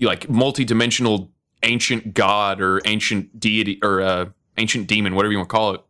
like 0.00 0.28
multi-dimensional 0.30 1.30
ancient 1.62 2.14
god 2.14 2.60
or 2.60 2.80
ancient 2.86 3.38
deity 3.38 3.78
or 3.82 4.00
uh, 4.00 4.26
ancient 4.56 4.86
demon, 4.86 5.14
whatever 5.14 5.32
you 5.32 5.38
want 5.38 5.48
to 5.50 5.54
call 5.54 5.74
it, 5.74 5.82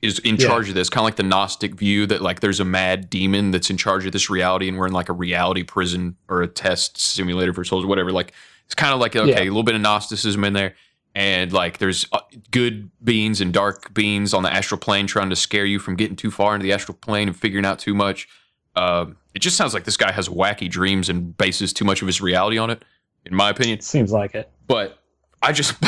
is 0.00 0.20
in 0.20 0.36
Yeah. 0.36 0.46
charge 0.46 0.68
of 0.68 0.76
this. 0.76 0.88
Kind 0.88 1.00
of 1.02 1.04
like 1.06 1.16
the 1.16 1.24
Gnostic 1.24 1.74
view 1.74 2.06
that 2.06 2.22
like 2.22 2.38
there's 2.40 2.60
a 2.60 2.64
mad 2.64 3.10
demon 3.10 3.50
that's 3.50 3.68
in 3.68 3.76
charge 3.76 4.06
of 4.06 4.12
this 4.12 4.30
reality, 4.30 4.68
and 4.68 4.78
we're 4.78 4.86
in 4.86 4.92
like 4.92 5.08
a 5.08 5.12
reality 5.12 5.64
prison 5.64 6.16
or 6.28 6.42
a 6.42 6.46
test 6.46 6.98
simulator 6.98 7.52
for 7.52 7.64
souls, 7.64 7.84
whatever. 7.84 8.12
Like 8.12 8.32
it's 8.66 8.76
kind 8.76 8.94
of 8.94 9.00
like 9.00 9.16
okay, 9.16 9.30
Yeah. 9.30 9.40
a 9.40 9.50
little 9.50 9.64
bit 9.64 9.74
of 9.74 9.80
Gnosticism 9.80 10.44
in 10.44 10.52
there. 10.52 10.76
And 11.14 11.52
like, 11.52 11.78
there's 11.78 12.06
uh, 12.12 12.20
good 12.50 12.90
beings 13.02 13.40
and 13.40 13.52
dark 13.52 13.92
beings 13.92 14.32
on 14.32 14.42
the 14.42 14.52
astral 14.52 14.78
plane 14.78 15.06
trying 15.06 15.30
to 15.30 15.36
scare 15.36 15.64
you 15.64 15.78
from 15.78 15.96
getting 15.96 16.16
too 16.16 16.30
far 16.30 16.54
into 16.54 16.64
the 16.64 16.72
astral 16.72 16.96
plane 16.96 17.28
and 17.28 17.36
figuring 17.36 17.64
out 17.64 17.78
too 17.78 17.94
much. 17.94 18.28
Uh, 18.76 19.06
it 19.34 19.40
just 19.40 19.56
sounds 19.56 19.74
like 19.74 19.84
this 19.84 19.96
guy 19.96 20.12
has 20.12 20.28
wacky 20.28 20.70
dreams 20.70 21.08
and 21.08 21.36
bases 21.36 21.72
too 21.72 21.84
much 21.84 22.02
of 22.02 22.06
his 22.06 22.20
reality 22.20 22.58
on 22.58 22.70
it, 22.70 22.84
in 23.24 23.34
my 23.34 23.50
opinion. 23.50 23.80
Seems 23.80 24.12
like 24.12 24.34
it. 24.34 24.50
But 24.66 24.98
I 25.42 25.52
just 25.52 25.74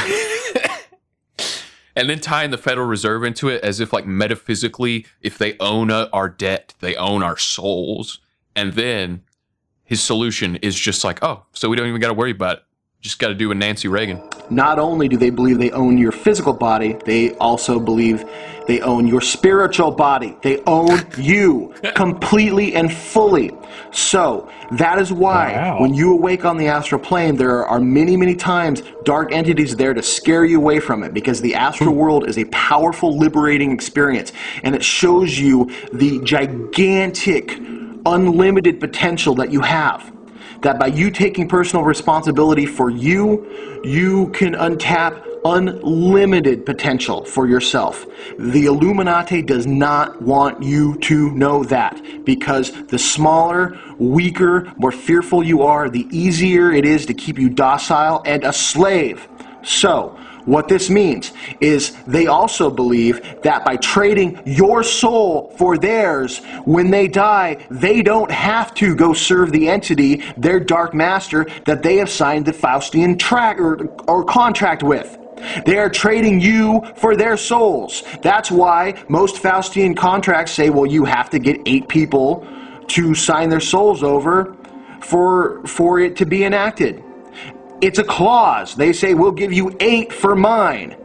and 1.97 2.11
then 2.11 2.19
tying 2.21 2.51
the 2.51 2.59
Federal 2.59 2.87
Reserve 2.87 3.23
into 3.25 3.49
it 3.49 3.63
as 3.63 3.79
if 3.81 3.93
like 3.93 4.07
metaphysically, 4.07 5.07
if 5.21 5.39
they 5.39 5.57
own 5.61 5.91
uh, 5.91 6.09
our 6.13 6.29
debt, 6.29 6.75
they 6.81 6.97
own 6.97 7.23
our 7.23 7.37
souls. 7.37 8.21
And 8.57 8.73
then 8.73 9.23
his 9.85 10.03
solution 10.03 10.57
is 10.57 10.79
just 10.79 11.05
like, 11.05 11.23
oh, 11.23 11.45
so 11.53 11.69
we 11.69 11.77
don't 11.77 11.89
even 11.89 12.01
got 12.01 12.09
to 12.09 12.15
worry 12.15 12.31
about 12.31 12.59
it. 12.59 12.63
Just 13.01 13.19
got 13.19 13.29
to 13.29 13.35
do 13.35 13.51
a 13.51 13.55
Nancy 13.55 13.89
Reagan. 13.89 14.21
Not 14.51 14.79
only 14.79 15.09
do 15.09 15.17
they 15.17 15.31
believe 15.31 15.57
they 15.57 15.71
own 15.71 15.97
your 15.97 16.13
physical 16.13 16.53
body, 16.53 16.99
they 17.07 17.33
also 17.37 17.81
believe 17.81 18.27
they 18.67 18.83
own 18.83 19.07
your 19.07 19.23
spiritual 19.23 19.91
body. 19.91 20.37
They 20.43 20.59
own 20.67 21.07
you 21.17 21.73
completely 21.95 22.75
and 22.75 22.93
fully. 22.93 23.53
So 23.91 24.51
that 24.73 24.99
is 24.99 25.15
why 25.15 25.53
Wow. 25.55 25.81
when 25.81 25.95
you 25.95 26.13
awake 26.13 26.45
on 26.45 26.59
the 26.59 26.67
astral 26.67 27.01
plane, 27.01 27.37
there 27.37 27.65
are 27.65 27.81
many, 27.81 28.19
many 28.19 28.35
times 28.35 28.83
dark 29.05 29.33
entities 29.33 29.75
there 29.77 29.95
to 29.95 30.03
scare 30.03 30.45
you 30.45 30.59
away 30.59 30.79
from 30.79 31.03
it 31.03 31.15
because 31.15 31.41
the 31.41 31.55
astral 31.55 31.93
hmm. 31.93 32.01
world 32.01 32.29
is 32.29 32.37
a 32.37 32.45
powerful, 32.47 33.17
liberating 33.17 33.73
experience 33.73 34.31
and 34.63 34.75
it 34.75 34.85
shows 34.85 35.39
you 35.39 35.71
the 35.95 36.21
gigantic, 36.21 37.57
unlimited 38.05 38.79
potential 38.79 39.35
that 39.37 39.51
you 39.51 39.63
have 39.63 40.13
that 40.63 40.79
by 40.79 40.87
you 40.87 41.11
taking 41.11 41.49
personal 41.49 41.85
responsibility 41.85 42.67
for 42.67 42.91
you, 42.91 43.81
you 43.85 44.29
can 44.29 44.55
untap 44.55 45.27
unlimited 45.45 46.67
potential 46.67 47.25
for 47.25 47.47
yourself. 47.47 48.07
The 48.39 48.67
Illuminati 48.67 49.43
does 49.43 49.67
not 49.67 50.21
want 50.21 50.63
you 50.63 50.99
to 50.99 51.31
know 51.31 51.65
that 51.65 52.01
because 52.25 52.73
the 52.87 52.99
smaller, 52.99 53.79
weaker, 53.99 54.71
more 54.77 54.93
fearful 54.93 55.43
you 55.43 55.63
are, 55.63 55.89
the 55.89 56.07
easier 56.11 56.73
it 56.73 56.85
is 56.85 57.07
to 57.07 57.15
keep 57.15 57.39
you 57.39 57.49
docile 57.49 58.23
and 58.27 58.45
a 58.45 58.53
slave. 58.53 59.27
So, 59.63 60.19
What 60.45 60.69
this 60.69 60.91
means 60.91 61.33
is 61.61 61.97
they 62.07 62.27
also 62.27 62.71
believe 62.71 63.43
that 63.43 63.65
by 63.65 63.77
trading 63.77 64.41
your 64.45 64.83
soul 64.83 65.55
for 65.59 65.79
theirs, 65.79 66.39
when 66.65 66.91
they 66.91 67.09
die, 67.09 67.67
they 67.71 68.03
don't 68.03 68.31
have 68.31 68.75
to 68.75 68.95
go 68.95 69.13
serve 69.13 69.53
the 69.53 69.69
entity, 69.69 70.23
their 70.37 70.61
dark 70.61 70.95
master, 70.95 71.47
that 71.67 71.83
they 71.83 71.97
have 71.97 72.11
signed 72.11 72.47
the 72.47 72.53
Faustian 72.53 73.19
track 73.19 73.59
or, 73.59 73.87
or 74.09 74.25
contract 74.25 74.83
with. 74.83 75.19
They 75.65 75.79
are 75.79 75.89
trading 75.89 76.41
you 76.41 76.83
for 76.97 77.17
their 77.17 77.37
souls. 77.37 78.03
That's 78.23 78.51
why 78.51 79.03
most 79.09 79.37
Faustian 79.37 79.97
contracts 79.97 80.53
say, 80.53 80.71
well, 80.71 80.87
you 80.87 81.05
have 81.05 81.31
to 81.31 81.39
get 81.39 81.61
eight 81.67 81.89
people 81.89 82.47
to 82.89 83.15
sign 83.15 83.49
their 83.49 83.61
souls 83.61 84.03
over 84.03 84.57
for, 85.01 85.67
for 85.67 86.01
it 86.01 86.17
to 86.17 86.27
be 86.27 86.45
enacted. 86.45 87.03
It's 87.81 87.99
a 87.99 88.05
clause. 88.05 88.75
They 88.75 88.93
say, 88.93 89.15
we'll 89.15 89.33
give 89.33 89.53
you 89.53 89.77
eight 89.81 90.13
for 90.13 90.37
mine. 90.37 90.97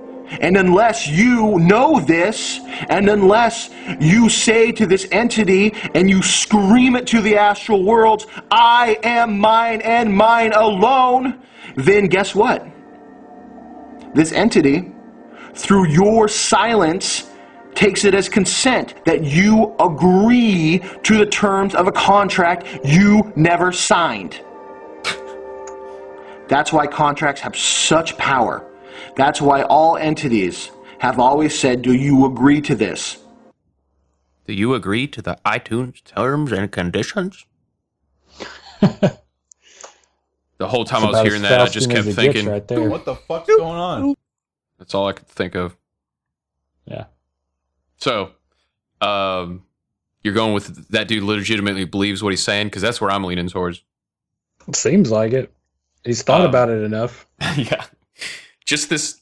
And 0.41 0.57
unless 0.57 1.07
you 1.07 1.59
know 1.59 1.99
this, 1.99 2.59
and 2.89 3.09
unless 3.09 3.69
you 3.99 4.27
say 4.27 4.71
to 4.71 4.85
this 4.85 5.07
entity 5.11 5.73
and 5.93 6.09
you 6.09 6.21
scream 6.21 6.95
it 6.95 7.05
to 7.07 7.21
the 7.21 7.37
astral 7.37 7.83
worlds, 7.83 8.25
I 8.49 8.97
am 9.03 9.39
mine 9.39 9.81
and 9.81 10.11
mine 10.11 10.53
alone, 10.53 11.41
then 11.75 12.07
guess 12.07 12.33
what? 12.33 12.67
This 14.13 14.31
entity, 14.31 14.91
through 15.53 15.89
your 15.89 16.27
silence, 16.27 17.29
takes 17.75 18.05
it 18.05 18.15
as 18.15 18.27
consent 18.27 18.95
that 19.05 19.23
you 19.23 19.75
agree 19.79 20.81
to 21.03 21.17
the 21.17 21.25
terms 21.25 21.75
of 21.75 21.87
a 21.87 21.91
contract 21.91 22.65
you 22.83 23.31
never 23.35 23.71
signed. 23.71 24.41
That's 26.48 26.72
why 26.72 26.88
contracts 26.88 27.41
have 27.41 27.56
such 27.56 28.17
power. 28.17 28.65
That's 29.15 29.41
why 29.41 29.64
all 29.64 29.98
entities 29.98 30.72
have 30.99 31.19
always 31.19 31.57
said, 31.57 31.82
Do 31.82 31.93
you 31.93 32.25
agree 32.25 32.61
to 32.61 32.75
this? 32.75 33.17
Do 34.45 34.53
you 34.53 34.75
agree 34.75 35.07
to 35.07 35.22
the 35.22 35.38
iTunes 35.45 36.03
terms 36.03 36.51
and 36.51 36.72
conditions? 36.72 37.45
the 38.80 39.17
whole 40.61 40.85
time 40.85 41.03
I 41.03 41.11
was 41.11 41.22
hearing 41.22 41.41
that, 41.41 41.61
I 41.61 41.67
just 41.67 41.90
kept 41.90 41.99
as 41.99 42.07
it 42.07 42.15
gets 42.15 42.33
thinking, 42.33 42.51
right 42.51 42.67
there. 42.67 42.90
What 42.90 43.06
the 43.06 43.15
fuck's 43.15 43.48
going 43.48 43.61
on? 43.61 44.15
That's 44.77 44.93
all 44.93 45.07
I 45.07 45.14
could 45.14 45.27
think 45.27 45.56
of. 45.56 45.75
Yeah. 46.85 47.06
So, 47.98 48.32
um, 49.01 49.64
you're 50.24 50.33
going 50.33 50.53
with 50.53 50.90
that 50.90 51.07
dude 51.07 51.24
legitimately 51.24 51.85
believes 51.85 52.22
what 52.22 52.32
he's 52.32 52.43
saying 52.43 52.67
because 52.67 52.82
that's 52.82 53.01
where 53.01 53.09
I'm 53.09 53.24
leaning 53.24 53.48
towards. 53.48 53.83
It 54.67 54.75
Seems 54.75 55.09
like 55.09 55.33
it. 55.33 55.55
He's 56.06 56.22
thought 56.22 56.42
Um, 56.42 56.48
about 56.48 56.69
it 56.69 56.84
enough. 56.84 57.27
yeah. 57.58 57.85
Just 58.66 58.90
this, 58.90 59.22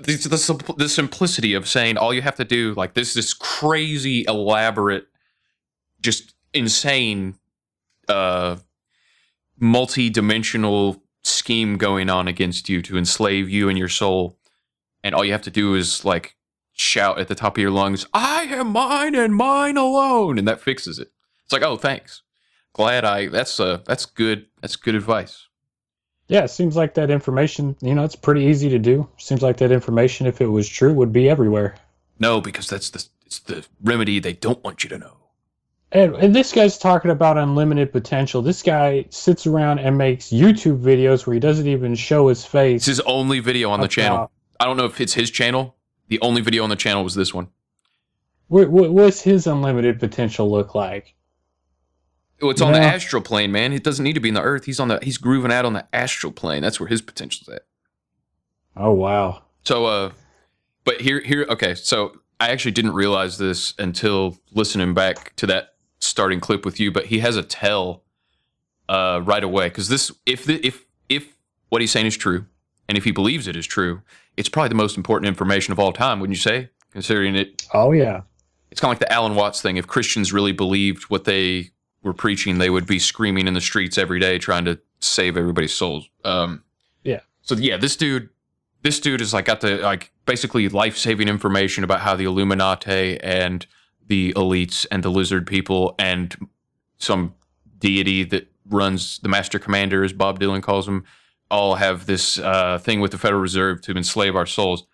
this, 0.00 0.24
the, 0.24 0.74
the 0.76 0.88
simplicity 0.88 1.54
of 1.54 1.68
saying 1.68 1.96
all 1.96 2.14
you 2.14 2.22
have 2.22 2.36
to 2.36 2.44
do, 2.44 2.74
like 2.74 2.94
this, 2.94 3.14
this 3.14 3.34
crazy, 3.34 4.24
elaborate, 4.28 5.06
just 6.00 6.34
insane, 6.54 7.36
uh, 8.08 8.56
multi-dimensional 9.58 11.02
scheme 11.22 11.76
going 11.76 12.08
on 12.08 12.28
against 12.28 12.68
you 12.68 12.80
to 12.82 12.96
enslave 12.96 13.48
you 13.48 13.68
and 13.68 13.76
your 13.78 13.88
soul, 13.88 14.38
and 15.04 15.14
all 15.14 15.24
you 15.24 15.32
have 15.32 15.42
to 15.42 15.50
do 15.50 15.74
is 15.74 16.04
like 16.04 16.36
shout 16.72 17.18
at 17.18 17.28
the 17.28 17.34
top 17.34 17.56
of 17.56 17.60
your 17.60 17.70
lungs, 17.70 18.06
"I 18.14 18.44
am 18.44 18.68
mine 18.68 19.14
and 19.14 19.34
mine 19.34 19.76
alone," 19.76 20.38
and 20.38 20.48
that 20.48 20.60
fixes 20.60 20.98
it. 20.98 21.10
It's 21.44 21.52
like, 21.52 21.62
oh, 21.62 21.76
thanks. 21.76 22.22
Glad 22.72 23.04
I. 23.04 23.26
That's 23.28 23.58
uh, 23.60 23.80
that's 23.84 24.06
good. 24.06 24.46
That's 24.62 24.76
good 24.76 24.94
advice. 24.94 25.48
Yeah, 26.30 26.44
it 26.44 26.50
seems 26.50 26.76
like 26.76 26.94
that 26.94 27.10
information, 27.10 27.74
you 27.80 27.92
know, 27.92 28.04
it's 28.04 28.14
pretty 28.14 28.42
easy 28.42 28.68
to 28.68 28.78
do. 28.78 29.08
Seems 29.18 29.42
like 29.42 29.56
that 29.56 29.72
information, 29.72 30.28
if 30.28 30.40
it 30.40 30.46
was 30.46 30.68
true, 30.68 30.94
would 30.94 31.12
be 31.12 31.28
everywhere. 31.28 31.74
No, 32.20 32.40
because 32.40 32.68
that's 32.68 32.88
the 32.90 33.04
it's 33.26 33.40
the 33.40 33.66
remedy 33.82 34.20
they 34.20 34.34
don't 34.34 34.62
want 34.62 34.84
you 34.84 34.90
to 34.90 34.98
know. 34.98 35.16
And, 35.90 36.14
and 36.14 36.32
this 36.32 36.52
guy's 36.52 36.78
talking 36.78 37.10
about 37.10 37.36
unlimited 37.36 37.90
potential. 37.90 38.42
This 38.42 38.62
guy 38.62 39.06
sits 39.10 39.44
around 39.44 39.80
and 39.80 39.98
makes 39.98 40.26
YouTube 40.26 40.80
videos 40.80 41.26
where 41.26 41.34
he 41.34 41.40
doesn't 41.40 41.66
even 41.66 41.96
show 41.96 42.28
his 42.28 42.44
face. 42.44 42.82
It's 42.82 42.98
his 42.98 43.00
only 43.00 43.40
video 43.40 43.70
on 43.70 43.80
the 43.80 43.86
About- 43.86 43.90
channel. 43.90 44.30
I 44.60 44.66
don't 44.66 44.76
know 44.76 44.84
if 44.84 45.00
it's 45.00 45.14
his 45.14 45.32
channel. 45.32 45.74
The 46.06 46.20
only 46.20 46.42
video 46.42 46.62
on 46.62 46.70
the 46.70 46.76
channel 46.76 47.02
was 47.02 47.16
this 47.16 47.34
one. 47.34 47.48
What, 48.46 48.70
what, 48.70 48.92
what's 48.92 49.20
his 49.20 49.48
unlimited 49.48 49.98
potential 49.98 50.48
look 50.48 50.76
like? 50.76 51.14
Well, 52.40 52.50
it's 52.50 52.60
on 52.62 52.72
the 52.72 52.80
astral 52.80 53.22
plane, 53.22 53.52
man. 53.52 53.72
It 53.72 53.84
doesn't 53.84 54.04
need 54.04 54.14
to 54.14 54.20
be 54.20 54.28
in 54.28 54.34
the 54.34 54.42
earth. 54.42 54.64
He's 54.64 54.80
on 54.80 54.88
the 54.88 54.98
he's 55.02 55.18
grooving 55.18 55.52
out 55.52 55.64
on 55.64 55.74
the 55.74 55.86
astral 55.92 56.32
plane. 56.32 56.62
That's 56.62 56.80
where 56.80 56.88
his 56.88 57.02
potential's 57.02 57.48
at. 57.48 57.62
Oh 58.76 58.92
wow. 58.92 59.42
So 59.64 59.86
uh 59.86 60.12
but 60.84 61.00
here 61.00 61.20
here 61.20 61.46
okay, 61.50 61.74
so 61.74 62.12
I 62.38 62.48
actually 62.50 62.72
didn't 62.72 62.94
realize 62.94 63.38
this 63.38 63.74
until 63.78 64.38
listening 64.52 64.94
back 64.94 65.34
to 65.36 65.46
that 65.46 65.74
starting 66.00 66.40
clip 66.40 66.64
with 66.64 66.80
you, 66.80 66.90
but 66.90 67.06
he 67.06 67.18
has 67.20 67.36
a 67.36 67.42
tell 67.42 68.04
uh 68.88 69.20
right 69.24 69.44
away 69.44 69.68
cuz 69.70 69.88
this 69.88 70.10
if 70.26 70.44
the, 70.44 70.64
if 70.66 70.86
if 71.08 71.36
what 71.68 71.80
he's 71.80 71.92
saying 71.92 72.06
is 72.06 72.16
true 72.16 72.46
and 72.88 72.96
if 72.98 73.04
he 73.04 73.10
believes 73.12 73.46
it 73.46 73.56
is 73.56 73.66
true, 73.66 74.02
it's 74.36 74.48
probably 74.48 74.70
the 74.70 74.74
most 74.74 74.96
important 74.96 75.28
information 75.28 75.72
of 75.72 75.78
all 75.78 75.92
time, 75.92 76.20
wouldn't 76.20 76.36
you 76.36 76.40
say? 76.40 76.70
Considering 76.92 77.36
it 77.36 77.66
Oh 77.74 77.92
yeah. 77.92 78.22
it's 78.70 78.80
kind 78.80 78.90
of 78.90 79.00
like 79.00 79.08
the 79.08 79.12
Alan 79.12 79.34
Watts 79.34 79.60
thing. 79.60 79.76
If 79.76 79.86
Christians 79.86 80.32
really 80.32 80.52
believed 80.52 81.04
what 81.04 81.24
they 81.24 81.70
were 82.02 82.12
preaching, 82.14 82.58
they 82.58 82.70
would 82.70 82.86
be 82.86 82.98
screaming 82.98 83.46
in 83.46 83.54
the 83.54 83.60
streets 83.60 83.98
every 83.98 84.18
day 84.18 84.38
trying 84.38 84.64
to 84.64 84.78
save 85.00 85.36
everybody's 85.36 85.72
souls. 85.74 86.08
Um, 86.24 86.62
Yeah. 87.04 87.20
so 87.42 87.54
yeah, 87.54 87.76
this 87.76 87.96
dude, 87.96 88.28
this 88.82 89.00
dude 89.00 89.20
is 89.20 89.34
like 89.34 89.44
got 89.46 89.60
the 89.60 89.76
like 89.78 90.12
basically 90.26 90.68
life 90.68 90.96
saving 90.96 91.28
information 91.28 91.84
about 91.84 92.00
how 92.00 92.16
the 92.16 92.24
Illuminati 92.24 93.20
and 93.20 93.66
the 94.06 94.32
elites 94.34 94.86
and 94.90 95.02
the 95.02 95.10
lizard 95.10 95.46
people 95.46 95.94
and 95.98 96.34
some 96.98 97.34
deity 97.78 98.24
that 98.24 98.48
runs 98.68 99.18
the 99.20 99.28
master 99.28 99.58
commander, 99.58 100.04
as 100.04 100.12
Bob 100.12 100.40
Dylan 100.40 100.62
calls 100.62 100.86
him, 100.86 101.04
all 101.50 101.74
have 101.76 102.06
this 102.06 102.38
uh, 102.38 102.78
thing 102.78 103.00
with 103.00 103.10
the 103.10 103.18
Federal 103.18 103.40
Reserve 103.40 103.80
to 103.82 103.92
enslave 103.92 104.36
our 104.36 104.46
souls. 104.46 104.84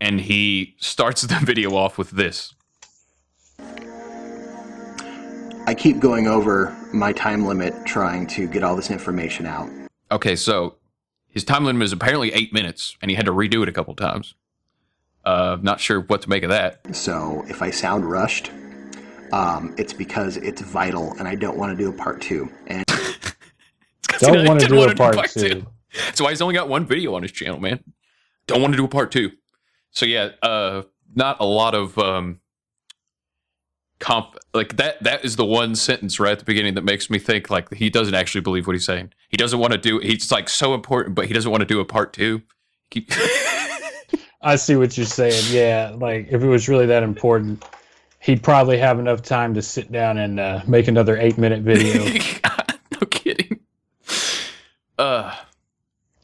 And 0.00 0.20
he 0.20 0.76
starts 0.78 1.22
the 1.32 1.38
video 1.44 1.74
off 1.74 1.98
with 1.98 2.10
this. 2.10 2.54
I 5.68 5.74
keep 5.74 5.98
going 5.98 6.26
over 6.26 6.74
my 6.94 7.12
time 7.12 7.44
limit 7.44 7.74
trying 7.84 8.26
to 8.28 8.48
get 8.48 8.64
all 8.64 8.74
this 8.74 8.90
information 8.90 9.44
out. 9.44 9.68
Okay, 10.10 10.34
so 10.34 10.76
his 11.28 11.44
time 11.44 11.66
limit 11.66 11.82
is 11.82 11.92
apparently 11.92 12.32
eight 12.32 12.54
minutes, 12.54 12.96
and 13.02 13.10
he 13.10 13.14
had 13.14 13.26
to 13.26 13.32
redo 13.32 13.62
it 13.62 13.68
a 13.68 13.72
couple 13.72 13.94
times. 13.94 14.34
Uh, 15.26 15.58
not 15.60 15.78
sure 15.78 16.00
what 16.00 16.22
to 16.22 16.30
make 16.30 16.42
of 16.42 16.48
that. 16.48 16.96
So 16.96 17.44
if 17.48 17.60
I 17.60 17.70
sound 17.70 18.10
rushed, 18.10 18.50
um, 19.30 19.74
it's 19.76 19.92
because 19.92 20.38
it's 20.38 20.62
vital 20.62 21.12
and 21.18 21.28
I 21.28 21.34
don't 21.34 21.58
want 21.58 21.76
to 21.76 21.76
do 21.76 21.90
a 21.90 21.92
part 21.92 22.22
two. 22.22 22.50
And 22.66 22.82
Don't 24.20 24.46
want 24.46 24.60
to 24.60 24.68
Didn't 24.68 24.70
do 24.70 24.78
wanna 24.78 24.92
a 24.92 24.94
part 24.94 25.28
two. 25.28 25.66
That's 26.06 26.18
why 26.18 26.30
he's 26.30 26.40
only 26.40 26.54
got 26.54 26.70
one 26.70 26.86
video 26.86 27.14
on 27.14 27.20
his 27.20 27.30
channel, 27.32 27.60
man. 27.60 27.84
Don't 28.46 28.62
want 28.62 28.72
to 28.72 28.78
do 28.78 28.86
a 28.86 28.88
part 28.88 29.12
two. 29.12 29.32
So 29.90 30.06
yeah, 30.06 30.30
uh, 30.42 30.84
not 31.14 31.36
a 31.40 31.44
lot 31.44 31.74
of 31.74 31.98
um, 31.98 32.40
comp 33.98 34.36
like 34.54 34.76
that. 34.76 35.02
That 35.02 35.24
is 35.24 35.36
the 35.36 35.44
one 35.44 35.74
sentence 35.74 36.20
right 36.20 36.32
at 36.32 36.38
the 36.38 36.44
beginning 36.44 36.74
that 36.74 36.84
makes 36.84 37.10
me 37.10 37.18
think 37.18 37.50
like 37.50 37.72
he 37.74 37.90
doesn't 37.90 38.14
actually 38.14 38.40
believe 38.42 38.66
what 38.66 38.74
he's 38.74 38.84
saying. 38.84 39.12
He 39.28 39.36
doesn't 39.36 39.58
want 39.58 39.72
to 39.72 39.78
do. 39.78 39.98
He's 39.98 40.30
like 40.30 40.48
so 40.48 40.74
important, 40.74 41.14
but 41.14 41.26
he 41.26 41.34
doesn't 41.34 41.50
want 41.50 41.60
to 41.62 41.66
do 41.66 41.80
a 41.80 41.84
part 41.84 42.12
two. 42.12 42.42
Keep, 42.90 43.10
I 44.42 44.56
see 44.56 44.76
what 44.76 44.96
you're 44.96 45.04
saying. 45.06 45.44
Yeah, 45.50 45.94
like 45.98 46.28
if 46.30 46.42
it 46.42 46.46
was 46.48 46.68
really 46.68 46.86
that 46.86 47.02
important, 47.02 47.64
he'd 48.20 48.42
probably 48.42 48.78
have 48.78 48.98
enough 48.98 49.22
time 49.22 49.52
to 49.54 49.62
sit 49.62 49.90
down 49.92 50.18
and 50.18 50.40
uh, 50.40 50.62
make 50.66 50.88
another 50.88 51.18
eight 51.18 51.36
minute 51.38 51.62
video. 51.62 52.04
no 52.92 53.06
kidding. 53.10 53.58
Uh, 54.98 55.34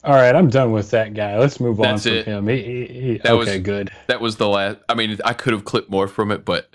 All 0.05 0.15
right, 0.15 0.35
I'm 0.35 0.49
done 0.49 0.73
with 0.73 0.91
that 0.91 1.15
guy. 1.15 1.39
Let's 1.39 1.61
move 1.61 1.81
on 1.81 1.99
from 1.99 2.13
it. 2.13 2.27
him. 2.27 2.49
He, 2.49 2.63
he, 2.63 2.87
he- 2.87 3.19
That 3.19 3.33
okay, 3.33 3.37
was 3.57 3.59
good. 3.59 3.91
That 4.07 4.21
was 4.21 4.37
the 4.37 4.49
last. 4.49 4.79
I 4.89 4.95
mean, 4.95 5.19
I 5.25 5.33
could 5.33 5.53
have 5.53 5.65
clipped 5.65 5.91
more 5.91 6.09
from 6.09 6.31
it, 6.31 6.45
but 6.45 6.75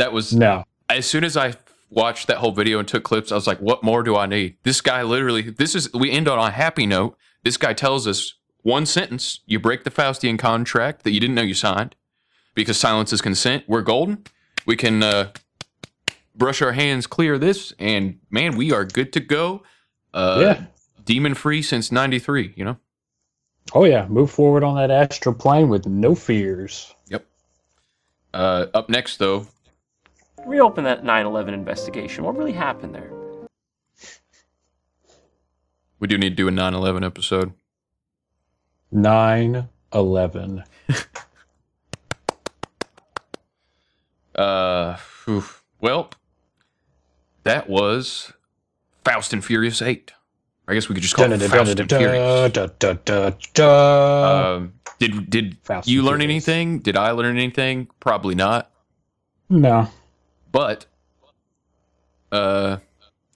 that 0.00 0.12
was 0.12 0.34
No. 0.34 0.64
As 0.88 1.06
soon 1.06 1.22
as 1.24 1.36
I 1.36 1.54
watched 1.88 2.26
that 2.26 2.38
whole 2.38 2.52
video 2.52 2.78
and 2.78 2.86
took 2.88 3.04
clips, 3.04 3.30
I 3.30 3.34
was 3.36 3.46
like, 3.46 3.58
"What 3.60 3.82
more 3.82 4.02
do 4.02 4.16
I 4.16 4.26
need?" 4.26 4.56
This 4.64 4.80
guy 4.80 5.02
literally. 5.02 5.42
This 5.42 5.74
is. 5.74 5.92
We 5.92 6.10
end 6.10 6.28
on 6.28 6.38
a 6.38 6.50
happy 6.50 6.86
note. 6.86 7.16
This 7.44 7.56
guy 7.56 7.72
tells 7.72 8.06
us 8.06 8.34
one 8.62 8.86
sentence: 8.86 9.40
"You 9.46 9.60
break 9.60 9.84
the 9.84 9.90
Faustian 9.90 10.38
contract 10.38 11.04
that 11.04 11.12
you 11.12 11.20
didn't 11.20 11.36
know 11.36 11.42
you 11.42 11.54
signed, 11.54 11.94
because 12.54 12.76
silence 12.76 13.12
is 13.12 13.20
consent." 13.20 13.64
We're 13.68 13.82
golden. 13.82 14.24
We 14.66 14.76
can 14.76 15.02
uh, 15.02 15.32
brush 16.34 16.60
our 16.60 16.72
hands 16.72 17.06
clear 17.06 17.34
of 17.34 17.40
this, 17.40 17.72
and 17.78 18.18
man, 18.30 18.56
we 18.56 18.72
are 18.72 18.84
good 18.84 19.12
to 19.12 19.20
go. 19.20 19.62
Uh, 20.12 20.38
Yeah. 20.40 20.64
Demon 21.04 21.34
free 21.34 21.62
since 21.62 21.90
'93. 21.92 22.54
You 22.56 22.64
know. 22.64 22.76
Oh 23.74 23.84
yeah, 23.84 24.06
move 24.08 24.30
forward 24.30 24.64
on 24.64 24.74
that 24.76 24.90
astral 24.90 25.34
plane 25.34 25.68
with 25.68 25.86
no 25.86 26.14
fears. 26.14 26.94
Yep. 27.08 27.24
Uh, 28.34 28.66
up 28.74 28.88
next, 28.88 29.18
though, 29.18 29.46
Reopen 30.46 30.84
that 30.84 31.04
9 31.04 31.26
11 31.26 31.54
investigation. 31.54 32.24
What 32.24 32.36
really 32.36 32.52
happened 32.52 32.94
there? 32.94 33.10
we 36.00 36.08
do 36.08 36.16
need 36.18 36.30
to 36.30 36.34
do 36.34 36.48
a 36.48 36.50
9/11 36.50 37.04
episode. 37.04 37.52
Nine 38.90 39.68
11. 39.92 40.64
Uh, 44.32 44.96
oof. 45.28 45.62
well, 45.82 46.08
that 47.42 47.68
was 47.68 48.32
Faust 49.04 49.34
and 49.34 49.44
Furious 49.44 49.82
8. 49.82 50.12
I 50.66 50.72
guess 50.72 50.88
we 50.88 50.94
could 50.94 51.02
just 51.02 51.14
call 51.14 51.30
it 51.30 51.42
Faust 51.42 51.78
and 51.78 51.90
Furious. 51.90 52.56
Um, 53.60 54.72
did 54.98 55.28
did 55.28 55.58
you 55.84 56.02
learn 56.02 56.22
anything? 56.22 56.78
Did 56.78 56.96
I 56.96 57.10
learn 57.10 57.36
anything? 57.36 57.88
Probably 57.98 58.34
not. 58.34 58.70
No. 59.50 59.90
But, 60.52 60.86
uh, 62.32 62.78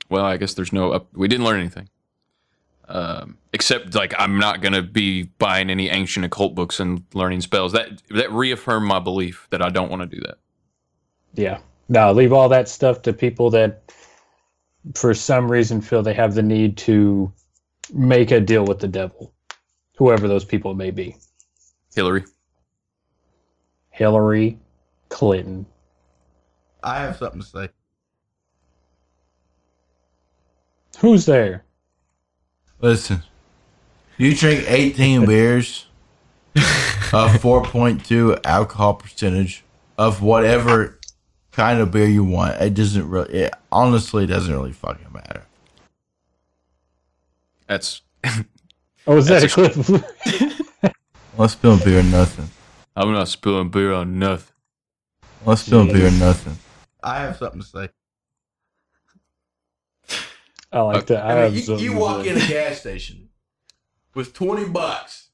well, 0.09 0.25
I 0.25 0.37
guess 0.37 0.55
there's 0.55 0.73
no. 0.73 0.93
Up, 0.93 1.09
we 1.15 1.29
didn't 1.29 1.45
learn 1.45 1.61
anything. 1.61 1.89
Um, 2.87 3.39
except 3.53 3.95
like 3.95 4.13
I'm 4.19 4.39
not 4.39 4.61
gonna 4.61 4.83
be 4.83 5.23
buying 5.39 5.71
any 5.71 5.89
ancient 5.89 6.27
occult 6.27 6.55
books 6.55 6.81
and 6.81 7.03
learning 7.15 7.41
spells. 7.41 7.73
That 7.73 8.03
that 8.11 8.31
reaffirmed 8.31 8.87
my 8.87 8.99
belief 8.99 9.47
that 9.51 9.63
I 9.63 9.71
don't 9.71 9.91
want 9.91 10.03
to 10.03 10.07
do 10.07 10.21
that. 10.23 10.39
Yeah. 11.35 11.59
No, 11.89 12.13
leave 12.13 12.33
all 12.33 12.49
that 12.49 12.69
stuff 12.69 13.03
to 13.03 13.13
people 13.13 13.51
that, 13.51 13.93
for 14.95 15.15
some 15.15 15.51
reason, 15.51 15.81
feel 15.81 16.03
they 16.03 16.15
have 16.15 16.35
the 16.35 16.43
need 16.43 16.77
to 16.79 17.33
make 17.93 18.31
a 18.31 18.41
deal 18.41 18.65
with 18.65 18.79
the 18.79 18.89
devil, 18.89 19.33
whoever 19.97 20.27
those 20.27 20.45
people 20.45 20.75
may 20.75 20.91
be. 20.91 21.17
Hillary. 21.95 22.25
Hillary 23.91 24.59
Clinton. 25.11 25.67
I 26.85 27.01
have 27.01 27.17
something 27.17 27.41
to 27.41 27.47
say. 27.47 27.69
Who's 30.99 31.25
there? 31.25 31.65
Listen, 32.81 33.23
you 34.19 34.35
drink 34.37 34.65
18 34.69 35.25
beers 35.27 35.87
of 36.55 37.31
4.2 37.33 38.39
alcohol 38.45 38.95
percentage 38.95 39.65
of 39.97 40.23
whatever 40.23 41.01
kind 41.53 41.81
of 41.81 41.91
beer 41.91 42.07
you 42.07 42.23
want. 42.23 42.61
It 42.61 42.75
doesn't 42.75 43.09
really, 43.09 43.33
it 43.33 43.55
honestly 43.73 44.27
doesn't 44.27 44.53
really 44.53 44.73
fucking 44.73 45.13
matter. 45.13 45.45
That's. 47.67 48.03
Oh, 49.07 49.19
is 49.19 49.27
that 49.27 49.43
a 49.43 49.55
That's 49.55 49.89
clip? 49.89 50.95
Let's 51.37 51.55
spill 51.55 51.79
beer 51.79 52.01
or 52.01 52.03
nothing. 52.03 52.49
I'm 52.97 53.13
not 53.13 53.29
spilling 53.29 53.69
beer 53.69 53.93
on 53.93 54.19
nothing. 54.19 54.55
Let's 55.45 55.63
spill 55.63 55.87
beer 55.87 56.07
or 56.07 56.11
nothing. 56.11 56.57
I 57.05 57.21
have 57.21 57.37
something 57.37 57.61
to 57.61 57.67
say. 57.67 57.89
I 60.73 60.81
like 60.81 61.07
that. 61.07 61.25
I, 61.25 61.31
I 61.31 61.35
mean, 61.51 61.55
have 61.55 61.81
you, 61.81 61.93
you 61.93 61.97
walk 61.97 62.27
in 62.27 62.37
a 62.37 62.47
gas 62.49 62.81
station 62.81 63.29
with 64.15 64.33
20 64.33 64.69
bucks 64.71 65.29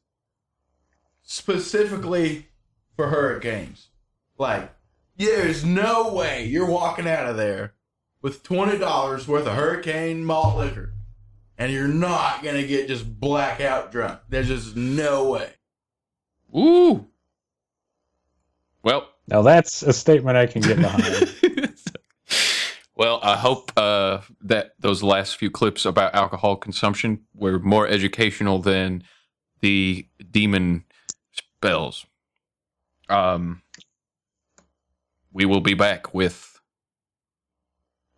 specifically 1.22 2.48
for 2.96 3.08
hurricanes. 3.08 3.88
Like, 4.36 4.70
there's 5.16 5.64
no 5.64 6.12
way 6.12 6.44
you're 6.44 6.66
walking 6.66 7.06
out 7.06 7.26
of 7.26 7.36
there 7.36 7.74
with 8.20 8.42
$20 8.42 9.26
worth 9.28 9.46
of 9.46 9.54
hurricane 9.54 10.24
malt 10.24 10.58
liquor 10.58 10.92
and 11.56 11.70
you're 11.72 11.86
not 11.86 12.42
going 12.42 12.56
to 12.56 12.66
get 12.66 12.88
just 12.88 13.20
blackout 13.20 13.92
drunk. 13.92 14.20
There's 14.28 14.48
just 14.48 14.76
no 14.76 15.30
way. 15.30 15.50
Ooh. 16.56 17.06
Well, 18.82 19.08
Now 19.28 19.42
that's 19.42 19.82
a 19.82 19.92
statement 19.92 20.38
I 20.38 20.46
can 20.46 20.62
get 20.62 20.78
behind. 20.78 21.34
Well, 23.00 23.18
I 23.22 23.38
hope 23.38 23.72
uh, 23.78 24.20
that 24.42 24.74
those 24.78 25.02
last 25.02 25.36
few 25.36 25.50
clips 25.50 25.86
about 25.86 26.14
alcohol 26.14 26.56
consumption 26.56 27.20
were 27.34 27.58
more 27.58 27.88
educational 27.88 28.58
than 28.58 29.04
the 29.62 30.06
demon 30.30 30.84
spells. 31.32 32.04
Um, 33.08 33.62
we 35.32 35.46
will 35.46 35.62
be 35.62 35.72
back 35.72 36.12
with 36.12 36.60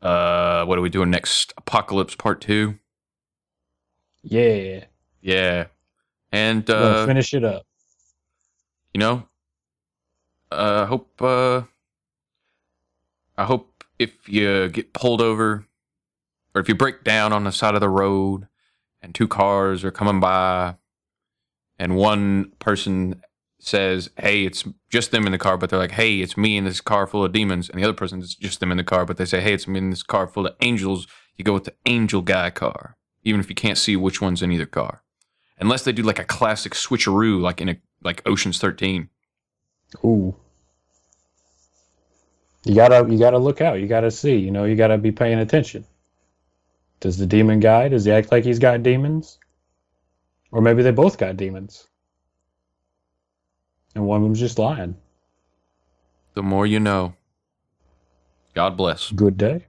uh, 0.03 0.65
what 0.65 0.79
are 0.79 0.83
we 0.83 0.91
doing 0.91 1.11
next? 1.11 1.55
Apocalypse 1.57 2.17
Part 2.17 2.41
Two. 2.41 2.81
yeah. 4.25 4.87
Yeah, 5.21 5.67
and 6.33 6.65
We'll 6.67 6.77
uh, 6.77 7.07
finish 7.07 7.35
it 7.35 7.45
up. 7.45 7.63
you 8.93 8.99
know, 8.99 9.29
uh, 10.51 10.83
I 10.83 10.87
hope 10.87 11.23
uh, 11.23 11.63
I 13.39 13.45
hope 13.45 13.72
if 14.03 14.29
you 14.29 14.69
get 14.69 14.93
pulled 14.93 15.21
over 15.21 15.65
or 16.55 16.61
if 16.61 16.69
you 16.69 16.75
break 16.75 17.05
down 17.05 17.33
on 17.33 17.45
the 17.45 17.53
side 17.53 17.75
of 17.75 17.81
the 17.81 17.89
road 17.89 18.47
and 19.01 19.15
two 19.15 19.29
cars 19.29 19.85
are 19.85 19.91
coming 19.91 20.21
by 20.21 20.77
and 21.79 21.97
one 21.97 22.53
person 22.59 23.23
says, 23.59 24.11
"Hey, 24.17 24.45
it's 24.45 24.65
just 24.91 25.11
them 25.11 25.27
in 25.27 25.33
the 25.33 25.39
car," 25.39 25.57
but 25.57 25.71
they're 25.71 25.79
like, 25.79 25.93
"Hey, 25.93 26.21
it's 26.21 26.37
me 26.37 26.57
in 26.57 26.65
this 26.65 26.81
car 26.81 27.07
full 27.07 27.25
of 27.25 27.33
demons," 27.33 27.71
and 27.71 27.79
the 27.79 27.85
other 27.85 27.93
person 27.93 28.21
is 28.21 28.35
just 28.35 28.61
them 28.61 28.71
in 28.71 28.77
the 28.77 28.85
car, 28.85 29.05
but 29.05 29.17
they 29.17 29.25
say, 29.25 29.41
"Hey, 29.41 29.55
it's 29.55 29.69
me 29.69 29.79
in 29.79 29.91
this 29.91 30.03
car 30.03 30.27
full 30.27 30.47
of 30.47 30.57
angels." 30.61 31.07
You 31.37 31.45
go 31.45 31.55
with 31.55 31.65
the 31.65 31.75
angel 31.87 32.23
guy 32.23 32.51
car, 32.51 32.97
even 33.25 33.41
if 33.41 33.49
you 33.49 33.55
can't 33.55 33.79
see 33.79 33.97
which 33.97 34.21
one's 34.21 34.43
in 34.43 34.53
either 34.53 34.67
car, 34.67 35.03
unless 35.59 35.85
they 35.85 35.93
do 35.93 36.03
like 36.03 36.19
a 36.19 36.25
classic 36.25 36.75
switcheroo, 36.75 37.41
like 37.41 37.61
in 37.61 37.69
a 37.69 37.77
like 38.03 38.23
Ocean's 38.27 38.59
Thirteen. 38.59 39.09
Ooh. 40.05 40.37
You 42.65 42.75
gotta 42.75 43.11
you 43.11 43.19
gotta 43.19 43.39
look 43.39 43.61
out. 43.61 43.81
You 43.81 43.87
gotta 43.87 44.11
see. 44.11 44.37
You 44.37 44.51
know, 44.51 44.65
you 44.65 44.77
gotta 44.77 44.99
be 44.99 45.13
paying 45.13 45.39
attention. 45.39 45.85
Does 47.01 47.19
the 47.19 47.27
demon 47.27 47.59
guy 47.61 47.89
does 47.89 48.05
he 48.05 48.13
act 48.13 48.31
like 48.31 48.45
he's 48.45 48.61
got 48.61 48.83
demons? 48.83 49.39
Or 50.53 50.61
maybe 50.61 50.83
they 50.83 50.93
both 50.93 51.19
got 51.19 51.37
demons. 51.37 51.89
And 53.95 54.07
one 54.07 54.19
of 54.19 54.23
them's 54.23 54.41
just 54.41 54.59
lying. 54.59 54.97
The 56.35 56.43
more 56.43 56.67
you 56.67 56.79
know. 56.79 57.15
God 58.55 58.77
bless. 58.77 59.11
Good 59.11 59.37
day. 59.37 59.67